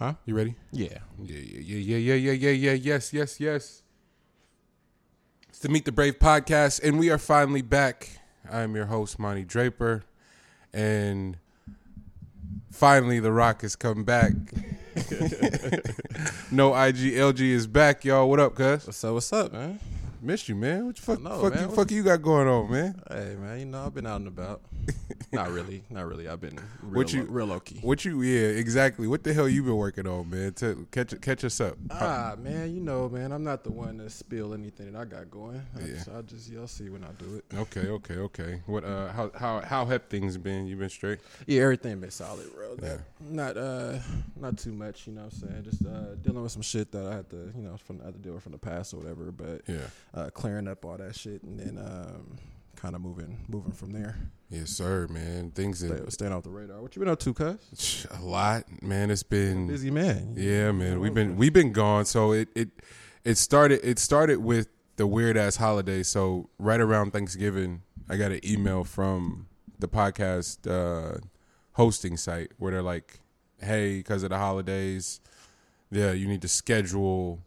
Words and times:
Huh? 0.00 0.14
You 0.24 0.34
ready? 0.34 0.54
Yeah. 0.72 1.00
Yeah, 1.22 1.36
yeah, 1.36 1.76
yeah, 1.76 1.96
yeah, 1.96 2.14
yeah, 2.14 2.32
yeah, 2.32 2.50
yeah, 2.50 2.72
yes, 2.72 3.12
yes, 3.12 3.38
yes. 3.38 3.82
It's 5.50 5.58
the 5.58 5.68
Meet 5.68 5.84
the 5.84 5.92
Brave 5.92 6.18
podcast, 6.18 6.82
and 6.82 6.98
we 6.98 7.10
are 7.10 7.18
finally 7.18 7.60
back. 7.60 8.08
I 8.50 8.62
am 8.62 8.74
your 8.74 8.86
host, 8.86 9.18
Monty 9.18 9.44
Draper, 9.44 10.04
and 10.72 11.36
finally, 12.72 13.20
The 13.20 13.30
Rock 13.30 13.60
has 13.60 13.76
come 13.76 14.04
back. 14.04 14.32
no 16.50 16.74
IG 16.74 17.12
LG 17.12 17.40
is 17.40 17.66
back, 17.66 18.02
y'all. 18.02 18.30
What 18.30 18.40
up, 18.40 18.54
cuz? 18.54 18.88
So 18.96 19.12
what's 19.12 19.30
up, 19.34 19.52
man? 19.52 19.78
Missed 20.22 20.48
you, 20.48 20.54
man. 20.54 20.86
What 20.86 20.96
the 20.96 21.02
fuck, 21.02 21.20
know, 21.22 21.40
fuck, 21.42 21.54
man. 21.54 21.68
you, 21.70 21.74
fuck 21.74 21.90
you 21.90 22.02
got 22.02 22.20
going 22.22 22.46
on, 22.46 22.70
man? 22.70 23.00
Hey, 23.10 23.36
man. 23.40 23.58
You 23.58 23.64
know 23.66 23.86
I've 23.86 23.94
been 23.94 24.06
out 24.06 24.16
and 24.16 24.28
about. 24.28 24.60
not 25.32 25.50
really, 25.50 25.82
not 25.90 26.06
really. 26.06 26.28
I've 26.28 26.40
been 26.40 26.58
real, 26.82 26.96
What 27.02 27.12
you- 27.12 27.22
low, 27.24 27.30
real 27.30 27.46
low 27.46 27.60
key. 27.60 27.78
What 27.80 28.04
you? 28.04 28.20
Yeah, 28.22 28.48
exactly. 28.48 29.06
What 29.06 29.22
the 29.24 29.32
hell 29.32 29.48
you 29.48 29.62
been 29.62 29.76
working 29.76 30.06
on, 30.06 30.28
man? 30.28 30.52
To 30.54 30.86
catch 30.90 31.18
catch 31.20 31.44
us 31.44 31.60
up. 31.60 31.76
Ah, 31.90 32.34
man. 32.38 32.74
You 32.74 32.80
know, 32.80 33.08
man. 33.08 33.32
I'm 33.32 33.44
not 33.44 33.62
the 33.64 33.70
one 33.72 33.98
to 33.98 34.10
spill 34.10 34.52
anything 34.54 34.92
that 34.92 34.98
I 34.98 35.04
got 35.04 35.30
going. 35.30 35.62
I, 35.76 35.80
Yeah. 35.80 35.86
just, 35.94 36.08
I 36.08 36.22
just 36.22 36.50
you'll 36.50 36.66
see 36.66 36.88
when 36.90 37.04
I 37.04 37.12
do 37.18 37.36
it. 37.36 37.44
Okay, 37.56 37.88
okay, 37.88 38.14
okay. 38.16 38.62
What? 38.66 38.84
Uh, 38.84 39.08
how 39.12 39.30
how 39.34 39.60
how 39.60 39.86
have 39.86 40.04
things 40.08 40.36
been? 40.36 40.66
You 40.66 40.76
been 40.76 40.90
straight? 40.90 41.20
Yeah, 41.46 41.62
everything 41.62 41.98
been 42.00 42.10
solid, 42.10 42.52
bro. 42.54 42.76
Yeah. 42.82 42.96
Not 43.20 43.56
uh, 43.56 43.98
not 44.36 44.58
too 44.58 44.72
much. 44.72 45.06
You 45.06 45.14
know, 45.14 45.24
what 45.24 45.32
I'm 45.34 45.48
saying 45.48 45.64
just 45.64 45.84
uh, 45.86 46.14
dealing 46.22 46.42
with 46.42 46.52
some 46.52 46.62
shit 46.62 46.90
that 46.92 47.06
I 47.06 47.14
had 47.16 47.30
to, 47.30 47.52
you 47.56 47.62
know, 47.62 47.76
from 47.76 48.00
I 48.02 48.06
had 48.06 48.14
to 48.14 48.20
deal 48.20 48.32
with 48.34 48.42
from 48.42 48.52
the 48.52 48.58
past 48.58 48.92
or 48.94 48.98
whatever. 48.98 49.30
But 49.30 49.62
Yeah. 49.66 49.76
Uh, 50.14 50.30
clearing 50.30 50.68
up 50.68 50.84
all 50.84 50.96
that 50.96 51.14
shit 51.16 51.42
and 51.42 51.58
then 51.58 51.78
um, 51.78 52.36
kind 52.76 52.94
of 52.94 53.00
moving, 53.00 53.44
moving 53.48 53.72
from 53.72 53.92
there. 53.92 54.16
Yes, 54.48 54.70
sir, 54.70 55.06
man. 55.08 55.52
Things 55.52 55.78
Stay, 55.78 55.88
that 55.88 56.12
staying 56.12 56.32
off 56.32 56.42
the 56.42 56.50
radar. 56.50 56.80
What 56.82 56.96
you 56.96 57.00
been 57.00 57.08
up 57.08 57.20
to, 57.20 57.32
cuz? 57.32 58.06
a 58.10 58.20
lot, 58.22 58.64
man. 58.82 59.10
It's 59.10 59.22
been 59.22 59.68
Busy 59.68 59.90
man. 59.90 60.34
yeah, 60.36 60.72
man. 60.72 60.98
We've 60.98 61.14
been 61.14 61.36
we've 61.36 61.52
been 61.52 61.72
gone. 61.72 62.04
So 62.04 62.32
it 62.32 62.48
it 62.56 62.68
it 63.24 63.36
started 63.38 63.80
it 63.84 63.98
started 64.00 64.38
with 64.38 64.68
the 64.96 65.06
weird 65.06 65.36
ass 65.36 65.56
holiday. 65.56 66.02
So 66.02 66.50
right 66.58 66.80
around 66.80 67.12
Thanksgiving, 67.12 67.82
I 68.08 68.16
got 68.16 68.32
an 68.32 68.40
email 68.44 68.82
from 68.82 69.46
the 69.78 69.88
podcast 69.88 70.68
uh, 70.68 71.18
hosting 71.72 72.16
site 72.16 72.50
where 72.58 72.72
they're 72.72 72.82
like, 72.82 73.20
"Hey, 73.60 73.98
because 73.98 74.24
of 74.24 74.30
the 74.30 74.38
holidays, 74.38 75.20
yeah, 75.92 76.10
you 76.10 76.26
need 76.26 76.42
to 76.42 76.48
schedule 76.48 77.40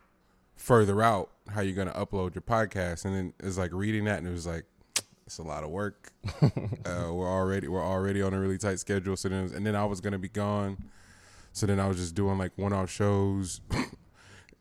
further 0.64 1.02
out 1.02 1.30
how 1.50 1.62
you're 1.62 1.76
gonna 1.76 1.92
upload 1.92 2.36
your 2.36 2.42
podcast." 2.42 3.06
And 3.06 3.16
then 3.16 3.34
it's 3.40 3.58
like 3.58 3.72
reading 3.74 4.06
that, 4.06 4.20
and 4.20 4.28
it 4.28 4.32
was 4.32 4.48
like. 4.48 4.66
It's 5.26 5.38
a 5.38 5.42
lot 5.42 5.64
of 5.64 5.70
work. 5.70 6.12
uh, 6.42 7.08
we're 7.10 7.32
already 7.32 7.70
we're 7.70 7.82
already 7.82 8.22
on 8.22 8.34
a 8.34 8.40
really 8.40 8.58
tight 8.58 8.80
schedule. 8.80 9.16
So 9.16 9.30
then 9.30 9.52
and 9.56 9.66
then 9.66 9.74
I 9.74 9.86
was 9.86 10.02
gonna 10.02 10.20
be 10.20 10.28
gone. 10.28 10.78
So 11.54 11.66
then 11.66 11.80
I 11.80 11.88
was 11.88 11.96
just 11.96 12.14
doing 12.14 12.38
like 12.38 12.52
one 12.58 12.74
off 12.74 12.90
shows. 12.90 13.62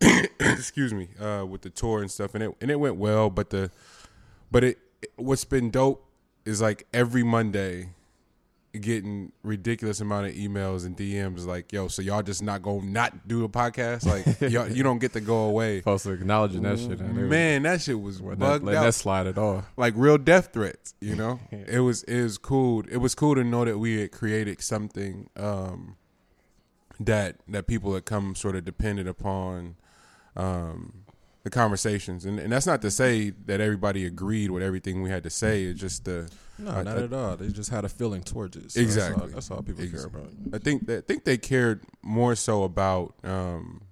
excuse 0.41 0.93
me, 0.95 1.09
uh, 1.21 1.45
with 1.47 1.63
the 1.63 1.71
tour 1.71 2.01
and 2.01 2.11
stuff, 2.11 2.35
and 2.35 2.45
it 2.45 2.57
and 2.61 2.71
it 2.71 2.79
went 2.79 2.97
well. 2.97 3.29
But 3.29 3.51
the 3.51 3.71
but 4.51 4.65
it 4.65 4.79
what's 5.17 5.45
been 5.45 5.71
dope 5.71 6.07
is 6.45 6.61
like 6.61 6.87
every 6.93 7.23
Monday 7.23 7.91
getting 8.81 9.33
ridiculous 9.43 10.01
amount 10.01 10.27
of 10.27 10.33
emails 10.35 10.87
and 10.87 10.97
DMs 10.97 11.45
like, 11.47 11.73
yo, 11.73 11.89
so 11.89 12.01
y'all 12.01 12.23
just 12.23 12.43
not 12.43 12.63
gonna 12.63 12.85
not 12.87 13.29
do 13.29 13.45
a 13.45 13.49
podcast? 13.49 14.07
Like 14.07 14.41
y'all, 14.53 14.67
you 14.69 14.83
don't 14.83 14.99
get 14.99 15.13
to 15.13 15.21
go 15.21 15.45
away. 15.45 15.81
Supposed 15.81 16.05
to 16.05 16.13
acknowledging 16.13 16.63
that 16.63 16.79
shit. 16.79 16.99
and 17.01 17.17
they 17.17 17.23
was- 17.23 17.31
Man, 17.31 17.63
that 17.65 17.81
shit 17.83 18.01
was 18.01 18.21
bugged 18.21 18.41
letting 18.41 18.69
out 18.69 18.85
that 18.85 18.95
slide 18.95 19.27
at 19.27 19.37
all. 19.37 19.65
like 19.77 19.93
real 19.97 20.17
death 20.19 20.51
threats. 20.53 20.95
You 21.01 21.17
know, 21.17 21.41
it 21.51 21.81
was 21.81 22.03
it 22.05 22.23
was 22.23 22.39
cool. 22.39 22.83
It 22.91 22.97
was 22.99 23.15
cool 23.15 23.35
to 23.35 23.45
know 23.45 23.65
that 23.65 23.79
we 23.79 24.01
had 24.01 24.11
created 24.13 24.63
something 24.63 25.29
um, 25.37 25.97
that 26.99 27.37
that 27.49 27.67
people 27.67 27.95
had 27.95 28.05
come 28.07 28.35
sort 28.35 28.57
of 28.57 28.65
dependent 28.65 29.09
upon 29.09 29.77
um, 30.37 31.02
the 31.45 31.51
conversations, 31.51 32.25
and 32.25 32.39
and 32.39 32.53
that's 32.53 32.67
not 32.67 32.81
to 32.83 32.91
say 32.91 33.31
that 33.47 33.61
everybody 33.61 34.07
agreed 34.07 34.51
with 34.51 34.63
everything 34.63 35.03
we 35.03 35.11
had 35.11 35.23
to 35.25 35.31
say. 35.31 35.65
It's 35.65 35.81
just 35.81 36.05
the 36.05 36.31
No, 36.59 36.71
I- 36.71 36.83
not 36.85 36.99
I- 36.99 37.03
at 37.03 37.13
all. 37.13 37.37
They 37.37 37.49
just 37.49 37.71
had 37.71 37.85
a 37.85 37.89
feeling 37.89 38.23
towards 38.23 38.57
it. 38.57 38.71
So 38.73 38.81
Exactly. 38.81 39.21
That's 39.21 39.33
all, 39.33 39.35
that's 39.35 39.51
all 39.51 39.63
people 39.63 39.83
Exactly. 39.85 40.11
care 40.21 40.21
about. 40.21 40.33
I 40.55 40.59
think 40.59 40.87
that 40.87 40.99
I 40.99 41.01
think 41.07 41.25
they 41.25 41.37
cared 41.39 41.81
more 42.03 42.35
so 42.37 42.63
about 42.63 43.15
um, 43.25 43.83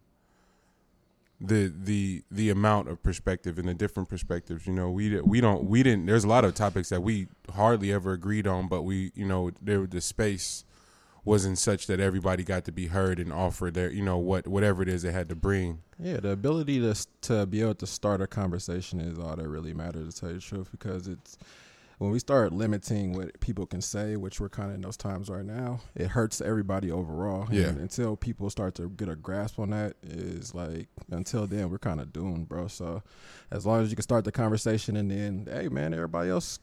the 1.41 1.73
the 1.77 2.23
the 2.31 2.51
amount 2.51 2.89
of 2.89 3.03
perspective 3.03 3.59
and 3.59 3.67
the 3.67 3.75
different 3.75 4.09
perspectives. 4.09 4.67
You 4.67 4.73
know, 4.75 4.91
we 4.91 5.21
we 5.23 5.41
don't 5.41 5.65
we 5.65 5.83
didn't. 5.83 6.07
There's 6.07 6.25
a 6.25 6.29
lot 6.29 6.45
of 6.45 6.55
topics 6.55 6.91
that 6.91 7.03
we 7.03 7.29
hardly 7.55 7.93
ever 7.93 8.13
agreed 8.13 8.47
on, 8.47 8.69
but 8.69 8.83
we 8.83 9.11
you 9.15 9.27
know 9.27 9.51
there 9.61 9.81
was 9.81 9.89
the 9.91 10.01
space 10.01 10.65
wasn't 11.25 11.59
such 11.59 11.87
that 11.87 12.01
everybody 12.01 12.43
got 12.43 12.65
to 12.65 12.73
be 12.73 12.87
heard 12.87 13.19
and 13.19 13.33
offer 13.33 13.71
their 13.71 13.91
you 13.91 14.03
know 14.03 14.19
what 14.19 14.47
whatever 14.47 14.83
it 14.83 14.89
is 14.89 15.03
they 15.03 15.13
had 15.13 15.29
to 15.29 15.35
bring. 15.35 15.83
Yeah, 15.99 16.19
the 16.19 16.31
ability 16.31 16.81
to 16.81 16.95
to 17.23 17.47
be 17.47 17.61
able 17.61 17.75
to 17.77 17.87
start 17.87 18.21
a 18.21 18.27
conversation 18.27 19.01
is 19.01 19.19
all 19.19 19.37
that 19.37 19.49
really 19.49 19.75
matters. 19.75 20.15
To 20.15 20.21
tell 20.21 20.31
you 20.31 20.37
the 20.37 20.43
truth, 20.43 20.69
because 20.71 21.09
it's 21.09 21.39
when 22.01 22.11
we 22.11 22.19
start 22.19 22.51
limiting 22.51 23.13
what 23.13 23.39
people 23.41 23.67
can 23.67 23.83
say, 23.83 24.17
which 24.17 24.41
we're 24.41 24.49
kind 24.49 24.71
of 24.71 24.75
in 24.75 24.81
those 24.81 24.97
times 24.97 25.29
right 25.29 25.45
now, 25.45 25.81
it 25.95 26.07
hurts 26.07 26.41
everybody 26.41 26.91
overall. 26.91 27.47
Yeah. 27.53 27.67
And 27.67 27.79
until 27.79 28.17
people 28.17 28.49
start 28.49 28.75
to 28.77 28.89
get 28.89 29.11
a 29.11 29.15
grasp 29.15 29.59
on 29.59 29.69
that, 29.69 29.97
is 30.03 30.55
like 30.55 30.89
until 31.11 31.47
then 31.47 31.69
we're 31.69 31.79
kind 31.79 32.01
of 32.01 32.11
doomed, 32.11 32.49
bro. 32.49 32.69
So 32.69 33.03
as 33.51 33.67
long 33.67 33.83
as 33.83 33.91
you 33.91 33.97
can 33.97 34.03
start 34.03 34.25
the 34.25 34.33
conversation 34.33 34.97
and 34.97 35.11
then, 35.11 35.47
hey 35.53 35.69
man, 35.69 35.93
everybody 35.93 36.31
else 36.31 36.59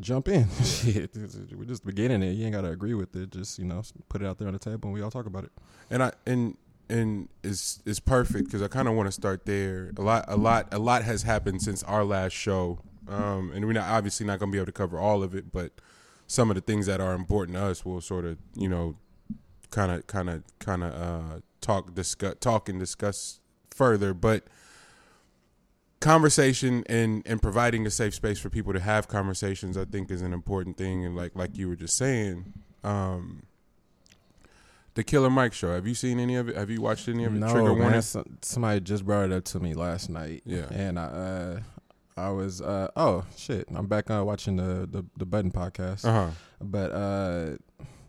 jump 0.00 0.28
in. 0.28 0.46
Shit, 0.62 1.16
we're 1.56 1.64
just 1.64 1.86
beginning 1.86 2.22
it. 2.22 2.32
You 2.32 2.44
ain't 2.44 2.54
gotta 2.54 2.68
agree 2.68 2.92
with 2.92 3.16
it. 3.16 3.30
Just 3.30 3.58
you 3.58 3.64
know, 3.64 3.82
put 4.10 4.20
it 4.20 4.26
out 4.26 4.36
there 4.36 4.48
on 4.48 4.52
the 4.52 4.60
table 4.60 4.88
and 4.88 4.92
we 4.92 5.00
all 5.00 5.10
talk 5.10 5.24
about 5.24 5.44
it. 5.44 5.52
and 5.88 6.02
I 6.02 6.12
and 6.26 6.58
and 6.90 7.30
it's 7.42 7.82
it's 7.86 7.98
perfect 7.98 8.44
because 8.44 8.60
I 8.60 8.68
kind 8.68 8.88
of 8.88 8.94
want 8.94 9.06
to 9.06 9.12
start 9.12 9.46
there. 9.46 9.92
A 9.96 10.02
lot, 10.02 10.26
a 10.28 10.36
lot, 10.36 10.68
a 10.70 10.78
lot 10.78 11.02
has 11.02 11.22
happened 11.22 11.62
since 11.62 11.82
our 11.84 12.04
last 12.04 12.34
show, 12.34 12.80
um, 13.08 13.52
and 13.54 13.64
we're 13.66 13.72
not 13.72 13.88
obviously 13.88 14.26
not 14.26 14.38
going 14.38 14.50
to 14.50 14.52
be 14.52 14.58
able 14.58 14.66
to 14.66 14.72
cover 14.72 14.98
all 14.98 15.22
of 15.22 15.34
it, 15.34 15.52
but 15.52 15.72
some 16.26 16.50
of 16.50 16.54
the 16.54 16.60
things 16.60 16.86
that 16.86 17.00
are 17.00 17.14
important 17.14 17.56
to 17.56 17.64
us, 17.64 17.84
we'll 17.84 18.00
sort 18.00 18.24
of 18.24 18.38
you 18.54 18.68
know, 18.68 18.96
kind 19.70 19.92
of, 19.92 20.06
kind 20.06 20.30
of, 20.30 20.42
kind 20.58 20.82
of 20.82 20.92
uh, 20.94 21.40
talk, 21.60 21.94
discuss, 21.94 22.34
talk 22.40 22.68
and 22.68 22.78
discuss 22.78 23.40
further, 23.70 24.14
but. 24.14 24.44
Conversation 26.00 26.82
and, 26.88 27.22
and 27.26 27.40
providing 27.40 27.86
a 27.86 27.90
safe 27.90 28.12
space 28.12 28.40
for 28.40 28.50
people 28.50 28.72
to 28.72 28.80
have 28.80 29.06
conversations, 29.06 29.76
I 29.76 29.84
think, 29.84 30.10
is 30.10 30.20
an 30.20 30.32
important 30.32 30.76
thing. 30.76 31.04
And 31.04 31.14
like 31.14 31.36
like 31.36 31.56
you 31.56 31.68
were 31.68 31.76
just 31.76 31.96
saying, 31.96 32.54
um, 32.82 33.44
the 34.94 35.04
Killer 35.04 35.30
Mike 35.30 35.52
show. 35.52 35.72
Have 35.72 35.86
you 35.86 35.94
seen 35.94 36.18
any 36.18 36.36
of 36.36 36.48
it? 36.48 36.56
Have 36.56 36.70
you 36.70 36.80
watched 36.80 37.08
any 37.08 37.24
of 37.24 37.34
it? 37.34 37.38
No, 37.38 37.48
Trigger 37.50 37.74
man. 37.74 37.78
warning. 37.78 38.02
Somebody 38.42 38.80
just 38.80 39.06
brought 39.06 39.30
it 39.30 39.32
up 39.32 39.44
to 39.44 39.60
me 39.60 39.74
last 39.74 40.10
night. 40.10 40.42
Yeah. 40.44 40.66
and 40.70 40.98
I, 40.98 41.04
uh, 41.04 41.60
I 42.16 42.30
was, 42.30 42.60
uh, 42.60 42.88
oh 42.96 43.24
shit, 43.36 43.68
I'm 43.74 43.86
back 43.86 44.10
on 44.10 44.24
watching 44.26 44.56
the 44.56 44.86
the, 44.90 45.04
the 45.16 45.26
Budden 45.26 45.50
podcast. 45.50 46.04
Uh 46.04 46.12
huh. 46.12 46.30
But 46.60 46.92
uh, 46.92 47.56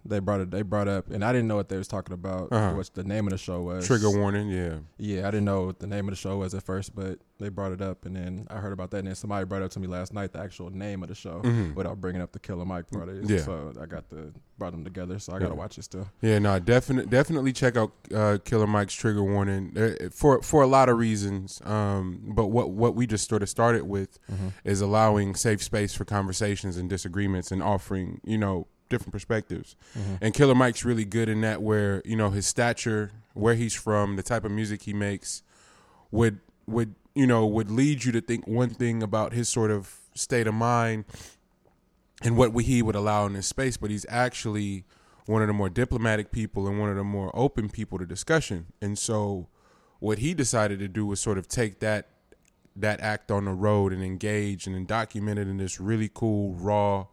they 0.06 0.20
brought 0.20 0.42
it. 0.42 0.52
They 0.52 0.62
brought 0.62 0.88
up, 0.88 1.10
and 1.10 1.24
I 1.24 1.32
didn't 1.32 1.48
know 1.48 1.56
what 1.56 1.70
they 1.70 1.78
was 1.78 1.88
talking 1.88 2.14
about. 2.14 2.50
Uh-huh. 2.52 2.74
What 2.76 2.90
the 2.94 3.04
name 3.04 3.26
of 3.28 3.32
the 3.32 3.38
show 3.38 3.62
was? 3.62 3.86
Trigger 3.88 4.10
warning. 4.12 4.50
Yeah. 4.50 4.78
Yeah, 4.98 5.28
I 5.28 5.32
didn't 5.32 5.46
know 5.46 5.66
what 5.68 5.80
the 5.80 5.88
name 5.88 6.08
of 6.08 6.12
the 6.12 6.18
show 6.20 6.38
was 6.38 6.54
at 6.54 6.64
first, 6.64 6.94
but 6.96 7.20
they 7.40 7.50
brought 7.50 7.72
it 7.72 7.82
up, 7.82 8.06
and 8.06 8.16
then 8.16 8.48
I 8.50 8.58
heard 8.58 8.74
about 8.74 8.92
that, 8.92 8.98
and 8.98 9.08
then 9.08 9.16
somebody 9.16 9.46
brought 9.46 9.62
it 9.62 9.66
up 9.66 9.72
to 9.72 9.80
me 9.80 9.88
last 9.88 10.14
night, 10.14 10.32
the 10.34 10.40
actual 10.40 10.70
name 10.70 11.04
of 11.04 11.10
the 11.10 11.16
show, 11.16 11.42
Mhm. 11.44 11.76
without 11.76 12.00
bringing 12.02 12.22
up 12.22 12.32
the 12.32 12.40
Killer 12.40 12.66
Mike 12.66 12.90
part 12.92 13.10
of 13.10 13.18
it. 13.24 13.30
Yeah. 13.30 13.40
So 13.42 13.74
I 13.82 13.86
got 13.86 14.10
the 14.10 14.32
brought 14.60 14.72
them 14.72 14.84
together, 14.84 15.18
so 15.20 15.34
I 15.34 15.40
got 15.40 15.48
to 15.48 15.54
Yeah. 15.54 15.58
watch 15.58 15.78
it 15.78 15.84
still. 15.84 16.08
Yeah. 16.22 16.40
No. 16.40 16.60
Definitely. 16.60 17.10
Definitely 17.10 17.54
check 17.54 17.76
out 17.76 17.92
uh, 18.14 18.38
Killer 18.46 18.68
Mike's 18.68 18.94
Trigger 18.94 19.24
warning 19.24 19.76
for 20.12 20.42
for 20.42 20.62
a 20.62 20.68
lot 20.68 20.90
of 20.90 20.98
reasons. 20.98 21.60
Um, 21.66 22.22
but 22.36 22.48
what 22.48 22.70
what 22.72 22.96
we 22.96 23.08
just 23.08 23.28
sort 23.28 23.42
of 23.42 23.50
started 23.50 23.84
with 23.86 24.20
is 24.64 24.80
allowing 24.82 25.36
safe 25.36 25.62
space 25.64 25.94
for 25.96 26.06
conversations 26.06 26.78
and 26.78 26.90
disagreements 26.90 27.52
and 27.52 27.62
offering 27.64 28.22
you 28.24 28.38
know 28.38 28.68
different 28.94 29.12
perspectives. 29.12 29.76
Mm-hmm. 29.98 30.16
And 30.22 30.34
Killer 30.34 30.56
Mike's 30.56 30.86
really 30.86 31.06
good 31.06 31.28
in 31.28 31.42
that 31.42 31.62
where, 31.62 32.02
you 32.06 32.16
know, 32.16 32.30
his 32.30 32.48
stature, 32.48 33.12
where 33.34 33.56
he's 33.56 33.74
from, 33.74 34.16
the 34.16 34.24
type 34.24 34.46
of 34.46 34.52
music 34.52 34.84
he 34.84 34.94
makes 34.94 35.44
would 36.12 36.40
would, 36.68 36.96
you 37.14 37.28
know, 37.28 37.46
would 37.46 37.70
lead 37.70 38.06
you 38.06 38.12
to 38.14 38.22
think 38.22 38.48
one 38.48 38.70
thing 38.70 39.04
about 39.04 39.34
his 39.34 39.50
sort 39.50 39.72
of 39.72 39.98
state 40.16 40.48
of 40.48 40.54
mind 40.54 41.06
and 42.22 42.38
what 42.38 42.56
he 42.64 42.82
would 42.82 42.96
allow 42.96 43.26
in 43.26 43.34
his 43.34 43.46
space, 43.46 43.76
but 43.76 43.90
he's 43.90 44.06
actually 44.08 44.86
one 45.26 45.42
of 45.42 45.48
the 45.48 45.54
more 45.54 45.70
diplomatic 45.70 46.32
people 46.32 46.68
and 46.68 46.80
one 46.80 46.90
of 46.90 46.96
the 46.96 47.04
more 47.04 47.32
open 47.34 47.70
people 47.70 47.98
to 47.98 48.06
discussion. 48.06 48.68
And 48.82 48.98
so 48.98 49.48
what 50.00 50.20
he 50.20 50.34
decided 50.34 50.80
to 50.80 50.88
do 50.88 51.06
was 51.06 51.20
sort 51.20 51.38
of 51.38 51.48
take 51.48 51.80
that 51.80 52.10
that 52.76 53.00
act 53.02 53.30
on 53.30 53.46
the 53.46 53.52
road 53.52 53.94
and 53.94 54.04
engage 54.04 54.66
and 54.66 54.76
then 54.76 54.86
document 54.86 55.38
it 55.38 55.48
in 55.48 55.58
this 55.58 55.80
really 55.80 56.10
cool, 56.12 56.56
raw, 56.56 57.06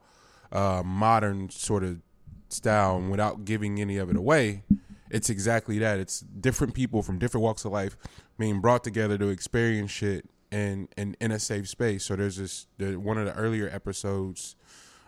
uh, 0.52 0.82
modern 0.85 1.50
sort 1.50 1.85
of 1.85 2.00
style 2.49 2.97
and 2.97 3.11
without 3.11 3.44
giving 3.44 3.81
any 3.81 3.97
of 3.97 4.11
it 4.11 4.17
away. 4.17 4.64
It's 5.11 5.31
exactly 5.31 5.79
that. 5.81 5.99
It's 5.99 6.20
different 6.20 6.75
people 6.75 7.02
from 7.02 7.19
different 7.19 7.43
walks 7.43 7.64
of 7.64 7.73
life 7.73 7.97
being 8.38 8.61
brought 8.61 8.85
together 8.85 9.19
to 9.19 9.29
experience 9.29 9.91
shit 9.91 10.29
and, 10.52 10.88
and 10.97 11.17
in 11.20 11.32
a 11.32 11.38
safe 11.38 11.69
space. 11.69 12.05
So 12.05 12.17
there's 12.17 12.37
this 12.37 12.67
the, 12.79 12.97
one 12.97 13.19
of 13.19 13.26
the 13.26 13.35
earlier 13.35 13.69
episodes, 13.69 14.56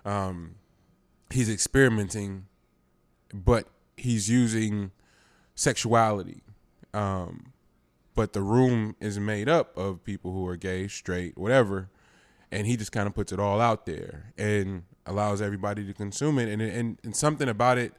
um, 0.05 0.57
he's 1.31 1.49
experimenting, 1.49 2.47
but 3.33 3.67
he's 3.97 4.29
using 4.29 4.91
sexuality 5.55 6.43
Um, 6.95 7.53
but 8.15 8.33
the 8.33 8.43
room 8.43 8.95
is 9.01 9.19
made 9.19 9.49
up 9.49 9.77
of 9.77 10.05
people 10.05 10.33
who 10.33 10.47
are 10.47 10.57
gay, 10.57 10.89
straight, 10.89 11.39
whatever, 11.39 11.89
and 12.53 12.67
he 12.67 12.77
just 12.77 12.93
kind 12.93 13.07
of 13.09 13.15
puts 13.15 13.33
it 13.33 13.41
all 13.41 13.61
out 13.61 13.87
there 13.87 14.33
and 14.39 14.85
allows 15.07 15.43
everybody 15.43 15.85
to 15.85 15.93
consume 15.93 16.39
it. 16.39 16.49
And 16.49 16.63
and, 16.63 16.99
and 17.03 17.17
something 17.17 17.49
about 17.49 17.79
it 17.79 17.93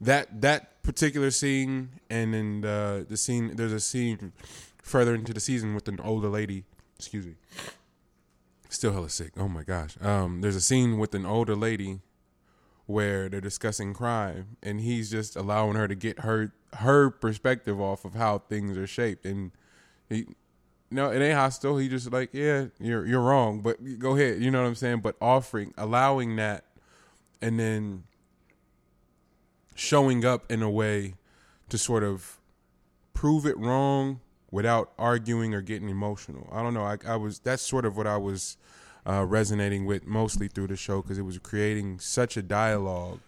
that 0.00 0.40
that 0.42 0.82
particular 0.82 1.30
scene, 1.30 1.90
and 2.10 2.34
then 2.34 2.60
the 2.60 3.06
the 3.08 3.16
scene. 3.16 3.56
There's 3.56 3.72
a 3.72 3.80
scene 3.80 4.32
further 4.82 5.14
into 5.14 5.32
the 5.32 5.40
season 5.40 5.74
with 5.74 5.88
an 5.88 5.98
older 6.00 6.28
lady. 6.28 6.64
Excuse 6.98 7.26
me. 7.26 7.34
Still 8.68 8.92
hella 8.92 9.10
sick. 9.10 9.32
Oh 9.36 9.48
my 9.48 9.62
gosh. 9.62 9.96
Um, 10.00 10.40
there's 10.40 10.56
a 10.56 10.60
scene 10.60 10.98
with 10.98 11.14
an 11.14 11.24
older 11.24 11.56
lady 11.56 12.00
where 12.86 13.28
they're 13.28 13.40
discussing 13.40 13.94
crime, 13.94 14.56
and 14.62 14.80
he's 14.80 15.10
just 15.10 15.34
allowing 15.36 15.76
her 15.76 15.88
to 15.88 15.94
get 15.94 16.20
her 16.20 16.52
her 16.74 17.10
perspective 17.10 17.80
off 17.80 18.04
of 18.04 18.14
how 18.14 18.38
things 18.38 18.76
are 18.76 18.86
shaped. 18.86 19.24
And 19.24 19.52
he, 20.08 20.26
no, 20.90 21.10
it 21.10 21.20
ain't 21.20 21.34
hostile. 21.34 21.78
He 21.78 21.88
just 21.88 22.10
like, 22.12 22.30
yeah, 22.32 22.66
you're 22.78 23.06
you're 23.06 23.20
wrong, 23.20 23.60
but 23.60 23.76
go 23.98 24.16
ahead. 24.16 24.40
You 24.40 24.50
know 24.50 24.62
what 24.62 24.68
I'm 24.68 24.74
saying? 24.74 25.00
But 25.00 25.16
offering, 25.20 25.74
allowing 25.76 26.36
that, 26.36 26.64
and 27.42 27.58
then 27.58 28.04
showing 29.74 30.24
up 30.24 30.50
in 30.50 30.62
a 30.62 30.70
way 30.70 31.14
to 31.68 31.78
sort 31.78 32.02
of 32.02 32.38
prove 33.14 33.46
it 33.46 33.58
wrong 33.58 34.20
without 34.50 34.92
arguing 34.98 35.54
or 35.54 35.60
getting 35.60 35.88
emotional. 35.88 36.48
I 36.52 36.62
don't 36.62 36.74
know. 36.74 36.84
I, 36.84 36.98
I 37.06 37.16
was 37.16 37.40
that's 37.40 37.62
sort 37.62 37.84
of 37.84 37.96
what 37.96 38.06
I 38.06 38.16
was 38.16 38.56
uh, 39.06 39.24
resonating 39.24 39.86
with 39.86 40.06
mostly 40.06 40.48
through 40.48 40.68
the 40.68 40.76
show 40.76 41.02
because 41.02 41.18
it 41.18 41.22
was 41.22 41.38
creating 41.38 41.98
such 41.98 42.36
a 42.36 42.42
dialogue, 42.42 43.20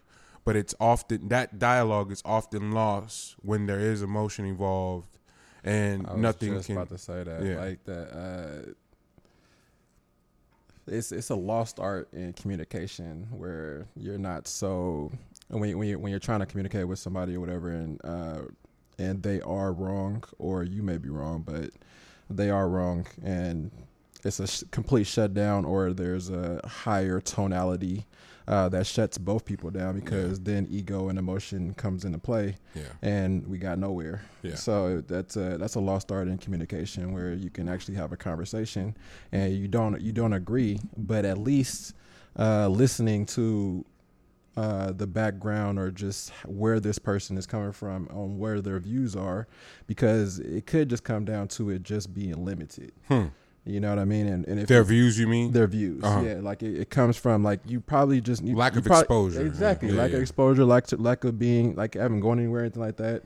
but 0.45 0.57
it's 0.57 0.75
often 0.81 1.29
that 1.29 1.59
dialogue 1.59 2.13
is 2.13 2.23
often 2.25 2.73
lost 2.73 3.37
when 3.43 3.67
there 3.67 3.81
is 3.81 4.03
emotion 4.03 4.45
involved, 4.45 5.18
and 5.65 6.07
nothing 6.17 6.55
just 6.55 6.67
can. 6.67 6.77
about 6.77 6.89
to 6.91 6.99
say 6.99 7.23
that. 7.23 7.45
Yeah. 7.45 7.61
Like 7.61 7.85
that. 7.85 8.17
Uh, 8.17 8.73
it's 10.87 11.13
it's 11.13 11.31
a 11.31 11.35
lost 11.35 11.79
art 11.79 12.09
in 12.13 12.33
communication 12.33 13.29
where 13.31 13.87
you're 13.95 14.19
not 14.19 14.49
so 14.49 15.13
when 15.49 15.71
you, 15.71 15.79
when 15.79 15.89
you, 15.89 15.99
when 15.99 16.11
you're 16.11 16.21
trying 16.21 16.41
to 16.41 16.47
communicate 16.47 16.87
with 16.87 16.99
somebody 16.99 17.35
or 17.35 17.41
whatever, 17.41 17.71
and 17.71 18.01
uh, 18.05 18.43
and 18.99 19.23
they 19.23 19.41
are 19.43 19.73
wrong 19.73 20.25
or 20.39 20.63
you 20.63 20.83
may 20.83 20.99
be 20.99 21.09
wrong, 21.09 21.43
but 21.47 21.71
they 22.31 22.51
are 22.51 22.69
wrong, 22.69 23.07
and 23.23 23.71
it's 24.25 24.41
a 24.41 24.47
sh- 24.47 24.65
complete 24.71 25.07
shutdown 25.07 25.65
or 25.65 25.93
there's 25.93 26.31
a 26.31 26.61
higher 26.67 27.21
tonality 27.21 28.05
uh, 28.49 28.69
that 28.71 28.87
shuts 28.87 29.19
both 29.19 29.45
people 29.45 29.71
down 29.71 29.95
because 29.95 30.41
then 30.41 30.67
ego 30.71 31.09
and 31.09 31.19
emotion 31.19 31.75
comes 31.75 32.05
into 32.07 32.19
play 32.19 32.57
yeah, 32.75 32.83
and 33.03 33.47
we 33.47 33.59
got 33.59 33.79
nowhere. 33.79 34.23
Yeah. 34.43 34.55
So 34.55 35.03
that's 35.03 35.37
a 35.37 35.59
that's 35.59 35.75
a 35.75 35.81
lost 35.81 36.11
art 36.11 36.29
in 36.29 36.39
communication 36.39 37.13
where 37.13 37.35
you 37.35 37.51
can 37.51 37.69
actually 37.69 37.97
have 37.97 38.11
a 38.11 38.17
conversation 38.17 38.97
and 39.33 39.55
you 39.55 39.69
don't 39.69 40.01
you 40.01 40.13
don't 40.13 40.33
agree, 40.33 40.81
but 40.97 41.27
at 41.27 41.37
least 41.37 41.95
uh, 42.39 42.69
listening 42.69 43.27
to 43.27 43.85
uh, 44.57 44.93
the 44.93 45.07
background 45.07 45.79
or 45.79 45.91
just 45.91 46.31
where 46.47 46.81
this 46.81 46.99
person 46.99 47.37
is 47.37 47.47
coming 47.47 47.71
from 47.71 48.09
on 48.11 48.39
where 48.39 48.61
their 48.61 48.81
views 48.81 49.15
are, 49.15 49.47
because 49.87 50.39
it 50.41 50.67
could 50.67 50.89
just 50.89 51.05
come 51.05 51.25
down 51.25 51.49
to 51.49 51.71
it 51.71 51.83
just 51.83 52.15
being 52.15 52.45
limited. 52.45 52.93
Hmm. 53.09 53.27
You 53.69 53.81
know 53.81 53.91
what 53.91 53.99
I 53.99 54.05
mean? 54.05 54.27
And, 54.27 54.47
and 54.47 54.61
if 54.61 54.67
their 54.69 54.83
views. 54.85 55.19
You 55.19 55.27
mean? 55.27 55.53
their 55.53 55.67
views. 55.67 56.03
Uh-huh. 56.03 56.21
Yeah, 56.25 56.35
like 56.41 56.63
it, 56.63 56.77
it 56.81 56.91
comes 56.91 57.17
from 57.17 57.43
like 57.45 57.61
you 57.67 57.81
probably 57.81 58.21
just 58.21 58.43
you, 58.43 58.57
Lack 58.57 58.73
you 58.75 58.79
of 58.81 58.85
prob- 58.87 59.01
exposure. 59.03 59.45
Exactly, 59.47 59.91
Yeah, 59.91 59.97
lack 60.01 60.11
yeah. 60.11 60.17
of 60.17 60.23
exposure, 60.23 60.65
lack 60.65 60.87
to, 60.89 60.97
lack 60.97 61.25
of 61.25 61.39
being 61.39 61.75
like 61.77 61.95
having 61.95 62.21
gone 62.21 62.39
anywhere, 62.39 62.63
anything 62.63 62.83
like 62.83 62.97
that. 62.97 63.23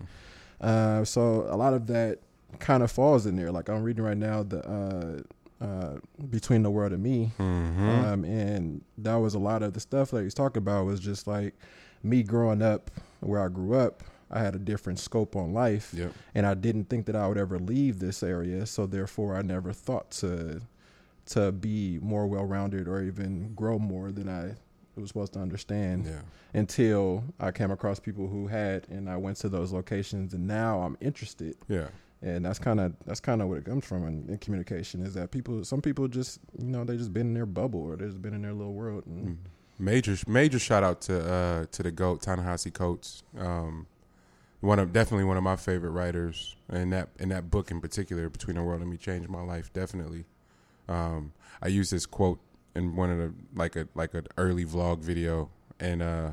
Uh, 0.61 1.05
so 1.05 1.47
a 1.49 1.57
lot 1.57 1.75
of 1.75 1.87
that 1.89 2.19
kind 2.59 2.83
of 2.83 2.91
falls 2.91 3.25
in 3.27 3.37
there. 3.37 3.51
Like 3.51 3.69
I'm 3.69 3.83
reading 3.83 4.05
right 4.05 4.17
now 4.17 4.43
the 4.43 5.25
uh, 5.61 5.65
uh, 5.65 5.97
between 6.29 6.63
the 6.63 6.71
world 6.71 6.93
and 6.93 7.03
me, 7.03 7.31
Mm-hmm. 7.39 7.89
um, 7.89 8.25
and 8.25 8.83
that 8.99 9.15
was 9.17 9.35
a 9.35 9.39
lot 9.39 9.63
of 9.63 9.73
the 9.75 9.81
stuff 9.81 10.11
that 10.11 10.23
he's 10.23 10.35
talking 10.35 10.59
about 10.59 10.87
was 10.87 10.99
just 11.01 11.27
like 11.27 11.55
me 12.03 12.23
growing 12.25 12.63
up 12.63 12.91
where 13.21 13.41
I 13.41 13.49
grew 13.49 13.75
up. 13.77 14.03
I 14.33 14.41
had 14.41 14.55
a 14.55 14.59
different 14.59 14.99
scope 14.99 15.37
on 15.37 15.53
life 15.53 15.93
yep. 15.95 16.13
and 16.35 16.47
I 16.47 16.55
didn't 16.55 16.85
think 16.91 17.07
that 17.07 17.17
I 17.17 17.27
would 17.29 17.39
ever 17.39 17.59
leave 17.59 17.99
this 17.99 18.23
area. 18.23 18.65
So 18.67 18.87
therefore, 18.87 19.37
I 19.37 19.43
never 19.43 19.73
thought 19.73 20.11
to 20.23 20.61
to 21.27 21.53
be 21.53 21.99
more 22.03 22.27
well 22.27 22.45
rounded 22.45 22.89
or 22.89 23.03
even 23.03 23.55
grow 23.55 23.79
more 23.79 24.11
than 24.11 24.29
I 24.29 24.55
was 24.97 25.09
supposed 25.09 25.33
to 25.35 25.39
understand 25.41 26.07
Yeah. 26.07 26.21
until 26.53 27.25
I 27.41 27.51
came 27.53 27.71
across 27.71 27.99
people 28.01 28.29
who 28.29 28.47
had, 28.49 28.87
and 28.91 29.09
I 29.09 29.17
went 29.17 29.37
to 29.39 29.49
those 29.49 29.73
locations, 29.73 30.35
and 30.35 30.47
now 30.47 30.81
I'm 30.81 30.97
interested. 31.01 31.57
Yeah. 31.69 31.89
And 32.23 32.45
that's 32.45 32.59
kind 32.59 32.79
of 32.81 32.93
that's 33.07 33.21
kind 33.21 33.41
of 33.43 33.49
what 33.49 33.59
it 33.59 33.65
comes 33.65 33.85
from 33.85 34.07
in, 34.07 34.29
in 34.29 34.39
communication 34.39 35.05
is 35.05 35.15
that 35.15 35.31
people, 35.31 35.65
some 35.65 35.81
people 35.83 36.07
just 36.09 36.41
you 36.59 36.67
know 36.67 36.85
they 36.85 36.97
just 36.97 37.13
been 37.13 37.29
in 37.29 37.35
their 37.35 37.47
bubble 37.47 37.81
or 37.81 37.97
they 37.97 38.07
just 38.07 38.23
been 38.23 38.35
in 38.35 38.43
their 38.43 38.53
little 38.55 38.75
world. 38.75 39.05
And, 39.07 39.27
Mm. 39.29 39.37
Major 39.79 40.17
major 40.29 40.59
shout 40.61 40.85
out 40.85 41.01
to 41.03 41.15
uh 41.33 41.65
to 41.73 41.83
the 41.83 41.91
goat 41.91 42.21
Ta-Nehisi 42.23 42.73
Coates. 42.73 43.25
Um 43.39 43.87
one 44.63 44.79
of 44.79 44.93
definitely 44.93 45.25
one 45.25 45.37
of 45.37 45.43
my 45.43 45.57
favorite 45.57 45.91
writers 45.91 46.57
and 46.71 46.93
that 46.93 47.11
in 47.19 47.29
that 47.29 47.51
book 47.51 47.71
in 47.71 47.81
particular, 47.81 48.31
Between 48.31 48.57
the 48.57 48.63
World 48.63 48.81
and 48.81 48.91
Me 48.91 48.97
changed 48.97 49.29
my 49.29 49.43
life 49.43 49.71
definitely. 49.73 50.25
Um 50.89 51.33
I 51.61 51.69
used 51.69 51.93
this 51.93 52.07
quote 52.07 52.41
in 52.75 52.97
one 52.97 53.11
of 53.11 53.19
the 53.19 53.35
like 53.55 53.77
a 53.77 53.87
like 53.95 54.15
an 54.15 54.27
early 54.39 54.65
vlog 54.65 55.01
video 55.01 55.51
and 55.79 56.03
uh 56.03 56.31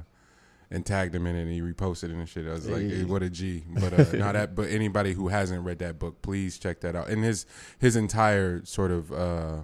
and 0.72 0.86
tagged 0.86 1.14
him 1.16 1.26
in 1.26 1.36
it 1.36 1.42
and 1.42 1.52
he 1.52 1.62
reposted 1.62 2.06
it 2.06 2.12
and 2.12 2.30
shit. 2.30 2.48
I 2.48 2.52
was 2.52 2.68
like, 2.70 2.84
Hey. 2.84 3.04
what 3.04 3.24
a 3.24 3.30
G. 3.30 3.64
But 3.82 3.94
uh 3.94 4.18
not 4.18 4.34
that 4.34 4.56
but 4.56 4.70
anybody 4.70 5.14
who 5.14 5.28
hasn't 5.28 5.66
read 5.66 5.80
that 5.80 6.00
book, 6.00 6.22
please 6.22 6.58
check 6.60 6.80
that 6.82 6.96
out. 6.96 7.10
And 7.10 7.24
his 7.24 7.46
his 7.80 7.96
entire 7.96 8.64
sort 8.66 8.92
of 8.92 9.12
uh 9.12 9.64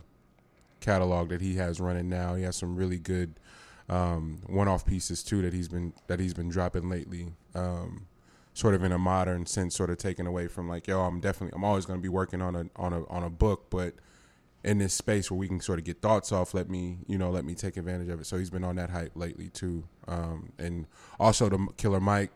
catalog 0.82 1.30
that 1.30 1.42
he 1.42 1.56
has 1.56 1.80
running 1.80 2.10
now. 2.10 2.36
He 2.36 2.44
has 2.44 2.56
some 2.56 2.76
really 2.76 3.00
good 3.00 3.40
um, 3.90 4.40
one-off 4.48 4.86
pieces 4.86 5.24
too 5.24 5.42
that 5.44 5.54
he's 5.54 5.68
been 5.68 5.94
that 6.08 6.20
he's 6.20 6.34
been 6.34 6.50
dropping 6.50 6.90
lately. 6.90 7.34
Um, 7.54 8.08
sort 8.56 8.74
of 8.74 8.84
in 8.84 8.94
a 8.94 8.98
modern 8.98 9.46
sense, 9.46 9.76
sort 9.76 9.90
of 9.90 9.98
taken 9.98 10.26
away 10.26 10.48
from 10.48 10.68
like, 10.68 10.88
yo, 10.88 11.02
I'm 11.02 11.20
definitely 11.20 11.56
I'm 11.56 11.66
always 11.66 11.86
going 11.86 12.00
to 12.00 12.02
be 12.02 12.10
working 12.10 12.42
on 12.42 12.56
a 12.56 12.66
on 12.78 12.94
a 12.94 13.06
on 13.08 13.22
a 13.22 13.30
book, 13.30 13.70
but 13.70 13.94
in 14.64 14.80
this 14.80 14.94
space 14.94 15.30
where 15.30 15.38
we 15.38 15.48
can 15.48 15.60
sort 15.60 15.78
of 15.78 15.86
get 15.86 16.02
thoughts 16.02 16.32
off, 16.32 16.54
let 16.54 16.70
me 16.70 17.00
you 17.06 17.18
know 17.18 17.30
let 17.30 17.44
me 17.46 17.54
take 17.54 17.76
advantage 17.76 18.08
of 18.08 18.22
it. 18.22 18.26
So 18.26 18.38
he's 18.38 18.50
been 18.50 18.64
on 18.64 18.78
that 18.78 18.90
hype 18.90 19.12
lately 19.14 19.50
too, 19.50 19.84
um, 20.08 20.54
and 20.58 20.88
also 21.20 21.50
the 21.50 21.68
Killer 21.78 22.00
Mike. 22.00 22.32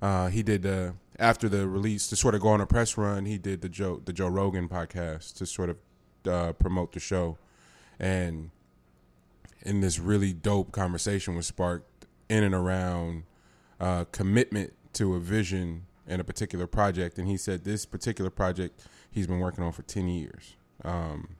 Uh, 0.00 0.28
he 0.28 0.44
did 0.44 0.62
the 0.62 0.94
after 1.18 1.48
the 1.48 1.66
release 1.66 2.06
to 2.06 2.14
sort 2.14 2.36
of 2.36 2.40
go 2.40 2.48
on 2.48 2.60
a 2.60 2.66
press 2.66 2.96
run. 2.96 3.26
He 3.26 3.36
did 3.36 3.60
the 3.60 3.68
Joe 3.68 4.00
the 4.04 4.12
Joe 4.12 4.28
Rogan 4.28 4.68
podcast 4.68 5.36
to 5.38 5.46
sort 5.46 5.70
of 5.70 5.76
uh, 6.24 6.52
promote 6.52 6.92
the 6.92 7.00
show, 7.00 7.36
and 7.98 8.52
in 9.62 9.80
this 9.80 9.98
really 9.98 10.32
dope 10.32 10.70
conversation 10.70 11.34
was 11.34 11.48
sparked 11.48 12.06
in 12.28 12.44
and 12.44 12.54
around 12.54 13.24
uh, 13.80 14.04
commitment 14.12 14.72
to 14.94 15.14
a 15.14 15.20
vision 15.20 15.86
and 16.06 16.20
a 16.20 16.24
particular 16.24 16.66
project. 16.66 17.18
And 17.18 17.28
he 17.28 17.36
said 17.36 17.64
this 17.64 17.86
particular 17.86 18.30
project 18.30 18.80
he's 19.10 19.26
been 19.26 19.40
working 19.40 19.64
on 19.64 19.72
for 19.72 19.82
ten 19.82 20.08
years, 20.08 20.56
um, 20.84 21.36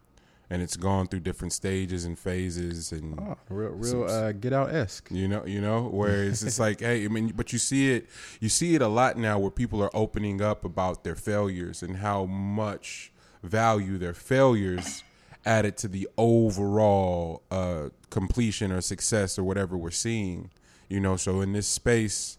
and 0.50 0.62
it's 0.62 0.76
gone 0.76 1.08
through 1.08 1.20
different 1.20 1.52
stages 1.52 2.04
and 2.04 2.18
phases 2.18 2.92
and. 2.92 3.18
oh, 3.20 3.36
real, 3.48 3.70
real 3.70 4.04
uh, 4.04 4.32
get 4.32 4.52
out 4.52 4.72
esque. 4.74 5.08
You 5.10 5.28
know, 5.28 5.44
you 5.46 5.60
know, 5.60 5.82
where 5.84 6.24
it's 6.24 6.42
just 6.42 6.60
like, 6.60 6.80
hey, 6.80 7.04
I 7.04 7.08
mean, 7.08 7.32
but 7.34 7.52
you 7.52 7.58
see 7.58 7.92
it, 7.92 8.06
you 8.40 8.48
see 8.48 8.74
it 8.74 8.82
a 8.82 8.88
lot 8.88 9.16
now 9.16 9.38
where 9.38 9.50
people 9.50 9.82
are 9.82 9.94
opening 9.94 10.40
up 10.40 10.64
about 10.64 11.04
their 11.04 11.16
failures 11.16 11.82
and 11.82 11.96
how 11.96 12.24
much 12.26 13.12
value 13.42 13.98
their 13.98 14.14
failures 14.14 15.04
added 15.46 15.76
to 15.78 15.88
the 15.88 16.08
overall 16.16 17.42
uh, 17.50 17.88
completion 18.10 18.72
or 18.72 18.80
success 18.80 19.38
or 19.38 19.44
whatever 19.44 19.76
we're 19.76 19.90
seeing. 19.90 20.50
You 20.88 21.00
know, 21.00 21.16
so 21.16 21.40
in 21.42 21.52
this 21.52 21.66
space 21.66 22.37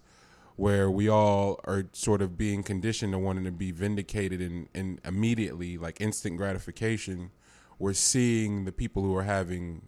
where 0.60 0.92
we 0.92 1.08
all 1.08 1.58
are 1.64 1.86
sort 1.94 2.22
of 2.22 2.38
being 2.38 2.64
conditioned 2.64 3.14
to 3.14 3.18
wanting 3.18 3.46
to 3.46 3.52
be 3.52 3.72
vindicated 3.72 4.42
and, 4.42 4.68
and 4.76 5.00
immediately, 5.06 5.78
like 5.78 6.02
instant 6.02 6.36
gratification, 6.36 7.32
we're 7.80 7.94
seeing 7.94 8.66
the 8.66 8.72
people 8.74 9.02
who 9.02 9.16
are 9.16 9.24
having 9.24 9.82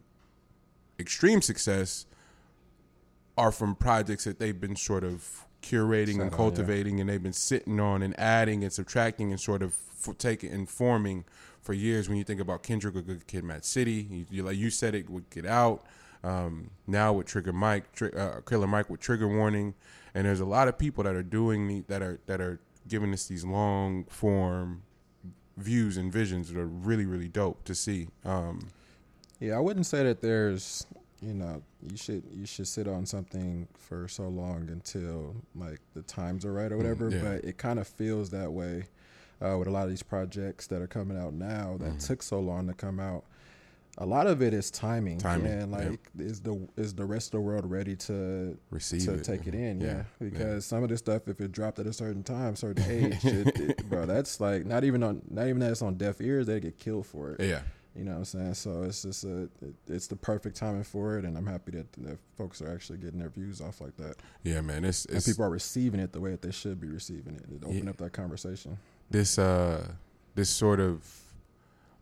extreme 0.98 1.42
success 1.42 2.06
are 3.38 3.51
from 3.51 3.75
projects 3.75 4.24
that 4.24 4.40
they've 4.40 4.62
been 4.62 4.78
sort 4.78 5.04
of 5.04 5.46
curating 5.62 6.13
Sat 6.13 6.22
and 6.22 6.22
on, 6.22 6.32
yeah. 6.32 6.38
cultivating 6.38 7.01
and 7.01 7.10
they've 7.10 7.22
been 7.22 7.34
sitting 7.34 7.82
on 7.82 8.01
and 8.01 8.18
adding 8.18 8.63
and 8.63 8.72
subtracting 8.72 9.32
and 9.32 9.42
sort 9.42 9.62
of 9.62 9.75
f- 10.08 10.18
taking 10.18 10.54
and 10.54 10.70
forming 10.70 11.25
for 11.62 11.74
years. 11.74 12.08
When 12.08 12.18
you 12.18 12.24
think 12.24 12.40
about 12.40 12.63
Kendrick 12.63 12.96
with 12.96 13.08
Good 13.08 13.28
Kid 13.28 13.44
Mad 13.44 13.66
City 13.66 14.08
you, 14.10 14.25
you 14.32 14.44
like 14.44 14.56
you 14.56 14.70
said 14.70 14.96
it 14.96 15.10
would 15.10 15.30
get 15.32 15.46
out. 15.46 15.84
Um, 16.24 16.70
now 16.88 17.12
with 17.12 17.28
Trigger 17.28 17.51
Mike 17.51 17.92
tri- 17.92 18.10
uh, 18.10 18.40
Killer 18.42 18.68
Mike 18.68 18.90
with 18.90 19.01
Trigger 19.01 19.28
Warning 19.28 19.74
and 20.13 20.25
there's 20.25 20.39
a 20.39 20.46
lot 20.46 20.68
of 20.68 20.77
people 20.77 21.03
that 21.03 21.15
are 21.15 21.24
doing 21.24 21.68
the, 21.68 21.84
that 21.88 22.01
are 22.01 22.20
that 22.25 22.41
are 22.41 22.60
giving 22.88 23.13
us 23.13 23.27
these 23.27 23.44
long 23.46 24.03
form 24.06 24.84
views 25.58 25.98
and 25.98 26.12
visions 26.12 26.51
that 26.51 26.60
are 26.60 26.65
really 26.68 27.06
really 27.06 27.27
dope 27.27 27.63
to 27.65 27.75
see 27.75 28.08
um, 28.25 28.68
Yeah, 29.39 29.58
I 29.58 29.60
wouldn't 29.60 29.86
say 29.86 30.03
that 30.03 30.22
there's 30.22 30.86
you 31.24 31.36
know, 31.36 31.62
you 31.88 31.98
should 31.98 32.24
you 32.34 32.48
should 32.48 32.68
sit 32.68 32.88
on 32.88 33.06
something 33.06 33.68
for 33.77 34.08
so 34.08 34.27
long 34.27 34.68
until 34.72 35.36
like 35.56 35.80
the 35.94 36.01
times 36.01 36.46
are 36.46 36.53
right 36.53 36.72
or 36.72 36.77
whatever. 36.77 37.10
yeah. 37.10 37.22
But 37.22 37.44
it 37.46 37.58
kind 37.60 37.77
of 37.77 37.88
feels 37.88 38.32
that 38.32 38.51
way 38.51 38.86
uh, 39.39 39.56
with 39.60 39.68
a 39.68 39.72
lot 39.72 39.84
of 39.84 39.89
these 39.89 40.01
projects 40.01 40.65
that 40.68 40.82
are 40.82 40.88
coming 40.88 41.18
out 41.20 41.34
now 41.34 41.77
that 41.80 41.94
Mhm. 41.94 42.08
took 42.08 42.24
so 42.24 42.39
long 42.39 42.65
to 42.68 42.74
come 42.74 43.00
out. 43.00 43.24
A 43.98 44.06
lot 44.06 44.26
of 44.26 44.42
it 44.42 44.54
is 44.54 44.72
timing, 44.72 45.18
Timing, 45.18 45.52
and 45.52 45.72
yeah. 45.72 45.78
like 45.90 46.00
is 46.18 46.40
the 46.42 46.68
is 46.78 46.94
the 46.96 47.06
rest 47.06 47.28
of 47.28 47.32
the 47.34 47.42
world 47.42 47.70
ready 47.70 47.96
to 47.98 48.58
Receive 48.70 49.04
to 49.04 49.14
it. 49.16 49.24
take 49.26 49.48
it 49.48 49.54
in? 49.54 49.82
Yeah, 49.82 49.88
Yeah, 49.88 49.96
yeah. 50.22 50.30
because 50.30 50.66
some 50.66 50.82
of 50.84 50.90
this 50.90 51.00
stuff, 51.00 51.28
if 51.28 51.42
it 51.42 51.52
dropped 51.52 51.78
at 51.80 51.86
a 51.88 51.94
certain 51.94 52.24
time, 52.24 52.56
certain 52.56 52.84
age, 52.90 53.24
it, 53.26 53.60
it, 53.60 53.86
bro, 53.90 54.06
that's 54.06 54.40
like 54.40 54.66
not 54.66 54.84
even 54.86 55.04
on 55.04 55.22
not 55.30 55.48
even 55.48 55.60
that 55.60 55.72
it's 55.72 55.82
on 55.82 55.96
deaf 55.96 56.22
ears, 56.22 56.48
they 56.48 56.60
get 56.62 56.78
killed 56.78 57.06
for 57.06 57.32
it. 57.34 57.42
Yeah. 57.46 57.62
You 57.94 58.06
know 58.06 58.12
what 58.12 58.18
I'm 58.20 58.26
saying? 58.26 58.54
So 58.54 58.84
it's 58.84 59.02
just 59.02 59.26
a, 59.26 59.42
it, 59.62 59.76
it's 59.90 60.08
the 60.08 60.16
perfect 60.16 60.56
timing 60.56 60.86
for 60.86 61.18
it, 61.18 61.26
and 61.26 61.38
I'm 61.38 61.46
happy 61.46 61.72
that, 61.74 61.92
that 61.98 62.18
folks 62.38 62.62
are 62.62 62.74
actually 62.74 63.00
getting 63.00 63.20
their 63.20 63.28
views 63.28 63.60
off 63.60 63.82
like 63.82 63.98
that, 63.98 64.16
Yeah, 64.44 64.62
man. 64.62 64.86
It's 64.86 65.04
and 65.04 65.18
it's 65.18 65.28
people 65.28 65.44
are 65.44 65.50
receiving 65.50 66.00
it 66.00 66.14
the 66.14 66.22
way 66.22 66.32
that 66.32 66.42
they 66.42 66.52
should 66.52 66.80
be 66.80 66.88
receiving 66.88 67.36
it. 67.36 67.44
It 67.54 67.66
open 67.66 67.84
Yeah. 67.84 67.90
up 67.90 67.98
that 67.98 68.14
conversation. 68.14 68.78
this 69.10 69.38
uh 69.38 69.86
this 70.36 70.50
sort 70.50 70.80
of 70.80 71.06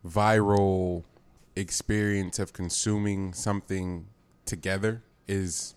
viral 0.06 1.02
experience 1.60 2.38
of 2.38 2.52
consuming 2.52 3.32
something 3.32 4.06
together 4.44 5.02
is 5.28 5.74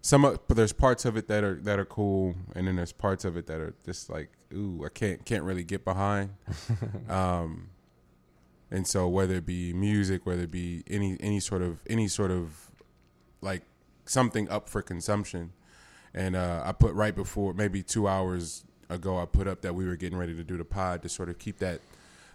some 0.00 0.24
of 0.24 0.46
but 0.48 0.56
there's 0.56 0.72
parts 0.72 1.04
of 1.04 1.16
it 1.16 1.28
that 1.28 1.44
are 1.44 1.60
that 1.62 1.78
are 1.78 1.84
cool 1.84 2.34
and 2.54 2.66
then 2.66 2.76
there's 2.76 2.92
parts 2.92 3.24
of 3.24 3.36
it 3.36 3.46
that 3.46 3.60
are 3.60 3.74
just 3.86 4.10
like 4.10 4.30
ooh 4.52 4.82
I 4.84 4.88
can't 4.88 5.24
can't 5.24 5.44
really 5.44 5.64
get 5.64 5.84
behind. 5.84 6.30
Um 7.08 7.70
and 8.70 8.86
so 8.86 9.06
whether 9.08 9.36
it 9.36 9.46
be 9.46 9.72
music 9.72 10.26
whether 10.26 10.42
it 10.42 10.50
be 10.50 10.82
any 10.88 11.16
any 11.20 11.40
sort 11.40 11.62
of 11.62 11.78
any 11.88 12.08
sort 12.08 12.30
of 12.30 12.70
like 13.40 13.62
something 14.04 14.48
up 14.48 14.68
for 14.68 14.82
consumption. 14.82 15.52
And 16.12 16.36
uh 16.36 16.62
I 16.64 16.72
put 16.72 16.94
right 16.94 17.14
before 17.14 17.54
maybe 17.54 17.82
2 17.82 18.06
hours 18.08 18.64
ago 18.90 19.18
I 19.18 19.24
put 19.24 19.48
up 19.48 19.62
that 19.62 19.74
we 19.74 19.86
were 19.86 19.96
getting 19.96 20.18
ready 20.18 20.34
to 20.34 20.44
do 20.44 20.56
the 20.58 20.64
pod 20.64 21.02
to 21.02 21.08
sort 21.08 21.28
of 21.28 21.38
keep 21.38 21.58
that 21.58 21.80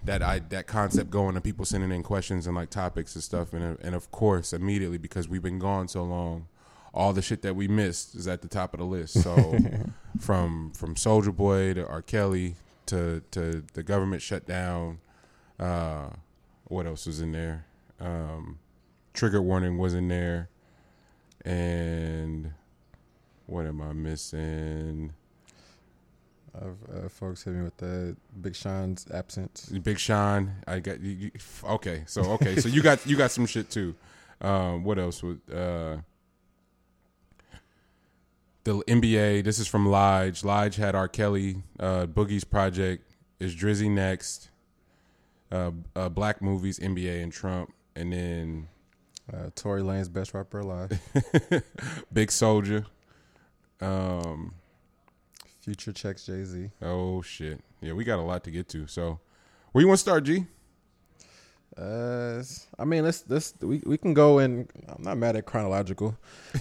that 0.03 0.21
I 0.21 0.39
that 0.39 0.67
concept 0.67 1.09
going 1.09 1.35
and 1.35 1.43
people 1.43 1.65
sending 1.65 1.91
in 1.91 2.03
questions 2.03 2.47
and 2.47 2.55
like 2.55 2.69
topics 2.69 3.15
and 3.15 3.23
stuff. 3.23 3.53
And 3.53 3.77
and 3.81 3.95
of 3.95 4.11
course 4.11 4.53
immediately 4.53 4.97
because 4.97 5.27
we've 5.27 5.43
been 5.43 5.59
gone 5.59 5.87
so 5.87 6.03
long 6.03 6.47
all 6.93 7.13
the 7.13 7.21
shit 7.21 7.41
that 7.43 7.55
we 7.55 7.67
missed 7.67 8.15
is 8.15 8.27
at 8.27 8.41
the 8.41 8.47
top 8.47 8.73
of 8.73 8.79
the 8.79 8.85
list. 8.85 9.21
So 9.21 9.35
from 10.19 10.71
from 10.71 10.95
Soulja 10.95 11.35
Boy 11.35 11.73
to 11.73 11.87
R. 11.87 12.01
Kelly 12.01 12.55
to 12.87 13.21
to 13.31 13.63
the 13.73 13.83
government 13.83 14.21
shutdown 14.21 14.99
uh 15.59 16.09
what 16.65 16.85
else 16.85 17.05
was 17.05 17.21
in 17.21 17.31
there? 17.31 17.65
Um 17.99 18.59
trigger 19.13 19.41
warning 19.41 19.77
was 19.77 19.93
in 19.93 20.07
there. 20.07 20.49
And 21.45 22.53
what 23.45 23.65
am 23.65 23.81
I 23.81 23.93
missing 23.93 25.13
I've, 26.55 27.05
uh, 27.05 27.09
folks 27.09 27.43
hit 27.43 27.53
me 27.53 27.63
with 27.63 27.77
the 27.77 28.15
Big 28.41 28.55
Sean's 28.55 29.05
absence. 29.11 29.65
Big 29.69 29.99
Sean. 29.99 30.53
I 30.67 30.79
got 30.79 30.99
you, 30.99 31.11
you, 31.11 31.31
okay. 31.63 32.03
So 32.07 32.21
okay. 32.33 32.55
So 32.57 32.69
you 32.69 32.81
got 32.81 33.05
you 33.05 33.15
got 33.15 33.31
some 33.31 33.45
shit 33.45 33.69
too. 33.69 33.95
Um, 34.41 34.83
what 34.83 34.97
else 34.97 35.21
would 35.21 35.41
uh, 35.51 35.97
the 38.63 38.75
NBA? 38.87 39.43
This 39.43 39.59
is 39.59 39.67
from 39.67 39.85
Lige. 39.85 40.43
Lige 40.43 40.75
had 40.77 40.95
R. 40.95 41.07
Kelly. 41.07 41.63
Uh, 41.79 42.05
Boogie's 42.05 42.43
project 42.43 43.03
is 43.39 43.55
Drizzy 43.55 43.89
next. 43.89 44.49
Uh, 45.51 45.71
uh, 45.95 46.09
Black 46.09 46.41
movies, 46.41 46.79
NBA 46.79 47.21
and 47.23 47.31
Trump, 47.31 47.73
and 47.95 48.13
then 48.13 48.67
Uh, 49.31 49.49
Tory 49.55 49.81
Lanez 49.81 50.11
best 50.11 50.33
rapper 50.33 50.59
alive. 50.59 50.89
Big 52.13 52.29
Soulja. 52.29 52.85
Um. 53.81 54.53
Future 55.69 55.91
checks 55.93 56.25
Jay 56.25 56.43
Z. 56.43 56.71
Oh 56.81 57.21
shit. 57.21 57.59
Yeah, 57.79 57.93
we 57.93 58.03
got 58.03 58.17
a 58.17 58.23
lot 58.23 58.43
to 58.45 58.49
get 58.49 58.67
to. 58.69 58.87
So, 58.87 59.19
where 59.71 59.83
you 59.83 59.87
want 59.87 59.99
to 59.99 60.01
start, 60.01 60.23
G? 60.23 60.47
Uh, 61.77 62.41
I 62.79 62.85
mean, 62.85 63.03
let's 63.03 63.23
let's 63.27 63.53
we, 63.61 63.83
we 63.85 63.95
can 63.99 64.15
go 64.15 64.39
in. 64.39 64.67
I'm 64.87 65.03
not 65.03 65.17
mad 65.19 65.35
at 65.35 65.45
chronological, 65.45 66.17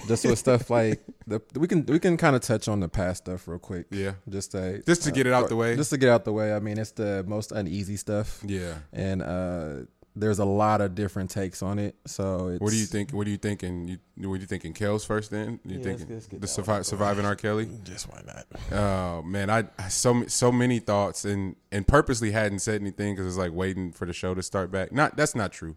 just 0.07 0.27
with 0.27 0.39
stuff 0.39 0.69
like 0.79 1.01
the 1.27 1.41
we 1.55 1.67
can 1.67 1.87
we 1.87 1.99
can 1.99 2.19
kind 2.19 2.37
of 2.37 2.43
touch 2.43 2.69
on 2.69 2.81
the 2.81 2.89
past 2.91 3.25
stuff 3.25 3.49
real 3.49 3.59
quick. 3.59 3.87
Yeah. 3.91 4.13
Just 4.29 4.53
to 4.53 4.83
Just 4.83 5.05
to 5.05 5.11
get 5.11 5.27
it 5.27 5.33
out 5.33 5.49
the 5.49 5.57
way. 5.57 5.75
Just 5.75 5.89
to 5.91 5.97
get 5.97 6.11
out 6.11 6.27
the 6.27 6.33
way. 6.35 6.53
I 6.53 6.59
mean, 6.61 6.77
it's 6.77 6.91
the 6.91 7.25
most 7.27 7.51
uneasy 7.51 7.97
stuff, 7.97 8.43
Yeah. 8.47 8.75
and 8.93 9.23
uh, 9.23 9.75
there's 10.19 10.39
a 10.39 10.45
lot 10.45 10.81
of 10.81 10.95
different 10.95 11.31
takes 11.31 11.63
on 11.63 11.79
it. 11.79 11.95
So 12.07 12.49
it's, 12.49 12.61
What 12.61 12.71
do 12.71 12.77
you 12.77 12.87
think? 12.87 13.13
What 13.13 13.27
are 13.27 13.31
you 13.31 13.37
thinking? 13.37 13.89
You, 14.17 14.29
what 14.29 14.37
are 14.37 14.41
you 14.41 14.47
thinking? 14.47 14.73
Kels 14.75 15.07
first, 15.07 15.31
then? 15.31 15.61
You 15.65 15.79
Yeah, 15.79 15.85
thinking 15.85 16.09
let's- 16.09 16.29
let's 16.33 16.57
the 16.57 16.63
that 16.63 16.69
one 16.69 16.75
survi- 16.75 16.75
out 16.75 16.79
the 16.79 16.85
surviving 16.85 17.25
way. 17.25 17.29
R. 17.31 17.37
Kelly? 17.37 17.69
Just 17.85 18.09
why 18.11 18.23
not? 18.27 18.47
Oh 18.73 19.23
man, 19.23 19.51
I 19.51 19.65
I- 19.79 19.89
so 19.89 20.25
so 20.27 20.51
many 20.53 20.79
thoughts 20.81 21.25
and 21.25 21.57
and 21.73 21.87
purposely 21.87 22.31
hadn't 22.33 22.59
said 22.61 22.81
anything 22.81 23.15
because 23.15 23.27
it's 23.27 23.37
like 23.39 23.53
waiting 23.53 23.93
for 23.93 24.07
the 24.07 24.13
show 24.13 24.35
to 24.35 24.43
start 24.43 24.71
back. 24.71 24.93
Not 24.93 25.17
that's 25.17 25.35
not 25.35 25.53
true. 25.53 25.77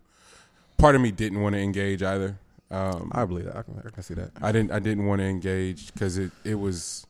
Part 0.77 0.95
of 0.95 1.01
me 1.01 1.12
didn't 1.12 1.41
want 1.41 1.53
to 1.53 1.60
engage 1.62 2.01
either. 2.03 2.38
Um, 2.71 3.12
I 3.13 3.25
believe 3.25 3.45
that. 3.45 3.57
I 3.57 3.62
can, 3.63 3.81
I 3.86 3.89
can 3.89 4.01
see 4.03 4.13
that. 4.15 4.31
I 4.41 4.51
didn't 4.51 4.71
I 4.71 4.79
didn't 4.79 5.05
want 5.05 5.19
to 5.19 5.25
engage 5.25 5.93
because 5.93 6.17
it 6.17 6.31
it 6.43 6.55
was 6.55 7.05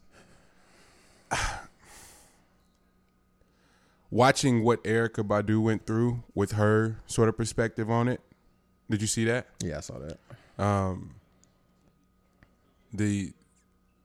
watching 4.11 4.63
what 4.63 4.83
Erykah 4.83 5.25
Badu 5.25 5.61
went 5.61 5.87
through 5.87 6.23
with 6.35 6.51
her 6.51 6.97
sort 7.07 7.29
of 7.29 7.37
perspective 7.37 7.89
on 7.89 8.07
it. 8.07 8.21
Did 8.89 9.01
you 9.01 9.07
see 9.07 9.25
that? 9.25 9.47
Yeah, 9.63 9.77
I 9.77 9.79
saw 9.79 9.95
that. 9.99 10.63
um, 10.63 11.15
the 12.93 13.31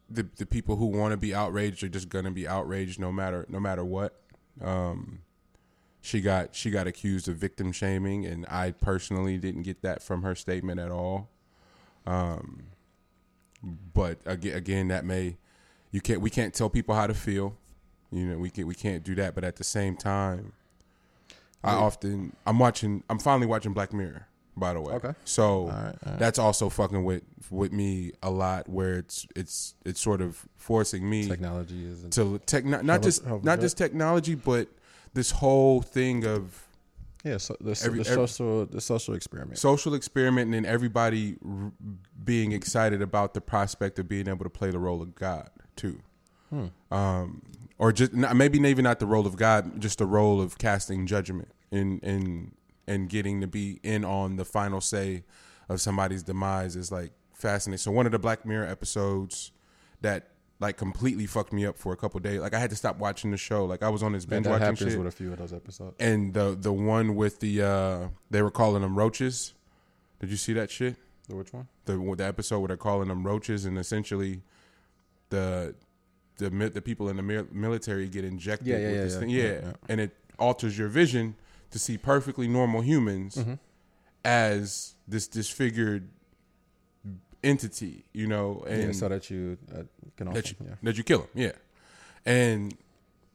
the 0.09 0.27
the 0.37 0.47
people 0.47 0.77
who 0.77 0.87
want 0.87 1.11
to 1.11 1.17
be 1.17 1.35
outraged 1.35 1.83
are 1.83 1.89
just 1.89 2.09
gonna 2.09 2.31
be 2.31 2.47
outraged 2.47 3.01
no 3.01 3.11
matter 3.11 3.45
no 3.49 3.59
matter 3.59 3.85
what. 3.85 4.21
Um, 4.63 5.21
she 6.01 6.21
got 6.21 6.55
she 6.55 6.71
got 6.71 6.87
accused 6.87 7.27
of 7.29 7.37
victim 7.37 7.73
shaming, 7.73 8.25
and 8.25 8.47
I 8.49 8.71
personally 8.71 9.39
didn't 9.39 9.63
get 9.63 9.83
that 9.83 10.03
from 10.05 10.23
her 10.23 10.37
statement 10.37 10.79
at 10.79 10.93
all. 10.93 11.29
Um, 12.07 12.67
but 13.93 14.19
again, 14.25 14.57
again, 14.57 14.89
that 14.89 15.05
may 15.05 15.37
you 15.91 16.01
can't 16.01 16.21
we 16.21 16.31
can't 16.31 16.55
tell 16.55 16.71
people 16.71 16.95
how 16.95 17.09
to 17.09 17.15
feel. 17.15 17.57
You 18.11 18.27
know, 18.27 18.39
we 18.39 18.51
can 18.51 18.67
we 18.67 18.75
can't 18.75 19.03
do 19.03 19.15
that. 19.17 19.35
But 19.35 19.45
at 19.45 19.57
the 19.57 19.65
same 19.65 19.97
time, 19.97 20.53
I 21.65 21.73
Yeah. 21.73 21.79
often 21.79 22.37
I'm 22.47 22.59
watching. 22.59 23.03
I'm 23.11 23.19
finally 23.19 23.47
watching 23.47 23.73
Black 23.73 23.93
Mirror. 23.93 24.27
By 24.59 24.73
the 24.73 24.81
way, 24.81 24.95
Okay. 24.95 25.13
So 25.27 25.45
All 25.45 25.67
right. 25.69 25.75
all 25.77 26.13
right. 26.13 26.19
that's 26.19 26.39
also 26.39 26.71
fucking 26.71 27.05
with 27.05 27.23
with 27.51 27.73
me 27.73 28.13
a 28.23 28.31
lot 28.31 28.69
where 28.71 28.95
it's 28.99 29.27
it's 29.37 29.75
it's 29.85 30.01
sort 30.01 30.23
of 30.23 30.47
forcing 30.57 31.09
me 31.11 31.29
Technology 31.29 31.85
is 31.85 32.05
to 32.11 32.39
tech 32.47 32.65
not, 32.65 32.83
not 32.83 33.03
just 33.03 33.23
a 33.25 33.29
not 33.33 33.43
drug. 33.43 33.61
just 33.61 33.77
technology 33.77 34.35
but 34.35 34.69
this 35.13 35.31
whole 35.31 35.83
thing 35.83 36.25
of 36.25 36.67
yeah. 37.23 37.37
So 37.37 37.55
the, 37.61 37.73
every- 37.85 38.03
the 38.03 38.09
every- 38.11 38.27
social 38.29 38.65
the 38.65 38.81
social 38.81 39.13
experiment. 39.15 39.59
social 39.59 39.93
experiment 39.93 40.47
and 40.47 40.55
then 40.55 40.65
everybody 40.65 41.37
r- 41.47 41.71
being 42.25 42.53
excited 42.53 43.03
about 43.03 43.35
the 43.35 43.43
prospect 43.43 43.99
of 43.99 44.09
being 44.09 44.27
able 44.27 44.45
to 44.45 44.51
play 44.51 44.71
the 44.71 44.79
role 44.79 45.03
of 45.03 45.15
God 45.15 45.51
too. 45.77 46.01
Hmm. 46.49 46.67
Um, 46.91 47.43
or 47.79 47.93
just 47.93 48.13
not, 48.15 48.37
maybe 48.37 48.59
maybe 48.59 48.83
not 48.83 48.99
the 49.01 49.07
role 49.07 49.27
of 49.27 49.37
God, 49.37 49.81
just 49.81 49.99
the 49.99 50.07
role 50.07 50.41
of 50.41 50.59
casting 50.59 51.07
judgment 51.07 51.49
and 51.71 52.03
and 52.03 52.55
and 52.87 53.09
getting 53.09 53.41
to 53.41 53.47
be 53.47 53.81
in 53.83 54.05
on 54.05 54.37
the 54.37 54.45
final 54.45 54.81
say 54.81 55.25
of 55.69 55.81
somebody's 55.81 56.23
demise 56.23 56.77
is 56.77 56.93
like 56.93 57.13
fascinating. 57.35 57.79
So 57.79 57.91
one 57.91 58.07
of 58.07 58.13
the 58.13 58.19
Black 58.19 58.47
Mirror 58.47 58.67
episodes 58.67 59.53
that 60.01 60.29
like 60.59 60.77
completely 60.77 61.27
fucked 61.27 61.53
me 61.53 61.67
up 61.67 61.77
for 61.77 61.93
a 61.93 61.97
couple 61.97 62.19
days. 62.21 62.41
Like 62.41 62.55
I 62.55 62.59
had 62.59 62.71
to 62.71 62.77
stop 62.77 62.99
watching 62.99 63.31
the 63.31 63.37
show. 63.37 63.65
Like 63.65 63.83
I 63.83 63.89
was 63.89 64.03
on 64.03 64.13
this 64.13 64.25
binge 64.25 64.45
that 64.45 64.51
watching 64.51 64.65
happens 64.65 64.91
shit 64.93 64.99
with 64.99 65.07
a 65.07 65.11
few 65.11 65.33
of 65.33 65.39
those 65.39 65.53
episodes. 65.53 65.97
and 66.01 66.33
the 66.33 66.57
the 66.59 66.73
one 66.73 67.15
with 67.15 67.41
the 67.41 67.63
uh 67.63 68.09
they 68.31 68.43
were 68.43 68.51
calling 68.51 68.83
them 68.83 68.97
roaches. 68.97 69.53
Did 70.21 70.31
you 70.31 70.37
see 70.37 70.55
that 70.55 70.71
shit? 70.71 70.97
The 71.29 71.37
which 71.37 71.53
one? 71.53 71.69
The 71.85 72.15
the 72.17 72.25
episode 72.25 72.61
where 72.61 72.69
they're 72.69 72.77
calling 72.77 73.09
them 73.09 73.27
roaches, 73.27 73.65
and 73.67 73.77
essentially 73.77 74.43
the 75.29 75.75
the 76.39 76.51
the 76.51 76.83
people 76.83 77.09
in 77.09 77.17
the 77.17 77.47
military 77.53 78.09
get 78.09 78.25
injected 78.25 78.67
Yeah, 78.69 78.79
yeah, 78.79 78.87
with 78.87 78.97
yeah, 78.97 79.03
this 79.05 79.17
thing, 79.17 79.29
Yeah, 79.31 79.43
yeah. 79.43 79.53
yeah. 79.63 79.73
and 79.89 80.01
it 80.01 80.11
alters 80.39 80.77
your 80.79 80.89
vision 80.89 81.35
to 81.71 81.79
see 81.79 81.97
perfectly 81.99 82.47
normal 82.49 82.81
humans 82.83 83.37
Mm-hmm. 83.37 83.55
as 84.25 84.95
this 85.09 85.29
disfigured 85.29 86.09
entity, 87.43 88.05
you 88.13 88.27
know, 88.27 88.65
and 88.69 88.95
so 88.95 89.09
that 89.09 89.31
you 89.31 89.57
uh, 89.75 89.83
can 90.17 90.29
also 90.29 90.41
that 90.41 90.51
you 90.51 90.57
that 90.83 90.97
you 90.99 91.05
kill 91.05 91.19
them. 91.21 91.29
Yeah, 91.35 91.53
and 92.25 92.75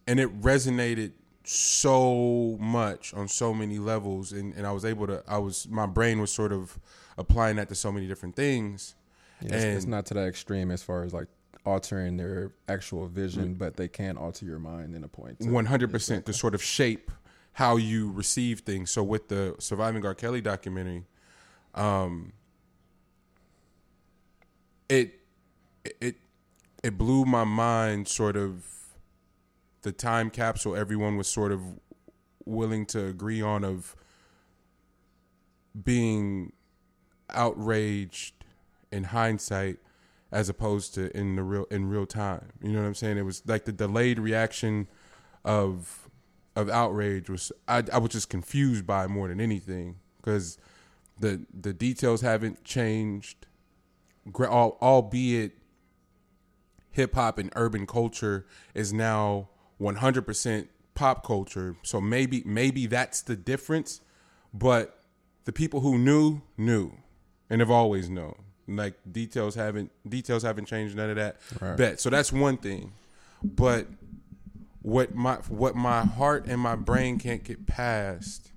and 0.07 0.19
it 0.19 0.41
resonated 0.41 1.11
so 1.43 2.57
much 2.59 3.13
on 3.13 3.27
so 3.27 3.53
many 3.53 3.79
levels, 3.79 4.31
and 4.31 4.53
and 4.55 4.65
I 4.67 4.71
was 4.71 4.85
able 4.85 5.07
to. 5.07 5.23
I 5.27 5.37
was 5.37 5.67
my 5.69 5.85
brain 5.85 6.19
was 6.19 6.31
sort 6.31 6.51
of 6.51 6.77
applying 7.17 7.55
that 7.57 7.69
to 7.69 7.75
so 7.75 7.91
many 7.91 8.07
different 8.07 8.35
things. 8.35 8.95
Yeah, 9.41 9.55
it's, 9.55 9.63
it's 9.63 9.85
not 9.85 10.05
to 10.07 10.13
that 10.15 10.27
extreme 10.27 10.69
as 10.71 10.83
far 10.83 11.03
as 11.03 11.13
like 11.13 11.27
altering 11.65 12.17
their 12.17 12.53
actual 12.67 13.07
vision, 13.07 13.53
but 13.53 13.77
they 13.77 13.87
can 13.87 14.17
alter 14.17 14.45
your 14.45 14.59
mind 14.59 14.95
in 14.95 15.03
a 15.03 15.07
point. 15.07 15.37
One 15.41 15.65
hundred 15.65 15.91
percent 15.91 16.25
to 16.25 16.33
sort 16.33 16.55
of 16.55 16.63
shape 16.63 17.11
how 17.53 17.77
you 17.77 18.11
receive 18.11 18.61
things. 18.61 18.89
So 18.91 19.03
with 19.03 19.27
the 19.27 19.55
Surviving 19.59 20.05
R. 20.05 20.15
Kelly 20.15 20.41
documentary, 20.41 21.05
um, 21.75 22.33
it 24.89 25.19
it 25.83 26.15
it 26.83 26.97
blew 26.97 27.25
my 27.25 27.43
mind 27.43 28.07
sort 28.07 28.35
of 28.35 28.65
the 29.83 29.91
time 29.91 30.29
capsule 30.29 30.75
everyone 30.75 31.17
was 31.17 31.27
sort 31.27 31.51
of 31.51 31.61
willing 32.45 32.85
to 32.87 33.05
agree 33.07 33.41
on 33.41 33.63
of 33.63 33.95
being 35.83 36.51
outraged 37.29 38.33
in 38.91 39.05
hindsight 39.05 39.77
as 40.31 40.49
opposed 40.49 40.93
to 40.95 41.15
in 41.15 41.35
the 41.35 41.43
real 41.43 41.65
in 41.71 41.89
real 41.89 42.05
time. 42.05 42.53
You 42.61 42.71
know 42.71 42.81
what 42.81 42.87
I'm 42.87 42.95
saying? 42.95 43.17
It 43.17 43.25
was 43.25 43.43
like 43.45 43.65
the 43.65 43.71
delayed 43.71 44.19
reaction 44.19 44.87
of 45.43 46.09
of 46.55 46.69
outrage 46.69 47.29
was 47.29 47.51
I, 47.67 47.83
I 47.91 47.97
was 47.97 48.11
just 48.11 48.29
confused 48.29 48.85
by 48.85 49.07
more 49.07 49.27
than 49.27 49.39
anything 49.39 49.97
because 50.17 50.57
the 51.19 51.45
the 51.53 51.73
details 51.73 52.21
haven't 52.21 52.63
changed, 52.63 53.47
albeit 54.37 55.53
hip 56.91 57.15
hop 57.15 57.37
and 57.37 57.51
urban 57.55 57.87
culture 57.87 58.45
is 58.73 58.91
now 58.91 59.49
100% 59.79 60.67
pop 60.93 61.25
culture. 61.25 61.75
So 61.83 62.01
maybe 62.01 62.43
maybe 62.45 62.85
that's 62.85 63.21
the 63.21 63.35
difference, 63.35 64.01
but 64.53 65.03
the 65.45 65.53
people 65.53 65.81
who 65.81 65.97
knew 65.97 66.41
knew 66.57 66.97
and 67.49 67.61
have 67.61 67.71
always 67.71 68.09
known. 68.09 68.35
Like 68.67 68.95
details 69.11 69.55
haven't 69.55 69.91
details 70.07 70.43
haven't 70.43 70.65
changed 70.65 70.95
none 70.95 71.09
of 71.09 71.15
that. 71.17 71.37
Right. 71.59 71.77
Bet. 71.77 71.99
So 71.99 72.09
that's 72.09 72.31
one 72.31 72.57
thing. 72.57 72.93
But 73.43 73.87
what 74.81 75.13
my 75.13 75.35
what 75.47 75.75
my 75.75 76.03
heart 76.03 76.45
and 76.45 76.59
my 76.59 76.75
brain 76.75 77.19
can't 77.19 77.43
get 77.43 77.65
past 77.67 78.51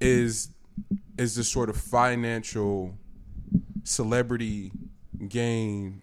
is 0.00 0.48
is 1.18 1.36
the 1.36 1.44
sort 1.44 1.68
of 1.68 1.76
financial 1.76 2.94
celebrity 3.84 4.72
game 5.28 6.02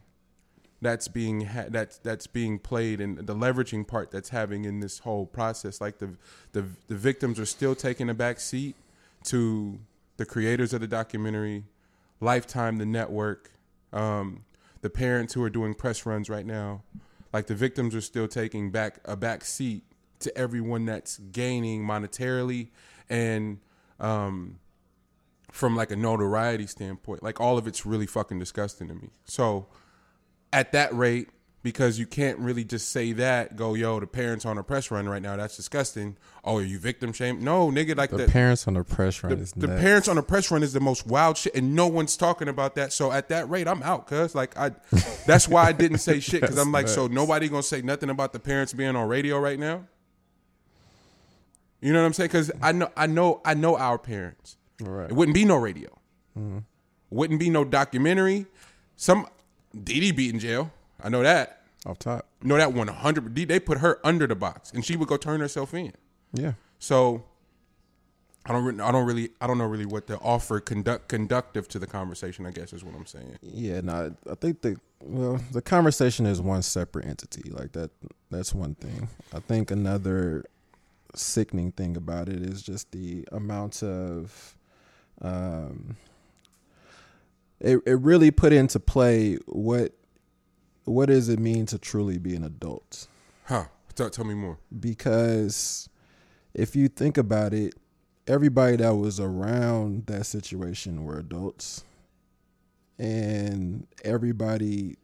that's 0.81 1.07
being 1.07 1.41
ha- 1.41 1.65
that's 1.69 1.97
that's 1.99 2.27
being 2.27 2.57
played 2.57 3.01
and 3.01 3.17
the 3.17 3.35
leveraging 3.35 3.85
part 3.85 4.11
that's 4.11 4.29
having 4.29 4.65
in 4.65 4.79
this 4.79 4.99
whole 4.99 5.25
process 5.25 5.81
like 5.81 5.97
the 5.99 6.09
the 6.53 6.63
the 6.87 6.95
victims 6.95 7.39
are 7.39 7.45
still 7.45 7.75
taking 7.75 8.09
a 8.09 8.13
back 8.13 8.39
seat 8.39 8.75
to 9.23 9.77
the 10.17 10.25
creators 10.25 10.73
of 10.73 10.81
the 10.81 10.87
documentary 10.87 11.63
lifetime 12.19 12.77
the 12.77 12.85
network 12.85 13.51
um, 13.93 14.45
the 14.81 14.89
parents 14.89 15.33
who 15.33 15.43
are 15.43 15.49
doing 15.49 15.73
press 15.73 16.05
runs 16.05 16.29
right 16.29 16.45
now 16.45 16.83
like 17.33 17.47
the 17.47 17.55
victims 17.55 17.95
are 17.95 18.01
still 18.01 18.27
taking 18.27 18.71
back 18.71 18.99
a 19.05 19.15
back 19.15 19.43
seat 19.43 19.83
to 20.19 20.37
everyone 20.37 20.85
that's 20.85 21.17
gaining 21.17 21.83
monetarily 21.83 22.69
and 23.09 23.59
um, 23.99 24.59
from 25.51 25.75
like 25.75 25.91
a 25.91 25.95
notoriety 25.95 26.67
standpoint. 26.67 27.23
Like 27.23 27.39
all 27.39 27.57
of 27.57 27.67
it's 27.67 27.85
really 27.85 28.05
fucking 28.05 28.39
disgusting 28.39 28.87
to 28.87 28.93
me. 28.93 29.09
So 29.25 29.67
at 30.53 30.71
that 30.73 30.93
rate, 30.95 31.29
because 31.61 31.99
you 31.99 32.05
can't 32.05 32.39
really 32.39 32.63
just 32.63 32.89
say 32.89 33.11
that, 33.13 33.55
go, 33.55 33.73
yo, 33.73 33.99
the 33.99 34.07
parents 34.07 34.45
on 34.45 34.57
a 34.57 34.63
press 34.63 34.91
run 34.91 35.09
right 35.09 35.21
now, 35.21 35.35
that's 35.35 35.57
disgusting. 35.57 36.15
Oh, 36.43 36.57
are 36.57 36.61
you 36.61 36.79
victim 36.79 37.11
shame? 37.11 37.43
No, 37.43 37.69
nigga, 37.69 37.97
like 37.97 38.11
the, 38.11 38.17
the 38.17 38.27
parents 38.27 38.67
on 38.67 38.77
a 38.77 38.83
press 38.83 39.21
run 39.23 39.35
the, 39.35 39.41
is 39.41 39.51
the 39.51 39.67
parents 39.67 40.07
on 40.07 40.17
a 40.17 40.23
press 40.23 40.49
run 40.51 40.63
is 40.63 40.71
the 40.71 40.79
most 40.79 41.05
wild 41.05 41.37
shit, 41.37 41.53
and 41.55 41.75
no 41.75 41.87
one's 41.87 42.15
talking 42.15 42.47
about 42.47 42.75
that. 42.75 42.93
So 42.93 43.11
at 43.11 43.27
that 43.29 43.49
rate, 43.49 43.67
I'm 43.67 43.83
out, 43.83 44.07
cuz 44.07 44.35
like 44.35 44.57
I, 44.57 44.71
that's 45.25 45.47
why 45.47 45.65
I 45.65 45.73
didn't 45.73 45.99
say 45.99 46.19
shit, 46.21 46.41
because 46.41 46.57
I'm 46.57 46.71
like, 46.71 46.85
nuts. 46.85 46.95
so 46.95 47.07
nobody 47.07 47.49
gonna 47.49 47.63
say 47.63 47.81
nothing 47.81 48.09
about 48.09 48.31
the 48.31 48.39
parents 48.39 48.73
being 48.73 48.95
on 48.95 49.07
radio 49.09 49.37
right 49.37 49.59
now. 49.59 49.85
You 51.81 51.93
know 51.93 51.99
what 51.99 52.07
I'm 52.07 52.13
saying? 52.13 52.27
Because 52.27 52.51
I 52.61 52.71
know, 52.71 52.91
I 52.95 53.07
know, 53.07 53.41
I 53.43 53.53
know 53.53 53.77
our 53.77 53.97
parents. 53.97 54.57
Right. 54.81 55.09
It 55.09 55.13
wouldn't 55.13 55.35
be 55.35 55.45
no 55.45 55.57
radio. 55.57 55.89
Mm-hmm. 56.37 56.59
Wouldn't 57.09 57.39
be 57.39 57.49
no 57.49 57.63
documentary. 57.63 58.45
Some 58.95 59.27
Didi 59.83 60.11
beat 60.11 60.33
in 60.33 60.39
jail. 60.39 60.71
I 61.03 61.09
know 61.09 61.23
that. 61.23 61.63
Off 61.85 61.97
top. 61.97 62.27
know 62.43 62.57
that 62.57 62.73
100. 62.73 63.35
They 63.35 63.59
put 63.59 63.77
her 63.77 63.99
under 64.03 64.27
the 64.27 64.35
box, 64.35 64.71
and 64.71 64.83
she 64.83 64.97
would 64.97 65.07
go 65.07 65.17
turn 65.17 65.39
herself 65.39 65.73
in. 65.73 65.93
Yeah. 66.33 66.53
So 66.77 67.23
I 68.45 68.51
don't. 68.51 68.81
I 68.81 68.91
don't 68.91 69.05
really. 69.05 69.29
I 69.39 69.47
don't 69.47 69.57
know 69.57 69.65
really 69.65 69.85
what 69.85 70.07
to 70.07 70.17
offer 70.19 70.59
conduct 70.59 71.07
conductive 71.07 71.67
to 71.69 71.79
the 71.79 71.87
conversation. 71.87 72.45
I 72.45 72.51
guess 72.51 72.73
is 72.73 72.83
what 72.83 72.95
I'm 72.95 73.05
saying. 73.05 73.37
Yeah. 73.41 73.81
No. 73.81 74.13
I 74.29 74.35
think 74.35 74.61
the 74.61 74.77
well, 75.01 75.39
the 75.51 75.61
conversation 75.61 76.25
is 76.25 76.41
one 76.41 76.61
separate 76.63 77.05
entity. 77.05 77.49
Like 77.49 77.71
that. 77.73 77.91
That's 78.29 78.53
one 78.53 78.75
thing. 78.75 79.07
I 79.33 79.39
think 79.39 79.71
another 79.71 80.45
sickening 81.15 81.71
thing 81.71 81.97
about 81.97 82.29
it 82.29 82.41
is 82.41 82.61
just 82.61 82.91
the 82.91 83.25
amount 83.31 83.83
of 83.83 84.55
um, 85.21 85.97
it 87.59 87.79
it 87.85 87.95
really 87.95 88.31
put 88.31 88.53
into 88.53 88.79
play 88.79 89.35
what 89.45 89.93
what 90.89 91.07
does 91.07 91.29
it 91.29 91.39
mean 91.39 91.65
to 91.67 91.77
truly 91.77 92.17
be 92.17 92.35
an 92.35 92.43
adult? 92.43 93.07
Huh? 93.45 93.65
Tell, 93.95 94.09
tell 94.09 94.25
me 94.25 94.33
more. 94.33 94.57
Because 94.79 95.89
if 96.53 96.75
you 96.75 96.87
think 96.87 97.17
about 97.17 97.53
it, 97.53 97.75
everybody 98.27 98.77
that 98.77 98.95
was 98.95 99.19
around 99.19 100.07
that 100.07 100.25
situation 100.25 101.03
were 101.03 101.19
adults, 101.19 101.83
and 102.97 103.87
everybody 104.03 104.97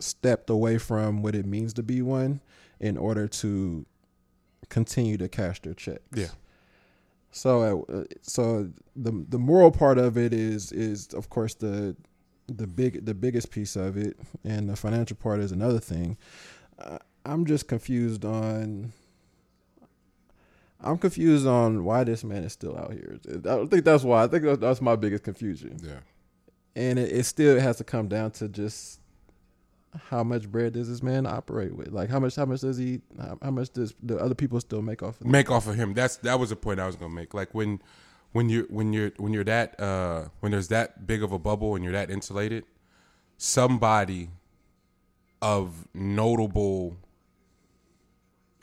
stepped 0.00 0.50
away 0.50 0.78
from 0.78 1.22
what 1.22 1.34
it 1.34 1.46
means 1.46 1.72
to 1.74 1.82
be 1.82 2.02
one 2.02 2.40
in 2.80 2.96
order 2.96 3.28
to 3.28 3.86
continue 4.68 5.16
to 5.16 5.28
cash 5.28 5.60
their 5.62 5.74
checks. 5.74 6.02
Yeah. 6.14 6.28
So, 7.30 7.84
uh, 7.88 8.04
so 8.20 8.70
the 8.94 9.24
the 9.28 9.38
moral 9.38 9.70
part 9.70 9.98
of 9.98 10.18
it 10.18 10.34
is 10.34 10.70
is 10.72 11.08
of 11.14 11.30
course 11.30 11.54
the 11.54 11.96
the 12.46 12.66
big 12.66 13.04
the 13.04 13.14
biggest 13.14 13.50
piece 13.50 13.76
of 13.76 13.96
it, 13.96 14.16
and 14.44 14.68
the 14.68 14.76
financial 14.76 15.16
part 15.16 15.40
is 15.40 15.52
another 15.52 15.80
thing. 15.80 16.16
Uh, 16.78 16.98
I'm 17.24 17.46
just 17.46 17.68
confused 17.68 18.24
on. 18.24 18.92
I'm 20.80 20.98
confused 20.98 21.46
on 21.46 21.84
why 21.84 22.02
this 22.02 22.24
man 22.24 22.42
is 22.42 22.52
still 22.52 22.76
out 22.76 22.92
here. 22.92 23.20
I 23.48 23.66
think 23.66 23.84
that's 23.84 24.02
why. 24.02 24.24
I 24.24 24.26
think 24.26 24.60
that's 24.60 24.80
my 24.80 24.96
biggest 24.96 25.22
confusion. 25.22 25.78
Yeah, 25.82 26.00
and 26.74 26.98
it, 26.98 27.12
it 27.12 27.24
still 27.24 27.60
has 27.60 27.76
to 27.78 27.84
come 27.84 28.08
down 28.08 28.32
to 28.32 28.48
just 28.48 29.00
how 30.08 30.24
much 30.24 30.50
bread 30.50 30.72
does 30.72 30.88
this 30.88 31.02
man 31.02 31.26
operate 31.26 31.74
with? 31.74 31.92
Like 31.92 32.08
how 32.08 32.18
much 32.18 32.36
how 32.36 32.46
much 32.46 32.60
does 32.60 32.78
he 32.78 33.00
how, 33.18 33.38
how 33.42 33.50
much 33.50 33.70
does 33.70 33.94
the 34.02 34.18
other 34.18 34.34
people 34.34 34.60
still 34.60 34.82
make 34.82 35.02
off 35.02 35.20
of 35.20 35.26
make 35.26 35.50
off 35.50 35.66
of 35.66 35.76
him? 35.76 35.94
That's 35.94 36.16
that 36.18 36.38
was 36.40 36.50
a 36.50 36.56
point 36.56 36.80
I 36.80 36.86
was 36.86 36.96
gonna 36.96 37.14
make. 37.14 37.34
Like 37.34 37.54
when 37.54 37.80
when 38.32 38.48
you 38.48 38.66
when 38.70 38.92
you're 38.92 39.12
when 39.16 39.32
you're 39.32 39.44
that 39.44 39.78
uh 39.80 40.24
when 40.40 40.52
there's 40.52 40.68
that 40.68 41.06
big 41.06 41.22
of 41.22 41.32
a 41.32 41.38
bubble 41.38 41.74
and 41.74 41.84
you're 41.84 41.92
that 41.92 42.10
insulated, 42.10 42.64
somebody 43.36 44.30
of 45.40 45.86
notable 45.94 46.96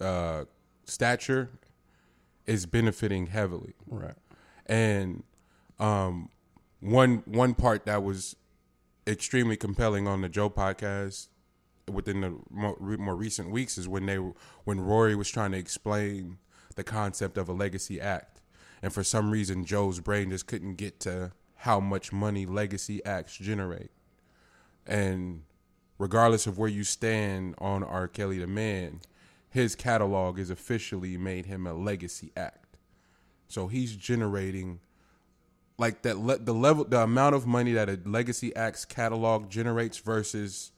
uh 0.02 0.46
stature 0.86 1.50
is 2.46 2.66
benefiting 2.66 3.28
heavily. 3.28 3.74
Right. 3.88 4.16
And 4.66 5.24
um 5.80 6.30
one 6.80 7.24
one 7.26 7.54
part 7.54 7.86
that 7.86 8.04
was 8.04 8.36
extremely 9.06 9.58
compelling 9.58 10.08
on 10.08 10.22
the 10.22 10.30
Joe 10.30 10.50
podcast 10.50 11.28
within 11.92 12.22
the 12.22 12.36
more, 12.50 12.78
more 12.80 13.16
recent 13.16 13.52
weeks 13.52 13.78
is 13.78 13.88
when 13.88 14.06
they 14.06 14.18
when 14.64 14.80
Rory 14.80 15.16
was 15.16 15.30
trying 15.30 15.52
to 15.52 15.58
explain 15.58 16.38
the 16.76 16.84
concept 16.84 17.38
of 17.38 17.50
a 17.50 17.54
legacy 17.54 18.00
act, 18.00 18.39
and 18.82 18.94
for 18.94 19.04
some 19.04 19.32
reason 19.32 19.66
Joe's 19.66 20.00
brain 20.00 20.30
just 20.30 20.48
couldn't 20.48 20.76
get 20.76 21.00
to 21.02 21.32
how 21.58 21.80
much 21.80 22.12
money 22.12 22.46
legacy 22.46 23.04
acts 23.06 23.38
generate, 23.38 23.92
and 24.86 25.44
regardless 25.98 26.48
of 26.48 26.58
where 26.58 26.70
you 26.70 26.84
stand 26.84 27.56
on 27.58 27.84
R. 27.84 28.08
Kelly 28.08 28.40
the 28.40 28.48
man, 28.48 29.02
his 29.50 29.76
catalog 29.76 30.40
is 30.40 30.50
officially 30.50 31.18
made 31.18 31.46
him 31.46 31.68
a 31.68 31.74
legacy 31.74 32.32
act, 32.36 32.78
so 33.48 33.68
he's 33.68 33.96
generating 33.96 34.80
like 35.80 36.02
that 36.04 36.18
le- 36.18 36.38
the 36.38 36.54
level 36.54 36.84
the 36.84 37.02
amount 37.02 37.34
of 37.34 37.48
money 37.48 37.72
that 37.74 37.90
a 37.90 38.00
legacy 38.06 38.56
acts 38.56 38.86
catalog 38.86 39.50
generates 39.50 39.98
versus 39.98 40.72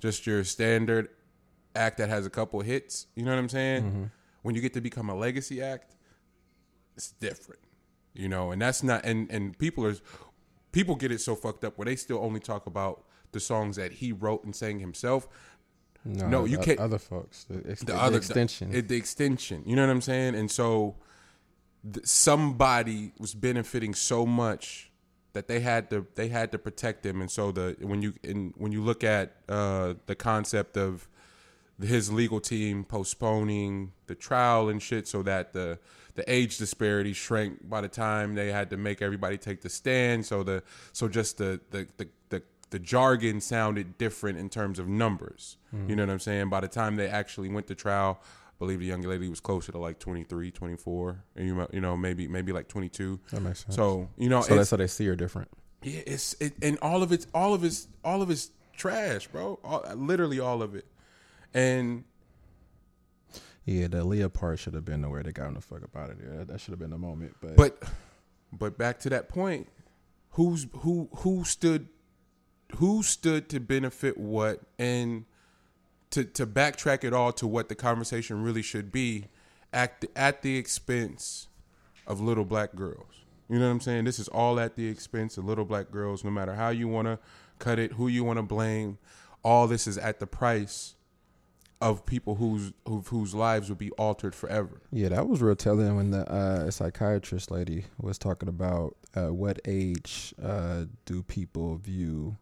just 0.00 0.26
your 0.26 0.42
standard 0.42 1.08
act 1.76 1.98
that 1.98 2.08
has 2.08 2.26
a 2.26 2.30
couple 2.30 2.60
hits 2.62 3.06
you 3.14 3.22
know 3.22 3.30
what 3.30 3.38
i'm 3.38 3.48
saying 3.48 3.82
mm-hmm. 3.82 4.04
when 4.42 4.54
you 4.54 4.60
get 4.60 4.72
to 4.72 4.80
become 4.80 5.10
a 5.10 5.14
legacy 5.14 5.62
act 5.62 5.94
it's 6.98 7.12
different 7.12 7.60
you 8.12 8.28
know 8.28 8.50
and 8.50 8.60
that's 8.60 8.82
not 8.82 9.04
and 9.04 9.30
and 9.30 9.58
people 9.58 9.86
are 9.86 9.94
people 10.72 10.94
get 10.94 11.10
it 11.10 11.20
so 11.20 11.34
fucked 11.34 11.64
up 11.64 11.78
where 11.78 11.86
they 11.86 11.96
still 11.96 12.18
only 12.18 12.40
talk 12.40 12.66
about 12.66 13.04
the 13.32 13.40
songs 13.40 13.76
that 13.76 13.92
he 13.92 14.12
wrote 14.12 14.44
and 14.44 14.54
sang 14.54 14.78
himself. 14.78 15.28
No, 16.04 16.28
no 16.28 16.44
you 16.44 16.58
can't 16.58 16.78
other 16.78 16.98
folks 16.98 17.44
the, 17.44 17.70
ex- 17.70 17.80
the, 17.80 17.92
the 17.92 17.98
other 18.00 18.16
extension. 18.16 18.70
the, 18.70 18.80
the 18.80 18.96
extension 18.96 19.62
you 19.66 19.76
know 19.76 19.84
what 19.84 19.90
i'm 19.90 20.00
saying? 20.00 20.34
And 20.36 20.50
so 20.50 20.96
somebody 22.04 23.12
was 23.18 23.34
benefiting 23.34 23.94
so 23.94 24.24
much 24.24 24.90
that 25.32 25.48
they 25.48 25.60
had 25.60 25.90
to 25.90 26.06
they 26.14 26.28
had 26.28 26.50
to 26.52 26.58
protect 26.58 27.04
him. 27.04 27.20
And 27.20 27.30
so 27.30 27.52
the 27.52 27.76
when 27.80 28.00
you 28.00 28.14
in, 28.22 28.54
when 28.56 28.72
you 28.72 28.82
look 28.82 29.04
at 29.04 29.36
uh, 29.48 29.94
the 30.06 30.14
concept 30.14 30.76
of 30.76 31.08
his 31.80 32.12
legal 32.12 32.40
team 32.40 32.84
postponing 32.84 33.92
the 34.06 34.14
trial 34.14 34.68
and 34.68 34.82
shit 34.82 35.06
so 35.06 35.22
that 35.22 35.52
the 35.52 35.78
the 36.18 36.30
age 36.30 36.58
disparity 36.58 37.12
shrank 37.12 37.68
by 37.70 37.80
the 37.80 37.88
time 37.88 38.34
they 38.34 38.50
had 38.50 38.70
to 38.70 38.76
make 38.76 39.00
everybody 39.00 39.38
take 39.38 39.60
the 39.60 39.68
stand 39.68 40.26
so 40.26 40.42
the 40.42 40.64
so 40.92 41.06
just 41.06 41.38
the 41.38 41.60
the 41.70 41.86
the, 41.96 42.08
the 42.28 42.42
the 42.70 42.78
jargon 42.80 43.40
sounded 43.40 43.96
different 43.98 44.36
in 44.36 44.48
terms 44.48 44.80
of 44.80 44.88
numbers. 44.88 45.56
Mm-hmm. 45.74 45.90
You 45.90 45.96
know 45.96 46.02
what 46.06 46.12
I'm 46.12 46.18
saying? 46.18 46.48
By 46.50 46.60
the 46.60 46.68
time 46.68 46.96
they 46.96 47.08
actually 47.08 47.48
went 47.48 47.68
to 47.68 47.76
trial, 47.76 48.20
I 48.20 48.58
believe 48.58 48.80
the 48.80 48.86
young 48.86 49.02
lady 49.02 49.28
was 49.28 49.38
closer 49.38 49.70
to 49.70 49.78
like 49.78 50.00
23, 50.00 50.50
24, 50.50 51.24
and 51.36 51.46
you 51.46 51.66
you 51.72 51.80
know 51.80 51.96
maybe 51.96 52.26
maybe 52.26 52.52
like 52.52 52.66
22. 52.66 53.20
That 53.30 53.40
makes 53.40 53.64
sense. 53.64 53.76
So 53.76 54.08
you 54.18 54.28
know, 54.28 54.42
so 54.42 54.56
that's 54.56 54.72
how 54.72 54.76
they 54.76 54.88
see 54.88 55.06
her 55.06 55.14
different. 55.14 55.48
yeah, 55.84 56.00
it's 56.04 56.34
it, 56.40 56.54
and 56.60 56.78
all 56.82 57.04
of 57.04 57.12
it's 57.12 57.28
all 57.32 57.54
of 57.54 57.62
it's 57.62 57.86
all 58.04 58.22
of 58.22 58.30
it's 58.30 58.50
trash, 58.76 59.28
bro. 59.28 59.60
All, 59.62 59.84
literally 59.94 60.40
all 60.40 60.62
of 60.62 60.74
it, 60.74 60.84
and 61.54 62.02
Yeah, 63.68 63.88
the 63.88 64.02
Leah 64.02 64.30
part 64.30 64.58
should 64.58 64.72
have 64.72 64.86
been 64.86 65.02
the 65.02 65.10
where 65.10 65.22
they 65.22 65.30
got 65.30 65.48
him 65.48 65.54
the 65.54 65.60
fuck 65.60 65.82
up 65.82 65.94
out 65.94 66.08
of 66.08 66.18
there. 66.18 66.38
That, 66.38 66.48
that 66.48 66.60
should 66.60 66.72
have 66.72 66.78
been 66.78 66.88
the 66.88 66.96
moment. 66.96 67.36
But, 67.38 67.56
But 67.56 67.82
but 68.50 68.78
back 68.78 68.98
to 69.00 69.10
that 69.10 69.28
point, 69.28 69.68
who's 70.30 70.66
who 70.78 71.10
who 71.16 71.44
stood 71.44 71.88
who 72.76 73.02
stood 73.02 73.50
to 73.50 73.60
benefit 73.60 74.16
what 74.16 74.60
and 74.78 75.26
to 76.12 76.24
to 76.24 76.46
backtrack 76.46 77.04
it 77.04 77.12
all 77.12 77.30
to 77.32 77.46
what 77.46 77.68
the 77.68 77.74
conversation 77.74 78.42
really 78.42 78.62
should 78.62 78.90
be 78.90 79.26
at 79.70 80.00
the, 80.00 80.08
at 80.16 80.40
the 80.40 80.56
expense 80.56 81.48
of 82.06 82.22
little 82.22 82.46
black 82.46 82.74
girls. 82.74 83.26
You 83.50 83.58
know 83.58 83.66
what 83.66 83.72
I'm 83.72 83.80
saying? 83.80 84.04
This 84.04 84.18
is 84.18 84.28
all 84.28 84.58
at 84.58 84.76
the 84.76 84.88
expense 84.88 85.36
of 85.36 85.44
little 85.44 85.66
black 85.66 85.90
girls 85.90 86.24
no 86.24 86.30
matter 86.30 86.54
how 86.54 86.70
you 86.70 86.88
want 86.88 87.06
to 87.06 87.18
cut 87.58 87.78
it, 87.78 87.92
who 87.92 88.08
you 88.08 88.24
want 88.24 88.38
to 88.38 88.42
blame. 88.42 88.96
All 89.44 89.66
this 89.66 89.86
is 89.86 89.98
at 89.98 90.20
the 90.20 90.26
price 90.26 90.94
of 91.80 92.04
people 92.06 92.34
whose 92.36 92.72
whose 92.86 93.34
lives 93.34 93.68
would 93.68 93.78
be 93.78 93.90
altered 93.92 94.34
forever. 94.34 94.80
yeah, 94.90 95.08
that 95.08 95.28
was 95.28 95.40
real 95.40 95.54
telling 95.54 95.94
when 95.96 96.10
the 96.10 96.28
uh, 96.30 96.70
psychiatrist 96.70 97.50
lady 97.50 97.84
was 98.00 98.18
talking 98.18 98.48
about 98.48 98.96
uh, 99.16 99.32
what 99.32 99.60
age 99.64 100.34
uh, 100.42 100.84
do 101.04 101.22
people 101.22 101.76
view 101.76 102.36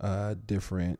uh, 0.00 0.34
different 0.46 0.98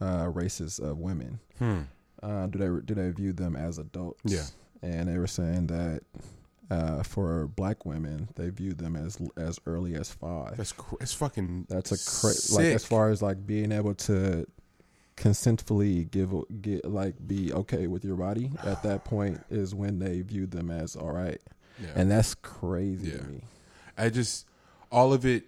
uh, 0.00 0.28
races 0.32 0.78
of 0.80 0.98
women. 0.98 1.38
Hmm. 1.58 1.80
Uh, 2.22 2.46
do 2.46 2.58
they 2.58 2.84
do 2.84 2.94
they 2.94 3.10
view 3.10 3.32
them 3.32 3.54
as 3.56 3.78
adults? 3.78 4.20
Yeah. 4.24 4.44
and 4.82 5.08
they 5.08 5.18
were 5.18 5.26
saying 5.28 5.68
that 5.68 6.00
uh, 6.70 7.02
for 7.02 7.46
black 7.46 7.84
women, 7.84 8.28
they 8.36 8.48
view 8.50 8.72
them 8.74 8.96
as 8.96 9.18
as 9.36 9.58
early 9.66 9.94
as 9.94 10.10
five. 10.10 10.56
That's 10.56 10.72
cr- 10.72 10.96
it's 11.00 11.12
fucking 11.14 11.66
That's 11.68 11.92
a 11.92 12.20
cra- 12.20 12.56
like 12.64 12.74
as 12.74 12.84
far 12.84 13.10
as 13.10 13.22
like 13.22 13.46
being 13.46 13.70
able 13.72 13.94
to 13.94 14.46
consentfully 15.22 16.02
give 16.06 16.34
get 16.60 16.84
like 16.84 17.14
be 17.28 17.52
okay 17.52 17.86
with 17.86 18.04
your 18.04 18.16
body 18.16 18.50
at 18.64 18.82
that 18.82 19.04
point 19.04 19.40
is 19.50 19.72
when 19.72 20.00
they 20.00 20.20
view 20.20 20.46
them 20.46 20.68
as 20.68 20.96
all 20.96 21.12
right, 21.12 21.40
Yeah. 21.80 21.90
and 21.94 22.10
that's 22.10 22.34
crazy 22.34 23.12
Yeah. 23.12 23.18
to 23.18 23.24
me. 23.24 23.44
I 23.96 24.10
just 24.10 24.46
all 24.90 25.12
of 25.12 25.24
it. 25.24 25.44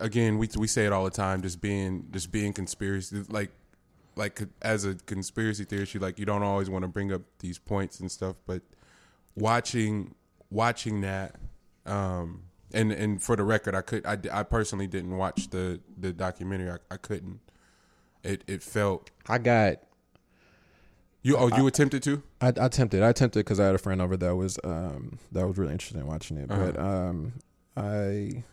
Again, 0.00 0.38
we 0.38 0.48
we 0.56 0.66
say 0.68 0.86
it 0.86 0.92
all 0.92 1.04
the 1.04 1.10
time. 1.10 1.42
Just 1.42 1.60
being 1.60 2.06
just 2.12 2.30
being 2.30 2.52
conspiracy 2.52 3.24
like 3.28 3.50
like 4.14 4.40
as 4.62 4.84
a 4.84 4.94
conspiracy 4.94 5.64
theorist, 5.64 5.92
you 5.94 6.00
like 6.00 6.18
you 6.20 6.24
don't 6.24 6.42
always 6.44 6.70
want 6.70 6.82
to 6.82 6.88
bring 6.88 7.12
up 7.12 7.22
these 7.40 7.58
points 7.58 7.98
and 8.00 8.10
stuff, 8.10 8.36
but 8.46 8.62
watching 9.34 10.14
watching 10.48 11.00
that. 11.02 11.34
Um, 11.84 12.42
and 12.72 12.92
and 12.92 13.22
for 13.22 13.36
the 13.36 13.44
record, 13.44 13.74
I 13.74 13.80
could 13.82 14.04
I, 14.06 14.18
I 14.32 14.42
personally 14.42 14.86
didn't 14.86 15.16
watch 15.16 15.50
the 15.50 15.80
the 15.98 16.12
documentary. 16.12 16.70
I, 16.70 16.76
I 16.90 16.96
couldn't. 16.96 17.40
It 18.22 18.42
it 18.46 18.62
felt 18.62 19.10
I 19.28 19.38
got 19.38 19.76
you. 21.22 21.36
Oh, 21.36 21.48
you 21.56 21.66
attempted 21.66 22.02
to. 22.04 22.22
I, 22.40 22.48
I 22.48 22.66
attempted. 22.66 23.02
I 23.02 23.08
attempted 23.10 23.40
because 23.40 23.58
I 23.60 23.66
had 23.66 23.74
a 23.74 23.78
friend 23.78 24.00
over 24.02 24.16
that 24.16 24.34
was 24.36 24.58
um 24.64 25.18
that 25.32 25.46
was 25.46 25.58
really 25.58 25.72
interested 25.72 25.98
in 26.00 26.06
watching 26.06 26.36
it. 26.38 26.48
But 26.48 26.78
um 26.78 27.34
I 27.76 28.44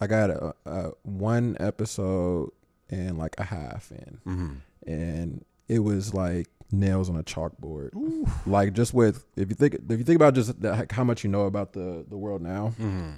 I 0.00 0.06
got 0.06 0.30
a, 0.30 0.54
a 0.66 0.90
one 1.02 1.56
episode 1.60 2.50
and 2.88 3.18
like 3.18 3.34
a 3.38 3.44
half 3.44 3.90
in, 3.92 4.20
Mm-hmm. 4.26 4.90
and 4.90 5.44
it 5.68 5.80
was 5.80 6.14
like 6.14 6.48
nails 6.72 7.08
on 7.10 7.16
a 7.16 7.22
chalkboard. 7.22 7.90
Like 8.46 8.72
just 8.72 8.94
with 8.94 9.24
if 9.36 9.48
you 9.50 9.54
think 9.54 9.74
if 9.74 9.98
you 9.98 10.04
think 10.04 10.16
about 10.16 10.34
just 10.34 10.60
the, 10.60 10.86
how 10.90 11.04
much 11.04 11.24
you 11.24 11.30
know 11.30 11.42
about 11.42 11.72
the 11.72 12.04
the 12.08 12.16
world 12.16 12.42
now, 12.42 12.74
Mm-hmm. 12.80 13.10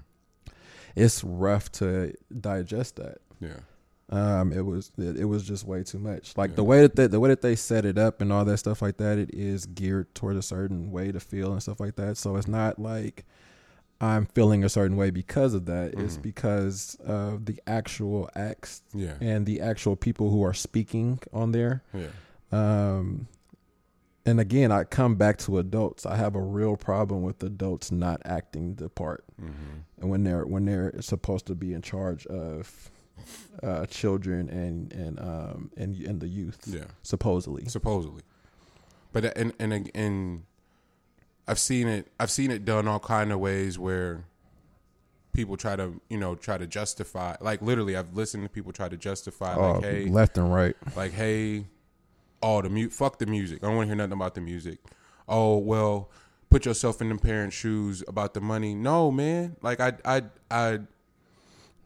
it's 0.96 1.22
rough 1.24 1.70
to 1.72 2.14
digest 2.40 2.96
that. 2.96 3.18
Yeah. 3.40 3.56
Um, 4.10 4.52
it 4.52 4.60
was 4.66 4.92
it, 4.98 5.16
it 5.16 5.24
was 5.24 5.42
just 5.42 5.64
way 5.66 5.82
too 5.84 5.98
much. 5.98 6.36
Like 6.36 6.54
the 6.54 6.64
way 6.64 6.82
that 6.82 6.96
they, 6.96 7.06
the 7.06 7.18
way 7.20 7.30
that 7.30 7.40
they 7.40 7.56
set 7.56 7.84
it 7.86 7.96
up 7.96 8.20
and 8.20 8.30
all 8.32 8.44
that 8.44 8.58
stuff 8.58 8.82
like 8.82 8.98
that, 8.98 9.16
it 9.18 9.30
is 9.32 9.64
geared 9.66 10.14
toward 10.14 10.36
a 10.36 10.42
certain 10.42 10.90
way 10.90 11.12
to 11.12 11.20
feel 11.20 11.52
and 11.52 11.62
stuff 11.62 11.80
like 11.80 11.96
that. 11.96 12.18
So 12.18 12.36
it's 12.36 12.48
not 12.48 12.78
like 12.78 13.24
I'm 14.02 14.26
feeling 14.26 14.64
a 14.64 14.68
certain 14.68 14.96
way 14.96 15.10
because 15.10 15.54
of 15.54 15.64
that. 15.66 15.94
It's 15.94 16.16
Mhm. 16.18 16.22
because 16.22 16.96
of 17.06 17.46
the 17.46 17.58
actual 17.66 18.28
acts 18.34 18.82
Yeah. 18.92 19.14
and 19.20 19.46
the 19.46 19.60
actual 19.62 19.96
people 19.96 20.28
who 20.30 20.42
are 20.44 20.52
speaking 20.54 21.20
on 21.32 21.52
there. 21.52 21.82
Yeah. 21.94 22.08
Um, 22.50 23.28
and 24.24 24.38
again, 24.40 24.70
I 24.72 24.84
come 24.84 25.16
back 25.16 25.38
to 25.38 25.58
adults. 25.58 26.06
I 26.06 26.16
have 26.16 26.34
a 26.36 26.40
real 26.40 26.76
problem 26.76 27.22
with 27.22 27.42
adults 27.42 27.90
not 27.90 28.20
acting 28.24 28.74
the 28.76 28.88
part, 28.88 29.24
Mm-hmm. 29.40 29.78
and 30.00 30.10
when 30.10 30.24
they're 30.24 30.46
when 30.46 30.64
they're 30.64 30.92
supposed 31.00 31.46
to 31.46 31.54
be 31.54 31.72
in 31.74 31.82
charge 31.82 32.26
of 32.26 32.90
uh, 33.62 33.86
children 33.86 34.48
and 34.48 34.92
and 34.92 35.18
um 35.20 35.70
and 35.76 35.94
and 36.06 36.20
the 36.20 36.28
youth, 36.28 36.60
Yeah. 36.66 36.84
supposedly. 37.02 37.64
supposedly. 37.66 38.22
But 39.12 39.24
uh, 39.24 39.32
and 39.36 39.52
and 39.58 39.90
and 39.94 40.44
I've 41.48 41.58
seen 41.58 41.88
it. 41.88 42.06
I've 42.20 42.30
seen 42.30 42.50
it 42.50 42.64
done 42.64 42.86
all 42.88 43.00
kind 43.00 43.32
of 43.32 43.40
ways 43.40 43.78
where 43.78 44.24
people 45.32 45.56
try 45.56 45.74
to 45.76 46.00
you 46.08 46.18
know 46.18 46.34
try 46.36 46.56
to 46.58 46.66
justify. 46.66 47.34
Like 47.40 47.60
literally, 47.62 47.96
I've 47.96 48.14
listened 48.14 48.44
to 48.44 48.48
people 48.48 48.72
try 48.72 48.88
to 48.88 48.96
justify. 48.96 49.54
Oh, 49.56 49.72
like 49.74 49.84
hey, 49.84 50.04
left 50.06 50.38
and 50.38 50.52
right. 50.54 50.76
like 50.96 51.12
hey, 51.12 51.66
oh 52.42 52.62
the 52.62 52.68
mute. 52.70 52.92
Fuck 52.92 53.18
the 53.18 53.26
music. 53.26 53.62
I 53.62 53.66
don't 53.68 53.76
want 53.76 53.86
to 53.86 53.90
hear 53.90 53.96
nothing 53.96 54.12
about 54.14 54.34
the 54.34 54.40
music. 54.40 54.78
Oh 55.28 55.58
well, 55.58 56.10
put 56.50 56.64
yourself 56.66 57.00
in 57.00 57.08
the 57.08 57.16
parents' 57.16 57.56
shoes 57.56 58.02
about 58.08 58.34
the 58.34 58.40
money. 58.40 58.74
No 58.74 59.10
man. 59.10 59.56
Like 59.62 59.80
I 59.80 59.92
I 60.04 60.22
I 60.50 60.80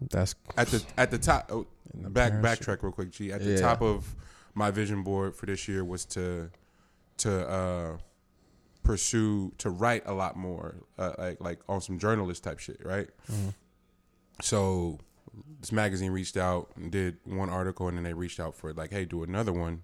That's 0.00 0.34
at 0.56 0.68
the 0.68 0.84
at 0.96 1.10
the 1.10 1.18
top 1.18 1.50
oh, 1.52 1.66
the 1.94 2.10
back 2.10 2.32
backtrack 2.34 2.82
real 2.82 2.92
quick 2.92 3.10
g 3.10 3.32
at 3.32 3.42
the 3.42 3.52
Yeah. 3.52 3.60
top 3.60 3.80
of 3.82 4.14
my 4.54 4.70
vision 4.70 5.02
board 5.02 5.34
for 5.34 5.46
this 5.46 5.68
year 5.68 5.84
was 5.84 6.04
to 6.06 6.50
to 7.18 7.48
uh 7.48 7.96
pursue 8.82 9.52
to 9.58 9.68
write 9.70 10.02
a 10.06 10.12
lot 10.12 10.36
more 10.36 10.76
uh, 10.98 11.12
like 11.18 11.40
like 11.40 11.58
on 11.68 11.80
some 11.80 11.98
journalist 11.98 12.44
type 12.44 12.58
shit 12.58 12.80
right 12.84 13.08
Mhm. 13.32 13.52
so 14.40 14.98
this 15.60 15.72
magazine 15.72 16.12
reached 16.12 16.36
out 16.36 16.70
and 16.76 16.92
did 16.92 17.16
one 17.24 17.50
article 17.50 17.88
and 17.88 17.96
then 17.96 18.04
they 18.04 18.12
reached 18.14 18.38
out 18.38 18.54
for 18.54 18.72
like 18.72 18.90
hey 18.92 19.04
do 19.04 19.22
another 19.24 19.52
one 19.52 19.82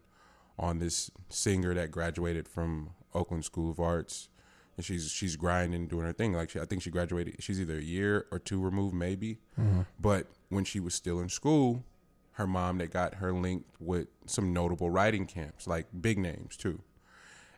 on 0.62 0.79
this 0.79 1.11
singer 1.29 1.75
that 1.75 1.90
graduated 1.90 2.46
from 2.48 2.90
Oakland 3.14 3.44
School 3.44 3.70
of 3.70 3.81
Arts 3.81 4.29
and 4.77 4.87
she's 4.87 5.11
she's 5.11 5.37
grinding 5.37 5.87
doing 5.88 6.07
her 6.07 6.12
thing 6.12 6.33
like 6.33 6.48
she, 6.51 6.61
I 6.61 6.64
think 6.64 6.81
she 6.83 6.90
graduated 6.90 7.37
she's 7.42 7.61
either 7.61 7.77
a 7.79 7.83
year 7.83 8.27
or 8.31 8.38
two 8.38 8.61
removed 8.62 8.94
maybe 8.94 9.38
Mhm. 9.61 9.87
but 10.01 10.29
when 10.48 10.64
she 10.64 10.81
was 10.81 10.94
still 10.94 11.20
in 11.20 11.29
school, 11.29 11.85
her 12.33 12.46
mom 12.46 12.79
that 12.79 12.90
got 12.90 13.14
her 13.16 13.33
linked 13.33 13.68
with 13.81 14.09
some 14.27 14.53
notable 14.53 14.88
writing 14.88 15.27
camps, 15.27 15.66
like 15.66 15.87
big 16.01 16.16
names 16.18 16.57
too. 16.57 16.81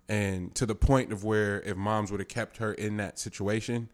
And 0.08 0.54
to 0.56 0.64
the 0.66 0.74
point 0.74 1.12
of 1.12 1.22
where 1.24 1.60
if 1.62 1.76
moms 1.76 2.10
would 2.10 2.20
have 2.20 2.28
kept 2.28 2.56
her 2.58 2.72
in 2.72 2.96
that 2.98 3.18
situation, 3.18 3.90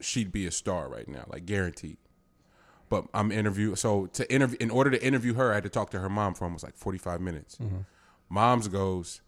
she'd 0.00 0.32
be 0.32 0.46
a 0.46 0.50
star 0.50 0.88
right 0.88 1.06
now, 1.08 1.24
like 1.28 1.46
guaranteed. 1.46 1.98
But 2.90 3.06
I'm 3.14 3.32
interview 3.32 3.76
so 3.76 4.06
to 4.06 4.30
interview 4.30 4.58
in 4.60 4.70
order 4.70 4.90
to 4.90 5.02
interview 5.02 5.34
her, 5.34 5.52
I 5.52 5.54
had 5.54 5.62
to 5.62 5.70
talk 5.70 5.90
to 5.90 6.00
her 6.00 6.10
mom 6.10 6.34
for 6.34 6.44
almost 6.44 6.64
like 6.64 6.76
45 6.76 7.20
minutes. 7.20 7.56
Mm-hmm. 7.56 7.78
Mom's 8.28 8.68
goes, 8.68 9.22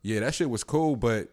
"Yeah, 0.00 0.20
that 0.20 0.34
shit 0.34 0.48
was 0.48 0.64
cool, 0.64 0.96
but 0.96 1.28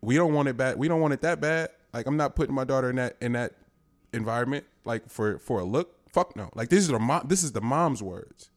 we 0.00 0.16
don't 0.16 0.34
want 0.34 0.48
it 0.48 0.56
bad. 0.56 0.76
We 0.76 0.88
don't 0.88 1.00
want 1.00 1.14
it 1.14 1.22
that 1.22 1.40
bad. 1.40 1.70
Like 1.94 2.06
I'm 2.06 2.16
not 2.16 2.36
putting 2.36 2.54
my 2.54 2.64
daughter 2.64 2.90
in 2.90 2.96
that 2.96 3.16
in 3.20 3.32
that 3.32 3.52
environment 4.12 4.66
like 4.84 5.08
for 5.08 5.38
for 5.38 5.60
a 5.60 5.64
look. 5.64 5.94
Fuck 6.10 6.36
no. 6.36 6.50
Like 6.54 6.68
this 6.68 6.80
is 6.80 6.88
the 6.88 6.98
mom. 6.98 7.26
This 7.28 7.42
is 7.42 7.52
the 7.52 7.60
mom's 7.60 8.02
words, 8.02 8.50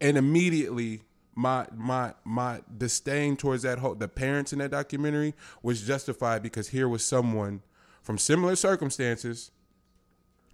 and 0.00 0.16
immediately 0.16 1.02
my 1.34 1.66
my 1.74 2.14
my 2.24 2.60
disdain 2.76 3.36
towards 3.36 3.62
that 3.62 3.78
whole 3.78 3.94
the 3.94 4.08
parents 4.08 4.52
in 4.52 4.60
that 4.60 4.70
documentary 4.70 5.34
was 5.62 5.82
justified 5.82 6.42
because 6.42 6.68
here 6.68 6.88
was 6.88 7.04
someone 7.04 7.62
from 8.02 8.18
similar 8.18 8.56
circumstances 8.56 9.50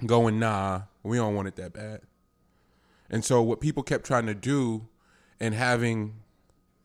going 0.04 0.38
nah 0.38 0.82
we 1.02 1.16
don't 1.16 1.34
want 1.34 1.48
it 1.48 1.56
that 1.56 1.72
bad 1.72 2.00
and 3.10 3.24
so 3.24 3.42
what 3.42 3.60
people 3.60 3.82
kept 3.82 4.04
trying 4.04 4.26
to 4.26 4.34
do 4.34 4.86
and 5.40 5.54
having 5.54 6.14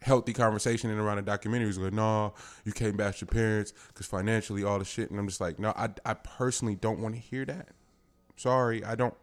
healthy 0.01 0.33
conversation 0.33 0.89
in 0.89 0.97
around 0.97 1.17
the 1.17 1.21
documentary 1.21 1.67
was 1.67 1.77
like, 1.77 1.93
no, 1.93 2.33
you 2.65 2.71
can't 2.71 2.97
bash 2.97 3.21
your 3.21 3.27
parents 3.27 3.73
because 3.89 4.05
financially 4.05 4.63
all 4.63 4.79
the 4.79 4.85
shit. 4.85 5.11
And 5.11 5.19
I'm 5.19 5.27
just 5.27 5.41
like, 5.41 5.59
no, 5.59 5.73
I, 5.75 5.89
I 6.05 6.15
personally 6.15 6.75
don't 6.75 6.99
want 6.99 7.15
to 7.15 7.21
hear 7.21 7.45
that. 7.45 7.69
Sorry, 8.35 8.83
I 8.83 8.95
don't. 8.95 9.13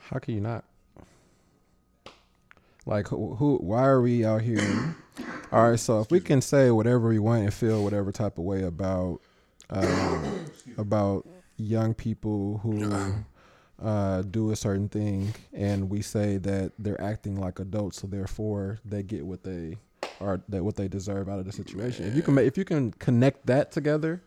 How 0.00 0.18
can 0.18 0.34
you 0.34 0.40
not? 0.40 0.64
Like 2.84 3.08
who, 3.08 3.34
who? 3.34 3.56
Why 3.56 3.84
are 3.84 4.00
we 4.00 4.24
out 4.24 4.42
here? 4.42 4.94
All 5.52 5.70
right, 5.70 5.78
so 5.78 6.00
if 6.00 6.10
we 6.10 6.20
can 6.20 6.40
say 6.40 6.70
whatever 6.70 7.08
we 7.08 7.18
want 7.18 7.42
and 7.42 7.54
feel 7.54 7.82
whatever 7.82 8.12
type 8.12 8.38
of 8.38 8.44
way 8.44 8.62
about 8.62 9.20
um, 9.70 10.46
about 10.76 11.26
young 11.56 11.94
people 11.94 12.58
who 12.62 13.14
uh, 13.82 14.22
do 14.22 14.50
a 14.50 14.56
certain 14.56 14.88
thing, 14.88 15.34
and 15.52 15.90
we 15.90 16.02
say 16.02 16.38
that 16.38 16.72
they're 16.78 17.00
acting 17.00 17.40
like 17.40 17.58
adults, 17.58 18.00
so 18.00 18.06
therefore 18.06 18.78
they 18.84 19.02
get 19.02 19.24
what 19.24 19.42
they 19.44 19.76
are 20.20 20.40
that 20.48 20.64
what 20.64 20.76
they 20.76 20.88
deserve 20.88 21.28
out 21.28 21.38
of 21.38 21.44
the 21.44 21.52
situation. 21.52 22.06
If 22.06 22.14
you 22.14 22.22
can 22.22 22.34
ma- 22.34 22.40
if 22.40 22.56
you 22.56 22.64
can 22.64 22.92
connect 22.92 23.46
that 23.46 23.72
together, 23.72 24.22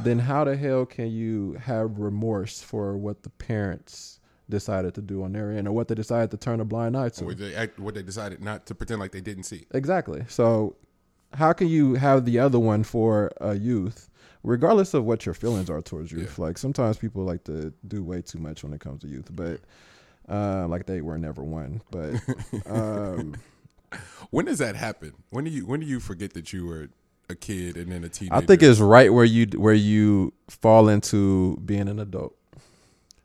then 0.00 0.20
how 0.20 0.44
the 0.44 0.56
hell 0.56 0.86
can 0.86 1.10
you 1.10 1.54
have 1.54 1.98
remorse 1.98 2.62
for 2.62 2.96
what 2.96 3.22
the 3.22 3.30
parents 3.30 4.20
decided 4.48 4.94
to 4.94 5.02
do 5.02 5.22
on 5.24 5.32
their 5.32 5.50
end, 5.50 5.66
or 5.66 5.72
what 5.72 5.88
they 5.88 5.94
decided 5.94 6.30
to 6.30 6.36
turn 6.36 6.60
a 6.60 6.64
blind 6.64 6.96
eye 6.96 7.08
to? 7.08 7.24
Or 7.24 7.34
they 7.34 7.54
act, 7.54 7.78
what 7.78 7.94
they 7.94 8.02
decided 8.02 8.40
not 8.42 8.66
to 8.66 8.74
pretend 8.74 9.00
like 9.00 9.12
they 9.12 9.20
didn't 9.20 9.44
see. 9.44 9.66
Exactly. 9.72 10.24
So, 10.28 10.76
how 11.32 11.52
can 11.52 11.68
you 11.68 11.94
have 11.94 12.24
the 12.24 12.38
other 12.38 12.58
one 12.58 12.84
for 12.84 13.32
a 13.40 13.54
youth, 13.54 14.10
regardless 14.42 14.94
of 14.94 15.04
what 15.04 15.26
your 15.26 15.34
feelings 15.34 15.70
are 15.70 15.80
towards 15.80 16.12
youth? 16.12 16.38
Like 16.38 16.58
sometimes 16.58 16.96
people 16.96 17.24
like 17.24 17.44
to 17.44 17.72
do 17.86 18.02
way 18.02 18.22
too 18.22 18.38
much 18.38 18.62
when 18.62 18.72
it 18.72 18.80
comes 18.80 19.02
to 19.02 19.08
youth, 19.08 19.28
but 19.32 19.60
uh, 20.28 20.66
like 20.68 20.86
they 20.86 21.00
were 21.00 21.18
never 21.18 21.42
one. 21.42 21.82
But 21.90 22.14
um, 22.66 23.34
When 24.30 24.46
does 24.46 24.58
that 24.58 24.76
happen? 24.76 25.12
When 25.30 25.44
do 25.44 25.50
you 25.50 25.66
when 25.66 25.80
do 25.80 25.86
you 25.86 26.00
forget 26.00 26.32
that 26.34 26.52
you 26.52 26.66
were 26.66 26.88
a 27.28 27.34
kid 27.34 27.76
and 27.76 27.92
then 27.92 28.04
a 28.04 28.08
teenager? 28.08 28.34
I 28.34 28.40
think 28.40 28.62
it's 28.62 28.80
right 28.80 29.12
where 29.12 29.24
you 29.24 29.46
where 29.58 29.74
you 29.74 30.32
fall 30.48 30.88
into 30.88 31.58
being 31.64 31.88
an 31.88 31.98
adult. 31.98 32.34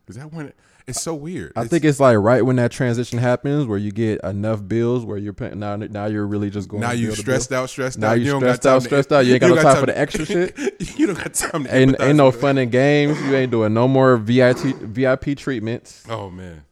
is 0.08 0.16
that 0.16 0.34
when 0.34 0.48
it, 0.48 0.56
it's 0.88 1.02
so 1.02 1.14
weird. 1.14 1.52
I 1.56 1.62
It's- 1.62 1.70
think 1.70 1.84
it's 1.84 2.00
like 2.00 2.18
right 2.18 2.46
when 2.46 2.56
that 2.58 2.72
transition 2.72 3.20
happens, 3.20 3.66
where 3.66 3.78
you 3.78 3.92
get 3.92 4.22
enough 4.24 4.66
bills, 4.68 5.04
where 5.04 5.18
you're 5.18 5.34
paying, 5.34 5.60
now 5.60 5.76
now 5.76 6.06
you're 6.06 6.26
really 6.26 6.50
just 6.50 6.70
going. 6.70 6.82
now 6.82 6.92
you 6.92 7.14
stressed 7.14 7.52
out, 7.52 7.70
stressed 7.70 8.00
Now 8.00 8.12
out. 8.12 8.22
you 8.22 8.36
stressed 8.38 8.66
out, 8.66 8.84
stressed 8.84 9.12
out. 9.12 9.26
You 9.26 9.34
ain't 9.34 9.42
got 9.42 9.50
no 9.56 9.62
time 9.62 9.80
for 9.80 9.86
the 9.86 9.98
extra 9.98 10.26
shit. 10.26 10.58
you 10.98 11.08
don't 11.08 11.18
got 11.18 11.34
time 11.34 11.66
to. 11.66 11.76
Ain't 11.76 11.96
ain't 12.00 12.16
no 12.18 12.32
fun 12.32 12.58
and 12.58 12.72
games. 12.72 13.20
You 13.22 13.36
ain't 13.36 13.52
doing 13.52 13.74
no 13.74 13.88
more 13.88 14.18
VIP 14.18 14.76
VIP 14.82 15.38
treatments. 15.38 16.04
Oh 16.10 16.30
man, 16.30 16.64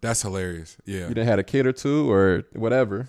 that's 0.00 0.22
hilarious. 0.22 0.76
Yeah, 0.84 1.08
You 1.08 1.14
done 1.14 1.26
had 1.26 1.38
a 1.40 1.44
kid 1.44 1.66
or 1.66 1.72
two 1.72 2.10
or 2.10 2.44
whatever. 2.52 3.08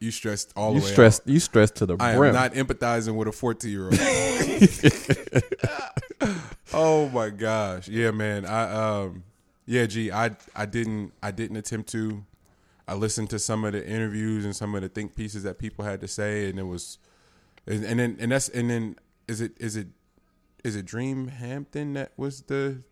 you 0.00 0.10
stressed 0.10 0.52
all 0.56 0.72
You 0.74 0.80
the 0.80 0.86
way. 0.86 0.92
stressed. 0.92 1.22
You 1.26 1.38
stressed 1.38 1.76
to 1.76 1.86
the 1.86 1.94
Out. 1.94 2.00
I 2.00 2.16
brim. 2.16 2.34
am 2.34 2.36
not 2.42 2.54
empathizing 2.54 3.14
with 3.14 3.28
a 3.28 3.32
fourteen 3.32 3.70
year 3.72 3.84
old. 3.84 3.94
oh 6.72 7.08
my 7.10 7.28
gosh, 7.30 7.88
yeah, 7.88 8.10
man. 8.10 8.46
I 8.46 9.02
um, 9.02 9.24
yeah, 9.66 9.86
gee, 9.86 10.10
I 10.10 10.36
I 10.54 10.66
didn't 10.66 11.12
I 11.22 11.30
didn't 11.30 11.56
attempt 11.56 11.90
to. 11.90 12.24
I 12.88 12.94
listened 12.94 13.30
to 13.30 13.38
some 13.38 13.64
of 13.64 13.72
the 13.72 13.86
interviews 13.86 14.44
and 14.44 14.54
some 14.54 14.74
of 14.74 14.82
the 14.82 14.88
think 14.88 15.14
pieces 15.14 15.44
that 15.44 15.58
people 15.58 15.84
had 15.84 16.00
to 16.00 16.08
say, 16.08 16.50
and 16.50 16.58
it 16.58 16.64
was, 16.64 16.98
and, 17.66 17.84
and 17.84 18.00
then 18.00 18.16
and 18.18 18.32
that's 18.32 18.48
and 18.48 18.70
then 18.70 18.96
is 19.28 19.40
it 19.40 19.52
is 19.60 19.76
it 19.76 19.88
is 20.64 20.76
it 20.76 20.84
Dream 20.84 21.28
Hampton 21.28 21.94
that 21.94 22.12
was 22.16 22.42
the 22.42 22.82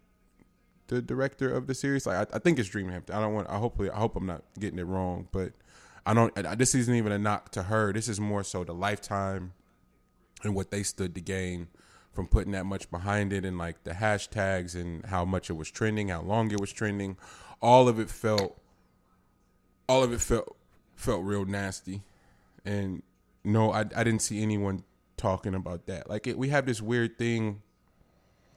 the 0.87 1.03
director 1.03 1.53
of 1.53 1.67
the 1.67 1.75
series? 1.75 2.07
Like 2.07 2.33
I, 2.33 2.37
I 2.37 2.39
think 2.39 2.59
it's 2.59 2.69
Dream 2.69 2.89
Hampton. 2.89 3.17
I 3.17 3.21
don't 3.21 3.35
want. 3.35 3.49
I 3.49 3.59
hopefully 3.59 3.91
I 3.91 3.97
hope 3.97 4.17
I'm 4.17 4.27
not 4.27 4.45
getting 4.59 4.79
it 4.79 4.87
wrong, 4.87 5.29
but 5.33 5.53
I 6.07 6.15
don't. 6.15 6.37
I, 6.47 6.55
this 6.55 6.75
isn't 6.75 6.95
even 6.95 7.13
a 7.13 7.19
knock 7.19 7.51
to 7.53 7.65
her. 7.65 7.93
This 7.93 8.09
is 8.09 8.21
more 8.21 8.45
so 8.45 8.63
the 8.63 8.75
Lifetime 8.75 9.53
and 10.45 10.55
what 10.55 10.71
they 10.71 10.83
stood 10.83 11.15
to 11.17 11.21
gain 11.21 11.69
from 12.13 12.27
putting 12.27 12.53
that 12.53 12.67
much 12.67 12.91
behind 12.91 13.33
it 13.33 13.45
and 13.45 13.57
like 13.59 13.85
the 13.85 13.93
hashtags 13.93 14.75
and 14.75 15.07
how 15.07 15.25
much 15.25 15.49
it 15.49 15.55
was 15.55 15.71
trending, 15.71 16.09
how 16.09 16.23
long 16.23 16.51
it 16.51 16.61
was 16.61 16.73
trending. 16.73 17.17
All 17.63 17.89
of 17.89 17.99
it 17.99 18.11
felt 18.11 18.61
all 19.89 20.03
of 20.03 20.13
it 20.13 20.21
felt 20.21 20.57
felt 20.95 21.25
real 21.25 21.45
nasty. 21.45 22.03
And 22.65 23.03
no, 23.45 23.73
I 23.73 23.81
I 23.81 24.05
didn't 24.05 24.21
see 24.21 24.43
anyone 24.43 24.85
talking 25.17 25.55
about 25.55 25.87
that. 25.87 26.09
Like 26.09 26.27
it, 26.27 26.37
we 26.37 26.49
have 26.49 26.67
this 26.67 26.81
weird 26.81 27.19
thing 27.19 27.63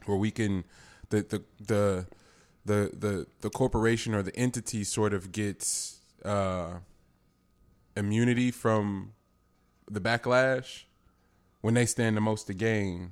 where 0.05 0.17
we 0.17 0.31
can 0.31 0.63
the 1.09 1.21
the 1.21 1.43
the 1.65 2.05
the 2.65 2.91
the, 2.97 3.27
the 3.41 3.49
corporation 3.49 4.13
or 4.15 4.23
the 4.23 4.35
entity 4.35 4.83
sort 4.83 5.13
of 5.13 5.31
gets 5.31 5.99
uh 6.23 6.75
immunity 7.95 8.49
from 8.49 9.13
the 9.89 10.01
backlash 10.01 10.83
when 11.61 11.73
they 11.73 11.85
stand 11.85 12.17
the 12.17 12.21
most 12.21 12.47
to 12.47 12.53
gain 12.53 13.11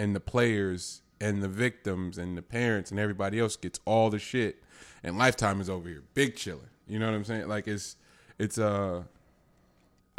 and 0.00 0.16
the 0.16 0.20
players 0.20 1.02
and 1.20 1.42
the 1.42 1.48
victims 1.48 2.16
and 2.16 2.36
the 2.36 2.42
parents 2.42 2.90
and 2.90 2.98
everybody 2.98 3.38
else 3.38 3.56
gets 3.56 3.78
all 3.84 4.08
the 4.08 4.18
shit. 4.18 4.62
And 5.02 5.18
lifetime 5.18 5.60
is 5.60 5.68
over 5.70 5.88
here 5.88 6.02
big 6.14 6.36
chilling 6.36 6.70
you 6.90 6.98
know 6.98 7.06
what 7.06 7.14
i'm 7.14 7.24
saying? 7.24 7.48
Like 7.48 7.68
it's 7.68 7.96
it's 8.38 8.58
uh 8.58 9.02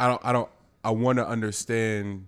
i 0.00 0.06
don't 0.06 0.24
i 0.24 0.32
don't 0.32 0.48
i 0.82 0.90
want 0.90 1.18
to 1.18 1.28
understand 1.28 2.26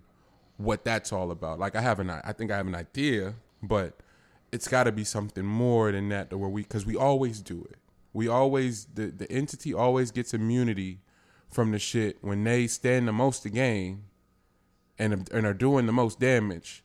what 0.57 0.85
that's 0.85 1.11
all 1.11 1.31
about. 1.31 1.59
Like 1.59 1.75
i 1.75 1.81
have 1.81 1.99
an 1.99 2.11
i 2.11 2.31
think 2.31 2.51
i 2.51 2.57
have 2.57 2.67
an 2.67 2.75
idea 2.75 3.33
but 3.63 3.97
it's 4.51 4.67
got 4.67 4.83
to 4.83 4.91
be 4.91 5.03
something 5.03 5.43
more 5.43 5.91
than 5.91 6.09
that 6.09 6.29
to 6.29 6.37
where 6.37 6.49
we 6.49 6.61
because 6.61 6.85
we 6.85 6.95
always 6.95 7.41
do 7.41 7.67
it. 7.71 7.79
We 8.13 8.27
always 8.27 8.85
the, 8.93 9.07
the 9.07 9.29
entity 9.31 9.73
always 9.73 10.11
gets 10.11 10.33
immunity 10.33 10.99
from 11.49 11.71
the 11.71 11.79
shit 11.79 12.17
when 12.21 12.43
they 12.43 12.67
stand 12.67 13.07
the 13.07 13.13
most 13.13 13.41
to 13.43 13.49
gain 13.49 14.03
and 14.99 15.27
and 15.31 15.45
are 15.45 15.53
doing 15.55 15.87
the 15.87 15.91
most 15.91 16.19
damage 16.19 16.83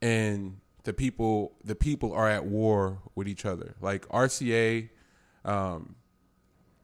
and 0.00 0.58
the 0.84 0.92
people 0.92 1.52
the 1.64 1.74
people 1.74 2.12
are 2.12 2.28
at 2.28 2.44
war 2.44 2.98
with 3.14 3.28
each 3.28 3.44
other. 3.44 3.74
Like 3.80 4.08
RCA 4.08 4.88
um 5.44 5.94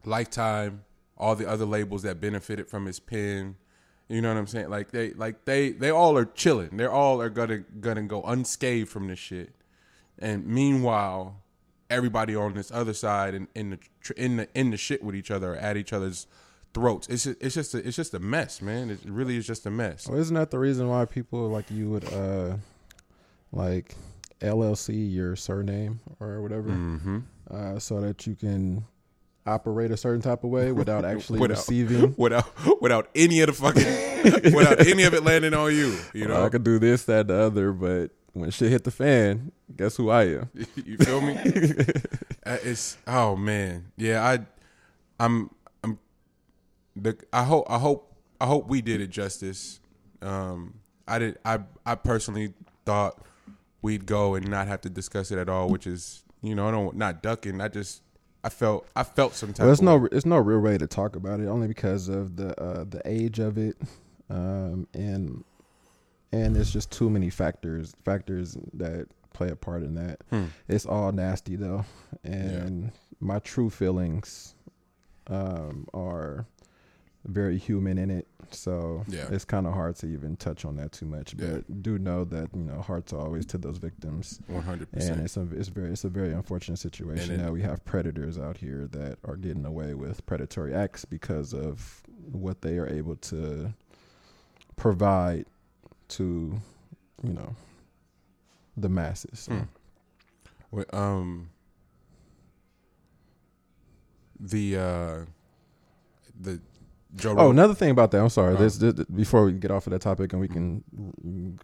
lifetime 0.05 0.83
all 1.17 1.35
the 1.35 1.49
other 1.49 1.65
labels 1.65 2.03
that 2.03 2.21
benefited 2.21 2.67
from 2.67 2.85
his 2.85 2.99
pen 2.99 3.55
you 4.09 4.21
know 4.21 4.29
what 4.29 4.39
I'm 4.39 4.47
saying? 4.47 4.69
Like 4.69 4.91
they 4.91 5.11
like 5.11 5.45
they 5.45 5.71
they 5.71 5.89
all 5.89 6.17
are 6.17 6.25
chilling. 6.25 6.77
They're 6.77 6.91
all 6.91 7.21
are 7.21 7.29
gonna 7.29 7.59
gonna 7.79 8.03
go 8.03 8.23
unscathed 8.23 8.89
from 8.89 9.07
this 9.07 9.19
shit. 9.19 9.53
And 10.19 10.45
meanwhile 10.47 11.43
everybody 11.89 12.35
on 12.35 12.53
this 12.53 12.71
other 12.71 12.93
side 12.93 13.33
and 13.33 13.47
in 13.53 13.71
the 13.71 13.79
in 14.15 14.37
the 14.37 14.47
in 14.53 14.71
the 14.71 14.77
shit 14.77 15.03
with 15.03 15.15
each 15.15 15.29
other 15.29 15.55
at 15.55 15.75
each 15.75 15.91
other's 15.91 16.27
throats. 16.73 17.07
It's 17.09 17.25
just, 17.25 17.41
it's 17.41 17.55
just 17.55 17.73
a, 17.73 17.85
it's 17.85 17.97
just 17.97 18.13
a 18.13 18.19
mess 18.19 18.61
man. 18.61 18.89
It 18.89 18.99
really 19.05 19.35
is 19.35 19.45
just 19.45 19.65
a 19.65 19.71
mess. 19.71 20.07
Well, 20.07 20.19
isn't 20.19 20.35
that 20.35 20.51
the 20.51 20.59
reason 20.59 20.87
why 20.87 21.03
people 21.05 21.49
like 21.49 21.69
you 21.69 21.89
would 21.89 22.11
uh 22.13 22.55
like 23.51 23.95
LLC 24.41 25.11
your 25.13 25.35
surname 25.35 25.99
or 26.19 26.41
whatever, 26.41 26.69
mm-hmm. 26.69 27.19
uh, 27.49 27.79
so 27.79 28.01
that 28.01 28.25
you 28.27 28.35
can 28.35 28.85
operate 29.45 29.91
a 29.91 29.97
certain 29.97 30.21
type 30.21 30.43
of 30.43 30.49
way 30.49 30.71
without 30.71 31.05
actually 31.13 31.39
Without- 31.39 31.57
receiving. 31.57 32.13
without 32.17 32.45
without 32.81 33.09
any 33.15 33.39
of 33.41 33.47
the 33.47 33.53
fucking 33.53 34.53
without 34.53 34.85
any 34.85 35.03
of 35.03 35.13
it 35.13 35.23
landing 35.23 35.53
on 35.53 35.71
you. 35.73 35.97
You 36.13 36.27
Well, 36.27 36.39
know, 36.39 36.45
I 36.45 36.49
could 36.49 36.63
do 36.63 36.79
this, 36.79 37.05
that, 37.05 37.27
the 37.27 37.35
other, 37.35 37.71
but 37.71 38.11
when 38.33 38.51
shit 38.51 38.69
hit 38.71 38.83
the 38.83 38.91
fan, 38.91 39.51
guess 39.75 39.95
who 39.95 40.09
I 40.09 40.23
am? 40.25 40.49
you 40.75 40.97
feel 40.97 41.21
me? 41.21 41.35
Uh, 42.45 42.57
it's 42.63 42.97
oh 43.07 43.35
man, 43.35 43.91
yeah. 43.97 44.23
I 44.23 44.39
I'm 45.23 45.49
I'm 45.83 45.97
the 46.95 47.17
I 47.33 47.43
hope 47.43 47.65
I 47.69 47.79
hope 47.79 48.13
I 48.39 48.45
hope 48.45 48.67
we 48.67 48.81
did 48.81 49.01
it 49.01 49.07
justice. 49.09 49.79
Um, 50.21 50.75
I 51.07 51.19
did 51.19 51.39
I 51.43 51.59
I 51.85 51.95
personally 51.95 52.53
thought 52.85 53.25
we'd 53.87 54.05
go 54.05 54.35
and 54.35 54.49
not 54.49 54.67
have 54.67 54.81
to 54.81 54.89
discuss 54.89 55.31
it 55.31 55.39
at 55.39 55.47
all, 55.47 55.69
which 55.69 55.87
is 55.87 56.23
you 56.41 56.53
know 56.53 56.67
I 56.67 56.71
don't 56.71 56.97
not 56.97 57.23
ducking. 57.23 57.61
I 57.61 57.69
just 57.69 58.01
I 58.43 58.49
felt 58.49 58.85
I 58.97 59.03
felt 59.03 59.33
some 59.33 59.53
type. 59.53 59.59
Well, 59.59 59.67
there's 59.67 59.81
no, 59.81 60.07
there's 60.11 60.25
no 60.25 60.37
real 60.37 60.59
way 60.59 60.77
to 60.77 60.87
talk 60.87 61.15
about 61.15 61.39
it, 61.39 61.47
only 61.47 61.67
because 61.69 62.09
of 62.09 62.35
the 62.35 62.49
uh, 62.61 62.83
the 62.83 63.01
age 63.05 63.39
of 63.39 63.57
it, 63.57 63.77
um, 64.29 64.87
and 64.93 65.45
and 66.33 66.53
there's 66.53 66.71
just 66.71 66.91
too 66.91 67.09
many 67.09 67.29
factors 67.29 67.95
factors 68.03 68.57
that 68.73 69.07
play 69.31 69.49
a 69.49 69.55
part 69.55 69.83
in 69.83 69.95
that. 69.95 70.19
Hmm. 70.29 70.45
It's 70.67 70.85
all 70.85 71.13
nasty 71.13 71.55
though, 71.55 71.85
and 72.25 72.91
my 73.21 73.39
true 73.39 73.69
feelings 73.69 74.53
um, 75.27 75.87
are 75.93 76.45
very 77.25 77.57
human 77.57 77.97
in 77.97 78.09
it. 78.09 78.27
So 78.51 79.03
Yeah. 79.09 79.27
it's 79.29 79.43
kind 79.43 79.67
of 79.67 79.73
hard 79.73 79.95
to 79.97 80.07
even 80.07 80.37
touch 80.37 80.63
on 80.63 80.75
that 80.77 80.91
too 80.93 81.05
much. 81.05 81.33
Yeah. 81.33 81.55
But 81.55 81.81
do 81.83 81.97
know 81.99 82.23
that 82.25 82.49
you 82.55 82.63
know 82.63 82.81
hearts 82.81 83.11
are 83.11 83.19
always 83.19 83.45
to 83.47 83.57
those 83.57 83.77
victims, 83.77 84.39
One 84.47 84.63
hundred 84.63 84.87
and 84.93 85.01
percent. 85.01 85.21
it's 85.21 85.35
a 85.37 85.41
it's 85.51 85.67
very 85.69 85.91
it's 85.91 86.05
a 86.05 86.09
very 86.09 86.31
unfortunate 86.31 86.77
situation 86.77 87.33
And 87.35 87.43
that 87.43 87.51
we 87.51 87.61
have 87.63 87.83
predators 87.83 88.37
out 88.39 88.57
here 88.57 88.87
that 88.91 89.19
are 89.25 89.35
getting 89.35 89.65
away 89.65 89.93
with 89.95 90.25
predatory 90.25 90.73
acts 90.73 91.03
because 91.03 91.53
of 91.53 92.01
what 92.31 92.61
they 92.61 92.77
are 92.77 92.87
able 92.87 93.15
to 93.17 93.73
provide 94.77 95.45
to 96.09 96.57
you 97.23 97.33
know 97.33 97.55
the 98.77 98.89
masses. 98.89 99.39
So, 99.39 99.53
Hmm. 99.55 99.63
Well, 100.71 100.85
um, 100.93 101.49
the 104.39 104.77
uh, 104.77 105.19
the 106.39 106.61
Joe. 107.15 107.35
Oh, 107.37 107.49
another 107.49 107.73
thing 107.73 107.89
about 107.89 108.11
that. 108.11 108.21
I'm 108.21 108.29
sorry. 108.29 108.55
Oh. 108.55 108.57
This, 108.57 108.77
this 108.77 108.93
before 109.05 109.45
we 109.45 109.53
get 109.53 109.71
off 109.71 109.87
of 109.87 109.91
that 109.91 110.01
topic, 110.01 110.33
and 110.33 110.41
we 110.41 110.47
can 110.47 110.83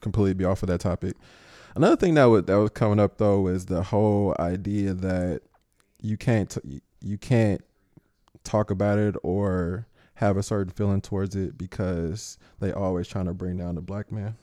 completely 0.01 0.33
be 0.33 0.45
off 0.45 0.63
of 0.63 0.67
that 0.69 0.79
topic. 0.79 1.15
Another 1.75 1.95
thing 1.95 2.13
that 2.15 2.25
was 2.25 2.43
that 2.45 2.55
was 2.55 2.69
coming 2.71 2.99
up 2.99 3.17
though 3.17 3.47
is 3.47 3.65
the 3.65 3.83
whole 3.83 4.35
idea 4.39 4.93
that 4.93 5.41
you 6.01 6.17
can't 6.17 6.49
t- 6.49 6.81
you 7.01 7.17
can't 7.17 7.63
talk 8.43 8.69
about 8.71 8.99
it 8.99 9.15
or 9.23 9.87
have 10.15 10.37
a 10.37 10.43
certain 10.43 10.71
feeling 10.71 11.01
towards 11.01 11.35
it 11.35 11.57
because 11.57 12.37
they 12.59 12.71
always 12.71 13.07
trying 13.07 13.25
to 13.25 13.33
bring 13.33 13.57
down 13.57 13.75
the 13.75 13.81
black 13.81 14.11
man 14.11 14.35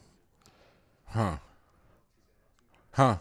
huh? 1.10 1.36
Huh? 2.92 3.18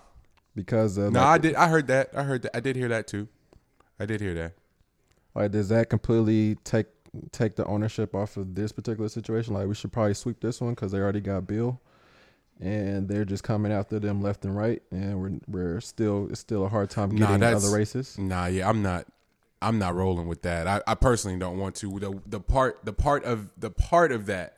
because 0.56 0.98
of 0.98 1.14
No, 1.14 1.20
like, 1.20 1.28
I 1.28 1.38
did. 1.38 1.56
I 1.56 1.68
heard 1.68 1.88
that. 1.88 2.10
I 2.16 2.24
heard 2.24 2.42
that. 2.44 2.56
I 2.56 2.60
did 2.60 2.76
hear 2.76 2.90
that 2.90 3.08
too. 3.08 3.28
I 4.00 4.06
did 4.06 4.22
hear 4.22 4.34
that. 4.34 4.54
Like, 5.36 5.52
does 5.52 5.70
that 5.70 5.90
completely 5.90 6.56
take 6.64 6.88
take 7.32 7.56
the 7.56 7.66
ownership 7.66 8.14
off 8.16 8.38
of 8.38 8.56
this 8.56 8.72
particular 8.72 9.10
situation? 9.10 9.54
Like, 9.54 9.68
we 9.68 9.76
should 9.76 9.92
probably 9.92 10.14
sweep 10.14 10.40
this 10.40 10.62
one 10.62 10.74
because 10.74 10.92
they 10.92 11.00
already 11.00 11.22
got 11.22 11.48
Bill, 11.48 11.80
and 12.60 13.08
they're 13.08 13.26
just 13.26 13.44
coming 13.44 13.72
after 13.72 14.00
them 14.00 14.22
left 14.22 14.46
and 14.46 14.56
right, 14.56 14.82
and 14.92 15.20
we're 15.22 15.40
we're 15.48 15.82
still 15.82 16.28
it's 16.30 16.40
still 16.40 16.66
a 16.66 16.70
hard 16.70 16.90
time 16.90 17.10
getting 17.16 17.40
that's- 17.40 17.64
other 17.64 17.76
races. 17.76 18.18
Nah, 18.18 18.46
yeah, 18.48 18.68
I'm 18.70 18.82
not. 18.82 19.06
I'm 19.62 19.78
not 19.78 19.94
rolling 19.94 20.30
with 20.30 20.44
that. 20.44 20.68
I, 20.68 20.82
I 20.88 20.96
personally 20.96 21.38
don't 21.38 21.58
want 21.58 21.76
to. 21.76 22.00
The 22.00 22.22
the 22.26 22.40
part 22.40 22.86
the 22.86 22.94
part 22.94 23.26
of 23.26 23.50
the 23.58 23.70
part 23.70 24.14
of 24.14 24.28
that, 24.28 24.58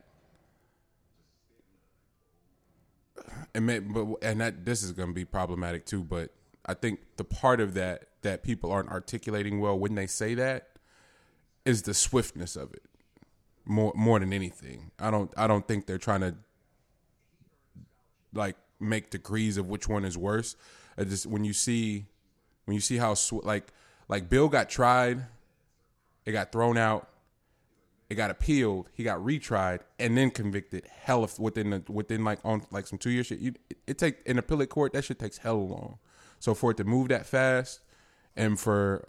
and 3.56 3.66
may, 3.66 3.80
but 3.80 4.08
and 4.22 4.40
that 4.42 4.64
this 4.66 4.84
is 4.84 4.92
going 4.92 5.10
to 5.10 5.14
be 5.16 5.26
problematic 5.26 5.86
too. 5.86 6.04
But 6.04 6.32
I 6.66 6.76
think 6.76 7.00
the 7.18 7.24
part 7.24 7.60
of 7.60 7.74
that 7.74 8.10
that 8.22 8.44
people 8.44 8.72
aren't 8.72 8.90
articulating 8.90 9.60
well 9.60 9.78
when 9.80 9.96
they 9.96 10.06
say 10.06 10.36
that 10.36 10.68
is 11.66 11.84
the 11.84 11.94
swiftness 11.94 12.56
of 12.56 12.74
it 12.74 12.84
more 13.66 13.94
more 13.96 14.20
than 14.20 14.34
anything. 14.34 14.92
I 15.00 15.12
don't 15.12 15.32
I 15.38 15.48
don't 15.48 15.68
think 15.68 15.86
they're 15.86 15.98
trying 15.98 16.22
to 16.22 16.36
like 18.34 18.56
make 18.80 19.10
degrees 19.10 19.58
of 19.58 19.70
which 19.70 19.88
one 19.88 20.06
is 20.06 20.18
worse. 20.18 20.56
I 20.98 21.04
just 21.04 21.26
when 21.26 21.44
you 21.44 21.54
see 21.54 22.06
when 22.66 22.76
you 22.76 22.82
see 22.82 22.98
how 22.98 23.14
sw- 23.14 23.44
like 23.44 23.72
like 24.08 24.30
Bill 24.30 24.50
got 24.50 24.70
tried, 24.70 25.26
it 26.26 26.32
got 26.32 26.52
thrown 26.52 26.78
out, 26.78 27.10
it 28.10 28.16
got 28.16 28.30
appealed, 28.30 28.90
he 28.94 29.04
got 29.04 29.20
retried, 29.20 29.82
and 30.00 30.18
then 30.18 30.32
convicted. 30.32 30.86
Hell, 31.04 31.24
if 31.24 31.40
within 31.40 31.70
the 31.70 31.84
within 31.92 32.24
like 32.24 32.40
on 32.44 32.64
like 32.72 32.88
some 32.88 33.00
two 33.00 33.12
year 33.12 33.24
shit, 33.24 33.40
you, 33.40 33.54
it, 33.70 33.78
it 33.88 33.98
take 33.98 34.18
in 34.26 34.38
appellate 34.38 34.70
court 34.70 34.94
that 34.94 35.04
shit 35.04 35.20
takes 35.20 35.40
hell 35.40 35.68
long. 35.68 35.98
So 36.40 36.56
for 36.56 36.72
it 36.72 36.78
to 36.78 36.84
move 36.84 37.10
that 37.10 37.26
fast, 37.26 37.82
and 38.36 38.60
for 38.60 39.08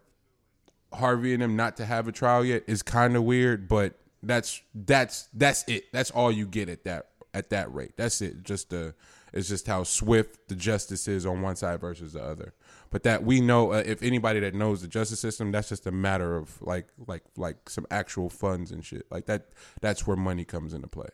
Harvey 0.94 1.32
and 1.32 1.42
them 1.42 1.56
not 1.56 1.76
to 1.78 1.84
have 1.84 2.08
a 2.08 2.12
trial 2.12 2.44
yet 2.44 2.64
is 2.66 2.82
kind 2.82 3.16
of 3.16 3.24
weird, 3.24 3.68
but 3.68 3.98
that's 4.22 4.62
that's 4.74 5.28
that's 5.34 5.64
it. 5.68 5.92
That's 5.92 6.10
all 6.10 6.30
you 6.30 6.46
get 6.46 6.68
at 6.68 6.84
that 6.84 7.08
at 7.34 7.50
that 7.50 7.72
rate. 7.72 7.92
That's 7.96 8.20
it. 8.20 8.42
Just 8.42 8.70
the 8.70 8.94
it's 9.32 9.48
just 9.48 9.66
how 9.66 9.82
swift 9.82 10.48
the 10.48 10.54
justice 10.54 11.08
is 11.08 11.24
on 11.24 11.40
one 11.40 11.56
side 11.56 11.80
versus 11.80 12.12
the 12.12 12.22
other. 12.22 12.52
But 12.90 13.02
that 13.04 13.24
we 13.24 13.40
know, 13.40 13.72
uh, 13.72 13.82
if 13.84 14.02
anybody 14.02 14.40
that 14.40 14.54
knows 14.54 14.82
the 14.82 14.88
justice 14.88 15.20
system, 15.20 15.50
that's 15.50 15.70
just 15.70 15.86
a 15.86 15.92
matter 15.92 16.36
of 16.36 16.60
like 16.60 16.88
like 17.06 17.24
like 17.36 17.70
some 17.70 17.86
actual 17.90 18.28
funds 18.28 18.70
and 18.70 18.84
shit. 18.84 19.06
Like 19.10 19.26
that. 19.26 19.48
That's 19.80 20.06
where 20.06 20.16
money 20.16 20.44
comes 20.44 20.74
into 20.74 20.88
play. 20.88 21.08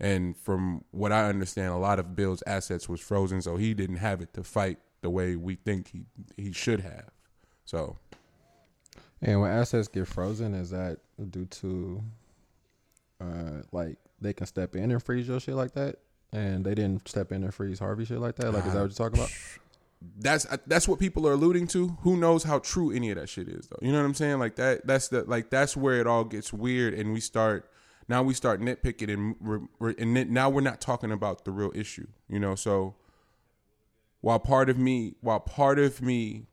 And 0.00 0.36
from 0.36 0.84
what 0.92 1.12
I 1.12 1.28
understand, 1.28 1.72
a 1.72 1.76
lot 1.76 1.98
of 1.98 2.14
Bill's 2.14 2.42
assets 2.46 2.88
was 2.88 3.00
frozen, 3.00 3.42
so 3.42 3.56
he 3.56 3.74
didn't 3.74 3.96
have 3.96 4.20
it 4.20 4.32
to 4.34 4.44
fight 4.44 4.78
the 5.00 5.10
way 5.10 5.36
we 5.36 5.56
think 5.56 5.88
he 5.88 6.04
he 6.36 6.52
should 6.52 6.80
have. 6.80 7.10
So 7.64 7.98
And 9.22 9.40
when 9.40 9.50
assets 9.50 9.88
get 9.88 10.06
frozen, 10.06 10.54
is 10.54 10.70
that 10.70 10.98
due 11.30 11.46
to 11.46 12.02
uh 13.20 13.62
like 13.72 13.96
they 14.20 14.32
can 14.32 14.46
step 14.46 14.76
in 14.76 14.90
and 14.90 15.02
freeze 15.02 15.28
your 15.28 15.40
shit 15.40 15.54
like 15.54 15.72
that? 15.72 15.96
And 16.32 16.64
they 16.64 16.74
didn't 16.74 17.08
step 17.08 17.32
in 17.32 17.42
and 17.42 17.54
freeze 17.54 17.78
Harvey 17.78 18.04
shit 18.04 18.18
like 18.18 18.36
that? 18.36 18.52
Like 18.52 18.66
is 18.66 18.74
that 18.74 18.80
what 18.82 18.98
you're 18.98 19.08
talking 19.08 19.18
about? 19.18 19.30
that's 20.18 20.46
that's 20.66 20.86
what 20.86 20.98
people 20.98 21.26
are 21.26 21.32
alluding 21.32 21.66
to. 21.68 21.88
Who 22.02 22.16
knows 22.16 22.44
how 22.44 22.60
true 22.60 22.92
any 22.92 23.10
of 23.10 23.16
that 23.16 23.28
shit 23.28 23.48
is 23.48 23.68
though? 23.68 23.78
You 23.82 23.92
know 23.92 23.98
what 23.98 24.04
I'm 24.04 24.14
saying? 24.14 24.38
Like 24.38 24.56
that 24.56 24.86
that's 24.86 25.08
the 25.08 25.24
like 25.24 25.50
that's 25.50 25.76
where 25.76 26.00
it 26.00 26.06
all 26.06 26.24
gets 26.24 26.52
weird 26.52 26.94
and 26.94 27.12
we 27.12 27.20
start 27.20 27.70
now 28.08 28.22
we 28.22 28.34
start 28.34 28.60
nitpicking 28.60 29.12
and 29.12 29.36
we're, 29.40 29.60
we're 29.78 29.94
and 29.98 30.30
now 30.30 30.48
we're 30.48 30.60
not 30.60 30.80
talking 30.80 31.10
about 31.10 31.44
the 31.44 31.50
real 31.50 31.72
issue. 31.74 32.06
You 32.28 32.38
know, 32.38 32.54
so 32.54 32.94
while 34.20 34.38
part 34.38 34.70
of 34.70 34.78
me 34.78 35.14
while 35.20 35.40
part 35.40 35.78
of 35.78 36.00
me 36.00 36.46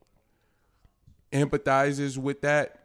empathizes 1.32 2.16
with 2.16 2.40
that 2.42 2.80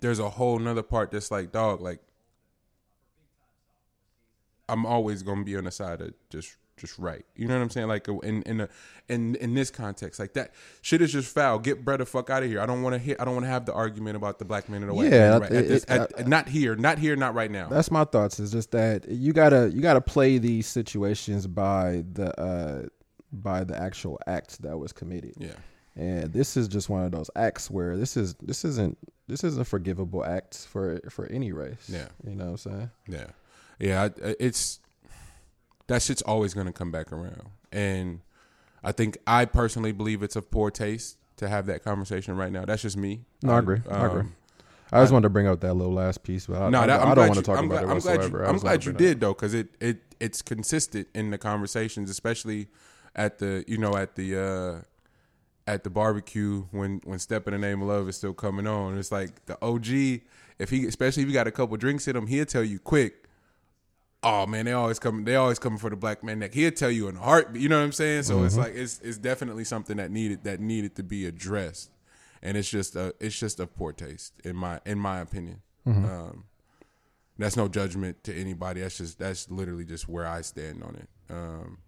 there's 0.00 0.18
a 0.18 0.30
whole 0.30 0.58
nother 0.58 0.82
part 0.82 1.10
that's 1.10 1.30
like 1.30 1.52
dog 1.52 1.80
like 1.80 2.00
I'm 4.68 4.86
always 4.86 5.22
gonna 5.22 5.44
be 5.44 5.56
on 5.56 5.64
the 5.64 5.70
side 5.70 6.00
of 6.00 6.14
just 6.30 6.56
just 6.78 6.98
right. 6.98 7.24
You 7.36 7.46
know 7.46 7.54
what 7.56 7.62
I'm 7.62 7.70
saying? 7.70 7.88
Like 7.88 8.08
in 8.08 8.42
in 8.42 8.62
a, 8.62 8.68
in 9.08 9.34
in 9.36 9.54
this 9.54 9.70
context, 9.70 10.18
like 10.18 10.32
that 10.34 10.52
shit 10.80 11.02
is 11.02 11.12
just 11.12 11.32
foul. 11.32 11.58
Get 11.58 11.84
Brett 11.84 11.98
the 11.98 12.06
fuck 12.06 12.30
out 12.30 12.42
of 12.42 12.48
here. 12.48 12.60
I 12.60 12.66
don't 12.66 12.82
want 12.82 12.94
to 12.94 12.98
hear. 12.98 13.16
I 13.20 13.24
don't 13.24 13.34
want 13.34 13.44
to 13.44 13.50
have 13.50 13.66
the 13.66 13.74
argument 13.74 14.16
about 14.16 14.38
the 14.38 14.44
black 14.44 14.68
man 14.68 14.80
and 14.82 14.90
the 14.90 14.94
white 14.94 15.12
Yeah, 15.12 15.38
man. 15.38 15.40
Right? 15.42 15.52
it- 15.52 15.56
At 15.56 15.68
this, 15.68 15.84
it- 15.84 15.90
at, 15.90 16.12
I- 16.20 16.22
not 16.22 16.48
here. 16.48 16.74
Not 16.74 16.98
here. 16.98 17.14
Not 17.16 17.34
right 17.34 17.50
now. 17.50 17.68
That's 17.68 17.90
my 17.90 18.04
thoughts. 18.04 18.40
Is 18.40 18.52
just 18.52 18.70
that 18.70 19.06
you 19.08 19.32
gotta 19.32 19.70
you 19.74 19.82
gotta 19.82 20.00
play 20.00 20.38
these 20.38 20.66
situations 20.66 21.46
by 21.46 22.04
the 22.12 22.40
uh 22.40 22.86
by 23.32 23.64
the 23.64 23.76
actual 23.76 24.18
act 24.26 24.62
that 24.62 24.78
was 24.78 24.92
committed. 24.92 25.34
Yeah. 25.38 25.52
And 25.94 26.32
this 26.32 26.56
is 26.56 26.68
just 26.68 26.88
one 26.88 27.04
of 27.04 27.12
those 27.12 27.30
acts 27.36 27.70
where 27.70 27.96
this 27.96 28.16
is 28.16 28.34
this 28.42 28.64
isn't 28.64 28.96
this 29.28 29.44
isn't 29.44 29.64
forgivable 29.66 30.24
acts 30.24 30.64
for 30.64 31.00
for 31.10 31.26
any 31.26 31.52
race. 31.52 31.88
Yeah. 31.88 32.08
You 32.26 32.34
know 32.34 32.44
what 32.44 32.50
I'm 32.52 32.56
saying? 32.56 32.90
Yeah, 33.08 33.26
yeah. 33.78 34.08
It's 34.40 34.80
that 35.88 36.00
shit's 36.02 36.22
always 36.22 36.54
gonna 36.54 36.72
come 36.72 36.90
back 36.90 37.12
around, 37.12 37.50
and 37.70 38.20
I 38.82 38.92
think 38.92 39.18
I 39.26 39.44
personally 39.44 39.92
believe 39.92 40.22
it's 40.22 40.36
of 40.36 40.50
poor 40.50 40.70
taste 40.70 41.18
to 41.36 41.48
have 41.48 41.66
that 41.66 41.84
conversation 41.84 42.36
right 42.36 42.52
now. 42.52 42.64
That's 42.64 42.82
just 42.82 42.96
me. 42.96 43.24
No, 43.42 43.52
I 43.52 43.56
Um, 43.58 43.64
agree. 43.64 43.80
I 43.90 44.06
agree. 44.06 44.20
um, 44.20 44.36
I 44.92 45.00
just 45.02 45.12
wanted 45.12 45.24
to 45.24 45.30
bring 45.30 45.46
up 45.46 45.60
that 45.60 45.74
little 45.74 45.92
last 45.94 46.22
piece, 46.22 46.46
but 46.46 46.60
I, 46.60 46.68
No, 46.70 46.80
I, 46.80 46.86
that, 46.86 47.00
I 47.00 47.14
don't 47.14 47.28
want 47.28 47.34
to 47.38 47.42
talk 47.42 47.58
I'm 47.58 47.64
about 47.64 47.82
glad, 47.82 47.84
it 47.84 47.90
I'm 47.94 47.98
glad 48.00 48.16
whatsoever. 48.18 48.38
you, 48.40 48.44
I 48.44 48.48
I'm 48.48 48.58
glad 48.58 48.84
you 48.84 48.92
did 48.92 49.20
though, 49.20 49.32
because 49.34 49.52
it 49.54 49.68
it 49.80 49.98
it's 50.20 50.40
consistent 50.42 51.08
in 51.14 51.30
the 51.30 51.38
conversations, 51.38 52.08
especially 52.10 52.68
at 53.14 53.38
the 53.38 53.64
you 53.66 53.76
know 53.78 53.96
at 53.96 54.14
the 54.16 54.38
uh 54.38 54.82
at 55.66 55.84
the 55.84 55.90
barbecue 55.90 56.64
when 56.70 57.00
when 57.04 57.18
Step 57.18 57.46
in 57.46 57.52
the 57.52 57.58
Name 57.58 57.82
of 57.82 57.88
Love 57.88 58.08
is 58.08 58.16
still 58.16 58.34
coming 58.34 58.66
on. 58.66 58.98
It's 58.98 59.12
like 59.12 59.46
the 59.46 59.62
OG. 59.64 60.22
If 60.58 60.70
he, 60.70 60.86
especially 60.86 61.22
if 61.22 61.28
you 61.28 61.34
got 61.34 61.46
a 61.46 61.52
couple 61.52 61.76
drinks 61.76 62.06
in 62.06 62.16
him, 62.16 62.26
he'll 62.26 62.46
tell 62.46 62.64
you 62.64 62.78
quick. 62.78 63.24
Oh 64.22 64.46
man, 64.46 64.66
they 64.66 64.72
always 64.72 64.98
come. 64.98 65.24
They 65.24 65.34
always 65.34 65.58
coming 65.58 65.78
for 65.78 65.90
the 65.90 65.96
black 65.96 66.22
man 66.22 66.38
neck. 66.38 66.54
He'll 66.54 66.70
tell 66.70 66.90
you 66.90 67.08
in 67.08 67.16
a 67.16 67.20
heartbeat. 67.20 67.62
You 67.62 67.68
know 67.68 67.78
what 67.78 67.84
I'm 67.84 67.92
saying? 67.92 68.24
So 68.24 68.44
it's 68.44 68.56
like 68.56 68.74
it's 68.74 69.00
it's 69.00 69.18
definitely 69.18 69.64
something 69.64 69.96
that 69.96 70.10
needed 70.10 70.44
that 70.44 70.60
needed 70.60 70.94
to 70.96 71.02
be 71.02 71.26
addressed, 71.26 71.90
and 72.42 72.56
it's 72.56 72.70
just 72.70 72.94
a 72.94 73.14
it's 73.18 73.38
just 73.38 73.58
a 73.58 73.66
poor 73.66 73.92
taste 73.92 74.34
in 74.44 74.54
my 74.54 74.80
in 74.86 74.98
my 74.98 75.18
opinion. 75.20 75.62
Um, 76.04 76.44
that's 77.38 77.56
no 77.56 77.66
judgment 77.66 78.22
to 78.24 78.34
anybody. 78.34 78.80
That's 78.82 78.98
just 78.98 79.18
that's 79.18 79.50
literally 79.50 79.84
just 79.84 80.08
where 80.08 80.26
I 80.26 80.42
stand 80.42 80.84
on 80.84 80.94
it. 80.94 81.08
Um, 81.28 81.78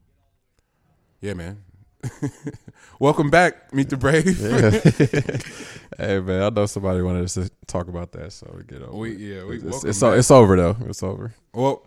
yeah, 1.21 1.35
man. 1.35 1.63
Welcome 3.01 3.31
back, 3.31 3.73
Meet 3.73 3.91
the 3.91 3.97
Brave. 3.97 4.39
hey 5.99 6.21
man, 6.21 6.43
I 6.43 6.51
know 6.51 6.67
somebody 6.67 7.03
wanted 7.03 7.25
us 7.25 7.35
to 7.35 7.51
talk 7.67 7.89
about 7.89 8.13
that, 8.13 8.33
so 8.33 8.53
we 8.57 8.65
get 8.65 8.83
over. 8.83 8.97
We 8.97 9.13
it. 9.13 9.19
yeah, 9.19 9.45
we 9.45 9.57
it's, 9.61 9.85
it's, 9.85 10.03
it's 10.03 10.31
over 10.31 10.57
though. 10.57 10.77
It's 10.87 11.03
over. 11.03 11.35
Well, 11.53 11.83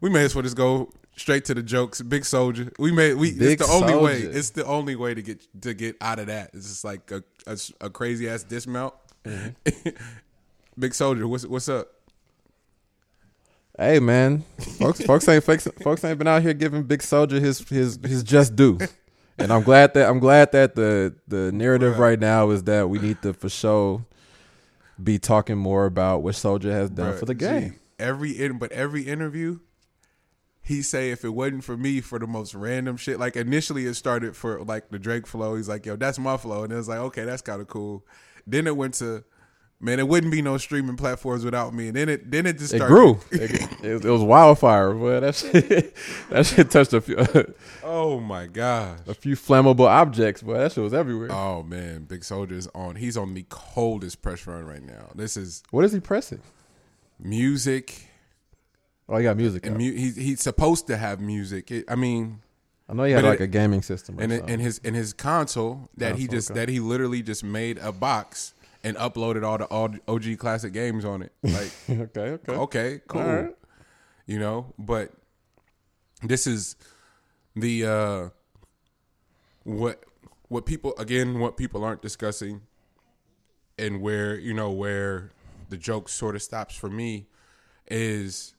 we 0.00 0.10
may 0.10 0.24
as 0.24 0.34
well 0.34 0.42
just 0.42 0.56
go 0.56 0.90
straight 1.16 1.44
to 1.46 1.54
the 1.54 1.62
jokes. 1.62 2.02
Big 2.02 2.22
Soulja. 2.22 2.72
We 2.78 2.92
made 2.92 3.14
we. 3.14 3.32
Big 3.32 3.60
it's 3.60 3.66
the 3.66 3.72
only 3.72 3.96
way. 3.96 4.18
It's 4.18 4.50
the 4.50 4.64
only 4.64 4.96
way 4.96 5.14
to 5.14 5.22
get 5.22 5.62
to 5.62 5.74
get 5.74 5.96
out 6.00 6.18
of 6.18 6.26
that. 6.26 6.50
It's 6.52 6.68
just 6.68 6.84
like 6.84 7.10
a 7.10 7.22
a, 7.46 7.58
a 7.80 7.90
crazy 7.90 8.28
ass 8.28 8.42
dismount. 8.42 8.94
Mm-hmm. 9.24 9.88
Big 10.78 10.92
Soulja. 10.92 11.24
What's 11.26 11.46
what's 11.46 11.68
up? 11.68 11.88
Hey 13.76 13.98
man, 13.98 14.44
folks, 14.78 15.04
folks 15.04 15.28
ain't 15.28 15.42
folks, 15.42 15.66
folks 15.82 16.04
ain't 16.04 16.18
been 16.18 16.28
out 16.28 16.42
here 16.42 16.54
giving 16.54 16.84
Big 16.84 17.00
Soulja 17.00 17.40
his 17.40 17.58
his 17.68 17.98
his 18.04 18.22
just 18.22 18.54
due, 18.54 18.78
and 19.38 19.52
I'm 19.52 19.62
glad 19.62 19.94
that 19.94 20.08
I'm 20.08 20.18
glad 20.18 20.52
that 20.52 20.74
the 20.74 21.14
the 21.26 21.52
narrative 21.52 21.98
right 21.98 22.18
now 22.18 22.50
is 22.50 22.64
that 22.64 22.88
we 22.88 22.98
need 22.98 23.20
to 23.22 23.32
for 23.32 23.48
sure 23.48 24.04
be 25.02 25.18
talking 25.18 25.58
more 25.58 25.86
about 25.86 26.22
what 26.22 26.34
Soulja 26.34 26.70
has 26.70 26.90
done 26.90 27.12
Bruh, 27.14 27.18
for 27.18 27.26
the 27.26 27.34
game. 27.34 27.80
every 27.98 28.30
in, 28.30 28.58
but 28.58 28.70
every 28.72 29.02
interview, 29.02 29.58
he 30.62 30.82
say 30.82 31.10
if 31.10 31.24
it 31.24 31.30
wasn't 31.30 31.64
for 31.64 31.76
me 31.76 32.00
for 32.00 32.18
the 32.18 32.26
most 32.26 32.54
random 32.54 32.96
shit. 32.96 33.18
Like 33.18 33.36
initially 33.36 33.86
it 33.86 33.94
started 33.94 34.36
for 34.36 34.62
like 34.62 34.90
the 34.90 34.98
Drake 34.98 35.26
flow. 35.26 35.56
He's 35.56 35.68
like, 35.68 35.84
yo, 35.84 35.96
that's 35.96 36.18
my 36.18 36.36
flow, 36.36 36.62
and 36.64 36.72
it 36.72 36.76
was 36.76 36.88
like, 36.88 37.00
okay, 37.00 37.24
that's 37.24 37.42
kind 37.42 37.60
of 37.60 37.66
cool. 37.66 38.06
Then 38.46 38.66
it 38.66 38.76
went 38.76 38.94
to, 38.94 39.24
man, 39.84 40.00
it 40.00 40.08
wouldn't 40.08 40.32
be 40.32 40.42
no 40.42 40.56
streaming 40.56 40.96
platforms 40.96 41.44
without 41.44 41.74
me. 41.74 41.88
And 41.88 41.96
then 41.96 42.08
it 42.08 42.30
then 42.30 42.46
it 42.46 42.58
just 42.58 42.72
It 42.72 42.78
started. 42.78 42.92
grew. 42.94 43.20
It, 43.30 43.50
it, 43.84 44.04
it 44.04 44.10
was 44.10 44.22
wildfire, 44.22 44.92
boy. 44.94 45.20
That 45.20 45.34
shit, 45.34 45.94
that 46.30 46.46
shit 46.46 46.70
touched 46.70 46.92
a 46.94 47.00
few 47.00 47.16
Oh 47.84 48.18
my 48.20 48.46
gosh. 48.46 48.98
a 49.06 49.14
few 49.14 49.36
flammable 49.36 49.86
objects, 49.86 50.42
boy. 50.42 50.54
That 50.58 50.72
shit 50.72 50.82
was 50.82 50.94
everywhere. 50.94 51.30
Oh 51.30 51.62
man, 51.62 52.04
Big 52.04 52.22
Soulja's 52.22 52.68
on. 52.74 52.96
He's 52.96 53.16
on 53.16 53.34
the 53.34 53.44
coldest 53.50 54.22
press 54.22 54.46
run 54.46 54.64
right 54.64 54.82
now. 54.82 55.10
This 55.14 55.36
is 55.36 55.62
what 55.70 55.84
is 55.84 55.92
he 55.92 56.00
pressing? 56.00 56.40
music, 57.20 58.08
Oh, 59.08 59.16
he 59.18 59.22
got 59.24 59.36
music. 59.36 59.66
and 59.66 59.76
mu- 59.76 59.92
he's 59.92 60.16
he's 60.16 60.40
supposed 60.40 60.86
to 60.86 60.96
have 60.96 61.20
music. 61.20 61.70
It, 61.70 61.84
I 61.88 61.94
mean, 61.94 62.40
I 62.88 62.94
know 62.94 63.04
he 63.04 63.12
had 63.12 63.22
but 63.22 63.28
like 63.28 63.40
a 63.40 63.46
gaming 63.46 63.82
system. 63.82 64.18
Or 64.18 64.22
and 64.22 64.32
and 64.32 64.60
his 64.62 64.80
and 64.82 64.96
his 64.96 65.12
console 65.12 65.90
that 65.98 66.14
oh, 66.14 66.16
he 66.16 66.26
just 66.26 66.50
okay. 66.50 66.60
that 66.60 66.68
he 66.70 66.80
literally 66.80 67.22
just 67.22 67.44
made 67.44 67.78
a 67.78 67.92
box 67.92 68.54
and 68.84 68.96
uploaded 68.98 69.42
all 69.44 69.58
the 69.58 69.64
all 69.64 69.90
OG 70.06 70.38
classic 70.38 70.72
games 70.72 71.04
on 71.04 71.22
it. 71.22 71.32
Like, 71.42 71.72
okay, 71.90 72.20
okay, 72.20 72.52
okay, 72.52 73.00
cool, 73.08 73.22
right. 73.22 73.56
you 74.26 74.38
know. 74.38 74.72
But 74.78 75.10
this 76.22 76.46
is 76.46 76.76
the 77.56 77.86
uh 77.86 78.28
what 79.64 80.04
what 80.48 80.66
people 80.66 80.94
again 80.98 81.40
what 81.40 81.56
people 81.56 81.82
aren't 81.82 82.02
discussing 82.02 82.60
and 83.78 84.00
where 84.00 84.38
you 84.38 84.54
know 84.54 84.70
where 84.70 85.30
the 85.70 85.76
joke 85.76 86.08
sort 86.08 86.36
of 86.36 86.42
stops 86.42 86.76
for 86.76 86.90
me 86.90 87.26
is 87.88 88.54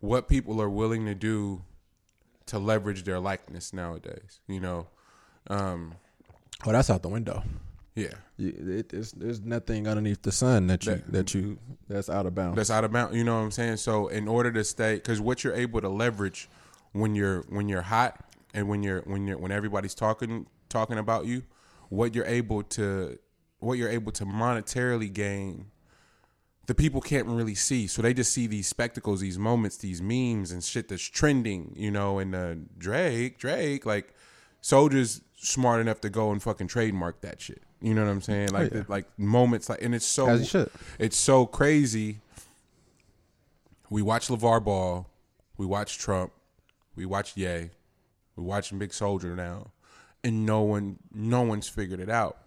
what 0.00 0.28
people 0.28 0.60
are 0.62 0.68
willing 0.70 1.06
to 1.06 1.14
do 1.14 1.62
to 2.46 2.58
leverage 2.58 3.04
their 3.04 3.18
likeness 3.18 3.72
nowadays. 3.72 4.40
You 4.46 4.60
know, 4.60 4.86
um, 5.48 5.94
Oh, 6.66 6.72
that's 6.72 6.90
out 6.90 7.02
the 7.02 7.08
window. 7.08 7.42
Yeah, 7.98 8.14
it, 8.38 8.92
it's, 8.92 9.12
there's 9.12 9.40
nothing 9.40 9.88
underneath 9.88 10.22
the 10.22 10.32
sun 10.32 10.66
that 10.68 10.86
you 10.86 10.92
That- 10.92 11.12
that, 11.12 11.34
you 11.34 11.58
that's 11.88 12.08
out 12.08 12.26
of 12.26 12.34
bounds. 12.34 12.56
that's 12.56 12.70
out 12.70 12.84
of 12.84 12.92
bounds. 12.92 13.16
You 13.16 13.24
know 13.24 13.34
what 13.36 13.42
I'm 13.44 13.50
saying? 13.50 13.76
So 13.78 14.08
in 14.08 14.28
order 14.28 14.52
to 14.52 14.64
stay, 14.64 14.94
because 14.96 15.20
what 15.20 15.42
you're 15.44 15.54
able 15.54 15.80
to 15.80 15.88
leverage 15.88 16.48
when 16.92 17.14
you're 17.14 17.42
when 17.48 17.68
you're 17.68 17.82
hot 17.82 18.24
and 18.54 18.68
when 18.68 18.82
you're 18.82 19.00
when 19.02 19.26
you're 19.26 19.38
when 19.38 19.52
everybody's 19.52 19.94
talking 19.94 20.46
talking 20.68 20.98
about 20.98 21.26
you, 21.26 21.42
what 21.88 22.14
you're 22.14 22.24
able 22.26 22.62
to 22.62 23.18
what 23.60 23.76
you're 23.78 23.88
able 23.90 24.12
to 24.12 24.24
monetarily 24.24 25.12
gain. 25.12 25.66
The 26.66 26.74
people 26.74 27.00
can't 27.00 27.26
really 27.26 27.54
see, 27.54 27.86
so 27.86 28.02
they 28.02 28.12
just 28.12 28.30
see 28.30 28.46
these 28.46 28.66
spectacles, 28.68 29.20
these 29.20 29.38
moments, 29.38 29.78
these 29.78 30.02
memes 30.02 30.50
and 30.52 30.62
shit 30.62 30.88
that's 30.88 31.02
trending, 31.02 31.72
you 31.74 31.90
know. 31.90 32.18
And 32.18 32.34
uh, 32.34 32.54
Drake, 32.76 33.38
Drake, 33.38 33.86
like 33.86 34.12
Soulja's 34.62 35.22
smart 35.36 35.80
enough 35.80 36.02
to 36.02 36.10
go 36.10 36.30
and 36.30 36.42
fucking 36.42 36.66
trademark 36.68 37.22
that 37.22 37.40
shit. 37.40 37.62
You 37.80 37.94
know 37.94 38.04
what 38.04 38.10
I'm 38.10 38.20
saying? 38.20 38.50
Like, 38.50 38.72
yeah. 38.72 38.80
the, 38.80 38.86
like 38.88 39.06
moments, 39.18 39.68
like, 39.68 39.82
and 39.82 39.94
it's 39.94 40.06
so 40.06 40.28
As 40.28 40.40
you 40.40 40.46
should. 40.46 40.70
it's 40.98 41.16
so 41.16 41.46
crazy. 41.46 42.18
We 43.90 44.02
watch 44.02 44.28
LaVar 44.28 44.64
Ball, 44.64 45.06
we 45.56 45.64
watch 45.64 45.98
Trump, 45.98 46.32
we 46.94 47.06
watch 47.06 47.36
Ye, 47.36 47.70
we 48.36 48.42
watching 48.42 48.78
Big 48.78 48.90
Soulja 48.90 49.34
now, 49.34 49.70
and 50.22 50.44
no 50.44 50.62
one 50.62 50.98
no 51.12 51.42
one's 51.42 51.68
figured 51.68 52.00
it 52.00 52.10
out. 52.10 52.38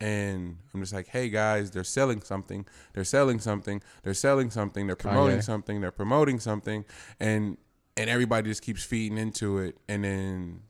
And 0.00 0.58
I'm 0.72 0.80
just 0.80 0.92
like, 0.92 1.08
hey 1.08 1.28
guys, 1.28 1.72
they're 1.72 1.82
selling 1.82 2.22
something, 2.22 2.64
they're 2.92 3.02
selling 3.02 3.40
something, 3.40 3.82
they're 4.04 4.14
selling 4.14 4.50
something, 4.50 4.86
they're 4.86 4.94
oh, 4.94 5.02
promoting 5.02 5.38
Kanye. 5.38 5.44
something, 5.44 5.80
they're 5.80 5.90
promoting 5.90 6.38
something, 6.38 6.84
and 7.18 7.56
and 7.96 8.08
everybody 8.08 8.48
just 8.48 8.62
keeps 8.62 8.84
feeding 8.84 9.18
into 9.18 9.58
it, 9.58 9.76
and 9.88 10.04
then 10.04 10.60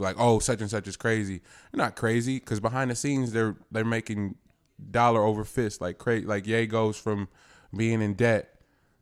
like, 0.00 0.16
oh, 0.18 0.38
such 0.38 0.60
and 0.60 0.70
such 0.70 0.88
is 0.88 0.96
crazy. 0.96 1.42
They're 1.72 1.84
not 1.84 1.96
crazy 1.96 2.38
because 2.38 2.60
behind 2.60 2.90
the 2.90 2.94
scenes 2.94 3.32
they're 3.32 3.56
they're 3.70 3.84
making 3.84 4.36
dollar 4.90 5.22
over 5.22 5.44
fist 5.44 5.80
like 5.80 5.98
crazy. 5.98 6.26
Like 6.26 6.46
Ye 6.46 6.66
goes 6.66 6.96
from 6.96 7.28
being 7.74 8.00
in 8.00 8.14
debt 8.14 8.54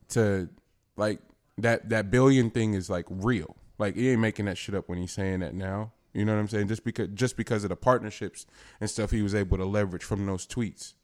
to 0.09 0.49
like 0.97 1.21
that 1.59 1.89
that 1.89 2.11
billion 2.11 2.51
thing 2.51 2.75
is 2.75 2.91
like 2.91 3.07
real. 3.09 3.57
Like 3.79 3.97
he 3.97 4.11
ain't 4.11 4.21
making 4.21 4.47
that 4.47 4.59
shit 4.59 4.75
up 4.75 4.89
when 4.89 4.99
he's 4.99 5.13
saying 5.13 5.41
that 5.41 5.55
now. 5.55 5.93
You 6.13 6.25
know 6.25 6.35
what 6.35 6.41
I'm 6.41 6.49
saying? 6.49 6.69
Just 6.69 6.85
because 6.85 7.09
just 7.15 7.37
because 7.37 7.65
of 7.65 7.71
the 7.71 7.77
partnerships 7.77 8.47
and 8.81 8.89
stuff 8.89 9.11
he 9.11 9.23
was 9.23 9.35
able 9.35 9.59
to 9.59 9.65
leverage 9.65 10.05
from 10.05 10.25
those 10.27 10.47
tweets 10.47 10.95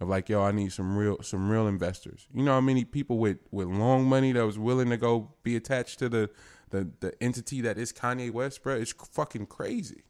of 0.00 0.08
like, 0.08 0.28
yo, 0.28 0.42
I 0.42 0.52
need 0.52 0.72
some 0.72 0.96
real 0.96 1.22
some 1.22 1.48
real 1.48 1.66
investors. 1.66 2.26
You 2.34 2.42
know 2.42 2.52
how 2.52 2.60
many 2.60 2.84
people 2.84 3.18
with 3.18 3.38
with 3.50 3.68
long 3.68 4.04
money 4.04 4.32
that 4.32 4.44
was 4.44 4.58
willing 4.58 4.90
to 4.90 4.96
go 4.96 5.32
be 5.42 5.56
attached 5.56 5.98
to 6.00 6.08
the 6.08 6.30
the 6.70 6.90
the 7.00 7.22
entity 7.22 7.60
that 7.62 7.78
is 7.78 7.92
Kanye 7.92 8.30
West, 8.30 8.62
bro? 8.62 8.74
is 8.74 8.92
fucking 8.92 9.46
crazy. 9.46 10.04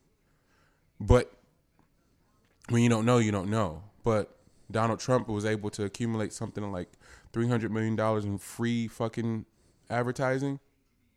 But 1.00 1.32
when 2.68 2.82
you 2.82 2.88
don't 2.88 3.04
know, 3.04 3.18
you 3.18 3.32
don't 3.32 3.50
know. 3.50 3.84
But 4.02 4.36
Donald 4.70 4.98
Trump 4.98 5.28
was 5.28 5.44
able 5.44 5.70
to 5.70 5.84
accumulate 5.84 6.32
something 6.32 6.70
like 6.72 6.88
three 7.32 7.48
hundred 7.48 7.70
million 7.72 7.96
dollars 7.96 8.24
in 8.24 8.38
free 8.38 8.88
fucking 8.88 9.44
advertising, 9.90 10.60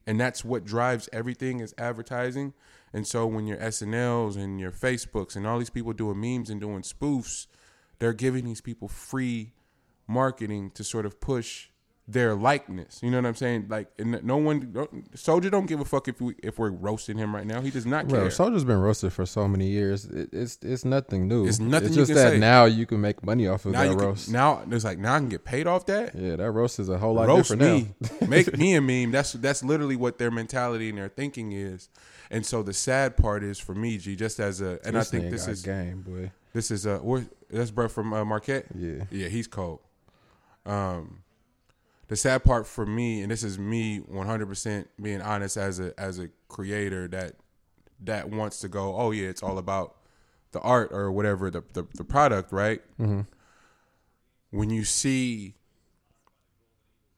and 0.05 0.19
that's 0.19 0.43
what 0.43 0.65
drives 0.65 1.09
everything 1.13 1.59
is 1.59 1.73
advertising. 1.77 2.53
And 2.93 3.05
so 3.05 3.27
when 3.27 3.45
your 3.45 3.57
SNLs 3.57 4.35
and 4.35 4.59
your 4.59 4.71
Facebooks 4.71 5.35
and 5.35 5.45
all 5.45 5.59
these 5.59 5.69
people 5.69 5.93
doing 5.93 6.19
memes 6.19 6.49
and 6.49 6.59
doing 6.59 6.81
spoofs, 6.81 7.45
they're 7.99 8.13
giving 8.13 8.45
these 8.45 8.61
people 8.61 8.87
free 8.87 9.53
marketing 10.07 10.71
to 10.71 10.83
sort 10.83 11.05
of 11.05 11.21
push 11.21 11.69
their 12.11 12.33
likeness. 12.33 12.99
You 13.03 13.11
know 13.11 13.17
what 13.17 13.27
I'm 13.27 13.35
saying? 13.35 13.67
Like, 13.69 13.87
and 13.99 14.23
no 14.23 14.37
one, 14.37 14.73
Soulja 15.15 15.51
don't 15.51 15.67
give 15.67 15.79
a 15.79 15.85
fuck 15.85 16.07
if 16.07 16.19
we 16.19 16.35
if 16.41 16.57
we're 16.57 16.71
roasting 16.71 17.17
him 17.17 17.35
right 17.35 17.45
now. 17.45 17.61
He 17.61 17.69
does 17.69 17.85
not 17.85 18.09
care. 18.09 18.21
Bro, 18.21 18.27
Soulja's 18.29 18.63
been 18.63 18.79
roasted 18.79 19.13
for 19.13 19.25
so 19.25 19.47
many 19.47 19.67
years. 19.67 20.05
It, 20.05 20.29
it's 20.33 20.57
it's 20.61 20.83
nothing 20.83 21.27
new. 21.27 21.45
It's 21.45 21.59
nothing 21.59 21.87
It's 21.89 21.95
just 21.95 22.13
that 22.13 22.31
say. 22.31 22.39
now 22.39 22.65
you 22.65 22.85
can 22.85 22.99
make 22.99 23.23
money 23.23 23.47
off 23.47 23.65
of 23.65 23.73
now 23.73 23.83
that 23.83 23.89
you 23.91 23.95
can, 23.95 24.05
roast. 24.05 24.31
now 24.31 24.63
it's 24.69 24.83
like 24.83 24.97
now 24.97 25.15
I 25.15 25.19
can 25.19 25.29
get 25.29 25.45
paid 25.45 25.67
off 25.67 25.85
that. 25.85 26.15
yeah, 26.15 26.35
that 26.35 26.51
roast 26.51 26.79
is 26.79 26.89
a 26.89 26.97
whole 26.97 27.13
lot 27.13 27.27
roast 27.27 27.51
different 27.51 27.91
me, 28.01 28.07
now. 28.21 28.27
make 28.27 28.57
me 28.57 28.75
a 28.75 28.81
meme. 28.81 29.11
That's 29.11 29.33
that's 29.33 29.63
literally 29.63 29.95
what 29.95 30.17
their 30.17 30.31
mentality 30.31 30.89
and 30.89 30.97
their 30.97 31.09
thinking 31.09 31.51
is. 31.51 31.89
And 32.31 32.45
so 32.45 32.61
the 32.63 32.73
sad 32.73 33.17
part 33.17 33.43
is 33.43 33.59
for 33.59 33.73
me, 33.73 33.97
G, 33.97 34.15
just 34.15 34.39
as 34.39 34.61
a, 34.61 34.79
and 34.85 34.97
I 34.97 35.03
think 35.03 35.31
this 35.31 35.47
is 35.47 35.63
game, 35.63 36.01
boy. 36.01 36.31
this 36.53 36.69
is 36.69 36.85
a 36.85 37.01
that's 37.49 37.71
bro 37.71 37.87
from 37.87 38.13
uh, 38.13 38.23
Marquette. 38.23 38.65
Yeah. 38.75 39.05
Yeah, 39.09 39.27
he's 39.29 39.47
cold. 39.47 39.79
Um, 40.65 41.23
the 42.09 42.15
sad 42.15 42.43
part 42.43 42.67
for 42.67 42.85
me, 42.85 43.21
and 43.21 43.31
this 43.31 43.43
is 43.43 43.57
me 43.57 43.99
100% 43.99 44.85
being 45.01 45.21
honest 45.21 45.55
as 45.57 45.79
a 45.79 45.97
as 45.97 46.19
a 46.19 46.29
creator 46.47 47.07
that 47.07 47.35
that 48.01 48.29
wants 48.29 48.59
to 48.59 48.67
go, 48.67 48.95
oh 48.95 49.11
yeah, 49.11 49.27
it's 49.27 49.43
all 49.43 49.57
about 49.57 49.95
the 50.51 50.59
art 50.59 50.91
or 50.91 51.11
whatever 51.11 51.49
the 51.49 51.63
the, 51.73 51.85
the 51.95 52.03
product, 52.03 52.51
right? 52.51 52.81
Mm-hmm. 52.99 53.21
When 54.49 54.71
you 54.71 54.83
see 54.83 55.55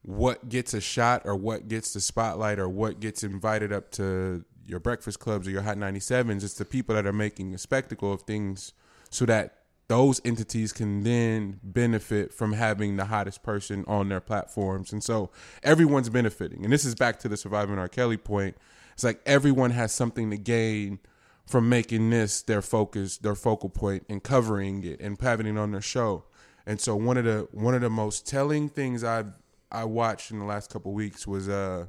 what 0.02 0.50
gets 0.50 0.74
a 0.74 0.82
shot 0.82 1.22
or 1.26 1.36
what 1.36 1.70
gets 1.70 1.94
the 1.94 2.02
spotlight 2.02 2.60
or 2.60 2.68
what 2.68 3.00
gets 3.00 3.24
invited 3.24 3.72
up 3.72 3.92
to 3.92 4.44
your 4.66 4.80
breakfast 4.80 5.20
clubs 5.20 5.48
or 5.48 5.52
your 5.52 5.62
hot 5.62 5.78
97s 5.78 6.44
it's 6.44 6.56
the 6.56 6.66
people 6.66 6.96
that 6.96 7.06
are 7.06 7.14
making 7.14 7.54
a 7.54 7.58
spectacle 7.58 8.12
of 8.12 8.24
things 8.24 8.74
so 9.10 9.26
that 9.26 9.61
those 9.92 10.22
entities 10.24 10.72
can 10.72 11.04
then 11.04 11.60
benefit 11.62 12.34
from 12.34 12.54
having 12.54 12.96
the 12.96 13.04
hottest 13.04 13.44
person 13.44 13.84
on 13.90 14.08
their 14.08 14.22
platforms. 14.22 14.94
And 14.94 15.04
so 15.04 15.32
everyone's 15.64 16.08
benefiting. 16.08 16.64
And 16.64 16.72
this 16.72 16.86
is 16.86 16.96
back 16.96 17.20
to 17.20 17.28
the 17.28 17.36
surviving 17.36 17.78
r. 17.78 17.90
Kelly 17.90 18.16
point. 18.16 18.56
It's 18.94 19.04
like 19.04 19.20
everyone 19.26 19.72
has 19.72 19.92
something 19.92 20.30
to 20.30 20.38
gain 20.38 21.00
from 21.46 21.68
making 21.68 22.10
this 22.10 22.42
their 22.42 22.62
focus 22.62 23.18
their 23.18 23.36
focal 23.36 23.68
point 23.68 24.06
and 24.08 24.24
covering 24.24 24.82
it 24.86 25.02
and 25.02 25.20
having 25.20 25.46
it 25.46 25.58
on 25.58 25.74
their 25.74 25.82
show. 25.82 26.24
And 26.66 26.80
so 26.80 26.96
one 26.96 27.18
of 27.18 27.26
the 27.26 27.50
one 27.52 27.76
of 27.76 27.82
the 27.82 27.90
most 27.90 28.26
telling 28.26 28.70
things 28.70 29.04
i've 29.04 29.34
i 29.74 29.84
watched 29.84 30.32
in 30.32 30.40
the 30.40 30.46
last 30.46 30.72
couple 30.72 30.94
weeks 30.94 31.28
was 31.28 31.50
uh 31.50 31.86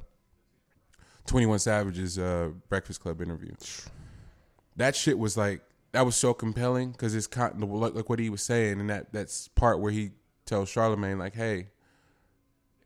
21 1.27 1.59
Savage's 1.59 2.19
uh, 2.19 2.49
Breakfast 2.67 2.99
Club 2.99 3.21
interview. 3.21 3.53
That 4.75 4.93
shit 4.93 5.17
was 5.17 5.37
like 5.37 5.61
that 5.93 6.05
was 6.05 6.15
so 6.15 6.33
compelling 6.33 6.91
because 6.91 7.15
it's 7.15 7.27
kind 7.27 7.63
of 7.63 7.69
like, 7.69 7.93
like 7.93 8.09
what 8.09 8.19
he 8.19 8.29
was 8.29 8.41
saying, 8.41 8.79
and 8.79 8.89
that 8.89 9.13
that's 9.13 9.47
part 9.49 9.79
where 9.79 9.91
he 9.91 10.11
tells 10.45 10.67
Charlemagne 10.67 11.17
like, 11.17 11.35
"Hey, 11.35 11.67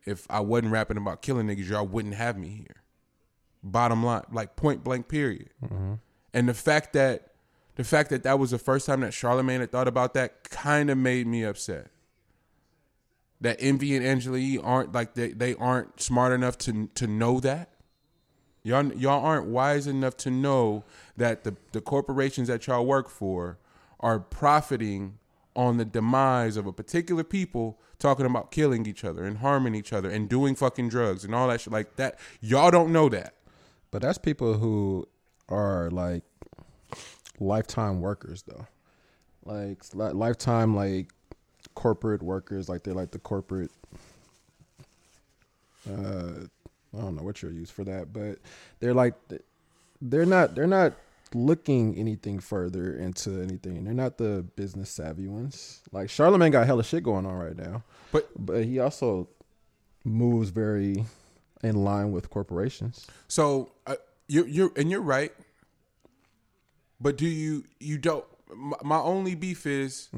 if 0.04 0.26
I 0.30 0.40
wasn't 0.40 0.72
rapping 0.72 0.98
about 0.98 1.22
killing 1.22 1.46
niggas, 1.46 1.68
y'all 1.68 1.86
wouldn't 1.86 2.14
have 2.14 2.38
me 2.38 2.48
here." 2.48 2.82
Bottom 3.62 4.04
line, 4.04 4.22
like 4.30 4.56
point 4.56 4.84
blank, 4.84 5.08
period. 5.08 5.50
Mm-hmm. 5.64 5.94
And 6.34 6.48
the 6.48 6.54
fact 6.54 6.92
that 6.92 7.32
the 7.76 7.84
fact 7.84 8.10
that 8.10 8.24
that 8.24 8.38
was 8.38 8.50
the 8.50 8.58
first 8.58 8.86
time 8.86 9.00
that 9.00 9.14
Charlemagne 9.14 9.60
had 9.60 9.72
thought 9.72 9.88
about 9.88 10.12
that 10.14 10.50
kind 10.50 10.90
of 10.90 10.98
made 10.98 11.26
me 11.26 11.44
upset. 11.44 11.88
That 13.40 13.56
Envy 13.60 13.96
and 13.96 14.04
Angela 14.04 14.36
Yee 14.36 14.58
aren't 14.58 14.92
like 14.92 15.14
they, 15.14 15.28
they 15.28 15.54
aren't 15.54 16.00
smart 16.00 16.32
enough 16.32 16.58
to 16.58 16.88
to 16.94 17.06
know 17.06 17.40
that. 17.40 17.70
Y'all, 18.64 18.92
y'all 18.92 19.24
aren't 19.24 19.46
wise 19.46 19.86
enough 19.86 20.16
to 20.18 20.30
know 20.30 20.84
that 21.18 21.44
the, 21.44 21.56
the 21.72 21.80
corporations 21.80 22.48
that 22.48 22.66
y'all 22.66 22.86
work 22.86 23.08
for 23.08 23.58
are 24.00 24.18
profiting 24.18 25.18
on 25.54 25.76
the 25.76 25.84
demise 25.84 26.56
of 26.56 26.66
a 26.66 26.72
particular 26.72 27.24
people 27.24 27.78
talking 27.98 28.24
about 28.24 28.50
killing 28.52 28.86
each 28.86 29.04
other 29.04 29.24
and 29.24 29.38
harming 29.38 29.74
each 29.74 29.92
other 29.92 30.08
and 30.08 30.28
doing 30.28 30.54
fucking 30.54 30.88
drugs 30.88 31.24
and 31.24 31.34
all 31.34 31.48
that 31.48 31.60
shit 31.60 31.72
like 31.72 31.96
that. 31.96 32.18
Y'all 32.40 32.70
don't 32.70 32.92
know 32.92 33.08
that. 33.08 33.34
But 33.90 34.02
that's 34.02 34.18
people 34.18 34.54
who 34.54 35.08
are 35.48 35.90
like 35.90 36.22
lifetime 37.40 38.00
workers, 38.00 38.42
though. 38.42 38.66
Like 39.44 39.82
li- 39.94 40.12
lifetime, 40.12 40.76
like 40.76 41.10
corporate 41.74 42.22
workers. 42.22 42.68
Like 42.68 42.84
they're 42.84 42.94
like 42.94 43.10
the 43.10 43.18
corporate. 43.18 43.70
Uh, 45.90 46.46
I 46.96 47.00
don't 47.00 47.16
know 47.16 47.22
what 47.22 47.42
you're 47.42 47.52
used 47.52 47.72
for 47.72 47.84
that, 47.84 48.12
but 48.12 48.38
they're 48.80 48.94
like 48.94 49.14
they're 50.00 50.26
not 50.26 50.54
they're 50.54 50.66
not 50.66 50.94
looking 51.34 51.96
anything 51.96 52.38
further 52.38 52.94
into 52.94 53.40
anything. 53.40 53.84
They're 53.84 53.94
not 53.94 54.18
the 54.18 54.46
business 54.56 54.90
savvy 54.90 55.28
ones. 55.28 55.82
Like 55.92 56.10
Charlemagne 56.10 56.52
got 56.52 56.66
hella 56.66 56.84
shit 56.84 57.02
going 57.02 57.26
on 57.26 57.34
right 57.34 57.56
now, 57.56 57.82
But 58.12 58.28
but 58.38 58.64
he 58.64 58.78
also 58.78 59.28
moves 60.04 60.50
very 60.50 61.04
in 61.62 61.84
line 61.84 62.12
with 62.12 62.30
corporations. 62.30 63.06
So 63.26 63.72
uh, 63.86 63.96
you 64.28 64.44
you're 64.44 64.72
and 64.76 64.90
you're 64.90 65.00
right. 65.02 65.32
But 67.00 67.16
do 67.16 67.26
you 67.26 67.64
you 67.78 67.98
don't? 67.98 68.24
My, 68.54 68.76
my 68.82 68.98
only 68.98 69.34
beef 69.34 69.66
is 69.66 70.08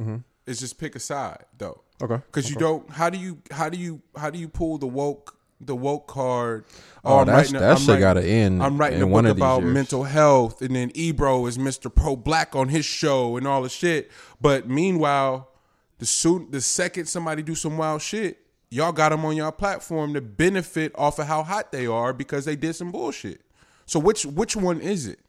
is 0.46 0.60
just 0.60 0.78
pick 0.78 0.94
a 0.94 1.00
side 1.00 1.44
though. 1.58 1.82
Okay. 2.02 2.16
Because 2.26 2.48
you 2.48 2.56
don't. 2.56 2.88
How 2.90 3.10
do 3.10 3.18
you 3.18 3.42
how 3.50 3.68
do 3.68 3.76
you 3.76 4.00
how 4.16 4.30
do 4.30 4.38
you 4.38 4.48
pull 4.48 4.78
the 4.78 4.86
woke 4.86 5.36
the 5.60 5.76
woke 5.76 6.06
card? 6.06 6.64
Oh, 7.04 7.18
I'm 7.18 7.26
that's, 7.26 7.36
writing 7.52 7.60
that 7.60 7.70
I'm 7.72 7.76
shit 7.78 7.88
writing- 7.88 8.00
got 8.00 8.14
to 8.14 8.24
end. 8.24 8.62
I'm 8.62 8.78
writing 8.78 8.98
in 8.98 9.04
a 9.04 9.06
one 9.06 9.24
book 9.24 9.36
about 9.36 9.62
years. 9.62 9.74
mental 9.74 10.04
health, 10.04 10.62
and 10.62 10.74
then 10.74 10.90
Ebro 10.94 11.46
is 11.46 11.58
Mr. 11.58 11.94
Pro 11.94 12.16
Black 12.16 12.54
on 12.56 12.68
his 12.68 12.84
show 12.84 13.36
and 13.36 13.46
all 13.46 13.62
the 13.62 13.68
shit. 13.68 14.10
But 14.40 14.68
meanwhile, 14.68 15.48
the 15.98 16.06
soon 16.06 16.50
the 16.50 16.60
second 16.60 17.06
somebody 17.06 17.42
do 17.42 17.54
some 17.54 17.76
wild 17.78 18.02
shit, 18.02 18.38
y'all 18.70 18.92
got 18.92 19.10
them 19.10 19.24
on 19.24 19.36
your 19.36 19.52
platform 19.52 20.14
to 20.14 20.20
benefit 20.20 20.92
off 20.94 21.18
of 21.18 21.26
how 21.26 21.42
hot 21.42 21.72
they 21.72 21.86
are 21.86 22.12
because 22.12 22.44
they 22.44 22.56
did 22.56 22.74
some 22.74 22.90
bullshit. 22.92 23.40
So 23.86 23.98
which 23.98 24.24
which 24.24 24.56
one 24.56 24.80
is 24.80 25.06
it? 25.06 25.20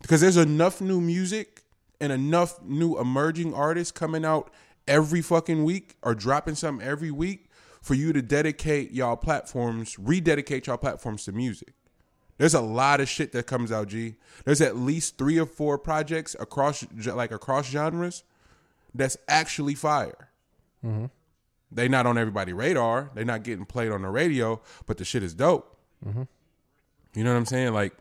Because 0.00 0.20
there's 0.20 0.36
enough 0.36 0.80
new 0.80 1.00
music 1.00 1.62
and 2.00 2.12
enough 2.12 2.62
new 2.62 2.98
emerging 2.98 3.52
artists 3.54 3.90
coming 3.90 4.24
out 4.24 4.52
every 4.86 5.20
fucking 5.20 5.64
week 5.64 5.96
or 6.02 6.14
dropping 6.14 6.54
something 6.54 6.86
every 6.86 7.10
week 7.10 7.47
for 7.80 7.94
you 7.94 8.12
to 8.12 8.22
dedicate 8.22 8.92
y'all 8.92 9.16
platforms, 9.16 9.98
rededicate 9.98 10.66
y'all 10.66 10.76
platforms 10.76 11.24
to 11.24 11.32
music. 11.32 11.74
There's 12.38 12.54
a 12.54 12.60
lot 12.60 13.00
of 13.00 13.08
shit 13.08 13.32
that 13.32 13.46
comes 13.46 13.72
out, 13.72 13.88
G. 13.88 14.14
There's 14.44 14.60
at 14.60 14.76
least 14.76 15.18
three 15.18 15.38
or 15.38 15.46
four 15.46 15.76
projects 15.76 16.36
across 16.38 16.84
like 17.06 17.32
across 17.32 17.68
genres 17.68 18.22
that's 18.94 19.16
actually 19.28 19.74
fire. 19.74 20.30
Mm-hmm. 20.84 21.06
They 21.70 21.88
not 21.88 22.06
on 22.06 22.16
everybody 22.16 22.52
radar. 22.52 23.10
They 23.14 23.24
not 23.24 23.42
getting 23.42 23.66
played 23.66 23.90
on 23.90 24.02
the 24.02 24.08
radio, 24.08 24.62
but 24.86 24.98
the 24.98 25.04
shit 25.04 25.22
is 25.22 25.34
dope. 25.34 25.76
Mm-hmm. 26.06 26.22
You 27.14 27.24
know 27.24 27.32
what 27.32 27.38
I'm 27.38 27.46
saying? 27.46 27.74
Like 27.74 27.94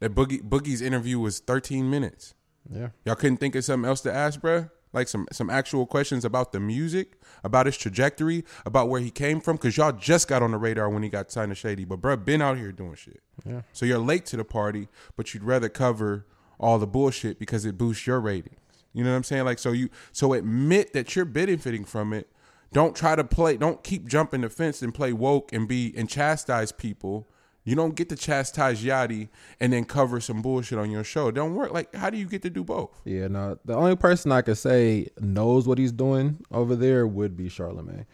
that 0.00 0.14
Boogie 0.14 0.42
Boogie's 0.42 0.80
interview 0.80 1.18
was 1.18 1.38
13 1.40 1.88
minutes. 1.88 2.34
Yeah. 2.70 2.88
Y'all 3.04 3.14
couldn't 3.14 3.36
think 3.36 3.54
of 3.54 3.64
something 3.64 3.88
else 3.88 4.00
to 4.02 4.12
ask, 4.12 4.40
bruh? 4.40 4.70
Like 4.94 5.08
some 5.08 5.26
some 5.32 5.50
actual 5.50 5.86
questions 5.86 6.24
about 6.24 6.52
the 6.52 6.60
music, 6.60 7.20
about 7.42 7.66
his 7.66 7.76
trajectory, 7.76 8.44
about 8.64 8.88
where 8.88 9.00
he 9.00 9.10
came 9.10 9.40
from, 9.40 9.56
because 9.56 9.76
y'all 9.76 9.92
just 9.92 10.28
got 10.28 10.42
on 10.42 10.52
the 10.52 10.58
radar 10.58 10.88
when 10.88 11.02
he 11.02 11.08
got 11.08 11.30
signed 11.30 11.50
to 11.50 11.54
Shady. 11.54 11.84
But 11.84 12.00
bruh, 12.00 12.24
been 12.24 12.40
out 12.40 12.56
here 12.56 12.72
doing 12.72 12.94
shit. 12.94 13.20
Yeah. 13.44 13.62
So 13.72 13.84
you're 13.84 13.98
late 13.98 14.24
to 14.26 14.36
the 14.36 14.44
party, 14.44 14.88
but 15.16 15.34
you'd 15.34 15.44
rather 15.44 15.68
cover 15.68 16.26
all 16.58 16.78
the 16.78 16.86
bullshit 16.86 17.38
because 17.38 17.64
it 17.64 17.76
boosts 17.76 18.06
your 18.06 18.20
ratings. 18.20 18.58
You 18.92 19.02
know 19.02 19.10
what 19.10 19.16
I'm 19.16 19.24
saying? 19.24 19.44
Like 19.44 19.58
so 19.58 19.72
you 19.72 19.90
so 20.12 20.32
admit 20.32 20.92
that 20.92 21.16
you're 21.16 21.24
benefiting 21.24 21.84
from 21.84 22.12
it. 22.12 22.30
Don't 22.72 22.96
try 22.96 23.16
to 23.16 23.24
play. 23.24 23.56
Don't 23.56 23.82
keep 23.84 24.06
jumping 24.08 24.40
the 24.40 24.48
fence 24.48 24.82
and 24.82 24.94
play 24.94 25.12
woke 25.12 25.52
and 25.52 25.68
be 25.68 25.92
and 25.96 26.08
chastise 26.08 26.72
people 26.72 27.28
you 27.64 27.74
don't 27.74 27.94
get 27.94 28.10
to 28.10 28.16
chastise 28.16 28.84
Yachty 28.84 29.28
and 29.58 29.72
then 29.72 29.84
cover 29.84 30.20
some 30.20 30.42
bullshit 30.42 30.78
on 30.78 30.90
your 30.90 31.04
show. 31.04 31.28
It 31.28 31.34
don't 31.34 31.54
work. 31.54 31.72
Like, 31.72 31.94
how 31.94 32.10
do 32.10 32.18
you 32.18 32.26
get 32.26 32.42
to 32.42 32.50
do 32.50 32.62
both? 32.62 33.00
Yeah, 33.04 33.28
no. 33.28 33.58
The 33.64 33.74
only 33.74 33.96
person 33.96 34.32
I 34.32 34.42
could 34.42 34.58
say 34.58 35.08
knows 35.18 35.66
what 35.66 35.78
he's 35.78 35.92
doing 35.92 36.44
over 36.50 36.76
there 36.76 37.06
would 37.06 37.36
be 37.36 37.48
Charlemagne. 37.48 38.06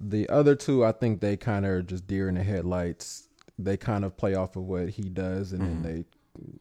The 0.00 0.28
other 0.28 0.54
two, 0.54 0.84
I 0.84 0.92
think 0.92 1.20
they 1.20 1.36
kind 1.36 1.64
of 1.64 1.72
are 1.72 1.82
just 1.82 2.06
deer 2.06 2.28
in 2.28 2.34
the 2.34 2.42
headlights. 2.42 3.28
They 3.58 3.76
kind 3.76 4.04
of 4.04 4.16
play 4.16 4.34
off 4.34 4.56
of 4.56 4.64
what 4.64 4.90
he 4.90 5.08
does, 5.08 5.52
and 5.52 5.62
mm-hmm. 5.62 5.82
then 5.82 5.94
they 5.94 6.04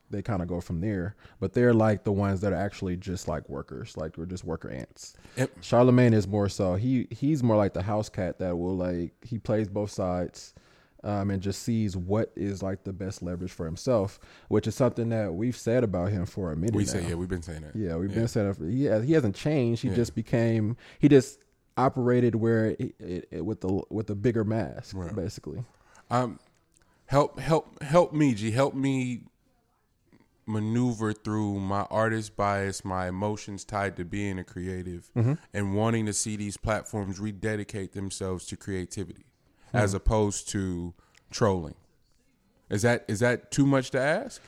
they 0.09 0.23
kind 0.23 0.41
of 0.41 0.47
go 0.47 0.59
from 0.59 0.81
there. 0.81 1.15
But 1.39 1.53
they're 1.53 1.73
like 1.73 2.03
the 2.03 2.11
ones 2.11 2.41
that 2.41 2.51
are 2.51 2.55
actually 2.55 2.97
just 2.97 3.27
like 3.27 3.47
workers, 3.47 3.95
like 3.95 4.17
we're 4.17 4.25
just 4.25 4.43
worker 4.43 4.71
ants. 4.71 5.13
Yep. 5.35 5.51
Charlemagne 5.61 6.13
is 6.13 6.27
more 6.27 6.49
so 6.49 6.75
he 6.75 7.07
he's 7.11 7.43
more 7.43 7.57
like 7.57 7.73
the 7.73 7.83
house 7.83 8.09
cat 8.09 8.39
that 8.39 8.57
will 8.57 8.75
like 8.75 9.13
he 9.21 9.37
plays 9.37 9.69
both 9.69 9.91
sides 9.91 10.55
um, 11.03 11.29
and 11.29 11.41
just 11.41 11.63
sees 11.63 11.95
what 11.95 12.31
is 12.35 12.63
like 12.63 12.83
the 12.83 12.93
best 12.93 13.21
leverage 13.21 13.51
for 13.51 13.65
himself, 13.65 14.19
which 14.49 14.67
is 14.67 14.75
something 14.75 15.09
that 15.09 15.33
we've 15.33 15.55
said 15.55 15.83
about 15.83 16.11
him 16.11 16.25
for 16.25 16.51
a 16.51 16.55
minute. 16.55 16.75
We 16.75 16.83
now. 16.83 16.91
say, 16.91 17.07
yeah, 17.07 17.15
we've 17.15 17.29
been 17.29 17.41
saying 17.41 17.61
that. 17.61 17.75
Yeah, 17.75 17.95
we've 17.95 18.09
yeah. 18.09 18.15
been 18.15 18.27
saying 18.27 18.53
that. 18.53 18.71
He 18.71 18.85
has, 18.85 19.03
he 19.03 19.13
hasn't 19.13 19.35
changed. 19.35 19.81
He 19.81 19.89
yeah. 19.89 19.95
just 19.95 20.15
became 20.15 20.77
he 20.99 21.07
just 21.07 21.39
operated 21.77 22.35
where 22.35 22.67
it, 22.67 22.95
it, 22.99 23.27
it, 23.31 23.45
with 23.45 23.61
the 23.61 23.81
with 23.89 24.07
the 24.07 24.15
bigger 24.15 24.43
mask, 24.43 24.95
right. 24.95 25.15
basically. 25.15 25.63
Um, 26.09 26.39
help 27.05 27.39
help 27.39 27.81
help 27.83 28.13
me, 28.13 28.33
G. 28.33 28.51
Help 28.51 28.73
me 28.73 29.23
maneuver 30.49 31.11
through 31.11 31.59
my 31.59 31.81
artist 31.91 32.37
bias, 32.37 32.85
my 32.85 33.09
emotions 33.09 33.65
tied 33.65 33.97
to 33.97 34.05
being 34.05 34.39
a 34.39 34.43
creative, 34.45 35.09
mm-hmm. 35.15 35.33
and 35.53 35.75
wanting 35.75 36.05
to 36.05 36.13
see 36.13 36.37
these 36.37 36.55
platforms 36.55 37.19
rededicate 37.19 37.91
themselves 37.91 38.45
to 38.45 38.55
creativity 38.55 39.25
mm. 39.74 39.80
as 39.80 39.93
opposed 39.93 40.49
to 40.49 40.93
trolling. 41.32 41.76
Is 42.70 42.82
that 42.82 43.05
is 43.07 43.20
that 43.20 43.51
too 43.51 43.65
much 43.65 43.91
to 43.91 43.99
ask? 43.99 44.41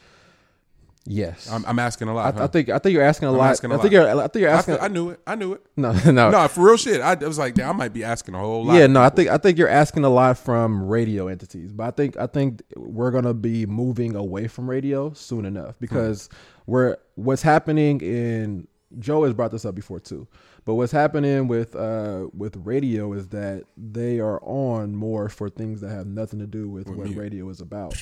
Yes, 1.05 1.49
I'm, 1.49 1.65
I'm 1.65 1.79
asking 1.79 2.09
a 2.09 2.13
lot. 2.13 2.35
I, 2.35 2.37
huh? 2.37 2.43
I, 2.43 2.47
think 2.47 2.69
I 2.69 2.77
think 2.77 2.93
you're 2.93 3.03
asking 3.03 3.29
a 3.29 3.31
I'm 3.31 3.37
lot. 3.37 3.51
Asking 3.51 3.71
a 3.71 3.77
I 3.77 3.81
think 3.81 3.93
you're 3.93 4.07
I 4.07 4.27
think 4.27 4.41
you're 4.41 4.49
asking. 4.49 4.75
I, 4.75 4.85
I, 4.85 4.87
knew 4.89 5.09
it. 5.09 5.19
I 5.25 5.35
knew 5.35 5.53
it. 5.53 5.65
No, 5.75 5.91
no, 6.05 6.29
no. 6.29 6.47
For 6.49 6.65
real 6.65 6.77
shit. 6.77 7.01
I, 7.01 7.15
was 7.15 7.39
like, 7.39 7.59
I 7.59 7.71
might 7.71 7.93
be 7.93 8.03
asking 8.03 8.35
a 8.35 8.39
whole 8.39 8.65
lot. 8.65 8.75
Yeah, 8.75 8.87
no. 8.87 9.01
I 9.01 9.09
think 9.09 9.29
I 9.29 9.37
think 9.37 9.57
you're 9.57 9.69
asking 9.69 10.03
a 10.03 10.09
lot 10.09 10.37
from 10.37 10.83
radio 10.83 11.27
entities, 11.27 11.71
but 11.71 11.87
I 11.87 11.91
think 11.91 12.17
I 12.17 12.27
think 12.27 12.61
we're 12.75 13.11
gonna 13.11 13.33
be 13.33 13.65
moving 13.65 14.15
away 14.15 14.47
from 14.47 14.69
radio 14.69 15.13
soon 15.13 15.45
enough 15.45 15.79
because 15.79 16.27
hmm. 16.27 16.71
we're 16.71 16.97
what's 17.15 17.41
happening 17.41 18.01
in 18.01 18.67
Joe 18.99 19.23
has 19.23 19.33
brought 19.33 19.51
this 19.51 19.65
up 19.65 19.75
before 19.75 19.99
too. 19.99 20.27
But 20.65 20.75
what's 20.75 20.91
happening 20.91 21.47
with 21.47 21.75
uh, 21.75 22.27
with 22.35 22.57
radio 22.57 23.13
is 23.13 23.27
that 23.29 23.63
they 23.77 24.19
are 24.19 24.39
on 24.43 24.95
more 24.95 25.29
for 25.29 25.49
things 25.49 25.81
that 25.81 25.89
have 25.89 26.07
nothing 26.07 26.39
to 26.39 26.47
do 26.47 26.69
with, 26.69 26.87
with 26.87 26.97
what 26.97 27.07
me. 27.09 27.15
radio 27.15 27.49
is 27.49 27.61
about. 27.61 27.95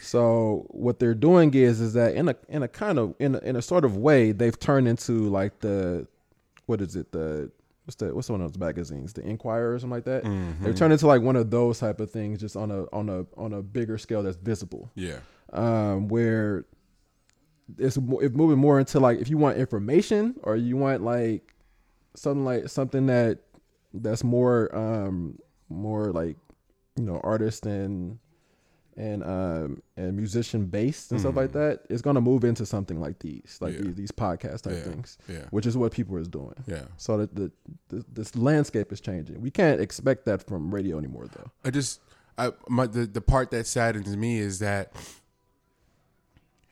So 0.00 0.66
what 0.68 0.98
they're 0.98 1.14
doing 1.14 1.54
is 1.54 1.80
is 1.80 1.94
that 1.94 2.14
in 2.14 2.28
a 2.28 2.36
in 2.48 2.62
a 2.62 2.68
kind 2.68 2.98
of 2.98 3.14
in 3.18 3.34
a, 3.36 3.38
in 3.38 3.56
a 3.56 3.62
sort 3.62 3.84
of 3.84 3.96
way 3.96 4.32
they've 4.32 4.58
turned 4.58 4.86
into 4.86 5.30
like 5.30 5.60
the 5.60 6.06
what 6.66 6.80
is 6.80 6.94
it 6.94 7.10
the 7.12 7.50
what's 7.84 7.96
the 7.96 8.14
what's 8.14 8.28
one 8.28 8.40
of 8.40 8.52
those 8.52 8.60
magazines 8.60 9.12
the 9.14 9.22
Inquirer 9.22 9.74
or 9.74 9.78
something 9.78 9.96
like 9.96 10.04
that. 10.04 10.24
Mm-hmm. 10.24 10.64
They've 10.64 10.76
turned 10.76 10.92
into 10.92 11.06
like 11.06 11.22
one 11.22 11.36
of 11.36 11.50
those 11.50 11.78
type 11.78 12.00
of 12.00 12.10
things 12.10 12.38
just 12.38 12.56
on 12.56 12.70
a 12.70 12.84
on 12.92 13.08
a 13.08 13.24
on 13.36 13.54
a 13.54 13.62
bigger 13.62 13.96
scale 13.98 14.22
that's 14.22 14.36
visible. 14.36 14.90
Yeah. 14.94 15.18
Um, 15.52 16.08
where 16.08 16.66
it's, 17.78 17.96
it's 17.96 18.34
moving 18.34 18.58
more 18.58 18.78
into 18.78 19.00
like 19.00 19.20
if 19.20 19.30
you 19.30 19.38
want 19.38 19.56
information 19.56 20.34
or 20.42 20.56
you 20.56 20.76
want 20.76 21.02
like 21.02 21.53
something 22.14 22.44
like 22.44 22.68
something 22.68 23.06
that 23.06 23.38
that's 23.92 24.24
more 24.24 24.74
um 24.74 25.38
more 25.68 26.12
like 26.12 26.36
you 26.96 27.04
know 27.04 27.20
artist 27.22 27.66
and 27.66 28.18
and 28.96 29.24
um 29.24 29.82
and 29.96 30.16
musician 30.16 30.66
based 30.66 31.10
and 31.10 31.18
mm. 31.18 31.22
stuff 31.22 31.34
like 31.34 31.50
mm-hmm. 31.50 31.58
that 31.58 31.80
it's 31.90 32.02
going 32.02 32.14
to 32.14 32.20
move 32.20 32.44
into 32.44 32.64
something 32.64 33.00
like 33.00 33.18
these 33.18 33.58
like 33.60 33.74
yeah. 33.74 33.80
these, 33.82 33.94
these 33.94 34.12
podcast 34.12 34.62
type 34.62 34.74
yeah. 34.74 34.82
things 34.82 35.18
yeah 35.28 35.44
which 35.50 35.66
is 35.66 35.76
what 35.76 35.92
people 35.92 36.16
is 36.16 36.28
doing 36.28 36.54
yeah 36.66 36.84
so 36.96 37.16
that 37.16 37.34
the, 37.34 37.50
the 37.88 38.04
this 38.12 38.36
landscape 38.36 38.92
is 38.92 39.00
changing 39.00 39.40
we 39.40 39.50
can't 39.50 39.80
expect 39.80 40.24
that 40.24 40.46
from 40.46 40.72
radio 40.72 40.96
anymore 40.96 41.26
though 41.34 41.50
i 41.64 41.70
just 41.70 42.00
i 42.38 42.50
my 42.68 42.86
the, 42.86 43.06
the 43.06 43.20
part 43.20 43.50
that 43.50 43.66
saddens 43.66 44.16
me 44.16 44.38
is 44.38 44.60
that 44.60 44.92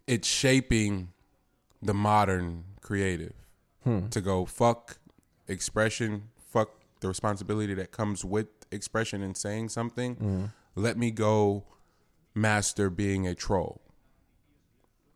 it's 0.07 0.29
shaping 0.29 1.09
the 1.81 1.95
modern 1.95 2.65
creative 2.81 3.35
hmm. 3.83 4.07
to 4.09 4.21
go 4.21 4.45
fuck 4.45 4.99
expression, 5.49 6.29
fuck 6.39 6.71
the 7.01 7.09
responsibility 7.09 7.75
that 7.75 7.91
comes 7.91 8.25
with 8.25 8.47
expression 8.71 9.23
and 9.23 9.37
saying 9.37 9.69
something. 9.69 10.17
Mm. 10.17 10.51
Let 10.75 10.97
me 10.97 11.11
go 11.11 11.65
master 12.35 12.91
being 12.91 13.27
a 13.27 13.35
troll. 13.35 13.81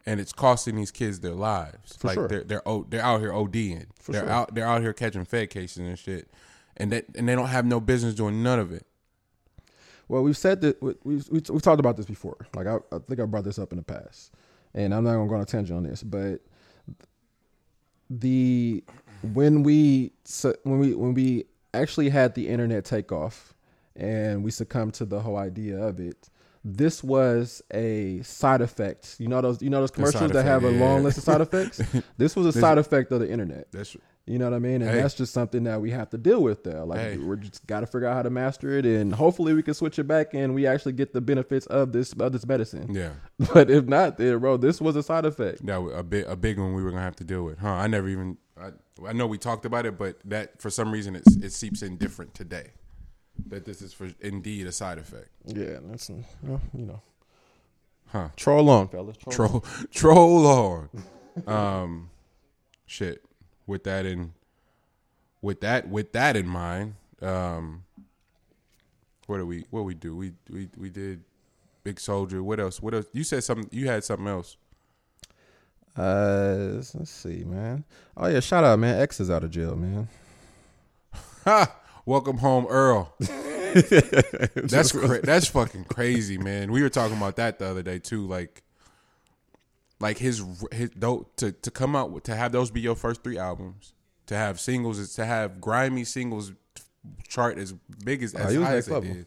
And 0.05 0.21
it's 0.21 0.33
costing 0.33 0.77
these 0.77 0.93
kids 0.93 1.21
their 1.21 1.33
lives. 1.33 1.97
For 1.97 2.09
like 2.09 2.15
sure. 2.15 2.29
they're 2.29 2.45
they're 2.45 2.63
they're 2.89 3.03
out 3.03 3.21
here 3.21 3.33
ODing. 3.33 3.87
For 3.99 4.13
they're 4.13 4.23
sure. 4.23 4.31
out 4.31 4.55
they're 4.55 4.67
out 4.67 4.83
here 4.83 4.93
catching 4.93 5.25
fed 5.25 5.51
cases 5.51 5.79
and 5.79 5.99
shit. 5.99 6.31
And 6.77 6.93
that 6.93 7.07
and 7.17 7.29
they 7.29 7.35
don't 7.35 7.49
have 7.49 7.67
no 7.67 7.81
business 7.81 8.15
doing 8.15 8.43
none 8.43 8.61
of 8.61 8.73
it. 8.73 8.87
Well, 10.09 10.23
we've 10.23 10.37
said 10.37 10.61
that 10.61 10.81
we 10.81 10.95
we've, 11.03 11.29
we've 11.29 11.63
talked 11.63 11.81
about 11.81 11.97
this 11.97 12.07
before. 12.07 12.47
Like 12.55 12.69
I, 12.69 12.77
I 12.93 12.99
think 12.99 13.19
I 13.19 13.25
brought 13.25 13.45
this 13.45 13.59
up 13.59 13.73
in 13.73 13.79
the 13.79 13.83
past, 13.83 14.33
and 14.75 14.95
I'm 14.95 15.03
not 15.03 15.15
going 15.15 15.27
to 15.27 15.31
go 15.31 15.37
on 15.37 15.43
a 15.43 15.47
tangent 15.47 15.77
on 15.77 15.83
this, 15.83 16.05
but 16.05 16.41
the 18.09 18.85
when 19.23 19.63
we 19.63 20.13
when 20.65 20.79
we 20.79 20.95
when 20.95 21.15
we 21.15 21.45
actually 21.75 22.09
had 22.09 22.35
the 22.35 22.49
internet 22.49 22.85
take 22.85 23.13
off 23.13 23.55
and 23.95 24.43
we 24.43 24.51
succumbed 24.51 24.95
to 24.95 25.05
the 25.05 25.21
whole 25.21 25.37
idea 25.37 25.79
of 25.79 26.01
it 26.01 26.29
this 26.65 27.03
was 27.05 27.63
a 27.73 28.21
side 28.23 28.61
effect 28.61 29.17
you 29.19 29.29
know 29.29 29.41
those 29.41 29.63
you 29.63 29.71
know 29.71 29.81
those 29.81 29.91
commercials 29.91 30.33
that 30.33 30.45
have 30.45 30.65
a 30.65 30.73
yeah. 30.73 30.81
long 30.81 31.05
list 31.05 31.19
of 31.19 31.25
side 31.25 31.41
effects 31.41 31.81
this 32.17 32.35
was 32.35 32.47
a 32.47 32.53
this, 32.53 32.61
side 32.61 32.79
effect 32.79 33.13
of 33.13 33.21
the 33.21 33.31
internet 33.31 33.71
that's 33.71 33.97
you 34.29 34.41
know 34.41 34.47
what 34.47 34.57
I 34.57 34.59
mean? 34.59 34.83
And 34.83 34.91
hey. 34.91 35.03
that's 35.03 35.15
just 35.15 35.33
something 35.33 35.63
that 35.65 35.81
we 35.81 35.93
have 35.93 36.11
to 36.11 36.19
deal 36.19 36.43
with 36.43 36.65
there. 36.65 36.85
Like 36.85 36.99
hey. 36.99 37.17
we're 37.17 37.37
just 37.37 37.65
got 37.69 37.81
to 37.81 37.87
figure 37.87 38.09
out 38.09 38.15
how 38.15 38.23
to 38.23 38.31
master 38.31 38.77
it, 38.77 38.85
and 38.85 39.15
hopefully 39.15 39.55
we 39.55 39.63
can 39.63 39.75
switch 39.75 40.01
it 40.01 40.09
back, 40.09 40.35
and 40.35 40.53
we 40.53 40.67
actually 40.67 40.93
get 40.93 41.13
the 41.13 41.21
benefits 41.21 41.65
of 41.67 41.93
this 41.93 42.13
of 42.15 42.33
this 42.33 42.45
medicine. 42.45 42.93
Yeah. 42.93 43.13
But 43.55 43.71
if 43.71 43.85
not, 43.85 44.19
then 44.19 44.39
bro, 44.39 44.57
this 44.57 44.81
was 44.81 44.97
a 44.97 45.03
side 45.03 45.25
effect. 45.27 45.61
Yeah, 45.63 45.87
a 45.95 46.03
big 46.03 46.27
a 46.27 46.35
big 46.35 46.59
one 46.59 46.75
we 46.75 46.83
were 46.83 46.91
gonna 46.91 47.03
have 47.03 47.17
to 47.17 47.25
deal 47.25 47.45
with, 47.45 47.59
huh? 47.59 47.69
I 47.69 47.87
never 47.87 48.09
even. 48.09 48.39
I, 48.61 48.71
I 49.07 49.13
know 49.13 49.27
we 49.27 49.39
talked 49.39 49.67
about 49.67 49.87
it, 49.87 49.99
but 49.99 50.19
that 50.25 50.61
for 50.61 50.71
some 50.71 50.91
reason 50.91 51.17
it's, 51.17 51.37
it 51.37 51.53
seeps 51.53 51.83
in 51.83 51.97
different 51.97 52.35
today. 52.35 52.71
That 53.49 53.65
this 53.65 53.83
is 53.83 53.93
for 53.93 54.11
indeed 54.21 54.67
a 54.67 54.73
side 54.73 54.99
effect. 54.99 55.29
Yeah, 55.45 55.79
that's 55.85 56.11
well, 56.43 56.61
you 56.73 56.87
know. 56.87 57.03
Huh. 58.09 58.29
Troll 58.37 58.71
on, 58.71 58.89
fellas. 58.89 59.17
Troll 59.19 59.61
troll, 59.61 59.65
troll 59.93 60.47
on. 60.47 60.89
um, 61.47 62.11
shit 62.87 63.23
with 63.67 63.85
that 63.85 64.07
in 64.07 64.33
with 65.43 65.61
that 65.61 65.89
with 65.89 66.13
that 66.13 66.37
in 66.37 66.47
mind, 66.47 66.95
um, 67.21 67.85
what 69.27 69.39
do 69.39 69.47
we 69.47 69.67
what 69.71 69.85
we 69.85 69.95
do? 69.95 70.17
We 70.17 70.33
we 70.51 70.69
we 70.77 70.89
did 70.89 71.23
Big 71.85 71.97
Soulja. 71.97 72.41
What 72.41 72.59
else? 72.59 72.81
What 72.81 72.95
else? 72.95 73.07
You 73.13 73.23
said 73.25 73.45
something. 73.45 73.69
You 73.71 73.87
had 73.87 74.03
something 74.03 74.27
else. 74.27 74.57
Uh, 75.97 76.83
let's 76.95 77.11
see, 77.11 77.45
man. 77.45 77.85
Oh 78.17 78.27
yeah, 78.27 78.41
shout 78.41 78.65
out, 78.65 78.79
man. 78.79 79.01
X 79.01 79.21
is 79.21 79.31
out 79.31 79.45
of 79.45 79.51
jail, 79.51 79.77
man. 79.77 80.09
Ha! 81.45 81.75
Welcome 82.05 82.39
home, 82.39 82.67
Earl. 82.69 83.15
that's 83.19 84.93
cra- 84.93 85.23
that's 85.23 85.49
fucking 85.49 85.85
crazy, 85.85 86.39
man. 86.39 86.71
We 86.71 86.83
were 86.83 86.89
talking 86.89 87.17
about 87.17 87.37
that 87.37 87.59
the 87.59 87.67
other 87.67 87.83
day 87.83 87.99
too. 87.99 88.27
Like, 88.27 88.63
like 90.01 90.19
his 90.19 90.43
his 90.73 90.91
though 90.95 91.29
to 91.37 91.53
to 91.53 91.71
come 91.71 91.97
out 91.97 92.11
with, 92.11 92.25
to 92.25 92.37
have 92.37 92.53
those 92.53 92.71
be 92.71 92.81
your 92.81 92.95
first 92.95 93.23
three 93.23 93.39
albums, 93.39 93.93
to 94.27 94.37
have 94.37 94.61
singles, 94.61 94.99
is 94.99 95.15
to 95.15 95.25
have 95.25 95.61
grimy 95.61 96.05
singles 96.05 96.53
chart 97.29 97.59
as 97.59 97.73
big 98.05 98.23
as 98.23 98.35
as 98.35 98.53
he 98.53 98.63
high 98.63 98.77
as 98.77 98.89
it 98.89 99.03
did. 99.03 99.27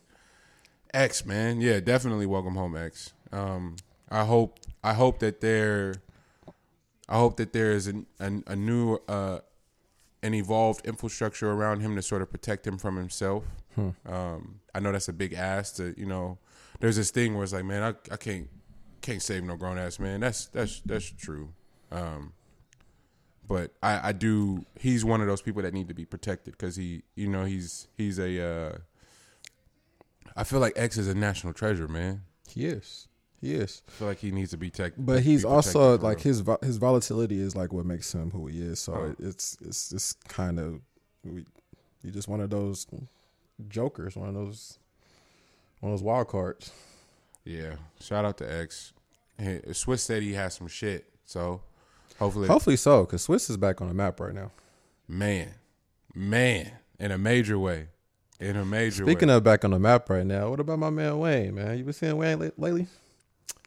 X 0.94 1.26
man, 1.26 1.62
yeah, 1.62 1.80
definitely 1.80 2.26
welcome 2.26 2.56
home 2.56 2.76
X. 2.76 3.14
Um, 3.32 3.76
I 4.10 4.26
hope 4.26 4.60
I 4.84 4.94
hope 4.94 5.20
that 5.20 5.42
there, 5.42 5.96
I 7.10 7.18
hope 7.18 7.38
that 7.38 7.52
there 7.52 7.72
is 7.72 7.88
an, 7.88 8.06
an, 8.20 8.44
a 8.48 8.56
new 8.56 9.00
uh, 9.08 9.40
an 10.22 10.34
evolved 10.34 10.86
infrastructure 10.86 11.52
around 11.52 11.82
him 11.82 11.96
to 11.96 12.02
sort 12.02 12.22
of 12.22 12.30
protect 12.30 12.68
him 12.68 12.78
from 12.78 12.96
himself. 12.96 13.44
Um, 14.06 14.60
I 14.76 14.80
know 14.80 14.92
that's 14.92 15.08
a 15.08 15.14
big 15.14 15.34
ask 15.34 15.76
to 15.78 15.94
you 15.98 16.06
know. 16.06 16.38
There's 16.80 16.96
this 16.96 17.12
thing 17.12 17.34
where 17.34 17.44
it's 17.44 17.54
like, 17.54 17.66
man, 17.66 17.84
I, 17.84 18.14
I 18.14 18.18
can't 18.18 18.48
can't 19.02 19.22
save 19.22 19.44
no 19.44 19.56
grown 19.56 19.78
ass 19.78 20.00
man. 20.00 20.20
That's 20.20 20.46
that's 20.48 20.82
that's 20.82 21.10
true. 21.10 21.54
Um, 21.92 22.34
but 23.48 23.74
I, 23.82 24.10
I 24.10 24.12
do. 24.12 24.66
He's 24.80 25.04
one 25.04 25.22
of 25.22 25.28
those 25.28 25.42
people 25.42 25.64
that 25.64 25.74
need 25.74 25.88
to 25.88 25.94
be 25.96 26.06
protected 26.06 26.54
because 26.54 26.76
he, 26.76 27.02
you 27.16 27.28
know, 27.28 27.46
he's 27.46 27.88
he's 27.98 28.20
a. 28.20 28.42
Uh, 28.42 28.78
I 30.38 30.44
feel 30.44 30.60
like 30.60 30.74
X 30.76 30.98
is 30.98 31.08
a 31.08 31.16
national 31.16 31.54
treasure, 31.54 31.88
man. 31.88 32.22
He 32.48 32.66
is. 32.66 33.08
He 33.42 33.54
is. 33.54 33.82
I 33.88 33.92
feel 33.92 34.08
like 34.10 34.18
he 34.20 34.32
needs 34.32 34.52
to 34.52 34.58
be 34.58 34.70
tech. 34.70 34.94
But 34.98 35.24
he's 35.24 35.46
also 35.46 35.98
like 35.98 36.18
real. 36.18 36.24
his 36.24 36.40
vo- 36.42 36.58
his 36.62 36.78
volatility 36.78 37.40
is 37.40 37.56
like 37.56 37.72
what 37.72 37.86
makes 37.86 38.14
him 38.14 38.32
who 38.32 38.48
he 38.48 38.62
is. 38.62 38.80
So 38.80 38.94
Oh. 38.94 39.06
it, 39.12 39.16
it's 39.20 39.58
it's 39.62 39.90
just 39.90 40.28
kind 40.28 40.60
of 40.60 40.82
we, 41.24 41.46
you 42.04 42.12
just 42.12 42.28
one 42.28 42.42
of 42.42 42.50
those 42.50 42.86
jokers, 43.70 44.16
one 44.16 44.28
of 44.30 44.36
those 44.36 44.78
one 45.80 45.92
of 45.94 45.98
those 46.00 46.04
wild 46.04 46.28
cards. 46.28 46.72
Yeah. 47.46 47.76
Shout 48.02 48.26
out 48.26 48.38
to 48.40 48.52
X. 48.62 48.92
Hey, 49.38 49.62
Swizz 49.70 50.00
said 50.00 50.22
he 50.22 50.34
has 50.34 50.54
some 50.56 50.68
shit, 50.68 51.06
so 51.26 51.62
hopefully, 52.18 52.48
Hopefully 52.50 52.76
so, 52.76 53.06
because 53.06 53.26
Swizz 53.26 53.50
is 53.50 53.56
back 53.56 53.80
on 53.80 53.88
the 53.88 53.94
map 53.94 54.20
right 54.20 54.36
now. 54.36 54.52
man, 55.08 55.54
man, 56.14 56.74
in 57.00 57.12
a 57.12 57.18
major 57.18 57.58
way, 57.58 57.88
in 58.42 58.58
a 58.58 58.66
major 58.66 59.06
way. 59.06 59.14
Speaking 59.14 59.30
way. 59.30 59.36
of 59.36 59.44
back 59.46 59.64
on 59.64 59.72
the 59.72 59.80
map 59.80 60.10
right 60.10 60.26
now, 60.26 60.50
what 60.50 60.60
about 60.60 60.78
my 60.80 60.90
man 60.90 61.18
Wayne? 61.20 61.56
Man, 61.56 61.78
you 61.78 61.86
been 61.86 61.94
seeing 61.94 62.18
Wayne 62.18 62.52
lately? 62.58 62.88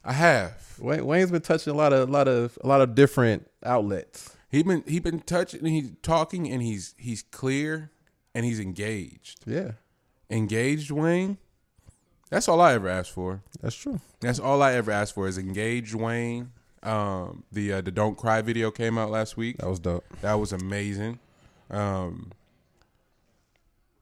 I 0.03 0.13
have. 0.13 0.77
Wayne, 0.79 1.05
Wayne's 1.05 1.31
been 1.31 1.41
touching 1.41 1.73
a 1.73 1.75
lot 1.75 1.93
of 1.93 2.09
a 2.09 2.11
lot 2.11 2.27
of 2.27 2.57
a 2.61 2.67
lot 2.67 2.81
of 2.81 2.95
different 2.95 3.49
outlets. 3.63 4.35
He 4.49 4.61
been 4.63 4.83
he 4.87 4.99
been 4.99 5.19
touching. 5.19 5.65
He's 5.65 5.91
talking, 6.01 6.49
and 6.49 6.61
he's 6.61 6.93
he's 6.97 7.23
clear, 7.23 7.91
and 8.35 8.45
he's 8.45 8.59
engaged. 8.59 9.41
Yeah, 9.45 9.71
Engaged, 10.29 10.91
Wayne. 10.91 11.37
That's 12.29 12.47
all 12.47 12.59
I 12.61 12.73
ever 12.73 12.89
asked 12.89 13.11
for. 13.11 13.41
that's 13.61 13.75
true. 13.75 13.99
That's 14.19 14.39
all 14.39 14.61
I 14.61 14.73
ever 14.73 14.91
asked 14.91 15.13
for 15.13 15.27
is 15.27 15.37
engaged 15.37 15.93
Wayne. 15.93 16.51
Um, 16.81 17.43
the 17.51 17.73
uh, 17.73 17.81
the 17.81 17.91
Don't 17.91 18.17
Cry 18.17 18.41
video 18.41 18.71
came 18.71 18.97
out 18.97 19.09
last 19.09 19.37
week. 19.37 19.57
That 19.57 19.69
was 19.69 19.79
dope. 19.79 20.03
That 20.21 20.33
was 20.33 20.51
amazing. 20.51 21.19
Um, 21.69 22.31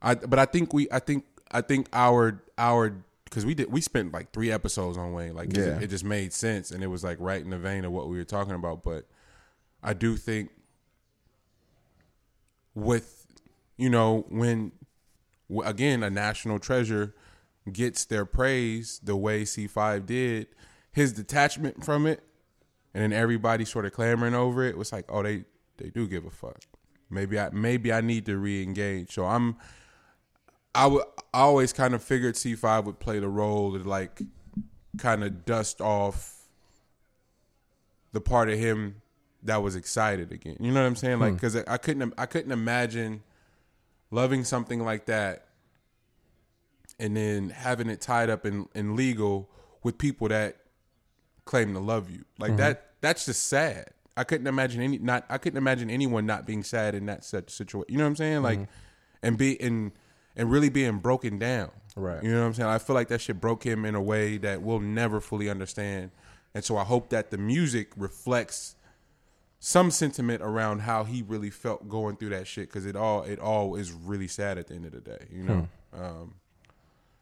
I 0.02 0.16
but 0.16 0.40
I 0.40 0.46
think 0.46 0.74
we 0.74 0.88
I 0.92 1.00
think 1.00 1.26
I 1.52 1.62
think 1.62 1.88
our 1.94 2.42
our 2.58 2.96
because 3.32 3.46
we 3.46 3.54
did 3.56 3.72
we 3.72 3.80
spent 3.80 4.14
like 4.14 4.32
three 4.34 4.52
episodes 4.52 4.98
on 4.98 5.14
Wayne 5.14 5.34
Like 5.34 5.56
Yeah. 5.56 5.78
it, 5.78 5.84
it 5.84 5.90
just 5.90 6.04
made 6.04 6.34
sense 6.34 6.70
and 6.70 6.84
it 6.84 6.88
was 6.88 7.02
like 7.04 7.18
right 7.22 7.42
in 7.42 7.50
the 7.50 7.58
vein 7.58 7.86
of 7.86 7.94
what 7.94 8.10
we 8.10 8.18
were 8.18 8.26
talking 8.26 8.54
about. 8.54 8.84
But 8.84 9.08
I 9.82 9.94
do 9.94 10.18
think 10.18 10.52
with 12.76 13.26
you 13.78 13.90
know 13.90 14.26
when 14.30 14.74
again 15.66 16.04
a 16.04 16.10
national 16.10 16.60
treasure 16.60 17.16
gets 17.72 18.06
their 18.06 18.26
praise 18.26 19.00
the 19.04 19.16
way 19.16 19.44
C5 19.44 20.06
did, 20.06 20.48
his 20.92 21.14
detachment 21.14 21.86
from 21.86 22.06
it 22.06 22.24
and 22.94 23.02
then 23.04 23.14
everybody 23.14 23.64
sort 23.64 23.86
of 23.86 23.94
clamoring 23.94 24.34
over 24.34 24.64
it 24.64 24.78
was 24.78 24.92
like, 24.92 25.06
oh, 25.10 25.24
they 25.24 25.46
they 25.78 25.90
do 25.90 26.06
give 26.08 26.26
a 26.26 26.30
fuck. 26.30 26.60
Maybe 27.10 27.40
I 27.40 27.50
maybe 27.52 27.94
I 27.94 28.02
need 28.02 28.26
to 28.26 28.38
re-engage. 28.38 29.14
So 29.14 29.26
I'm 29.26 29.56
I 30.74 30.88
would 30.88 31.04
I 31.34 31.40
always 31.40 31.74
kind 31.74 31.94
of 31.94 32.04
figured 32.04 32.36
C5 32.36 32.86
would 32.86 33.00
play 33.00 33.20
the 33.20 33.28
role 33.28 33.78
to 33.78 33.80
like 33.80 34.22
kind 34.98 35.24
of 35.24 35.46
dust 35.46 35.82
off 35.82 36.38
the 38.12 38.22
part 38.22 38.50
of 38.50 38.58
him 38.58 39.02
that 39.44 39.62
was 39.64 39.76
excited 39.76 40.32
again. 40.32 40.58
You 40.60 40.72
know 40.72 40.82
what 40.82 40.88
I'm 40.88 40.96
saying? 40.96 41.20
Like 41.20 41.34
hmm. 41.34 41.38
cuz 41.40 41.56
I 41.56 41.78
couldn't 41.78 42.14
I 42.18 42.26
couldn't 42.26 42.52
imagine 42.52 43.24
loving 44.12 44.44
something 44.44 44.84
like 44.84 45.06
that 45.06 45.48
and 47.00 47.18
then 47.18 47.50
having 47.50 47.90
it 47.90 48.00
tied 48.00 48.30
up 48.30 48.46
in 48.46 48.68
in 48.76 48.96
legal 48.96 49.50
with 49.84 49.98
people 49.98 50.28
that 50.30 50.58
claim 51.46 51.74
to 51.74 51.80
love 51.80 52.10
you. 52.10 52.24
Like 52.38 52.52
mm-hmm. 52.52 52.58
that 52.58 52.94
that's 53.02 53.26
just 53.26 53.48
sad. 53.48 53.90
I 54.16 54.24
couldn't 54.24 54.48
imagine 54.48 54.82
any 54.82 55.00
not 55.00 55.26
I 55.30 55.38
couldn't 55.38 55.58
imagine 55.58 55.90
anyone 55.90 56.26
not 56.26 56.46
being 56.46 56.64
sad 56.64 56.96
in 56.96 57.08
that 57.08 57.26
such 57.26 57.50
situation. 57.50 57.88
You 57.90 57.98
know 57.98 58.04
what 58.04 58.12
I'm 58.12 58.16
saying? 58.16 58.44
Like 58.44 58.60
mm-hmm. 58.60 59.24
and 59.24 59.38
be 59.38 59.60
and 59.60 59.92
and 60.36 60.50
really 60.52 60.70
being 60.70 61.00
broken 61.00 61.38
down. 61.38 61.72
Right. 61.96 62.24
You 62.24 62.32
know 62.32 62.42
what 62.42 62.48
I'm 62.48 62.54
saying? 62.54 62.70
I 62.70 62.78
feel 62.78 62.94
like 62.94 63.10
that 63.10 63.22
shit 63.22 63.40
broke 63.40 63.64
him 63.64 63.86
in 63.86 63.96
a 63.96 64.02
way 64.02 64.38
that 64.38 64.62
we'll 64.62 64.80
never 64.80 65.20
fully 65.20 65.50
understand. 65.50 66.12
And 66.54 66.64
so 66.64 66.78
I 66.78 66.84
hope 66.84 67.10
that 67.10 67.32
the 67.32 67.38
music 67.38 67.90
reflects 67.96 68.76
some 69.60 69.92
sentiment 69.92 70.42
around 70.42 70.80
how 70.80 71.04
he 71.04 71.22
really 71.22 71.50
felt 71.50 71.88
going 71.88 72.18
through 72.18 72.30
that 72.30 72.48
shit 72.48 72.68
because 72.68 72.86
it 72.86 72.96
all 72.96 73.24
it 73.24 73.40
all 73.40 73.76
is 73.76 73.92
really 73.92 74.28
sad 74.28 74.58
at 74.58 74.68
the 74.68 74.74
end 74.74 74.86
of 74.86 74.92
the 74.92 75.02
day, 75.02 75.28
you 75.32 75.44
know. 75.44 75.68
Um, 75.94 76.36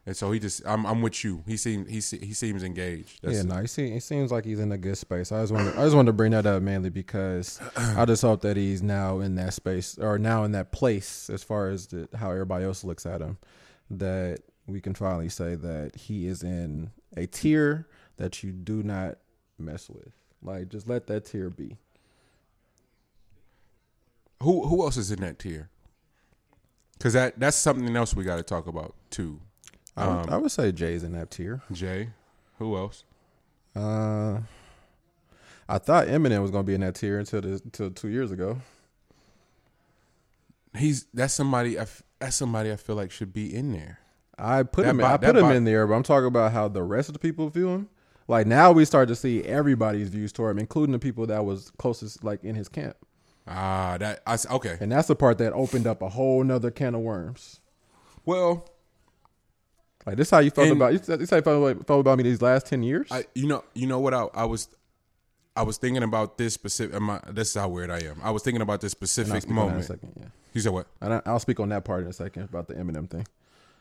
and 0.10 0.18
so 0.18 0.32
he 0.32 0.40
just 0.40 0.64
I'm 0.66 0.88
I'm 0.88 1.04
with 1.04 1.24
you. 1.24 1.44
He 1.46 1.56
seems 1.56 1.88
he 1.88 2.18
he 2.18 2.34
seems 2.34 2.64
engaged. 2.64 3.20
That's 3.22 3.36
yeah, 3.36 3.42
no, 3.44 3.62
he, 3.62 3.68
see, 3.68 3.92
he 3.92 4.00
seems 4.00 4.32
like 4.32 4.44
he's 4.44 4.60
in 4.60 4.72
a 4.72 4.78
good 4.78 4.98
space. 4.98 5.32
I 5.32 5.42
just 5.42 5.54
wanted, 5.54 5.76
I 5.76 5.84
just 5.84 5.96
wanted 5.96 6.08
to 6.08 6.14
bring 6.14 6.32
that 6.32 6.48
up 6.48 6.64
mainly 6.64 6.90
because 6.90 7.62
I 7.78 8.06
just 8.06 8.24
hope 8.24 8.42
that 8.42 8.58
he's 8.58 8.82
now 8.82 9.20
in 9.20 9.36
that 9.36 9.54
space 9.54 10.00
or 10.00 10.18
now 10.18 10.46
in 10.46 10.52
that 10.54 10.72
place 10.72 11.30
as 11.30 11.44
far 11.44 11.70
as 11.70 11.86
the, 11.86 12.10
how 12.18 12.32
everybody 12.32 12.66
else 12.66 12.84
looks 12.84 13.06
at 13.06 13.22
him. 13.22 13.38
That 13.92 14.40
we 14.66 14.82
can 14.82 14.96
finally 14.96 15.30
say 15.30 15.54
that 15.54 15.96
he 15.96 16.26
is 16.26 16.42
in 16.42 16.90
a 17.16 17.28
tier 17.28 17.88
that 18.18 18.42
you 18.42 18.52
do 18.52 18.82
not 18.82 19.20
mess 19.60 19.92
with. 19.92 20.12
Like, 20.42 20.70
just 20.70 20.90
let 20.90 21.06
that 21.06 21.26
tier 21.26 21.52
be. 21.52 21.78
Who 24.42 24.68
who 24.68 24.82
else 24.82 24.98
is 24.98 25.12
in 25.12 25.20
that 25.20 25.38
tier? 25.38 25.70
Because 26.98 27.14
that 27.14 27.40
that's 27.40 27.58
something 27.58 27.96
else 27.96 28.16
we 28.16 28.24
got 28.24 28.38
to 28.38 28.44
talk 28.44 28.66
about 28.66 28.96
too. 29.12 29.42
I 29.98 30.08
would, 30.08 30.18
Um, 30.28 30.34
I 30.34 30.38
would 30.38 30.52
say 30.52 30.72
Jay's 30.72 31.04
in 31.04 31.12
that 31.14 31.32
tier. 31.32 31.62
Jay, 31.72 32.10
who 32.58 32.76
else? 32.78 33.04
Uh, 33.76 34.40
I 35.68 35.78
thought 35.78 36.08
Eminem 36.08 36.42
was 36.42 36.52
gonna 36.52 36.64
be 36.64 36.74
in 36.74 36.82
that 36.82 36.96
tier 36.96 37.20
until 37.20 37.42
the, 37.42 37.62
until 37.64 37.92
two 37.92 38.08
years 38.10 38.32
ago. 38.32 38.58
He's 40.78 41.06
that's 41.14 41.34
somebody 41.34 41.78
I 41.80 41.84
f- 41.84 42.04
that's 42.20 42.36
somebody 42.36 42.72
I 42.72 42.76
feel 42.76 42.96
like 42.96 43.12
should 43.12 43.34
be 43.34 43.54
in 43.54 43.72
there. 43.72 44.00
I 44.38 44.64
put 44.64 44.86
That 44.86 44.92
him. 44.92 45.04
I 45.04 45.18
put 45.18 45.36
him 45.36 45.52
in 45.52 45.66
there, 45.66 45.86
but 45.88 45.96
I'm 45.96 46.04
talking 46.04 46.28
about 46.28 46.52
how 46.52 46.68
the 46.68 46.84
rest 46.84 47.10
of 47.10 47.14
the 47.14 47.20
people 47.20 47.50
view 47.50 47.70
him. 47.70 47.90
Like 48.28 48.46
now, 48.46 48.72
we 48.72 48.86
start 48.86 49.08
to 49.10 49.16
see 49.16 49.44
everybody's 49.44 50.10
views 50.10 50.32
toward 50.32 50.52
him, 50.52 50.60
including 50.60 50.94
the 50.94 51.00
people 51.00 51.26
that 51.28 51.44
was 51.44 51.72
closest, 51.78 52.24
like 52.24 52.44
in 52.44 52.56
his 52.56 52.70
camp. 52.70 52.96
Ah, 53.48 53.98
that 54.00 54.22
I 54.28 54.38
okay. 54.52 54.78
And 54.80 54.92
that's 54.92 55.08
the 55.08 55.16
part 55.16 55.40
that 55.40 55.54
opened 55.54 55.88
up 55.88 56.02
a 56.04 56.10
whole 56.10 56.44
nother 56.44 56.70
can 56.70 56.94
of 56.94 57.02
worms. 57.02 57.60
Well, 58.26 58.70
Like 60.10 60.18
this, 60.18 60.32
how 60.32 60.40
you 60.40 60.50
felt 60.50 60.68
And- 60.70 60.78
about 60.78 60.92
this? 60.94 61.30
How 61.30 61.36
you 61.38 61.42
felt 61.44 61.72
about, 61.72 61.86
felt 61.86 62.00
about 62.00 62.18
me 62.18 62.24
these 62.24 62.42
last 62.42 62.66
ten 62.66 62.82
years? 62.82 63.08
I 63.12 63.26
you 63.36 63.46
know 63.48 63.64
you 63.76 63.86
know 63.86 64.00
what 64.00 64.16
I 64.16 64.26
I 64.34 64.46
was 64.46 64.68
I 65.56 65.62
was 65.62 65.78
thinking 65.78 66.02
about 66.02 66.38
this 66.40 66.56
specific. 66.56 66.96
am 66.96 67.12
I- 67.12 67.22
This 67.30 67.50
is 67.50 67.56
how 67.62 67.70
weird 67.70 67.92
I 67.92 68.00
am. 68.00 68.20
I 68.24 68.32
was 68.32 68.42
thinking 68.42 68.62
about 68.64 68.82
this 68.82 68.92
specific 68.92 69.44
speak 69.44 69.52
on 69.52 69.56
that 69.58 69.62
in 69.62 69.68
a 69.68 69.70
moment. 69.72 69.86
second. 69.86 70.14
Yeah, 70.20 70.26
You 70.54 70.62
said 70.62 70.72
what? 70.74 70.88
I, 71.00 71.22
I'll 71.28 71.40
speak 71.40 71.60
on 71.60 71.70
that 71.70 71.86
part 71.86 72.02
in 72.04 72.08
a 72.10 72.14
second 72.14 72.44
about 72.44 72.68
the 72.68 72.74
Eminem 72.74 73.08
thing. 73.08 73.28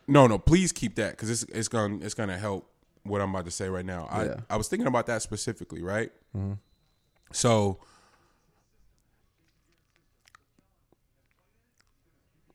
No, 0.07 0.27
no. 0.27 0.39
Please 0.39 0.71
keep 0.71 0.97
that 0.97 1.13
because 1.13 1.31
it's 1.31 1.45
it's 1.45 1.69
gonna 1.69 1.97
it's 2.05 2.13
gonna 2.15 2.37
help 2.37 2.69
what 3.05 3.23
I'm 3.23 3.31
about 3.31 3.47
to 3.47 3.51
say 3.51 3.71
right 3.71 3.87
now. 3.87 4.07
I 4.11 4.25
Yeah. 4.27 4.37
I 4.51 4.57
was 4.59 4.69
thinking 4.69 4.87
about 4.87 5.07
that 5.07 5.23
specifically, 5.23 5.83
right? 5.83 6.13
Mm-hmm. 6.37 6.55
So 7.33 7.79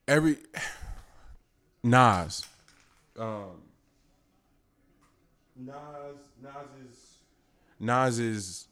every 0.08 0.38
Nas, 1.84 2.46
um, 3.20 3.62
Nas, 5.56 6.16
Nas 6.42 6.68
is 6.90 7.18
Nas 7.80 8.20
is 8.20 8.68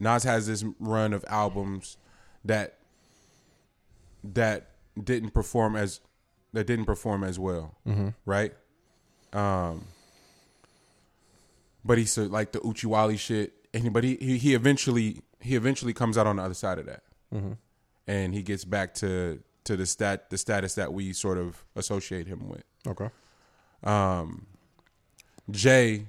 Nas 0.00 0.24
has 0.24 0.46
this 0.46 0.64
run 0.80 1.12
of 1.12 1.24
albums 1.28 1.96
that 2.44 2.78
that 4.24 4.70
didn't 5.02 5.30
perform 5.30 5.76
as 5.76 6.00
that 6.52 6.66
didn't 6.66 6.86
perform 6.86 7.22
as 7.24 7.38
well, 7.38 7.76
right? 8.24 8.52
Um, 9.32 9.84
but 11.84 11.98
he's 11.98 12.16
uh, 12.18 12.22
like 12.22 12.52
the 12.52 12.60
Uchiwali 12.60 13.18
shit, 13.18 13.52
and 13.74 13.92
but 13.92 14.02
he, 14.02 14.16
he 14.20 14.38
he 14.38 14.54
eventually 14.54 15.22
he 15.40 15.54
eventually 15.54 15.92
comes 15.92 16.18
out 16.18 16.26
on 16.26 16.36
the 16.36 16.42
other 16.42 16.54
side 16.54 16.78
of 16.78 16.86
that, 16.86 17.02
and 18.06 18.34
he 18.34 18.42
gets 18.42 18.64
back 18.64 18.94
to 18.94 19.40
to 19.64 19.76
the 19.76 19.86
stat 19.86 20.30
the 20.30 20.38
status 20.38 20.74
that 20.74 20.92
we 20.92 21.12
sort 21.12 21.38
of 21.38 21.64
associate 21.76 22.26
him 22.26 22.48
with. 22.48 22.64
Okay. 22.86 23.08
Um, 23.82 24.46
Jay 25.50 26.06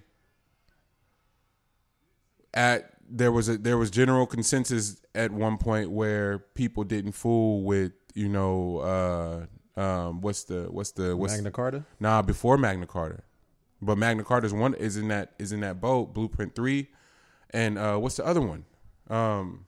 at 2.53 2.91
there 3.09 3.31
was 3.31 3.49
a 3.49 3.57
there 3.57 3.77
was 3.77 3.89
general 3.89 4.25
consensus 4.25 5.01
at 5.15 5.31
one 5.31 5.57
point 5.57 5.91
where 5.91 6.39
people 6.39 6.83
didn't 6.83 7.13
fool 7.13 7.63
with 7.63 7.91
you 8.13 8.29
know 8.29 8.77
uh 9.77 9.79
um 9.79 10.21
what's 10.21 10.43
the 10.43 10.67
what's 10.69 10.91
the 10.91 11.15
what's 11.15 11.33
Magna 11.33 11.51
Carta. 11.51 11.85
nah 11.99 12.21
before 12.21 12.57
Magna 12.57 12.85
Carta, 12.85 13.21
but 13.81 13.97
Magna 13.97 14.23
Carta's 14.23 14.53
one 14.53 14.73
is 14.73 14.97
in 14.97 15.07
that 15.07 15.33
is 15.39 15.51
in 15.51 15.61
that 15.61 15.79
boat 15.79 16.13
Blueprint 16.13 16.55
three, 16.55 16.87
and 17.51 17.77
uh 17.77 17.97
what's 17.97 18.17
the 18.17 18.25
other 18.25 18.41
one? 18.41 18.65
Um, 19.09 19.65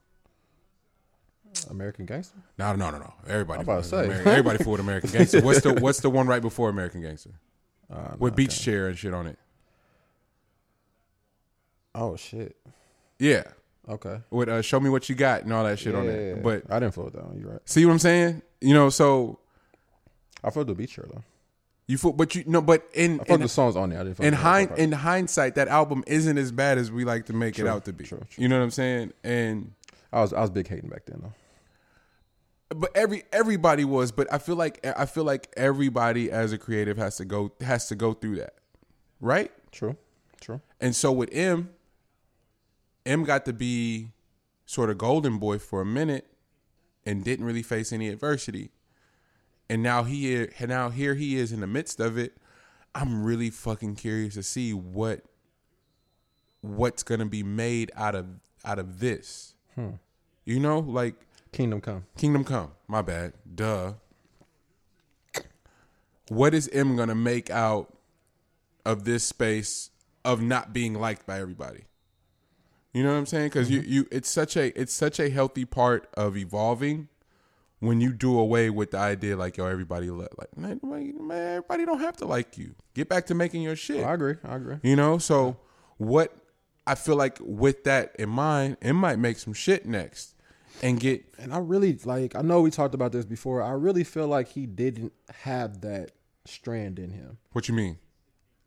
American 1.70 2.06
Gangster. 2.06 2.38
no 2.58 2.74
no 2.74 2.90
no 2.90 2.98
no 2.98 3.14
everybody 3.26 3.60
I'm 3.60 3.64
about 3.64 3.84
to 3.84 3.88
say. 3.88 4.10
Everybody 4.24 4.62
fooled 4.62 4.80
American 4.80 5.10
Gangster. 5.10 5.40
What's 5.40 5.62
the 5.62 5.74
what's 5.74 6.00
the 6.00 6.10
one 6.10 6.26
right 6.26 6.42
before 6.42 6.68
American 6.68 7.02
Gangster 7.02 7.30
Uh, 7.92 8.14
with 8.18 8.32
no, 8.32 8.36
beach 8.36 8.54
okay. 8.54 8.64
chair 8.64 8.88
and 8.88 8.96
shit 8.98 9.12
on 9.12 9.26
it? 9.26 9.38
Oh 11.94 12.16
shit. 12.16 12.56
Yeah, 13.18 13.42
Okay. 13.88 14.20
with 14.30 14.48
uh, 14.48 14.62
show 14.62 14.80
me 14.80 14.88
what 14.90 15.08
you 15.08 15.14
got 15.14 15.42
and 15.42 15.52
all 15.52 15.64
that 15.64 15.78
shit 15.78 15.94
on 15.94 16.04
Yeah, 16.04 16.10
it. 16.10 16.28
yeah, 16.28 16.34
yeah. 16.36 16.40
But 16.42 16.62
I 16.70 16.80
didn't 16.80 16.94
feel 16.94 17.10
that 17.10 17.24
one. 17.26 17.38
You're 17.38 17.50
right. 17.52 17.60
see 17.64 17.84
what 17.84 17.92
I'm 17.92 17.98
saying? 17.98 18.42
You 18.60 18.74
know, 18.74 18.88
so 18.90 19.38
I 20.42 20.50
felt 20.50 20.66
the 20.68 20.74
beach 20.74 20.94
chair 20.94 21.06
though. 21.12 21.22
you 21.86 21.98
fool, 21.98 22.12
but 22.14 22.34
you 22.34 22.44
no, 22.46 22.62
but 22.62 22.88
in 22.94 23.20
I 23.20 23.24
felt 23.24 23.40
in, 23.40 23.42
the 23.42 23.48
songs 23.48 23.76
on 23.76 23.90
there. 23.90 24.00
I 24.00 24.04
didn't. 24.04 24.16
Feel 24.16 24.26
in 24.26 24.32
hind 24.32 24.70
in 24.78 24.92
hindsight, 24.92 25.56
that 25.56 25.68
album 25.68 26.02
isn't 26.06 26.38
as 26.38 26.50
bad 26.50 26.78
as 26.78 26.90
we 26.90 27.04
like 27.04 27.26
to 27.26 27.32
make 27.34 27.58
it 27.58 27.66
out 27.66 27.84
to 27.84 27.92
be. 27.92 28.04
true, 28.04 28.18
true. 28.30 28.42
You 28.42 28.48
know 28.48 28.58
what 28.58 28.64
I'm 28.64 28.70
saying? 28.70 29.12
And 29.22 29.72
I 30.12 30.22
was 30.22 30.32
I 30.32 30.40
was 30.40 30.50
big 30.50 30.66
hating 30.68 30.88
back 30.88 31.04
then 31.06 31.20
though. 31.22 31.32
But 32.74 32.90
every 32.94 33.24
everybody 33.32 33.84
was, 33.84 34.12
but 34.12 34.32
I 34.32 34.38
feel 34.38 34.56
like 34.56 34.84
I 34.86 35.06
feel 35.06 35.24
like 35.24 35.52
everybody 35.56 36.30
as 36.30 36.52
a 36.52 36.58
creative 36.58 36.96
has 36.96 37.16
to 37.16 37.24
go 37.24 37.52
has 37.60 37.88
to 37.88 37.94
go 37.94 38.12
through 38.12 38.36
that, 38.36 38.54
right? 39.20 39.50
True. 39.70 39.96
True. 40.40 40.60
And 40.80 40.94
so 40.94 41.12
with 41.12 41.30
M, 41.32 41.70
M 43.06 43.24
got 43.24 43.44
to 43.46 43.52
be 43.52 44.08
sort 44.66 44.90
of 44.90 44.98
golden 44.98 45.38
boy 45.38 45.58
for 45.58 45.80
a 45.80 45.86
minute 45.86 46.26
and 47.04 47.24
didn't 47.24 47.44
really 47.44 47.62
face 47.62 47.92
any 47.92 48.08
adversity. 48.08 48.70
And 49.68 49.82
now 49.82 50.02
he 50.04 50.48
now 50.66 50.90
here 50.90 51.14
he 51.14 51.36
is 51.36 51.52
in 51.52 51.60
the 51.60 51.66
midst 51.66 52.00
of 52.00 52.18
it. 52.18 52.36
I'm 52.94 53.24
really 53.24 53.50
fucking 53.50 53.96
curious 53.96 54.34
to 54.34 54.42
see 54.42 54.72
what 54.72 55.22
what's 56.60 57.02
gonna 57.02 57.26
be 57.26 57.42
made 57.42 57.90
out 57.96 58.14
of 58.14 58.26
out 58.64 58.78
of 58.78 59.00
this. 59.00 59.54
Hmm. 59.74 59.92
You 60.44 60.60
know, 60.60 60.80
like 60.80 61.14
Kingdom 61.52 61.80
Come. 61.82 62.06
Kingdom 62.16 62.44
Come. 62.44 62.72
My 62.88 63.02
bad. 63.02 63.34
Duh. 63.54 63.94
What 66.28 66.54
is 66.54 66.68
M 66.72 66.96
gonna 66.96 67.14
make 67.14 67.50
out 67.50 67.92
of 68.86 69.04
this 69.04 69.24
space 69.24 69.90
of 70.24 70.40
not 70.40 70.72
being 70.72 70.94
liked 70.94 71.26
by 71.26 71.40
everybody? 71.40 71.84
You 72.94 73.02
know 73.02 73.12
what 73.12 73.18
I'm 73.18 73.26
saying? 73.26 73.46
Because 73.46 73.70
you, 73.70 73.80
mm-hmm. 73.80 73.92
you, 73.92 74.08
it's 74.10 74.30
such 74.30 74.56
a, 74.56 74.78
it's 74.78 74.92
such 74.92 75.18
a 75.20 75.30
healthy 75.30 75.64
part 75.64 76.08
of 76.14 76.36
evolving 76.36 77.08
when 77.80 78.00
you 78.00 78.12
do 78.12 78.38
away 78.38 78.70
with 78.70 78.92
the 78.92 78.98
idea 78.98 79.36
like 79.36 79.56
yo, 79.56 79.66
everybody 79.66 80.08
li- 80.08 80.26
like 80.38 80.56
man, 80.56 80.80
man, 80.82 81.56
everybody 81.56 81.84
don't 81.84 82.00
have 82.00 82.16
to 82.18 82.26
like 82.26 82.56
you. 82.56 82.74
Get 82.94 83.08
back 83.08 83.26
to 83.26 83.34
making 83.34 83.62
your 83.62 83.76
shit. 83.76 84.04
Oh, 84.04 84.08
I 84.08 84.14
agree. 84.14 84.36
I 84.44 84.56
agree. 84.56 84.76
You 84.82 84.96
know, 84.96 85.18
so 85.18 85.58
what 85.98 86.34
I 86.86 86.94
feel 86.94 87.16
like 87.16 87.38
with 87.40 87.84
that 87.84 88.14
in 88.18 88.28
mind, 88.28 88.76
it 88.80 88.92
might 88.92 89.18
make 89.18 89.38
some 89.38 89.52
shit 89.52 89.84
next 89.84 90.31
and 90.82 90.98
get 91.00 91.24
And 91.38 91.54
I 91.54 91.58
really 91.58 91.98
like. 92.04 92.34
I 92.34 92.42
know 92.42 92.60
we 92.60 92.70
talked 92.70 92.94
about 92.94 93.12
this 93.12 93.24
before. 93.24 93.62
I 93.62 93.70
really 93.70 94.04
feel 94.04 94.26
like 94.26 94.48
he 94.48 94.66
didn't 94.66 95.12
have 95.42 95.80
that 95.82 96.10
strand 96.44 96.98
in 96.98 97.10
him, 97.10 97.38
what 97.52 97.68
you 97.68 97.74
mean. 97.74 97.98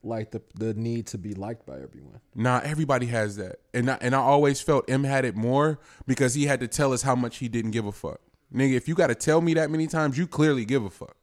like 0.02 0.32
the 0.32 0.42
the 0.56 0.74
need 0.74 1.08
to 1.08 1.18
be 1.18 1.34
liked 1.34 1.66
by 1.66 1.76
everyone. 1.82 2.22
Nah, 2.34 2.62
everybody 2.64 3.08
has 3.08 3.36
that, 3.38 3.60
and 3.74 3.90
I, 3.92 3.98
and 4.02 4.16
I 4.16 4.20
always 4.20 4.62
felt 4.62 4.90
M 4.90 5.04
had 5.04 5.26
it 5.26 5.36
more 5.36 5.80
because 6.08 6.36
he 6.36 6.46
had 6.46 6.60
to 6.62 6.68
tell 6.68 6.94
us 6.94 7.02
how 7.02 7.16
much 7.16 7.38
he 7.38 7.48
didn't 7.50 7.72
give 7.72 7.86
a 7.86 7.92
fuck. 7.92 8.22
Nigga, 8.54 8.74
if 8.74 8.88
you 8.88 8.96
got 8.96 9.08
to 9.08 9.16
tell 9.16 9.42
me 9.42 9.54
that 9.56 9.70
many 9.70 9.88
times, 9.88 10.18
you 10.18 10.28
clearly 10.28 10.64
give 10.66 10.86
a 10.86 10.90
fuck. 10.90 11.18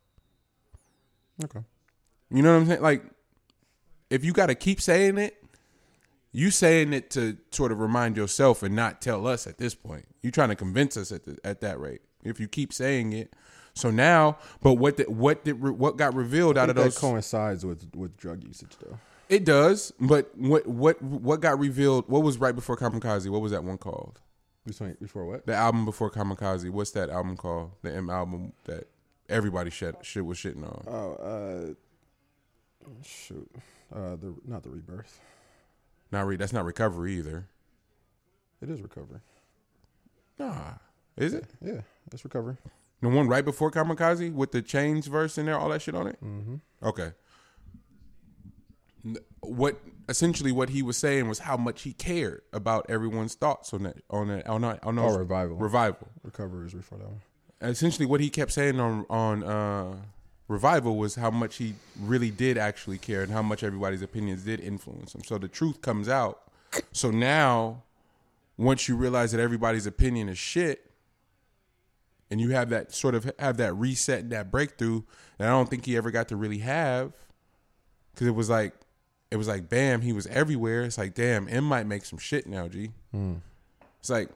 Okay. 1.42 1.60
You 2.30 2.42
know 2.42 2.52
what 2.52 2.60
I'm 2.62 2.66
saying? 2.66 2.82
Like, 2.82 3.04
if 4.10 4.24
you 4.24 4.32
got 4.32 4.46
to 4.46 4.54
keep 4.54 4.80
saying 4.80 5.18
it, 5.18 5.41
you 6.32 6.50
saying 6.50 6.92
it 6.92 7.10
to 7.10 7.36
sort 7.50 7.72
of 7.72 7.80
remind 7.80 8.16
yourself 8.16 8.62
and 8.62 8.74
not 8.74 9.00
tell 9.00 9.26
us 9.26 9.46
at 9.46 9.58
this 9.58 9.74
point. 9.74 10.06
You're 10.22 10.32
trying 10.32 10.48
to 10.48 10.56
convince 10.56 10.96
us 10.96 11.12
at 11.12 11.24
the, 11.24 11.38
at 11.44 11.60
that 11.60 11.78
rate. 11.78 12.00
If 12.24 12.40
you 12.40 12.48
keep 12.48 12.72
saying 12.72 13.12
it, 13.12 13.34
so 13.74 13.90
now, 13.90 14.38
but 14.62 14.74
what 14.74 14.96
did 14.96 15.08
what 15.08 15.44
did 15.44 15.60
what 15.60 15.96
got 15.96 16.14
revealed 16.14 16.58
out 16.58 16.68
of 16.68 16.76
that 16.76 16.82
those? 16.82 16.98
coincides 16.98 17.64
with 17.64 17.94
with 17.94 18.16
drug 18.16 18.44
usage 18.44 18.76
though. 18.84 18.98
It 19.28 19.44
does, 19.44 19.92
but 19.98 20.30
what 20.36 20.66
what 20.66 21.00
what 21.02 21.40
got 21.40 21.58
revealed? 21.58 22.04
What 22.08 22.22
was 22.22 22.38
right 22.38 22.54
before 22.54 22.76
Kamikaze? 22.76 23.28
What 23.30 23.40
was 23.40 23.52
that 23.52 23.64
one 23.64 23.78
called? 23.78 24.20
Between 24.66 24.96
before 25.00 25.24
what? 25.24 25.46
The 25.46 25.54
album 25.54 25.84
before 25.84 26.10
Kamikaze. 26.10 26.68
What's 26.70 26.92
that 26.92 27.08
album 27.08 27.36
called? 27.36 27.72
The 27.82 27.94
M 27.94 28.10
album 28.10 28.52
that 28.64 28.88
everybody 29.28 29.70
shit 29.70 29.96
shit 30.02 30.24
was 30.24 30.38
shitting 30.38 30.64
on. 30.64 30.84
Oh, 30.86 31.74
uh, 32.90 32.94
shoot. 33.02 33.50
Uh, 33.92 34.16
the 34.16 34.34
not 34.44 34.62
the 34.62 34.70
rebirth. 34.70 35.18
Not 36.12 36.26
re- 36.26 36.36
that's 36.36 36.52
not 36.52 36.64
recovery 36.64 37.14
either. 37.14 37.48
It 38.60 38.68
is 38.70 38.80
recovery. 38.82 39.20
Nah, 40.38 40.74
is 41.16 41.34
it 41.34 41.46
Yeah, 41.60 41.80
it's 42.12 42.22
recovery. 42.24 42.56
the 43.00 43.08
one 43.08 43.26
right 43.28 43.44
before 43.44 43.70
Kamikaze 43.70 44.32
with 44.32 44.52
the 44.52 44.62
chains 44.62 45.06
verse 45.08 45.36
in 45.38 45.46
there, 45.46 45.58
all 45.58 45.70
that 45.70 45.82
shit 45.82 45.94
on 45.94 46.06
it? 46.06 46.18
Mm-hmm. 46.22 46.56
Okay. 46.82 47.12
What 49.40 49.80
essentially 50.08 50.52
what 50.52 50.68
he 50.70 50.82
was 50.82 50.96
saying 50.96 51.28
was 51.28 51.40
how 51.40 51.56
much 51.56 51.82
he 51.82 51.92
cared 51.92 52.42
about 52.52 52.86
everyone's 52.88 53.34
thoughts 53.34 53.72
on 53.74 53.82
that 53.82 53.96
on 54.10 54.28
that 54.28 54.46
on 54.46 54.60
that 54.60 54.84
on 54.84 54.98
Oh, 54.98 55.08
those 55.08 55.18
revival. 55.18 55.56
revival. 55.56 56.08
recovery 56.22 56.66
is 56.66 56.74
before 56.74 56.98
that 56.98 57.08
one. 57.08 57.20
essentially 57.62 58.06
what 58.06 58.20
he 58.20 58.30
kept 58.30 58.52
saying 58.52 58.78
on 58.78 59.04
on 59.10 59.42
uh, 59.42 59.96
revival 60.52 60.96
was 60.96 61.14
how 61.14 61.30
much 61.30 61.56
he 61.56 61.74
really 61.98 62.30
did 62.30 62.58
actually 62.58 62.98
care 62.98 63.22
and 63.22 63.32
how 63.32 63.42
much 63.42 63.62
everybody's 63.62 64.02
opinions 64.02 64.42
did 64.42 64.60
influence 64.60 65.14
him. 65.14 65.24
So 65.24 65.38
the 65.38 65.48
truth 65.48 65.80
comes 65.80 66.08
out. 66.08 66.42
So 66.92 67.10
now, 67.10 67.82
once 68.56 68.88
you 68.88 68.96
realize 68.96 69.32
that 69.32 69.40
everybody's 69.40 69.86
opinion 69.86 70.28
is 70.28 70.38
shit, 70.38 70.90
and 72.30 72.40
you 72.40 72.50
have 72.50 72.70
that 72.70 72.94
sort 72.94 73.14
of 73.14 73.30
have 73.38 73.56
that 73.58 73.74
reset 73.74 74.20
and 74.20 74.32
that 74.32 74.50
breakthrough 74.50 75.02
that 75.36 75.48
I 75.48 75.50
don't 75.50 75.68
think 75.68 75.84
he 75.84 75.96
ever 75.96 76.10
got 76.10 76.28
to 76.28 76.36
really 76.36 76.58
have, 76.58 77.12
because 78.12 78.26
it 78.26 78.34
was 78.34 78.48
like 78.48 78.74
it 79.30 79.36
was 79.36 79.48
like 79.48 79.68
bam, 79.68 80.00
he 80.00 80.12
was 80.12 80.26
everywhere. 80.28 80.82
It's 80.82 80.96
like 80.98 81.14
damn, 81.14 81.48
M 81.48 81.64
might 81.64 81.86
make 81.86 82.04
some 82.04 82.18
shit 82.18 82.46
now, 82.46 82.68
G. 82.68 82.92
Hmm. 83.10 83.34
It's 84.00 84.08
like 84.10 84.30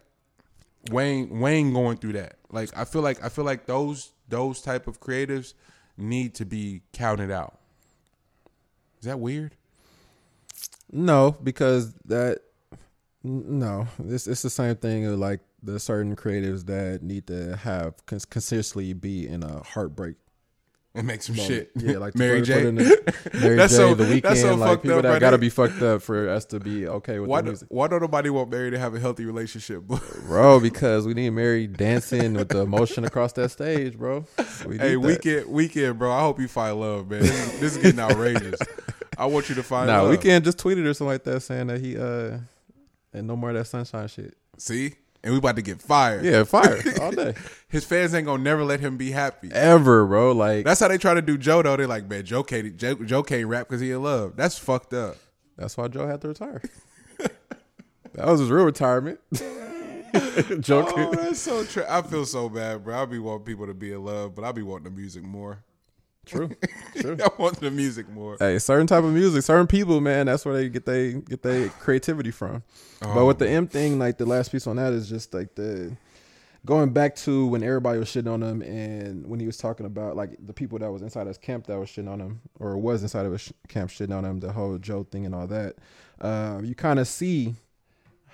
Wayne 0.91 1.41
Wayne 1.41 1.73
going 1.73 1.97
through 1.97 2.15
that. 2.15 2.37
Like 2.51 2.71
I 2.77 2.85
feel 2.85 3.03
like 3.03 3.25
I 3.25 3.31
feel 3.31 3.45
like 3.45 3.65
those 3.65 4.13
those 4.29 4.61
type 4.61 4.87
of 4.87 5.01
creatives 5.01 5.55
need 5.97 6.35
to 6.37 6.45
be 6.45 6.83
counted 6.93 7.31
out. 7.31 7.59
Is 9.01 9.07
that 9.07 9.19
weird? 9.19 9.55
No, 10.91 11.37
because 11.43 11.95
that 12.05 12.41
no, 13.23 13.89
it's 13.99 14.27
it's 14.27 14.43
the 14.43 14.51
same 14.51 14.77
thing. 14.77 15.05
Of 15.07 15.19
like 15.19 15.41
the 15.63 15.81
certain 15.81 16.17
creatives 16.17 16.67
that 16.67 17.03
need 17.03 17.27
to 17.27 17.57
have 17.57 17.95
cons- 18.07 18.25
consistently 18.25 18.93
be 18.93 19.27
in 19.27 19.43
a 19.43 19.63
heartbreak. 19.63 20.17
It 20.97 21.05
make 21.05 21.23
some 21.23 21.35
shit. 21.35 21.71
Yeah, 21.77 21.99
like 21.99 22.15
Mary 22.15 22.41
put- 22.41 22.47
J. 22.47 22.55
put 22.55 22.65
in 22.67 22.75
the- 22.77 23.31
Mary 23.41 23.57
That's 23.57 23.73
J. 23.73 23.77
so- 23.77 23.95
the 23.95 24.21
that's 24.21 24.41
so 24.41 24.55
like 24.55 24.71
fucked 24.71 24.83
people 24.85 24.97
up, 24.99 25.03
that 25.03 25.09
right 25.11 25.21
gotta 25.21 25.33
there. 25.37 25.39
be 25.39 25.49
fucked 25.51 25.83
up 25.83 26.03
for 26.03 26.29
us 26.29 26.45
to 26.47 26.59
be 26.61 26.87
okay 26.89 27.19
with 27.19 27.29
why 27.29 27.41
do, 27.43 27.49
music, 27.49 27.69
why 27.71 27.87
don't 27.89 28.01
nobody 28.01 28.31
want 28.31 28.51
Mary 28.51 28.71
to 28.71 28.79
have 28.79 28.95
a 28.95 28.99
healthy 29.01 29.25
relationship? 29.25 29.83
bro. 30.27 30.59
Because 30.61 31.07
we 31.07 31.15
need 31.15 31.31
Mary 31.31 31.67
dancing 31.67 32.35
with 32.35 32.49
the 32.49 32.61
emotion 32.61 33.05
across 33.05 33.33
that 33.35 33.51
stage, 33.51 33.97
bro. 33.99 34.25
We 34.67 34.79
hey, 34.79 34.95
that. 34.95 35.01
Weeknd, 35.01 35.45
Weeknd, 35.47 35.99
bro. 35.99 36.11
I 36.13 36.21
hope 36.21 36.41
you 36.41 36.49
find 36.49 36.81
love, 36.81 37.09
man. 37.11 37.21
This 37.23 37.31
is, 37.55 37.61
this 37.61 37.77
is 37.77 37.83
getting 37.83 38.01
outrageous. 38.01 38.59
I 39.19 39.27
want 39.27 39.49
you 39.49 39.55
to 39.57 39.63
find 39.63 39.87
Nah, 39.89 40.03
love. 40.03 40.19
Weeknd 40.19 40.43
just 40.45 40.59
tweeted 40.59 40.85
or 40.87 40.95
something 40.95 41.13
like 41.13 41.25
that 41.25 41.41
saying 41.41 41.67
that 41.69 41.81
he 41.81 41.97
uh 41.99 42.39
and 43.13 43.27
no 43.27 43.37
more 43.37 43.51
of 43.51 43.57
that 43.57 43.67
sunshine 43.67 44.09
shit. 44.09 44.35
See, 44.59 44.95
and 45.27 45.35
we 45.35 45.39
about 45.39 45.57
to 45.57 45.63
get 45.63 45.83
fired. 45.83 46.25
Yeah, 46.25 46.45
fired 46.45 46.99
all 47.01 47.11
day. 47.11 47.35
His 47.69 47.85
fans 47.85 48.15
ain't 48.15 48.27
gonna 48.27 48.43
never 48.43 48.63
let 48.63 48.79
him 48.79 48.97
be 48.97 49.11
happy. 49.11 49.51
Ever, 49.53 50.07
bro. 50.07 50.31
Like 50.31 50.65
That's 50.65 50.79
how 50.79 50.87
they 50.87 50.99
try 50.99 51.15
to 51.15 51.23
do 51.23 51.37
Joe 51.37 51.63
though. 51.63 51.77
They're 51.77 51.89
like, 51.89 52.09
man, 52.09 52.25
Joe 52.25 52.45
can't 52.45 52.77
Joe, 52.77 52.95
Joe 52.95 53.25
can't 53.25 53.47
rap 53.47 53.69
because 53.69 53.81
he 53.81 53.91
in 53.91 54.05
love. 54.05 54.37
That's 54.37 54.57
fucked 54.57 54.95
up. 54.95 55.17
That's 55.57 55.77
why 55.77 55.89
Joe 55.89 56.07
had 56.07 56.21
to 56.21 56.29
retire. 56.29 56.63
that 57.19 58.27
was 58.27 58.39
his 58.39 58.51
real 58.51 58.65
retirement. 58.65 59.19
Joke. 60.61 60.93
Oh, 60.97 61.13
that's 61.13 61.41
so 61.41 61.65
true. 61.65 61.85
I 61.89 62.03
feel 62.03 62.25
so 62.25 62.49
bad, 62.49 62.85
bro. 62.85 63.03
I 63.03 63.05
be 63.05 63.19
wanting 63.19 63.47
people 63.47 63.67
to 63.67 63.75
be 63.75 63.93
in 63.93 64.05
love, 64.05 64.37
but 64.37 64.45
I 64.45 64.53
be 64.53 64.63
wanting 64.63 64.85
the 64.85 64.91
music 64.91 65.25
more. 65.25 65.65
True. 66.27 66.51
True. 66.97 67.17
I 67.23 67.29
want 67.39 67.61
the 67.61 67.71
music 67.71 68.09
more. 68.09 68.37
Hey, 68.39 68.59
certain 68.59 68.87
type 68.87 69.05
of 69.05 69.13
music, 69.13 69.43
certain 69.45 69.69
people, 69.69 70.01
man, 70.01 70.27
that's 70.27 70.45
where 70.45 70.55
they 70.55 70.69
get 70.69 70.85
they 70.85 71.15
get 71.15 71.43
their 71.43 71.69
creativity 71.69 72.33
from. 72.33 72.63
But 73.01 73.25
with 73.25 73.39
the 73.39 73.49
M 73.49 73.69
thing, 73.69 73.99
like 73.99 74.19
the 74.19 74.27
last 74.27 74.51
piece 74.51 74.67
on 74.67 74.77
that 74.77 74.93
is 74.93 75.09
just 75.09 75.33
like 75.33 75.55
the 75.55 75.97
going 76.67 76.91
back 76.91 77.15
to 77.15 77.47
when 77.47 77.63
everybody 77.63 77.99
was 77.99 78.09
shitting 78.09 78.31
on 78.31 78.43
him 78.43 78.61
and 78.61 79.25
when 79.29 79.39
he 79.39 79.47
was 79.47 79.57
talking 79.57 79.87
about 79.87 80.17
like 80.17 80.37
the 80.45 80.53
people 80.53 80.79
that 80.81 80.91
was 80.91 81.01
inside 81.01 81.29
his 81.29 81.39
camp 81.39 81.65
that 81.69 81.79
was 81.79 81.89
shitting 81.89 82.11
on 82.11 82.21
him 82.21 82.41
or 82.59 82.77
was 82.77 83.03
inside 83.03 83.25
of 83.25 83.31
his 83.31 83.43
sh- 83.43 83.53
camp 83.69 83.89
shitting 83.89 84.15
on 84.15 84.25
him, 84.25 84.41
the 84.41 84.53
whole 84.53 84.77
Joe 84.79 85.05
thing 85.05 85.25
and 85.25 85.35
all 85.35 85.47
that. 85.47 85.77
Uh, 86.21 86.61
you 86.65 86.75
kind 86.75 86.99
of 86.99 87.07
see 87.07 87.55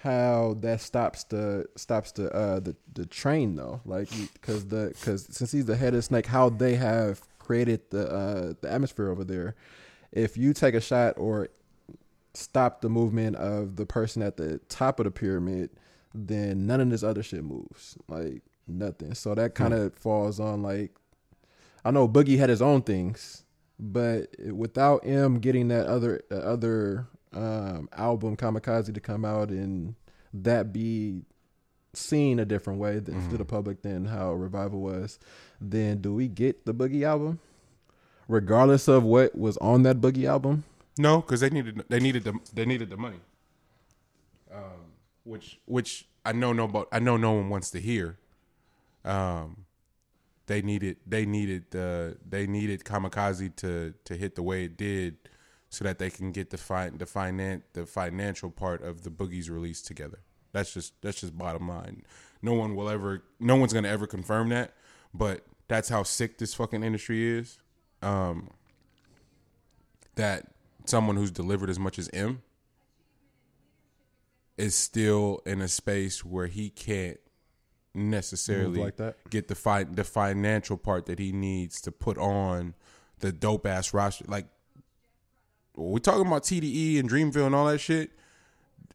how 0.03 0.57
that 0.61 0.81
stops 0.81 1.25
the 1.25 1.65
stops 1.77 2.11
the 2.13 2.29
uh 2.35 2.59
the, 2.59 2.75
the 2.95 3.07
train 3.07 3.55
though 3.55 3.81
like 3.85 4.09
because 4.33 4.67
the 4.67 4.93
because 4.99 5.29
since 5.31 5.53
he's 5.53 5.67
the 5.67 5.77
head 5.77 5.95
of 5.95 6.05
snake 6.05 6.27
how 6.27 6.49
they 6.49 6.75
have 6.75 7.21
created 7.43 7.81
the 7.91 8.09
uh 8.09 8.55
the 8.61 8.71
atmosphere 8.71 9.11
over 9.11 9.25
there. 9.25 9.55
If 10.13 10.37
you 10.37 10.53
take 10.53 10.75
a 10.75 10.81
shot 10.81 11.15
or 11.17 11.49
stop 12.35 12.81
the 12.81 12.89
movement 12.89 13.37
of 13.37 13.77
the 13.77 13.87
person 13.87 14.23
at 14.23 14.37
the 14.37 14.59
top 14.69 14.99
of 15.01 15.05
the 15.05 15.11
pyramid 15.11 15.71
then 16.15 16.67
none 16.67 16.81
of 16.81 16.91
this 16.91 17.03
other 17.03 17.23
shit 17.23 17.43
moves. 17.43 17.97
Like 18.09 18.43
nothing. 18.67 19.15
So 19.15 19.35
that 19.35 19.55
kind 19.55 19.73
of 19.75 19.95
falls 19.95 20.39
on 20.41 20.63
like 20.63 20.93
i 21.85 21.91
know 21.91 22.07
boogie 22.07 22.39
had 22.39 22.49
his 22.49 22.63
own 22.63 22.81
things 22.81 23.45
but 23.83 24.29
without 24.53 25.05
M 25.05 25.41
getting 25.41 25.69
that 25.69 25.87
other 25.87 26.23
uh, 26.31 26.37
other 26.37 27.09
um, 27.33 27.89
album 27.97 28.37
Kamikaze 28.37 28.95
to 28.95 29.01
come 29.01 29.25
out 29.25 29.49
and 29.49 29.97
that 30.33 30.73
be 30.73 31.23
seen 31.93 32.39
a 32.39 32.45
different 32.45 32.79
way 32.79 33.01
th- 33.01 33.19
to 33.31 33.37
the 33.37 33.45
public 33.45 33.83
than 33.83 34.05
how 34.07 34.33
Revival 34.33 34.81
was, 34.81 35.19
then 35.71 35.99
do 35.99 36.15
we 36.15 36.29
get 36.29 36.65
the 36.67 36.75
Boogie 36.75 37.05
album, 37.05 37.39
regardless 38.29 38.89
of 38.89 39.03
what 39.05 39.37
was 39.37 39.57
on 39.59 39.83
that 39.85 40.01
Boogie 40.01 40.29
album? 40.29 40.65
No, 40.99 41.21
because 41.21 41.41
they 41.41 41.51
needed 41.51 41.85
they 41.89 42.01
needed 42.01 42.25
the 42.25 42.39
they 42.53 42.65
needed 42.67 42.91
the 42.91 42.97
money. 42.97 43.21
Um, 44.53 44.93
which 45.25 45.59
which 45.67 46.07
I 46.25 46.33
know 46.33 46.53
no 46.53 46.69
but 46.69 46.89
I 46.93 46.99
know 46.99 47.17
no 47.17 47.33
one 47.33 47.49
wants 47.49 47.71
to 47.71 47.81
hear. 47.81 48.19
Um, 49.05 49.65
they 50.47 50.61
needed 50.63 50.99
they 51.07 51.25
needed 51.25 51.65
the 51.71 52.19
they 52.29 52.47
needed 52.47 52.85
Kamikaze 52.85 53.55
to 53.57 53.95
to 54.05 54.17
hit 54.17 54.35
the 54.35 54.43
way 54.43 54.65
it 54.65 54.77
did, 54.77 55.17
so 55.71 55.85
that 55.85 55.99
they 55.99 56.11
can 56.11 56.33
get 56.33 56.51
the 56.51 56.59
fi- 56.59 56.91
the 56.91 57.07
finan- 57.07 57.63
the 57.73 57.87
financial 57.87 58.51
part 58.51 58.83
of 58.83 59.03
the 59.03 59.11
Boogie's 59.11 59.49
release 59.49 59.81
together. 59.81 60.19
That's 60.53 60.75
just 60.75 61.01
that's 61.01 61.21
just 61.21 61.37
bottom 61.39 61.69
line. 61.69 62.03
No 62.43 62.53
one 62.53 62.75
will 62.75 62.91
ever 62.91 63.23
no 63.41 63.57
one's 63.57 63.73
gonna 63.73 63.89
ever 63.89 64.07
confirm 64.07 64.51
that, 64.51 64.75
but 65.15 65.47
that's 65.73 65.89
how 65.89 66.03
sick 66.03 66.37
this 66.37 66.53
fucking 66.53 66.83
industry 66.83 67.27
is. 67.27 67.59
Um, 68.03 68.51
that 70.17 70.49
someone 70.85 71.17
who's 71.17 71.31
delivered 71.31 71.71
as 71.71 71.79
much 71.79 71.99
as 71.99 72.11
M 72.13 72.43
is 74.59 74.75
still 74.75 75.41
in 75.47 75.63
a 75.63 75.69
space 75.69 76.27
where 76.27 76.47
he 76.47 76.69
can't 76.69 77.19
necessarily 77.95 78.81
like 78.81 78.97
get 79.31 79.49
the 79.49 79.55
fi- 79.55 79.85
the 79.85 80.05
financial 80.05 80.77
part 80.77 81.07
that 81.07 81.19
he 81.19 81.33
needs 81.33 81.81
to 81.81 81.91
put 81.91 82.19
on 82.19 82.75
the 83.21 83.33
dope 83.33 83.67
ass 83.67 83.95
roster. 83.95 84.27
Like 84.29 84.49
we're 85.75 86.01
talking 86.01 86.27
about 86.27 86.43
TDE 86.43 87.01
and 87.01 87.09
Dreamville 87.09 87.47
and 87.47 87.55
all 87.55 87.67
that 87.67 87.79
shit. 87.79 88.11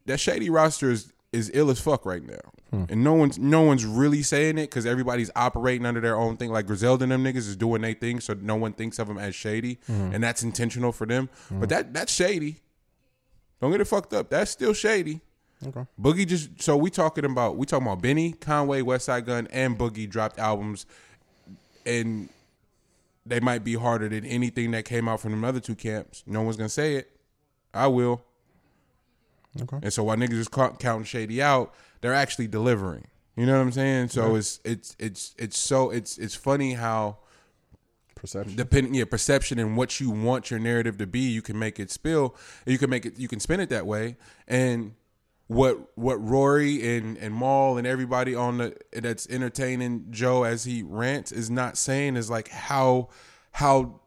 That 0.06 0.20
shady 0.20 0.52
roster 0.52 0.92
is 0.92 1.12
is 1.34 1.52
ill 1.54 1.70
as 1.70 1.80
fuck 1.80 2.06
right 2.06 2.24
now, 2.24 2.40
hmm. 2.72 2.86
and 2.90 3.04
no 3.04 3.14
one's 3.14 3.38
no 3.38 3.62
one's 3.62 3.86
really 3.86 4.24
saying 4.24 4.58
it 4.58 4.70
because 4.70 4.86
everybody's 4.86 5.30
operating 5.36 5.86
under 5.86 6.00
their 6.00 6.16
own 6.16 6.38
thing. 6.38 6.52
Like 6.52 6.68
Griselda 6.68 7.04
and 7.04 7.12
them 7.12 7.24
niggas 7.24 7.38
is 7.38 7.56
doing 7.56 7.82
their 7.82 7.94
thing, 7.94 8.20
so 8.20 8.34
no 8.34 8.56
one 8.56 8.74
thinks 8.74 9.00
of 9.00 9.08
them 9.08 9.18
as 9.18 9.36
shady, 9.36 9.80
hmm. 9.88 10.12
and 10.14 10.24
that's 10.24 10.44
intentional 10.44 10.92
for 10.92 11.06
them. 11.06 11.30
But 11.50 11.56
hmm. 11.56 11.66
that 11.66 11.94
that's 11.94 12.14
shady. 12.14 12.62
Don't 13.62 13.72
get 13.72 13.82
it 13.82 13.86
fucked 13.86 14.14
up. 14.14 14.30
That's 14.30 14.52
still 14.52 14.74
shady. 14.74 15.22
Okay. 15.66 15.86
Boogie 16.00 16.28
just 16.28 16.62
so 16.62 16.78
we 16.78 16.90
talking 16.90 17.26
about 17.26 17.58
we 17.58 17.66
talking 17.66 17.88
about 17.88 18.02
Benny, 18.02 18.34
Conway, 18.34 18.82
Westside 18.82 19.26
Gunn, 19.26 19.48
and 19.52 19.78
Boogie 19.78 20.10
dropped 20.10 20.38
albums, 20.38 20.86
and 21.86 22.30
they 23.26 23.40
might 23.40 23.64
be 23.64 23.74
harder 23.74 24.08
than 24.08 24.24
anything 24.26 24.72
that 24.72 24.86
came 24.86 25.08
out 25.08 25.20
from 25.20 25.40
the 25.40 25.48
other 25.48 25.60
two 25.60 25.76
camps. 25.76 26.24
No 26.28 26.42
one's 26.42 26.58
gonna 26.58 26.70
say 26.70 26.96
it. 26.96 27.12
I 27.74 27.88
will. 27.88 28.24
Okay. 29.62 29.80
And 29.84 29.94
so 29.94 30.04
while 30.04 30.18
niggas 30.18 30.34
is 30.34 30.48
counting 30.48 31.04
shady 31.04 31.42
out, 31.42 31.74
they're 32.02 32.14
actually 32.14 32.48
delivering. 32.48 33.08
You 33.36 33.46
know 33.46 33.54
what 33.54 33.62
I'm 33.62 33.72
saying? 33.72 34.10
So 34.10 34.36
it's 34.36 34.60
it's 34.64 34.96
it's 34.98 35.36
it's 35.38 35.60
so 35.60 35.92
it's 35.92 36.18
it's 36.18 36.34
funny 36.36 36.74
how 36.74 37.20
Perception. 38.16 38.56
depending 38.56 38.94
yeah 38.96 39.06
perception 39.06 39.60
and 39.60 39.78
what 39.78 40.00
you 40.00 40.10
want 40.10 40.50
your 40.50 40.60
narrative 40.60 40.98
to 40.98 41.06
be 41.08 41.20
you 41.20 41.44
can 41.44 41.58
make 41.58 41.80
it 41.80 41.92
spill 41.92 42.36
you 42.66 42.80
can 42.80 42.90
make 42.90 43.06
it 43.06 43.20
you 43.20 43.28
can 43.28 43.40
spin 43.40 43.60
it 43.60 43.70
that 43.70 43.86
way 43.86 44.18
and 44.48 44.96
what 45.46 45.78
what 45.96 46.16
rory 46.16 46.98
and 46.98 47.18
and 47.18 47.36
Mal 47.36 47.78
and 47.78 47.86
everybody 47.86 48.34
on 48.34 48.58
the 48.58 48.76
that's 48.92 49.28
entertaining 49.30 50.08
joe 50.10 50.44
as 50.44 50.64
he 50.64 50.84
rants 50.84 51.32
is 51.32 51.50
not 51.50 51.78
saying 51.78 52.16
is 52.16 52.30
like 52.30 52.50
how 52.50 53.10
how 53.52 54.00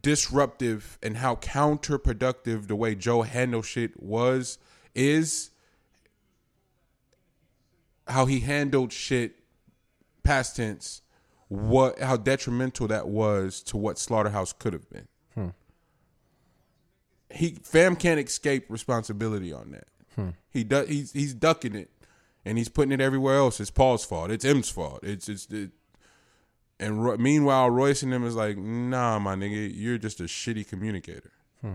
disruptive 0.00 0.98
and 1.02 1.16
how 1.16 1.36
counterproductive 1.36 2.66
the 2.66 2.76
way 2.76 2.94
joe 2.94 3.22
handled 3.22 3.64
shit 3.64 4.00
was 4.02 4.58
is 4.94 5.50
how 8.08 8.26
he 8.26 8.40
handled 8.40 8.92
shit 8.92 9.36
past 10.22 10.56
tense 10.56 11.02
what 11.48 11.98
how 11.98 12.16
detrimental 12.16 12.88
that 12.88 13.08
was 13.08 13.62
to 13.62 13.76
what 13.76 13.98
slaughterhouse 13.98 14.52
could 14.52 14.72
have 14.72 14.88
been. 14.88 15.08
Hmm. 15.34 15.48
He 17.30 17.58
fam 17.62 17.94
can't 17.96 18.18
escape 18.18 18.64
responsibility 18.68 19.52
on 19.52 19.72
that. 19.72 19.86
Hmm. 20.14 20.30
He 20.50 20.64
does 20.64 20.88
he's 20.88 21.12
he's 21.12 21.34
ducking 21.34 21.74
it 21.74 21.90
and 22.44 22.56
he's 22.56 22.68
putting 22.70 22.92
it 22.92 23.00
everywhere 23.00 23.36
else. 23.36 23.60
It's 23.60 23.70
paul's 23.70 24.04
fault. 24.04 24.30
It's 24.30 24.44
m's 24.44 24.70
fault. 24.70 25.00
It's 25.02 25.28
it's 25.28 25.46
it, 25.50 25.70
and 26.80 27.04
Ro- 27.04 27.18
meanwhile 27.18 27.68
royce 27.68 28.02
and 28.02 28.12
them 28.12 28.24
is 28.24 28.34
like 28.34 28.56
nah 28.56 29.18
my 29.18 29.34
nigga 29.34 29.70
you're 29.74 29.98
just 29.98 30.20
a 30.20 30.24
shitty 30.24 30.66
communicator. 30.66 31.32
Hmm. 31.60 31.74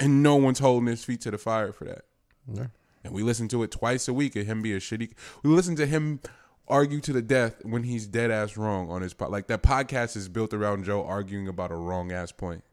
And 0.00 0.22
no 0.22 0.36
one's 0.36 0.60
holding 0.60 0.88
his 0.88 1.04
feet 1.04 1.20
to 1.22 1.30
the 1.30 1.38
fire 1.38 1.72
for 1.72 1.84
that 1.84 2.04
Yeah. 2.52 2.66
and 3.04 3.12
we 3.14 3.22
listen 3.22 3.48
to 3.48 3.62
it 3.62 3.70
twice 3.70 4.08
a 4.08 4.12
week 4.14 4.36
of 4.36 4.46
him 4.46 4.62
be 4.62 4.72
a 4.72 4.78
shitty. 4.80 5.12
We 5.42 5.50
listen 5.50 5.76
to 5.76 5.86
him 5.86 6.20
argue 6.66 7.00
to 7.00 7.12
the 7.12 7.20
death 7.22 7.56
when 7.64 7.82
he's 7.84 8.06
dead 8.06 8.30
ass 8.30 8.56
wrong 8.56 8.90
on 8.90 9.02
his 9.02 9.12
pod. 9.14 9.30
Like 9.30 9.46
that 9.48 9.62
podcast 9.62 10.16
is 10.16 10.28
built 10.28 10.54
around 10.54 10.84
Joe 10.84 11.04
arguing 11.04 11.48
about 11.48 11.70
a 11.70 11.76
wrong 11.76 12.10
ass 12.12 12.32
point, 12.32 12.64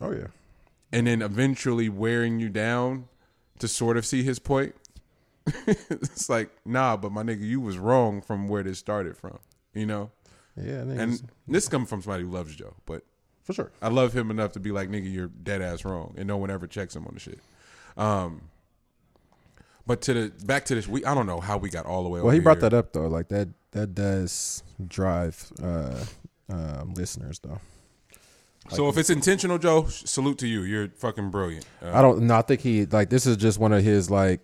Oh 0.00 0.12
yeah. 0.12 0.26
and 0.92 1.06
then 1.06 1.22
eventually 1.22 1.88
wearing 1.88 2.38
you 2.40 2.48
down 2.50 3.08
to 3.58 3.68
sort 3.68 3.96
of 3.96 4.04
see 4.06 4.22
his 4.22 4.38
point. 4.38 4.74
it's 5.66 6.28
like 6.28 6.50
nah, 6.66 6.96
but 6.96 7.10
my 7.12 7.22
nigga, 7.22 7.40
you 7.40 7.60
was 7.60 7.78
wrong 7.78 8.20
from 8.20 8.48
where 8.48 8.62
this 8.62 8.78
started 8.78 9.16
from. 9.16 9.38
You 9.74 9.86
know, 9.86 10.10
Yeah. 10.56 10.80
and 10.82 11.22
this 11.46 11.68
comes 11.68 11.88
from 11.88 12.02
somebody 12.02 12.24
who 12.24 12.30
loves 12.30 12.54
Joe, 12.54 12.74
but 12.84 13.02
for 13.44 13.52
sure. 13.54 13.72
I 13.80 13.88
love 13.88 14.12
him 14.14 14.30
enough 14.30 14.52
to 14.52 14.60
be 14.60 14.72
like, 14.72 14.90
nigga, 14.90 15.10
you're 15.10 15.28
dead 15.28 15.62
ass 15.62 15.84
wrong, 15.86 16.14
and 16.18 16.26
no 16.28 16.36
one 16.36 16.50
ever 16.50 16.66
checks 16.66 16.94
him 16.94 17.06
on 17.06 17.14
the 17.14 17.20
shit. 17.20 17.38
Um, 17.96 18.42
but 19.88 20.02
to 20.02 20.14
the 20.14 20.44
back 20.44 20.66
to 20.66 20.76
this, 20.76 20.86
we 20.86 21.04
I 21.04 21.14
don't 21.14 21.26
know 21.26 21.40
how 21.40 21.56
we 21.56 21.70
got 21.70 21.86
all 21.86 22.04
the 22.04 22.08
way. 22.08 22.20
Well, 22.20 22.32
he 22.32 22.38
brought 22.38 22.58
here. 22.58 22.70
that 22.70 22.76
up 22.76 22.92
though. 22.92 23.08
Like 23.08 23.28
that. 23.30 23.48
That 23.72 23.94
does 23.94 24.62
drive 24.86 25.52
uh, 25.62 26.02
um, 26.48 26.94
listeners 26.94 27.38
though. 27.38 27.60
So 28.70 28.88
if 28.88 28.96
it's 28.96 29.10
intentional, 29.10 29.58
Joe, 29.58 29.86
salute 29.86 30.38
to 30.38 30.46
you. 30.46 30.62
You're 30.62 30.88
fucking 30.88 31.30
brilliant. 31.30 31.66
Uh, 31.82 31.90
I 31.92 32.02
don't. 32.02 32.22
No, 32.22 32.36
I 32.36 32.42
think 32.42 32.60
he 32.60 32.86
like 32.86 33.10
this 33.10 33.26
is 33.26 33.36
just 33.36 33.58
one 33.58 33.72
of 33.72 33.84
his 33.84 34.10
like 34.10 34.40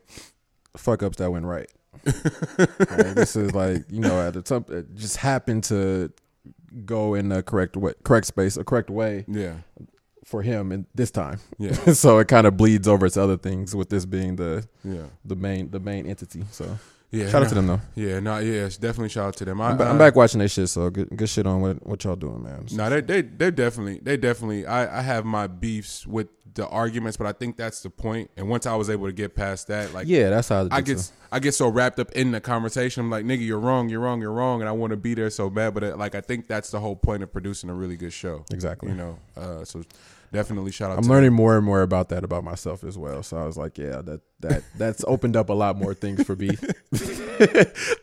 fuck 0.76 1.02
ups 1.02 1.18
that 1.18 1.30
went 1.30 1.46
right. 1.46 1.70
Like, 2.58 3.14
this 3.14 3.34
is 3.34 3.54
like 3.54 3.84
you 3.88 4.00
know 4.00 4.26
at 4.26 4.34
the 4.34 4.42
top 4.42 4.70
it 4.70 4.94
just 4.94 5.16
happened 5.16 5.64
to 5.64 6.12
go 6.84 7.14
in 7.14 7.30
the 7.30 7.42
correct 7.42 7.76
way, 7.76 7.94
correct 8.02 8.26
space, 8.26 8.56
a 8.56 8.64
correct 8.64 8.90
way 8.90 9.24
yeah, 9.26 9.56
for 10.24 10.42
him 10.42 10.72
and 10.72 10.86
this 10.94 11.10
time. 11.10 11.40
yeah, 11.58 11.72
so 11.92 12.18
it 12.18 12.28
kind 12.28 12.46
of 12.46 12.56
bleeds 12.56 12.88
over 12.88 13.08
to 13.08 13.22
other 13.22 13.36
things 13.36 13.74
with 13.74 13.90
this 13.90 14.04
being 14.04 14.36
the 14.36 14.66
yeah, 14.84 15.04
the 15.24 15.36
main 15.36 15.70
the 15.70 15.80
main 15.80 16.06
entity. 16.06 16.44
So 16.50 16.78
yeah. 17.10 17.28
shout 17.28 17.42
out 17.42 17.48
to 17.50 17.54
them 17.54 17.66
though. 17.66 17.80
Yeah, 17.94 18.20
no, 18.20 18.38
yeah, 18.38 18.64
definitely 18.68 19.10
shout 19.10 19.28
out 19.28 19.36
to 19.36 19.44
them. 19.44 19.60
I, 19.60 19.70
I'm, 19.70 19.76
ba- 19.76 19.84
I'm 19.84 19.96
uh, 19.96 19.98
back 19.98 20.16
watching 20.16 20.40
this 20.40 20.52
shit. 20.52 20.68
So 20.68 20.90
good 20.90 21.16
good 21.16 21.28
shit 21.28 21.46
on 21.46 21.60
what 21.60 21.86
what 21.86 22.04
y'all 22.04 22.16
doing, 22.16 22.42
man. 22.42 22.66
No, 22.72 22.90
they 22.90 23.00
they 23.00 23.22
they 23.22 23.50
definitely 23.50 24.00
they 24.02 24.16
definitely. 24.16 24.66
I 24.66 24.98
I 24.98 25.02
have 25.02 25.24
my 25.24 25.46
beefs 25.46 26.06
with 26.06 26.28
the 26.54 26.68
arguments, 26.68 27.16
but 27.16 27.26
I 27.26 27.32
think 27.32 27.56
that's 27.56 27.82
the 27.82 27.90
point. 27.90 28.30
And 28.36 28.48
once 28.48 28.66
I 28.66 28.74
was 28.76 28.88
able 28.88 29.06
to 29.06 29.12
get 29.12 29.34
past 29.34 29.68
that, 29.68 29.92
like 29.92 30.06
yeah, 30.06 30.30
that's 30.30 30.48
how 30.48 30.68
I 30.70 30.80
get 30.80 31.10
I 31.30 31.40
get 31.40 31.52
so 31.52 31.68
wrapped 31.68 31.98
up 31.98 32.12
in 32.12 32.30
the 32.30 32.40
conversation. 32.40 33.02
I'm 33.02 33.10
like, 33.10 33.24
nigga, 33.24 33.44
you're 33.44 33.58
wrong, 33.58 33.88
you're 33.88 34.00
wrong, 34.00 34.20
you're 34.20 34.32
wrong, 34.32 34.60
and 34.60 34.68
I 34.68 34.72
want 34.72 34.92
to 34.92 34.96
be 34.96 35.14
there 35.14 35.30
so 35.30 35.50
bad. 35.50 35.74
But 35.74 35.84
uh 35.84 35.96
like, 35.96 36.14
I 36.14 36.20
think 36.20 36.46
that's 36.46 36.70
the 36.70 36.80
whole 36.80 36.96
point 36.96 37.22
of 37.22 37.32
producing 37.32 37.70
a 37.70 37.74
really 37.74 37.96
good 37.96 38.12
show. 38.12 38.44
exactly. 38.52 38.90
You 38.90 38.96
know, 38.96 39.18
uh, 39.36 39.64
so 39.64 39.82
definitely 40.34 40.72
shout 40.72 40.90
out. 40.90 40.98
I'm 40.98 41.04
learning 41.04 41.32
more 41.32 41.56
and 41.56 41.64
more 41.64 41.80
about 41.82 42.10
that 42.10 42.24
about 42.24 42.44
myself 42.44 42.84
as 42.84 42.98
well. 42.98 43.22
So 43.22 43.38
I 43.38 43.46
was 43.46 43.56
like, 43.56 43.78
yeah, 43.78 44.02
that 44.02 44.20
that 44.40 44.62
that's 44.76 45.04
opened 45.06 45.36
up 45.36 45.48
a 45.48 45.52
lot 45.54 45.76
more 45.78 45.94
things 45.94 46.22
for 46.24 46.36
me. 46.36 46.50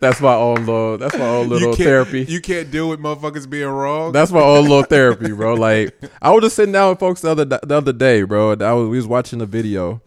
that's 0.01 0.21
my 0.21 0.33
own 0.33 0.65
little 0.65 0.97
that's 0.97 1.17
my 1.17 1.27
own 1.27 1.49
little 1.49 1.75
can't- 1.75 1.87
therapy. 1.87 2.23
You 2.23 2.41
can't 2.41 2.71
deal 2.71 2.89
with 2.89 2.99
motherfuckers 2.99 3.49
being 3.49 3.67
wrong. 3.67 4.11
That's 4.11 4.31
my 4.31 4.41
own 4.41 4.63
little 4.63 4.83
therapy, 4.83 5.31
bro. 5.31 5.51
Like 5.61 5.93
I 6.21 6.31
was 6.31 6.41
just 6.43 6.55
sitting 6.55 6.71
down 6.71 6.89
with 6.89 6.99
folks 6.99 7.21
the 7.21 7.29
other 7.29 7.45
the 7.45 7.75
other 7.77 7.93
day, 7.93 8.23
bro. 8.23 8.51
and 8.51 8.61
I 8.63 8.73
was 8.73 8.87
we 8.89 8.97
was 8.97 9.05
watching 9.05 9.41
a 9.41 9.45
video 9.45 10.01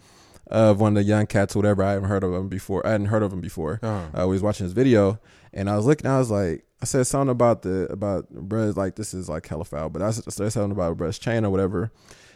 of 0.48 0.80
one 0.80 0.96
of 0.96 1.04
the 1.04 1.08
young 1.08 1.26
cats, 1.26 1.54
whatever. 1.54 1.82
I 1.84 1.92
haven't 1.92 2.08
heard 2.08 2.24
of 2.24 2.32
him 2.32 2.48
before. 2.48 2.84
I 2.86 2.92
hadn't 2.92 3.06
heard 3.06 3.22
of 3.22 3.32
him 3.32 3.40
before. 3.40 3.78
Uh-huh. 3.82 4.22
Uh, 4.22 4.26
we 4.26 4.32
was 4.32 4.42
watching 4.42 4.64
his 4.64 4.72
video, 4.72 5.20
and 5.54 5.70
I 5.70 5.76
was 5.76 5.86
looking. 5.86 6.06
I 6.06 6.18
was 6.18 6.30
like, 6.30 6.66
I 6.82 6.84
said 6.84 7.06
something 7.06 7.30
about 7.30 7.62
the 7.62 7.90
about 7.90 8.30
bruh's 8.34 8.76
like 8.76 8.96
this 8.96 9.14
is 9.14 9.28
like 9.28 9.46
hella 9.46 9.64
foul, 9.64 9.88
but 9.88 10.02
I 10.02 10.10
said 10.10 10.32
something 10.32 10.72
about 10.72 10.98
bruh's 10.98 11.18
chain 11.18 11.44
or 11.44 11.50
whatever, 11.50 11.90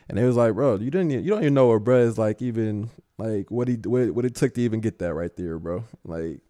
and 0.08 0.18
it 0.18 0.24
was 0.24 0.36
like, 0.36 0.54
bro, 0.54 0.76
you 0.76 0.90
didn't, 0.90 1.10
you 1.10 1.28
don't 1.28 1.42
even 1.42 1.54
know 1.54 1.66
what 1.66 1.84
bruh 1.84 2.00
is 2.00 2.16
like, 2.16 2.40
even 2.40 2.88
like 3.18 3.50
what 3.50 3.68
he 3.68 3.74
what, 3.74 4.10
what 4.12 4.24
it 4.24 4.34
took 4.34 4.54
to 4.54 4.62
even 4.62 4.80
get 4.80 5.00
that 5.00 5.12
right 5.12 5.36
there, 5.36 5.58
bro. 5.58 5.84
Like, 6.04 6.40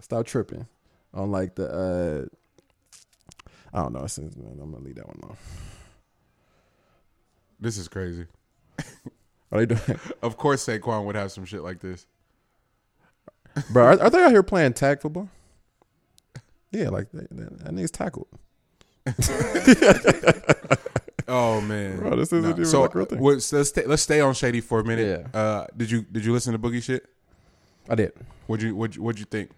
stop 0.00 0.24
tripping 0.26 0.66
on 1.12 1.30
like 1.30 1.56
the. 1.56 1.68
uh 1.68 2.36
I 3.76 3.82
don't 3.82 3.92
know. 3.92 4.06
Since, 4.06 4.36
man, 4.36 4.58
I'm 4.62 4.70
gonna 4.70 4.84
leave 4.84 4.94
that 4.94 5.08
one 5.08 5.18
alone. 5.22 5.36
This 7.58 7.76
is 7.76 7.88
crazy. 7.88 8.26
Are 9.50 9.58
they 9.58 9.66
doing, 9.66 9.98
Of 10.22 10.36
course, 10.36 10.64
Saquon 10.64 11.04
would 11.06 11.16
have 11.16 11.32
some 11.32 11.44
shit 11.44 11.62
like 11.62 11.80
this. 11.80 12.06
bro? 13.70 13.84
Are, 13.86 14.00
are 14.00 14.10
they 14.10 14.22
out 14.22 14.30
here 14.30 14.44
playing 14.44 14.74
tag 14.74 15.00
football? 15.00 15.28
Yeah, 16.74 16.88
like 16.90 17.08
they, 17.12 17.26
they, 17.30 17.44
that 17.44 17.72
nigga's 17.72 17.90
tackled. 17.90 18.26
Oh 21.26 21.58
man, 21.62 21.96
Bro, 22.00 22.16
this 22.16 22.34
isn't 22.34 22.50
even 22.50 22.66
so 22.66 22.82
like 22.82 22.94
real 22.94 23.06
thing. 23.06 23.18
what's- 23.18 23.50
let's 23.50 23.70
stay, 23.70 23.86
let's 23.86 24.02
stay 24.02 24.20
on 24.20 24.34
Shady 24.34 24.60
for 24.60 24.80
a 24.80 24.84
minute. 24.84 25.26
Yeah. 25.34 25.40
Uh, 25.40 25.66
did 25.74 25.90
you 25.90 26.02
did 26.02 26.22
you 26.22 26.34
listen 26.34 26.52
to 26.52 26.58
Boogie 26.58 26.82
shit? 26.82 27.06
I 27.88 27.94
did. 27.94 28.12
What'd 28.46 28.62
you 28.62 28.76
what'd 28.76 28.96
you, 28.96 29.02
what'd 29.02 29.18
you 29.18 29.24
think? 29.24 29.50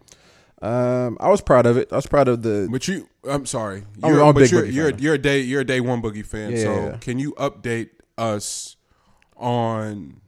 Um, 0.63 1.17
I 1.19 1.29
was 1.29 1.41
proud 1.41 1.67
of 1.67 1.77
it. 1.77 1.93
I 1.93 1.97
was 1.97 2.07
proud 2.07 2.29
of 2.29 2.43
the. 2.43 2.69
But 2.71 2.87
you, 2.87 3.09
I'm 3.29 3.47
sorry, 3.47 3.83
I'm- 4.01 4.13
you're, 4.13 4.23
I'm 4.23 4.29
a 4.29 4.33
but 4.33 4.41
big 4.41 4.53
you're 4.53 4.63
Boogie 4.63 4.73
you're, 4.73 4.91
fan. 4.91 4.99
you're 5.01 5.15
a 5.15 5.19
day 5.19 5.41
you're 5.41 5.61
a 5.63 5.65
day 5.65 5.81
one 5.81 6.01
Boogie 6.01 6.25
fan. 6.25 6.53
Yeah, 6.53 6.63
so 6.63 6.75
yeah, 6.75 6.85
yeah. 6.87 6.97
can 6.99 7.19
you 7.19 7.33
update 7.33 7.91
us 8.17 8.77
on 9.37 10.21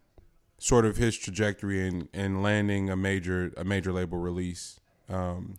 sort 0.58 0.84
of 0.86 0.96
his 0.96 1.16
trajectory 1.16 1.86
and 1.86 2.08
and 2.12 2.42
landing 2.42 2.90
a 2.90 2.96
major 2.96 3.52
a 3.56 3.62
major 3.62 3.92
label 3.92 4.18
release, 4.18 4.80
um, 5.08 5.54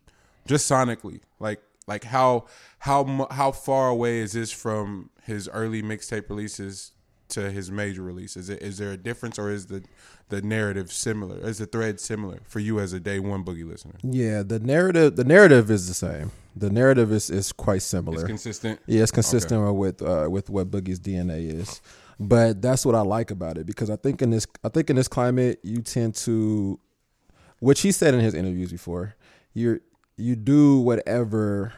just 0.49 0.69
sonically, 0.69 1.21
like 1.39 1.61
like 1.87 2.03
how 2.05 2.45
how 2.79 3.27
how 3.31 3.51
far 3.51 3.89
away 3.89 4.19
is 4.19 4.33
this 4.33 4.51
from 4.51 5.09
his 5.23 5.47
early 5.53 5.81
mixtape 5.83 6.27
releases 6.29 6.91
to 7.29 7.51
his 7.51 7.69
major 7.71 8.01
release? 8.01 8.35
Is 8.35 8.49
it 8.49 8.61
is 8.63 8.79
there 8.79 8.91
a 8.91 8.97
difference 8.97 9.37
or 9.37 9.51
is 9.51 9.67
the 9.67 9.83
the 10.29 10.41
narrative 10.41 10.91
similar? 10.91 11.37
Is 11.37 11.59
the 11.59 11.67
thread 11.67 11.99
similar 11.99 12.39
for 12.43 12.59
you 12.59 12.79
as 12.79 12.93
a 12.93 12.99
day 12.99 13.19
one 13.19 13.43
Boogie 13.45 13.67
listener? 13.69 13.93
Yeah, 14.03 14.41
the 14.43 14.59
narrative. 14.59 15.15
The 15.15 15.23
narrative 15.23 15.69
is 15.69 15.87
the 15.87 15.93
same. 15.93 16.31
The 16.55 16.71
narrative 16.71 17.11
is 17.11 17.29
is 17.29 17.51
quite 17.51 17.77
It's 17.77 17.85
similar. 17.85 18.25
consistent. 18.25 18.79
Yeah, 18.87 19.03
it's 19.03 19.11
consistent 19.11 19.75
with 19.75 20.01
uh, 20.01 20.27
with 20.31 20.49
what 20.49 20.71
Boogie's 20.71 20.99
DNA 20.99 21.53
is. 21.53 21.79
But 22.19 22.61
that's 22.61 22.85
what 22.85 22.95
I 22.95 23.01
like 23.01 23.31
about 23.31 23.57
it 23.57 23.65
because 23.65 23.89
I 23.89 23.95
think 23.95 24.21
in 24.21 24.31
this 24.31 24.47
I 24.63 24.69
think 24.69 24.89
in 24.89 24.95
this 24.95 25.07
climate 25.07 25.59
you 25.63 25.81
tend 25.83 26.15
to 26.25 26.79
which 27.59 27.81
he 27.81 27.91
said 27.91 28.13
in 28.13 28.19
his 28.19 28.33
interviews 28.33 28.71
before, 28.71 29.15
you 29.53 29.79
you 30.19 30.35
do 30.35 30.79
whatever 30.81 31.73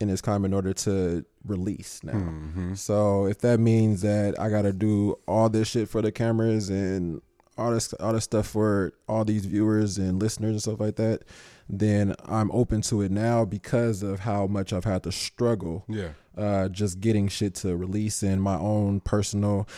in 0.00 0.08
this 0.08 0.20
climate 0.20 0.50
in 0.50 0.54
order 0.54 0.72
to 0.72 1.24
release 1.44 2.02
now. 2.02 2.12
Mm-hmm. 2.12 2.74
So 2.74 3.26
if 3.26 3.38
that 3.40 3.60
means 3.60 4.02
that 4.02 4.38
I 4.38 4.48
gotta 4.50 4.72
do 4.72 5.16
all 5.28 5.48
this 5.48 5.68
shit 5.68 5.88
for 5.88 6.02
the 6.02 6.10
cameras 6.12 6.68
and 6.70 7.22
all 7.56 7.70
this 7.72 7.92
all 7.94 8.12
this 8.12 8.24
stuff 8.24 8.46
for 8.48 8.92
all 9.08 9.24
these 9.24 9.44
viewers 9.44 9.98
and 9.98 10.20
listeners 10.20 10.50
and 10.52 10.62
stuff 10.62 10.80
like 10.80 10.96
that, 10.96 11.22
then 11.68 12.14
I'm 12.24 12.50
open 12.50 12.82
to 12.82 13.02
it 13.02 13.12
now 13.12 13.44
because 13.44 14.02
of 14.02 14.20
how 14.20 14.46
much 14.46 14.72
I've 14.72 14.84
had 14.84 15.02
to 15.04 15.12
struggle 15.12 15.84
Yeah. 15.88 16.10
uh, 16.36 16.68
just 16.68 17.00
getting 17.00 17.28
shit 17.28 17.54
to 17.56 17.76
release 17.76 18.22
and 18.24 18.42
my 18.42 18.56
own 18.56 19.00
personal 19.00 19.68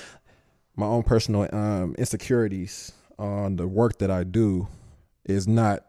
my 0.77 0.87
own 0.87 1.03
personal 1.03 1.49
um, 1.55 1.95
insecurities 1.99 2.93
on 3.19 3.57
the 3.57 3.69
work 3.69 3.99
that 3.99 4.11
I 4.11 4.25
do 4.25 4.69
is 5.25 5.47
not 5.47 5.85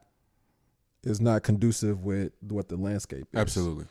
is 1.05 1.21
not 1.21 1.43
conducive 1.43 2.03
with 2.03 2.31
what 2.47 2.67
the 2.69 2.75
landscape 2.77 3.27
is. 3.33 3.39
Absolutely. 3.39 3.85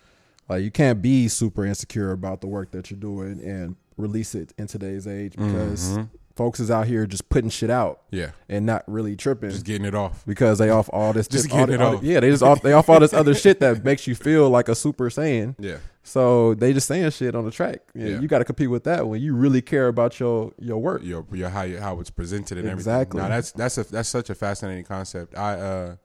Like 0.49 0.63
you 0.63 0.71
can't 0.71 1.01
be 1.01 1.29
super 1.29 1.65
insecure 1.65 2.11
about 2.13 2.41
the 2.43 2.47
work 2.47 2.71
that 2.73 2.91
you're 2.91 3.01
doing 3.01 3.41
and 3.43 3.77
release 3.97 4.35
it 4.35 4.53
in 4.59 4.67
today's 4.67 5.07
age 5.07 5.33
because 5.37 5.91
Mhm. 5.97 6.09
folks 6.37 6.59
is 6.61 6.71
out 6.71 6.87
here 6.89 7.07
just 7.07 7.29
putting 7.29 7.49
shit 7.49 7.71
out 7.71 8.01
Yeah. 8.11 8.33
and 8.49 8.67
not 8.67 8.83
really 8.89 9.15
tripping 9.17 9.51
Just 9.51 9.65
getting 9.65 9.87
it 9.87 9.95
off. 9.95 10.23
because 10.27 10.59
they 10.59 10.69
off 10.69 10.91
all 10.93 11.13
this 11.13 11.29
Just 11.29 11.49
getting 11.49 11.69
the- 11.69 11.75
it 11.75 11.81
all 11.81 11.93
the- 11.93 11.97
off. 11.99 12.03
yeah 12.03 12.21
they 12.21 12.31
just 12.31 12.43
off 12.43 12.61
they 12.61 12.73
off 12.73 12.89
all 12.91 12.99
this 13.01 13.15
other 13.15 13.35
shit 13.45 13.61
that 13.61 13.85
makes 13.85 14.07
you 14.09 14.15
feel 14.17 14.51
like 14.51 14.69
a 14.69 14.75
super 14.75 15.09
saiyan 15.09 15.55
Yeah. 15.61 15.77
so 16.03 16.53
they 16.55 16.73
just 16.75 16.89
saying 16.89 17.09
shit 17.13 17.35
on 17.37 17.45
the 17.45 17.51
track. 17.53 17.81
Yeah, 17.95 18.09
Yeah. 18.09 18.21
You 18.21 18.27
got 18.29 18.41
to 18.41 18.45
compete 18.45 18.69
with 18.69 18.83
that 18.85 19.07
when 19.09 19.23
you 19.23 19.35
really 19.35 19.63
care 19.63 19.87
about 19.89 20.19
your 20.21 20.53
your 20.59 20.77
work. 20.83 21.03
Your 21.05 21.25
your 21.33 21.49
how 21.51 21.63
you, 21.63 21.79
how 21.79 22.01
it's 22.01 22.11
presented 22.11 22.59
and 22.59 22.69
Exactly. 22.69 23.21
everything. 23.21 23.31
Now 23.31 23.37
that's 23.37 23.53
that's 23.53 23.79
a 23.79 23.85
that's 23.93 24.09
such 24.09 24.29
a 24.29 24.35
fascinating 24.35 24.85
concept. 24.85 25.39
I 25.39 25.55
uh 25.55 25.97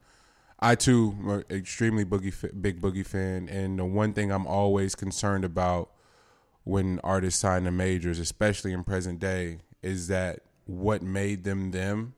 I 0.61 0.75
too 0.75 1.15
am 1.19 1.29
an 1.29 1.43
extremely 1.49 2.03
boogie 2.03 2.61
big 2.61 2.81
boogie 2.81 3.05
fan, 3.05 3.47
and 3.47 3.79
the 3.79 3.85
one 3.85 4.13
thing 4.13 4.31
I'm 4.31 4.45
always 4.45 4.93
concerned 4.93 5.45
about 5.45 5.91
when 6.65 6.99
artists 7.03 7.39
sign 7.39 7.63
the 7.63 7.71
majors, 7.71 8.19
especially 8.19 8.73
in 8.73 8.83
present 8.83 9.19
day, 9.19 9.59
is 9.81 10.07
that 10.09 10.41
what 10.65 11.01
made 11.01 11.45
them 11.45 11.71
them 11.71 12.13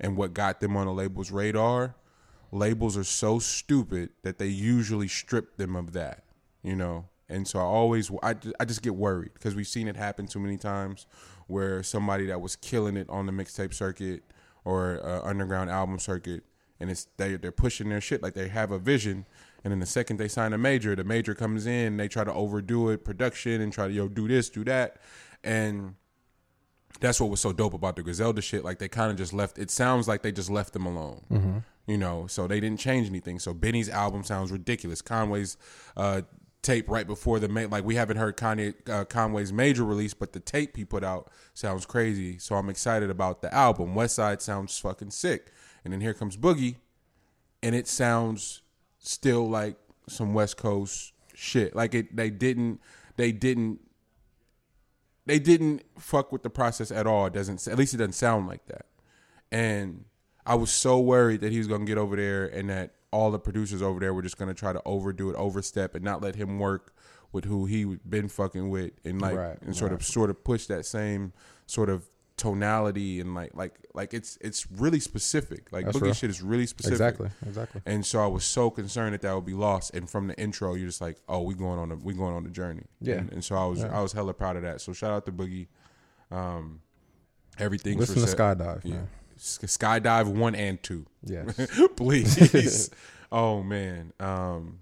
and 0.00 0.16
what 0.16 0.34
got 0.34 0.60
them 0.60 0.76
on 0.76 0.86
a 0.86 0.92
label's 0.92 1.30
radar. 1.30 1.94
Labels 2.52 2.96
are 2.96 3.04
so 3.04 3.38
stupid 3.38 4.10
that 4.22 4.38
they 4.38 4.46
usually 4.46 5.08
strip 5.08 5.56
them 5.56 5.76
of 5.76 5.92
that, 5.92 6.24
you 6.62 6.76
know. 6.76 7.08
And 7.28 7.46
so 7.46 7.58
I 7.58 7.62
always, 7.62 8.10
I, 8.22 8.34
I 8.60 8.64
just 8.64 8.82
get 8.82 8.94
worried 8.94 9.32
because 9.34 9.54
we've 9.54 9.66
seen 9.66 9.88
it 9.88 9.96
happen 9.96 10.26
too 10.26 10.38
many 10.38 10.56
times 10.56 11.06
where 11.46 11.82
somebody 11.82 12.26
that 12.26 12.40
was 12.40 12.56
killing 12.56 12.96
it 12.96 13.08
on 13.08 13.26
the 13.26 13.32
mixtape 13.32 13.74
circuit 13.74 14.22
or 14.64 15.00
uh, 15.04 15.22
underground 15.22 15.70
album 15.70 15.98
circuit, 15.98 16.44
and 16.80 16.90
it's 16.90 17.06
they 17.16 17.36
they're 17.36 17.52
pushing 17.52 17.88
their 17.88 18.00
shit 18.00 18.22
like 18.22 18.34
they 18.34 18.48
have 18.48 18.70
a 18.70 18.78
vision, 18.78 19.26
and 19.64 19.72
then 19.72 19.80
the 19.80 19.86
second 19.86 20.18
they 20.18 20.28
sign 20.28 20.52
a 20.52 20.58
major, 20.58 20.94
the 20.96 21.04
major 21.04 21.34
comes 21.34 21.66
in, 21.66 21.96
they 21.96 22.08
try 22.08 22.24
to 22.24 22.32
overdo 22.32 22.90
it, 22.90 23.04
production, 23.04 23.60
and 23.60 23.72
try 23.72 23.88
to 23.88 23.92
yo 23.92 24.08
do 24.08 24.28
this, 24.28 24.48
do 24.50 24.64
that, 24.64 24.96
and 25.44 25.94
that's 27.00 27.20
what 27.20 27.30
was 27.30 27.40
so 27.40 27.52
dope 27.52 27.74
about 27.74 27.96
the 27.96 28.02
Griselda 28.02 28.40
shit. 28.40 28.64
Like 28.64 28.78
they 28.78 28.88
kind 28.88 29.10
of 29.10 29.16
just 29.16 29.32
left. 29.32 29.58
It 29.58 29.70
sounds 29.70 30.08
like 30.08 30.22
they 30.22 30.32
just 30.32 30.50
left 30.50 30.72
them 30.72 30.86
alone. 30.86 31.62
You 31.86 31.98
know, 31.98 32.26
so 32.26 32.48
they 32.48 32.58
didn't 32.58 32.80
change 32.80 33.06
anything. 33.08 33.38
So 33.38 33.54
Benny's 33.54 33.88
album 33.88 34.24
sounds 34.24 34.50
ridiculous. 34.50 35.02
Conway's 35.02 35.56
uh, 35.96 36.22
tape 36.62 36.88
right 36.88 37.06
before 37.06 37.38
the 37.38 37.48
ma- 37.48 37.66
like 37.70 37.84
we 37.84 37.94
haven't 37.94 38.16
heard 38.16 38.36
Kanye 38.36 38.74
uh, 38.90 39.04
Conway's 39.04 39.52
major 39.52 39.84
release, 39.84 40.12
but 40.14 40.32
the 40.32 40.40
tape 40.40 40.76
he 40.76 40.84
put 40.84 41.04
out 41.04 41.30
sounds 41.54 41.86
crazy. 41.86 42.38
So 42.38 42.56
I'm 42.56 42.68
excited 42.68 43.08
about 43.08 43.40
the 43.40 43.54
album. 43.54 43.94
Westside 43.94 44.40
sounds 44.40 44.76
fucking 44.78 45.12
sick, 45.12 45.52
and 45.86 45.92
then 45.92 46.00
here 46.00 46.12
comes 46.12 46.36
Boogie, 46.36 46.74
and 47.62 47.76
it 47.76 47.86
sounds 47.86 48.62
still 48.98 49.48
like 49.48 49.76
some 50.08 50.34
West 50.34 50.56
Coast 50.56 51.12
shit. 51.32 51.76
Like 51.76 51.94
it, 51.94 52.16
they 52.16 52.28
didn't, 52.28 52.80
they 53.16 53.30
didn't 53.30 53.78
they 55.26 55.38
didn't 55.38 55.82
fuck 55.96 56.32
with 56.32 56.42
the 56.42 56.50
process 56.50 56.90
at 56.90 57.06
all. 57.06 57.26
It 57.26 57.32
doesn't 57.32 57.66
at 57.68 57.78
least 57.78 57.94
it 57.94 57.98
doesn't 57.98 58.14
sound 58.14 58.48
like 58.48 58.66
that. 58.66 58.86
And 59.52 60.04
I 60.44 60.56
was 60.56 60.70
so 60.70 60.98
worried 60.98 61.40
that 61.42 61.52
he 61.52 61.58
was 61.58 61.68
gonna 61.68 61.84
get 61.84 61.98
over 61.98 62.16
there 62.16 62.46
and 62.46 62.68
that 62.68 62.94
all 63.12 63.30
the 63.30 63.38
producers 63.38 63.80
over 63.80 64.00
there 64.00 64.12
were 64.12 64.22
just 64.22 64.38
gonna 64.38 64.54
try 64.54 64.72
to 64.72 64.82
overdo 64.84 65.30
it, 65.30 65.36
overstep, 65.36 65.94
and 65.94 66.04
not 66.04 66.20
let 66.20 66.34
him 66.34 66.58
work 66.58 66.94
with 67.30 67.44
who 67.44 67.66
he 67.66 67.84
been 67.84 68.28
fucking 68.28 68.70
with, 68.70 68.92
and 69.04 69.20
like 69.20 69.36
Right, 69.36 69.58
and 69.62 69.76
sort 69.76 69.92
of 69.92 70.04
sort 70.04 70.30
of 70.30 70.42
push 70.42 70.66
that 70.66 70.84
same 70.84 71.32
sort 71.66 71.90
of 71.90 72.08
tonality 72.36 73.20
and 73.20 73.34
like 73.34 73.52
like 73.54 73.74
like 73.94 74.12
it's 74.12 74.36
it's 74.40 74.70
really 74.70 75.00
specific. 75.00 75.72
Like 75.72 75.86
That's 75.86 75.96
boogie 75.98 76.02
real. 76.02 76.12
shit 76.14 76.30
is 76.30 76.42
really 76.42 76.66
specific. 76.66 76.94
Exactly, 77.00 77.30
exactly. 77.46 77.80
And 77.86 78.04
so 78.04 78.20
I 78.22 78.26
was 78.26 78.44
so 78.44 78.70
concerned 78.70 79.14
that 79.14 79.22
that 79.22 79.34
would 79.34 79.46
be 79.46 79.54
lost. 79.54 79.94
And 79.94 80.08
from 80.08 80.26
the 80.28 80.38
intro, 80.38 80.74
you're 80.74 80.86
just 80.88 81.00
like, 81.00 81.16
oh, 81.28 81.42
we 81.42 81.54
going 81.54 81.78
on 81.78 81.92
a 81.92 81.96
we 81.96 82.12
going 82.14 82.34
on 82.34 82.44
the 82.44 82.50
journey. 82.50 82.82
Yeah. 83.00 83.14
And, 83.16 83.32
and 83.32 83.44
so 83.44 83.56
I 83.56 83.64
was 83.66 83.80
Yeah. 83.80 83.98
I 83.98 84.02
was 84.02 84.12
hella 84.12 84.34
proud 84.34 84.56
of 84.56 84.62
that. 84.62 84.80
So 84.80 84.92
shout 84.92 85.12
out 85.12 85.24
to 85.26 85.32
Boogie. 85.32 85.68
Um, 86.30 86.80
everything's 87.58 88.00
Listen 88.00 88.16
for 88.22 88.26
to. 88.26 88.36
Skydive, 88.36 88.80
Yeah. 88.84 88.94
man. 88.96 89.08
Skydive 89.38 90.26
one 90.28 90.54
and 90.54 90.82
two, 90.82 91.06
Yes. 91.22 91.68
please. 91.96 92.90
oh 93.32 93.62
man. 93.62 94.12
Um, 94.20 94.80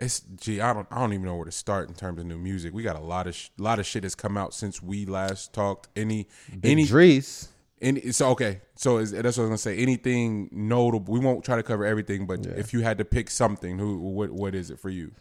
it's 0.00 0.20
gee, 0.36 0.60
I 0.60 0.72
don't 0.72 0.88
I 0.90 0.98
don't 0.98 1.12
even 1.12 1.26
know 1.26 1.36
where 1.36 1.44
to 1.44 1.52
start 1.52 1.88
in 1.88 1.94
terms 1.94 2.18
of 2.20 2.26
new 2.26 2.38
music. 2.38 2.72
We 2.74 2.82
got 2.82 2.96
a 2.96 3.00
lot 3.00 3.26
of 3.26 3.34
sh- 3.36 3.50
lot 3.58 3.78
of 3.78 3.86
shit 3.86 4.02
has 4.02 4.14
come 4.14 4.36
out 4.36 4.54
since 4.54 4.82
we 4.82 5.06
last 5.06 5.52
talked. 5.52 5.88
Any 5.94 6.26
Big 6.60 6.72
any 6.72 6.84
Drees. 6.86 7.48
any, 7.82 8.10
so 8.12 8.30
okay, 8.30 8.62
so 8.76 8.98
is, 8.98 9.10
that's 9.12 9.36
what 9.36 9.44
I 9.44 9.48
was 9.48 9.48
gonna 9.50 9.58
say. 9.58 9.76
Anything 9.78 10.48
notable? 10.52 11.12
We 11.12 11.20
won't 11.20 11.44
try 11.44 11.56
to 11.56 11.62
cover 11.62 11.84
everything, 11.84 12.26
but 12.26 12.44
Yeah. 12.44 12.52
if 12.56 12.72
you 12.72 12.80
had 12.80 12.98
to 12.98 13.04
pick 13.04 13.30
something, 13.30 13.78
who 13.78 13.98
what 13.98 14.30
what 14.30 14.54
is 14.54 14.70
it 14.70 14.80
for 14.80 14.90
you? 14.90 15.12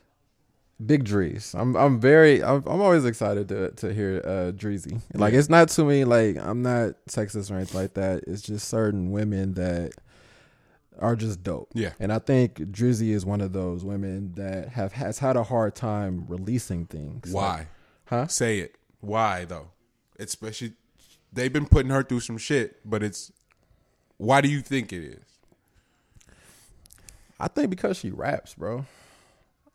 Big 0.86 1.03
Drees. 1.03 1.53
I'm 1.59 1.75
I'm 1.75 1.99
very 1.99 2.41
I'm, 2.41 2.63
I'm 2.65 2.80
always 2.80 3.03
excited 3.03 3.49
to 3.49 3.71
to 3.71 3.93
hear 3.93 4.21
uh 4.23 4.51
Dreezy. 4.55 5.01
Like 5.13 5.34
Yeah. 5.34 5.39
it's 5.39 5.49
not 5.49 5.67
too 5.67 5.84
many 5.84 6.05
like 6.05 6.38
I'm 6.38 6.61
not 6.61 6.93
sexist 7.09 7.51
or 7.51 7.55
anything 7.55 7.82
like 7.82 7.95
that. 7.95 8.23
It's 8.27 8.41
just 8.41 8.69
certain 8.69 9.11
women 9.11 9.55
that 9.55 9.91
are 11.00 11.16
just 11.16 11.41
dope. 11.43 11.70
Yeah, 11.74 11.91
And 12.00 12.12
I 12.14 12.20
think 12.20 12.56
Dreezy 12.58 13.10
is 13.12 13.26
one 13.26 13.41
of 13.41 13.54
those 13.54 13.84
women 13.84 14.34
that 14.36 14.70
have 14.70 14.93
has 14.93 15.20
had 15.20 15.36
a 15.38 15.43
hard 15.43 15.76
time 15.76 16.26
releasing 16.28 16.86
things. 16.86 17.32
why? 17.32 17.50
Like, 17.58 17.68
huh? 18.06 18.28
Say 18.28 18.60
it. 18.60 18.76
Why 19.00 19.45
though? 19.45 19.70
Especially 20.20 20.74
they've 21.32 21.54
been 21.54 21.66
putting 21.68 21.91
her 21.91 22.04
through 22.04 22.20
some 22.22 22.38
shit, 22.38 22.78
but 22.88 23.02
it's 23.04 23.32
Why 24.18 24.41
do 24.41 24.50
you 24.50 24.62
think 24.62 24.91
it 24.91 25.04
is? 25.04 25.24
I 27.39 27.47
think 27.47 27.70
because 27.70 27.97
she 27.97 28.12
raps, 28.12 28.54
bro. 28.54 28.86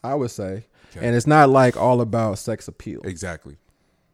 I 0.03 0.15
would 0.15 0.31
say, 0.31 0.65
Okay. 0.95 1.07
and 1.07 1.17
it's 1.17 1.27
not 1.27 1.49
like 1.49 1.77
all 1.79 2.01
about 2.03 2.39
sex 2.39 2.69
appeal. 2.69 3.01
Exactly. 3.05 3.57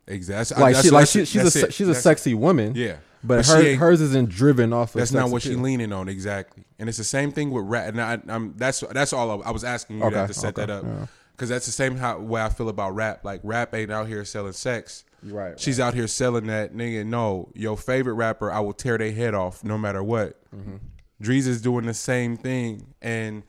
Exactly. 0.07 0.57
Like 0.61 0.75
That's- 0.75 0.85
she, 0.85 0.91
like 0.91 1.07
she, 1.09 1.25
she's 1.25 1.41
a 1.41 1.45
that's 1.45 1.55
se- 1.55 1.63
it. 1.63 1.75
she's 1.75 1.89
a 1.89 1.95
sexy 1.95 2.35
woman. 2.35 2.75
Yeah. 2.77 2.97
But, 3.23 3.47
But 3.47 3.47
her, 3.47 3.77
hers 3.77 4.01
isn't 4.01 4.31
driven 4.31 4.73
off. 4.73 4.95
of 4.95 4.99
That's 5.01 5.12
not 5.12 5.31
what 5.31 5.43
she 5.43 5.51
appeal. 5.51 5.62
leaning 5.62 5.93
on 5.93 6.09
exactly, 6.09 6.64
and 6.79 6.89
it's 6.89 6.99
the 6.99 7.05
same 7.05 7.33
thing 7.33 7.51
with 7.51 7.64
rap. 7.66 7.89
And 7.89 8.01
I, 8.01 8.18
I'm 8.29 8.55
that's 8.57 8.81
that's 8.93 9.12
all 9.12 9.43
I, 9.43 9.49
I 9.49 9.51
was 9.51 9.64
asking 9.64 9.99
you 9.99 10.05
Okay, 10.05 10.14
that 10.14 10.29
to 10.29 10.35
set 10.35 10.59
okay, 10.59 10.66
that 10.66 10.71
up 10.71 10.85
yeah. 10.85 11.07
because 11.33 11.49
that's 11.49 11.66
the 11.66 11.73
same 11.73 11.97
how, 11.97 12.18
way 12.18 12.43
I 12.43 12.49
feel 12.49 12.68
about 12.68 12.95
rap. 12.95 13.25
Like 13.25 13.41
rap 13.45 13.75
ain't 13.75 13.91
out 13.91 14.09
here 14.09 14.25
selling 14.25 14.53
sex. 14.53 15.05
Right. 15.23 15.61
She's 15.61 15.79
out 15.79 15.93
here 15.93 16.07
selling 16.07 16.47
that 16.47 16.75
nigga. 16.75 17.05
No, 17.05 17.51
your 17.55 17.77
favorite 17.77 18.14
rapper, 18.14 18.51
I 18.51 18.61
will 18.61 18.73
tear 18.73 18.97
their 18.97 19.12
head 19.12 19.35
off 19.35 19.62
no 19.62 19.77
matter 19.77 20.03
what. 20.03 20.41
Mm-hmm. 20.55 20.77
Drees 21.23 21.47
is 21.47 21.61
doing 21.61 21.85
the 21.85 21.93
same 21.93 22.39
thing, 22.39 22.95
and 23.03 23.43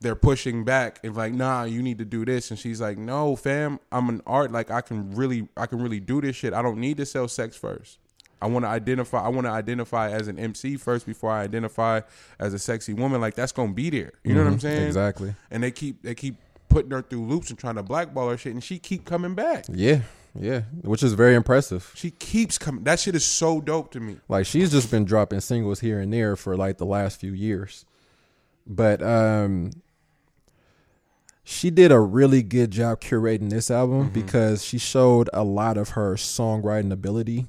they're 0.00 0.14
pushing 0.14 0.62
back 0.64 1.00
and 1.02 1.16
like, 1.16 1.32
nah, 1.32 1.64
you 1.64 1.82
need 1.82 1.96
to 1.98 2.04
do 2.04 2.26
this. 2.26 2.50
And 2.50 2.58
she's 2.60 2.82
like, 2.82 2.98
no, 2.98 3.34
fam, 3.34 3.80
I'm 3.90 4.10
an 4.10 4.20
art. 4.26 4.52
Like 4.52 4.70
I 4.70 4.82
can 4.82 5.14
really, 5.16 5.48
I 5.56 5.64
can 5.64 5.80
really 5.80 6.00
do 6.00 6.20
this 6.20 6.36
shit. 6.36 6.52
I 6.52 6.60
don't 6.60 6.78
need 6.78 6.98
to 6.98 7.06
sell 7.06 7.28
sex 7.28 7.56
first. 7.56 7.98
I 8.42 8.46
want 8.48 8.64
to 8.64 8.68
identify. 8.68 9.24
I 9.24 9.28
want 9.28 9.46
to 9.46 9.50
identify 9.50 10.10
as 10.10 10.28
an 10.28 10.38
MC 10.38 10.76
first 10.76 11.06
before 11.06 11.30
I 11.30 11.42
identify 11.42 12.02
as 12.38 12.52
a 12.54 12.58
sexy 12.58 12.92
woman. 12.92 13.20
Like 13.20 13.34
that's 13.34 13.52
gonna 13.52 13.72
be 13.72 13.88
there. 13.90 14.12
You 14.24 14.34
know 14.34 14.44
what 14.44 14.52
I'm 14.52 14.60
saying? 14.60 14.78
Mm-hmm. 14.78 14.86
Exactly. 14.88 15.34
And 15.50 15.62
they 15.62 15.70
keep 15.70 16.02
they 16.02 16.14
keep 16.14 16.36
putting 16.68 16.90
her 16.90 17.00
through 17.02 17.24
loops 17.26 17.48
and 17.50 17.58
trying 17.58 17.76
to 17.76 17.82
blackball 17.82 18.28
her 18.30 18.36
shit, 18.36 18.52
and 18.52 18.62
she 18.62 18.78
keep 18.78 19.04
coming 19.06 19.34
back. 19.34 19.64
Yeah, 19.72 20.00
yeah, 20.38 20.62
which 20.82 21.02
is 21.02 21.14
very 21.14 21.34
impressive. 21.34 21.90
She 21.94 22.10
keeps 22.10 22.58
coming. 22.58 22.84
That 22.84 23.00
shit 23.00 23.14
is 23.14 23.24
so 23.24 23.60
dope 23.62 23.90
to 23.92 24.00
me. 24.00 24.18
Like 24.28 24.44
she's 24.44 24.70
just 24.70 24.90
been 24.90 25.04
dropping 25.06 25.40
singles 25.40 25.80
here 25.80 25.98
and 26.00 26.12
there 26.12 26.36
for 26.36 26.56
like 26.56 26.76
the 26.76 26.86
last 26.86 27.18
few 27.20 27.32
years. 27.32 27.86
But 28.66 29.02
um 29.02 29.70
she 31.48 31.70
did 31.70 31.92
a 31.92 32.00
really 32.00 32.42
good 32.42 32.72
job 32.72 33.00
curating 33.00 33.50
this 33.50 33.70
album 33.70 34.04
Mm-hmm. 34.10 34.12
because 34.14 34.64
she 34.64 34.78
showed 34.78 35.30
a 35.32 35.44
lot 35.44 35.76
of 35.76 35.90
her 35.90 36.14
songwriting 36.16 36.90
ability 36.90 37.46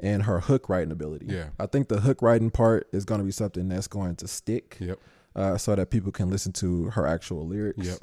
and 0.00 0.24
her 0.24 0.40
hook 0.40 0.68
writing 0.68 0.92
ability. 0.92 1.26
Yeah. 1.28 1.48
I 1.58 1.66
think 1.66 1.88
the 1.88 2.00
hook 2.00 2.22
writing 2.22 2.50
part 2.50 2.88
is 2.92 3.04
going 3.04 3.20
to 3.20 3.24
be 3.24 3.32
something 3.32 3.68
that's 3.68 3.88
going 3.88 4.16
to 4.16 4.28
stick. 4.28 4.76
Yep. 4.80 4.98
Uh, 5.34 5.58
so 5.58 5.74
that 5.74 5.90
people 5.90 6.10
can 6.10 6.30
listen 6.30 6.50
to 6.50 6.84
her 6.90 7.06
actual 7.06 7.46
lyrics. 7.46 7.86
Yep. 7.86 7.98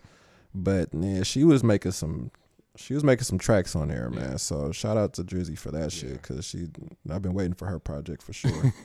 But 0.53 0.93
man, 0.93 1.23
she 1.23 1.43
was 1.43 1.63
making 1.63 1.93
some 1.93 2.29
she 2.75 2.93
was 2.93 3.03
making 3.03 3.23
some 3.23 3.37
tracks 3.37 3.75
on 3.75 3.87
there, 3.87 4.09
man. 4.09 4.37
So 4.37 4.71
shout 4.71 4.97
out 4.97 5.13
to 5.13 5.23
Dreezy 5.23 5.57
for 5.57 5.71
that 5.71 5.91
shit 5.91 6.21
because 6.21 6.45
she 6.45 6.67
I've 7.09 7.23
been 7.23 7.33
waiting 7.33 7.53
for 7.53 7.67
her 7.67 7.79
project 7.79 8.21
for 8.21 8.33
sure. 8.33 8.73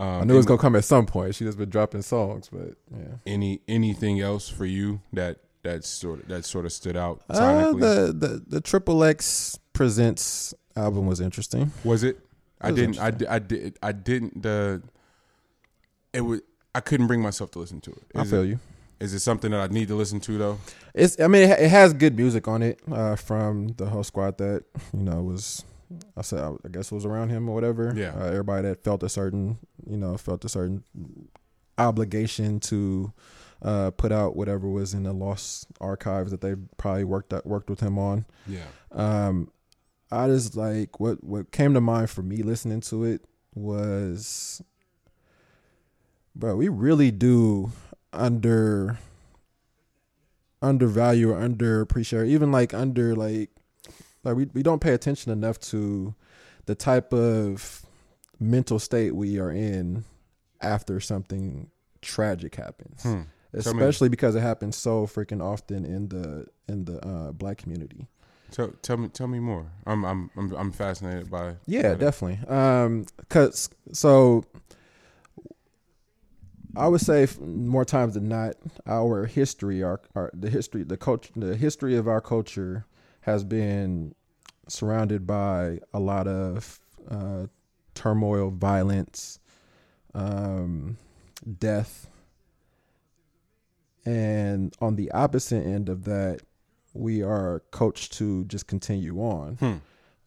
Um, 0.00 0.08
I 0.08 0.24
knew 0.24 0.34
it 0.34 0.38
was 0.38 0.46
gonna 0.46 0.58
come 0.58 0.74
at 0.74 0.84
some 0.84 1.06
point. 1.06 1.34
She 1.36 1.44
just 1.44 1.56
been 1.56 1.70
dropping 1.70 2.02
songs, 2.02 2.48
but 2.52 2.74
yeah. 2.90 3.14
any 3.26 3.60
anything 3.68 4.20
else 4.20 4.48
for 4.48 4.66
you 4.66 5.00
that 5.12 5.38
that 5.62 5.84
sort 5.84 6.20
of 6.20 6.28
that 6.28 6.44
sort 6.44 6.64
of 6.64 6.72
stood 6.72 6.96
out 6.96 7.22
Uh, 7.28 7.72
the 7.72 8.12
the 8.12 8.42
the 8.44 8.60
Triple 8.60 9.04
X 9.04 9.58
presents 9.72 10.52
album 10.76 11.06
was 11.06 11.20
interesting. 11.20 11.72
was 11.84 12.02
it? 12.02 12.18
I 12.60 12.70
was 12.70 12.80
didn't. 12.80 12.98
I, 12.98 13.10
di- 13.10 13.26
I 13.26 13.38
did. 13.38 13.78
I 13.82 13.92
didn't. 13.92 14.42
The 14.42 14.82
it 16.12 16.22
was. 16.22 16.40
I 16.74 16.80
couldn't 16.80 17.06
bring 17.06 17.22
myself 17.22 17.50
to 17.52 17.58
listen 17.60 17.80
to 17.82 17.90
it. 17.92 18.02
I 18.14 18.24
feel 18.24 18.42
it, 18.42 18.48
you. 18.48 18.58
Is 19.00 19.12
it 19.12 19.20
something 19.20 19.50
that 19.50 19.60
I 19.60 19.72
need 19.72 19.88
to 19.88 19.94
listen 19.94 20.20
to 20.20 20.38
though? 20.38 20.58
It's 20.94 21.20
I 21.20 21.26
mean 21.26 21.50
it, 21.50 21.58
it 21.60 21.68
has 21.70 21.92
good 21.92 22.16
music 22.16 22.48
on 22.48 22.62
it 22.62 22.80
uh, 22.90 23.16
from 23.16 23.68
the 23.76 23.86
whole 23.86 24.04
squad 24.04 24.38
that 24.38 24.64
you 24.92 25.02
know 25.02 25.22
was 25.22 25.64
I 26.16 26.22
said 26.22 26.40
I 26.42 26.68
guess 26.70 26.90
was 26.90 27.04
around 27.04 27.30
him 27.30 27.48
or 27.48 27.54
whatever. 27.54 27.92
Yeah. 27.94 28.14
uh, 28.18 28.26
everybody 28.26 28.68
that 28.68 28.82
felt 28.82 29.02
a 29.02 29.08
certain 29.08 29.58
you 29.88 29.96
know 29.96 30.16
felt 30.16 30.44
a 30.44 30.48
certain 30.48 30.84
obligation 31.76 32.60
to 32.60 33.12
uh, 33.62 33.90
put 33.92 34.12
out 34.12 34.36
whatever 34.36 34.68
was 34.68 34.94
in 34.94 35.04
the 35.04 35.12
lost 35.12 35.66
archives 35.80 36.30
that 36.30 36.40
they 36.40 36.54
probably 36.76 37.04
worked 37.04 37.32
at, 37.32 37.46
worked 37.46 37.70
with 37.70 37.80
him 37.80 37.98
on. 37.98 38.26
Yeah. 38.46 38.66
Um, 38.92 39.50
I 40.10 40.26
just 40.28 40.56
like 40.56 41.00
what 41.00 41.22
what 41.24 41.50
came 41.50 41.74
to 41.74 41.80
mind 41.80 42.10
for 42.10 42.22
me 42.22 42.42
listening 42.42 42.80
to 42.82 43.04
it 43.04 43.24
was, 43.54 44.62
bro, 46.34 46.56
we 46.56 46.68
really 46.68 47.10
do 47.10 47.72
under 48.12 48.98
undervalue 50.62 51.30
or 51.30 51.36
underappreciate, 51.36 52.20
or 52.20 52.24
even 52.24 52.50
like 52.52 52.72
under 52.74 53.14
like 53.14 53.50
like 54.22 54.36
we 54.36 54.46
we 54.54 54.62
don't 54.62 54.80
pay 54.80 54.94
attention 54.94 55.30
enough 55.32 55.58
to 55.60 56.14
the 56.66 56.74
type 56.74 57.12
of 57.12 57.84
mental 58.40 58.78
state 58.78 59.14
we 59.14 59.38
are 59.38 59.50
in 59.50 60.04
after 60.60 60.98
something 61.00 61.70
tragic 62.02 62.54
happens 62.56 63.02
Hmm. 63.02 63.22
Especially 63.52 64.08
because 64.08 64.34
it 64.34 64.40
happens 64.40 64.74
so 64.74 65.06
freaking 65.06 65.40
often 65.40 65.84
in 65.84 66.08
the 66.08 66.46
in 66.66 66.86
the 66.86 66.98
uh, 67.06 67.30
black 67.30 67.58
community. 67.58 68.08
Tell, 68.54 68.68
tell 68.82 68.96
me. 68.96 69.08
Tell 69.08 69.26
me 69.26 69.40
more. 69.40 69.66
I'm. 69.84 70.04
I'm. 70.04 70.30
I'm, 70.36 70.52
I'm 70.54 70.70
fascinated 70.70 71.28
by. 71.28 71.56
Yeah, 71.66 71.94
by 71.94 71.98
definitely. 71.98 72.46
Um, 72.46 73.04
cause 73.28 73.68
so 73.92 74.44
I 76.76 76.86
would 76.86 77.00
say 77.00 77.26
more 77.40 77.84
times 77.84 78.14
than 78.14 78.28
not, 78.28 78.54
our 78.86 79.26
history, 79.26 79.82
our, 79.82 80.00
our 80.14 80.30
the 80.32 80.50
history, 80.50 80.84
the 80.84 80.96
culture, 80.96 81.32
the 81.34 81.56
history 81.56 81.96
of 81.96 82.06
our 82.06 82.20
culture 82.20 82.86
has 83.22 83.42
been 83.42 84.14
surrounded 84.68 85.26
by 85.26 85.80
a 85.92 85.98
lot 85.98 86.28
of 86.28 86.78
uh, 87.10 87.46
turmoil, 87.96 88.50
violence, 88.50 89.40
um, 90.14 90.96
death, 91.58 92.08
and 94.04 94.76
on 94.80 94.94
the 94.94 95.10
opposite 95.10 95.66
end 95.66 95.88
of 95.88 96.04
that, 96.04 96.40
we 96.94 97.22
are 97.22 97.60
coached 97.70 98.12
to 98.14 98.44
just 98.44 98.66
continue 98.66 99.18
on 99.20 99.56
Hmm. 99.56 99.74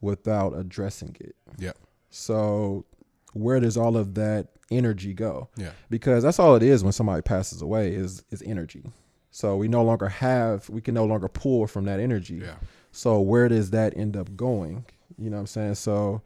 without 0.01 0.53
addressing 0.57 1.15
it. 1.19 1.35
Yeah. 1.57 1.71
So 2.09 2.85
where 3.33 3.59
does 3.59 3.77
all 3.77 3.97
of 3.97 4.13
that 4.15 4.49
energy 4.69 5.13
go? 5.13 5.49
Yeah. 5.55 5.71
Because 5.89 6.23
that's 6.23 6.39
all 6.39 6.55
it 6.55 6.63
is 6.63 6.83
when 6.83 6.93
somebody 6.93 7.21
passes 7.21 7.61
away 7.61 7.93
is 7.93 8.23
is 8.31 8.41
energy. 8.45 8.91
So 9.31 9.55
we 9.57 9.67
no 9.67 9.83
longer 9.83 10.07
have 10.09 10.69
we 10.69 10.81
can 10.81 10.93
no 10.93 11.05
longer 11.05 11.27
pull 11.27 11.67
from 11.67 11.85
that 11.85 11.99
energy. 11.99 12.35
Yeah. 12.43 12.55
So 12.91 13.19
where 13.21 13.47
does 13.47 13.69
that 13.71 13.95
end 13.97 14.17
up 14.17 14.35
going? 14.35 14.85
You 15.17 15.29
know 15.29 15.37
what 15.37 15.41
I'm 15.41 15.47
saying? 15.47 15.75
So 15.75 16.21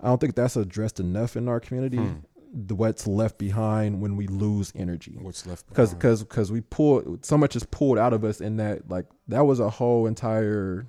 I 0.00 0.08
don't 0.08 0.20
think 0.20 0.34
that's 0.34 0.56
addressed 0.56 1.00
enough 1.00 1.36
in 1.36 1.48
our 1.48 1.60
community. 1.60 1.98
Hmm. 1.98 2.14
The 2.58 2.74
what's 2.74 3.06
left 3.06 3.36
behind 3.36 4.00
when 4.00 4.16
we 4.16 4.26
lose 4.28 4.72
energy 4.74 5.18
What's 5.20 5.46
left? 5.46 5.68
because 5.68 5.92
because 5.92 6.22
because 6.22 6.50
we 6.50 6.62
pulled 6.62 7.24
so 7.24 7.36
much 7.36 7.54
is 7.54 7.64
pulled 7.64 7.98
out 7.98 8.12
of 8.14 8.24
us 8.24 8.40
in 8.40 8.56
that 8.56 8.88
like 8.90 9.04
that 9.28 9.42
was 9.44 9.60
a 9.60 9.68
whole 9.68 10.06
entire 10.06 10.86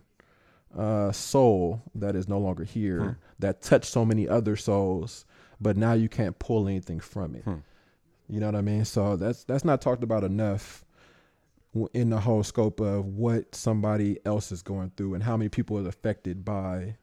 uh 0.77 1.11
soul 1.11 1.81
that 1.95 2.15
is 2.15 2.27
no 2.29 2.39
longer 2.39 2.63
here 2.63 2.99
Hmm. 3.01 3.09
that 3.39 3.61
touched 3.61 3.91
so 3.91 4.05
many 4.05 4.27
other 4.29 4.55
souls 4.55 5.25
but 5.59 5.75
now 5.77 5.93
you 5.93 6.07
can't 6.07 6.37
pull 6.39 6.67
anything 6.67 6.99
from 6.99 7.35
it 7.35 7.43
Hmm. 7.43 7.55
you 8.29 8.39
know 8.39 8.45
what 8.47 8.55
i 8.55 8.61
mean 8.61 8.85
so 8.85 9.15
that's 9.17 9.43
that's 9.43 9.65
not 9.65 9.81
talked 9.81 10.03
about 10.03 10.23
enough 10.23 10.85
in 11.93 12.09
the 12.09 12.19
whole 12.19 12.43
scope 12.43 12.79
of 12.79 13.05
what 13.05 13.53
somebody 13.53 14.17
else 14.25 14.51
is 14.51 14.61
going 14.61 14.91
through 14.95 15.13
and 15.15 15.23
how 15.23 15.35
many 15.37 15.49
people 15.49 15.77
are 15.77 15.87
affected 15.87 16.43
by 16.45 16.95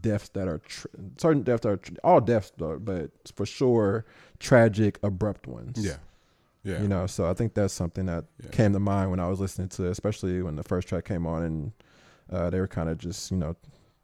deaths 0.00 0.28
that 0.30 0.46
are 0.48 0.58
tr- 0.58 0.86
certain 1.16 1.42
deaths 1.42 1.66
are 1.66 1.76
tr- 1.76 1.94
all 2.04 2.20
deaths 2.20 2.52
though, 2.56 2.78
but 2.78 3.10
for 3.34 3.44
sure 3.46 4.04
tragic 4.38 4.98
abrupt 5.02 5.46
ones 5.46 5.84
Yeah. 5.84 5.96
Yeah. 6.64 6.80
you 6.82 6.88
know 6.88 7.06
so 7.06 7.28
i 7.28 7.34
think 7.34 7.54
that's 7.54 7.74
something 7.74 8.06
that 8.06 8.24
Yeah. 8.42 8.50
came 8.50 8.72
to 8.74 8.80
mind 8.80 9.10
when 9.10 9.18
i 9.20 9.28
was 9.28 9.40
listening 9.40 9.68
to 9.70 9.88
especially 9.88 10.40
when 10.42 10.54
the 10.56 10.62
first 10.62 10.86
track 10.88 11.04
came 11.04 11.26
on 11.26 11.42
and 11.42 11.72
uh, 12.30 12.48
they 12.50 12.60
were 12.60 12.68
kind 12.68 12.88
of 12.88 12.98
just 12.98 13.30
you 13.32 13.36
know 13.36 13.56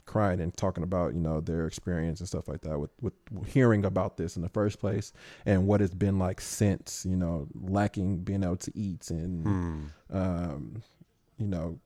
crying 0.05 0.41
and 0.41 0.57
talking 0.57 0.83
about 0.83 1.13
you 1.15 1.21
know 1.21 1.41
their 1.41 1.67
experience 1.67 2.19
and 2.21 2.29
stuff 2.29 2.49
like 2.49 2.63
that 2.63 2.79
with, 2.79 2.91
with 3.03 3.13
hearing 3.47 3.85
about 3.85 4.17
this 4.17 4.37
in 4.37 4.43
the 4.43 4.49
first 4.49 4.81
place 4.81 5.13
and 5.47 5.67
what 5.67 5.81
it's 5.83 5.95
been 5.95 6.19
like 6.19 6.41
since 6.41 7.05
you 7.09 7.15
know 7.17 7.47
lacking 7.55 8.17
being 8.19 8.43
able 8.43 8.57
to 8.57 8.73
eat 8.75 9.11
and 9.11 9.45
Hmm. 9.47 9.85
um, 10.17 10.83
you 11.37 11.47
know 11.47 11.79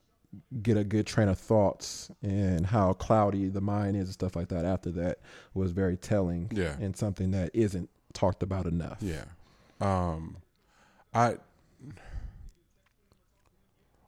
get 0.62 0.76
a 0.78 0.84
good 0.84 1.06
train 1.06 1.28
of 1.28 1.38
thoughts 1.38 2.10
and 2.22 2.64
how 2.66 2.92
cloudy 2.94 3.48
the 3.48 3.60
mind 3.60 3.96
is 3.96 4.04
and 4.09 4.14
stuff 4.14 4.34
like 4.34 4.48
that 4.48 4.64
after 4.64 4.90
that 4.90 5.18
was 5.52 5.72
very 5.72 5.96
telling 5.96 6.50
Yeah. 6.54 6.74
and 6.80 6.96
something 6.96 7.32
that 7.32 7.50
isn't 7.54 7.90
talked 8.14 8.42
about 8.42 8.64
enough 8.66 8.98
Yeah. 9.00 9.24
Um 9.80 10.38
I 11.12 11.36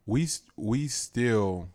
we 0.06 0.28
we 0.56 0.88
still 0.88 1.68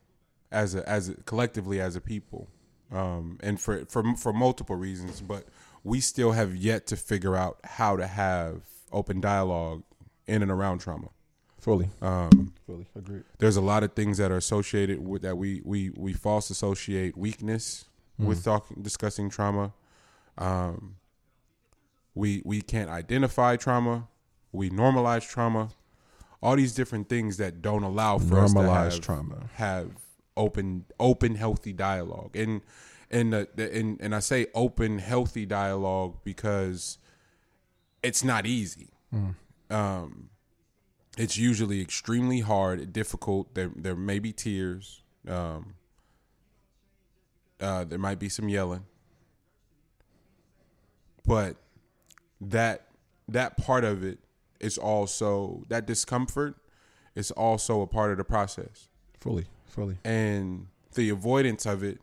as 0.51 0.75
a 0.75 0.87
as 0.89 1.09
a, 1.09 1.15
collectively 1.23 1.79
as 1.79 1.95
a 1.95 2.01
people 2.01 2.47
um 2.91 3.37
and 3.41 3.59
for 3.59 3.85
for 3.85 4.15
for 4.15 4.33
multiple 4.33 4.75
reasons 4.75 5.21
but 5.21 5.45
we 5.83 5.99
still 5.99 6.31
have 6.33 6.55
yet 6.55 6.87
to 6.87 6.95
figure 6.95 7.35
out 7.35 7.59
how 7.63 7.95
to 7.95 8.05
have 8.07 8.61
open 8.91 9.21
dialogue 9.21 9.83
in 10.27 10.41
and 10.41 10.51
around 10.51 10.79
trauma. 10.79 11.07
Fully. 11.59 11.89
Um 12.01 12.53
fully 12.65 12.87
agreed. 12.95 13.23
there's 13.37 13.57
a 13.57 13.61
lot 13.61 13.83
of 13.83 13.93
things 13.93 14.17
that 14.17 14.31
are 14.31 14.37
associated 14.37 15.05
with 15.05 15.21
that 15.23 15.37
we 15.37 15.61
we 15.63 15.91
we 15.91 16.13
false 16.13 16.49
associate 16.49 17.17
weakness 17.17 17.85
with 18.17 18.43
talking 18.43 18.81
discussing 18.81 19.29
trauma. 19.29 19.73
Um 20.37 20.95
we 22.15 22.41
we 22.45 22.61
can't 22.61 22.89
identify 22.89 23.55
trauma, 23.55 24.07
we 24.51 24.69
normalize 24.69 25.27
trauma, 25.27 25.69
all 26.41 26.55
these 26.55 26.73
different 26.73 27.07
things 27.09 27.37
that 27.37 27.61
don't 27.61 27.83
allow 27.83 28.17
for 28.17 28.39
us 28.39 28.53
to 28.53 28.61
have, 28.61 28.99
trauma. 29.01 29.49
have 29.55 29.91
open 30.35 30.85
open 30.99 31.35
healthy 31.35 31.73
dialogue. 31.73 32.35
And 32.35 32.61
and 33.11 33.33
the, 33.33 33.47
the 33.55 33.73
and, 33.75 33.99
and 34.01 34.13
I 34.13 34.19
say 34.19 34.47
open 34.53 34.99
healthy 34.99 35.45
dialogue 35.45 36.17
because 36.23 36.97
it's 38.03 38.23
not 38.23 38.45
easy. 38.45 38.89
Um, 39.71 40.29
it's 41.19 41.37
usually 41.37 41.81
extremely 41.81 42.39
hard, 42.39 42.93
difficult. 42.93 43.53
There 43.53 43.71
there 43.75 43.95
may 43.95 44.19
be 44.19 44.31
tears. 44.31 45.03
Um, 45.27 45.75
uh, 47.59 47.83
there 47.83 47.99
might 47.99 48.19
be 48.19 48.29
some 48.29 48.47
yelling, 48.47 48.85
but 51.27 51.57
that 52.39 52.87
that 53.27 53.57
part 53.57 53.83
of 53.83 54.01
it 54.01 54.19
is 54.61 54.77
also 54.77 55.65
that 55.67 55.85
discomfort 55.85 56.55
is 57.15 57.31
also 57.31 57.81
a 57.81 57.87
part 57.87 58.11
of 58.11 58.17
the 58.17 58.23
process 58.23 58.87
Fully, 59.19 59.45
fully. 59.67 59.97
and 60.05 60.67
the 60.93 61.09
avoidance 61.09 61.65
of 61.65 61.83
it 61.83 61.99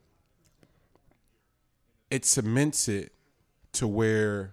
it 2.10 2.24
cements 2.26 2.86
it 2.86 3.12
to 3.72 3.88
where 3.88 4.52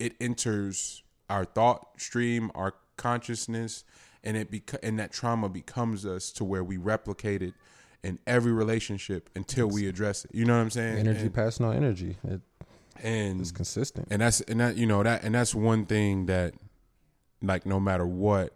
it 0.00 0.14
enters 0.20 1.04
our 1.30 1.44
thought 1.44 2.00
stream 2.00 2.50
our 2.54 2.74
consciousness 2.96 3.84
and 4.24 4.36
it 4.36 4.50
beca- 4.50 4.78
and 4.82 4.98
that 4.98 5.12
trauma 5.12 5.48
becomes 5.48 6.04
us 6.06 6.30
to 6.32 6.44
where 6.44 6.64
we 6.64 6.76
replicate 6.76 7.42
it 7.42 7.54
in 8.02 8.18
every 8.26 8.52
relationship 8.52 9.28
until 9.34 9.66
we 9.66 9.86
address 9.88 10.24
it 10.24 10.30
you 10.34 10.44
know 10.44 10.54
what 10.54 10.62
i'm 10.62 10.70
saying 10.70 10.98
Energy 10.98 11.20
and, 11.22 11.34
passing 11.34 11.66
on 11.66 11.76
energy. 11.76 12.16
It, 12.24 12.40
and 13.02 13.40
it's 13.40 13.50
consistent. 13.52 14.08
and 14.10 14.22
that's 14.22 14.40
and 14.42 14.60
that 14.60 14.76
you 14.76 14.86
know 14.86 15.02
that 15.02 15.22
and 15.24 15.34
that's 15.34 15.54
one 15.54 15.84
thing 15.84 16.26
that 16.26 16.54
like 17.42 17.66
no 17.66 17.78
matter 17.78 18.06
what 18.06 18.54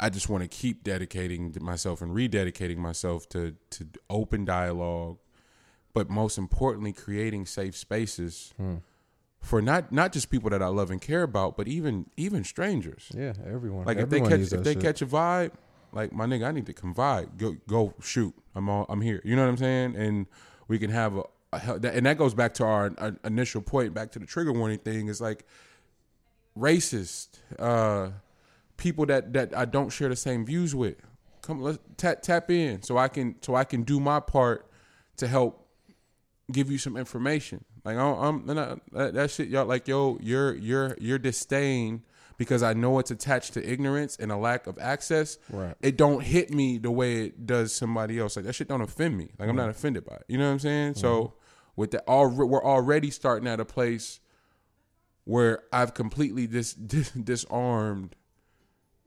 i 0.00 0.08
just 0.10 0.28
want 0.28 0.42
to 0.42 0.48
keep 0.48 0.82
dedicating 0.82 1.54
myself 1.60 2.02
and 2.02 2.10
rededicating 2.16 2.76
myself 2.78 3.28
to 3.28 3.54
to 3.70 3.86
open 4.08 4.44
dialogue 4.44 5.18
but 5.92 6.08
most 6.10 6.38
importantly 6.38 6.92
creating 6.92 7.46
safe 7.46 7.76
spaces 7.76 8.52
Hmm. 8.56 8.76
For 9.40 9.62
not 9.62 9.90
not 9.90 10.12
just 10.12 10.28
people 10.30 10.50
that 10.50 10.62
i 10.62 10.66
love 10.66 10.90
and 10.90 11.00
care 11.00 11.22
about 11.22 11.56
but 11.56 11.66
even 11.66 12.06
even 12.16 12.44
strangers 12.44 13.10
Yeah, 13.14 13.32
everyone. 13.46 13.86
like 13.86 13.96
everyone 13.96 14.30
if 14.32 14.38
they 14.38 14.44
catch 14.46 14.52
if 14.58 14.64
they 14.64 14.72
shit. 14.74 14.82
catch 14.82 15.02
a 15.02 15.06
vibe, 15.06 15.52
like 15.92 16.12
my 16.12 16.26
nigga, 16.26 16.46
I 16.46 16.52
need 16.52 16.66
to 16.66 16.72
come 16.74 16.94
vibe. 16.94 17.36
Go 17.38 17.56
go 17.66 17.94
shoot. 18.00 18.34
I'm 18.54 18.68
all 18.68 18.86
I'm 18.88 19.00
here. 19.00 19.20
You 19.24 19.34
know 19.36 19.42
what 19.42 19.48
I'm 19.50 19.56
saying? 19.56 19.96
And 19.96 20.26
we 20.68 20.78
can 20.78 20.90
have 20.90 21.16
a, 21.16 21.22
a 21.52 21.80
and 21.82 22.06
that 22.06 22.16
goes 22.18 22.32
back 22.34 22.54
to 22.54 22.64
our, 22.64 22.92
our 22.98 23.16
initial 23.24 23.60
point, 23.60 23.92
back 23.94 24.12
to 24.12 24.18
the 24.20 24.26
trigger 24.26 24.52
warning 24.52 24.78
thing. 24.78 25.08
Is 25.08 25.20
like 25.20 25.44
racist 26.56 27.38
uh, 27.58 28.10
people 28.76 29.06
that 29.06 29.32
that 29.32 29.56
I 29.56 29.64
don't 29.64 29.90
share 29.90 30.08
the 30.08 30.16
same 30.16 30.44
views 30.44 30.74
with. 30.74 30.96
Come 31.42 31.60
let's 31.60 31.78
tap 31.96 32.22
tap 32.22 32.50
in 32.50 32.82
so 32.82 32.98
I 32.98 33.08
can 33.08 33.36
so 33.42 33.54
I 33.54 33.64
can 33.64 33.82
do 33.82 33.98
my 33.98 34.20
part 34.20 34.66
to 35.16 35.26
help 35.26 35.66
give 36.52 36.70
you 36.70 36.78
some 36.78 36.96
information. 36.96 37.64
Like 37.84 37.96
I 37.96 38.00
don't- 38.00 38.46
I'm 38.48 38.54
not, 38.56 38.80
that, 38.92 39.14
that 39.14 39.30
shit, 39.30 39.48
y'all. 39.48 39.66
Like 39.66 39.88
yo, 39.88 40.18
your 40.20 40.54
your 40.54 40.96
your 41.00 41.18
disdain 41.18 42.02
because 42.36 42.62
I 42.62 42.72
know 42.72 42.98
it's 42.98 43.10
attached 43.10 43.52
to 43.54 43.62
ignorance 43.70 44.16
and 44.16 44.32
a 44.32 44.36
lack 44.36 44.66
of 44.66 44.78
access. 44.78 45.38
Right. 45.50 45.74
It 45.82 45.96
don't 45.98 46.22
hit 46.22 46.50
me 46.50 46.78
the 46.78 46.90
way 46.90 47.26
it 47.26 47.46
does 47.46 47.74
somebody 47.74 48.18
else. 48.18 48.36
Like 48.36 48.46
that 48.46 48.54
shit 48.54 48.68
don't 48.68 48.80
offend 48.80 49.16
me. 49.18 49.30
Like 49.38 49.48
I'm 49.48 49.56
not 49.56 49.68
offended 49.68 50.04
by 50.06 50.14
it. 50.14 50.24
You 50.28 50.38
know 50.38 50.46
what 50.46 50.52
I'm 50.52 50.58
saying? 50.58 50.94
So 50.94 51.22
mm-hmm. 51.22 51.34
with 51.76 51.90
that, 51.92 52.04
all 52.06 52.28
we're 52.28 52.64
already 52.64 53.10
starting 53.10 53.46
at 53.46 53.60
a 53.60 53.64
place 53.66 54.20
where 55.24 55.62
I've 55.72 55.92
completely 55.94 56.46
dis, 56.46 56.72
dis, 56.94 57.10
disarmed 57.10 58.16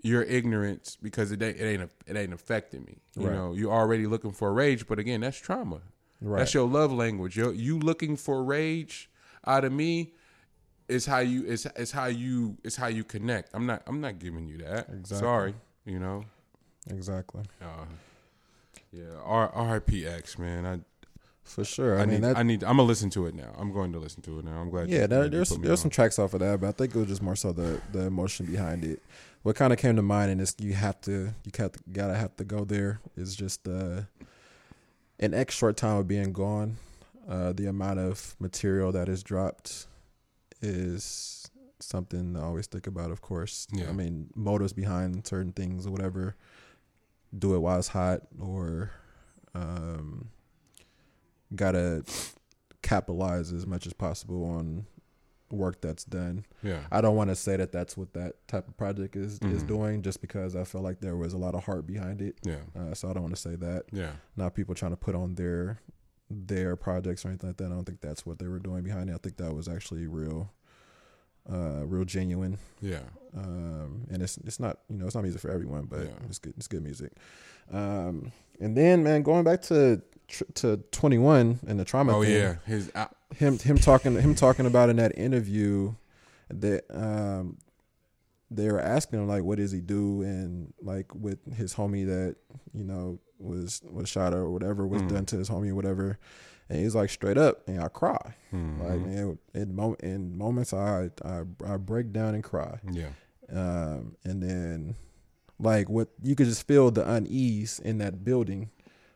your 0.04 0.22
ignorance 0.24 0.98
because 1.02 1.32
it 1.32 1.42
ain't 1.42 1.58
it 1.58 1.66
ain't 1.66 1.90
it 2.06 2.16
ain't 2.18 2.34
affecting 2.34 2.84
me. 2.84 3.02
You 3.16 3.28
Right. 3.28 3.36
know, 3.36 3.54
you're 3.54 3.72
already 3.72 4.06
looking 4.06 4.32
for 4.32 4.54
rage, 4.54 4.86
but 4.88 5.00
again, 5.00 5.22
that's 5.22 5.38
trauma. 5.40 5.82
Right. 6.24 6.40
That's 6.40 6.54
your 6.54 6.68
love 6.68 6.94
language. 6.94 7.36
You 7.38 7.52
you 7.52 7.78
looking 7.78 8.16
for 8.16 8.44
rage 8.44 9.10
out 9.46 9.66
of 9.66 9.74
me 9.74 10.14
is 10.88 11.06
how 11.06 11.20
you 11.20 11.44
is 11.46 11.66
is 11.76 11.92
how 11.92 12.06
you 12.06 12.58
is 12.64 12.78
how 12.78 12.88
you 12.88 13.04
connect. 13.04 13.50
I'm 13.54 13.66
not 13.66 13.84
I'm 13.88 14.00
not 14.00 14.20
giving 14.20 14.48
you 14.48 14.58
that. 14.60 14.88
Exactly. 14.90 15.18
Sorry, 15.18 15.56
you 15.86 16.00
know. 16.00 16.24
exactly. 16.90 17.44
Uh, 17.62 17.86
yeah, 18.92 19.04
R 19.24 19.50
R.I.P. 19.50 20.08
Man. 20.38 20.66
I 20.66 20.80
For 21.44 21.66
sure. 21.66 21.98
I, 22.00 22.04
I, 22.04 22.06
mean, 22.06 22.16
need 22.16 22.24
that, 22.24 22.38
I 22.38 22.44
need 22.44 22.64
I'm 22.64 22.78
gonna 22.78 22.84
listen 22.84 23.10
to 23.12 23.26
it 23.26 23.36
now. 23.36 23.54
I'm 23.58 23.74
going 23.74 23.92
to 23.92 24.00
listen 24.00 24.22
to 24.24 24.40
it 24.40 24.46
now. 24.46 24.62
I'm 24.62 24.70
glad. 24.70 24.90
yeah, 24.90 24.96
you, 24.96 25.24
you 25.24 25.30
there's 25.30 25.50
there's 25.50 25.82
some 25.82 25.90
tracks 25.90 26.20
off 26.20 26.34
of 26.34 26.40
that, 26.40 26.62
but 26.62 26.68
I 26.68 26.72
think 26.72 26.96
it 26.96 27.00
was 27.00 27.08
just 27.08 27.22
more 27.22 27.36
so 27.36 27.52
the 27.52 27.82
the 27.92 28.06
emotion 28.06 28.46
behind 28.46 28.86
it. 28.86 29.02
What 29.42 29.58
kind 29.58 29.74
of 29.74 29.80
came 29.80 29.98
to 29.98 30.02
mind, 30.02 30.32
and 30.32 30.40
it's 30.40 30.56
you 30.60 30.74
have 30.74 31.02
to 31.02 31.34
you 31.44 31.52
gotta 31.52 31.80
gotta 31.92 32.16
have 32.16 32.36
to 32.38 32.46
go 32.46 32.64
there 32.64 33.02
is 33.18 33.36
just 33.36 33.68
uh, 33.68 34.04
an 35.24 35.34
X 35.34 35.56
short 35.56 35.78
time 35.78 35.98
of 35.98 36.08
being 36.08 36.34
gone. 36.34 36.78
Uh, 37.28 37.54
the 37.54 37.68
amount 37.68 38.00
of 38.00 38.36
material 38.40 38.92
that 38.92 39.08
is 39.08 39.24
dropped 39.24 39.88
is 40.62 41.50
something 41.80 42.36
I 42.36 42.42
always 42.42 42.68
think 42.68 42.88
about. 42.88 43.12
Of 43.12 43.22
course, 43.22 43.68
Yeah. 43.72 43.90
I 43.90 43.94
mean 43.94 44.30
motives 44.36 44.74
behind 44.74 45.26
certain 45.26 45.54
things 45.54 45.88
or 45.88 45.92
whatever. 45.92 46.36
Do 47.38 47.56
it 47.56 47.60
while 47.60 47.80
it's 47.80 47.88
hot, 47.88 48.22
or 48.40 48.92
um, 49.56 50.30
gotta 51.56 52.04
capitalize 52.82 53.52
as 53.52 53.66
much 53.66 53.88
as 53.88 53.94
possible 53.94 54.44
on 54.46 54.86
work 55.54 55.82
that's 55.82 56.04
done. 56.04 56.46
Yeah. 56.64 56.82
I 56.92 57.00
don't 57.02 57.16
want 57.16 57.30
to 57.30 57.36
say 57.36 57.56
that 57.58 57.72
that's 57.72 57.96
what 57.96 58.14
that 58.14 58.46
type 58.48 58.68
of 58.68 58.76
project 58.78 59.16
is 59.16 59.34
is 59.44 59.64
Mhm. 59.64 59.68
doing, 59.68 60.02
just 60.02 60.20
because 60.22 60.56
I 60.56 60.64
felt 60.64 60.84
like 60.84 61.00
there 61.00 61.16
was 61.16 61.34
a 61.34 61.38
lot 61.38 61.56
of 61.56 61.64
heart 61.64 61.86
behind 61.88 62.22
it. 62.22 62.38
Yeah. 62.44 62.62
Uh, 62.76 62.94
so 62.94 63.10
I 63.10 63.14
don't 63.14 63.24
want 63.24 63.36
to 63.36 63.42
say 63.42 63.56
that. 63.56 63.84
Yeah. 63.92 64.12
Not 64.36 64.56
people 64.56 64.76
trying 64.76 64.92
to 64.92 64.98
put 64.98 65.16
on 65.16 65.36
their 65.36 65.80
their 66.30 66.76
projects 66.76 67.24
or 67.24 67.30
anything 67.30 67.50
like 67.50 67.58
that. 67.58 67.66
I 67.66 67.70
don't 67.70 67.86
think 67.86 68.02
that's 68.02 68.26
what 68.26 68.40
they 68.40 68.48
were 68.48 68.58
doing 68.60 68.84
behind 68.84 69.10
it. 69.10 69.14
I 69.14 69.18
think 69.18 69.38
that 69.38 69.54
was 69.54 69.68
actually 69.68 70.08
real, 70.08 70.52
uh, 71.52 71.84
real 71.86 72.06
genuine. 72.06 72.58
Yeah. 72.82 73.04
Um, 73.36 74.06
and 74.10 74.22
it's 74.24 74.38
it's 74.38 74.60
not 74.60 74.80
you 74.90 74.98
know 74.98 75.06
it's 75.06 75.16
not 75.16 75.22
music 75.24 75.42
for 75.42 75.52
everyone, 75.52 75.86
but 75.86 76.06
Yeah. 76.06 76.26
it's 76.28 76.40
good 76.40 76.54
it's 76.58 76.68
good 76.68 76.84
music. 76.84 77.12
Um, 77.72 78.32
and 78.60 78.76
then 78.78 79.04
man, 79.04 79.22
going 79.24 79.44
back 79.44 79.62
to 79.64 80.02
to 80.56 80.78
twenty 80.92 81.18
one 81.18 81.60
and 81.68 81.80
the 81.80 81.86
trauma. 81.86 82.18
Oh 82.18 82.24
thing, 82.24 82.34
yeah. 82.34 82.56
His 82.66 82.92
him 83.36 83.58
him 83.60 83.78
talking 83.78 84.16
him 84.20 84.36
talking 84.36 84.66
about 84.66 84.90
in 84.90 84.96
that 84.98 85.18
interview 85.18 85.94
that 86.50 86.84
um 86.90 87.58
they 88.52 88.70
were 88.72 88.80
asking 88.80 89.20
him 89.20 89.28
like 89.28 89.44
what 89.44 89.58
does 89.58 89.72
he 89.72 89.80
do 89.82 90.22
and 90.22 90.74
like 90.82 91.14
with 91.16 91.40
his 91.56 91.74
homie 91.74 92.06
that 92.06 92.36
you 92.74 92.84
know 92.84 93.20
was 93.40 93.82
was 93.90 94.08
shot 94.08 94.34
or 94.34 94.50
whatever 94.52 94.86
was 94.88 95.02
Mhm. 95.02 95.10
done 95.10 95.26
to 95.28 95.38
his 95.38 95.50
homie 95.50 95.70
or 95.72 95.76
whatever 95.76 96.20
and 96.70 96.80
he's 96.80 96.94
like 96.96 97.10
straight 97.10 97.38
up 97.38 97.68
and 97.68 97.82
I 97.82 97.88
cry 97.88 98.36
mhm. 98.54 98.80
like 98.88 99.00
man, 99.00 99.40
in 99.56 99.76
mo- 99.76 99.98
in 100.02 100.38
moments 100.38 100.72
I, 100.74 101.10
I 101.26 101.42
I 101.66 101.78
break 101.78 102.14
down 102.14 102.36
and 102.36 102.44
cry 102.44 102.80
yeah. 102.92 103.10
um 103.50 104.16
and 104.24 104.44
then 104.44 104.96
like 105.60 105.90
what 105.90 106.10
you 106.22 106.36
could 106.36 106.46
just 106.48 106.68
feel 106.68 106.92
the 106.92 107.10
unease 107.10 107.80
in 107.80 107.98
that 107.98 108.24
building 108.24 108.70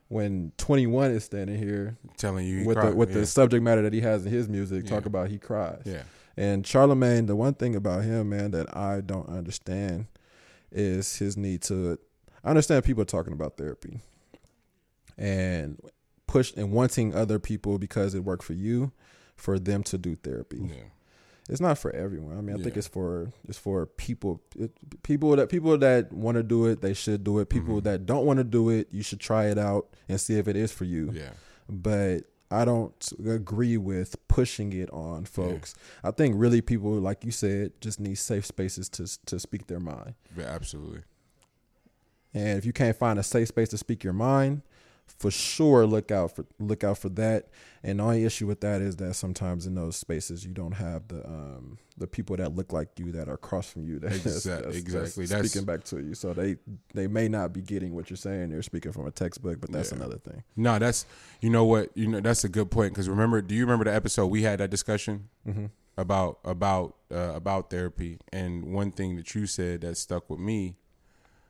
when 0.10 0.52
21 0.58 1.12
is 1.12 1.24
standing 1.26 1.58
here 1.58 1.98
Telling 2.18 2.46
you 2.48 2.60
he 2.60 2.66
with 2.66 2.78
cried. 2.78 2.92
the 2.92 2.96
with 2.96 3.10
yeah. 3.10 3.16
the 3.20 3.26
subject 3.26 3.64
matter 3.64 3.82
that 3.82 3.94
he 3.94 4.02
has 4.02 4.26
in 4.26 4.32
his 4.32 4.48
music, 4.48 4.86
talk 4.86 5.06
about 5.06 5.30
he 5.30 5.38
cries. 5.38 5.82
yeah. 5.86 6.04
And 6.40 6.66
Charlemagne, 6.68 7.26
the 7.26 7.36
one 7.36 7.56
thing 7.56 7.76
about 7.76 8.04
him, 8.04 8.30
man, 8.30 8.52
that 8.52 8.76
I 8.78 9.02
don't 9.02 9.28
understand 9.28 10.06
is 10.72 11.18
his 11.18 11.36
need 11.36 11.62
to. 11.64 11.98
I 12.44 12.50
understand 12.50 12.84
people 12.86 13.04
talking 13.06 13.34
about 13.34 13.58
therapy 13.58 14.00
and 15.18 15.80
push 16.28 16.54
and 16.56 16.72
wanting 16.72 17.16
other 17.16 17.40
people 17.40 17.80
because 17.80 18.14
it 18.14 18.24
worked 18.24 18.44
for 18.44 18.54
you, 18.54 18.92
for 19.36 19.58
them 19.60 19.84
to 19.84 19.98
do 19.98 20.16
therapy. 20.16 20.60
Yeah. 20.70 20.76
It's 21.50 21.62
not 21.62 21.78
for 21.78 21.96
everyone. 21.96 22.38
I 22.38 22.42
mean, 22.42 22.60
I 22.60 22.64
think 22.64 22.76
it's 22.76 22.88
for 22.88 23.32
it's 23.48 23.58
for 23.58 23.86
people 23.86 24.42
it, 24.58 24.72
people 25.04 25.36
that 25.38 25.48
people 25.50 25.78
that 25.78 26.12
want 26.12 26.36
to 26.36 26.44
do 26.44 26.66
it, 26.66 26.82
they 26.82 26.94
should 26.94 27.24
do 27.24 27.40
it. 27.40 27.50
People 27.50 27.80
Mhm. 27.80 27.84
that 27.84 28.06
don't 28.06 28.26
want 28.26 28.38
to 28.40 28.44
do 28.44 28.70
it, 28.70 28.90
you 28.92 29.02
should 29.02 29.20
try 29.22 29.46
it 29.46 29.58
out 29.58 29.88
and 30.10 30.20
see 30.20 30.38
if 30.38 30.48
it 30.48 30.56
is 30.58 30.72
for 30.74 30.84
you 30.86 31.12
Yeah. 31.14 31.32
but 31.70 32.24
I 32.50 32.64
don't 32.64 33.12
agree 33.26 33.76
with 33.78 34.16
pushing 34.30 34.72
it 34.74 34.90
on 34.92 35.26
folks. 35.26 35.76
I 36.04 36.12
think 36.12 36.36
really 36.38 36.62
people, 36.62 36.92
like 37.00 37.26
you 37.26 37.32
said, 37.32 37.74
just 37.82 38.00
need 38.00 38.16
safe 38.16 38.46
spaces 38.46 38.88
to 38.90 39.06
to 39.26 39.40
speak 39.40 39.68
their 39.68 39.80
mind. 39.80 40.16
Yeah, 40.36 40.46
Absolutely. 40.46 41.02
And 42.34 42.58
if 42.60 42.66
you 42.66 42.74
can't 42.74 42.96
find 42.96 43.18
a 43.18 43.24
safe 43.24 43.48
space 43.48 43.70
to 43.70 43.78
speak 43.78 44.04
your 44.04 44.14
mind, 44.14 44.62
for 45.20 45.32
sure 45.32 45.86
look 45.86 46.12
out 46.12 46.36
for 46.36 46.46
look 46.60 46.84
out 46.84 46.98
for 46.98 47.10
that. 47.10 47.48
And 47.84 48.00
the 48.00 48.04
only 48.04 48.26
issue 48.26 48.48
with 48.48 48.62
that 48.62 48.82
is 48.82 48.98
that 48.98 49.14
sometimes 49.14 49.66
in 49.66 49.76
those 49.76 49.96
spaces 49.96 50.46
you 50.46 50.54
don't 50.54 50.74
have 50.74 51.08
the 51.08 51.26
um 51.26 51.78
the 51.98 52.06
people 52.06 52.36
that 52.38 52.56
look 52.56 52.72
like 52.72 52.90
you 52.98 53.12
that 53.14 53.28
are 53.28 53.34
across 53.34 53.70
from 53.72 53.86
you. 53.86 54.00
That, 54.00 54.12
exactly, 54.26 54.78
exactly. 54.78 55.26
That's 55.26 55.50
speaking 55.50 55.66
back 55.66 55.84
to 55.86 56.00
you, 56.00 56.14
so 56.14 56.34
they 56.34 56.58
they 56.94 57.08
may 57.08 57.28
not 57.28 57.54
be 57.54 57.62
getting 57.62 57.96
what 57.96 58.10
you're 58.10 58.18
saying. 58.18 58.50
They're 58.50 58.62
speaking 58.62 58.92
from 58.92 59.08
a 59.08 59.12
textbook, 59.12 59.60
but 59.60 59.72
that's 59.72 59.92
yeah. 59.92 59.98
another 59.98 60.18
thing. 60.18 60.44
No, 60.56 60.78
that's 60.78 61.06
you 61.42 61.50
know 61.50 61.66
what 61.66 61.90
you 61.96 62.08
know 62.08 62.20
that's 62.20 62.44
a 62.44 62.50
good 62.50 62.70
point 62.70 62.94
because 62.94 63.10
remember, 63.10 63.42
do 63.42 63.56
you 63.56 63.62
remember 63.62 63.86
the 63.86 63.94
episode 63.94 64.28
we 64.28 64.44
had 64.44 64.60
that 64.60 64.70
discussion 64.70 65.30
mm-hmm. 65.48 65.66
about 65.98 66.40
about 66.44 66.96
uh, 67.12 67.34
about 67.34 67.70
therapy? 67.70 68.20
And 68.32 68.74
one 68.74 68.92
thing 68.92 69.16
that 69.16 69.34
you 69.34 69.48
said 69.48 69.82
that 69.82 69.98
stuck 69.98 70.30
with 70.30 70.40
me 70.40 70.76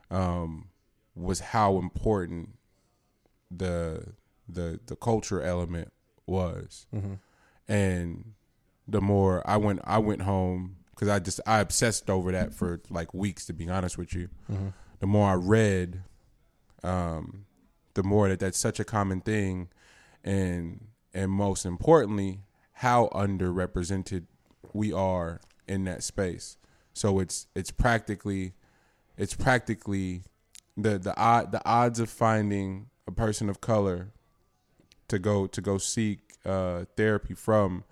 um, 0.09 0.69
was 1.15 1.39
how 1.39 1.77
important 1.77 2.49
the 3.51 4.13
the 4.47 4.79
the 4.85 4.95
culture 4.95 5.41
element 5.41 5.91
was, 6.25 6.87
mm-hmm. 6.93 7.15
and 7.67 8.33
the 8.87 9.01
more 9.01 9.47
I 9.47 9.57
went 9.57 9.81
I 9.83 9.97
went 9.99 10.21
home 10.21 10.77
because 10.91 11.09
I 11.09 11.19
just 11.19 11.39
I 11.45 11.59
obsessed 11.59 12.09
over 12.09 12.31
that 12.31 12.53
for 12.53 12.81
like 12.89 13.13
weeks 13.13 13.45
to 13.45 13.53
be 13.53 13.69
honest 13.69 13.97
with 13.97 14.13
you. 14.13 14.29
Mm-hmm. 14.51 14.69
The 14.99 15.07
more 15.07 15.29
I 15.29 15.35
read, 15.35 16.03
um, 16.83 17.45
the 17.93 18.03
more 18.03 18.29
that 18.29 18.39
that's 18.39 18.57
such 18.57 18.79
a 18.79 18.85
common 18.85 19.21
thing, 19.21 19.69
and 20.23 20.87
and 21.13 21.31
most 21.31 21.65
importantly, 21.65 22.41
how 22.73 23.09
underrepresented 23.13 24.25
we 24.73 24.93
are 24.93 25.41
in 25.67 25.83
that 25.85 26.03
space. 26.03 26.57
So 26.93 27.19
it's 27.19 27.47
it's 27.55 27.71
practically 27.71 28.53
it's 29.17 29.35
practically 29.35 30.23
the 30.75 30.97
the 30.97 31.15
odd 31.17 31.51
the 31.51 31.65
odds 31.67 31.99
of 31.99 32.09
finding 32.09 32.87
a 33.07 33.11
person 33.11 33.49
of 33.49 33.61
color 33.61 34.11
to 35.07 35.19
go 35.19 35.47
to 35.47 35.61
go 35.61 35.77
seek 35.77 36.19
uh, 36.45 36.85
therapy 36.95 37.33
from 37.33 37.83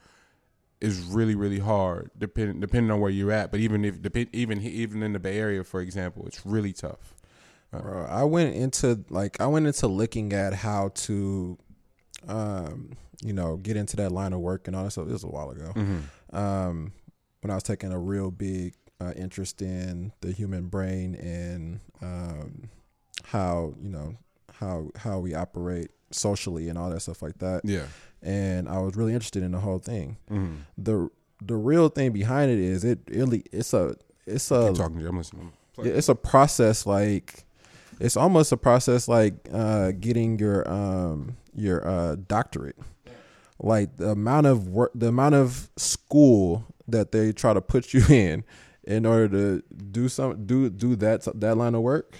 is 0.82 1.00
really 1.00 1.36
really 1.36 1.60
hard 1.60 2.12
depending 2.18 2.60
depending 2.60 2.92
on 2.92 3.00
where 3.00 3.10
you're 3.10 3.32
at. 3.32 3.52
But 3.52 3.60
even 3.62 3.86
if 3.86 4.02
depend, 4.02 4.30
even 4.34 4.62
even 4.62 5.02
in 5.04 5.14
the 5.14 5.20
Bay 5.20 5.38
Area, 5.38 5.64
for 5.64 5.82
example, 5.82 6.26
it's 6.28 6.46
really 6.46 6.74
tough. 6.74 7.16
Uh, 7.74 7.82
Bro, 7.82 8.06
I 8.06 8.24
went 8.24 8.56
into 8.56 9.04
like 9.10 9.40
I 9.40 9.48
went 9.48 9.68
into 9.68 9.88
looking 9.88 10.34
at 10.34 10.54
how 10.54 10.90
to, 10.96 11.58
um, 12.28 12.92
you 13.24 13.34
know, 13.34 13.58
get 13.58 13.78
into 13.78 13.96
that 13.98 14.12
line 14.12 14.34
of 14.34 14.40
work 14.40 14.68
and 14.68 14.76
all 14.76 14.84
that 14.84 14.92
stuff. 14.92 15.06
This 15.06 15.14
was 15.14 15.24
a 15.24 15.28
while 15.28 15.50
ago. 15.50 15.72
Mm-hmm. 15.76 16.36
Um, 16.36 16.92
when 17.42 17.52
I 17.52 17.56
was 17.56 17.64
taking 17.64 17.92
a 17.92 18.00
real 18.00 18.32
big 18.32 18.74
uh, 19.00 19.14
interest 19.16 19.62
in 19.62 20.12
the 20.22 20.32
human 20.32 20.68
brain 20.68 21.16
and 21.16 21.80
um, 22.02 22.70
how 23.24 23.74
you 23.82 23.90
know 23.90 24.16
how 24.60 24.90
how 24.95 25.19
we 25.19 25.34
operate 25.34 25.91
socially 26.11 26.69
and 26.69 26.77
all 26.77 26.90
that 26.90 27.02
stuff 27.02 27.22
like 27.22 27.38
that. 27.40 27.61
Yeah. 27.64 27.86
And 28.22 28.68
I 28.68 28.80
was 28.80 28.95
really 28.95 29.14
interested 29.14 29.44
in 29.44 29.52
the 29.52 29.60
whole 29.60 29.80
thing. 29.80 30.18
Mm-hmm. 30.32 30.56
The 30.77 31.10
the 31.41 31.56
real 31.56 31.90
thing 31.90 32.11
behind 32.11 32.52
it 32.52 32.60
is 32.60 32.84
it 32.84 32.99
really 33.10 33.44
it's 33.52 33.73
a 33.73 33.95
it's 34.26 34.49
a 34.52 34.69
Keep 34.69 34.77
talking 34.77 34.98
to 34.98 35.03
you. 35.03 35.10
I'm 35.10 35.18
listening. 35.18 35.52
It's 35.77 36.10
a 36.10 36.15
process 36.15 36.86
like 36.86 37.44
it's 37.99 38.18
almost 38.18 38.52
a 38.52 38.57
process 38.57 39.07
like 39.07 39.34
uh, 39.53 39.91
getting 39.91 40.40
your 40.40 40.69
um 40.69 41.38
your 41.53 41.86
uh, 41.88 42.15
doctorate. 42.27 42.77
Like 43.60 43.95
the 43.98 44.10
amount 44.10 44.48
of 44.48 44.68
work, 44.68 44.91
the 44.94 45.07
amount 45.07 45.36
of 45.36 45.69
school 45.77 46.65
that 46.88 47.11
they 47.11 47.32
try 47.32 47.53
to 47.53 47.61
put 47.61 47.94
you 47.94 48.03
in 48.10 48.44
in 48.84 49.06
order 49.06 49.27
to 49.30 49.64
do 49.91 50.07
some 50.07 50.45
do 50.45 50.69
do 50.69 50.95
that 50.98 51.27
that 51.40 51.57
line 51.57 51.73
of 51.73 51.82
work 51.82 52.15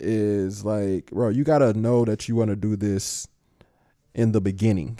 is 0.00 0.64
like, 0.64 1.10
bro, 1.10 1.28
you 1.28 1.44
gotta 1.44 1.72
know 1.74 2.04
that 2.04 2.28
you 2.28 2.36
want 2.36 2.50
to 2.50 2.56
do 2.56 2.76
this 2.76 3.28
in 4.14 4.32
the 4.32 4.40
beginning 4.40 4.98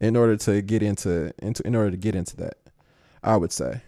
in 0.00 0.16
order 0.16 0.36
to 0.36 0.62
get 0.62 0.82
into 0.82 1.32
into 1.42 1.66
in 1.66 1.74
order 1.74 1.90
to 1.90 1.96
get 1.96 2.14
into 2.14 2.36
that. 2.36 2.54
I 3.22 3.36
would 3.36 3.52
say, 3.52 3.80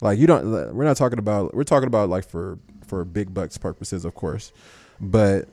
like, 0.00 0.18
you 0.18 0.26
don't. 0.26 0.74
We're 0.74 0.84
not 0.84 0.96
talking 0.96 1.18
about. 1.18 1.54
We're 1.54 1.64
talking 1.64 1.86
about 1.86 2.08
like 2.08 2.28
for 2.28 2.58
for 2.86 3.04
big 3.04 3.32
bucks 3.32 3.56
purposes, 3.58 4.04
of 4.04 4.14
course, 4.14 4.52
but 5.00 5.48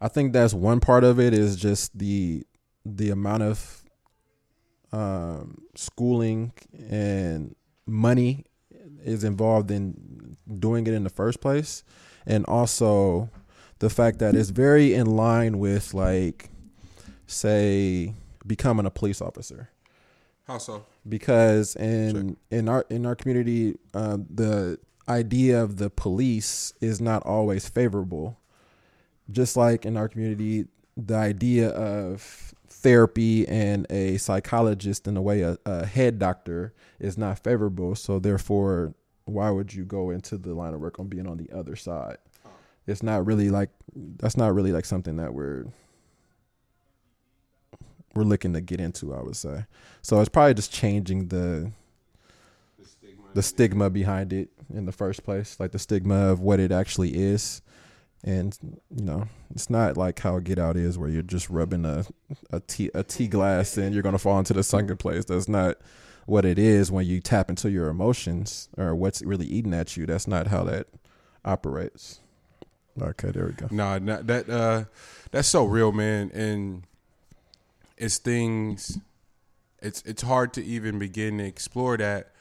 I 0.00 0.08
think 0.08 0.32
that's 0.32 0.52
one 0.52 0.80
part 0.80 1.04
of 1.04 1.20
it 1.20 1.32
is 1.32 1.56
just 1.56 1.96
the 1.96 2.44
the 2.84 3.10
amount 3.10 3.44
of 3.44 3.84
um, 4.92 5.62
schooling 5.76 6.52
and 6.90 7.54
money 7.86 8.44
is 9.04 9.22
involved 9.24 9.70
in 9.70 10.36
doing 10.58 10.86
it 10.86 10.94
in 10.94 11.04
the 11.04 11.10
first 11.10 11.40
place 11.40 11.84
and 12.26 12.44
also 12.46 13.30
the 13.78 13.90
fact 13.90 14.18
that 14.20 14.34
it's 14.34 14.50
very 14.50 14.94
in 14.94 15.06
line 15.06 15.58
with 15.58 15.92
like 15.94 16.50
say 17.26 18.14
becoming 18.46 18.86
a 18.86 18.90
police 18.90 19.20
officer. 19.20 19.70
How 20.44 20.58
so? 20.58 20.84
Because 21.08 21.76
in 21.76 22.36
in 22.50 22.68
our 22.68 22.84
in 22.90 23.06
our 23.06 23.14
community 23.14 23.76
uh, 23.94 24.18
the 24.32 24.78
idea 25.08 25.62
of 25.62 25.78
the 25.78 25.90
police 25.90 26.72
is 26.80 27.00
not 27.00 27.24
always 27.24 27.68
favorable. 27.68 28.38
Just 29.30 29.56
like 29.56 29.84
in 29.84 29.96
our 29.96 30.08
community 30.08 30.66
the 30.96 31.16
idea 31.16 31.70
of 31.70 32.54
therapy 32.68 33.46
and 33.48 33.86
a 33.90 34.16
psychologist 34.18 35.06
in 35.06 35.16
a 35.16 35.22
way 35.22 35.42
a, 35.42 35.56
a 35.64 35.86
head 35.86 36.18
doctor 36.18 36.74
is 36.98 37.16
not 37.16 37.38
favorable 37.38 37.94
so 37.94 38.18
therefore 38.18 38.92
why 39.24 39.50
would 39.50 39.72
you 39.72 39.84
go 39.84 40.10
into 40.10 40.36
the 40.36 40.54
line 40.54 40.74
of 40.74 40.80
work 40.80 40.98
on 40.98 41.08
being 41.08 41.26
on 41.26 41.36
the 41.38 41.50
other 41.56 41.76
side? 41.76 42.18
It's 42.86 43.02
not 43.02 43.24
really 43.24 43.50
like 43.50 43.70
that's 43.94 44.36
not 44.36 44.54
really 44.54 44.72
like 44.72 44.84
something 44.84 45.16
that 45.16 45.32
we're 45.34 45.66
we're 48.14 48.24
looking 48.24 48.52
to 48.52 48.60
get 48.60 48.80
into, 48.80 49.14
I 49.14 49.22
would 49.22 49.36
say. 49.36 49.64
So 50.02 50.20
it's 50.20 50.28
probably 50.28 50.54
just 50.54 50.72
changing 50.72 51.28
the 51.28 51.70
the 52.78 52.88
stigma, 52.88 53.24
the 53.34 53.42
stigma 53.42 53.90
behind 53.90 54.32
it 54.32 54.50
in 54.74 54.86
the 54.86 54.92
first 54.92 55.24
place, 55.24 55.58
like 55.60 55.72
the 55.72 55.78
stigma 55.78 56.30
of 56.30 56.40
what 56.40 56.60
it 56.60 56.72
actually 56.72 57.16
is. 57.16 57.62
And 58.24 58.56
you 58.94 59.04
know, 59.04 59.28
it's 59.54 59.70
not 59.70 59.96
like 59.96 60.18
how 60.20 60.38
Get 60.38 60.58
Out 60.58 60.76
is, 60.76 60.98
where 60.98 61.08
you're 61.08 61.22
just 61.22 61.50
rubbing 61.50 61.84
a 61.84 62.04
a 62.50 62.60
tea 62.60 62.90
a 62.94 63.02
tea 63.02 63.28
glass 63.28 63.76
and 63.76 63.94
you're 63.94 64.02
gonna 64.02 64.18
fall 64.18 64.38
into 64.38 64.54
the 64.54 64.62
sunken 64.62 64.96
place. 64.96 65.24
That's 65.24 65.48
not 65.48 65.78
what 66.26 66.44
it 66.44 66.58
is 66.58 66.90
when 66.90 67.06
you 67.06 67.20
tap 67.20 67.50
into 67.50 67.70
your 67.70 67.88
emotions 67.88 68.68
or 68.76 68.94
what's 68.94 69.22
really 69.22 69.46
eating 69.46 69.74
at 69.74 69.96
you. 69.96 70.06
That's 70.06 70.26
not 70.26 70.48
how 70.48 70.64
that 70.64 70.86
operates. 71.44 72.20
Okay, 73.00 73.30
there 73.30 73.46
we 73.46 73.52
go. 73.52 73.68
No, 73.70 73.98
nah, 73.98 74.20
that 74.22 74.48
uh, 74.50 74.84
that's 75.30 75.48
so 75.48 75.64
real, 75.64 75.92
man, 75.92 76.30
and 76.34 76.84
it's 77.96 78.18
things. 78.18 78.98
It's 79.80 80.02
it's 80.02 80.22
hard 80.22 80.52
to 80.54 80.64
even 80.64 80.98
begin 80.98 81.38
to 81.38 81.44
explore 81.44 81.96
that, 81.96 82.32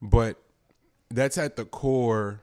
but 0.00 0.42
that's 1.10 1.38
at 1.38 1.56
the 1.56 1.64
core 1.64 2.40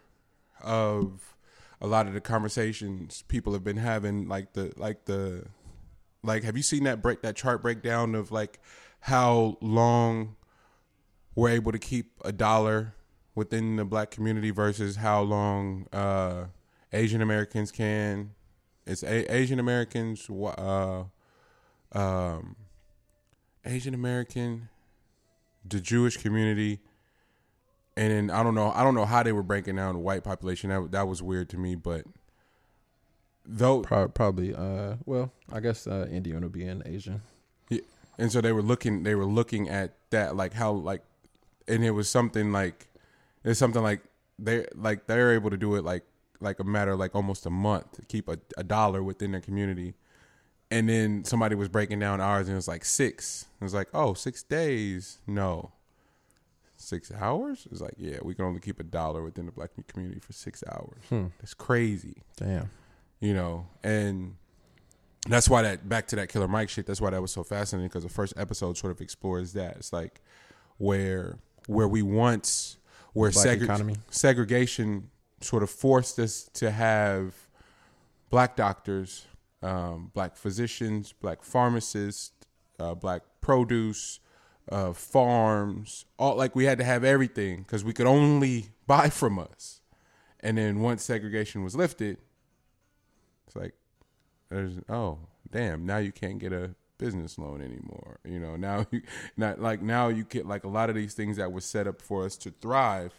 of 0.62 1.36
a 1.82 1.88
lot 1.88 2.08
of 2.08 2.14
the 2.14 2.22
conversations 2.22 3.24
people 3.28 3.54
have 3.54 3.64
been 3.64 3.78
having. 3.78 4.28
Like 4.28 4.54
the 4.54 4.74
like 4.78 5.06
the 5.06 5.46
like, 6.24 6.44
have 6.44 6.56
you 6.56 6.64
seen 6.64 6.86
that 6.86 7.02
break 7.02 7.22
that 7.24 7.36
chart 7.36 7.62
breakdown 7.62 8.16
of 8.16 8.32
like 8.32 8.60
how 9.02 9.58
long 9.62 10.36
we're 11.36 11.50
able 11.50 11.72
to 11.72 11.80
keep 11.80 12.12
a 12.26 12.32
dollar 12.32 12.94
within 13.36 13.78
the 13.78 13.86
black 13.86 14.12
community 14.12 14.52
versus 14.52 14.98
how 14.98 15.22
long 15.22 15.88
uh, 15.94 16.46
Asian 16.92 17.22
Americans 17.22 17.72
can. 17.72 18.32
It's 18.86 19.04
a- 19.04 19.34
Asian 19.34 19.60
Americans, 19.60 20.30
uh, 20.30 21.04
um, 21.94 22.56
Asian 23.66 23.94
American, 23.94 24.70
the 25.68 25.80
Jewish 25.80 26.18
community, 26.18 26.80
and 27.96 28.12
then 28.12 28.30
I 28.32 28.44
don't 28.44 28.56
know. 28.56 28.72
I 28.72 28.84
don't 28.84 28.96
know 28.96 29.06
how 29.06 29.24
they 29.24 29.32
were 29.32 29.44
breaking 29.44 29.76
down 29.76 29.94
the 29.94 30.00
white 30.00 30.24
population. 30.24 30.70
That 30.70 30.92
that 30.92 31.08
was 31.08 31.22
weird 31.22 31.50
to 31.50 31.58
me, 31.58 31.76
but 31.76 32.06
though 33.46 33.82
probably, 33.82 34.56
uh, 34.56 34.96
well, 35.06 35.32
I 35.52 35.60
guess 35.60 35.86
uh, 35.86 36.08
Indian 36.12 36.42
would 36.42 36.52
be 36.52 36.66
an 36.66 36.82
Asian. 36.86 37.22
Yeah, 37.70 37.82
and 38.18 38.32
so 38.32 38.42
they 38.42 38.52
were 38.54 38.62
looking. 38.62 39.04
They 39.04 39.16
were 39.16 39.26
looking 39.26 39.70
at 39.70 39.94
that, 40.12 40.36
like 40.36 40.54
how 40.54 40.72
like 40.72 41.02
and 41.70 41.86
it 41.86 41.92
was 41.92 42.10
something 42.10 42.52
like 42.52 42.88
it's 43.44 43.60
something 43.60 43.82
like 43.82 44.02
they 44.38 44.66
like 44.76 45.08
they're 45.08 45.34
able 45.34 45.50
to 45.50 45.58
do 45.58 45.76
it 45.76 45.86
like 45.86 46.04
like 46.42 46.60
a 46.60 46.64
matter 46.64 46.92
of 46.92 47.00
like 47.00 47.16
almost 47.16 47.46
a 47.46 47.50
month 47.50 47.92
to 47.94 48.02
keep 48.04 48.28
a, 48.28 48.38
a 48.58 48.64
dollar 48.64 49.04
within 49.04 49.32
their 49.32 49.42
community. 49.42 49.94
And 50.72 50.88
then 50.88 51.26
somebody 51.26 51.56
was 51.56 51.68
breaking 51.68 52.00
down 52.00 52.22
ours 52.22 52.48
and 52.48 52.54
it 52.54 52.56
was 52.56 52.68
like 52.68 52.86
six. 52.86 53.48
It 53.60 53.64
was 53.64 53.74
like 53.74 53.90
oh 53.94 54.14
six 54.14 54.44
days? 54.44 55.20
No. 55.28 55.72
Six 56.76 57.12
hours? 57.12 57.68
It's 57.72 57.82
like 57.82 57.96
yeah 57.98 58.18
we 58.22 58.34
can 58.34 58.46
only 58.46 58.60
keep 58.60 58.80
a 58.80 58.84
dollar 58.84 59.22
within 59.24 59.46
the 59.46 59.52
black 59.52 59.72
community 59.88 60.20
for 60.20 60.34
six 60.34 60.64
hours. 60.70 61.04
Hmm. 61.10 61.28
that's 61.40 61.54
crazy. 61.54 62.24
Damn. 62.38 62.70
You 63.20 63.34
know 63.34 63.68
and 63.84 64.36
that's 65.28 65.50
why 65.50 65.62
that 65.62 65.88
back 65.90 66.08
to 66.08 66.16
that 66.16 66.30
killer 66.30 66.48
mike 66.48 66.70
shit 66.70 66.86
that's 66.86 67.02
why 67.02 67.10
that 67.10 67.22
was 67.22 67.30
so 67.30 67.44
fascinating 67.44 67.90
because 67.90 68.04
the 68.04 68.10
first 68.10 68.34
episode 68.38 68.78
sort 68.78 68.92
of 68.92 69.02
explores 69.02 69.54
that. 69.54 69.76
It's 69.76 69.92
like 69.92 70.22
where 70.78 71.40
where 71.70 71.88
we 71.88 72.02
once 72.02 72.78
where 73.14 73.32
segre- 73.32 73.98
segregation 74.10 75.10
sort 75.42 75.64
of 75.64 75.70
forced 75.70 76.20
us 76.20 76.50
to 76.54 76.72
have 76.72 77.34
black 78.30 78.56
doctors 78.56 79.28
um, 79.62 80.12
black 80.14 80.36
physicians, 80.36 81.14
black 81.14 81.44
pharmacists, 81.44 82.32
uh, 82.80 82.96
black 82.96 83.24
produce, 83.42 84.20
uh, 84.72 84.94
farms. 84.94 86.06
All 86.18 86.36
like 86.36 86.56
we 86.56 86.66
had 86.66 86.78
to 86.78 86.84
have 86.84 87.04
everything 87.04 87.64
because 87.64 87.84
we 87.84 87.94
could 87.94 88.08
only 88.08 88.68
buy 88.88 89.10
from 89.10 89.40
us. 89.40 89.82
And 90.40 90.58
then 90.58 90.80
once 90.80 91.04
segregation 91.04 91.64
was 91.64 91.76
lifted, 91.76 92.18
it's 93.46 93.56
like 93.56 93.74
there's 94.50 94.80
oh 94.88 95.20
damn 95.52 95.86
now 95.86 95.98
you 95.98 96.12
can't 96.12 96.40
get 96.40 96.54
a 96.54 96.76
business 97.00 97.40
loan 97.40 97.62
anymore. 97.62 98.20
You 98.24 98.40
know 98.40 98.56
now 98.56 98.86
you 98.92 99.02
not 99.36 99.60
like 99.60 99.82
now 99.82 100.10
you 100.10 100.24
get 100.24 100.46
like 100.46 100.64
a 100.64 100.68
lot 100.68 100.90
of 100.90 100.96
these 100.96 101.16
things 101.16 101.38
that 101.38 101.52
were 101.52 101.62
set 101.62 101.88
up 101.88 102.02
for 102.02 102.24
us 102.24 102.38
to 102.38 102.52
thrive. 102.52 103.14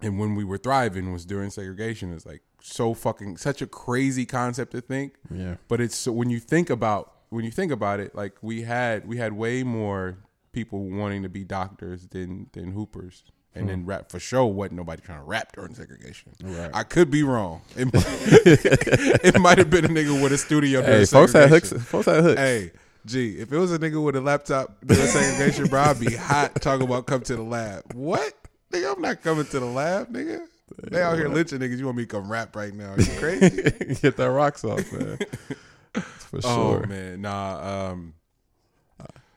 And 0.00 0.18
when 0.18 0.34
we 0.34 0.44
were 0.44 0.58
thriving 0.58 1.12
was 1.12 1.24
during 1.26 1.50
segregation. 1.50 2.12
It's 2.12 2.26
like 2.26 2.42
so 2.60 2.94
fucking 2.94 3.36
such 3.36 3.62
a 3.62 3.66
crazy 3.66 4.26
concept 4.26 4.72
to 4.72 4.80
think. 4.80 5.14
Yeah. 5.30 5.56
But 5.68 5.80
it's 5.80 5.96
so 5.96 6.12
when 6.12 6.30
you 6.30 6.40
think 6.40 6.70
about 6.70 7.12
when 7.28 7.44
you 7.44 7.50
think 7.50 7.72
about 7.72 8.00
it, 8.00 8.14
like 8.14 8.34
we 8.42 8.62
had 8.62 9.06
we 9.06 9.18
had 9.18 9.32
way 9.32 9.62
more 9.62 10.18
people 10.52 10.88
wanting 10.88 11.22
to 11.22 11.28
be 11.28 11.44
doctors 11.44 12.06
than 12.08 12.48
than 12.52 12.72
hoopers. 12.72 13.24
And 13.56 13.68
then 13.68 13.86
rap 13.86 14.10
for 14.10 14.20
sure 14.20 14.46
wasn't 14.46 14.76
nobody 14.76 15.02
trying 15.02 15.18
to 15.18 15.24
rap 15.24 15.52
during 15.52 15.74
segregation. 15.74 16.32
Right. 16.42 16.70
I 16.74 16.82
could 16.82 17.10
be 17.10 17.22
wrong. 17.22 17.62
It, 17.76 17.88
it 19.24 19.40
might 19.40 19.58
have 19.58 19.70
been 19.70 19.84
a 19.84 19.88
nigga 19.88 20.22
with 20.22 20.32
a 20.32 20.38
studio. 20.38 20.82
during 20.82 21.00
Hey, 21.00 21.06
folks 21.06 21.32
had 21.32 21.48
hooks. 21.48 21.72
Folks 21.72 22.06
had 22.06 22.22
hooks. 22.22 22.40
Hey, 22.40 22.72
gee, 23.06 23.38
if 23.38 23.52
it 23.52 23.58
was 23.58 23.72
a 23.72 23.78
nigga 23.78 24.02
with 24.02 24.16
a 24.16 24.20
laptop 24.20 24.76
during 24.84 25.06
segregation, 25.06 25.66
bro, 25.68 25.80
I'd 25.82 26.00
be 26.00 26.14
hot 26.14 26.60
talking 26.60 26.86
about 26.86 27.06
come 27.06 27.22
to 27.22 27.36
the 27.36 27.42
lab. 27.42 27.92
What? 27.94 28.34
Nigga, 28.72 28.94
I'm 28.94 29.00
not 29.00 29.22
coming 29.22 29.46
to 29.46 29.60
the 29.60 29.66
lab, 29.66 30.12
nigga. 30.12 30.46
They 30.82 31.00
out 31.00 31.16
here 31.16 31.28
lynching 31.28 31.60
niggas. 31.60 31.78
You 31.78 31.86
want 31.86 31.96
me 31.96 32.04
to 32.04 32.08
come 32.08 32.30
rap 32.30 32.56
right 32.56 32.74
now? 32.74 32.92
Are 32.92 33.00
you 33.00 33.18
crazy? 33.18 33.48
Get 34.02 34.16
that 34.16 34.30
rocks 34.30 34.64
off, 34.64 34.92
man. 34.92 35.18
For 35.92 36.42
sure. 36.42 36.82
Oh 36.84 36.86
man, 36.86 37.22
nah. 37.22 37.90
Um, 37.90 38.14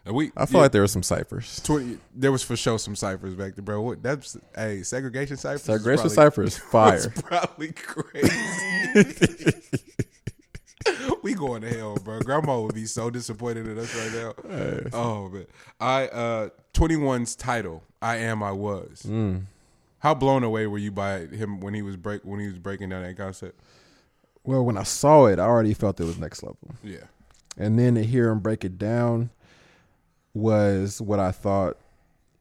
and 0.06 0.16
we 0.16 0.32
I 0.36 0.46
feel 0.46 0.62
like 0.62 0.72
there 0.72 0.82
were 0.82 0.88
some 0.88 1.04
ciphers. 1.04 1.62
20, 1.64 1.98
there 2.16 2.32
was 2.32 2.44
for 2.44 2.56
sure 2.56 2.80
some 2.80 2.96
ciphers 2.96 3.36
back 3.36 3.56
there, 3.56 3.64
bro. 3.64 3.82
What, 3.82 4.02
that's 4.02 4.38
hey 4.56 4.84
segregation 4.84 5.38
ciphers. 5.38 5.64
Segregation 5.64 6.10
ciphers, 6.10 6.58
fire. 6.72 7.10
probably 7.10 7.72
crazy. 7.74 9.54
we 11.22 11.34
going 11.34 11.62
to 11.62 11.70
hell, 11.70 11.96
bro. 11.96 12.20
Grandma 12.22 12.62
would 12.62 12.74
be 12.74 12.86
so 12.86 13.10
disappointed 13.10 13.68
in 13.68 13.78
us 13.78 13.96
right 13.96 14.14
now. 14.14 14.34
Oh 14.94 15.30
man, 15.30 15.46
I 15.80 16.08
uh 16.08 16.50
21's 16.74 17.36
title, 17.36 17.84
"I 18.02 18.18
Am 18.18 18.42
I 18.42 18.52
Was." 18.52 19.04
Mm. 19.06 19.44
How 20.00 20.14
blown 20.14 20.44
away 20.44 20.66
were 20.66 20.78
you 20.78 20.92
by 20.92 21.26
him 21.26 21.60
when 21.60 21.74
he 21.74 21.82
was 21.82 21.98
break 21.98 22.24
when 22.24 22.40
he 22.40 22.48
was 22.48 22.58
breaking 22.58 22.90
down 22.90 23.04
that 23.04 23.18
concept? 23.18 23.60
Well, 24.44 24.64
when 24.64 24.78
I 24.78 24.84
saw 24.84 25.26
it, 25.26 25.40
I 25.40 25.44
already 25.44 25.74
felt 25.74 26.00
it 26.00 26.06
was 26.06 26.18
next 26.18 26.42
level. 26.42 26.74
Yeah, 26.84 27.04
and 27.58 27.78
then 27.78 27.96
to 27.96 28.04
hear 28.04 28.30
him 28.30 28.40
break 28.40 28.64
it 28.64 28.78
down 28.78 29.30
was 30.40 31.02
what 31.02 31.20
I 31.20 31.32
thought 31.32 31.78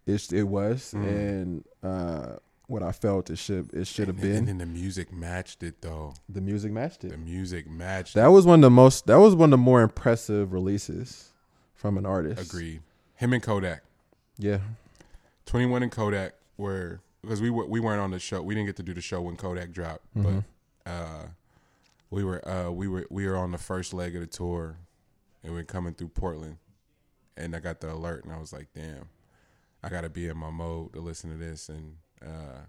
it 0.07 0.33
it 0.33 0.45
was, 0.45 0.95
Mm. 0.95 1.07
and 1.09 1.65
uh, 1.83 2.37
what 2.67 2.83
I 2.83 2.93
felt 2.93 3.31
it 3.31 3.37
should 3.39 3.73
it 3.75 3.87
should 3.87 4.09
have 4.09 4.21
been. 4.21 4.37
And 4.37 4.49
then 4.49 4.59
the 4.59 4.67
music 4.67 5.13
matched 5.13 5.63
it 5.63 5.81
though. 5.83 6.15
the 6.29 6.41
music 6.41 6.73
matched 6.73 7.05
it. 7.05 7.11
The 7.11 7.17
music 7.19 7.69
matched. 7.69 8.15
That 8.15 8.29
was 8.29 8.47
one 8.47 8.61
of 8.61 8.63
the 8.63 8.71
most. 8.71 9.07
That 9.07 9.17
was 9.17 9.35
one 9.35 9.49
of 9.49 9.51
the 9.53 9.57
more 9.59 9.83
impressive 9.83 10.53
releases 10.53 11.33
from 11.75 11.97
an 11.99 12.07
artist. 12.07 12.41
Agreed. 12.53 12.83
Him 13.17 13.33
and 13.33 13.43
Kodak. 13.43 13.83
Yeah. 14.39 14.59
21 15.47 15.83
and 15.83 15.93
Kodak 15.93 16.35
were 16.57 17.01
because 17.23 17.41
we 17.41 17.51
were 17.51 17.67
we 17.67 17.81
weren't 17.81 18.01
on 18.01 18.11
the 18.11 18.19
show. 18.19 18.43
We 18.43 18.55
didn't 18.55 18.67
get 18.67 18.77
to 18.77 18.83
do 18.83 18.95
the 18.95 19.01
show 19.01 19.21
when 19.23 19.37
Kodak 19.37 19.73
dropped, 19.73 20.05
Mhm. 20.17 20.45
but 20.85 20.91
uh, 20.91 21.27
we 22.11 22.23
were 22.25 22.47
uh, 22.49 22.71
we 22.71 22.87
were 22.89 23.07
we 23.11 23.27
were 23.27 23.37
on 23.37 23.51
the 23.53 23.59
first 23.59 23.93
leg 23.95 24.15
of 24.15 24.21
the 24.21 24.27
tour, 24.27 24.77
and 25.43 25.53
we 25.55 25.61
are 25.61 25.65
coming 25.65 25.95
through 25.95 26.09
Portland, 26.09 26.59
and 27.39 27.57
I 27.57 27.61
got 27.61 27.81
the 27.81 27.93
alert, 27.93 28.25
and 28.25 28.33
I 28.33 28.39
was 28.39 28.53
like, 28.53 28.69
damn, 28.75 29.09
I 29.83 29.89
got 29.89 30.03
to 30.03 30.11
be 30.11 30.27
in 30.27 30.37
my 30.37 30.51
mode 30.51 30.93
to 30.93 31.01
listen 31.01 31.31
to 31.31 31.37
this, 31.37 31.69
and 31.69 31.97
uh, 32.23 32.61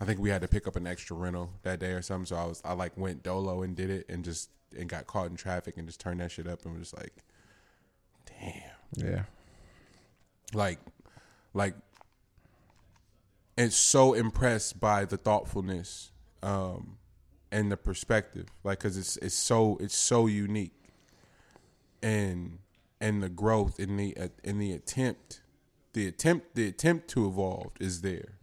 I 0.00 0.04
think 0.04 0.20
we 0.20 0.28
had 0.28 0.42
to 0.42 0.48
pick 0.48 0.66
up 0.66 0.76
an 0.76 0.86
extra 0.86 1.16
rental 1.16 1.52
that 1.62 1.78
day 1.78 1.92
or 1.92 2.02
something, 2.02 2.26
so 2.26 2.36
I 2.36 2.44
was 2.44 2.60
I 2.64 2.74
like 2.74 2.96
went 2.96 3.22
dolo 3.22 3.62
and 3.62 3.74
did 3.74 3.90
it, 3.90 4.06
and 4.08 4.24
just 4.24 4.50
and 4.76 4.88
got 4.88 5.06
caught 5.06 5.30
in 5.30 5.36
traffic 5.36 5.76
and 5.78 5.86
just 5.86 6.00
turned 6.00 6.20
that 6.20 6.30
shit 6.32 6.46
up, 6.46 6.64
and 6.64 6.74
was 6.74 6.90
just 6.90 6.98
like, 6.98 7.14
damn. 8.26 8.62
Yeah. 8.96 9.24
like 10.54 10.78
like 11.52 11.74
and 13.58 13.70
so 13.72 14.14
impressed 14.14 14.80
by 14.80 15.04
the 15.04 15.18
thoughtfulness 15.18 16.10
um 16.42 16.96
and 17.52 17.70
the 17.70 17.76
perspective. 17.76 18.46
Like 18.64 18.80
cuz 18.80 18.96
it's 18.96 19.16
it's 19.18 19.34
so 19.34 19.76
it's 19.78 19.96
so 19.96 20.26
unique. 20.26 20.72
And 22.02 22.60
and 23.00 23.22
the 23.22 23.28
growth 23.28 23.78
in 23.80 23.96
the 23.96 24.16
uh, 24.16 24.28
in 24.44 24.58
the 24.58 24.72
attempt 24.72 25.40
the 25.94 26.06
attempt 26.06 26.54
the 26.54 26.68
attempt 26.68 27.08
to 27.08 27.26
evolve 27.26 27.72
is 27.80 28.02
there 28.02 28.36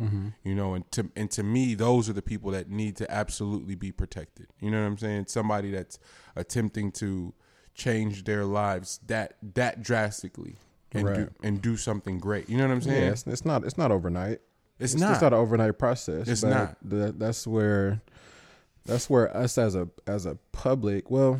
you 0.44 0.56
know 0.56 0.74
and 0.74 0.90
to 0.92 1.10
and 1.16 1.30
to 1.32 1.44
me 1.44 1.76
those 1.76 2.10
are 2.10 2.14
the 2.14 2.22
people 2.22 2.52
that 2.52 2.70
need 2.70 2.96
to 2.96 3.10
absolutely 3.12 3.76
be 3.76 3.92
protected 3.92 4.48
you 4.60 4.70
know 4.72 4.80
what 4.82 4.88
i'm 4.88 4.98
saying 4.98 5.26
somebody 5.28 5.72
that's 5.72 6.00
attempting 6.36 6.92
to 6.92 7.34
change 7.76 8.24
their 8.24 8.46
lives 8.46 9.00
that 9.06 9.36
that 9.54 9.82
drastically 9.84 10.56
and 10.92 11.06
do 11.16 11.30
and 11.44 11.62
do 11.62 11.78
something 11.78 12.18
great 12.20 12.50
you 12.50 12.58
know 12.58 12.66
what 12.68 12.72
i'm 12.74 12.82
saying 12.82 13.04
Yeah. 13.04 13.10
It's, 13.12 13.28
it's 13.28 13.46
not. 13.46 13.64
It's 13.66 13.78
not 13.78 13.92
overnight. 13.92 14.40
it's, 14.80 14.94
It's 14.94 15.02
not 15.02 15.12
It's 15.14 15.22
not 15.22 15.34
an 15.34 15.40
overnight 15.40 15.78
process. 15.78 16.28
It's 16.28 16.44
not. 16.44 16.78
tha- 16.82 17.14
that's 17.18 17.46
where. 17.46 18.02
That's 18.86 19.10
where 19.10 19.36
us 19.36 19.58
as 19.58 19.76
a 19.76 19.88
as 20.08 20.26
a 20.26 20.36
public. 20.52 21.10
Well, 21.12 21.40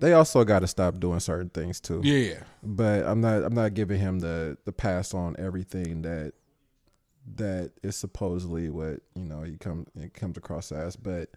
they 0.00 0.12
also 0.12 0.44
got 0.44 0.60
to 0.60 0.66
stop 0.66 0.98
doing 0.98 1.20
certain 1.20 1.50
things 1.50 1.80
too. 1.80 2.00
yeah 2.02 2.40
but 2.62 3.04
I'm 3.06 3.20
not 3.20 3.44
I'm 3.44 3.54
not 3.54 3.74
giving 3.74 4.00
him 4.00 4.20
the 4.20 4.56
the 4.64 4.72
pass 4.72 5.14
on 5.14 5.36
everything 5.38 6.02
that 6.02 6.32
that 7.36 7.72
is 7.82 7.96
supposedly 7.96 8.68
what 8.68 9.00
you 9.14 9.24
know 9.24 9.42
he 9.42 9.56
come 9.56 9.86
it 9.98 10.14
comes 10.14 10.36
across 10.36 10.70
as. 10.72 10.96
But 10.96 11.30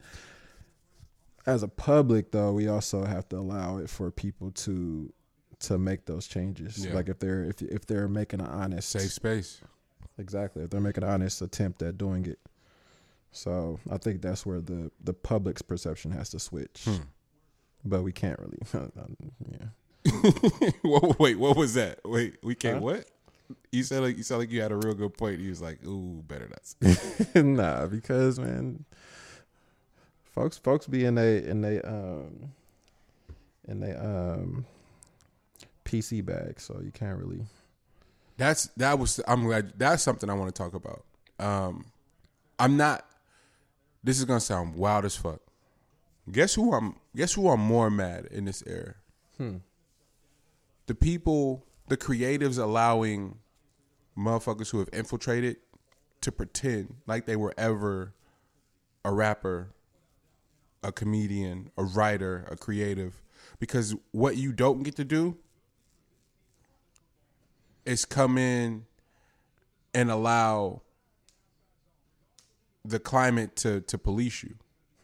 as 1.46 1.64
a 1.64 1.68
public 1.68 2.32
though 2.32 2.52
we 2.54 2.68
also 2.68 3.06
have 3.06 3.30
to 3.30 3.38
allow 3.38 3.78
it 3.78 3.90
for 3.90 4.12
people 4.12 4.52
to 4.52 5.14
to 5.60 5.78
make 5.78 6.06
those 6.06 6.28
changes. 6.28 6.86
Yeah. 6.86 6.94
like 6.94 7.10
if 7.10 7.20
they're 7.20 7.44
if 7.46 7.62
if 7.62 7.86
they're 7.86 8.08
making 8.08 8.42
an 8.42 8.48
honest 8.48 8.90
safe 8.90 9.12
space. 9.12 9.62
Exactly. 10.18 10.64
If 10.64 10.72
they're 10.72 10.82
making 10.82 11.04
an 11.04 11.10
honest 11.10 11.42
attempt 11.42 11.82
at 11.84 11.98
doing 11.98 12.26
it. 12.26 12.40
So 13.32 13.80
I 13.92 13.98
think 13.98 14.22
that's 14.22 14.46
where 14.46 14.60
the 14.60 14.92
the 15.04 15.14
public's 15.14 15.62
perception 15.62 16.12
has 16.12 16.30
to 16.32 16.40
switch. 16.40 16.84
Hmm. 16.86 17.04
But 17.90 18.04
we 18.04 18.12
can't 18.12 18.40
really 18.40 18.60
yeah 19.52 20.12
Whoa, 20.84 21.16
wait 21.20 21.38
what 21.38 21.58
was 21.58 21.74
that 21.74 22.00
wait 22.06 22.38
we 22.44 22.56
can't 22.56 22.78
Huh? 22.78 22.82
what 22.82 23.06
you 23.72 23.84
said 23.84 24.02
like 24.02 24.18
you 24.18 24.24
sound 24.24 24.40
like 24.40 24.52
you 24.52 24.62
had 24.62 24.72
a 24.72 24.76
real 24.76 24.94
good 24.94 25.18
point 25.18 25.40
he 25.40 25.50
was 25.50 25.62
like 25.62 25.84
ooh 25.86 26.24
better 26.28 26.50
not 26.50 26.76
nah, 27.36 27.86
because 27.88 28.40
man, 28.40 28.86
folks, 30.34 30.58
folks 30.58 30.88
be 30.88 31.06
in 31.06 31.16
they 31.16 31.44
in 31.44 31.62
they 31.62 31.82
um 31.82 32.52
in 33.68 33.80
they 33.80 33.94
um 33.94 34.66
PC 35.86 36.26
bag, 36.26 36.60
so 36.60 36.80
you 36.84 36.92
can't 36.92 37.18
really. 37.18 37.42
That's 38.38 38.68
that 38.78 39.00
was 39.00 39.20
I'm 39.28 39.46
glad 39.46 39.74
that's 39.78 40.04
something 40.04 40.30
I 40.30 40.34
want 40.34 40.54
to 40.54 40.62
talk 40.62 40.74
about. 40.74 41.04
Um 41.40 41.86
I'm 42.60 42.78
not 42.78 43.06
this 44.04 44.20
is 44.20 44.26
gonna 44.26 44.40
sound 44.40 44.76
wild 44.76 45.06
as 45.06 45.16
fuck. 45.16 45.42
Guess 46.32 46.56
who 46.56 46.74
I'm 46.74 46.96
guess 47.16 47.34
who 47.34 47.50
I'm 47.50 47.62
more 47.62 47.90
mad 47.90 48.28
in 48.32 48.46
this 48.46 48.64
era? 48.68 48.96
Hmm. 49.38 49.58
The 50.88 50.96
people, 50.96 51.66
the 51.88 51.98
creatives 51.98 52.58
allowing 52.58 53.40
motherfuckers 54.18 54.72
who 54.72 54.80
have 54.80 54.90
infiltrated 54.92 55.58
to 56.22 56.32
pretend 56.32 56.96
like 57.06 57.26
they 57.26 57.36
were 57.36 57.54
ever 57.58 58.14
a 59.06 59.14
rapper, 59.14 59.70
a 60.84 60.92
comedian, 60.92 61.72
a 61.78 61.84
writer, 61.84 62.46
a 62.50 62.58
creative. 62.58 63.22
Because 63.60 63.96
what 64.12 64.36
you 64.36 64.52
don't 64.52 64.84
get 64.84 64.96
to 64.98 65.06
do 65.06 65.38
is 67.86 68.04
come 68.04 68.38
in 68.38 68.86
and 69.94 70.12
allow 70.12 70.82
the 72.84 73.00
climate 73.00 73.56
to 73.58 73.82
to 73.82 73.98
police 73.98 74.44
you. 74.44 74.56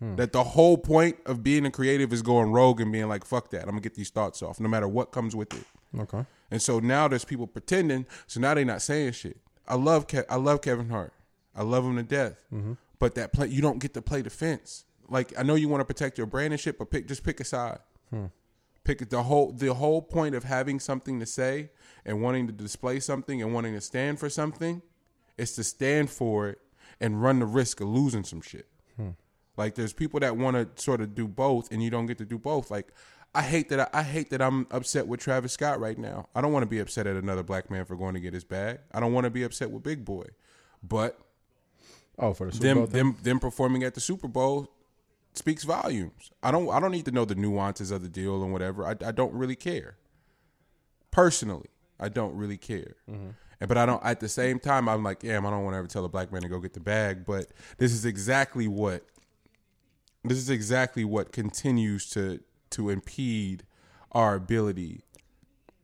Hmm. 0.03 0.15
That 0.17 0.33
the 0.33 0.43
whole 0.43 0.77
point 0.77 1.15
of 1.25 1.43
being 1.43 1.65
a 1.65 1.71
creative 1.71 2.11
is 2.11 2.21
going 2.21 2.51
rogue 2.51 2.81
and 2.81 2.91
being 2.91 3.07
like, 3.07 3.23
"Fuck 3.23 3.51
that! 3.51 3.61
I'm 3.61 3.69
gonna 3.69 3.79
get 3.79 3.95
these 3.95 4.09
thoughts 4.09 4.43
off, 4.43 4.59
no 4.59 4.67
matter 4.67 4.85
what 4.87 5.13
comes 5.13 5.33
with 5.33 5.53
it." 5.53 5.63
Okay. 5.97 6.25
And 6.51 6.61
so 6.61 6.79
now 6.79 7.07
there's 7.07 7.23
people 7.23 7.47
pretending. 7.47 8.05
So 8.27 8.41
now 8.41 8.53
they're 8.53 8.65
not 8.65 8.81
saying 8.81 9.13
shit. 9.13 9.37
I 9.65 9.75
love 9.75 10.07
Ke- 10.07 10.29
I 10.29 10.35
love 10.35 10.61
Kevin 10.61 10.89
Hart. 10.89 11.13
I 11.55 11.63
love 11.63 11.85
him 11.85 11.95
to 11.95 12.03
death. 12.03 12.35
Mm-hmm. 12.53 12.73
But 12.99 13.15
that 13.15 13.31
play, 13.31 13.47
you 13.47 13.61
don't 13.61 13.79
get 13.79 13.93
to 13.93 14.01
play 14.01 14.21
defense. 14.21 14.83
Like 15.07 15.31
I 15.39 15.43
know 15.43 15.55
you 15.55 15.69
want 15.69 15.79
to 15.79 15.85
protect 15.85 16.17
your 16.17 16.27
brand 16.27 16.51
and 16.51 16.59
shit, 16.59 16.77
but 16.77 16.91
pick 16.91 17.07
just 17.07 17.23
pick 17.23 17.39
a 17.39 17.45
side. 17.45 17.79
Hmm. 18.09 18.25
Pick 18.83 19.09
the 19.09 19.23
whole 19.23 19.53
the 19.53 19.73
whole 19.73 20.01
point 20.01 20.35
of 20.35 20.43
having 20.43 20.81
something 20.81 21.21
to 21.21 21.25
say 21.25 21.69
and 22.03 22.21
wanting 22.21 22.47
to 22.47 22.53
display 22.53 22.99
something 22.99 23.41
and 23.41 23.53
wanting 23.53 23.73
to 23.73 23.81
stand 23.81 24.19
for 24.19 24.29
something 24.29 24.81
is 25.37 25.55
to 25.55 25.63
stand 25.63 26.09
for 26.09 26.49
it 26.49 26.59
and 26.99 27.23
run 27.23 27.39
the 27.39 27.45
risk 27.45 27.79
of 27.79 27.87
losing 27.87 28.25
some 28.25 28.41
shit. 28.41 28.67
Hmm. 28.97 29.11
Like 29.57 29.75
there's 29.75 29.93
people 29.93 30.19
that 30.21 30.37
want 30.37 30.55
to 30.55 30.81
sort 30.81 31.01
of 31.01 31.15
do 31.15 31.27
both, 31.27 31.71
and 31.71 31.83
you 31.83 31.89
don't 31.89 32.05
get 32.05 32.17
to 32.19 32.25
do 32.25 32.37
both. 32.37 32.71
Like 32.71 32.91
I 33.35 33.41
hate 33.41 33.69
that. 33.69 33.79
I, 33.79 33.99
I 33.99 34.03
hate 34.03 34.29
that 34.31 34.41
I'm 34.41 34.67
upset 34.71 35.07
with 35.07 35.19
Travis 35.19 35.53
Scott 35.53 35.79
right 35.79 35.97
now. 35.97 36.29
I 36.35 36.41
don't 36.41 36.53
want 36.53 36.63
to 36.63 36.69
be 36.69 36.79
upset 36.79 37.07
at 37.07 37.15
another 37.15 37.43
black 37.43 37.69
man 37.71 37.85
for 37.85 37.95
going 37.95 38.13
to 38.13 38.19
get 38.19 38.33
his 38.33 38.43
bag. 38.43 38.79
I 38.91 38.99
don't 38.99 39.13
want 39.13 39.25
to 39.25 39.31
be 39.31 39.43
upset 39.43 39.71
with 39.71 39.83
Big 39.83 40.05
Boi, 40.05 40.25
but 40.81 41.19
Oh, 42.19 42.33
for 42.33 42.47
the 42.47 42.51
Super 42.51 42.63
them 42.65 42.77
Bowl 42.77 42.87
them 42.87 43.17
them 43.23 43.39
performing 43.39 43.83
at 43.83 43.95
the 43.95 44.01
Super 44.01 44.27
Bowl 44.27 44.71
speaks 45.33 45.63
volumes. 45.63 46.31
I 46.41 46.51
don't 46.51 46.69
I 46.69 46.79
don't 46.79 46.91
need 46.91 47.05
to 47.05 47.11
know 47.11 47.25
the 47.25 47.35
nuances 47.35 47.91
of 47.91 48.03
the 48.03 48.09
deal 48.09 48.43
and 48.43 48.51
whatever. 48.51 48.85
I, 48.85 48.95
I 49.05 49.11
don't 49.11 49.33
really 49.33 49.55
care. 49.55 49.97
Personally, 51.11 51.69
I 51.99 52.09
don't 52.09 52.35
really 52.35 52.57
care. 52.57 52.95
Mm-hmm. 53.09 53.29
And 53.59 53.67
but 53.67 53.77
I 53.77 53.85
don't 53.85 54.03
at 54.05 54.19
the 54.19 54.29
same 54.29 54.59
time 54.59 54.87
I'm 54.87 55.03
like, 55.03 55.19
damn, 55.19 55.45
I 55.45 55.49
don't 55.49 55.63
want 55.63 55.73
to 55.73 55.79
ever 55.79 55.87
tell 55.87 56.05
a 56.05 56.09
black 56.09 56.31
man 56.31 56.43
to 56.43 56.49
go 56.49 56.59
get 56.59 56.73
the 56.73 56.79
bag. 56.79 57.25
But 57.25 57.47
this 57.77 57.93
is 57.93 58.05
exactly 58.05 58.67
what 58.67 59.05
this 60.23 60.37
is 60.37 60.49
exactly 60.49 61.03
what 61.03 61.31
continues 61.31 62.09
to 62.11 62.39
to 62.71 62.89
impede 62.89 63.63
our 64.11 64.35
ability 64.35 65.03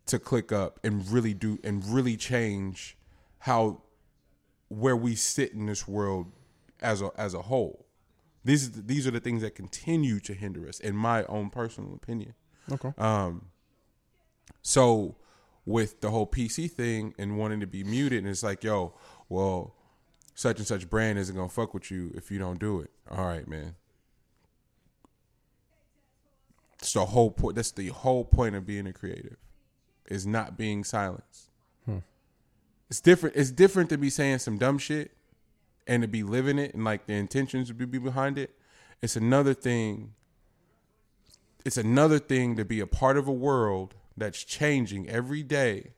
to 0.06 0.18
click 0.18 0.52
up 0.52 0.80
and 0.84 1.10
really 1.12 1.34
do 1.34 1.60
and 1.64 1.86
really 1.86 2.18
change 2.18 2.98
how 3.40 3.82
where 4.70 4.96
we 4.96 5.16
sit 5.16 5.54
in 5.54 5.66
this 5.66 5.88
world 5.88 6.32
as 6.82 7.02
a 7.02 7.12
as 7.18 7.34
a 7.34 7.44
whole. 7.44 7.86
These 8.44 8.72
these 8.84 9.06
are 9.06 9.12
the 9.12 9.20
things 9.20 9.42
that 9.42 9.56
continue 9.56 10.20
to 10.22 10.34
hinder 10.34 10.68
us, 10.68 10.80
in 10.80 10.96
my 10.96 11.26
own 11.26 11.50
personal 11.50 11.94
opinion. 11.94 12.34
okay. 12.72 12.94
Um, 12.98 13.48
so 14.62 15.16
with 15.66 16.02
the 16.02 16.10
whole 16.10 16.26
PC 16.26 16.72
thing 16.72 17.14
and 17.20 17.38
wanting 17.38 17.60
to 17.60 17.68
be 17.68 17.84
muted, 17.84 18.20
and 18.20 18.28
it's 18.28 18.44
like, 18.44 18.64
yo, 18.64 18.94
well, 19.28 19.76
such 20.34 20.58
and 20.58 20.66
such 20.66 20.90
brand 20.90 21.20
isn't 21.20 21.36
gonna 21.36 21.50
fuck 21.50 21.74
with 21.74 21.92
you 21.92 22.12
if 22.16 22.32
you 22.32 22.40
don't 22.40 22.60
do 22.60 22.80
it. 22.80 22.90
All 23.12 23.26
right, 23.26 23.48
man. 23.48 23.76
It's 26.80 26.94
the 26.94 27.06
whole 27.06 27.32
point. 27.32 27.56
That's 27.56 27.72
the 27.72 27.90
whole 27.90 28.24
point 28.26 28.56
of 28.56 28.66
being 28.66 28.88
a 28.88 28.94
creative, 28.94 29.38
is 30.10 30.26
not 30.26 30.58
being 30.58 30.84
silenced. 30.84 31.50
Hmm. 31.86 32.00
It's 32.90 33.02
different. 33.02 33.36
It's 33.36 33.52
different 33.52 33.90
to 33.90 33.98
be 33.98 34.10
saying 34.10 34.40
some 34.40 34.58
dumb 34.58 34.78
shit 34.78 35.12
and 35.88 36.02
to 36.02 36.08
be 36.08 36.24
living 36.24 36.58
it 36.58 36.74
and 36.74 36.84
like 36.84 37.06
the 37.06 37.14
intentions 37.14 37.68
to 37.68 37.74
be 37.74 37.86
behind 37.98 38.38
it. 38.38 38.56
It's 39.02 39.16
another 39.16 39.54
thing 39.54 40.14
it's 41.66 41.78
another 41.78 42.20
thing 42.20 42.56
to 42.56 42.66
be 42.66 42.80
a 42.80 42.88
part 42.88 43.18
of 43.18 43.28
a 43.28 43.34
world 43.34 43.96
that's 44.16 44.44
changing 44.44 45.10
every 45.10 45.44
day 45.44 45.94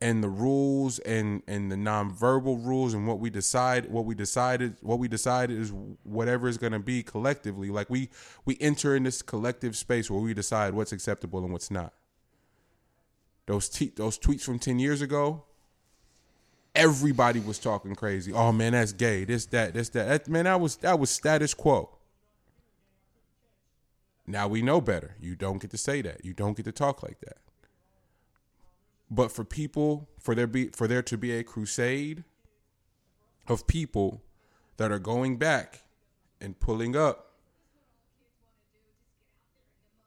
and 0.00 0.22
the 0.22 0.28
rules 0.28 0.98
and 1.00 1.42
and 1.46 1.72
the 1.72 1.76
nonverbal 1.76 2.64
rules 2.64 2.94
and 2.94 3.06
what 3.06 3.18
we 3.18 3.30
decide 3.30 3.90
what 3.90 4.04
we 4.04 4.14
decided 4.14 4.76
what 4.80 4.98
we 4.98 5.08
decided 5.08 5.58
is 5.58 5.72
whatever 6.04 6.48
is 6.48 6.56
going 6.56 6.72
to 6.72 6.78
be 6.78 7.02
collectively 7.02 7.70
like 7.70 7.90
we 7.90 8.08
we 8.44 8.56
enter 8.60 8.94
in 8.94 9.02
this 9.02 9.22
collective 9.22 9.76
space 9.76 10.10
where 10.10 10.20
we 10.20 10.32
decide 10.32 10.74
what's 10.74 10.92
acceptable 10.92 11.40
and 11.40 11.52
what's 11.52 11.70
not 11.70 11.92
those 13.46 13.68
te- 13.68 13.92
those 13.96 14.18
tweets 14.18 14.42
from 14.42 14.58
10 14.58 14.78
years 14.78 15.02
ago 15.02 15.42
everybody 16.74 17.40
was 17.40 17.58
talking 17.58 17.94
crazy 17.94 18.32
oh 18.32 18.52
man 18.52 18.72
that's 18.72 18.92
gay 18.92 19.24
this 19.24 19.46
that 19.46 19.74
this 19.74 19.88
that, 19.88 20.06
that 20.06 20.28
man 20.28 20.44
that 20.44 20.60
was 20.60 20.76
that 20.76 20.98
was 20.98 21.10
status 21.10 21.54
quo 21.54 21.90
now 24.28 24.46
we 24.46 24.60
know 24.60 24.80
better. 24.82 25.16
You 25.20 25.34
don't 25.34 25.58
get 25.58 25.70
to 25.70 25.78
say 25.78 26.02
that. 26.02 26.22
You 26.22 26.34
don't 26.34 26.54
get 26.54 26.64
to 26.66 26.72
talk 26.72 27.02
like 27.02 27.18
that. 27.20 27.38
But 29.10 29.32
for 29.32 29.44
people, 29.44 30.08
for 30.18 30.34
there 30.34 30.46
be 30.46 30.68
for 30.68 30.86
there 30.86 31.02
to 31.02 31.16
be 31.16 31.32
a 31.32 31.42
crusade 31.42 32.24
of 33.46 33.66
people 33.66 34.22
that 34.76 34.92
are 34.92 34.98
going 34.98 35.38
back 35.38 35.82
and 36.40 36.58
pulling 36.58 36.94
up 36.94 37.32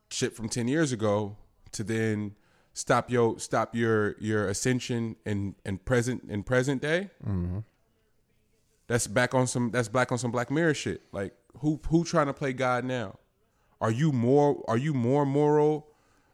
shit 0.09 0.35
from 0.35 0.49
ten 0.49 0.67
years 0.67 0.91
ago 0.91 1.37
to 1.71 1.83
then 1.83 2.35
stop 2.73 3.09
your 3.09 3.39
stop 3.39 3.75
your 3.75 4.15
your 4.19 4.47
ascension 4.47 5.15
in 5.25 5.55
in 5.65 5.77
present 5.79 6.23
in 6.29 6.43
present 6.43 6.81
day. 6.81 7.09
Mm-hmm. 7.25 7.59
That's 8.87 9.07
back 9.07 9.33
on 9.33 9.47
some 9.47 9.71
that's 9.71 9.87
black 9.87 10.11
on 10.11 10.17
some 10.17 10.31
Black 10.31 10.51
Mirror 10.51 10.73
shit. 10.73 11.01
Like 11.11 11.33
who 11.59 11.79
who 11.89 12.03
trying 12.03 12.27
to 12.27 12.33
play 12.33 12.53
God 12.53 12.83
now? 12.85 13.19
Are 13.79 13.91
you 13.91 14.11
more 14.11 14.63
are 14.67 14.77
you 14.77 14.93
more 14.93 15.25
moral 15.25 15.87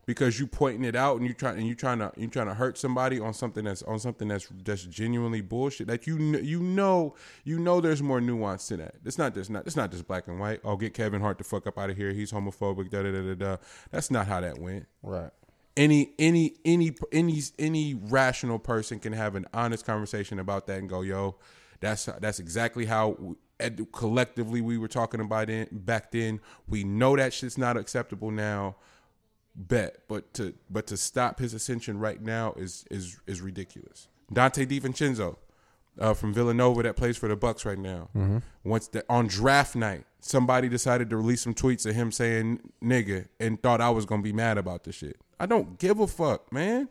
because 0.08 0.40
you 0.40 0.48
pointing 0.48 0.86
it 0.86 0.96
out 0.96 1.18
and 1.18 1.28
you 1.28 1.34
trying 1.34 1.58
and 1.58 1.68
you 1.68 1.76
trying 1.76 2.00
to 2.00 2.12
you 2.18 2.28
trying 2.28 2.48
to 2.48 2.56
hurt 2.56 2.78
somebody 2.78 3.20
on 3.20 3.34
something 3.34 3.66
that's 3.66 3.84
on 3.84 4.00
something 4.00 4.28
that's 4.28 4.48
that's 4.64 4.84
genuinely 4.86 5.42
bullshit 5.42 5.88
Like 5.88 6.08
you 6.08 6.18
you 6.18 6.62
know 6.62 7.14
you 7.44 7.60
know 7.60 7.82
there's 7.82 8.02
more 8.02 8.20
nuance 8.22 8.68
to 8.70 8.78
that. 8.78 8.96
It's 9.06 9.20
not 9.20 9.36
just 9.36 9.52
not 9.52 9.68
it's 9.68 9.76
not 9.76 9.92
just 9.92 10.08
black 10.08 10.28
and 10.28 10.40
white. 10.40 10.62
Oh, 10.64 10.78
get 10.78 10.94
Kevin 10.96 11.22
Hart 11.22 11.38
the 11.38 11.44
fuck 11.44 11.68
up 11.68 11.78
out 11.78 11.92
of 11.92 11.98
here. 11.98 12.12
He's 12.14 12.32
homophobic. 12.32 12.90
Da 12.90 13.04
da 13.04 13.12
da 13.12 13.22
da 13.22 13.36
da. 13.36 13.58
That's 13.92 14.10
not 14.10 14.28
how 14.28 14.42
that 14.42 14.58
went 14.60 14.88
right. 15.04 15.30
any 15.76 16.14
any 16.18 16.56
any 16.66 16.96
any 17.12 17.42
any 17.60 17.94
rational 17.94 18.60
person 18.60 19.00
can 19.00 19.14
have 19.14 19.36
an 19.36 19.46
honest 19.54 19.86
conversation 19.86 20.40
about 20.40 20.68
that 20.68 20.80
and 20.80 20.90
go, 20.90 21.02
yo, 21.02 21.36
that's 21.82 22.06
that's 22.06 22.40
exactly 22.40 22.86
how 22.86 23.10
we- 23.20 23.36
collectively 23.92 24.62
we 24.62 24.78
were 24.78 24.88
talking 24.88 25.20
about 25.20 25.50
it 25.50 25.86
back 25.86 26.12
then. 26.12 26.40
We 26.68 26.84
know 26.84 27.16
that 27.18 27.34
shit's 27.34 27.58
not 27.58 27.76
acceptable 27.76 28.32
now. 28.32 28.76
Bet, 29.60 29.98
but 30.08 30.32
to 30.36 30.54
but 30.70 30.86
to 30.88 30.98
stop 30.98 31.40
his 31.40 31.54
ascension 31.56 31.98
right 32.00 32.22
now 32.22 32.54
is 32.58 32.86
is 32.92 33.20
is 33.26 33.42
ridiculous. 33.42 34.08
Donte 34.32 34.68
DiVincenzo 34.68 35.38
uh, 36.00 36.14
from 36.14 36.32
Villanova 36.32 36.84
that 36.84 36.96
plays 36.96 37.18
for 37.18 37.28
the 37.28 37.36
Bucks 37.36 37.66
right 37.66 37.80
now. 37.80 38.10
Once 38.64 38.88
the, 38.88 39.04
on 39.10 39.26
draft 39.26 39.76
night, 39.76 40.06
somebody 40.20 40.70
decided 40.70 41.10
to 41.10 41.18
release 41.18 41.42
some 41.42 41.56
tweets 41.56 41.88
of 41.88 41.96
him 41.96 42.12
saying 42.12 42.72
"nigga" 42.84 43.30
and 43.40 43.60
thought 43.64 43.82
I 43.82 43.90
was 43.90 44.06
gonna 44.06 44.22
be 44.22 44.32
mad 44.34 44.60
about 44.60 44.84
the 44.84 44.92
shit. 44.92 45.18
I 45.40 45.48
don't 45.48 45.80
give 45.80 46.00
a 46.00 46.06
fuck, 46.08 46.52
man. 46.54 46.88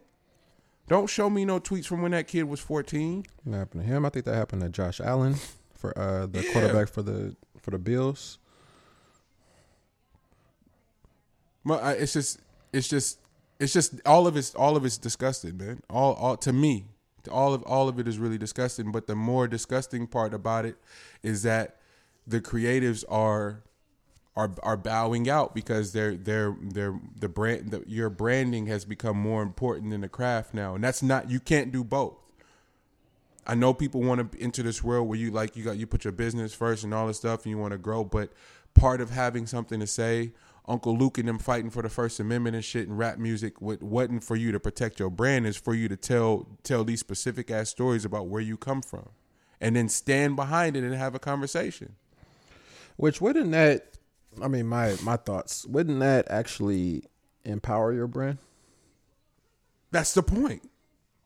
Don't 0.89 1.09
show 1.09 1.31
me 1.31 1.45
no 1.45 1.61
tweets 1.61 1.87
from 1.87 2.03
when 2.03 2.11
that 2.13 2.27
kid 2.27 2.45
was 2.45 2.59
fourteen. 2.59 3.25
That 3.45 3.59
happened 3.59 3.83
to 3.85 3.89
him. 3.89 4.05
I 4.05 4.09
think 4.09 4.25
that 4.25 4.35
happened 4.35 4.63
to 4.63 4.69
Josh 4.71 5.01
Allen 5.01 5.37
for 5.75 5.97
uh, 5.97 6.27
the 6.27 6.43
Yeah. 6.43 6.53
quarterback 6.53 6.89
for 6.89 7.03
the 7.03 7.37
for 7.61 7.71
the 7.71 7.79
Bills. 7.79 8.39
Well, 11.65 11.81
I- 11.81 11.93
It's 11.95 12.13
just, 12.13 12.39
it's 12.73 12.89
just, 12.89 13.19
it's 13.59 13.73
just 13.73 14.01
all 14.07 14.27
of 14.27 14.37
it's 14.37 14.55
all 14.55 14.77
of 14.77 14.85
it's 14.85 14.99
disgusting, 14.99 15.57
man. 15.57 15.83
All, 15.89 16.15
all 16.15 16.37
to 16.39 16.53
me, 16.53 16.87
all 17.31 17.55
of 17.55 17.63
all 17.63 17.89
of 17.89 17.99
it 17.99 18.07
is 18.07 18.19
really 18.19 18.39
disgusting. 18.39 18.93
But 18.93 19.07
the 19.07 19.15
more 19.15 19.49
disgusting 19.49 20.07
part 20.07 20.35
about 20.35 20.67
it 20.67 20.77
is 21.23 21.43
that 21.45 21.77
the 22.27 22.41
creatives 22.41 23.05
are 23.09 23.63
are 24.37 24.53
are 24.63 24.77
bowing 24.77 25.29
out 25.29 25.55
because 25.55 25.93
they're 25.93 26.17
they're 26.17 26.55
they're 26.61 27.01
the 27.19 27.29
brand 27.29 27.71
the, 27.71 27.83
your 27.87 28.11
branding 28.11 28.67
has 28.67 28.85
become 28.85 29.17
more 29.17 29.43
important 29.43 29.91
than 29.91 30.03
the 30.03 30.09
craft 30.09 30.53
now, 30.53 30.75
and 30.75 30.85
that's 30.85 31.03
not 31.03 31.31
you 31.31 31.41
can't 31.41 31.73
do 31.73 31.83
both. 31.83 32.17
I 33.47 33.55
know 33.55 33.73
people 33.73 34.03
want 34.03 34.33
to 34.33 34.41
enter 34.41 34.63
this 34.63 34.83
world 34.83 35.09
where 35.09 35.19
you 35.19 35.31
like 35.31 35.57
you 35.57 35.65
got 35.65 35.77
you 35.79 35.87
put 35.87 36.05
your 36.05 36.13
business 36.13 36.53
first 36.53 36.85
and 36.85 36.93
all 36.93 37.07
this 37.07 37.19
stuff 37.19 37.45
and 37.45 37.51
you 37.51 37.59
want 37.59 37.73
to 37.73 37.79
grow, 37.79 38.05
but 38.05 38.31
part 38.75 39.01
of 39.01 39.11
having 39.11 39.47
something 39.47 39.81
to 39.81 39.87
say, 39.87 40.33
Uncle 40.69 40.97
Luke 40.97 41.19
and 41.19 41.29
them 41.29 41.39
fighting 41.39 41.71
for 41.71 41.83
the 41.83 41.89
First 41.89 42.19
Amendment 42.19 42.57
and 42.57 42.65
shit 42.65 42.89
and 42.89 42.99
rap 42.99 43.19
music, 43.19 43.61
what 43.61 43.83
wasn't 43.83 44.25
for 44.25 44.35
you 44.35 44.51
to 44.53 44.59
protect 44.59 44.99
your 44.99 45.11
brand 45.11 45.47
is 45.47 45.57
for 45.57 45.75
you 45.75 45.89
to 45.89 45.97
tell 45.97 46.49
tell 46.63 46.85
these 46.85 47.01
specific 47.01 47.51
ass 47.51 47.71
stories 47.71 48.05
about 48.05 48.27
where 48.27 48.43
you 48.43 48.57
come 48.57 48.83
from, 48.83 49.11
and 49.61 49.77
then 49.77 49.89
stand 49.89 50.35
behind 50.35 50.77
it 50.77 50.83
and 50.83 50.95
have 50.95 51.15
a 51.15 51.19
conversation. 51.21 51.95
Which 52.97 53.21
wouldn't 53.21 53.53
that? 53.53 53.97
I 54.43 54.49
mean, 54.49 54.67
my 54.67 54.97
my 55.03 55.17
thoughts. 55.17 55.65
Wouldn't 55.67 56.01
that 56.01 56.27
actually 56.31 57.05
empower 57.45 57.93
your 57.93 58.09
brand? 58.09 58.39
That's 59.93 60.15
the 60.15 60.23
point. 60.23 60.69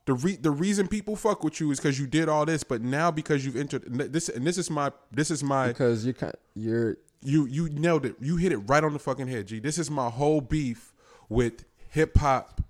The 0.05 0.13
re- 0.13 0.35
the 0.35 0.51
reason 0.51 0.87
people 0.87 1.15
fuck 1.15 1.43
with 1.43 1.59
you 1.59 1.71
is 1.71 1.79
because 1.79 1.99
you 1.99 2.07
did 2.07 2.29
all 2.29 2.45
this, 2.45 2.63
but 2.63 2.81
now 2.81 3.11
because 3.11 3.45
you've 3.45 3.55
entered 3.55 3.83
this 4.11 4.29
and 4.29 4.45
this 4.45 4.57
is 4.57 4.69
my 4.69 4.91
this 5.11 5.31
is 5.31 5.43
my 5.43 5.69
Because 5.69 6.05
you 6.05 6.13
can 6.13 6.31
you're 6.53 6.97
you 7.21 7.45
you 7.45 7.69
nailed 7.69 8.05
it. 8.05 8.15
You 8.19 8.37
hit 8.37 8.51
it 8.51 8.57
right 8.57 8.83
on 8.83 8.93
the 8.93 8.99
fucking 8.99 9.27
head, 9.27 9.47
G. 9.47 9.59
This 9.59 9.77
is 9.77 9.89
my 9.89 10.09
whole 10.09 10.41
beef 10.41 10.93
with 11.29 11.65
hip 11.89 12.17
hop, 12.17 12.61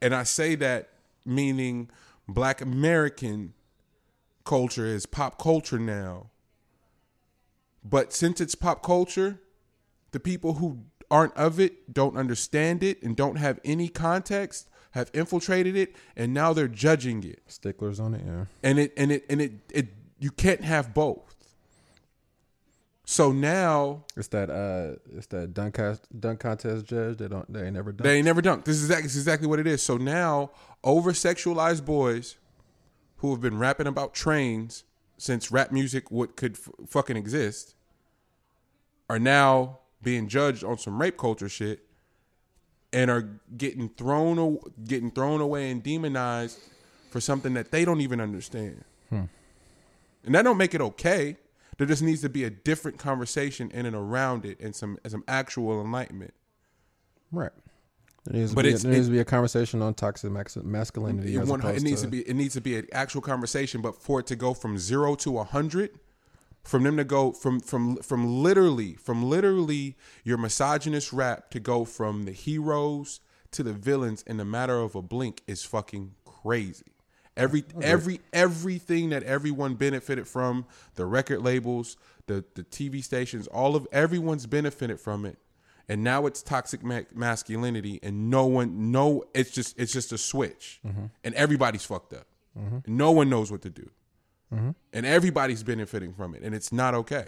and 0.00 0.14
I 0.14 0.22
say 0.24 0.54
that 0.56 0.90
meaning 1.24 1.90
Black 2.28 2.60
American 2.60 3.54
culture 4.44 4.86
is 4.86 5.06
pop 5.06 5.38
culture 5.38 5.78
now. 5.78 6.30
But 7.82 8.12
since 8.12 8.40
it's 8.40 8.54
pop 8.54 8.82
culture, 8.82 9.40
the 10.12 10.20
people 10.20 10.54
who 10.54 10.84
aren't 11.10 11.36
of 11.36 11.60
it 11.60 11.92
don't 11.92 12.16
understand 12.16 12.82
it 12.82 13.02
and 13.02 13.14
don't 13.16 13.36
have 13.36 13.60
any 13.64 13.88
context 13.88 14.68
have 14.92 15.10
infiltrated 15.12 15.76
it 15.76 15.94
and 16.16 16.32
now 16.32 16.52
they're 16.52 16.68
judging 16.68 17.22
it 17.24 17.42
sticklers 17.46 18.00
on 18.00 18.14
it. 18.14 18.22
Yeah. 18.24 18.44
and 18.62 18.78
it 18.78 18.92
and 18.96 19.12
it 19.12 19.24
and 19.28 19.40
it 19.40 19.52
it 19.70 19.88
you 20.18 20.30
can't 20.30 20.62
have 20.62 20.94
both 20.94 21.33
so 23.04 23.32
now 23.32 24.04
It's 24.16 24.28
that 24.28 24.48
uh, 24.50 24.96
it's 25.16 25.26
that 25.28 25.52
dunk 25.54 25.74
contest, 25.74 26.06
dunk 26.20 26.40
contest 26.40 26.86
judge. 26.86 27.18
They 27.18 27.28
don't. 27.28 27.50
They 27.52 27.64
ain't 27.64 27.74
never 27.74 27.92
done. 27.92 28.04
they 28.04 28.16
ain't 28.16 28.24
never 28.24 28.40
dunked 28.42 28.64
this 28.64 28.76
is 28.76 28.84
exactly, 28.84 29.02
this 29.04 29.16
is 29.16 29.22
exactly 29.22 29.46
what 29.48 29.58
it 29.58 29.66
is 29.66 29.82
so 29.82 29.96
now 29.96 30.50
over 30.82 31.12
sexualized 31.12 31.84
boys 31.84 32.36
who 33.18 33.30
have 33.32 33.40
been 33.40 33.58
rapping 33.58 33.86
about 33.86 34.14
trains 34.14 34.84
since 35.18 35.50
rap 35.52 35.70
music 35.70 36.10
would 36.10 36.36
could 36.36 36.52
f- 36.54 36.68
fucking 36.88 37.16
exist 37.16 37.74
are 39.08 39.18
now 39.18 39.78
being 40.02 40.28
judged 40.28 40.64
on 40.64 40.76
some 40.78 41.00
rape 41.00 41.16
culture 41.16 41.48
shit 41.48 41.80
and 42.92 43.10
are 43.10 43.28
getting 43.56 43.88
thrown 43.90 44.58
getting 44.86 45.10
thrown 45.10 45.40
away 45.40 45.70
and 45.70 45.82
demonized 45.82 46.58
for 47.10 47.20
something 47.20 47.54
that 47.54 47.70
they 47.70 47.84
don't 47.84 48.00
even 48.00 48.20
understand. 48.20 48.82
And 49.10 50.34
that 50.34 50.42
don't 50.42 50.56
make 50.56 50.74
it 50.74 50.80
okay. 50.80 51.36
There 51.78 51.86
just 51.86 52.02
needs 52.02 52.20
to 52.22 52.28
be 52.28 52.44
a 52.44 52.50
different 52.50 52.98
conversation 52.98 53.70
in 53.72 53.86
and 53.86 53.96
around 53.96 54.44
it 54.44 54.60
and 54.60 54.74
some 54.74 54.98
some 55.06 55.24
actual 55.28 55.80
enlightenment. 55.80 56.34
Right. 57.32 57.50
There 58.24 58.38
needs, 58.40 58.52
to 58.52 58.54
But 58.54 58.64
be, 58.64 58.72
there 58.72 58.90
needs 58.92 59.06
it- 59.06 59.10
to 59.10 59.12
be 59.12 59.18
a 59.18 59.24
conversation 59.24 59.82
on 59.82 59.92
toxic 59.94 60.30
masculinity. 60.32 61.34
It, 61.36 61.44
one- 61.46 61.60
it 61.66 61.82
needs 61.82 62.00
to, 62.00 62.06
to 62.06 62.10
be 62.10 62.20
it 62.22 62.34
needs 62.34 62.54
to 62.54 62.60
be 62.60 62.76
an 62.78 62.86
actual 62.92 63.20
conversation, 63.20 63.82
but 63.82 64.00
for 64.00 64.20
it 64.20 64.26
to 64.28 64.36
go 64.36 64.54
from 64.54 64.78
zero 64.78 65.14
to 65.16 65.38
a 65.38 65.44
hundred, 65.44 65.90
from 66.62 66.84
them 66.84 66.96
to 66.96 67.04
go 67.04 67.32
from 67.32 67.60
from 67.60 67.96
from 67.96 68.42
literally 68.42 68.94
from 68.94 69.22
literally 69.24 69.96
your 70.22 70.38
misogynist 70.38 71.12
rap 71.12 71.50
to 71.50 71.60
go 71.60 71.84
from 71.84 72.24
the 72.24 72.32
heroes 72.32 73.20
to 73.50 73.62
the 73.62 73.72
villains 73.74 74.22
in 74.22 74.36
the 74.38 74.44
matter 74.44 74.78
of 74.80 74.94
a 74.94 75.02
blink 75.02 75.42
is 75.46 75.62
fucking 75.64 76.14
crazy. 76.24 76.93
Every 77.36 77.64
every 77.82 78.20
everything 78.32 79.10
that 79.10 79.24
everyone 79.24 79.74
benefited 79.74 80.28
from, 80.28 80.66
the 80.94 81.04
record 81.04 81.42
labels, 81.42 81.96
the 82.26 82.44
the 82.54 82.62
TV 82.62 83.02
stations, 83.02 83.46
all 83.48 83.74
of 83.74 83.88
everyone's 83.90 84.46
benefited 84.46 85.00
from 85.00 85.24
it. 85.24 85.38
And 85.88 86.02
now 86.02 86.26
it's 86.26 86.42
toxic 86.42 86.82
ma- 86.82 87.02
masculinity 87.12 88.00
and 88.02 88.30
no 88.30 88.46
one 88.46 88.92
no 88.92 89.24
it's 89.34 89.50
just 89.50 89.78
it's 89.78 89.92
just 89.92 90.12
a 90.12 90.18
switch. 90.18 90.80
Mm-hmm. 90.86 91.06
And 91.24 91.34
everybody's 91.34 91.84
fucked 91.84 92.12
up. 92.12 92.26
Mm-hmm. 92.58 92.96
No 92.96 93.10
one 93.10 93.28
knows 93.28 93.50
what 93.50 93.62
to 93.62 93.70
do. 93.70 93.90
Mm-hmm. 94.54 94.70
And 94.92 95.04
everybody's 95.06 95.64
benefiting 95.64 96.14
from 96.14 96.34
it 96.34 96.42
and 96.42 96.54
it's 96.54 96.72
not 96.72 96.94
okay. 96.94 97.26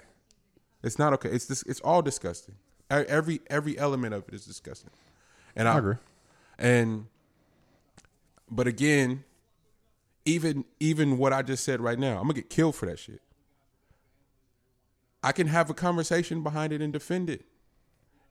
It's 0.85 1.01
not 1.01 1.13
okay. 1.15 1.31
It's 1.31 1.47
this 1.47 1.65
it's 1.65 1.81
all 1.81 2.01
disgusting. 2.01 2.55
Every 2.89 3.41
every 3.49 3.77
element 3.77 4.15
of 4.15 4.29
it 4.29 4.35
is 4.35 4.47
disgusting. 4.47 4.91
And 5.57 5.67
I, 5.67 5.75
I 5.75 5.79
agree. 5.79 5.95
and 6.59 7.07
but 8.49 8.69
again, 8.69 9.25
even 10.27 10.65
even 10.81 11.17
what 11.17 11.33
I 11.33 11.43
just 11.43 11.65
said 11.65 11.81
right 11.81 11.99
now, 11.99 12.17
I'm 12.17 12.25
gonna 12.25 12.35
get 12.35 12.51
killed 12.51 12.75
for 12.75 12.87
that 12.87 12.99
shit. 12.99 13.23
I 15.23 15.33
can 15.33 15.47
have 15.47 15.71
a 15.71 15.75
conversation 15.75 16.43
behind 16.43 16.73
it 16.73 16.83
and 16.83 16.93
defend 16.93 17.31
it. 17.31 17.47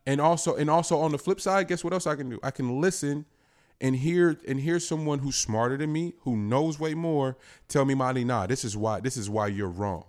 And 0.06 0.22
also 0.22 0.56
and 0.56 0.70
also 0.70 1.00
on 1.00 1.12
the 1.12 1.18
flip 1.18 1.42
side, 1.42 1.68
guess 1.68 1.84
what 1.84 1.94
else 1.94 2.06
I 2.06 2.16
can 2.16 2.30
do? 2.30 2.40
I 2.44 2.52
can 2.52 2.80
listen 2.80 3.26
and 3.82 3.96
hear 3.96 4.40
and 4.48 4.60
hear 4.60 4.80
someone 4.80 5.20
who's 5.20 5.36
smarter 5.36 5.78
than 5.78 5.92
me, 5.92 6.14
who 6.22 6.36
knows 6.36 6.80
way 6.80 6.94
more, 6.94 7.38
tell 7.68 7.86
me, 7.86 7.96
Molly, 7.96 8.24
nah, 8.24 8.46
this 8.46 8.64
is 8.64 8.78
why 8.78 9.00
this 9.00 9.18
is 9.18 9.30
why 9.30 9.48
you're 9.48 9.70
wrong. 9.70 10.06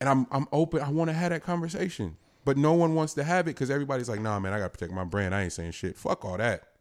And 0.00 0.08
I'm 0.08 0.26
I'm 0.30 0.48
open. 0.50 0.80
I 0.80 0.90
want 0.90 1.10
to 1.10 1.14
have 1.14 1.30
that 1.30 1.44
conversation. 1.44 2.16
But 2.44 2.56
no 2.56 2.72
one 2.72 2.96
wants 2.96 3.14
to 3.14 3.22
have 3.22 3.46
it 3.46 3.54
because 3.54 3.70
everybody's 3.70 4.08
like, 4.08 4.20
nah, 4.20 4.40
man, 4.40 4.52
I 4.52 4.58
gotta 4.58 4.70
protect 4.70 4.92
my 4.92 5.04
brand. 5.04 5.32
I 5.32 5.42
ain't 5.42 5.52
saying 5.52 5.72
shit. 5.72 5.96
Fuck 5.96 6.24
all 6.24 6.38
that. 6.38 6.71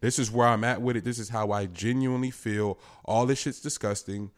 This 0.00 0.18
is 0.18 0.30
where 0.30 0.46
I'm 0.46 0.64
at 0.64 0.80
with 0.80 0.96
it. 0.96 1.04
This 1.04 1.18
is 1.18 1.30
how 1.30 1.50
I 1.50 1.66
genuinely 1.66 2.30
feel. 2.30 2.78
All 3.04 3.26
this 3.26 3.40
shit's 3.40 3.60
disgusting. 3.60 4.30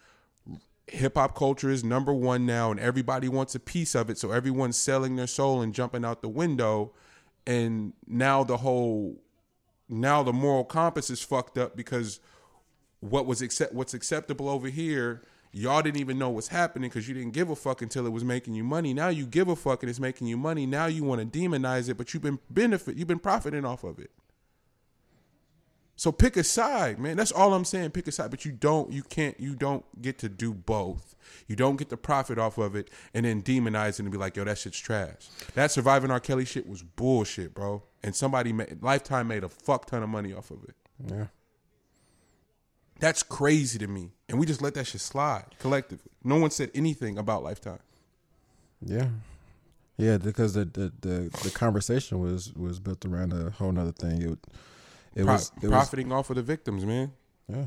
Hip 0.89 1.15
hop 1.17 1.37
culture 1.37 1.71
is 1.71 1.85
number 1.85 2.13
one 2.13 2.47
now, 2.47 2.71
and 2.71 2.81
everybody 2.81 3.29
wants 3.29 3.55
a 3.55 3.61
piece 3.61 3.95
of 3.95 4.11
it. 4.11 4.19
So 4.19 4.33
everyone's 4.33 4.77
selling 4.77 5.17
their 5.17 5.27
soul 5.27 5.61
and 5.61 5.75
jumping 5.75 6.05
out 6.05 6.23
the 6.23 6.29
window. 6.29 6.93
And 7.47 7.93
now 8.07 8.43
the 8.43 8.59
whole, 8.59 9.21
now 9.89 10.23
the 10.23 10.33
moral 10.33 10.65
compass 10.65 11.11
is 11.11 11.23
fucked 11.23 11.59
up 11.59 11.77
because 11.77 12.21
what 13.01 13.27
was 13.27 13.43
accept 13.43 13.73
what's 13.73 13.95
acceptable 13.95 14.49
over 14.49 14.69
here, 14.69 15.23
y'all 15.53 15.83
didn't 15.83 16.01
even 16.01 16.19
know 16.19 16.31
what's 16.31 16.49
happening 16.49 16.89
because 16.89 17.09
you 17.09 17.15
didn't 17.15 17.33
give 17.33 17.51
a 17.51 17.57
fuck 17.57 17.83
until 17.83 18.07
it 18.07 18.11
was 18.11 18.25
making 18.25 18.55
you 18.55 18.65
money. 18.65 18.95
Now 18.95 19.09
you 19.09 19.27
give 19.27 19.49
a 19.49 19.57
fuck 19.57 19.83
and 19.83 19.91
it's 19.91 20.01
making 20.01 20.27
you 20.27 20.37
money. 20.37 20.67
Now 20.67 20.87
you 20.87 21.05
want 21.05 21.33
to 21.33 21.39
demonize 21.39 21.89
it, 21.89 21.97
but 21.97 22.13
you've 22.13 22.23
been 22.23 22.39
benefit, 22.49 22.97
you've 22.97 23.09
been 23.09 23.19
profiting 23.19 23.65
off 23.65 23.85
of 23.85 23.99
it. 23.99 24.11
So 26.01 26.11
pick 26.11 26.39
a 26.39 26.45
side, 26.45 26.99
man. 26.99 27.19
That's 27.19 27.31
all 27.31 27.53
I'm 27.53 27.67
saying. 27.67 27.91
Pick 27.91 28.09
a 28.09 28.13
side, 28.13 28.31
but 28.31 28.47
you 28.47 28.53
don't, 28.53 28.91
you 28.91 29.03
can't, 29.03 29.39
you 29.39 29.55
don't 29.55 29.85
get 30.01 30.17
to 30.21 30.31
do 30.31 30.55
both. 30.55 31.15
You 31.47 31.57
don't 31.57 31.77
get 31.77 31.91
the 31.91 31.99
profit 31.99 32.39
off 32.39 32.57
of 32.57 32.75
it 32.75 32.89
and 33.13 33.27
then 33.27 33.43
demonize 33.43 33.91
it 33.91 34.01
and 34.01 34.11
be 34.11 34.17
like, 34.17 34.35
yo, 34.35 34.45
that 34.45 34.57
shit's 34.57 34.79
trash. 34.79 35.29
That 35.53 35.71
surviving 35.71 36.11
R. 36.11 36.19
Kelly 36.19 36.47
shit 36.47 36.67
was 36.67 36.83
bullshit, 36.83 37.53
bro. 37.53 37.83
And 38.03 38.17
somebody 38.17 38.51
made 38.51 38.83
Lifetime 38.83 39.29
made 39.29 39.45
a 39.45 39.51
fuck 39.51 39.85
ton 39.85 40.03
of 40.03 40.09
money 40.09 40.33
off 40.33 40.51
of 40.51 40.65
it. 40.65 40.75
Yeah. 41.07 41.27
That's 42.99 43.23
crazy 43.23 43.79
to 43.81 43.87
me. 43.87 44.13
And 44.31 44.39
we 44.39 44.47
just 44.47 44.63
let 44.63 44.73
that 44.77 44.87
shit 44.87 45.03
slide 45.03 45.55
collectively. 45.59 46.13
No 46.25 46.37
one 46.37 46.51
said 46.51 46.71
anything 46.75 47.19
about 47.19 47.43
Lifetime. 47.43 47.81
Yeah. 48.81 49.09
Yeah, 49.99 50.17
because 50.17 50.55
the, 50.55 50.65
the, 50.65 50.93
the, 51.03 51.39
the 51.43 51.51
conversation 51.51 52.21
was, 52.21 52.55
was 52.55 52.81
built 52.81 53.05
around 53.05 53.35
a 53.35 53.51
whole 53.51 53.71
nother 53.71 53.93
thing. 53.93 54.23
It, 54.23 54.39
it 55.15 55.25
Pro- 55.25 55.33
was 55.35 55.53
it 55.57 55.65
was 55.65 55.71
profiting 55.71 56.13
off 56.13 56.31
of 56.31 56.37
the 56.37 56.43
victims, 56.43 56.85
man. 56.85 57.13
yeah. 57.49 57.67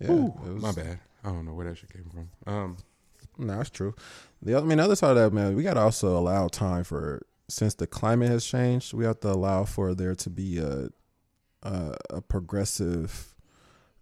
Yeah, 0.00 0.10
Ooh, 0.10 0.34
it 0.46 0.52
was, 0.54 0.62
my 0.62 0.72
bad. 0.72 0.98
I 1.22 1.28
don't 1.28 1.44
know 1.46 1.54
where 1.54 1.66
that 1.68 1.78
shit 1.78 1.92
came 1.92 2.04
from. 2.12 2.52
Um, 2.52 2.76
No, 3.38 3.56
that's 3.58 3.70
true. 3.70 3.94
The 4.42 4.54
other, 4.54 4.66
I 4.66 4.68
mean, 4.68 4.78
the 4.78 4.84
other 4.84 4.96
side 4.96 5.10
of 5.10 5.16
that, 5.16 5.32
man, 5.32 5.54
we 5.54 5.62
got 5.62 5.74
to 5.74 5.80
also 5.80 6.18
allow 6.18 6.48
time 6.48 6.82
for 6.84 7.24
since 7.48 7.74
the 7.74 7.86
climate 7.86 8.28
has 8.28 8.44
changed. 8.44 8.92
We 8.92 9.04
have 9.04 9.20
to 9.20 9.28
allow 9.30 9.64
for 9.64 9.94
there 9.94 10.14
to 10.16 10.30
be 10.30 10.58
a 10.58 10.88
a, 11.62 11.94
a 12.10 12.20
progressive 12.20 13.34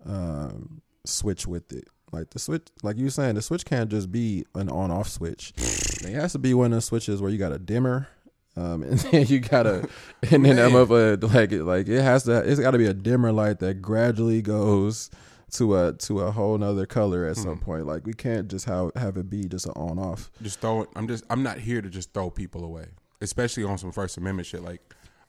um, 0.05 0.81
switch 1.05 1.47
with 1.47 1.73
it. 1.73 1.89
Like 2.10 2.31
the 2.31 2.39
switch, 2.39 2.66
like 2.82 2.97
you 2.98 3.05
were 3.05 3.10
saying, 3.10 3.36
the 3.36 3.43
switch 3.43 3.64
can't 3.64 3.89
just 3.90 4.10
be 4.12 4.44
an 4.55 4.69
on-off 4.69 5.09
switch. 5.09 5.52
It 5.56 6.12
has 6.14 6.32
to 6.32 6.39
be 6.39 6.52
one 6.55 6.66
of 6.66 6.73
those 6.73 6.85
switches 6.86 7.23
where 7.23 7.31
you 7.31 7.39
got 7.39 7.52
a 7.52 7.59
dimmer, 7.59 8.09
um, 8.57 8.83
and 8.83 8.99
then 9.11 9.27
you 9.27 9.41
gotta, 9.41 9.89
and 10.31 10.45
then 10.45 10.57
that 10.57 10.70
Man. 10.70 10.87
motherfucker, 10.87 11.23
like 11.35 11.53
like 11.53 11.89
it 11.89 12.03
has 12.03 12.24
to, 12.24 12.39
it's 12.39 12.61
got 12.61 12.73
to 12.73 12.79
be 12.79 12.87
a 12.87 12.95
dimmer 12.95 13.33
light 13.33 13.59
that 13.61 13.81
gradually 13.83 14.43
goes 14.43 15.11
to 15.53 15.77
a 15.77 15.93
to 15.95 16.20
a 16.20 16.31
whole 16.31 16.57
nother 16.59 16.87
color 16.87 17.27
at 17.27 17.37
some 17.37 17.57
Hmm. 17.57 17.65
point. 17.65 17.87
Like 17.87 18.07
we 18.07 18.12
can't 18.15 18.49
just 18.49 18.65
have 18.66 18.91
have 18.97 19.16
it 19.16 19.29
be 19.31 19.45
just 19.49 19.66
an 19.66 19.73
on 19.77 19.99
off. 19.99 20.31
just 20.43 20.61
throw 20.61 20.83
it. 20.83 20.89
I'm 20.97 21.07
just. 21.09 21.24
I'm 21.31 21.43
not 21.43 21.59
here 21.59 21.81
to 21.83 21.89
just 21.91 22.12
throw 22.12 22.31
people 22.31 22.65
away, 22.65 22.87
especially 23.20 23.65
on 23.65 23.79
some 23.79 23.93
First 23.93 24.16
Amendment 24.16 24.47
shit. 24.47 24.62
Like, 24.62 24.81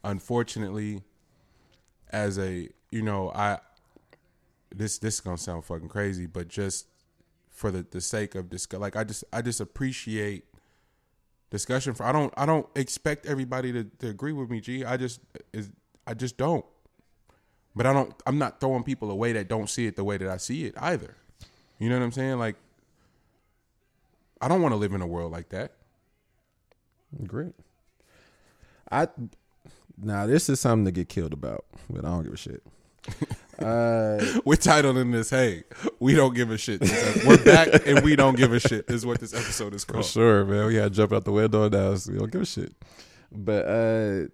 unfortunately, 0.03 1.01
as 2.11 2.37
a 2.39 2.69
you 2.91 3.01
know, 3.01 3.31
I 3.33 3.59
this 4.75 4.97
this 4.97 5.15
is 5.15 5.19
gonna 5.21 5.37
sound 5.37 5.65
fucking 5.65 5.89
crazy, 5.89 6.25
but 6.25 6.47
just 6.47 6.87
for 7.49 7.71
the 7.71 7.85
the 7.89 8.01
sake 8.01 8.35
of 8.35 8.49
discuss, 8.49 8.79
like 8.79 8.95
I 8.95 9.03
just 9.03 9.23
I 9.33 9.41
just 9.41 9.59
appreciate 9.61 10.45
discussion. 11.53 11.93
For 11.93 12.03
I 12.03 12.11
don't 12.11 12.33
I 12.35 12.45
don't 12.45 12.67
expect 12.75 13.25
everybody 13.25 13.71
to, 13.71 13.85
to 13.99 14.09
agree 14.09 14.33
with 14.33 14.49
me. 14.49 14.59
G. 14.59 14.83
I 14.83 14.97
just 14.97 15.21
is 15.53 15.71
I 16.05 16.13
just 16.13 16.35
don't. 16.35 16.65
But 17.75 17.85
I 17.85 17.93
don't. 17.93 18.13
I'm 18.27 18.37
not 18.37 18.59
throwing 18.59 18.83
people 18.83 19.09
away 19.09 19.31
that 19.33 19.47
don't 19.47 19.69
see 19.69 19.85
it 19.85 19.95
the 19.95 20.03
way 20.03 20.17
that 20.17 20.27
I 20.27 20.37
see 20.37 20.65
it 20.65 20.75
either. 20.77 21.15
You 21.79 21.89
know 21.89 21.97
what 21.97 22.03
I'm 22.03 22.11
saying? 22.11 22.37
Like, 22.37 22.55
I 24.41 24.47
don't 24.47 24.61
want 24.61 24.73
to 24.73 24.77
live 24.77 24.93
in 24.93 25.01
a 25.01 25.07
world 25.07 25.31
like 25.31 25.49
that. 25.49 25.71
Great. 27.25 27.53
I 28.91 29.07
now 29.97 30.25
this 30.25 30.49
is 30.49 30.59
something 30.59 30.85
to 30.85 30.91
get 30.91 31.07
killed 31.07 31.33
about, 31.33 31.65
but 31.89 32.03
I 32.03 32.09
don't 32.09 32.23
give 32.23 32.33
a 32.33 32.37
shit. 32.37 32.63
Uh, 33.59 34.19
We're 34.45 34.55
titling 34.55 35.11
this, 35.11 35.29
"Hey, 35.29 35.63
we 35.99 36.13
don't 36.15 36.33
give 36.33 36.49
a 36.51 36.57
shit." 36.57 36.81
We're 37.25 37.43
back 37.43 37.85
and 37.87 38.03
we 38.03 38.15
don't 38.15 38.35
give 38.35 38.51
a 38.53 38.59
shit. 38.59 38.89
Is 38.89 39.05
what 39.05 39.19
this 39.19 39.33
episode 39.33 39.73
is 39.73 39.83
for 39.83 39.93
called. 39.93 40.05
sure, 40.05 40.45
man. 40.45 40.65
We 40.67 40.75
had 40.75 40.91
to 40.93 40.97
jump 40.97 41.13
out 41.13 41.23
the 41.25 41.31
window 41.31 41.69
now. 41.69 41.95
So 41.95 42.11
we 42.13 42.17
don't 42.19 42.31
give 42.31 42.41
a 42.41 42.45
shit. 42.45 42.73
But 43.31 43.65
uh, 43.67 44.27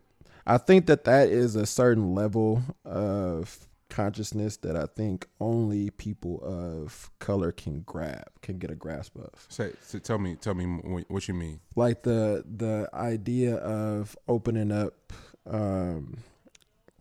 I 0.47 0.57
think 0.57 0.85
that 0.87 1.03
that 1.05 1.29
is 1.29 1.55
a 1.55 1.65
certain 1.65 2.13
level 2.15 2.63
of 2.85 3.57
consciousness 3.89 4.57
that 4.57 4.75
I 4.77 4.85
think 4.85 5.27
only 5.39 5.89
people 5.89 6.39
of 6.43 7.09
color 7.19 7.51
can 7.51 7.81
grab, 7.81 8.27
can 8.41 8.57
get 8.59 8.69
a 8.71 8.75
grasp 8.75 9.17
of. 9.17 9.29
Say, 9.49 9.71
so 9.81 9.97
tell 9.99 10.19
me, 10.19 10.35
tell 10.35 10.53
me 10.53 10.65
what- 10.65 11.09
what 11.09 11.27
you 11.27 11.33
mean. 11.33 11.59
like 11.75 12.03
the 12.03 12.43
the 12.47 12.89
idea 12.93 13.55
of 13.55 14.15
opening 14.27 14.71
up 14.71 15.11
um 15.49 16.17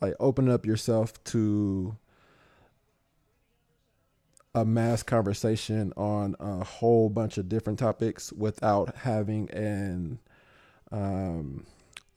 like 0.00 0.14
opening 0.20 0.52
up 0.52 0.64
yourself 0.64 1.22
to 1.24 1.94
a 4.60 4.64
mass 4.64 5.02
conversation 5.02 5.93
on 5.97 6.35
a 6.40 6.64
whole 6.64 7.09
bunch 7.09 7.39
of 7.39 7.48
different 7.48 7.78
topics 7.78 8.32
without 8.32 8.94
having 8.97 9.51
an 9.51 10.18
um 10.93 11.64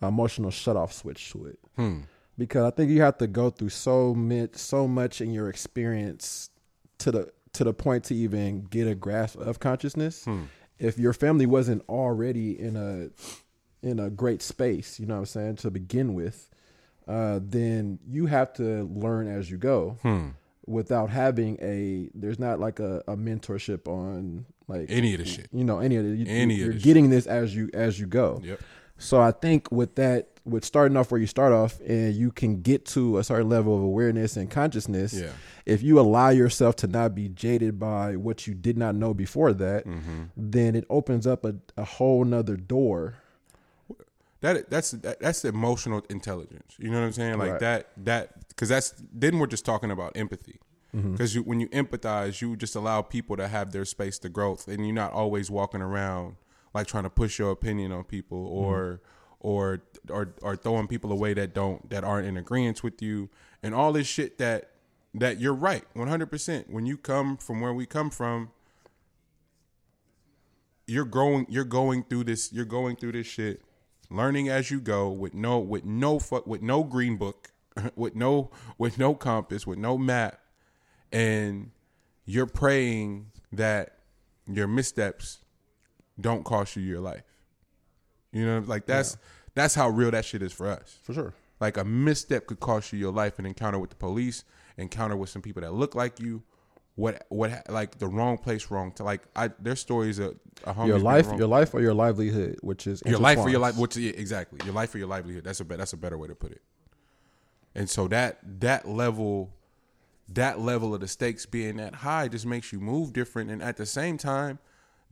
emotional 0.01 0.49
shut 0.51 0.75
off 0.75 0.91
switch 0.93 1.31
to 1.31 1.45
it 1.45 1.59
Hmm. 1.75 1.99
because 2.37 2.63
I 2.63 2.71
think 2.71 2.89
you 2.91 3.01
have 3.01 3.17
to 3.19 3.27
go 3.27 3.49
through 3.49 3.69
so 3.69 4.15
much, 4.15 4.55
so 4.55 4.87
much 4.87 5.21
in 5.21 5.31
your 5.31 5.49
experience 5.49 6.49
to 6.99 7.11
the 7.11 7.31
to 7.53 7.63
the 7.65 7.73
point 7.73 8.05
to 8.05 8.15
even 8.15 8.61
get 8.63 8.87
a 8.87 8.95
grasp 8.95 9.37
of 9.39 9.59
consciousness. 9.59 10.23
Hmm. 10.25 10.43
If 10.79 10.97
your 10.97 11.13
family 11.13 11.45
wasn't 11.45 11.83
already 11.89 12.59
in 12.59 12.75
a 12.75 13.09
in 13.85 13.99
a 13.99 14.09
great 14.09 14.41
space, 14.41 14.99
you 14.99 15.05
know 15.05 15.15
what 15.15 15.19
I'm 15.21 15.25
saying, 15.25 15.55
to 15.57 15.71
begin 15.71 16.13
with, 16.13 16.49
uh, 17.07 17.39
then 17.43 17.99
you 18.07 18.27
have 18.27 18.53
to 18.53 18.83
learn 18.83 19.27
as 19.27 19.51
you 19.51 19.57
go. 19.57 19.97
Hmm. 20.01 20.29
Without 20.71 21.09
having 21.09 21.57
a 21.61 22.09
there's 22.13 22.39
not 22.39 22.59
like 22.59 22.79
a, 22.79 23.03
a 23.07 23.15
mentorship 23.17 23.87
on 23.87 24.45
like 24.67 24.87
Any 24.89 25.13
of 25.13 25.19
the 25.19 25.25
shit. 25.25 25.47
you 25.51 25.63
know 25.63 25.79
any 25.79 25.95
of 25.97 26.05
it 26.05 26.15
you, 26.17 26.25
Any 26.27 26.55
of 26.55 26.59
you're 26.59 26.67
the 26.69 26.73
shit. 26.79 26.83
getting 26.83 27.09
this 27.09 27.27
as 27.27 27.55
you 27.55 27.69
as 27.73 27.99
you 27.99 28.05
go 28.07 28.41
Yep. 28.43 28.59
so 28.97 29.19
i 29.21 29.31
think 29.31 29.71
with 29.71 29.95
that 29.95 30.27
with 30.43 30.65
starting 30.65 30.97
off 30.97 31.11
where 31.11 31.21
you 31.21 31.27
start 31.27 31.53
off 31.53 31.79
and 31.85 32.15
you 32.15 32.31
can 32.31 32.61
get 32.63 32.83
to 32.85 33.19
a 33.19 33.23
certain 33.23 33.47
level 33.47 33.75
of 33.75 33.83
awareness 33.83 34.37
and 34.37 34.49
consciousness 34.49 35.13
Yeah. 35.13 35.29
if 35.67 35.83
you 35.83 35.99
allow 35.99 36.29
yourself 36.29 36.75
to 36.77 36.87
not 36.87 37.13
be 37.13 37.29
jaded 37.29 37.77
by 37.79 38.15
what 38.15 38.47
you 38.47 38.55
did 38.55 38.77
not 38.77 38.95
know 38.95 39.13
before 39.13 39.53
that 39.53 39.85
Mm-hmm. 39.85 40.23
then 40.37 40.75
it 40.75 40.85
opens 40.89 41.27
up 41.27 41.45
a, 41.45 41.55
a 41.77 41.83
whole 41.83 42.23
nother 42.25 42.55
door 42.57 43.15
That 44.41 44.69
that's 44.69 44.91
that, 44.91 45.19
that's 45.19 45.45
emotional 45.45 46.03
intelligence. 46.09 46.75
You 46.77 46.89
know 46.89 46.99
what 46.99 47.05
I'm 47.05 47.13
saying? 47.13 47.37
Like 47.37 47.51
Right. 47.51 47.59
that 47.59 47.89
that 47.97 48.47
because 48.49 48.69
that's 48.69 48.93
then 49.13 49.39
we're 49.39 49.47
just 49.47 49.65
talking 49.65 49.91
about 49.91 50.17
empathy. 50.17 50.59
Mm-hmm. 50.95 51.13
Because 51.13 51.35
you, 51.35 51.43
when 51.43 51.59
you 51.61 51.69
empathize, 51.69 52.41
you 52.41 52.57
just 52.57 52.75
allow 52.75 53.01
people 53.01 53.37
to 53.37 53.47
have 53.47 53.71
their 53.71 53.85
space 53.85 54.19
to 54.19 54.29
growth, 54.29 54.67
and 54.67 54.85
you're 54.85 54.95
not 54.95 55.13
always 55.13 55.49
walking 55.49 55.81
around 55.81 56.35
like 56.73 56.87
trying 56.87 57.03
to 57.03 57.09
push 57.09 57.39
your 57.39 57.51
opinion 57.51 57.91
on 57.91 58.03
people 58.03 58.45
mm-hmm. 58.45 58.65
or 58.65 59.01
or 59.39 59.81
or 60.09 60.33
or 60.41 60.55
throwing 60.55 60.87
people 60.87 61.11
away 61.11 61.33
that 61.33 61.53
don't 61.53 61.89
that 61.89 62.03
aren't 62.03 62.27
in 62.27 62.35
agreement 62.35 62.83
with 62.83 63.01
you, 63.01 63.29
and 63.63 63.75
all 63.75 63.93
this 63.93 64.07
shit 64.07 64.37
that 64.39 64.71
that 65.13 65.39
you're 65.39 65.53
right 65.53 65.83
100. 65.93 66.25
percent 66.27 66.69
When 66.69 66.85
you 66.85 66.97
come 66.97 67.37
from 67.37 67.61
where 67.61 67.73
we 67.73 67.85
come 67.85 68.09
from, 68.09 68.49
you're 70.87 71.05
growing 71.05 71.45
you're 71.49 71.63
going 71.63 72.03
through 72.03 72.25
this 72.25 72.51
you're 72.51 72.65
going 72.65 72.95
through 72.95 73.13
this 73.13 73.27
shit 73.27 73.61
learning 74.11 74.49
as 74.49 74.69
you 74.69 74.79
go 74.79 75.09
with 75.09 75.33
no 75.33 75.59
with 75.59 75.85
no 75.85 76.19
fu- 76.19 76.43
with 76.45 76.61
no 76.61 76.83
green 76.83 77.17
book 77.17 77.51
with 77.95 78.15
no 78.15 78.51
with 78.77 78.97
no 78.97 79.15
compass 79.15 79.65
with 79.65 79.79
no 79.79 79.97
map. 79.97 80.39
And 81.11 81.71
you're 82.25 82.45
praying 82.45 83.31
that 83.51 83.97
your 84.47 84.67
missteps 84.67 85.39
don't 86.19 86.43
cost 86.43 86.75
you 86.75 86.83
your 86.83 87.01
life. 87.01 87.23
You 88.31 88.45
know 88.45 88.63
like 88.65 88.85
that's 88.85 89.17
that's 89.53 89.75
how 89.75 89.89
real 89.89 90.11
that 90.11 90.25
shit 90.25 90.41
is 90.41 90.53
for 90.53 90.67
us. 90.67 90.99
For 91.03 91.13
sure. 91.13 91.33
Like 91.59 91.77
a 91.77 91.83
misstep 91.83 92.47
could 92.47 92.59
cost 92.59 92.91
you 92.91 92.99
your 92.99 93.11
life 93.11 93.39
an 93.39 93.45
encounter 93.45 93.79
with 93.79 93.91
the 93.91 93.95
police 93.95 94.43
encounter 94.77 95.15
with 95.15 95.29
some 95.29 95.41
people 95.41 95.61
that 95.61 95.73
look 95.73 95.95
like 95.95 96.19
you 96.19 96.41
what 96.95 97.25
what 97.29 97.69
like 97.69 97.97
the 97.99 98.07
wrong 98.07 98.37
place 98.37 98.69
wrong 98.69 98.91
to 98.91 99.03
like 99.03 99.21
i 99.35 99.49
there's 99.59 99.79
stories 99.79 100.19
of 100.19 100.35
a 100.65 100.73
homie's 100.73 100.87
your 100.87 100.99
life 100.99 101.27
your 101.37 101.47
life 101.47 101.73
or 101.73 101.81
your 101.81 101.93
livelihood 101.93 102.57
which 102.61 102.85
is 102.85 103.01
your 103.05 103.17
life 103.19 103.37
or 103.37 103.49
your 103.49 103.59
life 103.59 103.77
which 103.77 103.95
yeah, 103.97 104.11
exactly 104.11 104.59
your 104.65 104.73
life 104.73 104.93
or 104.93 104.97
your 104.97 105.07
livelihood 105.07 105.43
that's 105.43 105.59
a 105.61 105.63
that's 105.63 105.93
a 105.93 105.97
better 105.97 106.17
way 106.17 106.27
to 106.27 106.35
put 106.35 106.51
it 106.51 106.61
and 107.73 107.89
so 107.89 108.07
that 108.07 108.39
that 108.59 108.87
level 108.87 109.53
that 110.27 110.59
level 110.59 110.93
of 110.93 110.99
the 111.01 111.07
stakes 111.07 111.45
being 111.45 111.77
that 111.77 111.95
high 111.95 112.27
just 112.27 112.45
makes 112.45 112.71
you 112.73 112.79
move 112.79 113.13
different 113.13 113.49
and 113.49 113.63
at 113.63 113.77
the 113.77 113.85
same 113.85 114.17
time 114.17 114.59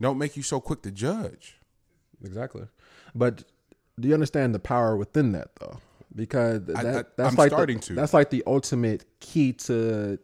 don't 0.00 0.18
make 0.18 0.36
you 0.36 0.42
so 0.42 0.60
quick 0.60 0.82
to 0.82 0.90
judge 0.90 1.56
Exactly. 2.22 2.64
But 3.14 3.44
do 3.98 4.08
you 4.08 4.12
understand 4.14 4.54
the 4.54 4.58
power 4.58 4.94
within 4.96 5.32
that 5.32 5.56
though? 5.58 5.78
Because 6.14 6.64
that, 6.66 6.76
I- 6.76 6.80
I- 7.00 7.04
that's 7.16 7.30
I'm 7.30 7.34
like 7.36 7.50
starting 7.50 7.78
the, 7.78 7.82
to. 7.86 7.94
that's 7.94 8.12
like 8.12 8.28
the 8.30 8.42
ultimate 8.46 9.04
key 9.20 9.54
to 9.54 10.18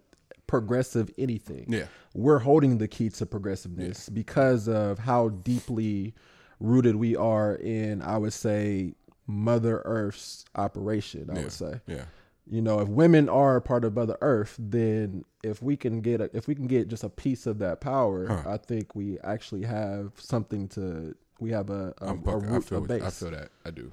progressive 0.46 1.10
anything. 1.18 1.66
Yeah. 1.68 1.86
We're 2.14 2.38
holding 2.40 2.78
the 2.78 2.88
key 2.88 3.08
to 3.10 3.26
progressiveness 3.26 4.08
because 4.08 4.68
of 4.68 4.98
how 5.00 5.28
deeply 5.30 6.14
rooted 6.60 6.96
we 6.96 7.14
are 7.16 7.54
in 7.56 8.00
I 8.02 8.16
would 8.18 8.32
say 8.32 8.94
Mother 9.26 9.82
Earth's 9.84 10.44
operation, 10.54 11.28
I 11.30 11.34
yeah 11.36 11.42
would 11.42 11.52
say. 11.52 11.80
yeah 11.86 12.04
You 12.48 12.62
know, 12.62 12.78
if 12.80 12.88
women 12.88 13.28
are 13.28 13.56
a 13.56 13.60
part 13.60 13.84
of 13.84 13.94
Mother 13.94 14.16
Earth, 14.20 14.54
then 14.58 15.24
if 15.42 15.60
we 15.62 15.76
can 15.76 16.00
get 16.00 16.20
a, 16.20 16.30
if 16.36 16.46
we 16.48 16.54
can 16.54 16.66
get 16.68 16.88
just 16.88 17.02
a 17.04 17.08
piece 17.10 17.46
of 17.46 17.58
that 17.58 17.80
power, 17.80 18.26
Huh. 18.28 18.42
I 18.46 18.56
think 18.56 18.94
we 18.94 19.18
actually 19.20 19.64
have 19.64 20.12
something 20.18 20.68
to 20.68 21.14
we 21.40 21.50
have 21.50 21.68
a 21.70 21.92
a, 22.00 22.06
I'm 22.06 22.22
a 22.26 22.36
root, 22.38 22.70
a 22.72 22.80
base. 22.80 23.02
I 23.02 23.10
feel 23.10 23.30
that 23.32 23.50
I 23.64 23.70
do 23.70 23.92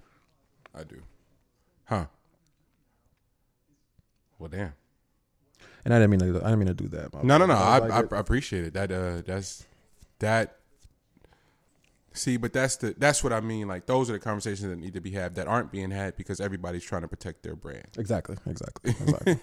I 0.73 0.83
do 0.83 1.01
huh 1.85 2.05
well 4.39 4.49
damn 4.49 4.73
And 5.85 5.93
I 5.93 5.99
didn't 5.99 6.11
mean 6.11 6.19
to. 6.21 6.39
I 6.39 6.49
didn't 6.49 6.59
mean 6.59 6.67
to 6.67 6.73
do 6.73 6.87
that. 6.89 7.13
No, 7.23 7.37
no, 7.37 7.45
no. 7.45 7.53
I 7.55 7.75
I, 7.75 7.79
like, 7.79 8.13
I 8.13 8.19
appreciate 8.19 8.63
it. 8.65 8.73
That 8.73 8.91
uh, 8.91 9.21
that's 9.25 9.65
that. 10.19 10.57
See, 12.15 12.37
but 12.37 12.53
that's 12.53 12.75
the 12.77 12.93
that's 12.97 13.23
what 13.23 13.33
I 13.33 13.41
mean. 13.41 13.67
Like 13.67 13.85
those 13.87 14.09
are 14.09 14.13
the 14.13 14.19
conversations 14.19 14.61
that 14.69 14.77
need 14.77 14.93
to 14.93 15.01
be 15.01 15.11
had 15.11 15.35
that 15.35 15.47
aren't 15.47 15.71
being 15.71 15.89
had 15.91 16.15
because 16.15 16.39
everybody's 16.39 16.83
trying 16.83 17.01
to 17.01 17.07
protect 17.07 17.41
their 17.43 17.55
brand. 17.55 17.87
exactly, 17.97 18.37
exactly, 18.45 18.91
exactly. 19.01 19.39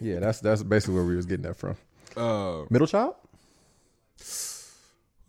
yeah, 0.00 0.18
that's 0.20 0.40
that's 0.40 0.62
basically 0.62 0.94
where 0.96 1.04
we 1.04 1.16
was 1.16 1.24
getting 1.26 1.44
that 1.44 1.56
from. 1.56 1.76
Uh, 2.16 2.64
Middle 2.68 2.86
child. 2.86 3.14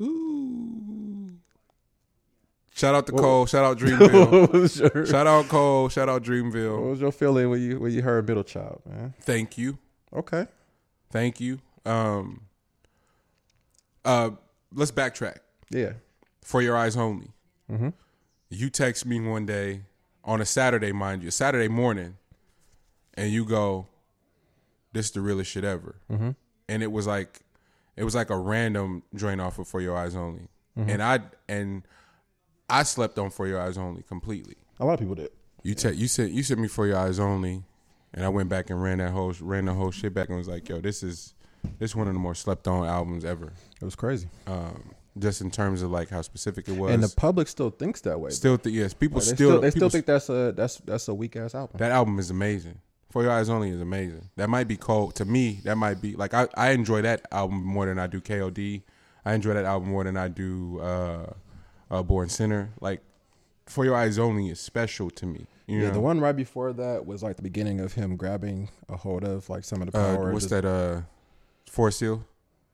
ooh. 0.01 1.31
Shout 2.75 2.95
out 2.95 3.05
to 3.05 3.11
Cole. 3.13 3.45
Shout 3.45 3.63
out 3.63 3.77
Dreamville. 3.80 4.93
your, 4.93 5.05
shout 5.05 5.27
out 5.27 5.47
Cole. 5.47 5.89
Shout 5.89 6.09
out 6.09 6.23
Dreamville. 6.23 6.80
what 6.81 6.89
was 6.89 7.01
your 7.01 7.11
feeling 7.11 7.49
when 7.49 7.61
you 7.61 7.80
when 7.80 7.91
you 7.91 8.01
heard 8.01 8.27
middle 8.27 8.43
child, 8.43 8.81
man? 8.85 9.13
Thank 9.21 9.57
you. 9.57 9.77
Okay. 10.15 10.48
Thank 11.11 11.40
you. 11.40 11.60
Um. 11.85 12.41
Uh, 14.06 14.31
let's 14.73 14.91
backtrack. 14.91 15.38
Yeah. 15.69 15.94
For 16.44 16.61
your 16.61 16.76
eyes 16.76 16.98
only. 16.98 17.30
Mm-hmm. 17.72 17.90
you 18.49 18.69
text 18.69 19.06
me 19.06 19.19
one 19.22 19.45
day 19.45 19.81
on 20.26 20.41
a 20.41 20.45
Saturday, 20.45 20.91
mind 20.91 21.22
you, 21.23 21.30
a 21.30 21.31
Saturday 21.31 21.69
morning, 21.69 22.18
and 23.15 23.31
you 23.31 23.45
go, 23.45 23.88
"This 24.91 25.07
is 25.07 25.11
the 25.14 25.22
realest 25.22 25.49
shit 25.52 25.64
ever," 25.64 25.95
Mm-hmm. 26.11 26.31
and 26.68 26.84
it 26.84 26.91
was 26.91 27.07
like, 27.07 27.41
it 27.95 28.03
was 28.03 28.14
like 28.15 28.30
a 28.30 28.38
random 28.38 29.03
joint 29.15 29.40
off 29.41 29.57
of 29.60 29.68
For 29.68 29.80
Your 29.81 29.95
Eyes 29.98 30.15
Only, 30.15 30.48
Mm-hmm. 30.77 30.90
and 30.90 31.02
I 31.03 31.19
and 31.48 31.84
I 32.69 32.84
slept 32.84 33.18
on 33.18 33.30
For 33.30 33.48
Your 33.48 33.61
Eyes 33.61 33.77
Only 33.77 34.03
completely. 34.03 34.56
A 34.80 34.85
lot 34.85 34.94
of 34.95 34.99
people 34.99 35.15
did. 35.15 35.30
You 35.64 35.73
te- 35.76 35.94
you 35.94 36.07
sent 36.10 36.31
you 36.31 36.44
sent 36.44 36.60
me 36.60 36.68
For 36.68 36.85
Your 36.85 36.98
Eyes 36.98 37.19
Only, 37.19 37.64
and 38.14 38.26
I 38.26 38.30
went 38.30 38.49
back 38.49 38.69
and 38.69 38.81
ran 38.81 38.99
that 38.99 39.11
whole 39.11 39.34
ran 39.41 39.65
the 39.65 39.73
whole 39.73 39.91
shit 39.91 40.14
back 40.14 40.30
and 40.30 40.38
was 40.38 40.48
like, 40.48 40.68
"Yo, 40.69 40.80
this 40.81 41.03
is 41.03 41.34
this 41.80 41.91
is 41.91 41.95
one 41.95 42.07
of 42.07 42.14
the 42.14 42.19
more 42.19 42.35
slept 42.35 42.68
on 42.68 42.88
albums 42.88 43.26
ever." 43.26 43.53
It 43.81 43.85
was 43.85 43.95
crazy, 43.95 44.27
Um, 44.48 44.91
just 45.18 45.41
in 45.41 45.52
terms 45.52 45.81
of 45.81 45.91
like 45.91 46.10
how 46.10 46.22
specific 46.22 46.68
it 46.68 46.77
was, 46.77 46.91
and 46.94 47.03
the 47.03 47.14
public 47.15 47.48
still 47.48 47.69
thinks 47.69 48.02
that 48.02 48.19
way. 48.19 48.30
still 48.31 48.57
th- 48.57 48.76
yes, 48.76 48.94
people 48.94 49.19
Like, 49.19 49.27
they 49.27 49.35
still, 49.35 49.49
still, 49.52 49.61
they 49.61 49.72
still 49.72 49.90
think 49.90 50.06
that's 50.06 50.30
a 50.30 50.53
that's 50.56 50.77
that's 50.77 51.07
a 51.07 51.14
weak 51.14 51.35
ass 51.35 51.56
album. 51.56 51.77
That 51.77 51.91
album 51.91 52.19
is 52.19 52.30
amazing. 52.30 52.80
For 53.10 53.22
Your 53.22 53.31
Eyes 53.31 53.48
Only 53.48 53.69
is 53.69 53.80
amazing. 53.80 54.30
That 54.38 54.49
might 54.49 54.68
be 54.68 54.76
cold 54.76 55.14
to 55.15 55.26
me. 55.26 55.60
That 55.65 55.76
might 55.77 56.02
be 56.02 56.15
like 56.15 56.34
I, 56.34 56.48
I 56.56 56.72
enjoy 56.72 57.03
that 57.03 57.22
album 57.31 57.64
more 57.64 57.85
than 57.85 57.99
I 57.99 58.07
do 58.07 58.19
KOD. 58.19 58.81
I 59.23 59.34
enjoy 59.35 59.53
that 59.53 59.65
album 59.65 59.90
more 59.90 60.03
than 60.03 60.18
I 60.18 60.30
do 60.30 60.80
uh, 60.80 61.34
uh, 61.91 62.02
Born 62.02 62.27
Sinner. 62.30 62.72
Like 62.81 63.02
For 63.68 63.85
Your 63.85 63.95
Eyes 63.95 64.18
Only 64.18 64.49
is 64.49 64.60
special 64.60 65.11
to 65.11 65.26
me. 65.27 65.45
You 65.68 65.80
yeah, 65.81 65.90
the 65.91 65.99
one 65.99 66.19
right 66.19 66.35
before 66.35 66.73
that 66.73 67.06
was 67.06 67.23
like 67.23 67.38
the 67.38 67.41
beginning 67.41 67.80
of 67.80 67.94
him 67.94 68.18
grabbing 68.18 68.69
a 68.90 68.98
hold 68.98 69.23
of 69.23 69.49
like 69.49 69.64
some 69.64 69.81
of 69.81 69.91
the 69.91 69.98
uh, 69.98 70.15
power. 70.18 70.31
what's 70.34 70.45
just- 70.45 70.49
that? 70.61 70.65
Uh, 70.65 71.02
Forest 71.69 72.02
Hill. 72.02 72.26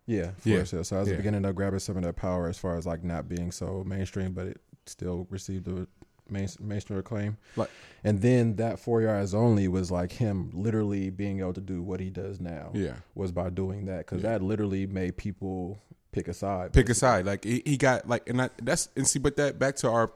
Yeah, 0.07 0.31
Yeah, 0.43 0.55
Forest 0.57 0.71
Hill. 0.71 0.83
So 0.83 0.95
I 0.95 0.99
was 0.99 1.07
yeah. 1.07 1.13
the 1.13 1.17
beginning 1.17 1.45
of 1.45 1.55
grabbing 1.55 1.79
some 1.79 1.97
of 1.97 2.03
that 2.03 2.15
power 2.15 2.49
as 2.49 2.57
far 2.57 2.75
as 2.77 2.85
like 2.87 3.03
not 3.03 3.29
being 3.29 3.51
so 3.51 3.83
mainstream, 3.85 4.33
but 4.33 4.47
it 4.47 4.61
still 4.87 5.27
received 5.29 5.67
a 5.67 5.85
main, 6.29 6.47
mainstream 6.59 6.97
acclaim. 6.99 7.37
Like- 7.55 7.69
and 8.03 8.21
then 8.21 8.55
that 8.55 8.79
Four 8.79 9.07
Eyes 9.07 9.33
Only 9.35 9.67
was 9.67 9.91
like 9.91 10.11
him 10.13 10.49
literally 10.53 11.11
being 11.11 11.39
able 11.41 11.53
to 11.53 11.61
do 11.61 11.81
what 11.83 11.99
he 11.99 12.09
does 12.09 12.39
now. 12.41 12.71
Yeah, 12.73 12.95
Was 13.13 13.31
by 13.31 13.49
doing 13.51 13.85
that 13.85 13.99
because 13.99 14.23
Yeah. 14.23 14.31
that 14.31 14.41
literally 14.41 14.87
made 14.87 15.15
people 15.15 15.77
pick 16.11 16.27
a 16.27 16.33
side. 16.33 16.73
pick 16.73 16.89
a 16.89 16.95
side. 16.95 17.25
Like 17.27 17.43
he, 17.43 17.61
he 17.65 17.77
got 17.77 18.09
like, 18.09 18.27
and 18.27 18.41
I, 18.41 18.49
that's 18.63 18.89
and 18.95 19.07
see, 19.07 19.19
but 19.19 19.35
that 19.37 19.59
back 19.59 19.75
to 19.77 19.89
our 19.89 20.11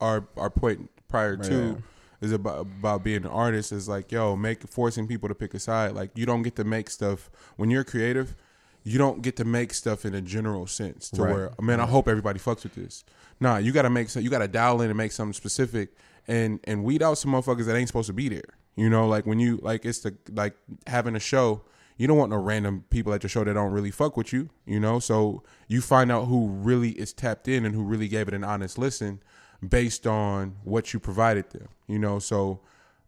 our 0.00 0.24
our 0.36 0.50
point 0.50 0.90
prior 1.08 1.36
Right, 1.36 1.44
to 1.48 1.82
is 2.20 2.32
about 2.32 2.60
about 2.60 3.02
being 3.02 3.24
an 3.24 3.30
artist 3.30 3.72
is 3.72 3.88
like 3.88 4.12
yo 4.12 4.36
make 4.36 4.66
forcing 4.68 5.06
people 5.06 5.28
to 5.28 5.34
pick 5.34 5.54
a 5.54 5.58
side. 5.58 5.92
Like 5.92 6.10
you 6.14 6.26
don't 6.26 6.42
get 6.42 6.56
to 6.56 6.64
make 6.64 6.90
stuff. 6.90 7.30
When 7.56 7.70
you're 7.70 7.84
creative 7.84 8.36
you 8.82 8.96
don't 8.96 9.20
get 9.20 9.36
to 9.36 9.44
make 9.44 9.74
stuff 9.74 10.06
in 10.06 10.14
a 10.14 10.22
general 10.22 10.66
sense 10.66 11.10
to 11.10 11.22
Right. 11.22 11.32
where 11.32 11.50
man 11.60 11.80
I 11.80 11.86
hope 11.86 12.08
everybody 12.08 12.38
fucks 12.38 12.62
with 12.62 12.74
this. 12.74 13.04
Nah 13.38 13.56
you 13.58 13.72
gotta 13.72 13.90
make 13.90 14.08
some 14.10 14.22
you 14.22 14.30
gotta 14.30 14.48
dial 14.48 14.80
in 14.82 14.88
and 14.90 14.96
make 14.96 15.12
something 15.12 15.32
specific 15.34 15.90
and 16.28 16.60
and 16.64 16.84
weed 16.84 17.02
out 17.02 17.18
some 17.18 17.32
motherfuckers 17.32 17.66
that 17.66 17.76
ain't 17.76 17.88
supposed 17.88 18.06
to 18.08 18.12
be 18.14 18.28
there. 18.28 18.56
You 18.76 18.88
know 18.88 19.06
like 19.08 19.26
when 19.26 19.38
you 19.40 19.58
like 19.62 19.84
it's 19.84 20.00
the 20.00 20.14
like 20.32 20.56
having 20.86 21.16
a 21.16 21.20
show 21.20 21.62
you 21.98 22.06
don't 22.06 22.16
want 22.16 22.30
no 22.30 22.38
random 22.38 22.84
people 22.88 23.12
at 23.12 23.22
your 23.22 23.28
show 23.28 23.44
that 23.44 23.52
don't 23.52 23.72
really 23.72 23.90
fuck 23.90 24.16
with 24.16 24.32
you 24.32 24.48
you 24.64 24.80
know? 24.80 24.98
So 24.98 25.42
you 25.68 25.80
find 25.82 26.10
out 26.10 26.26
who 26.26 26.48
really 26.48 26.90
is 26.92 27.12
tapped 27.12 27.48
in 27.48 27.66
and 27.66 27.74
who 27.74 27.82
really 27.82 28.08
gave 28.08 28.28
it 28.28 28.34
an 28.34 28.44
honest 28.44 28.78
listen 28.78 29.20
based 29.66 30.06
on 30.06 30.56
what 30.64 30.92
you 30.92 31.00
provided 31.00 31.50
them. 31.50 31.68
You 31.86 31.98
know, 31.98 32.18
so 32.18 32.60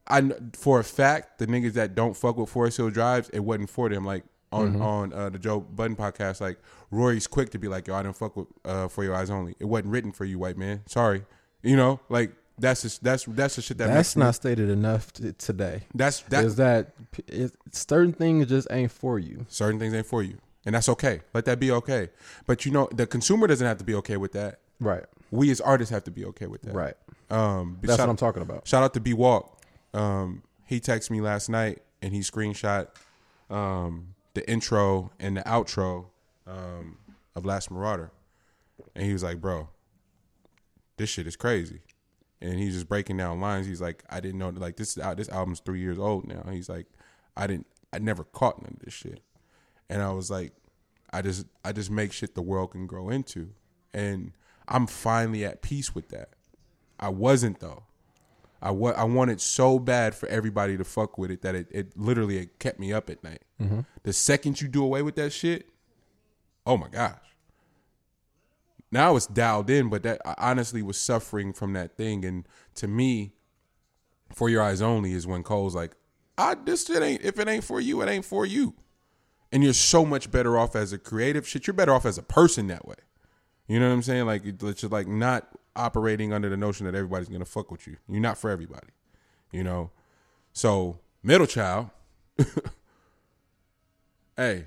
I 0.08 0.30
for 0.54 0.80
a 0.80 0.84
fact 0.84 1.38
the 1.38 1.46
niggas 1.46 1.74
that 1.74 1.94
don't 1.94 2.16
fuck 2.16 2.36
with 2.36 2.48
Forest 2.50 2.76
Hill 2.78 2.90
Drives, 2.90 3.28
it 3.30 3.40
wasn't 3.40 3.70
for 3.70 3.88
them. 3.88 4.04
Like 4.04 4.24
on 4.50 4.80
on 4.82 5.12
uh, 5.12 5.30
the 5.30 5.38
Joe 5.38 5.60
Budden 5.60 5.96
podcast, 5.96 6.40
like 6.40 6.58
Rory's 6.90 7.26
quick 7.26 7.50
to 7.50 7.58
be 7.58 7.68
like, 7.68 7.86
"Yo, 7.88 7.94
I 7.94 8.02
didn't 8.02 8.16
fuck 8.16 8.36
with 8.36 8.48
uh, 8.64 8.88
For 8.88 9.02
Your 9.04 9.14
Eyes 9.14 9.30
Only. 9.30 9.54
It 9.58 9.64
wasn't 9.64 9.88
written 9.92 10.12
for 10.12 10.24
you, 10.24 10.38
white 10.38 10.58
man. 10.58 10.82
Sorry." 10.86 11.24
You 11.62 11.76
know, 11.76 12.00
like 12.08 12.32
That's 12.58 12.82
just, 12.82 13.02
that's 13.04 13.24
that's 13.24 13.56
the 13.56 13.62
shit 13.62 13.78
that 13.78 13.86
That's 13.86 13.96
makes 14.14 14.16
me- 14.16 14.24
not 14.24 14.34
stated 14.34 14.68
enough 14.68 15.12
t- 15.12 15.32
today. 15.32 15.82
that's 15.94 16.20
that 16.22 16.44
Is 16.44 16.56
that 16.56 16.92
it, 17.28 17.52
certain 17.70 18.12
things 18.12 18.46
just 18.48 18.66
ain't 18.70 18.90
for 18.92 19.18
you. 19.18 19.46
certain 19.48 19.78
things 19.80 19.94
ain't 19.94 20.06
for 20.06 20.22
you, 20.24 20.38
and 20.66 20.74
that's 20.74 20.88
okay. 20.88 21.20
Let 21.32 21.44
that 21.46 21.58
be 21.60 21.70
okay. 21.70 22.10
But 22.46 22.66
you 22.66 22.72
know, 22.72 22.88
the 22.92 23.06
consumer 23.06 23.46
doesn't 23.46 23.66
have 23.66 23.78
to 23.78 23.84
be 23.84 23.94
okay 23.94 24.16
with 24.16 24.32
that. 24.32 24.58
Right. 24.82 25.04
We 25.30 25.50
as 25.50 25.60
artists 25.60 25.92
have 25.92 26.04
to 26.04 26.10
be 26.10 26.24
okay 26.26 26.46
with 26.46 26.62
that. 26.62 26.74
Right. 26.74 26.94
Um, 27.30 27.78
That's 27.80 27.96
shout, 27.96 28.06
what 28.06 28.10
I'm 28.10 28.16
talking 28.16 28.42
about. 28.42 28.66
shout 28.66 28.82
out 28.82 28.92
to 28.94 29.00
B 29.00 29.14
Walk. 29.14 29.62
Um, 29.94 30.42
he 30.66 30.80
texted 30.80 31.10
me 31.10 31.20
last 31.20 31.48
night 31.48 31.82
and 32.02 32.12
he 32.12 32.20
screenshot 32.20 32.88
um, 33.48 34.14
the 34.34 34.48
intro 34.50 35.10
and 35.18 35.36
the 35.36 35.42
outro 35.42 36.06
um, 36.46 36.98
of 37.34 37.44
Last 37.44 37.70
Marauder, 37.70 38.10
and 38.94 39.04
he 39.04 39.12
was 39.12 39.22
like, 39.22 39.40
"Bro, 39.40 39.68
this 40.96 41.08
shit 41.08 41.26
is 41.26 41.36
crazy." 41.36 41.80
And 42.40 42.58
he's 42.58 42.74
just 42.74 42.88
breaking 42.88 43.16
down 43.18 43.40
lines. 43.40 43.66
He's 43.66 43.80
like, 43.80 44.02
"I 44.10 44.20
didn't 44.20 44.38
know 44.38 44.48
like 44.50 44.76
this 44.76 44.98
out. 44.98 45.16
This 45.16 45.28
album's 45.28 45.60
three 45.60 45.80
years 45.80 45.98
old 45.98 46.26
now." 46.26 46.44
He's 46.50 46.68
like, 46.68 46.86
"I 47.36 47.46
didn't. 47.46 47.66
I 47.92 47.98
never 47.98 48.24
caught 48.24 48.60
none 48.60 48.76
of 48.78 48.84
this 48.84 48.94
shit." 48.94 49.22
And 49.88 50.02
I 50.02 50.10
was 50.12 50.30
like, 50.30 50.52
"I 51.12 51.22
just, 51.22 51.46
I 51.64 51.72
just 51.72 51.90
make 51.90 52.12
shit 52.12 52.34
the 52.34 52.42
world 52.42 52.72
can 52.72 52.86
grow 52.86 53.10
into," 53.10 53.50
and 53.94 54.32
I'm 54.68 54.86
finally 54.86 55.44
at 55.44 55.62
peace 55.62 55.94
with 55.94 56.08
that. 56.08 56.30
I 56.98 57.08
wasn't 57.08 57.60
though. 57.60 57.84
I 58.62 58.70
wa- 58.70 58.94
I 58.96 59.04
wanted 59.04 59.40
so 59.40 59.78
bad 59.80 60.14
for 60.14 60.28
everybody 60.28 60.76
to 60.76 60.84
fuck 60.84 61.18
with 61.18 61.30
it 61.32 61.42
that 61.42 61.54
it, 61.56 61.66
it 61.70 61.98
literally 61.98 62.38
it 62.38 62.58
kept 62.60 62.78
me 62.78 62.92
up 62.92 63.10
at 63.10 63.22
night. 63.24 63.42
Mm-hmm. 63.60 63.80
The 64.04 64.12
second 64.12 64.60
you 64.60 64.68
do 64.68 64.84
away 64.84 65.02
with 65.02 65.16
that 65.16 65.32
shit, 65.32 65.68
oh 66.64 66.76
my 66.76 66.88
gosh. 66.88 67.18
Now 68.92 69.16
it's 69.16 69.26
dialed 69.26 69.68
in, 69.70 69.88
but 69.88 70.02
that 70.04 70.20
I 70.24 70.34
honestly 70.38 70.82
was 70.82 70.96
suffering 70.96 71.52
from 71.52 71.72
that 71.72 71.96
thing. 71.96 72.24
And 72.24 72.46
to 72.76 72.86
me, 72.86 73.32
for 74.32 74.48
your 74.48 74.62
eyes 74.62 74.80
only 74.80 75.12
is 75.12 75.26
when 75.26 75.42
Cole's 75.42 75.74
like, 75.74 75.96
I 76.38 76.54
this 76.54 76.86
shit 76.86 77.02
ain't 77.02 77.22
if 77.22 77.38
it 77.40 77.48
ain't 77.48 77.64
for 77.64 77.80
you, 77.80 78.00
it 78.02 78.08
ain't 78.08 78.24
for 78.24 78.46
you. 78.46 78.74
And 79.50 79.64
you're 79.64 79.74
so 79.74 80.04
much 80.04 80.30
better 80.30 80.56
off 80.56 80.76
as 80.76 80.92
a 80.92 80.98
creative 80.98 81.46
shit. 81.48 81.66
You're 81.66 81.74
better 81.74 81.92
off 81.92 82.06
as 82.06 82.16
a 82.16 82.22
person 82.22 82.68
that 82.68 82.86
way. 82.86 82.94
You 83.66 83.80
know 83.80 83.88
what 83.88 83.94
I'm 83.94 84.02
saying? 84.02 84.26
Like 84.26 84.42
it's 84.44 84.80
just 84.80 84.92
like 84.92 85.06
not 85.06 85.48
operating 85.74 86.32
under 86.32 86.48
the 86.48 86.56
notion 86.56 86.86
that 86.86 86.94
everybody's 86.94 87.28
gonna 87.28 87.44
fuck 87.44 87.70
with 87.70 87.86
you. 87.86 87.96
You're 88.08 88.20
not 88.20 88.38
for 88.38 88.50
everybody. 88.50 88.88
You 89.50 89.64
know? 89.64 89.90
So 90.52 90.98
middle 91.22 91.46
child, 91.46 91.90
hey, 94.36 94.66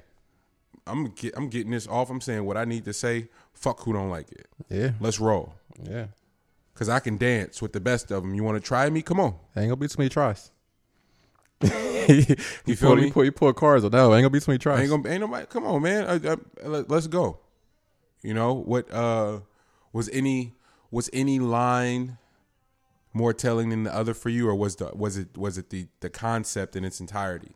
I'm 0.88 1.10
get, 1.10 1.34
I'm 1.36 1.50
getting 1.50 1.72
this 1.72 1.88
off. 1.88 2.10
I'm 2.10 2.22
saying 2.22 2.46
what 2.46 2.58
I 2.58 2.66
need 2.66 2.86
to 2.86 2.94
say. 2.94 3.30
Fuck 3.54 3.82
who 3.82 3.94
don't 3.94 4.10
like 4.10 4.32
it. 4.32 4.48
Yeah. 4.70 4.92
Let's 5.00 5.20
roll. 5.20 5.54
Yeah. 5.84 6.08
Cause 6.74 6.90
I 6.90 7.00
can 7.00 7.18
dance 7.18 7.62
with 7.62 7.72
the 7.72 7.80
best 7.80 8.12
of 8.12 8.24
them. 8.24 8.36
You 8.36 8.44
want 8.44 8.62
to 8.62 8.66
try 8.66 8.90
me? 8.90 9.02
Come 9.02 9.20
on. 9.20 9.36
Ain't 9.56 9.68
gonna 9.68 9.78
be 9.78 9.88
too 9.88 9.96
many 9.98 10.10
tries. 10.10 10.52
You 11.62 12.36
you 12.66 12.76
feel 12.76 12.90
pull, 12.90 12.96
me? 12.98 13.06
You 13.06 13.12
pull, 13.12 13.26
you 13.26 13.32
pull 13.32 13.54
cards. 13.54 13.84
No, 13.84 14.14
ain't 14.14 14.22
gonna 14.24 14.30
be 14.30 14.40
too 14.40 14.52
many 14.52 14.60
tries. 14.60 14.82
Ain't 14.82 14.90
gonna 14.90 15.10
ain't 15.10 15.22
nobody. 15.22 15.46
Come 15.48 15.66
on, 15.66 15.82
man. 15.82 16.06
I, 16.06 16.32
I, 16.32 16.68
let, 16.68 16.90
let's 16.90 17.08
go. 17.08 17.40
You 18.26 18.34
know 18.34 18.54
what? 18.54 18.92
Uh, 18.92 19.40
was 19.94 20.10
any 20.10 20.54
was 20.92 21.10
any 21.14 21.40
line 21.40 22.18
more 23.14 23.34
telling 23.34 23.70
than 23.70 23.84
the 23.84 23.96
other 23.96 24.14
for 24.14 24.30
you, 24.30 24.50
or 24.50 24.56
was 24.56 24.76
the 24.78 24.92
was 24.94 25.18
it 25.18 25.38
was 25.38 25.58
it 25.58 25.70
the 25.70 25.88
the 26.00 26.10
concept 26.10 26.76
in 26.76 26.84
its 26.84 27.00
entirety? 27.00 27.56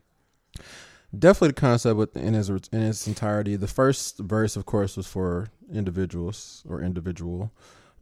Definitely 1.16 1.48
the 1.48 1.54
concept 1.54 2.16
in 2.16 2.34
its 2.34 2.48
in 2.48 2.82
its 2.82 3.06
entirety. 3.06 3.56
The 3.56 3.66
first 3.66 4.18
verse, 4.18 4.56
of 4.56 4.64
course, 4.64 4.96
was 4.96 5.06
for 5.06 5.48
individuals 5.72 6.62
or 6.68 6.80
individual, 6.80 7.50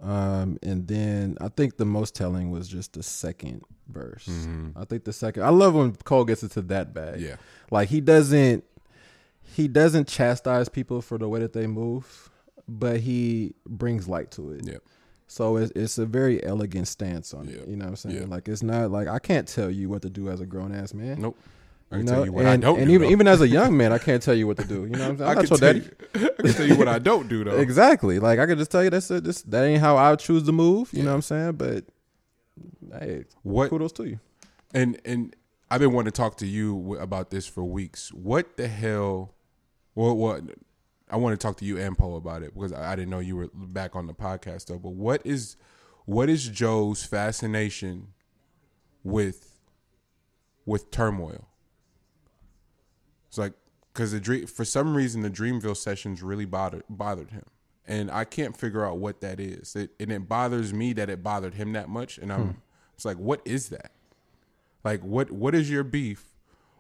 um, 0.02 0.58
and 0.62 0.86
then 0.86 1.38
I 1.40 1.48
think 1.48 1.78
the 1.78 1.86
most 1.86 2.14
telling 2.14 2.50
was 2.50 2.68
just 2.68 2.92
the 2.92 3.02
second 3.02 3.62
verse. 3.88 4.28
I 4.76 4.84
think 4.84 5.04
the 5.04 5.12
second. 5.12 5.42
I 5.42 5.48
love 5.48 5.74
when 5.74 5.96
Cole 5.96 6.26
gets 6.26 6.42
into 6.42 6.60
that 6.62 6.92
bag. 6.92 7.20
Yeah. 7.20 7.36
like 7.70 7.88
he 7.88 8.02
doesn't 8.02 8.64
he 9.54 9.66
doesn't 9.66 10.06
chastise 10.06 10.68
people 10.68 11.00
for 11.00 11.18
the 11.18 11.28
way 11.28 11.40
that 11.40 11.52
they 11.54 11.66
move, 11.66 12.27
but 12.68 13.00
he 13.00 13.54
brings 13.66 14.06
light 14.08 14.30
to 14.32 14.52
it. 14.52 14.66
Yeah. 14.66 14.78
So 15.26 15.56
it's, 15.56 15.72
it's 15.74 15.98
a 15.98 16.06
very 16.06 16.42
elegant 16.44 16.88
stance 16.88 17.34
on 17.34 17.46
Yeah. 17.48 17.56
it. 17.56 17.68
You 17.68 17.76
know 17.76 17.84
what 17.84 17.90
I'm 17.90 17.96
saying? 17.96 18.16
Yeah. 18.16 18.24
Like 18.26 18.48
it's 18.48 18.62
not 18.62 18.90
like 18.90 19.08
I 19.08 19.18
can't 19.18 19.46
tell 19.48 19.70
you 19.70 19.88
what 19.88 20.02
to 20.02 20.10
do 20.10 20.28
as 20.30 20.40
a 20.40 20.46
grown 20.46 20.74
ass 20.74 20.94
man. 20.94 21.20
Nope. 21.20 21.36
I 21.90 21.96
You 21.96 22.00
can 22.00 22.06
know, 22.06 22.12
tell 22.16 22.24
you 22.26 22.32
what 22.32 22.40
and, 22.44 22.48
I 22.48 22.56
don't 22.56 22.78
and 22.80 22.86
do. 22.88 22.92
even 22.94 23.06
though. 23.06 23.12
even 23.12 23.28
as 23.28 23.40
a 23.40 23.48
young 23.48 23.76
man, 23.76 23.92
I 23.92 23.98
can't 24.08 24.22
tell 24.22 24.34
you 24.34 24.46
what 24.46 24.58
to 24.58 24.64
do. 24.64 24.80
You 24.84 24.88
know 24.90 24.98
what 25.00 25.08
I'm 25.10 25.18
saying? 25.18 25.28
I 25.28 25.32
I'm 25.32 25.36
can 25.38 25.46
your 25.48 25.58
tell 25.58 25.72
daddy. 25.72 25.78
you, 25.80 26.30
I 26.38 26.42
can 26.42 26.52
tell 26.54 26.66
you 26.66 26.76
what 26.76 26.88
I 26.88 26.98
don't 26.98 27.28
do 27.28 27.44
though. 27.44 27.56
Exactly. 27.58 28.18
Like 28.18 28.38
I 28.38 28.46
can 28.46 28.58
just 28.58 28.70
tell 28.70 28.84
you 28.84 28.90
that's 28.90 29.10
it. 29.10 29.24
This 29.24 29.42
that 29.42 29.64
ain't 29.64 29.80
how 29.80 29.96
I 29.96 30.14
choose 30.16 30.44
to 30.44 30.52
move. 30.52 30.90
You 30.92 31.02
know 31.02 31.10
what 31.10 31.16
I'm 31.16 31.22
saying? 31.22 31.52
But 31.52 31.84
hey, 32.98 33.24
What 33.42 33.70
kudos 33.70 33.92
to 33.92 34.04
you. 34.08 34.20
And 34.74 35.00
and 35.04 35.34
I've 35.70 35.80
been 35.80 35.92
wanting 35.92 36.10
to 36.12 36.16
talk 36.16 36.36
to 36.38 36.46
you 36.46 36.96
about 36.96 37.30
this 37.30 37.46
for 37.46 37.62
weeks. 37.64 38.12
What 38.12 38.56
the 38.56 38.68
hell? 38.68 39.34
Well, 39.94 40.16
what 40.16 40.42
I 41.10 41.16
want 41.16 41.38
to 41.38 41.44
talk 41.44 41.56
to 41.58 41.64
you 41.64 41.78
and 41.78 41.96
Poe 41.96 42.16
about 42.16 42.42
it 42.42 42.54
because 42.54 42.72
I, 42.72 42.92
I 42.92 42.96
didn't 42.96 43.10
know 43.10 43.18
you 43.18 43.36
were 43.36 43.50
back 43.54 43.96
on 43.96 44.06
the 44.06 44.14
podcast 44.14 44.66
though. 44.66 44.78
But 44.78 44.92
what 44.92 45.22
is 45.24 45.56
what 46.04 46.28
is 46.28 46.48
Joe's 46.48 47.04
fascination 47.04 48.08
with 49.02 49.58
with 50.66 50.90
turmoil? 50.90 51.48
It's 53.28 53.38
like 53.38 53.54
because 53.92 54.12
the 54.12 54.20
dream 54.20 54.46
for 54.46 54.64
some 54.64 54.96
reason 54.96 55.22
the 55.22 55.30
Dreamville 55.30 55.76
sessions 55.76 56.22
really 56.22 56.44
bothered 56.44 56.84
bothered 56.88 57.30
him, 57.30 57.44
and 57.86 58.10
I 58.10 58.24
can't 58.24 58.56
figure 58.56 58.86
out 58.86 58.98
what 58.98 59.20
that 59.20 59.40
is. 59.40 59.76
It, 59.76 59.90
and 59.98 60.12
it 60.12 60.28
bothers 60.28 60.72
me 60.72 60.92
that 60.94 61.10
it 61.10 61.22
bothered 61.22 61.54
him 61.54 61.72
that 61.72 61.88
much, 61.88 62.18
and 62.18 62.32
I'm 62.32 62.40
hmm. 62.40 62.58
it's 62.94 63.04
like, 63.04 63.18
what 63.18 63.40
is 63.44 63.68
that? 63.70 63.92
Like, 64.84 65.02
what 65.02 65.30
what 65.30 65.54
is 65.54 65.70
your 65.70 65.84
beef 65.84 66.24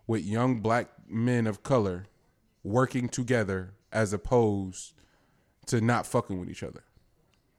with 0.06 0.24
young 0.24 0.60
black 0.60 0.88
men 1.06 1.46
of 1.46 1.62
color 1.62 2.06
working 2.62 3.08
together 3.08 3.74
as 3.92 4.12
opposed 4.12 4.94
to 5.66 5.80
not 5.80 6.06
fucking 6.06 6.38
with 6.38 6.50
each 6.50 6.62
other? 6.62 6.84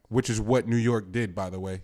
Which 0.10 0.30
is 0.30 0.42
what 0.42 0.68
New 0.68 0.78
York 0.78 1.12
did, 1.12 1.36
by 1.36 1.50
the 1.50 1.60
way. 1.60 1.84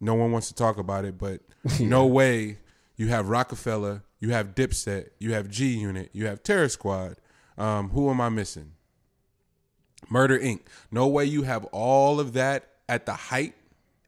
No 0.00 0.14
one 0.14 0.32
wants 0.32 0.48
to 0.48 0.54
talk 0.54 0.78
about 0.78 1.04
it, 1.04 1.18
but 1.18 1.40
no 1.80 2.06
way 2.06 2.58
you 2.96 3.08
have 3.08 3.28
Roc-A-Fella, 3.28 4.02
you 4.20 4.30
have 4.30 4.54
Dipset, 4.54 5.10
you 5.18 5.32
have 5.32 5.48
G 5.48 5.76
Unit, 5.76 6.10
you 6.12 6.26
have 6.26 6.42
Terror 6.42 6.68
Squad. 6.68 7.16
Um, 7.56 7.90
who 7.90 8.08
am 8.10 8.20
I 8.20 8.28
missing? 8.28 8.72
Murder 10.08 10.38
Inc. 10.38 10.60
No 10.90 11.06
way 11.08 11.24
you 11.24 11.42
have 11.42 11.64
all 11.66 12.20
of 12.20 12.32
that 12.34 12.68
at 12.88 13.06
the 13.06 13.14
height 13.14 13.54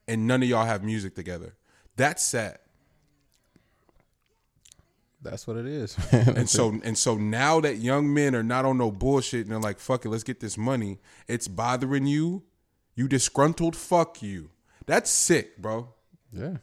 and 0.06 0.26
none 0.26 0.42
of 0.42 0.48
y'all 0.48 0.66
have 0.66 0.82
music 0.82 1.14
together. 1.14 1.54
That's 1.96 2.24
sad. 2.24 2.58
That's 5.22 5.46
what 5.46 5.56
it 5.56 5.66
is. 5.66 5.96
And 6.12 6.48
so 6.48 6.80
and 6.82 6.96
so 6.96 7.16
now 7.16 7.60
that 7.60 7.76
young 7.76 8.12
men 8.12 8.34
are 8.34 8.42
not 8.42 8.64
on 8.64 8.78
no 8.78 8.90
bullshit 8.90 9.42
and 9.42 9.50
they're 9.50 9.58
like, 9.60 9.78
fuck 9.78 10.04
it, 10.04 10.08
let's 10.08 10.24
get 10.24 10.40
this 10.40 10.56
money. 10.56 10.98
It's 11.28 11.46
bothering 11.48 12.06
you. 12.06 12.42
You 12.94 13.06
disgruntled, 13.08 13.76
fuck 13.76 14.22
you. 14.22 14.50
That's 14.86 15.10
sick, 15.10 15.58
bro. 15.58 15.92
yeah. 16.32 16.56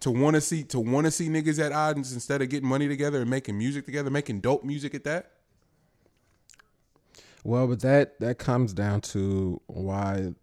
To 0.00 0.10
wanna 0.10 0.40
see 0.40 0.64
to 0.64 0.80
wanna 0.80 1.10
see 1.10 1.28
niggas 1.28 1.58
at 1.64 1.70
odds 1.72 2.12
instead 2.12 2.42
of 2.42 2.48
getting 2.48 2.68
money 2.68 2.88
together 2.88 3.20
and 3.20 3.30
making 3.30 3.56
music 3.58 3.84
together, 3.84 4.10
making 4.10 4.40
dope 4.40 4.64
music 4.64 4.94
at 4.94 5.04
that. 5.04 5.30
Well, 7.44 7.66
but 7.66 7.80
that 7.80 8.18
that 8.20 8.38
comes 8.38 8.72
down 8.72 9.00
to 9.12 9.60
why 9.66 10.34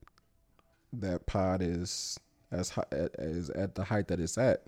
that 0.94 1.26
pod 1.26 1.62
is 1.62 2.20
as 2.52 2.70
high, 2.70 2.84
is 2.92 3.50
at 3.52 3.76
the 3.76 3.84
height 3.86 4.08
that 4.08 4.20
it's 4.20 4.38
at. 4.38 4.64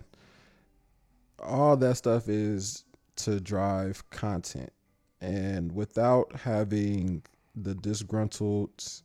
All 1.42 1.76
that 1.78 1.98
stuff 1.98 2.30
is 2.30 2.86
to 3.18 3.40
drive 3.40 4.10
content, 4.10 4.72
and 5.20 5.72
without 5.72 6.42
having 6.42 7.24
the 7.56 7.76
disgruntled 7.76 9.02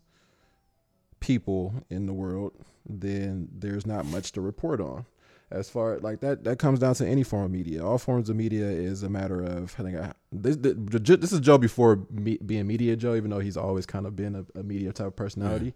people 1.21 1.75
in 1.91 2.07
the 2.07 2.13
world, 2.13 2.53
then 2.89 3.49
there's 3.53 3.87
not 3.87 4.07
much 4.07 4.33
to 4.33 4.41
report 4.41 4.81
on. 4.81 5.07
As 5.49 5.71
far 5.71 5.99
like 6.01 6.21
that, 6.21 6.43
that 6.43 6.59
comes 6.59 6.81
down 6.81 6.97
to 6.97 7.07
any 7.07 7.23
form 7.23 7.45
of 7.45 7.51
media. 7.53 7.85
All 7.85 7.99
forms 7.99 8.29
of 8.29 8.35
media 8.35 8.65
is 8.65 9.05
a 9.05 9.09
matter 9.09 9.41
of 9.41 9.77
I 9.79 9.83
think 9.85 9.97
I, 9.97 10.13
this, 10.33 10.57
this 10.61 11.19
this 11.21 11.33
is 11.33 11.39
Joe 11.39 11.57
before 11.57 12.05
me, 12.11 12.37
being 12.45 12.67
media 12.67 12.97
Joe, 12.97 13.15
even 13.15 13.31
though 13.31 13.39
he's 13.39 13.57
always 13.57 13.87
kind 13.87 14.07
of 14.07 14.17
been 14.17 14.35
a, 14.35 14.59
a 14.59 14.65
media 14.65 14.93
type 14.93 15.07
of 15.07 15.17
personality. 15.17 15.73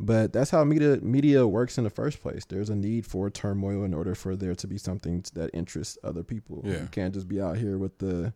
But 0.00 0.32
that's 0.32 0.50
how 0.50 0.64
media 0.64 0.98
media 1.02 1.46
works 1.46 1.78
in 1.78 1.84
the 1.84 1.90
first 1.90 2.20
place. 2.20 2.44
There's 2.44 2.68
a 2.68 2.74
need 2.74 3.06
for 3.06 3.30
turmoil 3.30 3.84
in 3.84 3.94
order 3.94 4.16
for 4.16 4.34
there 4.34 4.56
to 4.56 4.66
be 4.66 4.76
something 4.76 5.24
that 5.34 5.50
interests 5.54 5.96
other 6.02 6.24
people. 6.24 6.62
Yeah. 6.64 6.80
You 6.80 6.88
can't 6.90 7.14
just 7.14 7.28
be 7.28 7.40
out 7.40 7.56
here 7.56 7.78
with 7.78 7.98
the 7.98 8.34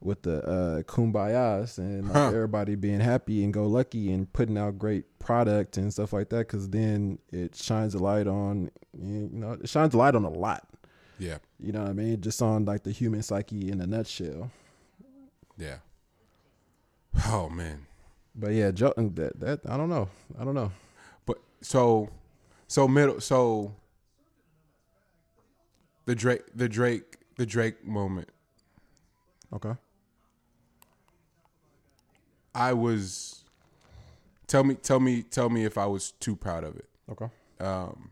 with 0.00 0.22
the 0.22 0.42
uh, 0.46 0.82
kumbayas 0.82 1.78
and 1.78 2.04
like 2.04 2.12
Huh. 2.14 2.26
everybody 2.28 2.74
being 2.74 3.00
happy 3.00 3.42
and 3.44 3.52
go 3.54 3.66
lucky 3.66 4.12
and 4.12 4.30
putting 4.32 4.58
out 4.58 4.78
great 4.78 5.18
product 5.18 5.76
and 5.78 5.92
stuff 5.92 6.12
like 6.12 6.28
that. 6.28 6.46
Because 6.46 6.68
then 6.70 7.18
it 7.32 7.54
shines 7.56 7.94
a 7.94 7.98
light 7.98 8.26
on, 8.26 8.70
you 8.98 9.30
know, 9.32 9.52
it 9.52 9.68
shines 9.68 9.94
a 9.94 9.96
light 9.98 10.14
on 10.14 10.24
a 10.24 10.30
lot. 10.30 10.68
Yeah. 11.18 11.38
You 11.58 11.72
know 11.72 11.80
what 11.82 11.90
I 11.90 11.94
mean? 11.94 12.20
Just 12.20 12.42
on 12.42 12.64
like 12.64 12.82
the 12.82 12.90
human 12.90 13.22
psyche 13.22 13.70
in 13.70 13.80
a 13.80 13.86
nutshell. 13.86 14.50
Yeah. 15.56 15.76
Oh 17.26 17.48
man. 17.48 17.86
But 18.34 18.52
yeah, 18.52 18.72
Joe, 18.72 18.92
that 18.96 19.38
that 19.40 19.60
I 19.68 19.76
don't 19.76 19.88
know. 19.88 20.08
I 20.38 20.44
don't 20.44 20.54
know. 20.54 20.72
But 21.24 21.38
so 21.62 22.10
So 22.66 22.88
middle. 22.88 23.20
So 23.20 23.74
the 26.06 26.14
Drake, 26.14 26.42
the 26.54 26.68
Drake, 26.68 27.16
the 27.36 27.46
Drake 27.46 27.86
moment. 27.86 28.28
Okay. 29.52 29.74
I 32.54 32.72
was. 32.72 33.44
Tell 34.46 34.62
me, 34.62 34.74
tell 34.74 35.00
me, 35.00 35.22
tell 35.22 35.48
me 35.48 35.64
if 35.64 35.78
I 35.78 35.86
was 35.86 36.12
too 36.12 36.36
proud 36.36 36.64
of 36.64 36.76
it. 36.76 36.88
Okay. 37.10 37.28
Um, 37.60 38.10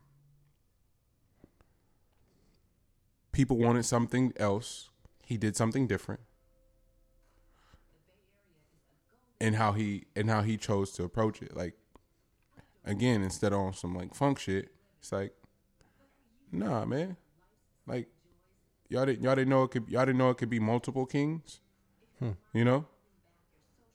people 3.33 3.57
wanted 3.59 3.85
something 3.85 4.33
else. 4.37 4.91
He 5.25 5.37
did 5.37 5.57
something 5.57 5.87
different. 5.87 6.21
And 9.41 9.57
how 9.57 9.73
he 9.73 10.05
and 10.15 10.31
how 10.31 10.43
he 10.43 10.57
chose 10.57 10.93
to 10.93 11.05
approach 11.05 11.43
it. 11.43 11.57
Like 11.57 11.75
again, 12.85 13.23
instead 13.23 13.53
of 13.53 13.59
on 13.59 13.75
some 13.75 13.95
like 13.95 14.15
funk 14.15 14.39
shit, 14.39 14.71
it's 15.01 15.13
like, 15.13 15.33
nah, 16.53 16.85
man. 16.85 17.17
Like 17.87 18.09
y'all 18.89 19.05
didn't 19.07 19.25
y'all 19.25 19.35
didn't 19.35 19.49
know 19.49 19.65
it 19.65 19.73
could 19.73 19.89
y'all 19.89 20.07
didn't 20.07 20.19
know 20.19 20.31
it 20.31 20.39
could 20.39 20.51
be 20.51 20.61
multiple 20.61 21.07
kings. 21.07 21.61
You 22.53 22.65
know? 22.65 22.87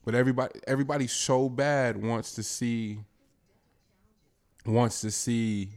But 0.08 0.14
everybody 0.14 0.58
everybody 0.66 1.06
so 1.06 1.50
bad 1.50 2.02
wants 2.02 2.32
to 2.36 2.42
see 2.42 2.98
wants 4.64 5.02
to 5.02 5.10
see 5.10 5.68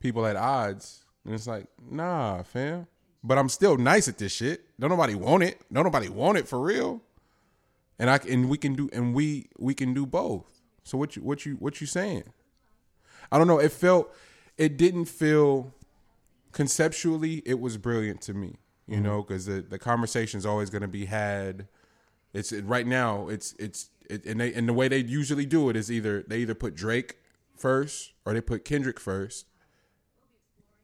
people 0.00 0.26
at 0.26 0.34
odds. 0.34 1.04
And 1.24 1.34
it's 1.34 1.46
like, 1.46 1.68
nah, 1.88 2.42
fam. 2.42 2.88
But 3.22 3.38
I'm 3.38 3.48
still 3.48 3.76
nice 3.76 4.08
at 4.08 4.18
this 4.18 4.32
shit. 4.32 4.64
Don't 4.80 4.90
nobody 4.90 5.14
want 5.14 5.44
it. 5.44 5.60
Don't 5.72 5.84
nobody 5.84 6.08
want 6.08 6.36
it 6.36 6.48
for 6.48 6.58
real. 6.58 7.00
And 7.96 8.10
I 8.10 8.16
and 8.28 8.48
we 8.48 8.58
can 8.58 8.74
do 8.74 8.90
and 8.92 9.14
we 9.14 9.46
we 9.56 9.72
can 9.72 9.94
do 9.94 10.04
both. 10.04 10.60
So 10.82 10.98
what 10.98 11.14
you 11.14 11.22
what 11.22 11.46
you 11.46 11.54
what 11.60 11.80
you 11.80 11.86
saying? 11.86 12.24
I 13.30 13.38
don't 13.38 13.46
know. 13.46 13.60
It 13.60 13.70
felt 13.70 14.12
it 14.56 14.76
didn't 14.76 15.04
feel 15.04 15.72
conceptually 16.50 17.40
it 17.46 17.60
was 17.60 17.76
brilliant 17.76 18.20
to 18.22 18.34
me. 18.34 18.56
You 18.88 18.94
mm-hmm. 18.96 19.04
know, 19.04 19.22
because 19.22 19.46
the 19.46 19.60
the 19.60 19.78
conversation's 19.78 20.44
always 20.44 20.70
going 20.70 20.82
to 20.82 20.88
be 20.88 21.04
had. 21.04 21.68
It's 22.38 22.52
it, 22.52 22.64
right 22.64 22.86
now. 22.86 23.28
It's 23.28 23.54
it's 23.58 23.90
it, 24.08 24.24
and 24.24 24.40
they 24.40 24.54
and 24.54 24.68
the 24.68 24.72
way 24.72 24.88
they 24.88 24.98
usually 24.98 25.44
do 25.44 25.68
it 25.68 25.76
is 25.76 25.90
either 25.90 26.22
they 26.26 26.38
either 26.38 26.54
put 26.54 26.74
Drake 26.74 27.18
first 27.56 28.12
or 28.24 28.32
they 28.32 28.40
put 28.40 28.64
Kendrick 28.64 29.00
first. 29.00 29.46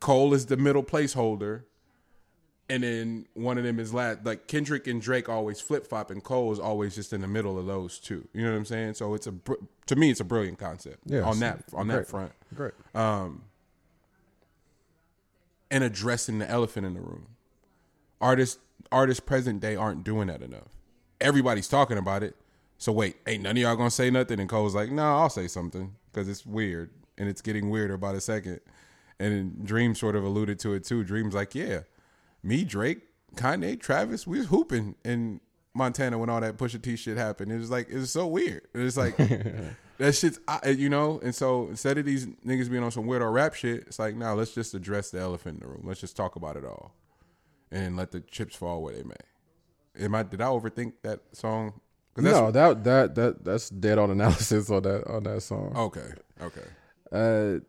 Cole 0.01 0.35
is 0.35 0.47
the 0.47 0.57
middle 0.57 0.83
placeholder, 0.83 1.63
and 2.69 2.83
then 2.83 3.27
one 3.35 3.57
of 3.57 3.65
them 3.65 3.79
is 3.79 3.95
last. 3.95 4.25
Like 4.25 4.49
Kendrick 4.49 4.87
and 4.89 5.01
Drake 5.01 5.29
always 5.29 5.61
flip 5.61 5.87
flop, 5.87 6.11
and 6.11 6.23
Cole 6.23 6.53
is 6.53 6.59
always 6.59 6.97
just 6.97 7.13
in 7.13 7.21
the 7.21 7.29
middle 7.29 7.57
of 7.59 7.67
those 7.67 8.01
two. 8.01 8.27
You 8.33 8.43
know 8.43 8.51
what 8.51 8.59
I'm 8.59 8.65
saying? 8.65 8.95
So 8.95 9.15
it's 9.15 9.29
a 9.29 9.33
br- 9.33 9.55
to 9.87 9.97
me, 9.97 10.11
it's 10.11 10.21
a 10.21 10.25
brilliant 10.25 10.59
concept. 10.59 10.99
Yeah, 11.07 11.23
on 11.23 11.39
that 11.39 11.63
on 11.73 11.87
that 11.89 12.09
front, 12.09 12.33
Great. 12.55 12.73
Um, 12.95 13.45
and 15.71 15.85
addressing 15.85 16.41
the 16.41 16.51
elephant 16.51 16.85
in 16.85 16.95
the 16.95 17.01
room. 17.01 17.29
Artists 18.21 18.59
artists 18.91 19.21
present 19.21 19.61
day 19.61 19.77
aren't 19.77 20.03
doing 20.03 20.27
that 20.27 20.43
enough. 20.43 20.75
Everybody's 21.20 21.69
talking 21.69 21.99
about 21.99 22.23
it. 22.23 22.36
So 22.78 22.93
wait, 22.93 23.16
ain't 23.27 23.43
none 23.43 23.57
of 23.57 23.62
y'all 23.62 23.77
gonna 23.77 23.91
say 23.91 24.11
nothing? 24.11 24.41
And 24.41 24.49
Cole's 24.49 24.74
like, 24.74 24.91
no, 24.91 25.03
nah, 25.03 25.23
I'll 25.23 25.31
say 25.31 25.49
something 25.49 25.95
because 26.12 26.28
it's 26.28 26.45
weird 26.45 26.91
and 27.16 27.28
it's 27.28 27.41
getting 27.41 27.70
weirder 27.70 27.97
by 27.97 28.12
the 28.12 28.20
second. 28.20 28.61
And 29.19 29.32
then 29.32 29.65
Dream 29.65 29.95
sort 29.95 30.16
of 30.16 30.24
alluded 30.24 30.59
to 30.61 30.74
it 30.74 30.85
too. 30.85 31.05
Dream's 31.05 31.35
like, 31.35 31.55
yeah, 31.55 31.81
me, 32.43 32.65
Drake, 32.65 33.03
Kanye, 33.36 33.81
Travis, 33.81 34.27
we 34.27 34.39
was 34.39 34.49
hooping 34.49 34.97
in 35.05 35.41
Montana 35.74 36.19
when 36.19 36.28
all 36.31 36.41
that 36.41 36.57
Pusha 36.57 36.81
T 36.81 36.97
shit 36.97 37.16
happened. 37.16 37.53
It 37.53 37.59
was 37.59 37.70
like 37.70 37.89
it 37.89 37.97
was 37.97 38.11
so 38.11 38.27
weird. 38.27 38.62
It 38.73 38.78
was 38.78 38.97
like 38.97 39.16
that 39.99 40.15
shit's 40.15 40.39
you 40.66 40.89
know. 40.89 41.20
And 41.23 41.35
so 41.35 41.69
instead 41.69 41.99
of 41.99 42.05
these 42.05 42.27
niggas 42.27 42.70
being 42.70 42.82
on 42.82 42.91
some 42.91 43.05
weirdo 43.05 43.32
rap 43.32 43.55
shit, 43.55 43.85
it's 43.86 43.99
like, 43.99 44.16
nah, 44.16 44.32
let's 44.32 44.55
just 44.55 44.74
address 44.74 45.11
the 45.11 45.20
elephant 45.20 45.61
in 45.62 45.66
the 45.66 45.73
room. 45.73 45.82
Let's 45.85 46.01
just 46.01 46.16
talk 46.16 46.36
about 46.36 46.57
it 46.57 46.65
all, 46.65 46.95
and 47.70 47.97
let 47.97 48.12
the 48.12 48.20
chips 48.20 48.55
fall 48.55 48.82
where 48.82 48.95
they 48.95 49.03
may. 49.03 49.15
Am 49.99 50.15
I? 50.15 50.23
Did 50.23 50.41
I 50.41 50.47
overthink 50.47 50.95
that 51.03 51.21
song? 51.33 51.81
No, 52.16 52.51
that 52.51 52.85
that 52.85 53.15
that 53.15 53.45
that's 53.45 53.69
dead 53.71 53.99
on 53.99 54.11
analysis 54.16 54.71
on 54.71 54.83
that 54.83 55.07
on 55.07 55.23
that 55.25 55.43
song. 55.43 55.73
Okay. 55.77 56.12
Okay. 56.41 56.66
Uh, 57.12 57.61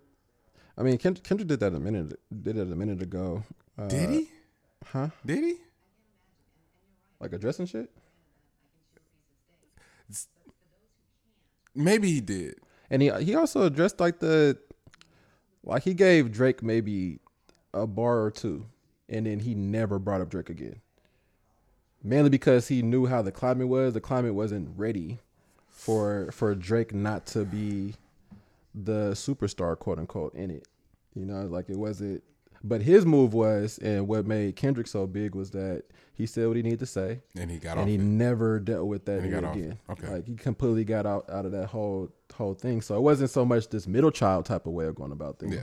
I 0.77 0.83
mean, 0.83 0.97
Kend- 0.97 1.23
Kendrick 1.23 1.47
did 1.47 1.59
that 1.61 1.73
a 1.73 1.79
minute 1.79 2.19
did 2.41 2.57
it 2.57 2.71
a 2.71 2.75
minute 2.75 3.01
ago. 3.01 3.43
Uh, 3.77 3.87
Did 3.87 4.09
he? 4.09 4.29
Huh? 4.85 5.09
Did 5.25 5.43
he? 5.43 5.55
Like 7.19 7.33
addressing 7.33 7.65
shit. 7.65 7.89
Maybe 11.73 12.11
he 12.11 12.21
did. 12.21 12.55
And 12.89 13.01
he 13.01 13.11
he 13.23 13.35
also 13.35 13.63
addressed 13.63 13.99
like 13.99 14.19
the 14.19 14.57
like 15.63 15.83
he 15.83 15.93
gave 15.93 16.31
Drake 16.31 16.61
maybe 16.63 17.19
a 17.73 17.85
bar 17.87 18.21
or 18.21 18.31
two, 18.31 18.67
and 19.09 19.25
then 19.25 19.39
he 19.39 19.55
never 19.55 19.99
brought 19.99 20.21
up 20.21 20.29
Drake 20.29 20.49
again. 20.49 20.81
Mainly 22.05 22.29
because 22.29 22.67
he 22.67 22.81
knew 22.83 23.07
how 23.07 23.21
the 23.21 23.31
climate 23.31 23.67
was. 23.67 23.93
The 23.93 24.01
climate 24.01 24.35
wasn't 24.35 24.69
ready 24.77 25.19
for 25.69 26.29
for 26.31 26.53
Drake 26.55 26.93
not 26.93 27.25
to 27.27 27.43
be 27.45 27.95
the 28.73 29.11
superstar, 29.11 29.77
quote 29.77 29.99
unquote, 29.99 30.33
in 30.35 30.51
it. 30.51 30.67
You 31.15 31.25
know, 31.25 31.41
like 31.45 31.69
it 31.69 31.77
wasn't. 31.77 32.23
But 32.63 32.81
his 32.81 33.05
move 33.05 33.33
was, 33.33 33.77
and 33.79 34.07
what 34.07 34.25
made 34.25 34.55
Kendrick 34.55 34.87
so 34.87 35.05
big 35.05 35.35
was 35.35 35.51
that 35.51 35.83
he 36.15 36.25
said 36.25 36.47
what 36.47 36.55
he 36.57 36.63
needed 36.63 36.79
to 36.79 36.85
say, 36.87 37.19
And 37.37 37.51
he 37.51 37.57
got 37.59 37.77
and 37.77 37.87
he 37.87 37.95
it. 37.95 38.01
never 38.01 38.59
dealt 38.59 38.87
with 38.87 39.05
that 39.05 39.17
And 39.17 39.25
he 39.25 39.29
got 39.31 39.37
ever 39.39 39.47
off 39.47 39.55
again. 39.55 39.79
Okay. 39.89 40.07
like 40.07 40.27
he 40.27 40.35
completely 40.35 40.83
got 40.83 41.05
out 41.05 41.29
out 41.29 41.45
of 41.45 41.51
that 41.51 41.67
whole 41.67 42.11
whole 42.33 42.53
thing. 42.55 42.81
So 42.81 42.95
it 42.95 43.01
wasn't 43.01 43.29
so 43.29 43.45
much 43.45 43.69
this 43.69 43.87
middle 43.87 44.11
child 44.11 44.45
type 44.45 44.65
of 44.65 44.73
way 44.73 44.85
of 44.87 44.95
going 44.95 45.11
about 45.11 45.37
things, 45.39 45.53
Yeah. 45.55 45.61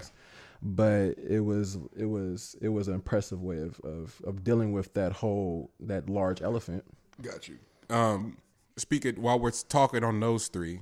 But 0.63 1.19
it 1.19 1.41
was 1.41 1.77
it 1.97 2.07
was 2.07 2.57
it 2.61 2.69
was 2.69 2.87
an 2.89 2.95
impressive 2.95 3.43
way 3.43 3.59
of, 3.59 3.81
of 3.81 4.21
of 4.25 4.45
dealing 4.45 4.73
with 4.73 4.95
that 4.95 5.13
whole 5.13 5.71
that 5.81 6.09
large 6.09 6.41
elephant. 6.41 6.85
Got 7.21 7.49
you. 7.49 7.59
Um, 7.91 8.39
speaking 8.77 9.21
while 9.21 9.39
we're 9.39 9.51
talking 9.51 10.05
on 10.05 10.21
those 10.21 10.49
three, 10.49 10.81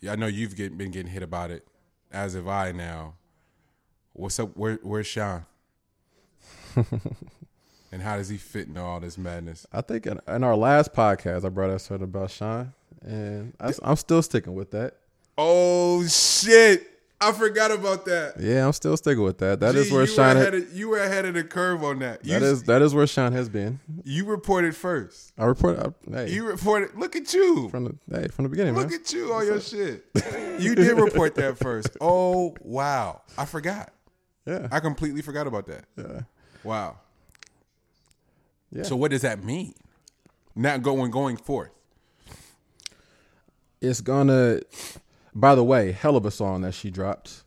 yeah, 0.00 0.12
I 0.12 0.16
know 0.16 0.26
you've 0.26 0.56
get, 0.56 0.76
been 0.76 0.90
getting 0.90 1.12
hit 1.12 1.22
about 1.22 1.50
it, 1.50 1.66
as 2.10 2.34
have 2.34 2.48
I 2.48 2.72
now. 2.72 3.14
What's 4.12 4.38
up? 4.40 4.56
Where, 4.56 4.78
where's 4.82 5.06
Sean? 5.06 5.46
and 7.92 8.02
how 8.02 8.16
does 8.16 8.28
he 8.28 8.36
fit 8.36 8.68
into 8.68 8.80
all 8.80 9.00
this 9.00 9.16
madness? 9.16 9.66
I 9.72 9.82
think 9.82 10.06
in, 10.06 10.20
in 10.26 10.42
our 10.42 10.56
last 10.56 10.92
podcast 10.92 11.44
I 11.44 11.48
brought 11.48 11.70
up 11.70 11.80
something 11.80 12.04
about 12.04 12.30
Sean, 12.30 12.72
and 13.02 13.54
I, 13.60 13.72
am 13.82 13.96
still 13.96 14.22
sticking 14.22 14.54
with 14.54 14.72
that. 14.72 14.96
Oh 15.38 16.04
shit! 16.06 16.95
I 17.18 17.32
forgot 17.32 17.70
about 17.70 18.04
that. 18.04 18.34
Yeah, 18.38 18.66
I'm 18.66 18.72
still 18.74 18.94
sticking 18.96 19.22
with 19.24 19.38
that. 19.38 19.60
That 19.60 19.74
is 19.74 19.88
Gee, 19.88 19.92
where 19.94 20.02
you 20.02 20.06
Sean. 20.06 20.26
Were 20.28 20.34
ha- 20.34 20.40
ahead 20.48 20.54
of, 20.54 20.72
you 20.76 20.88
were 20.90 20.98
ahead 20.98 21.24
of 21.24 21.32
the 21.34 21.44
curve 21.44 21.82
on 21.82 21.98
that. 22.00 22.22
You, 22.24 22.32
that 22.34 22.42
is 22.42 22.64
that 22.64 22.82
is 22.82 22.94
where 22.94 23.06
Sean 23.06 23.32
has 23.32 23.48
been. 23.48 23.80
you 24.04 24.26
reported 24.26 24.76
first. 24.76 25.32
I 25.38 25.44
report. 25.46 25.78
I, 25.78 26.10
hey, 26.10 26.30
You 26.32 26.46
reported. 26.46 26.94
Look 26.94 27.16
at 27.16 27.32
you. 27.32 27.68
from 27.70 27.84
the 27.84 27.96
hey 28.20 28.28
from 28.28 28.42
the 28.42 28.48
beginning, 28.50 28.74
Look 28.74 28.90
man. 28.90 29.00
at 29.00 29.12
you 29.12 29.32
on 29.32 29.46
your 29.46 29.60
shit. 29.60 30.04
You 30.58 30.74
did 30.74 30.96
report 30.98 31.34
that 31.36 31.58
first. 31.58 31.88
Oh 32.00 32.54
wow! 32.62 33.20
I 33.36 33.44
forgot. 33.44 33.92
yeah, 34.46 34.68
I 34.72 34.80
completely 34.80 35.20
forgot 35.22 35.46
about 35.46 35.66
that. 35.66 35.84
yeah. 35.98 36.20
Wow. 36.64 36.96
Yeah. 38.72 38.82
So 38.84 38.96
what 38.96 39.10
does 39.10 39.20
that 39.22 39.44
mean? 39.44 39.74
Not 40.54 40.82
going 40.82 41.10
going 41.10 41.36
forth. 41.36 41.70
It's 43.80 44.00
gonna. 44.00 44.60
By 45.38 45.54
the 45.54 45.62
way, 45.62 45.92
hell 45.92 46.16
of 46.16 46.24
a 46.24 46.30
song 46.30 46.62
that 46.62 46.72
she 46.72 46.90
dropped. 46.90 47.44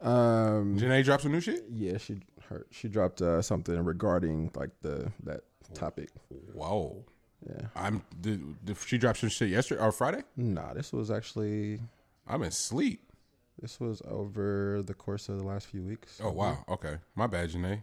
Um, 0.00 0.78
Jhené 0.78 1.04
dropped 1.04 1.24
some 1.24 1.32
new 1.32 1.40
shit. 1.40 1.64
yeah, 1.70 1.98
she 1.98 2.20
her 2.48 2.66
she 2.70 2.88
dropped 2.88 3.20
uh, 3.20 3.42
something 3.42 3.84
regarding 3.84 4.50
like 4.54 4.70
the 4.80 5.12
that 5.24 5.42
topic. 5.74 6.08
Whoa. 6.54 7.04
Yeah, 7.46 7.66
I'm. 7.76 8.02
Did, 8.20 8.64
did 8.64 8.78
she 8.84 8.96
dropped 8.96 9.18
some 9.18 9.28
shit 9.28 9.50
yesterday 9.50 9.80
or 9.82 9.92
Friday? 9.92 10.22
nah, 10.36 10.72
this 10.72 10.92
was 10.92 11.10
actually 11.10 11.80
I'm 12.26 12.42
in 12.42 12.50
sleep. 12.50 13.12
this 13.60 13.78
was 13.78 14.00
over 14.08 14.82
the 14.82 14.94
course 14.94 15.28
of 15.28 15.38
the 15.38 15.44
last 15.44 15.66
few 15.66 15.82
weeks. 15.82 16.20
Oh 16.24 16.30
wow. 16.30 16.64
Okay. 16.68 16.96
My 17.14 17.26
bad, 17.26 17.50
Jhené. 17.50 17.82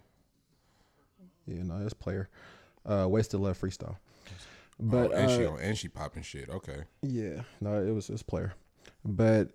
Yeah, 1.45 1.63
no, 1.63 1.77
it's 1.85 1.93
player. 1.93 2.29
Uh, 2.83 3.07
wasted 3.07 3.39
love 3.39 3.59
freestyle. 3.59 3.97
But 4.79 5.11
oh, 5.11 5.15
and 5.15 5.31
she 5.31 5.45
uh, 5.45 5.51
on, 5.51 5.59
and 5.59 5.77
she 5.77 5.87
popping 5.87 6.23
shit. 6.23 6.49
Okay. 6.49 6.83
Yeah, 7.01 7.41
no, 7.61 7.81
it 7.81 7.91
was 7.91 8.09
it 8.09 8.13
was 8.13 8.23
player, 8.23 8.53
but 9.05 9.49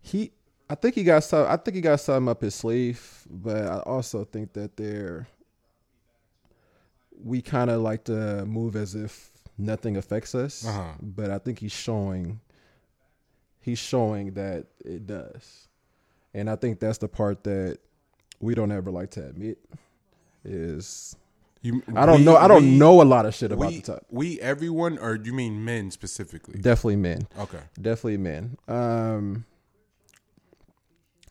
he, 0.00 0.32
I 0.68 0.74
think 0.74 0.94
he 0.94 1.04
got 1.04 1.24
some. 1.24 1.46
I 1.48 1.56
think 1.56 1.74
he 1.76 1.80
got 1.80 2.00
something 2.00 2.28
up 2.28 2.42
his 2.42 2.54
sleeve, 2.54 3.24
but 3.30 3.64
I 3.66 3.78
also 3.80 4.24
think 4.24 4.52
that 4.52 4.76
they're. 4.76 5.26
We 7.22 7.40
kind 7.40 7.70
of 7.70 7.80
like 7.80 8.04
to 8.04 8.44
move 8.44 8.76
as 8.76 8.94
if 8.94 9.30
nothing 9.56 9.96
affects 9.96 10.34
us, 10.34 10.66
Uh-huh. 10.66 10.92
but 11.00 11.30
I 11.30 11.38
think 11.38 11.58
he's 11.58 11.72
showing. 11.72 12.40
He's 13.60 13.78
showing 13.78 14.32
that 14.34 14.66
it 14.84 15.06
does, 15.06 15.68
and 16.34 16.50
I 16.50 16.56
think 16.56 16.80
that's 16.80 16.98
the 16.98 17.08
part 17.08 17.44
that 17.44 17.78
we 18.40 18.54
don't 18.54 18.72
ever 18.72 18.90
like 18.90 19.10
to 19.12 19.26
admit. 19.26 19.58
Is 20.44 21.16
You. 21.64 21.82
I 21.96 22.04
don't 22.04 22.18
we- 22.18 22.24
know. 22.24 22.36
I 22.36 22.46
don't 22.46 22.62
we- 22.62 22.76
know 22.76 23.00
a 23.00 23.04
lot 23.04 23.24
of 23.24 23.34
shit 23.34 23.50
about 23.50 23.68
We, 23.70 23.76
the 23.80 23.92
top. 23.94 24.06
we 24.10 24.38
everyone 24.40 24.98
or 24.98 25.16
do 25.16 25.30
you 25.30 25.34
mean 25.34 25.64
men 25.64 25.90
specifically? 25.90 26.60
Definitely 26.60 26.96
men. 26.96 27.26
Okay. 27.38 27.60
Definitely 27.80 28.18
men. 28.18 28.56
Um, 28.68 29.46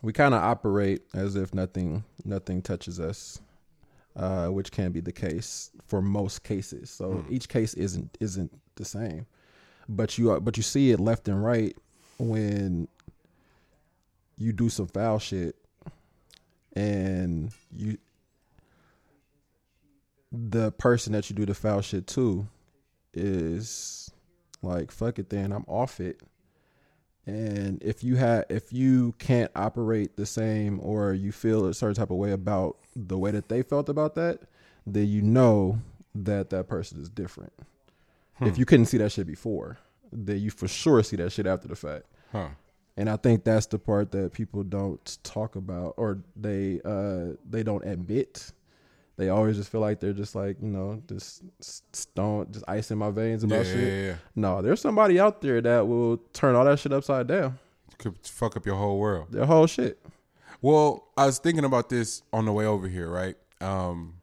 we 0.01 0.11
kind 0.11 0.33
of 0.33 0.41
operate 0.41 1.03
as 1.13 1.35
if 1.35 1.53
nothing 1.53 2.03
nothing 2.25 2.63
touches 2.63 2.99
us, 2.99 3.41
uh, 4.15 4.47
which 4.47 4.71
can 4.71 4.91
be 4.91 5.01
the 5.01 5.11
case 5.11 5.69
for 5.85 6.01
most 6.01 6.41
cases. 6.43 6.89
So 6.89 7.11
Hmm. 7.11 7.33
each 7.33 7.47
case 7.47 7.75
isn't 7.75 8.17
isn't 8.19 8.51
the 8.75 8.85
same, 8.85 9.27
but 9.87 10.17
you 10.17 10.31
are, 10.31 10.39
but 10.39 10.57
you 10.57 10.63
see 10.63 10.89
it 10.89 10.99
left 10.99 11.27
and 11.27 11.43
right 11.43 11.77
when 12.17 12.87
you 14.37 14.51
do 14.51 14.67
some 14.67 14.87
foul 14.87 15.19
shit 15.19 15.55
and 16.75 17.51
you 17.71 17.99
the 20.35 20.71
person 20.71 21.13
that 21.13 21.29
you 21.29 21.35
do 21.35 21.45
the 21.45 21.53
foul 21.53 21.79
shit 21.81 22.07
to 22.07 22.47
is 23.13 24.11
like 24.63 24.91
fuck 24.91 25.19
it 25.19 25.29
then 25.29 25.51
I'm 25.51 25.65
off 25.67 25.99
it 25.99 26.21
and 27.25 27.81
if 27.83 28.03
you 28.03 28.15
have 28.15 28.45
if 28.49 28.73
you 28.73 29.13
can't 29.19 29.51
operate 29.55 30.15
the 30.17 30.25
same 30.25 30.79
or 30.81 31.13
you 31.13 31.31
feel 31.31 31.65
a 31.67 31.73
certain 31.73 31.95
type 31.95 32.09
of 32.09 32.17
way 32.17 32.31
about 32.31 32.77
the 32.95 33.17
way 33.17 33.31
that 33.31 33.47
they 33.49 33.61
felt 33.61 33.89
about 33.89 34.15
that 34.15 34.39
then 34.87 35.07
you 35.07 35.21
know 35.21 35.79
that 36.15 36.49
that 36.49 36.67
person 36.67 36.99
is 37.01 37.09
different 37.09 37.53
if 38.41 38.57
you 38.57 38.65
couldn't 38.65 38.87
see 38.87 38.97
that 38.97 39.11
shit 39.11 39.27
before 39.27 39.77
then 40.11 40.39
you 40.39 40.49
for 40.49 40.67
sure 40.67 41.01
see 41.03 41.15
that 41.15 41.31
shit 41.31 41.45
after 41.47 41.67
the 41.67 41.75
fact 41.75 42.05
Huh. 42.31 42.49
and 42.97 43.07
I 43.09 43.15
think 43.17 43.43
that's 43.43 43.67
the 43.67 43.77
part 43.77 44.11
that 44.11 44.33
people 44.33 44.63
don't 44.63 45.17
talk 45.23 45.55
about 45.55 45.93
or 45.97 46.19
they 46.35 46.81
uh 46.83 47.35
they 47.47 47.61
don't 47.61 47.85
admit. 47.85 48.51
They 49.15 49.29
always 49.29 49.57
just 49.57 49.71
feel 49.71 49.81
like 49.81 49.99
they're 49.99 50.13
just 50.13 50.33
like, 50.33 50.57
you 50.61 50.69
know, 50.69 51.01
just 51.07 51.43
stone 51.61 52.47
just 52.51 52.65
ice 52.67 52.89
in 52.89 52.97
my 52.97 53.11
veins 53.11 53.43
about 53.43 53.65
yeah, 53.65 53.71
shit. 53.73 53.87
yeah, 53.93 54.07
yeah. 54.07 54.15
No, 54.35 54.61
there's 54.61 54.81
somebody 54.81 55.19
out 55.19 55.41
there 55.41 55.61
that 55.61 55.87
will 55.87 56.17
turn 56.33 56.55
all 56.55 56.65
that 56.65 56.79
shit 56.79 56.91
upside 56.93 57.27
down. 57.27 57.59
Could 57.99 58.15
fuck 58.23 58.57
up 58.57 58.65
your 58.65 58.75
whole 58.75 58.97
world. 58.97 59.27
Their 59.31 59.45
whole 59.45 59.67
shit. 59.67 59.99
Well, 60.61 61.09
I 61.15 61.25
was 61.27 61.37
thinking 61.37 61.63
about 61.65 61.89
this 61.89 62.23
on 62.31 62.45
the 62.45 62.51
way 62.53 62.65
over 62.65 62.87
here, 62.87 63.09
right? 63.09 63.35
Um, 63.61 64.15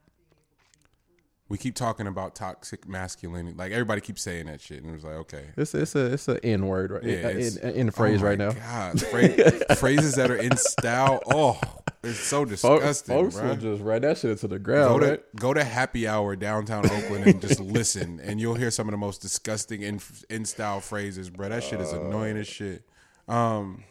we 1.50 1.58
keep 1.58 1.74
talking 1.74 2.06
about 2.06 2.34
toxic 2.34 2.88
masculinity. 2.88 3.56
Like 3.56 3.72
everybody 3.72 4.00
keeps 4.00 4.22
saying 4.22 4.46
that 4.46 4.60
shit, 4.60 4.82
and 4.82 4.90
it 4.90 4.94
was 4.94 5.04
like, 5.04 5.14
okay, 5.14 5.46
It's 5.56 5.74
it's 5.74 5.94
a 5.96 6.12
it's 6.12 6.28
a 6.28 6.44
N 6.46 6.66
word 6.66 6.92
right 6.92 7.02
Yeah, 7.02 7.28
in, 7.30 7.58
in, 7.74 7.90
phrase 7.90 8.22
Oh 8.22 8.26
right 8.26 8.38
now. 8.38 8.52
God, 8.52 9.00
Phra- 9.00 9.76
phrases 9.76 10.14
that 10.14 10.30
are 10.30 10.36
in 10.36 10.56
style. 10.56 11.20
Oh, 11.32 11.60
it's 12.02 12.18
so 12.18 12.44
disgusting, 12.44 13.14
folks 13.14 13.36
bro. 13.36 13.48
will 13.48 13.56
just 13.56 13.82
write 13.82 14.02
that 14.02 14.18
shit 14.18 14.30
into 14.30 14.48
the 14.48 14.58
Go 14.58 14.72
ground, 14.72 15.00
to 15.02 15.08
right? 15.10 15.36
go 15.36 15.52
to 15.52 15.62
happy 15.62 16.08
hour 16.08 16.34
downtown 16.36 16.86
Oakland 16.90 17.26
and 17.26 17.40
just 17.40 17.60
listen, 17.60 18.20
and 18.20 18.40
you'll 18.40 18.54
hear 18.54 18.70
some 18.70 18.88
of 18.88 18.92
the 18.92 18.96
most 18.98 19.20
disgusting 19.20 19.82
in 19.82 20.00
in 20.28 20.44
style 20.44 20.80
phrases, 20.80 21.28
bro. 21.30 21.48
That 21.50 21.62
shit 21.62 21.80
is 21.80 21.92
annoying 21.92 22.36
as 22.36 22.46
shit. 22.46 22.82
Um, 23.28 23.84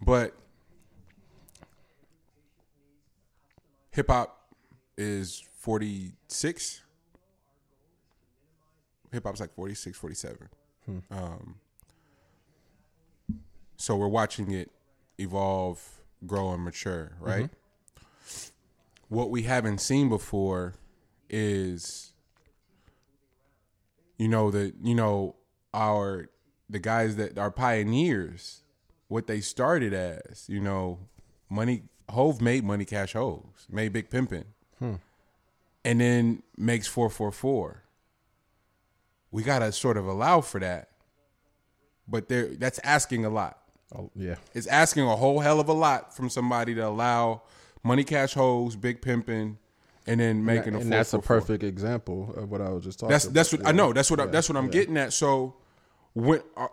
but 0.00 0.34
hip 3.90 4.08
hop 4.08 4.38
is 4.96 5.42
forty 5.58 6.12
six. 6.28 6.82
Hip 9.12 9.24
hop's 9.24 9.40
like 9.40 9.52
46, 9.54 9.98
47. 9.98 10.48
Um, 11.10 11.56
so 13.76 13.96
we're 13.96 14.06
watching 14.06 14.52
it 14.52 14.70
evolve, 15.18 15.82
grow, 16.26 16.52
and 16.52 16.64
mature, 16.64 17.12
mm-hmm. 17.16 17.24
right? 17.24 17.50
What 19.08 19.30
we 19.30 19.42
haven't 19.42 19.78
seen 19.78 20.08
before 20.08 20.74
is, 21.28 22.12
you 24.18 24.28
know, 24.28 24.50
the 24.50 24.72
you 24.82 24.94
know 24.94 25.36
our 25.74 26.28
the 26.68 26.78
guys 26.78 27.16
that 27.16 27.38
are 27.38 27.50
pioneers, 27.50 28.62
what 29.08 29.26
they 29.26 29.40
started 29.40 29.92
as, 29.92 30.48
you 30.48 30.60
know, 30.60 30.98
money. 31.48 31.82
Hove 32.08 32.40
made 32.40 32.64
money 32.64 32.84
cash 32.84 33.12
hoes, 33.12 33.68
made 33.70 33.92
big 33.92 34.10
pimping, 34.10 34.46
hmm. 34.80 34.94
and 35.84 36.00
then 36.00 36.42
makes 36.56 36.88
four 36.88 37.08
four 37.08 37.30
four. 37.30 37.84
We 39.30 39.44
gotta 39.44 39.70
sort 39.70 39.96
of 39.96 40.06
allow 40.08 40.40
for 40.40 40.58
that, 40.58 40.88
but 42.08 42.28
there 42.28 42.48
that's 42.56 42.80
asking 42.82 43.24
a 43.24 43.30
lot. 43.30 43.59
Oh, 43.94 44.10
yeah. 44.14 44.36
It's 44.54 44.66
asking 44.66 45.04
a 45.04 45.16
whole 45.16 45.40
hell 45.40 45.58
of 45.60 45.68
a 45.68 45.72
lot 45.72 46.14
from 46.14 46.28
somebody 46.30 46.74
to 46.76 46.86
allow 46.86 47.42
money 47.82 48.04
cash 48.04 48.34
hoes, 48.34 48.76
big 48.76 49.02
pimping, 49.02 49.58
and 50.06 50.20
then 50.20 50.44
making 50.44 50.74
a 50.74 50.78
and 50.78 50.92
that's 50.92 51.12
a 51.12 51.16
four, 51.16 51.22
four. 51.22 51.40
perfect 51.40 51.62
example 51.64 52.32
of 52.36 52.50
what 52.50 52.60
I 52.60 52.70
was 52.70 52.84
just 52.84 53.00
talking 53.00 53.10
That's 53.10 53.24
about. 53.24 53.34
that's 53.34 53.52
what 53.52 53.66
I 53.66 53.72
know. 53.72 53.92
That's 53.92 54.10
what 54.10 54.20
I, 54.20 54.26
that's 54.26 54.48
what 54.48 54.56
I'm 54.56 54.66
Yeah. 54.66 54.70
getting 54.70 54.96
at. 54.96 55.12
So 55.12 55.56
when 56.14 56.40
uh, 56.56 56.68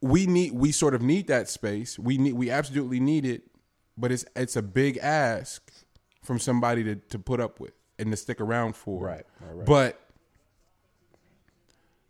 we 0.00 0.26
need 0.26 0.52
we 0.52 0.72
sort 0.72 0.94
of 0.94 1.02
need 1.02 1.26
that 1.28 1.48
space. 1.48 1.98
We 1.98 2.18
need 2.18 2.34
we 2.34 2.50
absolutely 2.50 3.00
need 3.00 3.24
it, 3.24 3.42
but 3.96 4.12
it's 4.12 4.24
it's 4.34 4.56
a 4.56 4.62
big 4.62 4.98
ask 4.98 5.72
from 6.22 6.38
somebody 6.38 6.84
to 6.84 6.96
to 6.96 7.18
put 7.18 7.40
up 7.40 7.60
with 7.60 7.72
and 7.98 8.10
to 8.10 8.16
stick 8.16 8.40
around 8.40 8.76
for. 8.76 9.02
Right, 9.04 9.26
right. 9.40 9.64
But 9.66 10.00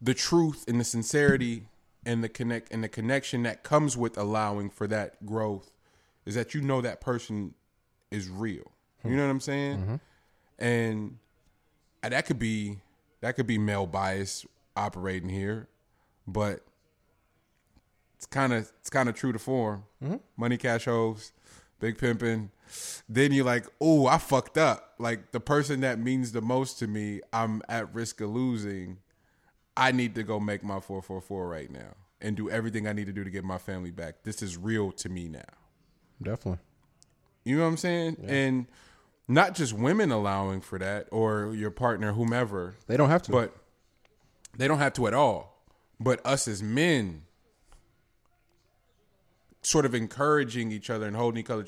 the 0.03 0.15
truth 0.15 0.65
and 0.69 0.81
the 0.81 0.85
sincerity 0.85 1.69
and 2.07 2.25
the 2.25 2.29
connect 2.29 2.73
and 2.73 2.83
the 2.83 2.89
connection 2.89 3.43
that 3.43 3.63
comes 3.63 3.97
with 3.97 4.17
allowing 4.17 4.71
for 4.71 4.87
that 4.87 5.27
growth 5.27 5.73
is 6.25 6.35
that 6.37 6.55
you 6.55 6.63
know 6.63 6.81
that 6.81 7.01
person 7.01 7.53
is 8.11 8.31
real. 8.31 8.73
You 9.05 9.17
know 9.17 9.25
what 9.25 9.31
I'm 9.31 9.41
saying? 9.41 9.79
Mm-hmm. 9.79 9.95
And 10.59 11.19
and 12.03 12.13
that 12.13 12.27
could 12.27 12.39
be 12.39 12.79
that 13.21 13.37
could 13.37 13.47
be 13.47 13.59
male 13.59 13.87
bias 13.87 14.47
operating 14.77 15.29
here, 15.29 15.69
but 16.27 16.63
it's 18.17 18.27
kind 18.27 18.53
of 18.53 18.73
it's 18.81 18.91
kind 18.91 19.09
of 19.09 19.15
true 19.15 19.33
to 19.33 19.39
form. 19.39 19.85
Mm-hmm. 20.03 20.17
Money 20.37 20.57
cash 20.57 20.87
hoes, 20.87 21.33
big 21.79 21.99
pimping. 21.99 22.51
Then 23.09 23.33
you're 23.33 23.45
like, 23.45 23.67
oh, 23.81 24.07
I 24.07 24.19
fucked 24.19 24.59
up. 24.59 24.95
Like 24.99 25.31
the 25.31 25.41
person 25.41 25.81
that 25.81 26.01
means 26.01 26.33
the 26.33 26.41
most 26.41 26.79
to 26.81 26.89
me, 26.89 27.21
I'm 27.33 27.63
at 27.69 27.95
risk 27.95 28.21
of 28.21 28.31
losing. 28.31 28.99
I 29.77 29.93
need 29.93 30.15
to 30.15 30.23
go 30.23 30.41
make 30.41 30.65
my 30.65 30.81
four 30.81 31.03
four 31.03 31.21
four 31.21 31.49
right 31.49 31.71
now 31.71 31.95
and 32.21 32.37
do 32.37 32.49
everything 32.49 32.87
I 32.89 32.93
need 32.93 33.07
to 33.07 33.13
do 33.13 33.25
to 33.25 33.31
get 33.31 33.45
my 33.45 33.59
family 33.59 33.91
back. 33.91 34.23
This 34.23 34.43
is 34.43 34.57
real 34.57 34.93
to 34.93 35.09
me 35.09 35.29
now. 35.29 35.41
Definitely. 36.23 36.61
You 37.45 37.59
know 37.59 37.63
what 37.63 37.69
I'm 37.69 37.77
saying? 37.77 38.25
And 38.27 38.67
not 39.29 39.55
just 39.55 39.73
women 39.73 40.11
allowing 40.11 40.61
for 40.61 40.79
that 40.79 41.09
or 41.13 41.55
your 41.55 41.71
partner, 41.71 42.13
whomever, 42.13 42.75
They 42.87 42.97
don't 42.97 43.11
have 43.11 43.23
to. 43.23 43.33
but 43.33 43.55
they 44.57 44.67
don't 44.67 44.79
have 44.79 44.95
to 44.95 45.07
at 45.07 45.15
all. 45.15 45.65
But 46.01 46.25
us 46.27 46.49
as 46.49 46.63
men, 46.63 47.23
sort 49.63 49.85
of 49.85 49.95
encouraging 49.95 50.71
each 50.71 50.91
other 50.91 51.07
and 51.07 51.17
holding 51.17 51.41
each 51.41 51.51
other, 51.51 51.67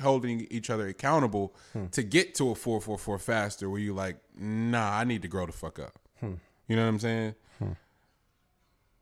holding 0.00 0.46
each 0.50 0.70
other 0.70 0.88
accountable 0.88 1.54
hmm. 1.72 1.86
to 1.86 2.02
get 2.02 2.34
to 2.36 2.50
a 2.50 2.54
four 2.54 2.80
four 2.80 2.98
four 2.98 3.18
faster. 3.18 3.70
Where 3.70 3.80
you 3.80 3.94
like, 3.94 4.16
nah, 4.36 4.98
I 4.98 5.04
need 5.04 5.22
to 5.22 5.28
grow 5.28 5.46
the 5.46 5.52
fuck 5.52 5.78
up. 5.78 5.98
Hmm. 6.18 6.34
You 6.70 6.76
know 6.76 6.82
what 6.82 6.90
I'm 6.90 6.98
saying? 7.00 7.34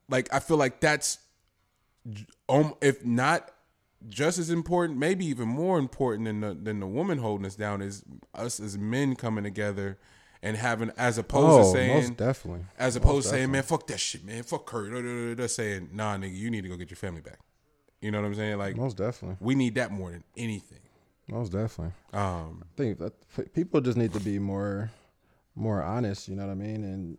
Like 0.09 0.33
I 0.33 0.39
feel 0.39 0.57
like 0.57 0.79
that's, 0.79 1.19
um, 2.49 2.73
if 2.81 3.05
not 3.05 3.51
just 4.07 4.39
as 4.39 4.49
important, 4.49 4.97
maybe 4.97 5.23
even 5.27 5.47
more 5.47 5.77
important 5.77 6.25
than 6.25 6.41
the 6.41 6.55
than 6.55 6.79
the 6.79 6.87
woman 6.87 7.19
holding 7.19 7.45
us 7.45 7.55
down 7.55 7.83
is 7.83 8.03
us 8.33 8.59
as 8.59 8.75
men 8.75 9.15
coming 9.15 9.43
together 9.43 9.99
and 10.41 10.57
having 10.57 10.91
as 10.97 11.19
opposed 11.19 11.59
oh, 11.59 11.71
to 11.71 11.77
saying 11.77 11.95
most 11.95 12.17
definitely. 12.17 12.65
as 12.79 12.95
opposed 12.95 13.27
to 13.27 13.35
saying, 13.35 13.51
man, 13.51 13.61
fuck 13.61 13.85
that 13.85 13.99
shit, 13.99 14.25
man, 14.25 14.41
fuck 14.41 14.65
Curry. 14.65 14.89
Da, 14.89 15.01
da, 15.01 15.35
da, 15.35 15.35
da, 15.43 15.47
saying, 15.47 15.89
nah, 15.93 16.17
nigga, 16.17 16.35
you 16.35 16.49
need 16.49 16.63
to 16.63 16.69
go 16.69 16.75
get 16.75 16.89
your 16.89 16.97
family 16.97 17.21
back. 17.21 17.37
You 18.01 18.09
know 18.09 18.19
what 18.19 18.25
I'm 18.25 18.35
saying? 18.35 18.57
Like, 18.57 18.77
Most 18.77 18.97
definitely. 18.97 19.37
we 19.39 19.53
need 19.53 19.75
that 19.75 19.91
more 19.91 20.09
than 20.09 20.23
anything. 20.35 20.79
Most 21.27 21.51
definitely. 21.51 21.93
Um, 22.13 22.63
I 22.63 22.77
think 22.77 22.97
that 22.97 23.53
people 23.53 23.79
just 23.79 23.95
need 23.97 24.13
to 24.13 24.19
be 24.19 24.39
more 24.39 24.89
more 25.55 25.83
honest, 25.83 26.27
you 26.27 26.35
know 26.35 26.47
what 26.47 26.53
I 26.53 26.55
mean? 26.55 26.83
And 26.83 27.17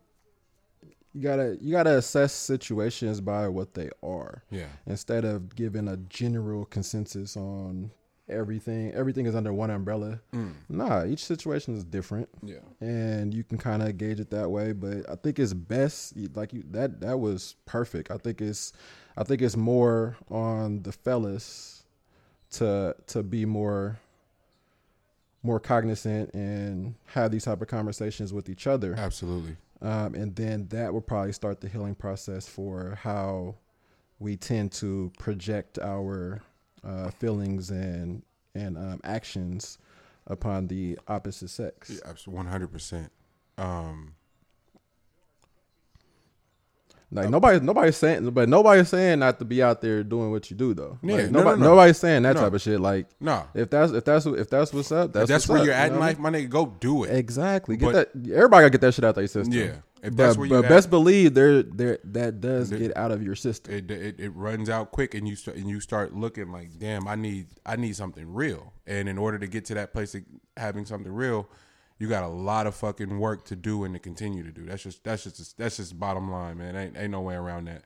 you 1.13 1.21
gotta 1.21 1.57
you 1.61 1.71
gotta 1.71 1.97
assess 1.97 2.33
situations 2.33 3.19
by 3.21 3.47
what 3.47 3.73
they 3.73 3.89
are. 4.03 4.43
yeah, 4.49 4.67
Instead 4.85 5.25
of 5.25 5.55
giving 5.55 5.87
a 5.87 5.97
general 5.97 6.65
consensus 6.65 7.35
on 7.35 7.91
everything. 8.29 8.93
Everything 8.93 9.25
is 9.25 9.35
under 9.35 9.51
one 9.51 9.69
umbrella. 9.69 10.21
Mm. 10.33 10.53
Nah, 10.69 11.03
each 11.03 11.25
situation 11.25 11.75
is 11.75 11.83
different. 11.83 12.29
yeah, 12.41 12.59
and 12.79 13.33
you 13.33 13.43
can 13.43 13.57
kind 13.57 13.81
of 13.83 13.97
gauge 13.97 14.19
it 14.21 14.29
that 14.29 14.49
way. 14.49 14.71
But 14.71 15.09
I 15.09 15.15
think 15.15 15.37
it's 15.37 15.53
best, 15.53 16.15
like 16.35 16.53
you 16.53 16.63
that 16.71 17.01
that 17.01 17.19
was 17.19 17.55
perfect. 17.65 18.09
I 18.09 18.17
think 18.17 18.39
it's, 18.41 18.71
I 19.17 19.23
think 19.23 19.41
it's 19.41 19.57
more 19.57 20.15
on 20.29 20.83
the 20.83 20.91
fellas 20.93 21.83
to 22.51 22.95
to 23.07 23.23
be 23.23 23.45
more 23.45 23.99
more 25.43 25.59
cognizant 25.59 26.31
and 26.35 26.93
have 27.07 27.31
these 27.31 27.45
type 27.45 27.61
of 27.61 27.67
conversations 27.67 28.31
with 28.31 28.47
each 28.47 28.67
other, 28.67 28.93
absolutely. 28.97 29.57
Um, 29.81 30.15
and 30.15 30.35
then 30.35 30.67
that 30.69 30.93
will 30.93 31.01
probably 31.01 31.33
start 31.33 31.61
the 31.61 31.67
healing 31.67 31.95
process 31.95 32.47
for 32.47 32.97
how 33.01 33.55
we 34.19 34.37
tend 34.37 34.71
to 34.71 35.11
project 35.17 35.79
our 35.79 36.41
uh, 36.83 37.09
feelings 37.11 37.69
and 37.69 38.23
and 38.53 38.77
um, 38.77 38.99
actions 39.03 39.77
upon 40.27 40.67
the 40.67 40.99
opposite 41.07 41.49
sex. 41.49 41.89
Yeah, 41.89 42.09
absolutely, 42.09 42.37
one 42.37 42.47
hundred 42.47 42.71
percent. 42.71 43.11
Um, 43.57 44.15
Like 47.13 47.29
nobody, 47.29 47.59
nobody's 47.59 47.97
saying, 47.97 48.29
but 48.31 48.47
nobody's 48.47 48.87
saying 48.87 49.19
not 49.19 49.37
to 49.39 49.45
be 49.45 49.61
out 49.61 49.81
there 49.81 50.01
doing 50.01 50.31
what 50.31 50.49
you 50.49 50.55
do 50.55 50.73
though. 50.73 50.97
Yeah, 51.03 51.15
Like, 51.17 51.31
no, 51.31 51.39
nobody, 51.39 51.59
no, 51.59 51.65
no. 51.65 51.69
nobody's 51.71 51.97
saying 51.97 52.23
that 52.23 52.37
type 52.37 52.53
of 52.53 52.61
shit. 52.61 52.79
Like 52.79 53.07
No, 53.19 53.43
if 53.53 53.69
that's 53.69 53.91
if 53.91 54.05
that's 54.05 54.25
if 54.25 54.49
that's 54.49 54.71
what's 54.73 54.91
up, 54.93 55.11
that's 55.11 55.23
if 55.23 55.27
that's 55.29 55.49
where 55.49 55.59
up, 55.59 55.65
you're 55.65 55.73
at 55.73 55.91
in 55.91 55.99
life, 55.99 56.17
my 56.19 56.29
nigga. 56.29 56.49
Go 56.49 56.67
do 56.79 57.03
it. 57.03 57.13
Exactly. 57.13 57.75
Get 57.75 57.91
But- 57.91 58.13
that. 58.13 58.31
Everybody 58.33 58.61
gotta 58.63 58.69
get 58.69 58.81
that 58.81 58.93
shit 58.93 59.03
out 59.03 59.09
of 59.09 59.15
their 59.15 59.27
system. 59.27 59.53
Yeah, 59.53 59.75
if 60.01 60.15
But, 60.15 60.37
but 60.37 60.61
best 60.69 60.89
believe 60.89 61.33
there 61.33 61.63
there 61.63 61.97
that 62.05 62.39
does 62.39 62.69
The- 62.69 62.77
get 62.77 62.95
out 62.95 63.11
of 63.11 63.21
your 63.21 63.35
system. 63.35 63.73
it, 63.73 63.91
it 63.91 64.19
it 64.19 64.29
runs 64.29 64.69
out 64.69 64.91
quick, 64.93 65.13
and 65.13 65.27
you 65.27 65.35
start 65.35 65.57
and 65.57 65.69
you 65.69 65.81
start 65.81 66.15
looking 66.15 66.49
like, 66.49 66.79
damn, 66.79 67.09
I 67.09 67.15
need 67.15 67.47
I 67.65 67.75
need 67.75 67.97
something 67.97 68.33
real. 68.33 68.71
And 68.87 69.09
in 69.09 69.17
order 69.17 69.37
to 69.37 69.47
get 69.47 69.65
to 69.65 69.73
that 69.73 69.91
place 69.91 70.15
of 70.15 70.21
having 70.55 70.85
something 70.85 71.11
real, 71.11 71.49
you 72.01 72.07
got 72.09 72.23
a 72.23 72.27
lot 72.27 72.65
of 72.65 72.73
fucking 72.73 73.19
work 73.19 73.45
to 73.45 73.55
do 73.55 73.83
and 73.83 73.93
to 73.93 73.99
continue 73.99 74.41
to 74.43 74.51
do. 74.51 74.65
That's 74.65 74.81
just 74.81 75.03
that's 75.03 75.23
just 75.23 75.55
that's 75.57 75.77
just 75.77 75.99
bottom 75.99 76.31
line, 76.31 76.57
man. 76.57 76.75
Ain't 76.75 76.97
ain't 76.97 77.11
no 77.11 77.21
way 77.21 77.35
around 77.35 77.65
that. 77.67 77.83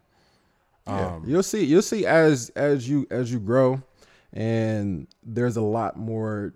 Yeah. 0.87 1.15
Um, 1.15 1.23
you'll 1.27 1.43
see 1.43 1.65
you'll 1.65 1.81
see 1.81 2.05
as 2.05 2.49
as 2.55 2.87
you 2.87 3.05
as 3.11 3.31
you 3.31 3.39
grow 3.39 3.81
and 4.33 5.07
there's 5.23 5.57
a 5.57 5.61
lot 5.61 5.97
more 5.97 6.53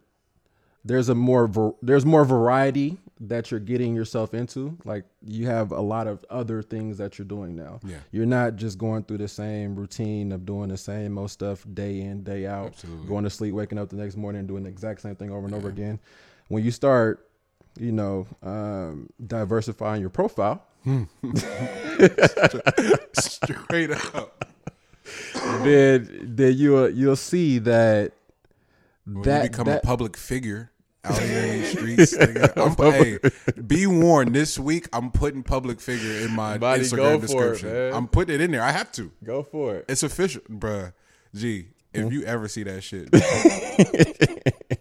there's 0.85 1.09
a 1.09 1.15
more 1.15 1.75
there's 1.81 2.05
more 2.05 2.23
variety 2.25 2.97
that 3.21 3.51
you're 3.51 3.59
getting 3.59 3.93
yourself 3.95 4.33
into 4.33 4.77
like 4.85 5.03
you 5.25 5.45
have 5.45 5.71
a 5.71 5.81
lot 5.81 6.07
of 6.07 6.23
other 6.29 6.61
things 6.61 6.97
that 6.97 7.17
you're 7.17 7.25
doing 7.27 7.55
now 7.55 7.79
Yeah. 7.85 7.97
you're 8.11 8.25
not 8.25 8.55
just 8.55 8.77
going 8.77 9.03
through 9.03 9.17
the 9.17 9.27
same 9.27 9.75
routine 9.75 10.31
of 10.31 10.45
doing 10.45 10.69
the 10.69 10.77
same 10.77 11.17
old 11.17 11.31
stuff 11.31 11.65
day 11.73 11.99
in 12.01 12.23
day 12.23 12.45
out 12.45 12.67
Absolutely. 12.67 13.07
going 13.07 13.23
to 13.25 13.29
sleep 13.29 13.53
waking 13.53 13.77
up 13.77 13.89
the 13.89 13.97
next 13.97 14.15
morning 14.15 14.39
and 14.39 14.47
doing 14.47 14.63
the 14.63 14.69
exact 14.69 15.01
same 15.01 15.15
thing 15.15 15.31
over 15.31 15.45
and 15.45 15.53
over 15.55 15.67
again 15.69 15.99
when 16.47 16.63
you 16.63 16.71
start 16.71 17.27
you 17.79 17.91
know 17.91 18.27
um, 18.43 19.09
diversifying 19.25 20.01
your 20.01 20.09
profile 20.09 20.63
straight 23.13 23.91
up. 23.91 24.45
then 25.63 26.19
then 26.23 26.53
you'll 26.57 26.89
you'll 26.89 27.15
see 27.15 27.59
that 27.59 28.11
When 29.05 29.21
that 29.23 29.43
you 29.45 29.49
become 29.49 29.65
that- 29.65 29.83
a 29.83 29.87
public 29.87 30.17
figure 30.17 30.71
out 31.05 31.17
here 31.21 31.39
in 31.43 31.59
these 31.61 31.71
streets, 32.11 32.17
nigga, 32.17 32.51
I'm, 32.57 32.75
hey, 32.91 33.61
be 33.61 33.87
warned. 33.87 34.35
This 34.35 34.59
week, 34.59 34.89
I'm 34.91 35.11
putting 35.11 35.43
public 35.43 35.79
figure 35.79 36.25
in 36.25 36.31
my 36.35 36.57
Buddy, 36.57 36.83
Instagram 36.83 36.97
for 36.97 37.13
it, 37.15 37.21
description. 37.21 37.93
I'm 37.93 38.07
putting 38.09 38.35
it 38.35 38.41
in 38.41 38.51
there. 38.51 38.61
I 38.61 38.71
have 38.71 38.91
to. 38.93 39.09
go 39.23 39.41
for 39.43 39.77
it. 39.77 39.85
It's 39.87 40.03
official, 40.03 40.41
bruh. 40.49 40.91
G, 41.33 41.67
if 41.93 42.03
Hmm? 42.05 42.11
you 42.11 42.23
ever 42.25 42.49
see 42.49 42.63
that 42.63 42.81
shit, 42.83 43.09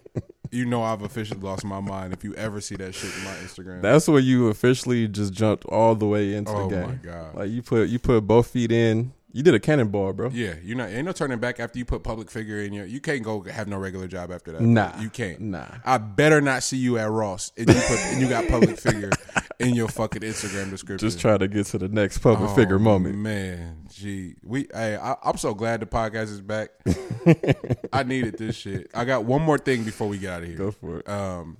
you 0.51 0.65
know 0.65 0.83
I've 0.83 1.01
officially 1.01 1.39
lost 1.39 1.63
my 1.65 1.79
mind. 1.79 2.13
If 2.13 2.23
you 2.23 2.33
ever 2.35 2.59
see 2.61 2.75
that 2.77 2.93
shit 2.95 3.15
in 3.17 3.23
my 3.23 3.31
Instagram, 3.35 3.81
That's 3.81 4.07
when 4.07 4.23
you 4.23 4.47
officially 4.47 5.07
just 5.07 5.33
jumped 5.33 5.65
all 5.65 5.95
the 5.95 6.05
way 6.07 6.33
into 6.35 6.51
oh 6.51 6.67
the 6.69 6.75
my 6.81 6.85
game. 6.87 6.99
god, 7.03 7.35
Like 7.35 7.49
you 7.49 7.61
put 7.61 7.89
you 7.89 7.99
put 7.99 8.21
both 8.21 8.47
feet 8.47 8.71
in. 8.71 9.13
You 9.31 9.43
did 9.43 9.53
a 9.53 9.59
cannonball, 9.59 10.13
bro. 10.13 10.29
yeah, 10.33 10.55
you 10.63 10.73
know, 10.73 10.85
ain't 10.87 11.05
no 11.05 11.11
turning 11.11 11.37
back 11.37 11.59
after 11.59 11.77
you 11.77 11.85
put 11.85 12.01
public 12.01 12.31
figure 12.31 12.61
in 12.61 12.73
your. 12.73 12.85
You 12.87 12.99
can't 12.99 13.21
go 13.21 13.41
have 13.43 13.67
no 13.67 13.77
regular 13.77 14.07
job 14.07 14.31
after 14.31 14.51
that. 14.53 14.61
Nah, 14.61 14.99
you 14.99 15.09
can't. 15.11 15.39
Nah. 15.39 15.67
I 15.85 15.99
better 15.99 16.41
not 16.41 16.63
see 16.63 16.77
you 16.77 16.97
at 16.97 17.11
Ross 17.11 17.51
and 17.55 17.67
you 17.69 17.75
put 17.75 17.99
and 18.05 18.21
you 18.21 18.27
got 18.27 18.47
public 18.47 18.79
figure 18.79 19.11
in 19.59 19.75
your 19.75 19.87
fucking 19.87 20.23
Instagram 20.23 20.71
description. 20.71 21.07
Just 21.07 21.19
try 21.19 21.37
to 21.37 21.47
get 21.47 21.67
to 21.67 21.77
the 21.77 21.89
next 21.89 22.17
public 22.19 22.49
Oh, 22.49 22.55
figure 22.55 22.79
moment. 22.79 23.17
Man, 23.17 23.85
gee, 23.93 24.33
we. 24.43 24.67
Hey, 24.73 24.95
I, 24.97 25.15
I'm 25.23 25.37
so 25.37 25.53
glad 25.53 25.81
the 25.81 25.85
podcast 25.85 26.31
is 26.31 26.41
back. 26.41 26.69
I 27.93 28.01
needed 28.01 28.39
this 28.39 28.55
shit. 28.55 28.89
I 28.95 29.05
got 29.05 29.25
one 29.25 29.43
more 29.43 29.59
thing 29.59 29.83
before 29.83 30.07
we 30.07 30.17
get 30.17 30.31
out 30.33 30.41
of 30.41 30.47
here. 30.49 30.57
Go 30.57 30.71
for 30.71 31.01
it. 31.01 31.07
Um, 31.07 31.57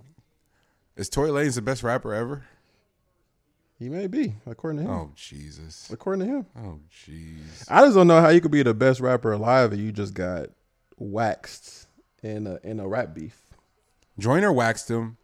is 0.98 1.08
Tory 1.08 1.30
Lanez 1.30 1.54
the 1.54 1.62
best 1.62 1.84
rapper 1.84 2.16
ever? 2.16 2.46
He 3.80 3.88
may 3.88 4.08
be, 4.08 4.36
according 4.46 4.84
to 4.84 4.92
him. 4.92 4.94
Oh 4.94 5.12
Jesus. 5.16 5.90
According 5.90 6.28
to 6.28 6.34
him. 6.34 6.46
Oh 6.58 6.80
jeez. 6.94 7.66
I 7.70 7.82
just 7.82 7.96
don't 7.96 8.08
know 8.08 8.20
how 8.20 8.28
you 8.28 8.42
could 8.42 8.52
be 8.52 8.62
the 8.62 8.74
best 8.74 9.00
rapper 9.00 9.32
alive 9.32 9.72
and 9.72 9.82
you 9.82 9.94
just 9.94 10.14
got 10.14 10.50
waxed 10.98 11.88
in 12.22 12.46
a 12.46 12.60
in 12.62 12.82
a 12.82 12.88
rap 12.88 13.14
beef. 13.14 13.42
Joyner 14.20 14.52
waxed 14.52 14.90
him, 14.90 15.16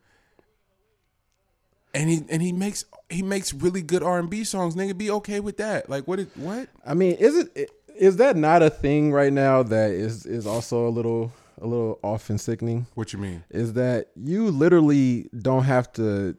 and 1.94 2.10
he 2.10 2.23
and 2.30 2.41
he 2.41 2.53
makes 2.53 2.86
he 3.10 3.22
makes 3.22 3.53
really 3.53 3.82
good 3.82 4.02
R 4.02 4.18
and 4.19 4.30
B 4.30 4.45
songs. 4.45 4.73
Nigga, 4.76 4.98
be 4.98 5.11
okay 5.11 5.41
with 5.41 5.57
that. 5.57 5.90
Like 5.90 6.07
what? 6.07 6.19
Is, 6.19 6.27
what? 6.36 6.69
I 6.86 6.94
mean, 6.94 7.15
is 7.18 7.36
it 7.36 7.72
is 7.98 8.18
that 8.18 8.38
not 8.38 8.64
a 8.64 8.69
thing 8.69 9.11
right 9.11 9.34
now 9.34 9.64
that 9.64 9.91
is 9.91 10.26
is 10.26 10.48
also 10.48 10.88
a 10.88 10.90
little 10.91 11.34
a 11.61 11.68
little 11.68 11.99
off 12.03 12.30
and 12.30 12.40
sickening? 12.40 12.88
What 12.94 13.11
you 13.11 13.19
mean? 13.19 13.44
Is 13.49 13.73
that 13.73 14.11
you 14.15 14.49
literally 14.49 15.30
don't 15.38 15.64
have 15.64 15.91
to 15.94 16.38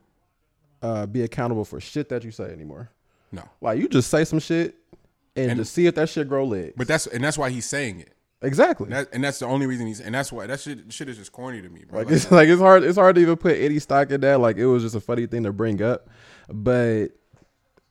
uh, 0.87 1.07
be 1.07 1.23
accountable 1.23 1.65
for 1.65 1.81
shit 1.81 2.09
that 2.11 2.25
you 2.25 2.31
say 2.31 2.45
anymore. 2.45 2.91
No. 3.33 3.43
Like 3.61 3.79
you 3.79 3.89
just 3.89 4.09
say 4.11 4.25
some 4.25 4.39
shit 4.39 4.77
and, 5.35 5.51
And- 5.51 5.59
just 5.61 5.73
see 5.75 5.87
if 5.87 5.95
that 5.97 6.09
shit 6.09 6.29
grow 6.29 6.45
legs. 6.45 6.75
But 6.77 6.87
that's 6.89 7.07
and 7.07 7.23
that's 7.25 7.37
why 7.39 7.51
he's 7.51 7.67
saying 7.67 8.01
it. 8.01 8.13
exactly. 8.43 8.85
And, 8.87 8.93
that, 8.95 9.09
and 9.13 9.25
that's 9.25 9.39
the 9.41 9.47
only 9.47 9.67
reason 9.67 9.87
he's 9.87 10.01
and 10.01 10.15
that's 10.15 10.31
why 10.33 10.47
that 10.47 10.61
shit 10.61 10.93
shit 10.93 11.09
is 11.09 11.17
just 11.17 11.33
corny 11.33 11.61
to 11.63 11.69
me, 11.69 11.85
bro. 11.89 11.99
Like 11.99 12.07
Like, 12.07 12.15
it's 12.17 12.31
like 12.39 12.49
it's 12.49 12.61
hard 12.61 12.85
it's 12.85 12.99
hard 12.99 13.17
to 13.17 13.21
even 13.23 13.37
put 13.37 13.57
any 13.59 13.79
stock 13.81 14.11
in 14.11 14.21
that. 14.21 14.41
Like 14.41 14.57
it 14.59 14.67
was 14.67 14.83
just 14.83 14.95
a 14.95 15.01
funny 15.01 15.27
thing 15.27 15.43
to 15.43 15.53
bring 15.53 15.83
up. 15.83 16.09
But 16.49 17.09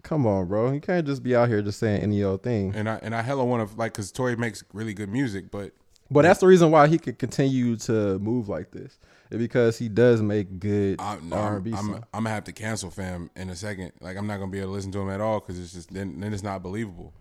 come 0.03 0.25
on, 0.25 0.47
bro. 0.47 0.71
You 0.71 0.79
can't 0.79 1.05
just 1.05 1.21
be 1.23 1.35
out 1.35 1.49
here 1.49 1.61
just 1.61 1.79
saying 1.79 2.01
any 2.01 2.23
old 2.23 2.43
thing. 2.43 2.73
and 2.75 2.87
I 2.89 2.99
and 3.01 3.13
I 3.13 3.21
hella 3.21 3.43
want 3.43 3.69
to 3.69 3.75
like 3.77 3.93
because 3.93 4.11
Tory 4.11 4.35
makes 4.37 4.63
really 4.73 4.93
good 4.93 5.09
music, 5.09 5.51
but 5.51 5.73
But 6.09 6.21
that's 6.21 6.39
the 6.39 6.47
reason 6.47 6.71
why 6.71 6.87
he 6.87 6.97
could 6.97 7.19
continue 7.19 7.75
to 7.77 8.19
move 8.19 8.47
like 8.47 8.71
this. 8.71 8.97
Because 9.29 9.77
he 9.77 9.89
does 9.89 10.21
make 10.21 10.59
good 10.59 10.99
I, 11.01 11.17
no, 11.21 11.35
R 11.35 11.57
I'm, 11.57 11.73
I'm. 11.73 11.93
I'm 11.95 12.03
gonna 12.13 12.29
have 12.29 12.43
to 12.45 12.51
cancel 12.51 12.89
fam 12.91 13.29
in 13.35 13.49
a 13.49 13.55
second. 13.55 13.91
Like 14.01 14.17
I'm 14.17 14.27
not 14.27 14.37
gonna 14.37 14.51
be 14.51 14.59
able 14.59 14.69
to 14.69 14.73
listen 14.73 14.91
to 14.93 14.99
him 15.01 15.09
at 15.09 15.21
all 15.21 15.39
because 15.39 15.59
it's 15.59 15.73
just 15.73 15.93
then 15.93 16.19
then 16.19 16.33
it's 16.33 16.43
not 16.43 16.61
believable, 16.63 17.13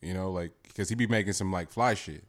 you 0.00 0.14
know. 0.14 0.30
Like 0.30 0.52
because 0.62 0.88
he 0.88 0.94
be 0.94 1.06
making 1.06 1.32
some 1.32 1.50
like 1.52 1.70
fly 1.70 1.94
shit, 1.94 2.22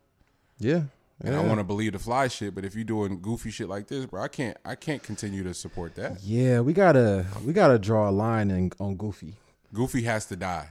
Yeah. 0.58 0.82
and 1.24 1.36
I 1.36 1.44
want 1.44 1.60
to 1.60 1.64
believe 1.64 1.92
the 1.94 2.00
fly 2.00 2.28
shit. 2.28 2.56
But 2.56 2.66
if 2.66 2.76
you're 2.76 2.84
doing 2.84 3.22
goofy 3.22 3.52
shit 3.52 3.70
like 3.70 3.88
this, 3.88 4.06
bro, 4.06 4.22
I 4.24 4.28
can't 4.30 4.58
I 4.66 4.76
can't 4.76 5.04
continue 5.04 5.44
to 5.44 5.54
support 5.54 5.96
that. 5.96 6.22
Yeah, 6.24 6.62
we 6.62 6.74
gotta 6.74 7.26
we 7.46 7.54
gotta 7.54 7.78
draw 7.80 8.10
a 8.10 8.12
line 8.12 8.50
in, 8.52 8.72
on 8.80 8.96
Goofy. 8.96 9.36
Goofy 9.74 10.02
has 10.04 10.26
to 10.28 10.36
die. 10.36 10.70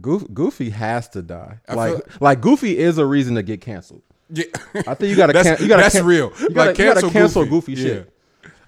Goof, 0.00 0.22
Goofy 0.32 0.70
has 0.70 1.08
to 1.10 1.22
die. 1.22 1.58
I 1.68 1.74
like 1.74 1.92
feel- 1.94 2.16
like 2.20 2.40
Goofy 2.40 2.78
is 2.78 2.98
a 2.98 3.06
reason 3.06 3.34
to 3.34 3.42
get 3.42 3.60
canceled. 3.60 4.02
Yeah, 4.30 4.44
I 4.86 4.94
think 4.94 5.10
you 5.10 5.16
gotta 5.16 5.32
That's- 5.34 5.56
can, 5.56 5.62
you 5.64 5.68
gotta 5.68 5.82
that's 5.82 5.96
can- 5.96 6.04
real. 6.06 6.32
You 6.40 6.50
gotta, 6.50 6.70
Like, 6.70 6.78
you 6.78 6.84
gotta 6.84 7.00
cancel 7.00 7.10
cancel 7.10 7.44
Goofy. 7.46 7.74
goofy, 7.74 7.82
Yeah. 7.82 7.88
shit. 7.94 8.12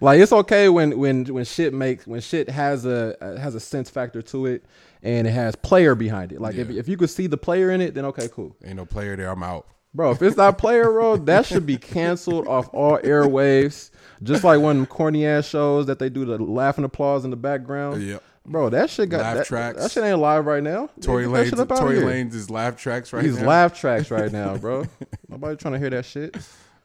Like 0.03 0.19
it's 0.21 0.33
okay 0.33 0.69
when 0.71 0.99
when 0.99 1.27
when 1.27 1.45
shit 1.45 1.75
makes 1.75 2.07
when 2.07 2.21
shit 2.23 2.49
has 2.49 2.87
a 2.87 3.23
uh, 3.23 3.37
has 3.39 3.55
a 3.55 3.61
sense 3.61 3.91
factor 3.91 4.23
to 4.23 4.47
it 4.47 4.65
and 5.03 5.27
it 5.27 5.31
has 5.33 5.55
player 5.57 5.95
behind 5.95 6.33
it. 6.33 6.41
Like 6.41 6.55
if 6.55 6.71
Yeah. 6.71 6.81
if 6.81 6.89
you 6.89 6.97
could 6.97 7.11
see 7.11 7.27
the 7.27 7.37
player 7.37 7.71
in 7.71 7.83
it, 7.83 7.93
then 7.95 8.07
okay, 8.07 8.29
cool. 8.33 8.57
ain't 8.65 8.77
no 8.77 8.87
player 8.87 9.15
there. 9.17 9.29
I'm 9.31 9.43
out. 9.43 9.67
Bro, 9.93 10.13
if 10.13 10.23
it's 10.23 10.37
not 10.39 10.57
player 10.57 10.91
role, 10.91 11.17
that 11.31 11.45
should 11.45 11.67
be 11.67 11.77
canceled 11.77 12.47
off 12.49 12.71
all 12.73 12.97
airwaves. 12.99 13.91
Just 14.23 14.43
like 14.45 14.61
one 14.61 14.77
of 14.77 14.77
them 14.79 14.87
corny 14.87 15.27
ass 15.27 15.47
shows 15.47 15.85
that 15.87 15.99
they 15.99 16.09
do 16.09 16.25
the 16.25 16.39
laughing 16.43 16.85
applause 16.85 17.25
in 17.27 17.31
the 17.31 17.37
background. 17.37 18.03
Yep. 18.03 18.23
Bro, 18.47 18.71
that 18.71 18.91
shit 18.91 19.11
got 19.11 19.21
Laugh 19.21 19.37
that, 19.37 19.47
tracks. 19.47 19.79
that 19.83 19.91
shit 19.93 20.03
ain't 20.03 20.19
live 20.19 20.47
right 20.47 20.63
now. 20.63 20.89
Tory 21.01 21.25
Get 21.27 21.33
that 21.33 21.45
shit 21.47 21.55
Lanez, 21.69 21.79
Tory. 21.79 21.97
Lanez 21.99 22.35
is 22.35 22.51
laugh 22.51 22.77
tracks 22.77 23.13
right 23.13 23.23
These 23.23 23.35
now. 23.35 23.39
He's 23.41 23.47
laugh 23.47 23.79
tracks 23.79 24.11
right 24.11 24.33
now, 24.33 24.57
bro. 24.57 24.87
Nobody 25.29 25.57
trying 25.57 25.75
to 25.75 25.79
hear 25.79 25.91
that 25.91 26.05
shit. 26.07 26.37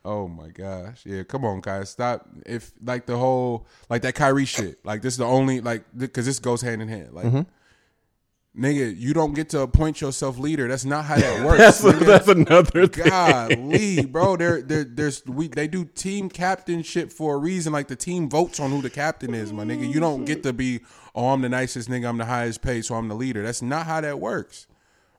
Oh 0.04 0.28
my 0.28 0.50
gosh. 0.50 1.02
Yeah, 1.06 1.24
come 1.24 1.46
on, 1.46 1.62
guys. 1.62 1.90
Stop. 1.90 2.28
If 2.46 2.72
like 2.84 3.06
the 3.08 3.18
whole 3.18 3.66
like 3.90 4.04
that 4.04 4.14
Kyrie 4.16 4.46
shit. 4.46 4.86
Like 4.86 5.02
this 5.02 5.14
is 5.16 5.18
the 5.18 5.26
only 5.26 5.62
like 5.62 5.86
because 5.98 6.26
this 6.28 6.40
goes 6.40 6.62
hand 6.62 6.82
in 6.82 6.88
hand. 6.90 7.14
Like 7.14 7.26
Mm-hmm. 7.26 8.62
nigga, 8.64 8.96
you 8.96 9.14
don't 9.14 9.34
get 9.34 9.50
to 9.50 9.62
appoint 9.62 10.02
yourself 10.02 10.38
leader. 10.38 10.68
That's 10.68 10.86
not 10.86 11.06
how 11.06 11.16
that 11.16 11.44
works. 11.46 11.80
That's 11.80 11.82
nigga. 11.82 12.06
that's 12.06 12.28
another 12.28 12.86
thing. 12.88 13.10
Golly, 13.10 14.06
bro. 14.12 14.36
There, 14.38 14.62
there, 14.62 14.84
there's 14.84 15.26
we 15.26 15.48
they 15.48 15.68
do 15.68 15.86
team 15.86 16.30
captainship 16.30 17.12
for 17.12 17.34
a 17.36 17.38
reason. 17.38 17.74
Like 17.74 17.88
the 17.88 17.96
team 17.96 18.30
votes 18.30 18.60
on 18.60 18.70
who 18.72 18.82
the 18.84 18.90
captain 18.92 19.34
is, 19.34 19.52
my 19.52 19.64
nigga. 19.64 19.92
You 19.92 20.00
don't 20.00 20.26
get 20.26 20.44
to 20.44 20.54
be, 20.54 20.82
oh, 21.16 21.30
I'm 21.30 21.42
the 21.42 21.50
nicest 21.50 21.90
nigga, 21.90 22.08
I'm 22.08 22.18
the 22.18 22.26
highest 22.26 22.62
paid, 22.62 22.86
so 22.86 22.96
I'm 22.96 23.08
the 23.08 23.16
leader. 23.16 23.42
That's 23.42 23.62
not 23.62 23.86
how 23.86 24.02
that 24.02 24.20
works. 24.20 24.68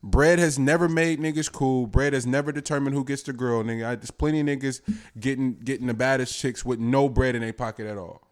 Bread 0.03 0.39
has 0.39 0.59
never 0.59 0.89
made 0.89 1.19
niggas 1.19 1.51
cool. 1.51 1.87
Bread 1.87 2.13
has 2.13 2.27
never 2.27 2.53
determined 2.53 2.95
who 2.95 3.05
gets 3.05 3.23
the 3.23 3.33
girl, 3.33 3.65
nigga. 3.65 3.87
I, 3.87 3.95
there's 3.97 4.11
plenty 4.13 4.41
of 4.41 4.47
niggas 4.47 4.81
getting 5.19 5.55
getting 5.55 5.89
the 5.89 5.95
baddest 5.95 6.39
chicks 6.39 6.65
with 6.65 6.79
no 6.79 7.09
bread 7.09 7.35
in 7.35 7.43
their 7.43 7.53
pocket 7.53 7.87
at 7.87 7.99
all. 7.99 8.23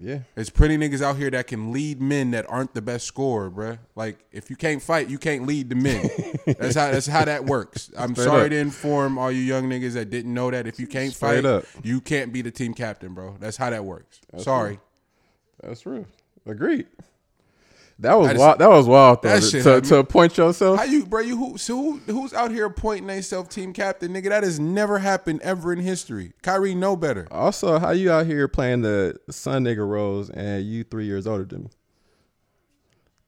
Yeah. 0.00 0.20
There's 0.34 0.50
plenty 0.50 0.76
niggas 0.76 1.02
out 1.02 1.16
here 1.16 1.30
that 1.30 1.46
can 1.46 1.72
lead 1.72 2.00
men 2.00 2.32
that 2.32 2.44
aren't 2.48 2.74
the 2.74 2.82
best 2.82 3.06
scorer, 3.06 3.50
bruh. 3.50 3.78
Like 3.96 4.18
if 4.32 4.50
you 4.50 4.56
can't 4.56 4.82
fight, 4.82 5.08
you 5.08 5.18
can't 5.18 5.46
lead 5.46 5.70
the 5.70 5.76
men. 5.76 6.10
that's 6.46 6.74
how 6.74 6.90
that's 6.90 7.06
how 7.06 7.24
that 7.24 7.46
works. 7.46 7.90
I'm 7.96 8.14
Straight 8.14 8.24
sorry 8.24 8.44
up. 8.44 8.50
to 8.50 8.56
inform 8.58 9.18
all 9.18 9.32
you 9.32 9.40
young 9.40 9.68
niggas 9.68 9.94
that 9.94 10.10
didn't 10.10 10.34
know 10.34 10.50
that. 10.50 10.66
If 10.66 10.78
you 10.78 10.86
can't 10.86 11.12
Straight 11.12 11.42
fight, 11.42 11.44
up. 11.46 11.64
you 11.82 12.00
can't 12.00 12.32
be 12.32 12.42
the 12.42 12.50
team 12.50 12.74
captain, 12.74 13.14
bro. 13.14 13.36
That's 13.40 13.56
how 13.56 13.70
that 13.70 13.84
works. 13.84 14.20
sorry. 14.38 14.78
That's 15.62 15.80
true. 15.80 16.06
Agreed. 16.48 16.86
That 18.00 18.14
was 18.14 18.28
just- 18.28 18.38
wild. 18.38 18.58
That 18.60 18.68
was 18.70 18.86
wild 18.86 19.22
though. 19.22 19.28
That 19.28 19.42
to, 19.42 19.50
shit 19.50 19.62
to, 19.64 19.80
to 19.80 19.96
appoint 19.96 20.38
yourself. 20.38 20.78
How 20.78 20.84
you, 20.84 21.04
bro? 21.04 21.20
You 21.20 21.36
who? 21.36 21.58
So 21.58 21.76
who, 21.76 21.98
who's 22.12 22.32
out 22.32 22.52
here 22.52 22.66
appointing 22.66 23.08
themselves 23.08 23.52
team 23.52 23.72
captain, 23.72 24.12
nigga? 24.12 24.28
That 24.28 24.44
has 24.44 24.60
never 24.60 24.98
happened 24.98 25.40
ever 25.42 25.72
in 25.72 25.80
history. 25.80 26.32
Kyrie 26.42 26.74
know 26.76 26.96
better. 26.96 27.26
also, 27.30 27.78
how 27.78 27.90
you 27.90 28.12
out 28.12 28.26
here 28.26 28.46
playing 28.46 28.82
the 28.82 29.18
son 29.30 29.64
nigga 29.64 29.86
roles 29.88 30.30
and 30.30 30.64
you 30.64 30.84
three 30.84 31.06
years 31.06 31.26
older 31.26 31.44
than 31.44 31.64
me? 31.64 31.70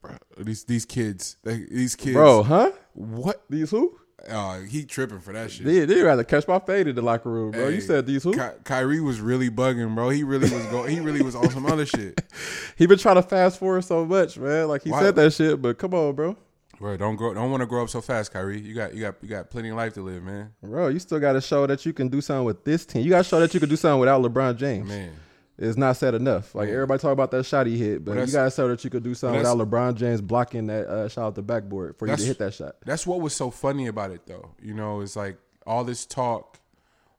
bro, 0.01 0.17
these 0.39 0.65
these 0.65 0.85
kids, 0.85 1.37
they, 1.43 1.65
these 1.71 1.97
kids, 1.97 2.15
Bro, 2.15 2.45
huh? 2.45 2.71
What? 2.95 3.43
These 3.51 3.71
who? 3.71 3.99
Uh, 4.29 4.61
he 4.61 4.85
tripping 4.85 5.19
for 5.21 5.33
that 5.33 5.51
shit. 5.51 5.65
They 5.67 5.85
they 5.87 6.03
rather 6.03 6.25
catch 6.25 6.47
my 6.47 6.59
fade 6.59 6.87
in 6.89 6.95
the 6.95 7.03
locker 7.03 7.31
room, 7.31 7.53
bro. 7.53 7.69
you 7.69 7.81
said 7.81 8.07
these 8.07 8.23
who? 8.23 8.33
Ky- 8.35 8.59
Kyrie 8.65 9.01
was 9.01 9.21
really 9.21 9.51
bugging, 9.51 9.95
bro. 9.95 10.11
He 10.11 10.25
really 10.25 10.51
was 10.51 10.65
going. 10.67 10.91
He 10.93 11.01
really 11.01 11.23
was 11.23 11.35
on 11.35 11.49
some 11.51 11.67
other 11.67 11.87
shit, 11.87 12.21
He 12.77 12.87
been 12.87 12.99
trying 12.99 13.17
to 13.17 13.23
fast 13.23 13.59
forward 13.59 13.83
so 13.85 14.05
much, 14.05 14.37
man. 14.39 14.69
Like 14.69 14.83
he 14.83 14.91
Why- 14.91 15.01
said 15.03 15.17
that 15.17 15.33
shit, 15.33 15.61
but 15.63 15.79
come 15.79 15.95
on, 15.95 16.15
bro. 16.15 16.37
bro. 16.79 16.97
Don't 16.97 17.17
grow. 17.17 17.33
Don't 17.35 17.51
want 17.51 17.63
to 17.63 17.67
grow 17.67 17.83
up 17.83 17.89
so 17.89 18.01
fast, 18.01 18.33
Kyrie. 18.33 18.61
You 18.61 18.75
got 18.75 18.95
you 18.95 19.01
got 19.01 19.15
you 19.23 19.29
got 19.29 19.49
plenty 19.51 19.71
of 19.71 19.77
life 19.77 19.95
to 19.95 20.03
live, 20.03 20.23
man. 20.23 20.53
Bro, 20.63 20.89
you 20.89 20.99
still 20.99 21.19
got 21.21 21.33
to 21.33 21.41
show 21.41 21.67
that 21.67 21.87
you 21.87 21.93
can 21.93 22.09
do 22.09 22.21
something 22.21 22.45
with 22.45 22.65
this 22.65 22.85
team. 22.85 23.03
You 23.03 23.11
got 23.11 23.19
to 23.19 23.25
show 23.25 23.41
that 23.41 23.55
you 23.55 23.61
can 23.61 23.69
do 23.69 23.77
something 23.77 24.01
without 24.01 24.21
LeBron 24.23 24.57
James. 24.59 24.87
Man, 24.89 25.13
It's 25.61 25.77
not 25.77 25.97
said 25.99 26.15
enough. 26.15 26.55
Like 26.55 26.70
everybody 26.70 26.99
talk 27.01 27.12
about 27.12 27.31
that 27.32 27.45
shot 27.45 27.66
he 27.66 27.77
hit, 27.77 28.05
but 28.05 28.12
But 28.12 28.20
you 28.20 28.27
that's- 28.27 28.32
got 28.32 28.45
to 28.45 28.51
show 28.51 28.69
that 28.69 28.82
you 28.82 28.91
could 28.91 29.03
do 29.03 29.15
something 29.15 29.39
without 29.39 29.59
LeBron 29.59 29.95
James 29.95 30.20
blocking 30.23 30.66
that 30.69 30.87
uh, 30.89 31.09
shot 31.09 31.27
off 31.28 31.35
the 31.35 31.43
backboard 31.43 31.97
for 31.99 32.09
you 32.09 32.16
to 32.16 32.23
hit 32.24 32.39
that 32.39 32.55
shot. 32.55 32.77
that's 32.87 33.07
what 33.07 33.20
was 33.20 33.35
so 33.35 33.51
funny 33.51 33.87
about 33.87 34.11
it, 34.11 34.23
though. 34.27 34.51
You 34.62 34.73
know, 34.74 35.03
it's 35.03 35.16
like 35.16 35.37
all 35.66 35.85
this 35.85 36.07
talk. 36.07 36.59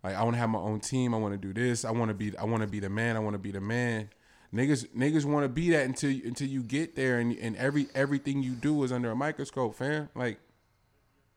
Like 0.04 0.16
I 0.16 0.24
want 0.24 0.34
to 0.34 0.40
have 0.40 0.50
my 0.50 0.58
own 0.60 0.80
team. 0.80 1.14
I 1.14 1.18
want 1.18 1.34
to 1.34 1.38
do 1.38 1.54
this. 1.54 1.86
I 1.86 1.92
want 1.92 2.10
to 2.10 2.16
be. 2.16 2.36
I 2.36 2.44
want 2.46 2.62
to 2.64 2.68
be 2.68 2.80
the 2.80 2.90
man. 2.90 3.16
I 3.16 3.20
want 3.20 3.36
to 3.36 3.40
be 3.40 3.52
the 3.52 3.62
man. 3.62 4.10
Niggas, 4.52 4.88
niggas 4.98 5.24
want 5.24 5.46
to 5.46 5.50
be 5.50 5.70
that 5.70 5.86
until 5.86 6.10
until 6.10 6.48
you 6.48 6.64
get 6.64 6.96
there, 6.96 7.20
and 7.20 7.38
and 7.38 7.56
every 7.56 7.88
everything 7.94 8.42
you 8.42 8.54
do 8.54 8.84
is 8.84 8.92
under 8.92 9.12
a 9.12 9.16
microscope, 9.16 9.76
fam. 9.76 10.10
Like 10.16 10.40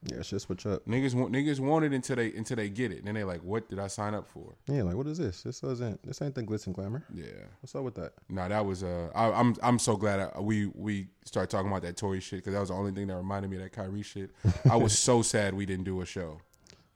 Yeah, 0.05 0.22
shit 0.22 0.40
switch 0.40 0.66
up. 0.66 0.85
niggas 0.86 1.14
want 1.14 1.32
niggas 1.32 1.60
want 1.60 1.85
it 1.85 1.93
until 1.93 2.16
they 2.16 2.32
until 2.32 2.56
they 2.56 2.68
get 2.68 2.93
it. 2.93 2.98
And 2.98 3.06
then 3.06 3.14
they 3.14 3.24
like, 3.24 3.43
what 3.43 3.68
did 3.68 3.78
I 3.78 3.86
sign 3.86 4.14
up 4.14 4.26
for? 4.28 4.55
Yeah, 4.66 4.82
like 4.82 4.97
what 4.97 5.06
is 5.06 5.18
this? 5.18 5.43
This 5.43 5.62
isn't. 5.62 6.02
This 6.06 6.20
ain't 6.20 6.35
the 6.35 6.43
glitz 6.43 6.66
and 6.66 6.74
glamour. 6.74 7.05
Yeah. 7.14 7.26
What's 7.60 7.74
up 7.74 7.85
with 7.85 7.94
that? 7.94 8.12
No, 8.28 8.48
that 8.48 8.64
was 8.64 8.82
uh, 8.82 9.10
I, 9.14 9.31
I'm 9.31 9.56
I'm 9.62 9.78
so 9.78 9.97
glad 9.97 10.20
I, 10.20 10.40
we 10.40 10.66
we 10.66 11.09
started 11.24 11.51
talking 11.51 11.70
about 11.70 11.82
that 11.82 11.97
Tory 11.97 12.20
shit 12.20 12.40
because 12.40 12.52
that 12.52 12.60
was 12.60 12.68
the 12.68 12.74
only 12.74 12.93
thing 12.93 13.06
that 13.06 13.16
reminded 13.16 13.51
me 13.51 13.56
of 13.56 13.62
that 13.62 13.72
Kyrie 13.72 14.02
shit. 14.02 14.31
I 14.70 14.76
was 14.76 14.98
so 14.98 15.22
sad 15.22 15.55
we 15.55 15.66
didn't 15.66 15.85
do 15.85 16.01
a 16.01 16.06
show 16.06 16.40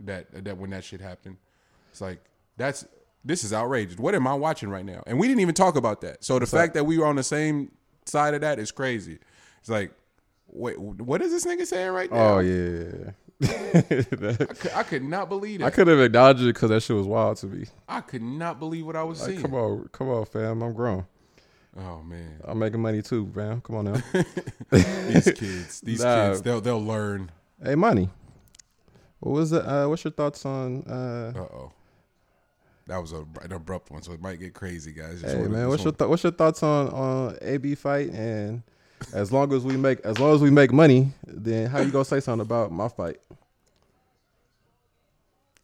that 0.00 0.44
that 0.44 0.58
when 0.58 0.70
that 0.70 0.84
shit 0.84 1.00
happened. 1.00 1.36
It's 1.90 2.00
like 2.00 2.20
that's 2.56 2.86
this 3.24 3.44
is 3.44 3.52
outrageous. 3.52 3.98
What 3.98 4.14
am 4.14 4.26
I 4.26 4.34
watching 4.34 4.68
right 4.68 4.84
now? 4.84 5.02
And 5.06 5.18
we 5.18 5.28
didn't 5.28 5.40
even 5.40 5.54
talk 5.54 5.76
about 5.76 6.00
that. 6.02 6.24
So 6.24 6.38
the 6.38 6.46
fact 6.46 6.74
that 6.74 6.84
we 6.84 6.98
were 6.98 7.06
on 7.06 7.16
the 7.16 7.22
same 7.22 7.72
side 8.06 8.34
of 8.34 8.40
that 8.40 8.58
is 8.58 8.70
crazy. 8.70 9.18
It's 9.60 9.68
like, 9.68 9.92
wait, 10.48 10.78
what 10.78 11.22
is 11.22 11.30
this 11.30 11.44
nigga 11.46 11.66
saying 11.66 11.92
right 11.92 12.10
now? 12.10 12.36
Oh 12.36 12.38
yeah. 12.40 13.10
I, 13.40 13.82
could, 13.82 14.70
I 14.74 14.82
could 14.82 15.04
not 15.04 15.28
believe 15.28 15.60
it. 15.60 15.64
I 15.64 15.70
could 15.70 15.86
have 15.86 16.00
acknowledged 16.00 16.40
it 16.42 16.46
because 16.54 16.70
that 16.70 16.82
shit 16.82 16.96
was 16.96 17.06
wild 17.06 17.36
to 17.38 17.46
me. 17.46 17.66
I 17.88 18.00
could 18.00 18.22
not 18.22 18.58
believe 18.58 18.84
what 18.84 18.96
I 18.96 19.04
was 19.04 19.20
Like, 19.20 19.30
seeing. 19.30 19.42
come 19.42 19.54
on, 19.54 19.88
come 19.92 20.08
on, 20.08 20.24
fam. 20.26 20.60
I'm 20.62 20.72
grown. 20.74 21.06
Oh 21.76 22.02
man, 22.02 22.40
I'm 22.44 22.58
making 22.58 22.80
money 22.80 23.00
too, 23.02 23.30
fam. 23.34 23.60
Come 23.60 23.76
on 23.76 23.84
now. 23.84 24.02
these 24.70 25.32
kids, 25.32 25.80
these 25.84 26.02
Nah. 26.02 26.30
kids, 26.30 26.42
they'll 26.42 26.60
they'll 26.60 26.82
learn. 26.84 27.30
hey, 27.62 27.76
money. 27.76 28.10
What 29.20 29.32
was 29.32 29.52
it? 29.52 29.64
Uh, 29.64 29.86
what's 29.86 30.02
your 30.04 30.12
thoughts 30.12 30.44
on? 30.44 30.82
Uh, 30.88 31.32
Uh 31.36 31.40
oh. 31.42 31.72
That 32.88 32.98
was 32.98 33.12
a, 33.12 33.24
an 33.42 33.52
abrupt 33.52 33.90
one, 33.90 34.02
so 34.02 34.12
it 34.12 34.20
might 34.22 34.40
get 34.40 34.54
crazy, 34.54 34.92
guys. 34.92 35.20
Just 35.20 35.36
hey 35.36 35.42
man, 35.42 35.68
what's 35.68 35.84
your 35.84 35.92
th- 35.92 36.08
what's 36.08 36.22
your 36.24 36.32
thoughts 36.32 36.62
on 36.62 36.88
on 36.88 37.38
AB 37.42 37.74
fight? 37.76 38.10
And 38.10 38.62
as 39.12 39.32
long 39.32 39.52
as 39.52 39.64
we 39.64 39.76
make 39.76 40.00
as 40.00 40.18
long 40.18 40.34
as 40.34 40.40
we 40.40 40.50
make 40.50 40.72
money, 40.72 41.12
then 41.26 41.68
how 41.68 41.80
you 41.80 41.90
gonna 41.90 42.04
say 42.04 42.20
something 42.20 42.44
about 42.44 42.70
my 42.72 42.88
fight? 42.88 43.20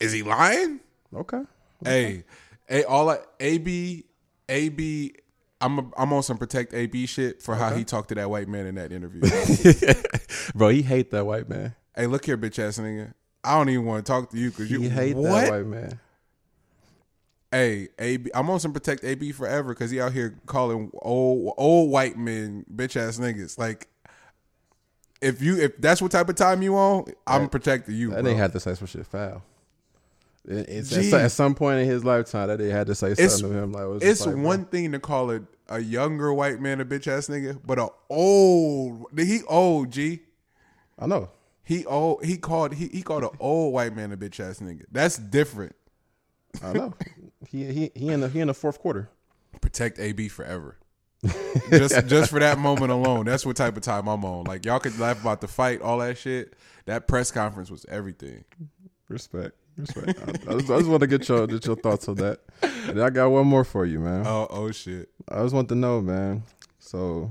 Is 0.01 0.13
he 0.13 0.23
lying? 0.23 0.81
Okay. 1.15 1.43
Hey, 1.85 2.25
hey, 2.69 2.85
all 2.85 3.11
I, 3.11 3.19
AB, 3.41 4.05
AB. 4.49 5.15
I'm 5.61 5.79
a, 5.79 5.91
I'm 5.97 6.13
on 6.13 6.23
some 6.23 6.37
protect 6.37 6.75
AB 6.75 7.07
shit 7.07 7.41
for 7.41 7.55
how 7.55 7.75
he 7.75 7.85
talked 7.85 8.09
to 8.11 8.15
that 8.17 8.29
white 8.29 8.49
man 8.49 8.67
in 8.67 8.75
that 8.75 8.93
interview. 8.93 9.23
Bro, 10.55 10.71
he 10.71 10.83
hate 10.83 11.11
that 11.13 11.25
white 11.25 11.49
man. 11.49 11.75
hey, 11.97 12.07
look 12.07 12.25
here, 12.27 12.37
bitch 12.37 12.59
ass 12.59 12.79
nigga. 12.79 13.15
I 13.43 13.57
don't 13.57 13.69
even 13.71 13.85
want 13.85 14.05
to 14.05 14.11
talk 14.11 14.31
to 14.31 14.37
you 14.37 14.51
because 14.51 14.71
you 14.71 14.81
He 14.81 14.89
hate 14.89 15.17
what? 15.17 15.29
that 15.31 15.51
white 15.51 15.67
man. 15.67 16.01
Hey, 17.55 17.89
AB, 18.01 18.31
I'm 18.35 18.51
on 18.51 18.59
some 18.59 18.73
protect 18.73 19.05
AB 19.05 19.31
forever 19.31 19.75
because 19.75 19.93
he 19.93 20.01
out 20.01 20.13
here 20.13 20.37
calling 20.47 20.91
old 20.95 21.55
old 21.57 21.89
white 21.89 22.19
men 22.19 22.65
bitch 22.75 22.97
ass 22.97 23.19
niggas. 23.19 23.57
Like, 23.59 23.87
if 25.23 25.41
you 25.41 25.57
if 25.61 25.77
that's 25.79 26.03
what 26.03 26.11
type 26.11 26.29
of 26.29 26.35
time 26.35 26.63
you 26.63 26.75
on, 26.75 27.05
I'm 27.29 27.43
That- 27.43 27.51
protecting 27.53 27.95
you. 27.95 28.11
That 28.11 28.25
bro. 28.25 28.33
nigga 28.33 28.39
had 28.39 28.53
to 28.55 28.61
say 28.61 28.75
some 28.75 28.89
shit 28.89 29.07
foul. 29.07 29.45
It- 30.49 30.69
It's 30.69 30.93
at, 30.93 31.15
at 31.15 31.31
some 31.31 31.55
point 31.55 31.79
in 31.79 31.87
his 31.87 32.05
lifetime 32.05 32.49
that 32.49 32.59
they 32.59 32.71
had 32.71 32.89
to 32.89 32.95
say 32.97 33.13
It's- 33.13 33.39
something 33.39 33.53
to 33.53 33.63
him. 33.63 33.71
Like 33.73 34.03
it 34.03 34.09
It's 34.09 34.27
like, 34.27 34.35
one 34.35 34.65
thing 34.65 34.91
to 34.91 34.99
call 34.99 35.31
a, 35.31 35.41
a 35.69 35.79
younger 35.79 36.35
white 36.35 36.61
man 36.61 36.81
a 36.81 36.85
bitch 36.85 37.07
ass 37.07 37.29
nigga, 37.29 37.61
but 37.65 37.79
a 37.79 37.87
old 38.11 39.07
he 39.17 39.43
old 39.47 39.93
G. 39.93 40.23
I 40.99 41.07
know. 41.07 41.31
He 41.63 41.87
old 41.87 42.25
he 42.25 42.37
called 42.37 42.75
he, 42.75 42.89
he 42.89 43.03
called 43.03 43.23
an 43.23 43.31
old 43.39 43.73
white 43.73 43.95
man 43.95 44.11
a 44.11 44.17
bitch 44.17 44.41
ass 44.41 44.59
nigga. 44.59 44.87
That's 44.91 45.17
different. 45.19 45.77
I 46.61 46.73
know. 46.73 46.95
he 47.49 47.65
he 47.73 47.91
he 47.95 48.09
in 48.09 48.21
the 48.21 48.29
he 48.29 48.41
in 48.41 48.49
the 48.49 48.55
fourth 48.55 48.81
quarter. 48.81 49.09
Protect 49.61 49.99
AB 49.99 50.29
forever. 50.29 50.77
just 51.71 52.07
just 52.07 52.31
for 52.31 52.41
that 52.41 52.59
moment 52.59 52.93
alone. 52.93 53.25
That's 53.25 53.47
what 53.47 53.57
type 53.57 53.77
of 53.77 53.83
time 53.83 54.09
I'm 54.09 54.25
on. 54.25 54.45
Like 54.45 54.65
y'all 54.65 54.81
could 54.81 54.99
laugh 54.99 55.21
about 55.21 55.41
the 55.41 55.49
fight, 55.49 55.81
all 55.81 55.99
that 55.99 56.19
shit. 56.19 56.55
That 56.87 57.09
press 57.09 57.31
conference 57.31 57.71
was 57.71 57.87
everything. 57.89 58.45
Respect. 59.09 59.55
Respect. 59.77 60.19
I, 60.21 60.53
I 60.53 60.59
just, 60.59 60.71
I 60.71 60.79
just 60.79 60.89
want 60.89 61.01
to 61.01 61.07
get 61.07 61.29
your 61.29 61.47
get 61.47 61.65
your 61.65 61.77
thoughts 61.77 62.09
on 62.09 62.17
that. 62.17 62.41
And 62.89 63.03
I 63.03 63.11
got 63.11 63.31
one 63.31 63.47
more 63.47 63.65
for 63.65 63.87
you, 63.87 64.01
man. 64.01 64.27
Oh 64.27 64.47
oh 64.51 64.71
shit. 64.71 65.09
I 65.29 65.43
just 65.43 65.55
want 65.55 65.69
to 65.71 65.75
know, 65.75 66.01
man. 66.01 66.43
So, 66.79 67.31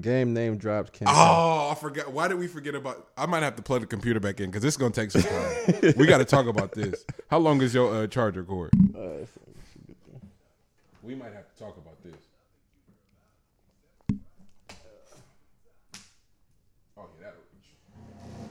game 0.00 0.32
name 0.32 0.56
dropped. 0.56 0.92
Kim 0.92 1.08
Oh, 1.08 1.68
I 1.70 1.74
forgot. 1.74 2.12
Why 2.12 2.28
did 2.28 2.38
we 2.38 2.46
forget 2.46 2.74
about? 2.74 3.08
I 3.16 3.26
might 3.26 3.42
have 3.42 3.56
to 3.56 3.62
plug 3.62 3.82
the 3.82 3.86
computer 3.86 4.20
back 4.20 4.40
in 4.40 4.46
because 4.46 4.62
this 4.62 4.74
is 4.74 4.78
gonna 4.78 4.92
take 4.92 5.10
some 5.10 5.22
time. 5.22 5.94
we 5.96 6.06
got 6.06 6.18
to 6.18 6.24
talk 6.24 6.46
about 6.46 6.72
this. 6.72 7.04
How 7.28 7.38
long 7.38 7.60
is 7.62 7.74
your 7.74 7.94
uh, 7.94 8.06
charger 8.06 8.44
cord? 8.44 8.70
We 11.02 11.14
might 11.16 11.32
have 11.32 11.52
to 11.52 11.58
talk 11.58 11.76
about 11.76 12.02
this. 12.02 12.14
Oh 16.96 17.08
yeah, 17.20 17.26
reach. 17.52 18.48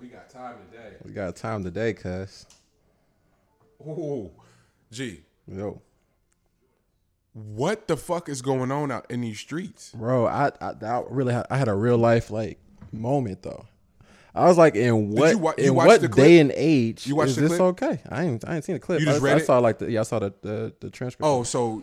We 0.00 0.08
got 0.08 0.30
time 0.30 0.56
today. 0.70 0.96
we 1.04 1.12
got 1.12 1.34
time 1.36 1.64
today, 1.64 1.92
cuz. 1.92 2.46
Ooh, 3.86 4.30
gee, 4.90 5.22
Yo, 5.46 5.80
what 7.32 7.88
the 7.88 7.96
fuck 7.96 8.28
is 8.28 8.42
going 8.42 8.70
on 8.72 8.90
out 8.90 9.06
in 9.10 9.20
these 9.20 9.38
streets? 9.38 9.92
bro, 9.92 10.26
I 10.26 10.50
I, 10.60 10.72
I 10.82 11.02
really 11.08 11.32
had, 11.34 11.46
I 11.50 11.56
had 11.58 11.68
a 11.68 11.74
real 11.74 11.98
life 11.98 12.30
like 12.30 12.58
moment 12.92 13.42
though. 13.42 13.66
I 14.34 14.44
was 14.44 14.56
like, 14.58 14.76
in 14.76 15.10
what 15.10 15.30
you 15.32 15.38
wa- 15.38 15.54
you 15.58 15.64
in 15.68 15.74
what 15.74 16.00
the 16.00 16.08
clip? 16.08 16.24
day 16.26 16.38
and 16.38 16.52
age 16.54 17.06
You 17.06 17.16
watched 17.16 17.30
is 17.30 17.36
the 17.36 17.42
this 17.42 17.56
clip? 17.56 17.60
okay? 17.82 18.00
I 18.08 18.24
ain't 18.24 18.44
I 18.48 18.56
ain't 18.56 18.64
seen 18.64 18.74
the 18.74 18.80
clip. 18.80 19.00
You 19.00 19.06
just 19.06 19.20
I, 19.20 19.24
read 19.24 19.34
I 19.38 19.40
it? 19.40 19.46
saw 19.46 19.58
like 19.58 19.78
the 19.78 19.90
yeah 19.90 20.00
I 20.00 20.02
saw 20.04 20.18
the 20.20 20.32
the, 20.42 20.72
the 20.80 20.90
transcript. 20.90 21.26
Oh, 21.26 21.42
so 21.42 21.82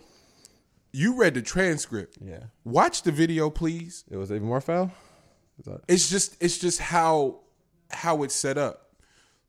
you 0.93 1.15
read 1.17 1.33
the 1.33 1.41
transcript. 1.41 2.17
yeah, 2.21 2.43
Watch 2.63 3.01
the 3.01 3.11
video, 3.11 3.49
please. 3.49 4.05
it 4.09 4.15
was 4.15 4.31
even 4.31 4.47
more 4.47 4.61
foul. 4.61 4.91
That- 5.65 5.81
It's 5.89 6.09
just 6.09 6.37
it's 6.41 6.57
just 6.57 6.79
how 6.79 7.39
how 7.91 8.23
it's 8.23 8.35
set 8.35 8.57
up. 8.57 8.89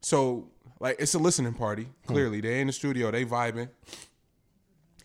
So 0.00 0.48
like 0.80 0.96
it's 0.98 1.14
a 1.14 1.18
listening 1.18 1.54
party. 1.54 1.84
Hmm. 2.06 2.12
Clearly, 2.12 2.40
they 2.40 2.60
in 2.60 2.66
the 2.66 2.72
studio, 2.72 3.10
they 3.12 3.24
vibing. 3.24 3.68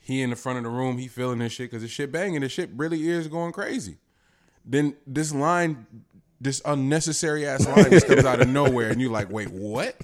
He 0.02 0.22
in 0.22 0.32
the 0.32 0.36
front 0.36 0.58
of 0.58 0.64
the 0.64 0.70
room, 0.70 0.98
he 0.98 1.08
feeling 1.08 1.40
this 1.40 1.54
shit 1.54 1.70
because 1.70 1.84
this 1.84 1.92
shit 1.92 2.12
banging. 2.12 2.42
this 2.42 2.52
shit 2.52 2.72
really 2.76 3.08
is 3.08 3.28
going 3.28 3.52
crazy. 3.54 3.98
Then 4.66 4.96
this 5.06 5.34
line, 5.34 5.86
this 6.40 6.62
unnecessary 6.66 7.46
ass 7.46 7.68
line, 7.68 7.90
just 7.92 8.08
comes 8.08 8.26
out 8.26 8.42
of 8.42 8.50
nowhere, 8.50 8.90
and 8.90 9.00
you're 9.00 9.12
like, 9.12 9.32
wait, 9.32 9.52
what? 9.52 9.96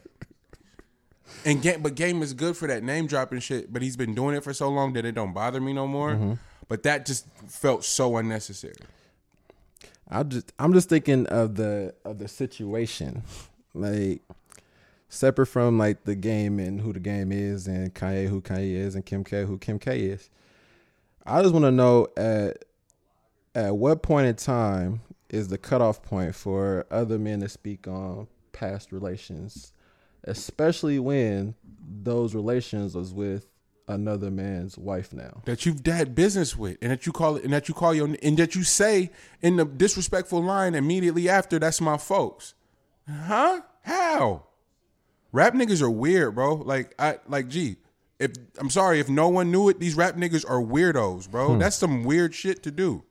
And 1.45 1.61
game, 1.61 1.81
but 1.81 1.95
game 1.95 2.21
is 2.21 2.33
good 2.33 2.55
for 2.55 2.67
that 2.67 2.83
name 2.83 3.07
dropping 3.07 3.39
shit. 3.39 3.73
But 3.73 3.81
he's 3.81 3.97
been 3.97 4.13
doing 4.13 4.35
it 4.35 4.43
for 4.43 4.53
so 4.53 4.69
long 4.69 4.93
that 4.93 5.05
it 5.05 5.13
don't 5.13 5.33
bother 5.33 5.59
me 5.59 5.73
no 5.73 5.87
more. 5.87 6.11
Mm-hmm. 6.11 6.33
But 6.67 6.83
that 6.83 7.05
just 7.05 7.25
felt 7.47 7.83
so 7.83 8.17
unnecessary. 8.17 8.75
I 10.09 10.23
just 10.23 10.53
I'm 10.59 10.73
just 10.73 10.89
thinking 10.89 11.25
of 11.27 11.55
the 11.55 11.93
of 12.05 12.19
the 12.19 12.27
situation, 12.27 13.23
like 13.73 14.21
separate 15.09 15.47
from 15.47 15.77
like 15.77 16.03
the 16.03 16.15
game 16.15 16.59
and 16.59 16.81
who 16.81 16.93
the 16.93 16.99
game 16.99 17.31
is 17.31 17.67
and 17.67 17.93
Kanye 17.93 18.27
who 18.27 18.41
Kanye 18.41 18.75
is 18.75 18.95
and 18.95 19.05
Kim 19.05 19.23
K 19.23 19.45
who 19.45 19.57
Kim 19.57 19.79
K 19.79 19.99
is. 19.99 20.29
I 21.25 21.41
just 21.41 21.53
want 21.53 21.65
to 21.65 21.71
know 21.71 22.07
at 22.17 22.65
at 23.55 23.75
what 23.75 24.03
point 24.03 24.27
in 24.27 24.35
time 24.35 25.01
is 25.29 25.47
the 25.47 25.57
cutoff 25.57 26.01
point 26.03 26.35
for 26.35 26.85
other 26.91 27.17
men 27.17 27.39
to 27.41 27.49
speak 27.49 27.87
on 27.87 28.27
past 28.53 28.91
relations, 28.91 29.73
especially 30.23 30.99
when 30.99 31.55
those 32.03 32.33
relations 32.33 32.95
was 32.95 33.13
with 33.13 33.47
another 33.89 34.29
man's 34.29 34.77
wife 34.77 35.13
now. 35.13 35.41
that 35.45 35.65
you've 35.65 35.85
had 35.85 36.13
business 36.13 36.57
with, 36.57 36.77
and 36.81 36.91
that 36.91 37.05
you 37.05 37.11
call 37.11 37.37
it, 37.37 37.43
and 37.43 37.53
that 37.53 37.67
you 37.69 37.73
call 37.73 37.93
your, 37.93 38.07
and 38.21 38.37
that 38.37 38.53
you 38.55 38.63
say 38.63 39.09
in 39.41 39.55
the 39.55 39.65
disrespectful 39.65 40.43
line 40.43 40.75
immediately 40.75 41.29
after, 41.29 41.57
"That's 41.59 41.79
my 41.79 41.97
folks." 41.97 42.53
Huh? 43.09 43.61
How? 43.83 44.43
Rap 45.31 45.53
niggas 45.53 45.81
are 45.81 45.89
weird, 45.89 46.35
bro. 46.35 46.55
Like 46.55 46.95
I, 46.99 47.17
like, 47.27 47.47
gee, 47.47 47.77
if 48.19 48.31
I'm 48.57 48.69
sorry 48.69 48.99
if 48.99 49.09
no 49.09 49.29
one 49.29 49.51
knew 49.51 49.69
it, 49.69 49.79
these 49.79 49.95
rap 49.95 50.15
niggas 50.15 50.49
are 50.49 50.61
weirdos, 50.61 51.29
bro. 51.29 51.53
Hmm. 51.53 51.59
That's 51.59 51.75
some 51.75 52.03
weird 52.03 52.33
shit 52.33 52.63
to 52.63 52.71
do. 52.71 53.03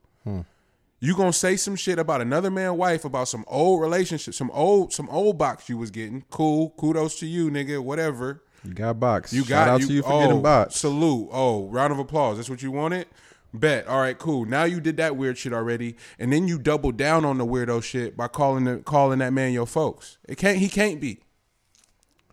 You 0.98 1.14
gonna 1.14 1.32
say 1.32 1.56
some 1.56 1.76
shit 1.76 1.98
about 1.98 2.22
another 2.22 2.50
man' 2.50 2.78
wife 2.78 3.04
about 3.04 3.28
some 3.28 3.44
old 3.46 3.82
relationship, 3.82 4.32
some 4.32 4.50
old 4.52 4.92
some 4.92 5.08
old 5.10 5.36
box 5.36 5.68
you 5.68 5.76
was 5.76 5.90
getting. 5.90 6.24
Cool, 6.30 6.70
kudos 6.78 7.18
to 7.20 7.26
you, 7.26 7.50
nigga. 7.50 7.82
Whatever. 7.82 8.42
You 8.64 8.72
got 8.72 8.98
box. 8.98 9.32
You 9.32 9.42
Shout 9.42 9.48
got 9.48 9.68
out 9.68 9.80
you. 9.82 9.86
to 9.86 9.92
you 9.92 10.02
for 10.02 10.12
oh, 10.12 10.20
getting 10.20 10.42
box. 10.42 10.76
Salute. 10.76 11.28
Oh, 11.30 11.68
round 11.68 11.92
of 11.92 11.98
applause. 11.98 12.38
That's 12.38 12.48
what 12.48 12.62
you 12.62 12.72
wanted. 12.72 13.06
Bet. 13.52 13.86
All 13.86 14.00
right, 14.00 14.18
cool. 14.18 14.46
Now 14.46 14.64
you 14.64 14.80
did 14.80 14.96
that 14.96 15.16
weird 15.16 15.38
shit 15.38 15.52
already, 15.52 15.96
and 16.18 16.32
then 16.32 16.48
you 16.48 16.58
doubled 16.58 16.96
down 16.96 17.24
on 17.24 17.38
the 17.38 17.46
weirdo 17.46 17.82
shit 17.82 18.16
by 18.16 18.28
calling 18.28 18.64
the, 18.64 18.78
calling 18.78 19.18
that 19.18 19.32
man 19.32 19.52
your 19.52 19.66
folks. 19.66 20.16
It 20.26 20.38
can't. 20.38 20.58
He 20.58 20.68
can't 20.68 21.00
be. 21.00 21.20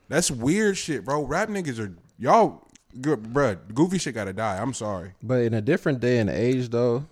That's 0.10 0.30
weird 0.32 0.78
shit, 0.78 1.06
bro. 1.06 1.24
Rap 1.24 1.50
niggas 1.50 1.80
are 1.80 1.94
y'all. 2.18 2.68
Good, 3.02 3.24
bruh. 3.24 3.58
Goofy 3.74 3.98
shit 3.98 4.14
gotta 4.14 4.34
die. 4.34 4.58
I'm 4.62 4.74
sorry. 4.74 5.14
But 5.24 5.42
in 5.42 5.54
a 5.56 5.62
different 5.62 6.00
day 6.00 6.20
and 6.20 6.30
age, 6.30 6.70
though, 6.70 7.06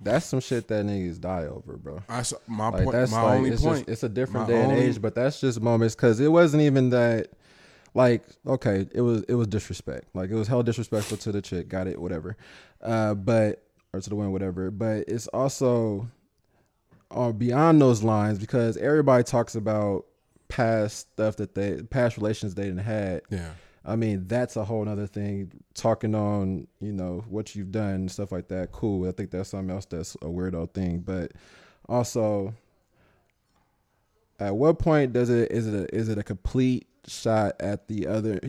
that's 0.00 0.26
some 0.26 0.38
shit 0.40 0.68
that 0.68 0.84
niggas 0.86 1.20
die 1.20 1.46
over, 1.46 1.76
bro. 1.76 2.00
I 2.08 2.22
saw, 2.22 2.36
my 2.46 2.68
Like 2.68 2.84
point. 2.84 2.92
that's 2.96 3.10
my 3.10 3.22
like 3.22 3.36
only 3.38 3.50
it's 3.50 3.62
point. 3.62 3.78
just 3.78 3.88
it's 3.88 4.02
a 4.04 4.08
different 4.08 4.46
My 4.48 4.54
day 4.54 4.62
and 4.62 4.72
age, 4.72 5.02
but 5.02 5.16
that's 5.16 5.40
just 5.40 5.60
moments 5.60 5.96
because 5.96 6.20
it 6.20 6.30
wasn't 6.30 6.62
even 6.62 6.90
that. 6.90 7.30
Like 7.94 8.22
okay, 8.46 8.86
it 8.92 9.00
was 9.00 9.24
it 9.24 9.34
was 9.34 9.48
disrespect. 9.48 10.14
Like 10.14 10.30
it 10.30 10.34
was 10.36 10.46
hell 10.46 10.62
disrespectful 10.62 11.16
to 11.16 11.32
the 11.32 11.42
chick. 11.42 11.68
Got 11.68 11.88
it, 11.88 12.00
whatever. 12.00 12.36
Uh, 12.80 13.14
but 13.14 13.64
or 13.92 14.00
to 14.00 14.08
the 14.08 14.14
woman, 14.14 14.30
whatever. 14.30 14.70
But 14.70 15.04
it's 15.08 15.26
also 15.28 16.06
uh, 17.10 17.32
beyond 17.32 17.80
those 17.80 18.04
lines 18.04 18.38
because 18.38 18.76
everybody 18.76 19.24
talks 19.24 19.56
about 19.56 20.04
past 20.48 20.98
stuff 21.12 21.36
that 21.36 21.54
they 21.54 21.82
past 21.82 22.16
relations 22.16 22.54
they 22.54 22.64
didn't 22.64 22.78
had. 22.78 23.22
yeah. 23.30 23.50
I 23.84 23.96
mean, 23.96 24.26
that's 24.28 24.56
a 24.56 24.64
whole 24.64 24.84
nother 24.84 25.06
thing. 25.06 25.50
Talking 25.72 26.14
on, 26.14 26.66
you 26.80 26.92
know, 26.92 27.24
what 27.28 27.54
you've 27.54 27.70
done 27.72 28.08
stuff 28.08 28.32
like 28.32 28.48
that. 28.48 28.70
Cool. 28.70 29.08
I 29.08 29.12
think 29.12 29.30
that's 29.30 29.48
something 29.50 29.74
else 29.74 29.86
that's 29.86 30.14
a 30.16 30.26
weirdo 30.26 30.74
thing. 30.74 30.98
But 30.98 31.32
also, 31.88 32.52
at 34.38 34.54
what 34.54 34.78
point 34.78 35.12
does 35.12 35.30
it 35.30 35.50
is 35.50 35.66
it 35.66 35.74
a, 35.74 35.94
is 35.94 36.08
it 36.08 36.18
a 36.18 36.22
complete 36.22 36.86
shot 37.06 37.54
at 37.60 37.88
the 37.88 38.06
other 38.06 38.40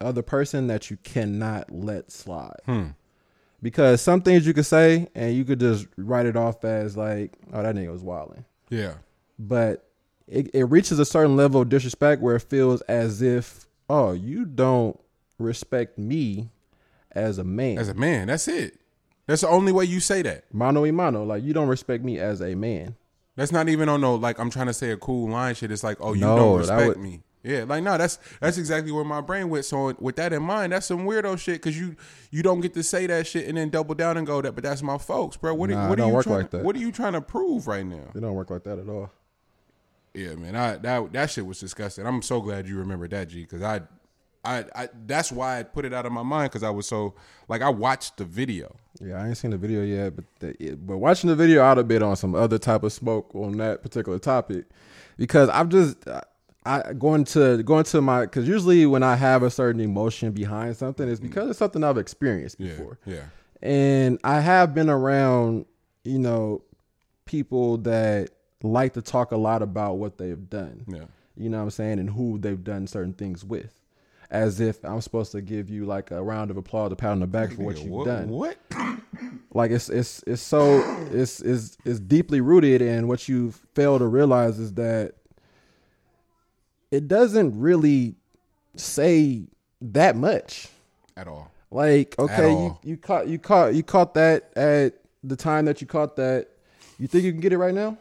other 0.00 0.22
person 0.22 0.66
that 0.68 0.90
you 0.90 0.96
cannot 1.02 1.70
let 1.70 2.10
slide? 2.10 2.60
Hmm. 2.64 2.86
Because 3.62 4.00
some 4.00 4.22
things 4.22 4.46
you 4.46 4.54
could 4.54 4.66
say 4.66 5.08
and 5.14 5.34
you 5.34 5.44
could 5.44 5.60
just 5.60 5.86
write 5.96 6.26
it 6.26 6.36
off 6.36 6.64
as 6.64 6.96
like, 6.96 7.32
oh, 7.52 7.62
that 7.62 7.74
nigga 7.74 7.90
was 7.90 8.02
wilding 8.02 8.44
Yeah. 8.70 8.94
but 9.38 9.85
it, 10.28 10.50
it 10.54 10.64
reaches 10.64 10.98
a 10.98 11.04
certain 11.04 11.36
level 11.36 11.60
of 11.62 11.68
disrespect 11.68 12.20
where 12.22 12.36
it 12.36 12.42
feels 12.42 12.80
as 12.82 13.22
if 13.22 13.66
oh 13.88 14.12
you 14.12 14.44
don't 14.44 14.98
respect 15.38 15.98
me 15.98 16.50
as 17.12 17.38
a 17.38 17.44
man 17.44 17.78
As 17.78 17.88
a 17.88 17.94
man, 17.94 18.26
that's 18.28 18.48
it. 18.48 18.78
That's 19.26 19.40
the 19.42 19.48
only 19.48 19.72
way 19.72 19.84
you 19.84 20.00
say 20.00 20.22
that. 20.22 20.44
mano 20.52 20.82
y 20.82 20.90
mano 20.90 21.24
like 21.24 21.42
you 21.42 21.52
don't 21.52 21.68
respect 21.68 22.04
me 22.04 22.18
as 22.18 22.40
a 22.40 22.54
man 22.54 22.96
That's 23.36 23.52
not 23.52 23.68
even 23.68 23.88
on 23.88 24.00
no 24.00 24.14
like 24.16 24.38
I'm 24.38 24.50
trying 24.50 24.66
to 24.66 24.74
say 24.74 24.90
a 24.90 24.96
cool 24.96 25.30
line 25.30 25.54
shit. 25.54 25.70
It's 25.70 25.84
like, 25.84 25.98
oh, 26.00 26.12
you 26.14 26.20
No, 26.22 26.36
don't 26.36 26.58
respect 26.58 26.88
would- 26.88 26.98
me. 26.98 27.22
Yeah, 27.44 27.62
like 27.62 27.84
no, 27.84 27.96
that's 27.96 28.18
that's 28.40 28.58
exactly 28.58 28.90
where 28.90 29.04
my 29.04 29.20
brain 29.20 29.48
went. 29.50 29.64
So 29.66 29.94
with 30.00 30.16
that 30.16 30.32
in 30.32 30.42
mind, 30.42 30.72
that's 30.72 30.86
some 30.86 31.06
weirdo 31.06 31.38
shit 31.38 31.62
because 31.62 31.78
you 31.78 31.94
you 32.32 32.42
don't 32.42 32.60
get 32.60 32.74
to 32.74 32.82
say 32.82 33.06
that 33.06 33.24
shit 33.28 33.46
and 33.46 33.56
then 33.56 33.70
double 33.70 33.94
down 33.94 34.16
and 34.16 34.26
go 34.26 34.42
that. 34.42 34.56
But 34.56 34.64
that's 34.64 34.82
my 34.82 34.98
folks, 34.98 35.36
bro. 35.36 35.54
What, 35.54 35.70
Nah, 35.70 35.76
are, 35.84 35.88
what 35.90 35.92
are 35.92 35.96
don't 36.02 36.08
you 36.08 36.14
work 36.14 36.24
trying, 36.24 36.36
like 36.38 36.50
that. 36.50 36.64
What 36.64 36.74
are 36.74 36.80
you 36.80 36.90
trying 36.90 37.12
to 37.12 37.20
prove 37.20 37.68
right 37.68 37.86
now? 37.86 38.10
it 38.16 38.20
don't 38.20 38.34
work 38.34 38.50
like 38.50 38.64
that 38.64 38.80
at 38.80 38.88
all 38.88 39.12
Yeah, 40.16 40.34
man, 40.34 40.56
I 40.56 40.76
that 40.78 41.12
that 41.12 41.30
shit 41.30 41.46
was 41.46 41.60
disgusting. 41.60 42.06
I'm 42.06 42.22
so 42.22 42.40
glad 42.40 42.66
you 42.66 42.78
remembered 42.78 43.10
that, 43.10 43.28
G, 43.28 43.42
because 43.42 43.62
I, 43.62 43.82
I, 44.44 44.64
I 44.74 44.88
that's 45.06 45.30
why 45.30 45.58
I 45.60 45.62
put 45.62 45.84
it 45.84 45.92
out 45.92 46.06
of 46.06 46.12
my 46.12 46.22
mind 46.22 46.50
because 46.50 46.62
I 46.62 46.70
was 46.70 46.88
so 46.88 47.14
like 47.48 47.62
I 47.62 47.68
watched 47.68 48.16
the 48.16 48.24
video. 48.24 48.74
yeah 49.00 49.22
i 49.22 49.28
ain't 49.28 49.36
seen 49.36 49.50
the 49.50 49.58
video 49.58 49.82
yet 49.82 50.16
but 50.16 50.24
the, 50.40 50.74
but 50.76 50.96
watching 50.96 51.28
the 51.28 51.36
video 51.36 51.62
i'd 51.62 51.76
have 51.76 51.86
been 51.86 52.02
on 52.02 52.16
some 52.16 52.34
other 52.34 52.58
type 52.58 52.82
of 52.82 52.90
smoke 52.92 53.30
on 53.34 53.58
that 53.58 53.82
particular 53.82 54.18
topic 54.18 54.64
because 55.18 55.50
i'm 55.52 55.68
just 55.68 55.98
I 56.66 56.92
going 56.94 57.24
to 57.26 57.62
going 57.62 57.84
to 57.84 58.00
my 58.00 58.22
because 58.22 58.48
usually 58.48 58.86
when 58.86 59.04
I 59.04 59.14
have 59.14 59.44
a 59.44 59.50
certain 59.50 59.80
emotion 59.80 60.32
behind 60.32 60.76
something, 60.76 61.08
it's 61.08 61.20
mm. 61.20 61.24
because 61.28 61.48
it's 61.50 61.58
something 61.60 61.84
I've 61.84 61.96
experienced 61.96 62.56
Yeah, 62.58 62.70
before. 62.72 62.98
yeah, 63.06 63.22
and 63.62 64.18
I 64.24 64.40
have 64.40 64.74
been 64.74 64.90
around, 64.90 65.66
you 66.04 66.18
know, 66.18 66.62
people 67.24 67.78
that 67.78 68.30
like 68.62 68.94
to 68.94 69.02
talk 69.02 69.32
a 69.32 69.36
lot 69.36 69.62
about 69.62 69.98
what 69.98 70.18
they've 70.18 70.48
done. 70.48 70.84
yeah. 70.86 71.04
You 71.36 71.50
know 71.50 71.58
what 71.58 71.64
I'm 71.64 71.70
saying, 71.70 71.98
and 71.98 72.08
who 72.08 72.38
they've 72.38 72.62
done 72.62 72.86
certain 72.86 73.12
things 73.12 73.44
with, 73.44 73.78
as 74.30 74.58
if 74.58 74.82
I'm 74.82 75.02
supposed 75.02 75.32
to 75.32 75.42
give 75.42 75.68
you 75.68 75.84
like 75.84 76.10
a 76.10 76.22
round 76.22 76.50
of 76.50 76.56
applause, 76.56 76.90
a 76.92 76.96
pat 76.96 77.10
on 77.10 77.20
the 77.20 77.26
back 77.26 77.52
for 77.52 77.62
what 77.62 77.76
you've 77.76 77.90
what, 77.90 78.06
done. 78.06 78.28
What? 78.30 78.56
Like 79.52 79.70
it's 79.70 79.90
it's 79.90 80.22
it's 80.26 80.40
so 80.40 80.80
it's 81.12 81.40
it's 81.40 81.76
it's 81.84 82.00
deeply 82.00 82.40
rooted, 82.40 82.80
and 82.80 83.06
what 83.06 83.28
you 83.28 83.52
fail 83.74 83.98
to 83.98 84.06
realize 84.06 84.58
is 84.58 84.72
that 84.74 85.14
it 86.90 87.06
doesn't 87.06 87.58
really 87.58 88.14
say 88.76 89.42
that 89.80 90.16
much. 90.16 90.68
At 91.16 91.28
all? 91.28 91.50
Like, 91.70 92.18
okay, 92.18 92.50
you, 92.50 92.78
you 92.82 92.96
caught 92.96 93.28
you 93.28 93.38
caught 93.38 93.74
you 93.74 93.82
caught 93.82 94.14
that 94.14 94.56
at 94.56 94.94
the 95.22 95.36
time 95.36 95.66
that 95.66 95.80
you 95.80 95.86
caught 95.86 96.16
that. 96.16 96.48
You 96.98 97.06
think 97.08 97.24
you 97.24 97.32
can 97.32 97.40
get 97.40 97.52
it 97.52 97.58
right 97.58 97.74
now? 97.74 97.98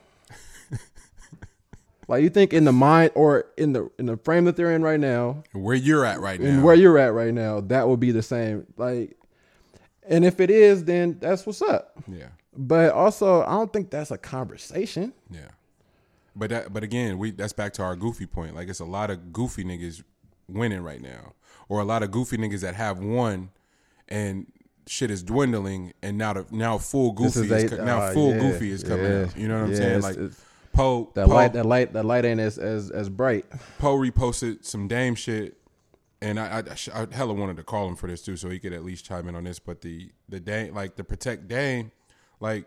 Like 2.08 2.24
you 2.24 2.30
think 2.30 2.54
in 2.54 2.66
the 2.66 2.72
mind 2.72 3.12
or 3.16 3.46
in 3.58 3.74
the 3.74 3.90
in 4.00 4.06
the 4.06 4.18
frame 4.18 4.46
that 4.46 4.56
they're 4.56 4.72
in 4.72 4.82
right 4.84 5.00
now, 5.00 5.44
Where 5.54 5.76
you're 5.76 6.06
at 6.06 6.20
right 6.20 6.40
now? 6.40 6.48
and 6.50 6.64
where 6.64 6.76
you're 6.76 6.98
at 6.98 7.14
right 7.14 7.34
now, 7.34 7.62
that 7.62 7.88
will 7.88 7.98
be 7.98 8.12
the 8.12 8.22
same. 8.24 8.66
Like, 8.78 9.18
and 10.08 10.24
if 10.26 10.40
it 10.40 10.50
is, 10.52 10.84
then 10.86 11.18
that's 11.20 11.46
what's 11.46 11.62
up. 11.62 11.98
yeah, 12.08 12.28
But 12.56 12.92
also, 12.94 13.42
I 13.44 13.52
don't 13.52 13.74
think 13.74 13.90
that's 13.90 14.12
a 14.12 14.18
conversation. 14.18 15.14
yeah. 15.32 15.48
But 16.36 16.50
that, 16.50 16.74
but 16.74 16.84
again, 16.84 17.18
we 17.18 17.32
that's 17.32 17.54
back 17.54 17.72
to 17.74 17.82
our 17.84 17.96
goofy 17.96 18.26
point. 18.26 18.56
Like 18.56 18.68
it's 18.68 18.82
a 18.82 18.86
lot 18.86 19.10
of 19.10 19.32
goofy 19.32 19.64
niggas 19.64 20.04
winning 20.50 20.82
right 20.82 21.02
now, 21.02 21.34
or 21.70 21.80
a 21.80 21.86
lot 21.86 22.04
of 22.04 22.12
goofy 22.12 22.36
niggas 22.38 22.60
that 22.60 22.76
have 22.76 23.00
won, 23.00 23.52
and 24.10 24.46
shit 24.86 25.10
is 25.10 25.24
dwindling, 25.24 25.94
and 26.04 26.18
now 26.18 26.34
the 26.34 26.46
now 26.52 26.78
full 26.78 27.14
goofy 27.14 27.50
is 27.50 27.72
a- 27.72 27.86
now 27.86 28.00
uh, 28.02 28.12
full 28.14 28.32
yeah, 28.32 28.40
goofy 28.40 28.70
is 28.70 28.84
coming 28.84 29.06
yeah, 29.06 29.22
out. 29.24 29.38
You 29.38 29.48
know 29.48 29.56
what 29.60 29.64
I'm 29.64 29.72
yeah, 29.72 29.78
saying? 29.78 29.90
it's- 29.98 30.04
Like 30.04 30.18
it's- 30.18 30.45
Poe 30.76 31.12
That 31.16 31.28
Poe- 31.28 31.34
light, 31.34 31.54
that 31.54 31.66
light, 31.66 31.94
that 31.94 32.06
light 32.06 32.26
ain't 32.26 32.40
as 32.40 32.58
as 32.58 32.92
as 32.92 33.10
bright. 33.10 33.46
Poe 33.80 33.98
reposted 33.98 34.64
some 34.66 34.88
Dame 34.88 35.16
shit, 35.16 35.58
and 36.22 36.40
I, 36.40 36.60
I, 36.60 36.60
I 36.60 37.02
I 37.04 37.08
hella 37.16 37.34
wanted 37.34 37.58
to 37.58 37.64
call 37.64 37.88
him 37.88 37.96
for 37.96 38.08
this 38.08 38.22
too, 38.22 38.38
so 38.38 38.50
he 38.50 38.60
could 38.60 38.74
at 38.74 38.84
least 38.84 39.06
chime 39.06 39.28
in 39.28 39.36
on 39.36 39.44
this. 39.46 39.60
But 39.60 39.82
the 39.82 40.12
the 40.30 40.40
Dame, 40.40 40.74
like 40.74 40.96
the 40.96 41.04
protect 41.04 41.48
Dame, 41.48 41.92
like 42.40 42.66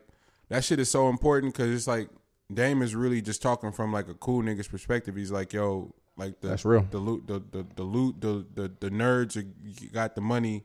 that 0.49 0.65
shit 0.65 0.79
is 0.81 0.91
so 0.91 1.09
important 1.09 1.55
because 1.55 1.71
it's 1.71 1.87
like 1.87 2.09
Dame 2.53 2.83
is 2.83 2.95
really 2.95 3.21
just 3.21 3.43
talking 3.43 3.73
from 3.73 3.93
like 3.93 4.09
a 4.09 4.15
cool 4.15 4.43
nigga's 4.43 4.69
perspective. 4.69 5.15
He's 5.15 5.31
like, 5.31 5.53
yo, 5.53 5.95
like 6.17 6.41
the 6.41 6.49
That's 6.49 6.65
real. 6.65 6.87
the 6.91 6.99
loot, 6.99 7.27
the 7.27 7.43
the 7.51 7.67
the 7.77 7.83
loot, 7.83 8.21
the 8.21 8.47
the, 8.55 8.73
the 8.81 8.91
nerds 8.91 9.37
are, 9.37 9.89
got 9.93 10.15
the 10.15 10.21
money. 10.23 10.65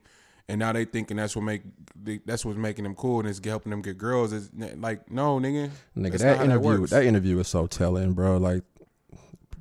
And 0.50 0.60
now 0.60 0.74
they 0.74 0.84
thinking 0.84 1.16
that's 1.16 1.38
what 1.38 1.44
make 1.44 1.62
they, 2.04 2.20
that's 2.26 2.44
what's 2.46 2.58
making 2.58 2.84
them 2.84 2.96
cool 2.96 3.20
and 3.20 3.30
it's 3.30 3.40
helping 3.44 3.70
them 3.72 3.82
get 3.82 3.98
girls. 3.98 4.34
Is 4.34 4.50
like 4.78 5.10
no 5.10 5.40
nigga, 5.40 5.70
Nigga, 5.98 6.18
that 6.20 6.38
how 6.38 6.46
that 6.46 6.52
interview, 6.52 6.88
that, 6.88 7.04
interview 7.06 7.40
is 7.40 7.48
so 7.48 7.68
telling, 7.68 8.14
bro. 8.14 8.38
Like, 8.38 8.64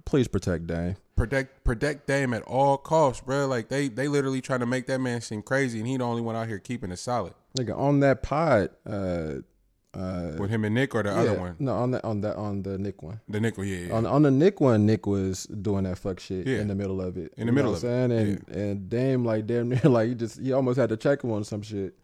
please 0.04 0.28
protect 0.28 0.66
Dame. 0.66 0.96
protect 1.16 1.64
protect 1.64 2.06
Dame 2.06 2.34
at 2.34 2.42
all 2.42 2.76
costs, 2.76 3.22
bro. 3.22 3.46
Like 3.46 3.68
they 3.68 3.88
they 3.88 4.08
literally 4.08 4.40
trying 4.40 4.60
to 4.60 4.66
make 4.66 4.86
that 4.86 5.00
man 5.00 5.20
seem 5.20 5.42
crazy, 5.42 5.78
and 5.78 5.88
he 5.88 5.96
the 5.96 6.04
only 6.04 6.22
one 6.22 6.36
out 6.36 6.48
here 6.48 6.58
keeping 6.58 6.90
it 6.90 6.98
solid. 6.98 7.34
Nigga, 7.58 7.76
on 7.78 8.00
that 8.00 8.22
pod, 8.22 8.70
uh, 8.86 9.34
uh, 9.94 10.32
With 10.38 10.48
him 10.48 10.64
and 10.64 10.74
Nick 10.74 10.94
or 10.94 11.02
the 11.02 11.10
other 11.10 11.34
one, 11.38 11.54
No, 11.58 11.74
on 11.74 11.90
that 11.90 12.02
on 12.02 12.22
that 12.22 12.36
on 12.36 12.62
the 12.62 12.78
Nick 12.78 13.02
one. 13.02 13.20
the 13.28 13.40
Nick, 13.40 13.58
yeah, 13.58 13.64
yeah. 13.64 13.92
On 13.92 14.06
on 14.06 14.22
the 14.22 14.30
Nick 14.30 14.58
one, 14.58 14.86
Nick 14.86 15.06
was 15.06 15.44
doing 15.44 15.84
that 15.84 15.98
fuck 15.98 16.18
shit 16.18 16.46
Yeah. 16.46 16.60
in 16.60 16.68
the 16.68 16.74
middle 16.74 17.02
of 17.02 17.18
it. 17.18 17.34
In 17.36 17.46
the 17.46 17.52
You 17.52 17.56
middle 17.56 17.74
of 17.74 17.80
saying? 17.80 18.10
And 18.10 18.48
and 18.48 18.88
Dame 18.88 19.22
like 19.26 19.46
damn 19.46 19.68
near 19.68 19.80
like 19.84 20.08
he 20.08 20.14
just 20.14 20.40
he 20.40 20.50
almost 20.52 20.78
had 20.78 20.88
to 20.88 20.96
check 20.96 21.22
him 21.22 21.30
on 21.32 21.44
some 21.44 21.60
shit. 21.60 21.94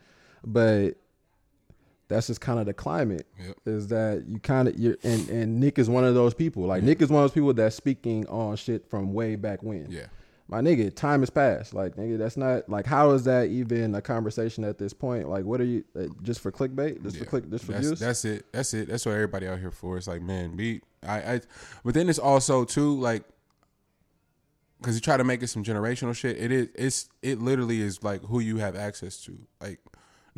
But 0.45 0.93
that's 2.09 2.29
just 2.29 2.41
kind 2.41 2.59
of 2.59 2.67
the 2.67 2.73
climate. 2.75 3.27
Yep. 3.39 3.57
Is 3.67 3.89
that 3.89 4.25
you 4.27 4.39
kind 4.41 4.69
of 4.69 4.79
you 4.79 4.97
and 5.03 5.29
and 5.29 5.61
Nick 5.61 5.79
is 5.79 5.91
one 5.91 6.05
of 6.05 6.15
those 6.15 6.35
people. 6.35 6.65
Like 6.65 6.83
Nick 6.83 7.03
is 7.03 7.11
one 7.11 7.23
of 7.23 7.31
those 7.31 7.35
people 7.35 7.53
that's 7.53 7.77
speaking 7.77 8.27
on 8.29 8.57
shit 8.57 8.89
from 8.89 9.13
way 9.13 9.37
back 9.37 9.63
when. 9.63 9.87
yeah. 9.91 10.07
My 10.51 10.63
nigga, 10.63 10.95
time 10.97 11.21
has 11.21 11.29
passed. 11.29 11.75
Like 11.75 11.97
nigga, 11.97 12.17
that's 12.17 12.39
not 12.39 12.71
like 12.71 12.87
how 12.87 13.11
is 13.11 13.25
that 13.25 13.49
even 13.49 13.95
a 13.95 14.01
conversation 14.01 14.65
at 14.65 14.79
this 14.79 14.95
point? 14.95 15.29
Like 15.29 15.45
what 15.45 15.61
are 15.61 15.65
you 15.65 15.85
uh, 15.95 16.05
just 16.23 16.41
for 16.41 16.51
clickbait? 16.51 17.03
Just 17.03 17.17
Yeah. 17.17 17.25
for 17.25 17.29
click? 17.29 17.51
Just 17.51 17.67
for 17.67 17.73
that's, 17.73 17.87
views? 17.87 18.01
that's 18.01 18.25
it. 18.25 18.47
That's 18.53 18.73
it. 18.73 18.89
That's 18.89 19.05
what 19.05 19.13
everybody 19.13 19.47
out 19.47 19.59
here 19.59 19.71
for. 19.71 19.99
It's 19.99 20.07
like, 20.09 20.23
man, 20.23 20.57
me 20.57 20.81
I, 21.07 21.35
I 21.35 21.41
but 21.85 21.93
then 21.93 22.09
it's 22.09 22.19
also 22.19 22.65
too 22.65 22.99
like 22.99 23.25
because 24.81 24.95
you 24.95 25.01
try 25.03 25.17
to 25.19 25.25
make 25.25 25.43
it 25.43 25.49
some 25.49 25.65
generational 25.65 26.17
shit. 26.17 26.39
It 26.39 26.51
is 26.51 26.69
it's 26.75 27.09
it 27.21 27.41
literally 27.41 27.83
is 27.83 28.03
like 28.03 28.23
who 28.23 28.41
you 28.41 28.57
have 28.57 28.75
access 28.75 29.19
to. 29.25 29.39
Like 29.61 29.81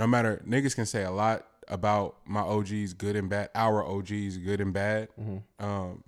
no 0.00 0.06
matter 0.06 0.42
niggas 0.48 0.74
can 0.74 0.86
say 0.86 1.04
a 1.04 1.10
lot 1.10 1.46
about 1.68 2.16
my 2.24 2.40
OGs, 2.40 2.94
good 2.94 3.16
and 3.16 3.28
bad. 3.28 3.50
Our 3.54 3.84
OGs, 3.86 4.38
good 4.38 4.60
and 4.60 4.72
bad. 4.72 5.08
Um, 5.58 6.02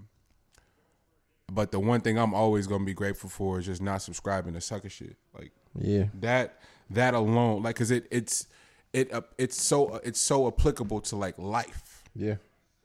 but 1.52 1.70
the 1.70 1.78
one 1.78 2.00
thing 2.00 2.18
I'm 2.18 2.32
always 2.34 2.66
gonna 2.66 2.84
be 2.86 2.94
grateful 2.94 3.28
for 3.28 3.58
is 3.58 3.66
just 3.66 3.82
not 3.82 4.00
subscribing 4.00 4.54
to 4.54 4.60
sucker 4.60 4.88
shit. 4.88 5.16
Like 5.38 5.52
Yeah. 5.78 6.06
That 6.20 6.58
that 6.90 7.12
alone, 7.14 7.62
like, 7.62 7.76
cause 7.76 7.90
it 7.90 8.06
it's 8.10 8.46
it 8.94 9.12
uh, 9.12 9.20
it's 9.36 9.60
so 9.62 10.00
it's 10.02 10.20
so 10.20 10.46
applicable 10.48 11.02
to 11.02 11.16
like 11.16 11.38
life. 11.38 12.02
Yeah. 12.14 12.36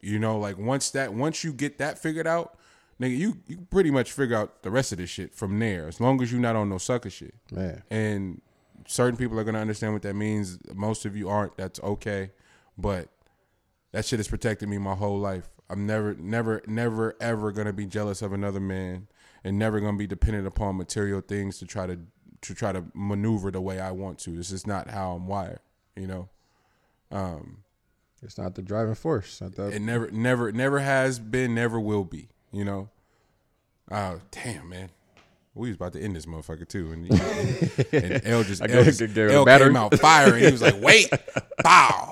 You 0.02 0.20
know, 0.20 0.38
like 0.38 0.58
once 0.58 0.92
that 0.92 1.14
once 1.14 1.44
you 1.44 1.54
get 1.54 1.78
that 1.78 1.98
figured 1.98 2.28
out, 2.28 2.58
nigga, 3.00 3.18
you 3.18 3.38
you 3.48 3.66
pretty 3.70 3.92
much 3.92 4.12
figure 4.12 4.36
out 4.36 4.62
the 4.64 4.72
rest 4.72 4.92
of 4.92 4.98
this 4.98 5.10
shit 5.10 5.34
from 5.34 5.58
there. 5.58 5.88
As 5.88 6.02
long 6.02 6.22
as 6.22 6.34
you're 6.34 6.42
not 6.42 6.58
on 6.58 6.68
no 6.70 6.78
sucker 6.78 7.10
shit. 7.10 7.34
Man. 7.50 7.82
And 7.90 8.42
certain 8.88 9.18
people 9.18 9.40
are 9.40 9.44
gonna 9.44 9.60
understand 9.60 9.94
what 9.94 10.02
that 10.02 10.16
means. 10.16 10.58
Most 10.74 11.06
of 11.06 11.16
you 11.16 11.30
aren't. 11.30 11.56
That's 11.58 11.80
okay. 11.82 12.32
But 12.78 13.10
that 13.92 14.06
shit 14.06 14.20
has 14.20 14.28
protected 14.28 14.68
me 14.70 14.78
my 14.80 14.96
whole 14.96 15.20
life. 15.20 15.50
I'm 15.70 15.86
never, 15.86 16.16
never, 16.16 16.62
never, 16.68 17.16
ever 17.20 17.52
gonna 17.52 17.74
be 17.74 17.86
jealous 17.86 18.22
of 18.22 18.34
another 18.34 18.60
man, 18.60 19.08
and 19.44 19.60
never 19.60 19.80
gonna 19.80 19.98
be 19.98 20.08
dependent 20.08 20.48
upon 20.48 20.78
material 20.78 21.22
things 21.22 21.60
to 21.60 21.66
try 21.66 21.86
to 21.86 22.00
to 22.42 22.54
try 22.56 22.72
to 22.72 22.86
maneuver 22.94 23.52
the 23.52 23.62
way 23.62 23.80
I 23.80 23.92
want 23.92 24.20
to. 24.20 24.32
This 24.32 24.52
is 24.52 24.66
not 24.66 24.90
how 24.90 25.12
I'm 25.12 25.28
wired. 25.28 25.60
You 25.96 26.08
know. 26.08 26.30
Um, 27.12 27.64
It's 28.22 28.38
not 28.38 28.56
the 28.56 28.62
driving 28.62 28.96
force. 28.96 29.42
Not 29.42 29.56
the, 29.56 29.68
it 29.68 29.82
never, 29.82 30.12
never, 30.12 30.52
never 30.52 30.80
has 30.80 31.20
been, 31.20 31.56
never 31.56 31.80
will 31.80 32.04
be. 32.04 32.30
You 32.52 32.66
know. 32.66 32.90
Oh 33.92 34.22
damn, 34.32 34.70
man. 34.70 34.90
We 35.58 35.70
was 35.70 35.76
about 35.76 35.94
to 35.94 36.02
end 36.02 36.16
this 36.16 36.26
motherfucker 36.26 36.68
too, 36.68 36.92
and, 36.92 37.12
and 37.94 38.22
L 38.26 38.44
just, 38.44 38.62
L, 38.62 38.84
just 38.84 39.02
it 39.02 39.14
gave 39.14 39.30
a 39.30 39.34
L 39.34 39.46
came 39.46 39.76
out 39.76 39.98
firing. 40.00 40.44
He 40.44 40.52
was 40.52 40.62
like, 40.62 40.80
"Wait, 40.82 41.10
bow, 41.64 42.12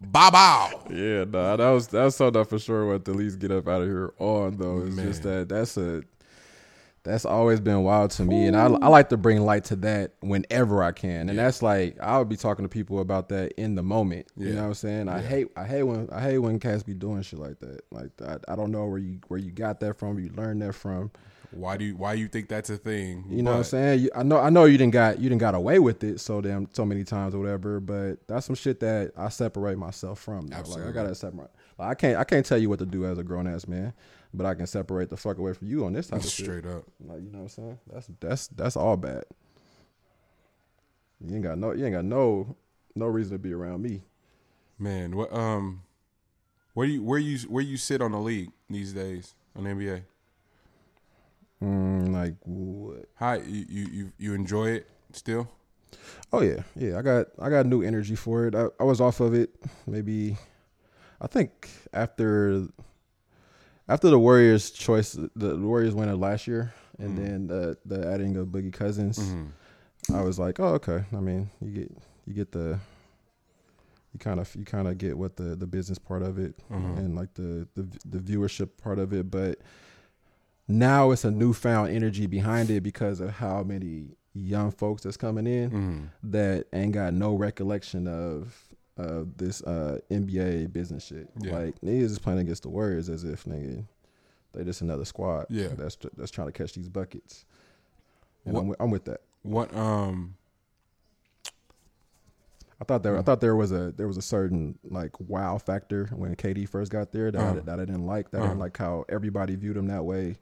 bow, 0.00 0.30
bow." 0.30 0.84
Yeah, 0.90 1.24
nah, 1.24 1.56
that 1.56 1.70
was 1.70 1.88
that 1.88 2.04
was 2.04 2.16
something 2.16 2.40
I 2.40 2.44
for 2.44 2.58
sure 2.58 2.86
What 2.86 3.04
to 3.06 3.10
at 3.10 3.16
least 3.16 3.38
get 3.38 3.50
up 3.50 3.66
out 3.68 3.82
of 3.82 3.88
here 3.88 4.12
on 4.18 4.56
though. 4.56 4.82
It's 4.86 4.96
just 4.96 5.22
that 5.24 5.48
that's 5.48 5.76
a 5.76 6.02
that's 7.02 7.26
always 7.26 7.60
been 7.60 7.82
wild 7.82 8.12
to 8.12 8.24
me, 8.24 8.46
and 8.46 8.56
I 8.56 8.64
I 8.64 8.88
like 8.88 9.10
to 9.10 9.18
bring 9.18 9.42
light 9.42 9.64
to 9.64 9.76
that 9.76 10.12
whenever 10.20 10.82
I 10.82 10.92
can, 10.92 11.28
and 11.28 11.38
that's 11.38 11.60
like 11.62 12.00
I 12.00 12.16
would 12.18 12.30
be 12.30 12.36
talking 12.36 12.64
to 12.64 12.68
people 12.68 13.00
about 13.00 13.28
that 13.28 13.52
in 13.60 13.74
the 13.74 13.82
moment. 13.82 14.26
You 14.38 14.54
know 14.54 14.62
what 14.62 14.68
I'm 14.68 14.74
saying? 14.74 15.08
I 15.08 15.20
Yeah. 15.20 15.26
hate 15.28 15.46
I 15.56 15.66
hate 15.66 15.82
when 15.82 16.08
I 16.10 16.20
hate 16.22 16.38
when 16.38 16.58
cats 16.58 16.82
be 16.82 16.94
doing 16.94 17.20
shit 17.22 17.38
like 17.38 17.58
that. 17.58 17.80
Like 17.90 18.10
I, 18.26 18.38
I 18.52 18.56
don't 18.56 18.70
know 18.70 18.86
where 18.86 18.98
you 18.98 19.18
where 19.28 19.38
you 19.38 19.50
got 19.50 19.80
that 19.80 19.98
from, 19.98 20.18
you 20.18 20.30
learned 20.34 20.62
that 20.62 20.74
from. 20.74 21.10
Why 21.56 21.76
do 21.76 21.84
you 21.84 21.96
why 21.96 22.14
you 22.14 22.28
think 22.28 22.48
that's 22.48 22.70
a 22.70 22.76
thing? 22.76 23.24
You 23.28 23.42
know 23.42 23.52
what 23.52 23.58
I'm 23.58 23.64
saying? 23.64 24.00
You, 24.00 24.10
I 24.14 24.22
know 24.22 24.38
I 24.38 24.50
know 24.50 24.64
you 24.64 24.76
didn't 24.78 24.92
got 24.92 25.18
you 25.18 25.28
didn't 25.28 25.40
got 25.40 25.54
away 25.54 25.78
with 25.78 26.02
it 26.02 26.20
so 26.20 26.40
damn 26.40 26.68
so 26.72 26.84
many 26.84 27.04
times 27.04 27.34
or 27.34 27.38
whatever, 27.38 27.80
but 27.80 28.26
that's 28.26 28.46
some 28.46 28.54
shit 28.54 28.80
that 28.80 29.12
I 29.16 29.28
separate 29.28 29.78
myself 29.78 30.18
from. 30.20 30.46
now. 30.46 30.62
Like 30.62 30.84
I 30.84 30.90
gotta 30.90 31.14
separate. 31.14 31.50
Like, 31.78 31.88
I 31.88 31.94
can't 31.94 32.18
I 32.18 32.24
can't 32.24 32.44
tell 32.44 32.58
you 32.58 32.68
what 32.68 32.78
to 32.80 32.86
do 32.86 33.06
as 33.06 33.18
a 33.18 33.22
grown 33.22 33.46
ass 33.46 33.66
man, 33.66 33.92
but 34.32 34.46
I 34.46 34.54
can 34.54 34.66
separate 34.66 35.10
the 35.10 35.16
fuck 35.16 35.38
away 35.38 35.52
from 35.52 35.68
you 35.68 35.84
on 35.84 35.92
this 35.92 36.08
type 36.08 36.20
of 36.20 36.28
shit. 36.28 36.46
Straight 36.46 36.66
up. 36.66 36.84
Like 37.04 37.22
you 37.22 37.30
know 37.30 37.38
what 37.38 37.44
I'm 37.44 37.48
saying? 37.48 37.78
That's 37.92 38.08
that's 38.20 38.46
that's 38.48 38.76
all 38.76 38.96
bad. 38.96 39.24
You 41.20 41.34
ain't 41.36 41.44
got 41.44 41.58
no 41.58 41.72
you 41.72 41.84
ain't 41.84 41.94
got 41.94 42.04
no 42.04 42.56
no 42.94 43.06
reason 43.06 43.32
to 43.32 43.38
be 43.38 43.52
around 43.52 43.82
me. 43.82 44.02
Man, 44.78 45.16
what 45.16 45.32
um 45.32 45.82
where 46.74 46.86
you 46.86 47.02
where 47.02 47.18
you 47.18 47.38
where 47.48 47.62
you 47.62 47.76
sit 47.76 48.02
on 48.02 48.12
the 48.12 48.18
league 48.18 48.50
these 48.68 48.92
days 48.92 49.34
on 49.56 49.64
the 49.64 49.70
NBA? 49.70 50.02
Mm, 51.64 52.12
like 52.12 52.34
what? 52.44 53.06
How 53.14 53.34
you, 53.34 53.64
you 53.68 54.12
you 54.18 54.34
enjoy 54.34 54.70
it 54.70 54.88
still? 55.12 55.48
Oh 56.32 56.42
yeah, 56.42 56.62
yeah. 56.76 56.98
I 56.98 57.02
got 57.02 57.28
I 57.40 57.48
got 57.48 57.66
new 57.66 57.82
energy 57.82 58.16
for 58.16 58.46
it. 58.46 58.54
I, 58.54 58.66
I 58.78 58.84
was 58.84 59.00
off 59.00 59.20
of 59.20 59.34
it 59.34 59.50
maybe. 59.86 60.36
I 61.20 61.26
think 61.26 61.70
after 61.92 62.66
after 63.88 64.10
the 64.10 64.18
Warriors 64.18 64.70
choice, 64.70 65.16
the, 65.36 65.56
Warriors 65.56 65.94
winner 65.94 66.16
last 66.16 66.46
year, 66.46 66.74
and 66.98 67.16
mm-hmm. 67.16 67.24
then 67.24 67.46
the 67.46 67.78
the 67.86 68.06
adding 68.12 68.36
of 68.36 68.48
Boogie 68.48 68.72
Cousins, 68.72 69.18
mm-hmm. 69.18 70.14
I 70.14 70.22
was 70.22 70.38
like, 70.38 70.60
oh 70.60 70.74
okay. 70.74 71.04
I 71.12 71.20
mean, 71.20 71.48
you 71.62 71.70
get 71.70 71.96
you 72.26 72.34
get 72.34 72.52
the 72.52 72.78
you 74.12 74.18
kind 74.18 74.38
of 74.38 74.54
you 74.54 74.64
kind 74.64 74.86
of 74.86 74.98
get 74.98 75.16
what 75.16 75.36
the 75.36 75.56
the 75.56 75.66
business 75.66 75.98
part 75.98 76.22
of 76.22 76.38
it 76.38 76.58
mm-hmm. 76.70 76.98
and 76.98 77.16
like 77.16 77.32
the, 77.34 77.66
the 77.74 77.86
the 78.04 78.18
viewership 78.18 78.70
part 78.82 78.98
of 78.98 79.14
it, 79.14 79.30
but 79.30 79.60
now 80.68 81.10
it's 81.10 81.24
a 81.24 81.30
newfound 81.30 81.90
energy 81.90 82.26
behind 82.26 82.70
it 82.70 82.82
because 82.82 83.20
of 83.20 83.30
how 83.30 83.62
many 83.62 84.16
young 84.32 84.70
folks 84.70 85.02
that's 85.02 85.16
coming 85.16 85.46
in 85.46 85.70
Mm-hmm. 85.70 86.30
that 86.30 86.66
ain't 86.72 86.92
got 86.92 87.12
no 87.14 87.34
recollection 87.34 88.08
of 88.08 88.56
of 88.96 89.36
this 89.36 89.62
uh 89.64 89.98
NBA 90.10 90.72
business 90.72 91.04
shit. 91.06 91.28
Yeah. 91.40 91.52
Like 91.58 91.80
niggas 91.80 92.02
is 92.02 92.18
playing 92.18 92.38
against 92.40 92.62
the 92.62 92.68
Warriors 92.68 93.08
as 93.08 93.24
if 93.24 93.44
nigga 93.44 93.84
they 94.52 94.62
just 94.64 94.80
another 94.82 95.04
squad. 95.04 95.46
Yeah. 95.50 95.68
that's 95.76 95.96
that's 96.16 96.30
trying 96.30 96.46
to 96.48 96.52
catch 96.52 96.72
these 96.74 96.88
buckets. 96.88 97.44
And 98.44 98.54
What- 98.54 98.60
I'm 98.62 98.68
with, 98.68 98.80
I'm 98.80 98.90
with 98.90 99.04
that. 99.06 99.20
What 99.42 99.74
um 99.76 100.36
I 102.80 102.84
thought 102.84 103.00
Mm. 103.00 103.04
there 103.04 103.18
I 103.18 103.22
thought 103.22 103.40
there 103.40 103.56
was 103.56 103.72
a 103.72 103.92
there 103.92 104.06
was 104.08 104.16
a 104.16 104.22
certain 104.22 104.78
like 104.84 105.18
wow 105.20 105.58
factor 105.58 106.06
when 106.14 106.34
KD 106.34 106.68
first 106.68 106.90
got 106.90 107.12
there 107.12 107.30
that 107.30 107.40
I, 107.40 107.44
Uh-huh. 107.48 107.60
that 107.64 107.80
I 107.80 107.84
didn't 107.84 108.06
like. 108.06 108.30
That 108.30 108.38
I 108.38 108.40
Uh-huh. 108.40 108.48
didn't 108.50 108.60
like 108.60 108.76
how 108.76 109.04
everybody 109.08 109.54
viewed 109.56 109.76
him 109.76 109.86
that 109.88 110.04
way. 110.04 110.38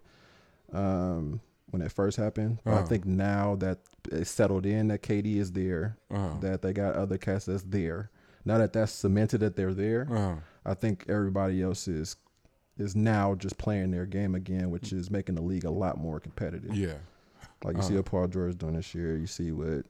Um, 0.72 1.40
when 1.70 1.80
it 1.80 1.90
first 1.90 2.18
happened, 2.18 2.58
but 2.64 2.72
I 2.74 2.78
Uh-huh. 2.80 2.86
think 2.86 3.06
now 3.06 3.56
that 3.56 3.78
it's 4.10 4.30
settled 4.30 4.66
in 4.66 4.88
that 4.88 5.02
KD 5.02 5.36
is 5.38 5.52
there, 5.52 5.96
uh 6.10 6.38
that 6.40 6.60
they 6.62 6.72
got 6.74 6.94
other 6.96 7.16
cats 7.16 7.46
that's 7.46 7.62
there. 7.62 8.10
Now 8.44 8.58
that 8.58 8.72
that's 8.74 8.92
cemented 8.92 9.38
that 9.40 9.56
they're 9.56 9.72
there, 9.74 10.06
uh 10.12 10.36
I 10.66 10.74
think 10.74 11.06
everybody 11.08 11.62
else 11.62 11.88
is 11.88 12.16
is 12.78 12.94
now 12.96 13.34
just 13.34 13.56
playing 13.58 13.90
their 13.90 14.06
game 14.06 14.34
again, 14.34 14.70
which 14.70 14.92
is 14.92 15.10
making 15.10 15.34
the 15.36 15.42
league 15.42 15.64
a 15.64 15.70
lot 15.70 15.98
more 15.98 16.20
competitive. 16.20 16.74
yeah. 16.74 16.94
Like 17.64 17.76
you 17.76 17.82
see 17.82 17.88
Uh-huh. 17.94 17.96
what 17.98 18.06
Paul 18.06 18.26
George 18.28 18.58
doing 18.58 18.74
this 18.74 18.94
year. 18.94 19.16
You 19.16 19.26
see 19.26 19.52
what 19.52 19.86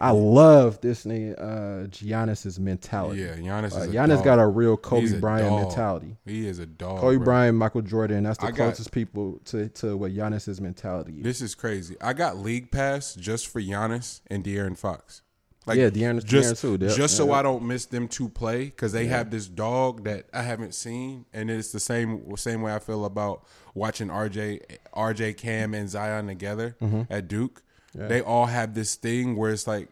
I 0.00 0.10
love 0.10 0.80
this 0.80 1.04
nigga 1.04 1.34
uh 1.40 1.86
Giannis's 1.88 2.60
mentality. 2.60 3.22
Yeah, 3.22 3.34
Giannis 3.36 3.72
Uh, 3.74 3.86
Giannis 3.86 4.16
dog. 4.16 4.24
got 4.24 4.38
a 4.38 4.46
real 4.46 4.76
Kobe 4.76 5.18
Bryant 5.18 5.52
mentality. 5.54 6.16
He 6.24 6.46
is 6.46 6.58
a 6.60 6.66
dog. 6.66 7.00
Kobe 7.00 7.16
bro. 7.16 7.24
Bryant, 7.24 7.56
Michael 7.58 7.82
Jordan, 7.82 8.24
that's 8.24 8.38
the 8.38 8.46
I 8.46 8.50
got- 8.50 8.56
closest 8.56 8.92
people 8.92 9.40
to, 9.46 9.68
to 9.70 9.96
what 9.96 10.12
Giannis's 10.14 10.60
mentality 10.60 11.18
is. 11.18 11.24
This 11.24 11.40
is 11.40 11.54
crazy. 11.54 11.96
I 12.00 12.12
got 12.12 12.36
league 12.38 12.70
pass 12.70 13.14
just 13.14 13.48
for 13.48 13.60
Giannis 13.60 14.20
and 14.28 14.44
De'Aaron 14.44 14.76
Fox. 14.78 15.22
Like, 15.66 15.78
Yeah, 15.78 15.90
De'Aaron- 15.90 16.24
just 16.24 16.54
De'Aaron 16.64 16.78
too, 16.78 16.86
yeah, 16.86 16.94
just 16.94 17.16
so 17.16 17.26
yeah. 17.26 17.32
I 17.34 17.42
don't 17.42 17.64
miss 17.64 17.84
them 17.84 18.08
to 18.08 18.28
play 18.30 18.66
because 18.66 18.92
they 18.92 19.06
have 19.08 19.30
this 19.30 19.48
dog 19.48 20.04
that 20.04 20.26
I 20.32 20.42
haven't 20.42 20.74
seen, 20.74 21.26
and 21.34 21.50
it's 21.50 21.72
the 21.72 21.80
same 21.80 22.22
same 22.36 22.62
way 22.62 22.72
I 22.74 22.78
feel 22.78 23.04
about 23.04 23.44
watching 23.74 24.08
RJ 24.08 24.60
RJ 24.96 25.36
Cam 25.36 25.74
and 25.74 25.90
Zion 25.90 26.26
together 26.28 26.76
Mm-hmm. 26.80 27.02
at 27.12 27.28
Duke. 27.28 27.62
They 27.94 28.20
all 28.20 28.46
have 28.46 28.74
this 28.74 28.94
thing 28.96 29.34
where 29.36 29.50
it's 29.50 29.66
like, 29.66 29.88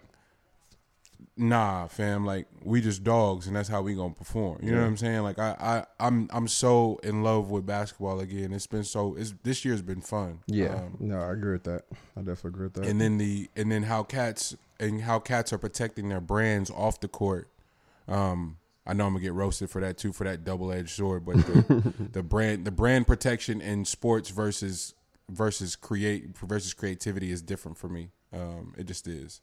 nah, 1.36 1.86
fam, 1.86 2.24
like 2.24 2.47
we 2.62 2.81
just 2.81 3.05
dogs, 3.05 3.47
and 3.47 3.55
that's 3.56 3.68
how 3.68 3.82
we 3.82 3.94
gonna 3.94 4.14
perform. 4.14 4.59
You 4.62 4.73
know 4.73 4.81
what 4.81 4.86
I'm 4.86 4.97
saying? 4.97 5.23
Like 5.23 5.39
I, 5.39 5.56
I 5.98 6.06
I'm 6.06 6.28
I'm 6.32 6.48
so 6.48 6.98
in 7.02 7.23
love 7.23 7.51
with 7.51 7.66
basketball 7.66 8.20
again. 8.20 8.52
It's 8.52 8.66
been 8.66 8.85
so 8.85 9.14
it's 9.16 9.35
this 9.43 9.64
year's 9.64 9.82
been 9.82 10.01
fun. 10.01 10.40
yeah, 10.47 10.74
Um, 10.77 10.97
no, 11.01 11.20
I 11.20 11.32
agree 11.32 11.52
with 11.52 11.64
that. 11.64 11.82
I 12.16 12.20
definitely 12.20 12.48
agree 12.48 12.66
with 12.66 12.74
that. 12.74 12.86
and 12.86 13.01
then 13.01 13.18
the 13.18 13.48
and 13.56 13.70
then 13.70 13.85
how 13.85 14.02
cats 14.02 14.56
and 14.78 15.02
how 15.02 15.18
cats 15.18 15.52
are 15.52 15.59
protecting 15.59 16.09
their 16.09 16.20
brands 16.20 16.70
off 16.70 17.01
the 17.01 17.09
court. 17.09 17.48
Um, 18.09 18.59
I 18.86 18.93
know 18.93 19.06
I'm 19.06 19.14
gonna 19.14 19.24
get 19.24 19.32
roasted 19.32 19.68
for 19.68 19.81
that 19.81 19.98
too 19.98 20.12
for 20.12 20.24
that 20.24 20.44
double 20.44 20.70
edged 20.73 20.90
sword, 20.90 21.24
but 21.27 21.36
the, 21.39 21.93
the 22.12 22.23
brand 22.23 22.64
the 22.64 22.70
brand 22.70 23.06
protection 23.06 23.60
in 23.60 23.85
sports 23.85 24.31
versus 24.31 24.94
versus 25.28 25.77
create 25.77 26.36
versus 26.39 26.74
creativity 26.74 27.31
is 27.31 27.43
different 27.43 27.77
for 27.77 27.89
me. 27.89 28.11
Um, 28.32 28.74
it 28.77 28.85
just 28.85 29.07
is. 29.07 29.40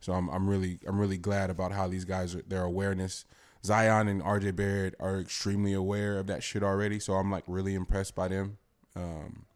So 0.00 0.12
I'm 0.12 0.28
I'm 0.30 0.48
really 0.48 0.80
I'm 0.86 1.00
really 1.00 1.18
glad 1.18 1.50
about 1.50 1.72
how 1.72 1.88
these 1.88 2.04
guys 2.04 2.34
are 2.34 2.42
their 2.42 2.64
awareness. 2.64 3.24
Zion 3.64 4.08
and 4.08 4.20
RJ 4.20 4.56
Barrett 4.56 4.94
are 4.98 5.20
extremely 5.20 5.72
aware 5.72 6.18
of 6.18 6.26
that 6.26 6.42
shit 6.42 6.64
already, 6.64 6.98
so 6.98 7.14
I'm 7.14 7.30
like 7.30 7.44
really 7.46 7.74
impressed 7.74 8.16
by 8.16 8.26
them. 8.26 8.58
Um, 8.96 9.46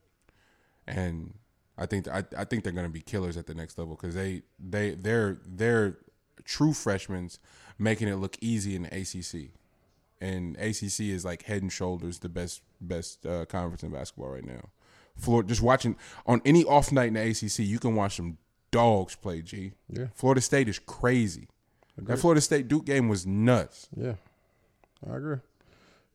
and 0.86 1.34
I 1.76 1.86
think 1.86 2.06
I, 2.08 2.24
I 2.36 2.44
think 2.44 2.62
they're 2.62 2.72
to 2.72 2.88
be 2.88 3.00
killers 3.00 3.36
at 3.36 3.46
the 3.46 3.54
next 3.54 3.78
level 3.78 3.96
because 3.96 4.14
they 4.14 4.42
they 4.58 4.92
they're 4.92 5.38
they're 5.44 5.98
true 6.44 6.72
freshmen 6.72 7.30
making 7.78 8.08
it 8.08 8.16
look 8.16 8.36
easy 8.40 8.76
in 8.76 8.82
the 8.82 8.88
ACC, 8.88 9.50
and 10.20 10.56
ACC 10.56 11.00
is 11.00 11.24
like 11.24 11.42
head 11.42 11.62
and 11.62 11.72
shoulders 11.72 12.20
the 12.20 12.28
best 12.28 12.62
best 12.80 13.26
uh, 13.26 13.44
conference 13.46 13.82
in 13.82 13.90
basketball 13.90 14.30
right 14.30 14.46
now. 14.46 14.70
Florida, 15.16 15.48
just 15.48 15.62
watching 15.62 15.96
on 16.26 16.40
any 16.44 16.64
off 16.64 16.92
night 16.92 17.08
in 17.08 17.14
the 17.14 17.22
ACC, 17.30 17.60
you 17.60 17.78
can 17.78 17.94
watch 17.94 18.16
some 18.16 18.38
dogs 18.70 19.14
play. 19.14 19.42
G, 19.42 19.72
Yeah. 19.88 20.06
Florida 20.14 20.40
State 20.40 20.68
is 20.68 20.78
crazy. 20.78 21.48
That 21.98 22.18
Florida 22.18 22.40
State 22.42 22.68
Duke 22.68 22.84
game 22.84 23.08
was 23.08 23.26
nuts. 23.26 23.88
Yeah, 23.96 24.14
I 25.10 25.16
agree. 25.16 25.36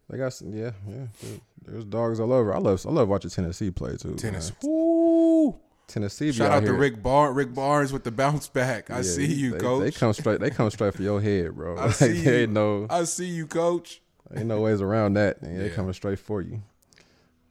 They 0.10 0.18
got 0.18 0.34
some, 0.34 0.53
yeah, 0.53 0.72
yeah. 0.88 1.06
there- 1.22 1.40
There's 1.65 1.86
dogs 1.86 2.19
all 2.19 2.34
over. 2.34 2.53
I 2.53 2.57
love, 2.60 2.86
I 2.86 2.90
love 2.91 3.07
watching 3.07 3.30
Tennessee 3.32 3.72
play 3.72 3.95
too. 3.98 4.15
Tennessee. 4.15 4.53
Woo! 4.64 5.56
Tennessee. 5.88 6.32
Shout 6.32 6.52
out 6.52 6.64
to 6.65 6.73
Rick 6.73 7.02
Barnes. 7.03 7.36
Rick 7.36 7.53
Barnes 7.53 7.91
with 7.94 8.03
the 8.03 8.11
bounce 8.11 8.48
back. 8.48 8.90
I 8.90 8.98
Yeah, 8.98 9.02
see 9.03 9.26
you, 9.26 9.52
they, 9.52 9.57
coach. 9.60 9.84
They 9.84 9.91
come 9.91 10.14
straight. 10.14 10.40
They 10.40 10.49
come 10.49 10.69
straight 10.69 10.94
for 10.95 11.03
your 11.03 11.19
head, 11.22 11.56
bro. 11.56 11.78
I 11.78 11.86
Like, 11.86 11.95
see 11.95 12.23
you. 12.41 12.48
no, 12.48 12.88
I 12.90 13.03
see 13.03 13.28
you, 13.28 13.45
coach. 13.48 14.02
ain't 14.36 14.45
no 14.48 14.61
ways 14.61 14.82
around 14.82 15.14
that. 15.14 15.41
Man. 15.41 15.57
They 15.60 15.69
coming 15.69 15.94
straight 15.94 16.19
for 16.19 16.41
you. 16.41 16.61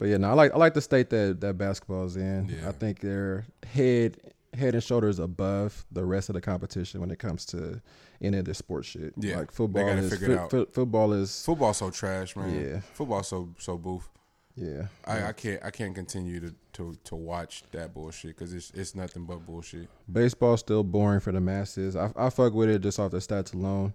But 0.01 0.09
yeah, 0.09 0.17
no, 0.17 0.31
I 0.31 0.33
like 0.33 0.53
I 0.53 0.57
like 0.57 0.75
the 0.75 0.81
state 0.81 1.11
that 1.11 1.41
that 1.43 1.57
basketball's 1.59 2.17
in. 2.17 2.49
Yeah. 2.49 2.69
I 2.71 2.73
think 2.73 2.99
they're 3.01 3.45
head 3.73 4.17
head 4.55 4.75
and 4.75 4.83
shoulders 4.83 5.21
above 5.21 5.85
the 5.93 6.05
rest 6.05 6.29
of 6.31 6.35
the 6.35 6.41
competition 6.41 7.01
when 7.01 7.11
it 7.13 7.19
comes 7.21 7.45
to 7.47 7.81
any 8.23 8.39
of 8.39 8.47
the 8.47 8.55
sports 8.55 8.89
shit. 8.89 9.13
Yeah, 9.19 9.37
like 9.37 9.53
they 9.53 9.55
football 9.57 9.87
gotta 9.87 9.99
is 10.01 10.11
figure 10.13 10.33
it 10.33 10.37
fo- 10.37 10.43
out. 10.43 10.51
fo- 10.51 10.67
football 10.67 11.13
is 11.13 11.45
Football's 11.45 11.77
so 11.77 11.91
trash, 11.91 12.35
man. 12.35 12.61
Yeah. 12.69 12.81
Football's 12.95 13.29
so 13.29 13.51
so 13.59 13.77
boof. 13.77 14.09
yeah. 14.57 14.87
I, 15.07 15.25
I 15.27 15.33
can't 15.33 15.63
I 15.63 15.71
can't 15.71 15.95
continue 15.95 16.41
to 16.41 16.55
to, 16.73 16.97
to 17.05 17.15
watch 17.15 17.63
that 17.73 17.93
bullshit 17.93 18.37
because 18.37 18.55
it's 18.55 18.71
it's 18.71 18.95
nothing 18.95 19.27
but 19.27 19.45
bullshit. 19.45 19.87
Baseball's 20.11 20.61
still 20.61 20.83
boring 20.83 21.21
for 21.21 21.31
the 21.31 21.41
masses. 21.43 21.95
I, 21.95 22.11
I 22.17 22.31
fuck 22.31 22.55
with 22.55 22.71
it 22.71 22.81
just 22.81 22.99
off 22.99 23.11
the 23.11 23.19
stats 23.19 23.53
alone, 23.55 23.93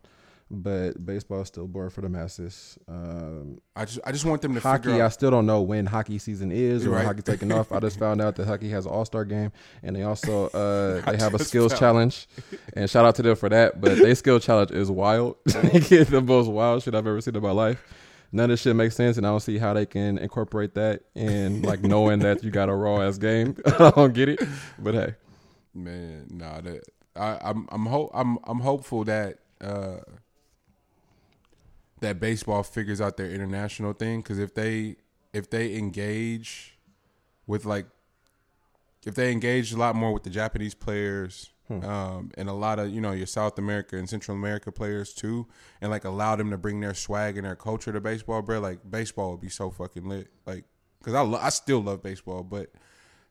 but 0.51 1.03
baseball's 1.03 1.47
still 1.47 1.67
boring 1.67 1.89
for 1.89 2.01
the 2.01 2.09
masses. 2.09 2.77
Um, 2.88 3.59
I 3.76 3.85
just 3.85 3.99
I 4.05 4.11
just 4.11 4.26
want 4.26 4.41
them 4.41 4.53
to 4.53 4.59
hockey, 4.59 5.01
I 5.01 5.09
still 5.09 5.31
don't 5.31 5.45
know 5.45 5.61
when 5.61 5.85
hockey 5.88 6.19
season 6.19 6.51
is 6.51 6.85
or 6.85 6.91
Right. 6.91 6.97
when 6.99 7.05
hockey's 7.07 7.23
taking 7.23 7.51
off. 7.51 7.72
I 7.72 7.80
just 7.80 7.97
found 7.97 8.22
out 8.22 8.35
that 8.35 8.45
hockey 8.47 8.69
has 8.69 8.85
an 8.85 8.91
All 8.91 9.05
Star 9.05 9.26
game, 9.26 9.51
and 9.81 9.95
they 9.95 10.03
also 10.03 10.47
uh, 10.49 11.01
they 11.11 11.17
have 11.17 11.34
a 11.34 11.39
skills 11.43 11.72
found- 11.72 11.80
challenge. 11.80 12.27
And 12.73 12.89
shout 12.89 13.05
out 13.05 13.15
to 13.15 13.22
them 13.23 13.35
for 13.35 13.49
that. 13.49 13.81
But 13.81 13.97
their 13.97 14.13
skill 14.15 14.39
challenge 14.39 14.72
is 14.72 14.91
wild. 14.91 15.38
it's 15.45 16.09
the 16.11 16.22
most 16.22 16.47
wild 16.47 16.84
shit 16.84 16.93
I've 16.95 17.07
ever 17.07 17.22
seen 17.22 17.35
in 17.35 17.41
my 17.41 17.51
life. 17.51 17.84
None 18.31 18.45
of 18.45 18.49
this 18.49 18.61
shit 18.61 18.76
makes 18.76 18.95
sense, 18.95 19.17
and 19.17 19.26
I 19.26 19.30
don't 19.30 19.39
see 19.39 19.57
how 19.57 19.73
they 19.73 19.85
can 19.85 20.17
incorporate 20.17 20.73
that 20.76 21.03
in 21.15 21.61
like 21.61 21.81
knowing 21.84 22.19
that 22.19 22.43
you 22.43 22.51
got 22.51 22.69
a 22.69 22.76
raw 22.76 23.01
ass 23.01 23.17
game. 23.17 23.55
I 23.80 23.91
don't 23.91 24.13
get 24.13 24.30
it, 24.30 24.39
but 24.77 24.93
hey, 24.93 25.15
Man, 25.73 26.27
nah, 26.31 26.61
that 26.61 26.81
I, 27.15 27.38
I'm 27.41 27.67
I'm 27.72 27.85
ho- 27.85 28.11
I'm 28.13 28.38
I'm 28.45 28.59
hopeful 28.59 29.03
that 29.05 29.39
uh, 29.61 29.97
that 32.06 32.19
baseball 32.19 32.64
figures 32.64 33.02
out 33.02 33.18
their 33.18 33.30
international 33.30 33.94
thing 33.94 34.22
because 34.22 34.40
if 34.40 34.53
they 34.53 34.95
if 35.34 35.49
they 35.49 35.76
engage 35.76 36.77
with 37.48 37.65
like 37.65 37.88
if 39.06 39.15
they 39.15 39.32
engage 39.32 39.72
a 39.72 39.77
lot 39.77 39.95
more 39.95 40.14
with 40.14 40.23
the 40.23 40.30
Japanese 40.30 40.73
players 40.73 41.52
um, 41.69 42.32
and 42.38 42.48
a 42.48 42.53
lot 42.53 42.77
of 42.77 42.90
you 42.90 43.02
know 43.02 43.11
your 43.11 43.26
South 43.26 43.57
America 43.57 43.98
and 43.98 44.07
Central 44.07 44.38
America 44.38 44.72
players 44.72 45.14
too, 45.14 45.48
and 45.82 45.90
like 45.90 46.06
allow 46.06 46.36
them 46.36 46.52
to 46.52 46.57
bring 46.57 46.80
their 46.80 46.94
swag 46.94 47.38
and 47.38 47.45
their 47.45 47.56
culture 47.56 47.91
to 47.91 47.99
baseball, 47.99 48.41
bro. 48.41 48.60
Like 48.60 48.80
baseball 48.90 49.32
would 49.32 49.41
be 49.41 49.49
so 49.49 49.72
fucking 49.72 50.07
lit, 50.07 50.27
like 50.45 50.65
because 50.99 51.15
I 51.15 51.22
lo- 51.22 51.40
I 51.41 51.49
still 51.49 51.82
love 51.82 52.03
baseball, 52.03 52.44
but 52.44 52.72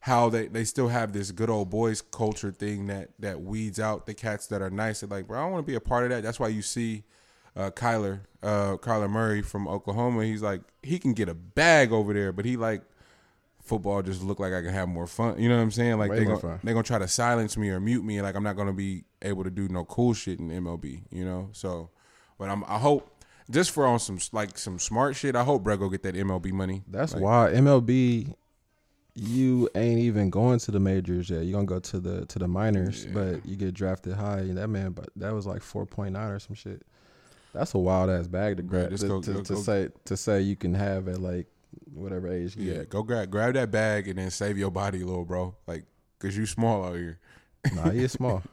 how 0.00 0.28
they, 0.28 0.48
they 0.48 0.64
still 0.64 0.88
have 0.88 1.12
this 1.12 1.30
good 1.30 1.48
old 1.48 1.70
boys 1.70 2.02
culture 2.02 2.50
thing 2.50 2.86
that 2.86 3.10
that 3.20 3.40
weeds 3.40 3.78
out 3.78 4.06
the 4.06 4.14
cats 4.14 4.48
that 4.48 4.60
are 4.60 4.70
nice. 4.70 5.00
They're 5.00 5.08
like, 5.08 5.28
bro, 5.28 5.40
I 5.40 5.48
want 5.48 5.64
to 5.64 5.70
be 5.70 5.76
a 5.76 5.80
part 5.80 6.04
of 6.04 6.10
that. 6.10 6.24
That's 6.24 6.40
why 6.40 6.48
you 6.48 6.62
see 6.62 7.04
uh, 7.56 7.70
Kyler 7.70 8.20
uh, 8.42 8.76
Kyler 8.76 9.08
Murray 9.10 9.42
from 9.42 9.66
Oklahoma. 9.68 10.24
He's 10.24 10.42
like 10.42 10.60
he 10.82 10.98
can 10.98 11.12
get 11.14 11.28
a 11.28 11.34
bag 11.34 11.92
over 11.92 12.12
there, 12.12 12.32
but 12.32 12.44
he 12.44 12.56
like 12.56 12.82
football 13.62 14.02
just 14.02 14.22
look 14.22 14.38
like 14.38 14.52
I 14.52 14.60
can 14.60 14.72
have 14.72 14.88
more 14.88 15.06
fun. 15.06 15.38
You 15.40 15.48
know 15.48 15.56
what 15.56 15.62
I'm 15.62 15.70
saying? 15.70 15.98
Like 15.98 16.10
they're 16.10 16.24
gonna, 16.24 16.60
they 16.62 16.72
gonna 16.72 16.82
try 16.82 16.98
to 16.98 17.08
silence 17.08 17.56
me 17.56 17.70
or 17.70 17.80
mute 17.80 18.04
me. 18.04 18.20
Like 18.20 18.34
I'm 18.34 18.42
not 18.44 18.56
gonna 18.56 18.72
be 18.74 19.04
able 19.22 19.44
to 19.44 19.50
do 19.50 19.68
no 19.68 19.84
cool 19.84 20.12
shit 20.14 20.38
in 20.38 20.50
MLB. 20.50 21.02
You 21.10 21.24
know? 21.24 21.48
So, 21.52 21.90
but 22.38 22.48
I'm 22.50 22.64
I 22.64 22.78
hope 22.78 23.10
just 23.50 23.70
for 23.70 23.86
on 23.86 23.98
some 23.98 24.18
like 24.32 24.58
some 24.58 24.78
smart 24.78 25.16
shit. 25.16 25.34
I 25.36 25.44
hope 25.44 25.62
Brett 25.64 25.78
go 25.78 25.88
get 25.88 26.02
that 26.02 26.14
MLB 26.14 26.52
money. 26.52 26.82
That's 26.88 27.14
Like, 27.14 27.22
why 27.22 27.52
MLB 27.54 28.34
you 29.16 29.68
ain't 29.76 30.00
even 30.00 30.28
going 30.28 30.58
to 30.58 30.70
the 30.72 30.80
majors 30.80 31.30
yet. 31.30 31.44
You're 31.44 31.52
gonna 31.52 31.66
go 31.66 31.78
to 31.78 32.00
the 32.00 32.26
to 32.26 32.38
the 32.38 32.48
minors, 32.48 33.04
Yeah. 33.04 33.12
but 33.14 33.46
you 33.46 33.56
get 33.56 33.72
drafted 33.72 34.14
high. 34.14 34.38
And 34.40 34.58
that 34.58 34.68
man, 34.68 34.90
but 34.90 35.08
that 35.16 35.32
was 35.32 35.46
like 35.46 35.62
four 35.62 35.86
point 35.86 36.14
nine 36.14 36.30
or 36.30 36.38
some 36.40 36.56
shit. 36.56 36.82
That's 37.54 37.72
a 37.74 37.78
wild 37.78 38.10
ass 38.10 38.26
bag 38.26 38.56
to 38.58 38.62
grab 38.62 38.90
just 38.90 39.02
to, 39.02 39.08
go- 39.08 39.20
to, 39.22 39.32
go- 39.34 39.42
to 39.42 39.54
go- 39.54 39.60
say 39.60 39.88
to 40.04 40.16
say 40.16 40.42
you 40.42 40.56
can 40.56 40.74
have 40.74 41.08
at 41.08 41.20
like 41.20 41.46
whatever 41.92 42.28
age 42.28 42.56
you 42.56 42.72
Yeah, 42.72 42.84
go 42.84 43.02
grab 43.02 43.30
grab 43.30 43.54
that 43.54 43.70
bag 43.70 44.08
and 44.08 44.18
then 44.18 44.30
save 44.30 44.58
your 44.58 44.70
body, 44.70 45.04
little 45.04 45.24
bro. 45.24 45.54
Like, 45.66 45.84
cause 46.18 46.36
you 46.36 46.46
small 46.46 46.84
out 46.84 46.96
here. 46.96 47.18
Nah, 47.74 47.90
he 47.90 48.04
is 48.04 48.12
small. 48.12 48.42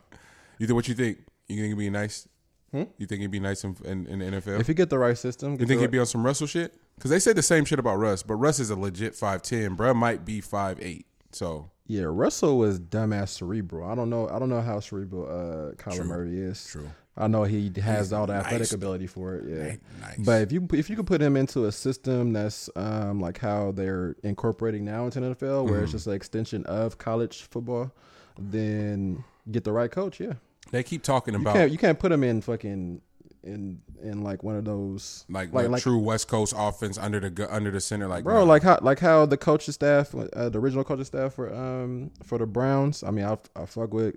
You 0.59 0.67
think 0.67 0.75
what 0.75 0.87
you 0.87 0.93
think? 0.93 1.17
You 1.47 1.55
think 1.55 1.65
it'd 1.69 1.77
be 1.79 1.89
nice? 1.89 2.27
Hmm? 2.71 2.83
You 2.99 3.07
think 3.07 3.21
he'd 3.21 3.31
be 3.31 3.39
nice 3.39 3.63
in, 3.63 3.75
in, 3.83 4.05
in 4.05 4.19
the 4.19 4.25
NFL? 4.39 4.59
if 4.59 4.67
you 4.67 4.75
get 4.75 4.91
the 4.91 4.99
right 4.99 5.17
system, 5.17 5.57
you 5.59 5.65
think 5.65 5.81
he'd 5.81 5.89
be 5.89 5.97
on 5.97 6.05
some 6.05 6.23
Russell 6.23 6.45
shit? 6.45 6.71
Because 6.95 7.09
they 7.09 7.17
said 7.17 7.35
the 7.35 7.41
same 7.41 7.65
shit 7.65 7.79
about 7.79 7.95
Russ, 7.95 8.21
but 8.21 8.35
Russ 8.35 8.59
is 8.59 8.69
a 8.69 8.75
legit 8.75 9.15
five 9.15 9.41
ten. 9.41 9.75
Bruh 9.75 9.95
might 9.95 10.23
be 10.23 10.39
five 10.39 10.77
eight. 10.79 11.07
So 11.31 11.71
Yeah, 11.87 12.03
Russell 12.05 12.59
was 12.59 12.79
dumbass 12.79 13.29
cerebral. 13.29 13.89
I 13.89 13.95
don't 13.95 14.11
know. 14.11 14.29
I 14.29 14.37
don't 14.37 14.49
know 14.49 14.61
how 14.61 14.79
cerebral 14.79 15.25
uh, 15.25 15.73
Kyler 15.81 15.95
True. 15.95 16.05
Murray 16.05 16.39
is. 16.39 16.63
true. 16.67 16.89
I 17.17 17.27
know 17.27 17.43
he 17.43 17.71
has 17.81 18.07
He's 18.07 18.13
all 18.13 18.25
the 18.25 18.33
nice, 18.33 18.45
athletic 18.45 18.71
ability 18.71 19.05
for 19.07 19.35
it. 19.35 19.43
Yeah, 19.47 19.75
Nice. 20.01 20.17
but 20.25 20.41
if 20.43 20.51
you 20.51 20.65
if 20.73 20.89
you 20.89 20.95
could 20.95 21.07
put 21.07 21.21
him 21.21 21.35
into 21.35 21.65
a 21.65 21.71
system 21.71 22.31
that's 22.33 22.69
um, 22.75 23.19
like 23.19 23.38
how 23.39 23.71
they're 23.73 24.15
incorporating 24.23 24.85
now 24.85 25.05
into 25.05 25.19
the 25.19 25.35
NFL, 25.35 25.65
where 25.65 25.73
Mm-hmm. 25.75 25.83
it's 25.83 25.91
just 25.91 26.07
an 26.07 26.13
extension 26.13 26.65
of 26.65 26.97
college 26.97 27.43
football, 27.43 27.91
then 28.39 29.23
get 29.51 29.63
the 29.63 29.71
right 29.71 29.91
coach. 29.91 30.19
Yeah, 30.19 30.33
they 30.71 30.83
keep 30.83 31.03
talking 31.03 31.33
you 31.33 31.41
about 31.41 31.55
can't 31.55 31.71
you 31.71 31.77
can't 31.77 31.99
put 31.99 32.11
him 32.11 32.23
in 32.23 32.41
fucking 32.41 33.01
in 33.43 33.81
in 34.03 34.23
like 34.23 34.43
one 34.43 34.55
of 34.55 34.65
those 34.65 35.25
like, 35.27 35.51
like 35.51 35.67
like 35.67 35.81
true 35.81 35.98
West 35.99 36.27
Coast 36.27 36.53
offense 36.56 36.98
under 36.98 37.19
the 37.19 37.53
under 37.53 37.72
the 37.72 37.81
center, 37.81 38.07
like 38.07 38.23
bro 38.23 38.43
like 38.43 38.64
how 38.64 38.80
like 38.81 38.99
how 38.99 39.25
the 39.25 39.38
coaching 39.38 39.73
staff 39.73 40.14
uh, 40.15 40.48
the 40.49 40.59
original 40.59 40.83
coaching 40.83 41.06
staff 41.06 41.33
for 41.33 41.53
um 41.53 42.11
for 42.23 42.38
the 42.38 42.45
Browns. 42.45 43.03
I 43.03 43.11
mean 43.11 43.25
I 43.25 43.38
I 43.56 43.65
fuck 43.65 43.93
with 43.93 44.15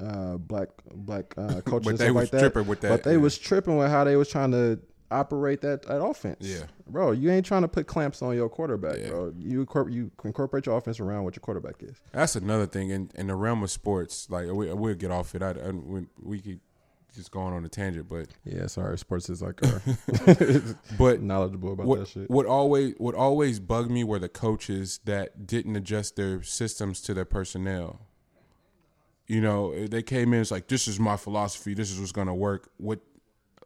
uh 0.00 0.36
black 0.38 0.68
black 0.94 1.34
uh 1.38 1.60
coaches 1.60 1.84
but 1.84 1.90
and 1.90 1.98
they 1.98 2.04
stuff 2.06 2.14
was 2.14 2.22
like 2.24 2.30
that. 2.32 2.40
tripping 2.40 2.66
with 2.66 2.80
that. 2.80 2.88
but 2.88 3.02
they 3.04 3.12
yeah. 3.12 3.16
was 3.18 3.38
tripping 3.38 3.76
with 3.76 3.90
how 3.90 4.04
they 4.04 4.16
was 4.16 4.28
trying 4.28 4.50
to 4.50 4.78
operate 5.10 5.60
that, 5.60 5.82
that 5.82 6.02
offense. 6.02 6.38
Yeah. 6.40 6.64
bro, 6.88 7.12
you 7.12 7.30
ain't 7.30 7.46
trying 7.46 7.62
to 7.62 7.68
put 7.68 7.86
clamps 7.86 8.20
on 8.22 8.34
your 8.34 8.48
quarterback, 8.48 8.98
Yeah. 8.98 9.10
bro. 9.10 9.32
You 9.38 9.66
you 9.88 10.10
incorporate 10.24 10.66
your 10.66 10.76
offense 10.76 10.98
around 10.98 11.22
what 11.24 11.36
your 11.36 11.40
quarterback 11.42 11.76
is. 11.82 12.00
That's 12.12 12.34
another 12.34 12.66
thing 12.66 12.90
in, 12.90 13.10
in 13.14 13.28
the 13.28 13.36
realm 13.36 13.62
of 13.62 13.70
sports. 13.70 14.28
Like 14.28 14.48
we, 14.50 14.72
we'll 14.72 14.94
get 14.94 15.12
off 15.12 15.34
it. 15.36 15.42
I, 15.42 15.50
I, 15.50 15.70
we, 15.70 16.06
we 16.20 16.40
keep 16.40 16.60
just 17.14 17.30
going 17.30 17.54
on 17.54 17.64
a 17.64 17.68
tangent, 17.68 18.08
but 18.08 18.26
Yeah, 18.44 18.66
sorry, 18.66 18.98
sports 18.98 19.30
is 19.30 19.40
like 19.40 19.60
uh, 19.64 19.78
but 20.98 21.22
knowledgeable 21.22 21.74
about 21.74 21.84
that 21.84 21.88
what 21.88 22.08
shit. 22.08 22.28
what 22.28 22.46
always 22.46 22.94
what 22.98 23.14
always 23.14 23.60
bugged 23.60 23.90
me 23.92 24.02
were 24.02 24.18
the 24.18 24.28
coaches 24.28 24.98
that 25.04 25.46
didn't 25.46 25.76
adjust 25.76 26.16
their 26.16 26.42
systems 26.42 27.00
to 27.02 27.14
their 27.14 27.24
personnel. 27.24 28.00
You 29.26 29.40
know, 29.40 29.72
eh, 29.72 29.86
they 29.90 30.02
came 30.02 30.32
in. 30.34 30.40
It's 30.40 30.50
like 30.50 30.68
this 30.68 30.86
is 30.86 31.00
my 31.00 31.16
philosophy. 31.16 31.74
This 31.74 31.90
is 31.90 31.98
what's 31.98 32.12
gonna 32.12 32.34
work. 32.34 32.70
What, 32.76 33.00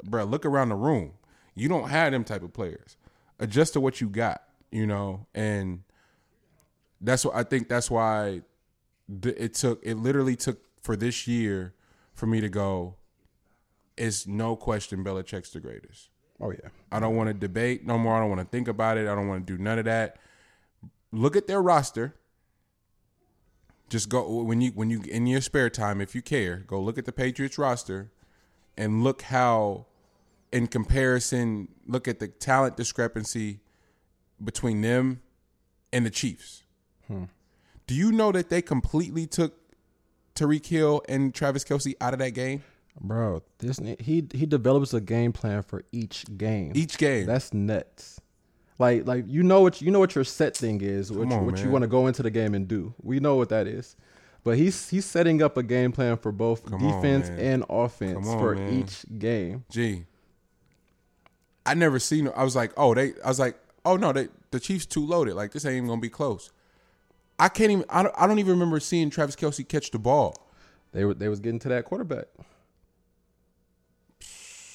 bro? 0.05 0.25
Look 0.25 0.47
around 0.47 0.69
the 0.69 0.77
room. 0.77 1.13
You 1.55 1.69
don't 1.69 1.89
have 1.89 2.13
them 2.13 2.25
type 2.25 2.43
of 2.43 2.53
players. 2.53 2.97
Adjust 3.41 3.73
to 3.73 3.81
what 3.81 4.01
you 4.01 4.09
got. 4.09 4.43
You 4.71 4.87
know, 4.87 5.27
and 5.35 5.83
that's 7.01 7.25
what 7.25 7.35
I 7.35 7.43
think. 7.43 7.69
That's 7.69 7.91
why 7.91 8.43
it 9.23 9.55
took. 9.55 9.81
It 9.83 9.97
literally 9.97 10.37
took 10.37 10.59
for 10.83 10.97
this 10.97 11.27
year 11.27 11.75
for 12.15 12.27
me 12.27 12.41
to 12.41 12.49
go. 12.49 12.97
It's 13.97 14.27
no 14.27 14.55
question 14.55 15.03
Belichick's 15.03 15.51
the 15.51 15.61
greatest. 15.61 16.11
Oh 16.41 16.51
yeah, 16.51 16.69
I 16.93 17.01
don't 17.01 17.17
want 17.17 17.29
to 17.29 17.35
debate 17.35 17.85
no 17.85 17.99
more. 17.99 18.17
I 18.17 18.21
don't 18.21 18.29
want 18.29 18.41
to 18.41 18.47
think 18.47 18.69
about 18.69 18.97
it. 18.97 19.09
I 19.09 19.15
don't 19.15 19.27
want 19.27 19.47
to 19.47 19.57
do 19.57 19.63
none 19.63 19.79
of 19.79 19.87
that. 19.87 20.19
Look 21.11 21.35
at 21.35 21.47
their 21.47 21.61
roster. 21.61 22.15
Just 23.89 24.09
go 24.09 24.43
when 24.43 24.61
you 24.61 24.71
when 24.73 24.91
you 24.91 25.03
in 25.03 25.27
your 25.27 25.41
spare 25.41 25.71
time, 25.71 26.01
if 26.01 26.15
you 26.15 26.23
care, 26.23 26.65
go 26.67 26.81
look 26.81 26.99
at 26.99 27.07
the 27.07 27.13
Patriots 27.13 27.57
roster 27.57 28.11
and 28.77 29.03
look 29.03 29.23
how 29.23 29.87
in 30.53 30.67
comparison, 30.67 31.69
look 31.87 32.07
at 32.07 32.21
the 32.21 32.29
talent 32.29 32.77
discrepancy 32.77 33.61
between 34.43 34.83
them 34.83 35.21
and 35.93 36.05
the 36.05 36.11
Chiefs. 36.11 36.65
Hmm. 37.07 37.25
Do 37.87 37.95
you 37.95 38.13
know 38.13 38.33
that 38.33 38.51
they 38.51 38.61
completely 38.61 39.27
took 39.27 39.55
Tyreek 40.35 40.67
Hill 40.67 41.03
and 41.09 41.35
Travis 41.35 41.65
Kelce 41.65 41.95
out 42.01 42.13
of 42.13 42.19
that 42.19 42.31
game? 42.33 42.63
bro. 43.01 43.43
This 43.59 43.79
he 43.99 44.27
he 44.33 44.47
develops 44.47 44.93
a 44.95 45.01
game 45.01 45.33
plan 45.33 45.63
for 45.63 45.85
each 45.93 46.25
game. 46.37 46.73
Each 46.75 46.99
game. 46.99 47.27
That's 47.27 47.53
nuts. 47.53 48.21
Like 48.79 49.07
like 49.07 49.25
you 49.27 49.43
know 49.43 49.61
what 49.61 49.83
you 49.83 49.91
know 49.91 49.99
what 49.99 50.15
your 50.15 50.25
set 50.25 50.57
thing 50.57 50.81
is, 50.81 51.11
what, 51.11 51.29
you, 51.29 51.35
on, 51.35 51.47
what 51.47 51.59
you 51.63 51.71
want 51.71 51.83
to 51.83 51.89
go 51.89 52.07
into 52.07 52.23
the 52.23 52.31
game 52.31 52.55
and 52.55 52.69
do. 52.69 52.95
We 53.03 53.19
know 53.19 53.37
what 53.37 53.49
that 53.49 53.67
is. 53.67 53.97
But 54.45 54.57
he's 54.57 54.89
he's 54.89 55.05
setting 55.05 55.43
up 55.43 55.57
a 55.57 55.63
game 55.63 55.91
plan 55.91 56.17
for 56.17 56.31
both 56.31 56.65
Come 56.65 56.79
defense 56.79 57.29
man. 57.29 57.39
and 57.39 57.65
offense 57.69 58.27
on, 58.27 58.39
for 58.39 58.55
man. 58.55 58.73
each 58.73 59.05
game. 59.19 59.65
Gee, 59.69 60.05
I 61.67 61.75
never 61.75 61.99
seen. 61.99 62.31
I 62.35 62.45
was 62.45 62.55
like, 62.55 62.73
oh, 62.77 62.95
they. 62.95 63.15
I 63.25 63.29
was 63.29 63.41
like, 63.41 63.59
oh 63.85 63.97
no, 63.97 64.13
they 64.13 64.29
the 64.53 64.61
Chiefs 64.61 64.87
too 64.87 65.05
loaded. 65.05 65.35
Like 65.35 65.53
this 65.53 65.65
ain't 65.65 65.75
even 65.75 65.89
gonna 65.89 66.01
be 66.01 66.09
close. 66.09 66.53
I 67.39 67.49
can't 67.49 67.71
even. 67.73 67.85
I 67.91 68.05
don't, 68.05 68.15
I 68.17 68.27
don't 68.27 68.39
even 68.39 68.53
remember 68.53 68.79
seeing 68.81 69.11
Travis 69.11 69.35
Kelce 69.35 69.67
catch 69.67 69.91
the 69.91 69.99
ball. 69.99 70.49
They 70.93 71.05
were 71.05 71.15
they 71.15 71.29
was 71.29 71.41
getting 71.41 71.59
to 71.61 71.69
that 71.71 71.85
quarterback. 71.85 72.27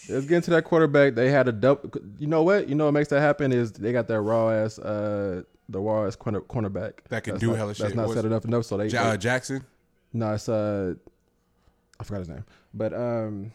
They 0.07 0.15
was 0.15 0.25
getting 0.25 0.41
to 0.43 0.51
that 0.51 0.63
quarterback. 0.65 1.15
They 1.15 1.29
had 1.31 1.47
a 1.47 1.51
double. 1.51 1.89
You 2.19 2.27
know 2.27 2.43
what? 2.43 2.67
You 2.67 2.75
know 2.75 2.85
what 2.85 2.91
makes 2.93 3.09
that 3.09 3.21
happen 3.21 3.51
is 3.51 3.71
they 3.71 3.91
got 3.93 4.07
that 4.07 4.19
raw 4.21 4.49
ass 4.51 4.77
uh 4.79 5.43
the 5.69 5.79
raw 5.79 6.05
ass 6.05 6.15
corner, 6.15 6.41
cornerback 6.41 6.93
That 7.09 7.23
can 7.23 7.33
That's 7.35 7.39
do 7.41 7.47
not, 7.47 7.55
hella 7.57 7.67
That's 7.69 7.77
shit. 7.79 7.83
That's 7.87 7.95
not 7.95 8.07
What's- 8.07 8.17
set 8.19 8.25
enough 8.25 8.45
enough. 8.45 8.65
So 8.65 8.77
they, 8.77 8.87
Ja- 8.87 9.11
they 9.11 9.17
Jackson. 9.17 9.63
no, 10.11 10.33
it's 10.33 10.49
uh 10.49 10.93
I 11.99 12.03
forgot 12.03 12.19
his 12.19 12.29
name, 12.29 12.43
but 12.73 12.93
um 12.93 13.51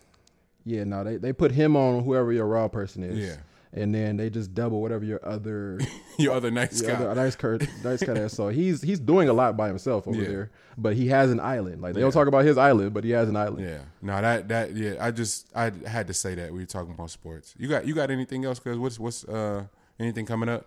yeah 0.64 0.84
no 0.84 1.04
they 1.04 1.16
they 1.16 1.32
put 1.32 1.50
him 1.52 1.76
on 1.76 2.02
whoever 2.04 2.32
your 2.32 2.46
raw 2.46 2.68
person 2.68 3.02
is. 3.02 3.18
Yeah. 3.18 3.36
And 3.72 3.94
then 3.94 4.16
they 4.16 4.30
just 4.30 4.54
double 4.54 4.80
whatever 4.80 5.04
your 5.04 5.20
other 5.26 5.78
Your 6.18 6.32
other 6.34 6.50
nice 6.50 6.80
your 6.82 6.90
guy. 6.96 7.04
other 7.04 7.14
nice 7.14 7.36
cur- 7.36 7.58
nice 7.84 8.02
cut 8.02 8.16
ass. 8.18 8.32
So 8.32 8.48
he's 8.48 8.82
he's 8.82 8.98
doing 8.98 9.28
a 9.28 9.32
lot 9.32 9.56
by 9.56 9.68
himself 9.68 10.08
over 10.08 10.16
Yeah. 10.20 10.28
there, 10.28 10.50
but 10.76 10.94
he 10.96 11.08
has 11.08 11.30
an 11.30 11.38
island. 11.40 11.80
Like 11.82 11.94
they 11.94 12.00
Yeah. 12.00 12.04
don't 12.06 12.12
talk 12.12 12.26
about 12.28 12.44
his 12.44 12.56
island, 12.58 12.92
but 12.94 13.04
he 13.04 13.10
has 13.10 13.28
an 13.28 13.36
island. 13.36 13.64
Yeah, 13.68 13.78
no, 14.02 14.20
that 14.20 14.48
that 14.48 14.74
yeah. 14.74 14.94
I 15.00 15.10
just 15.10 15.46
I 15.54 15.70
had 15.86 16.06
to 16.08 16.14
say 16.14 16.34
that 16.34 16.52
we 16.52 16.60
were 16.60 16.66
talking 16.66 16.92
about 16.92 17.10
sports. 17.10 17.54
You 17.58 17.68
got 17.68 17.86
you 17.86 17.94
got 17.94 18.10
anything 18.10 18.44
else? 18.44 18.58
Cause 18.58 18.78
what's 18.78 18.98
what's 18.98 19.24
uh 19.24 19.64
anything 20.00 20.26
coming 20.26 20.48
up 20.48 20.66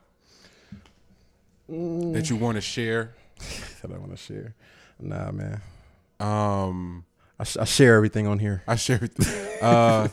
that 1.67 2.29
you 2.29 2.35
want 2.35 2.55
to 2.55 2.61
share? 2.61 3.13
That 3.81 3.91
I 3.91 3.97
want 3.97 4.11
to 4.11 4.17
share. 4.17 4.53
Nah, 4.99 5.31
man. 5.31 5.59
Um, 6.19 7.03
I, 7.39 7.43
sh- 7.43 7.57
I 7.57 7.63
share 7.65 7.95
everything 7.95 8.27
on 8.27 8.37
here. 8.37 8.61
I 8.67 8.75
share. 8.75 8.99
Uh, 9.61 10.07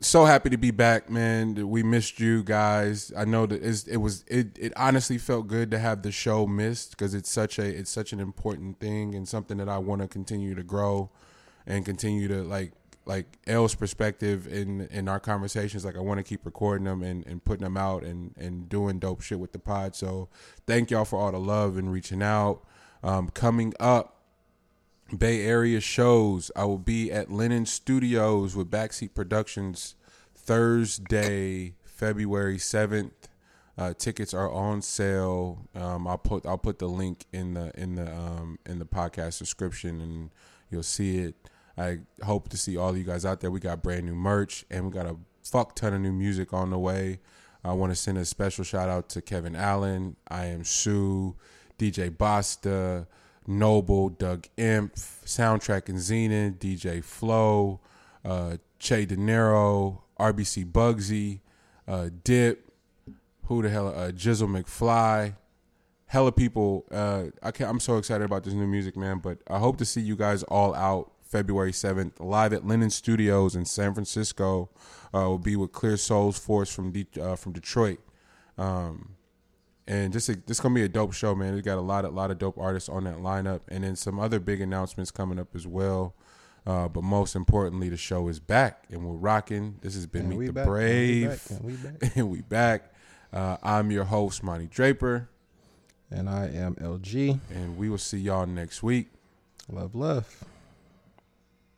so 0.00 0.24
happy 0.24 0.50
to 0.50 0.56
be 0.56 0.70
back, 0.70 1.10
man. 1.10 1.68
We 1.68 1.82
missed 1.82 2.20
you 2.20 2.42
guys. 2.42 3.12
I 3.16 3.24
know 3.24 3.46
that 3.46 3.62
it 3.62 3.96
was 3.96 4.24
it. 4.28 4.58
It 4.58 4.72
honestly 4.76 5.18
felt 5.18 5.46
good 5.46 5.70
to 5.72 5.78
have 5.78 6.02
the 6.02 6.12
show 6.12 6.46
missed 6.46 6.90
because 6.90 7.14
it's 7.14 7.30
such 7.30 7.58
a 7.58 7.64
it's 7.64 7.90
such 7.90 8.12
an 8.12 8.20
important 8.20 8.80
thing 8.80 9.14
and 9.14 9.28
something 9.28 9.58
that 9.58 9.68
I 9.68 9.78
want 9.78 10.02
to 10.02 10.08
continue 10.08 10.54
to 10.54 10.62
grow 10.62 11.10
and 11.66 11.84
continue 11.84 12.28
to 12.28 12.42
like 12.42 12.72
like 13.04 13.38
L's 13.46 13.74
perspective 13.74 14.46
in 14.46 14.88
in 14.90 15.08
our 15.08 15.20
conversations. 15.20 15.84
Like 15.84 15.96
I 15.96 16.00
want 16.00 16.18
to 16.18 16.24
keep 16.24 16.44
recording 16.44 16.84
them 16.84 17.02
and, 17.02 17.26
and 17.26 17.42
putting 17.42 17.64
them 17.64 17.76
out 17.76 18.02
and 18.02 18.34
and 18.36 18.68
doing 18.68 18.98
dope 18.98 19.22
shit 19.22 19.38
with 19.38 19.52
the 19.52 19.58
pod. 19.58 19.94
So 19.94 20.28
thank 20.66 20.90
y'all 20.90 21.04
for 21.04 21.18
all 21.18 21.32
the 21.32 21.40
love 21.40 21.78
and 21.78 21.90
reaching 21.92 22.22
out. 22.22 22.64
Um, 23.02 23.28
coming 23.28 23.72
up. 23.78 24.15
Bay 25.16 25.42
Area 25.42 25.80
shows. 25.80 26.50
I 26.56 26.64
will 26.64 26.78
be 26.78 27.12
at 27.12 27.30
Lennon 27.30 27.66
Studios 27.66 28.56
with 28.56 28.70
Backseat 28.70 29.14
Productions 29.14 29.94
Thursday, 30.34 31.74
February 31.84 32.58
seventh. 32.58 33.28
Uh, 33.78 33.92
tickets 33.96 34.32
are 34.32 34.50
on 34.50 34.80
sale. 34.82 35.68
Um, 35.74 36.06
I'll 36.08 36.18
put 36.18 36.46
I'll 36.46 36.58
put 36.58 36.78
the 36.78 36.88
link 36.88 37.26
in 37.32 37.54
the 37.54 37.70
in 37.80 37.94
the 37.94 38.12
um, 38.12 38.58
in 38.66 38.78
the 38.78 38.86
podcast 38.86 39.38
description, 39.38 40.00
and 40.00 40.30
you'll 40.70 40.82
see 40.82 41.18
it. 41.18 41.34
I 41.78 41.98
hope 42.24 42.48
to 42.48 42.56
see 42.56 42.76
all 42.76 42.90
of 42.90 42.96
you 42.96 43.04
guys 43.04 43.24
out 43.24 43.40
there. 43.40 43.50
We 43.50 43.60
got 43.60 43.82
brand 43.82 44.06
new 44.06 44.14
merch, 44.14 44.64
and 44.70 44.86
we 44.86 44.90
got 44.90 45.06
a 45.06 45.16
fuck 45.44 45.76
ton 45.76 45.92
of 45.92 46.00
new 46.00 46.12
music 46.12 46.52
on 46.52 46.70
the 46.70 46.78
way. 46.78 47.20
I 47.62 47.72
want 47.72 47.92
to 47.92 47.96
send 47.96 48.18
a 48.18 48.24
special 48.24 48.64
shout 48.64 48.88
out 48.88 49.08
to 49.10 49.22
Kevin 49.22 49.54
Allen, 49.54 50.16
I 50.28 50.46
Am 50.46 50.64
Sue, 50.64 51.36
DJ 51.78 52.16
Basta, 52.16 53.06
Noble, 53.46 54.08
Doug 54.08 54.46
Imp, 54.56 54.94
Soundtrack 54.94 55.88
and 55.88 55.98
Zenon, 55.98 56.58
DJ 56.58 57.02
Flow, 57.02 57.80
uh, 58.24 58.56
Che 58.78 59.06
De 59.06 59.16
Niro, 59.16 60.02
RBC 60.18 60.70
Bugsy, 60.70 61.40
uh, 61.86 62.10
Dip, 62.24 62.72
who 63.44 63.62
the 63.62 63.70
hell, 63.70 63.88
uh, 63.88 64.10
Jizzle 64.10 64.48
McFly, 64.48 65.36
hella 66.06 66.32
people. 66.32 66.84
Uh, 66.90 67.24
I 67.42 67.50
can't, 67.50 67.70
I'm 67.70 67.80
so 67.80 67.96
excited 67.98 68.24
about 68.24 68.44
this 68.44 68.54
new 68.54 68.66
music, 68.66 68.96
man. 68.96 69.18
But 69.18 69.38
I 69.48 69.58
hope 69.58 69.76
to 69.78 69.84
see 69.84 70.00
you 70.00 70.16
guys 70.16 70.42
all 70.44 70.74
out 70.74 71.12
February 71.22 71.72
7th, 71.72 72.12
live 72.18 72.52
at 72.52 72.66
Lennon 72.66 72.90
Studios 72.90 73.56
in 73.56 73.64
San 73.64 73.94
Francisco. 73.94 74.70
Uh, 75.14 75.28
will 75.28 75.38
be 75.38 75.56
with 75.56 75.72
Clear 75.72 75.96
Soul 75.96 76.32
Forces 76.32 76.74
from 76.74 76.92
De- 76.92 77.20
uh, 77.20 77.36
from 77.36 77.52
Detroit. 77.52 77.98
Um, 78.58 79.15
and 79.88 80.12
just 80.12 80.28
a, 80.28 80.36
this 80.46 80.60
gonna 80.60 80.74
be 80.74 80.82
a 80.82 80.88
dope 80.88 81.12
show, 81.12 81.34
man. 81.34 81.54
We 81.54 81.62
got 81.62 81.78
a 81.78 81.80
lot 81.82 82.04
of 82.04 82.14
lot 82.14 82.30
of 82.30 82.38
dope 82.38 82.58
artists 82.58 82.88
on 82.88 83.04
that 83.04 83.18
lineup, 83.18 83.60
and 83.68 83.84
then 83.84 83.96
some 83.96 84.18
other 84.18 84.40
big 84.40 84.60
announcements 84.60 85.10
coming 85.10 85.38
up 85.38 85.54
as 85.54 85.66
well. 85.66 86.14
Uh, 86.66 86.88
but 86.88 87.04
most 87.04 87.36
importantly, 87.36 87.88
the 87.88 87.96
show 87.96 88.26
is 88.26 88.40
back 88.40 88.84
and 88.90 89.04
we're 89.06 89.14
rocking. 89.14 89.76
This 89.82 89.94
has 89.94 90.06
been 90.06 90.30
And 90.32 90.38
Meet 90.40 90.46
the 90.46 90.52
back, 90.52 90.64
and 90.66 90.72
we 90.72 90.78
Brave, 90.80 91.28
back, 91.28 91.50
and 91.50 91.60
we 91.64 91.72
back. 91.74 92.16
and 92.16 92.30
we 92.30 92.40
back. 92.42 92.94
Uh, 93.32 93.56
I'm 93.62 93.92
your 93.92 94.02
host, 94.04 94.42
Monty 94.42 94.66
Draper, 94.66 95.28
And 96.10 96.28
I 96.28 96.46
am 96.48 96.74
LG. 96.74 97.38
and 97.54 97.76
we 97.76 97.88
will 97.88 97.98
see 97.98 98.18
y'all 98.18 98.46
next 98.46 98.82
week. 98.82 99.10
Love, 99.68 99.94
love. 99.94 100.44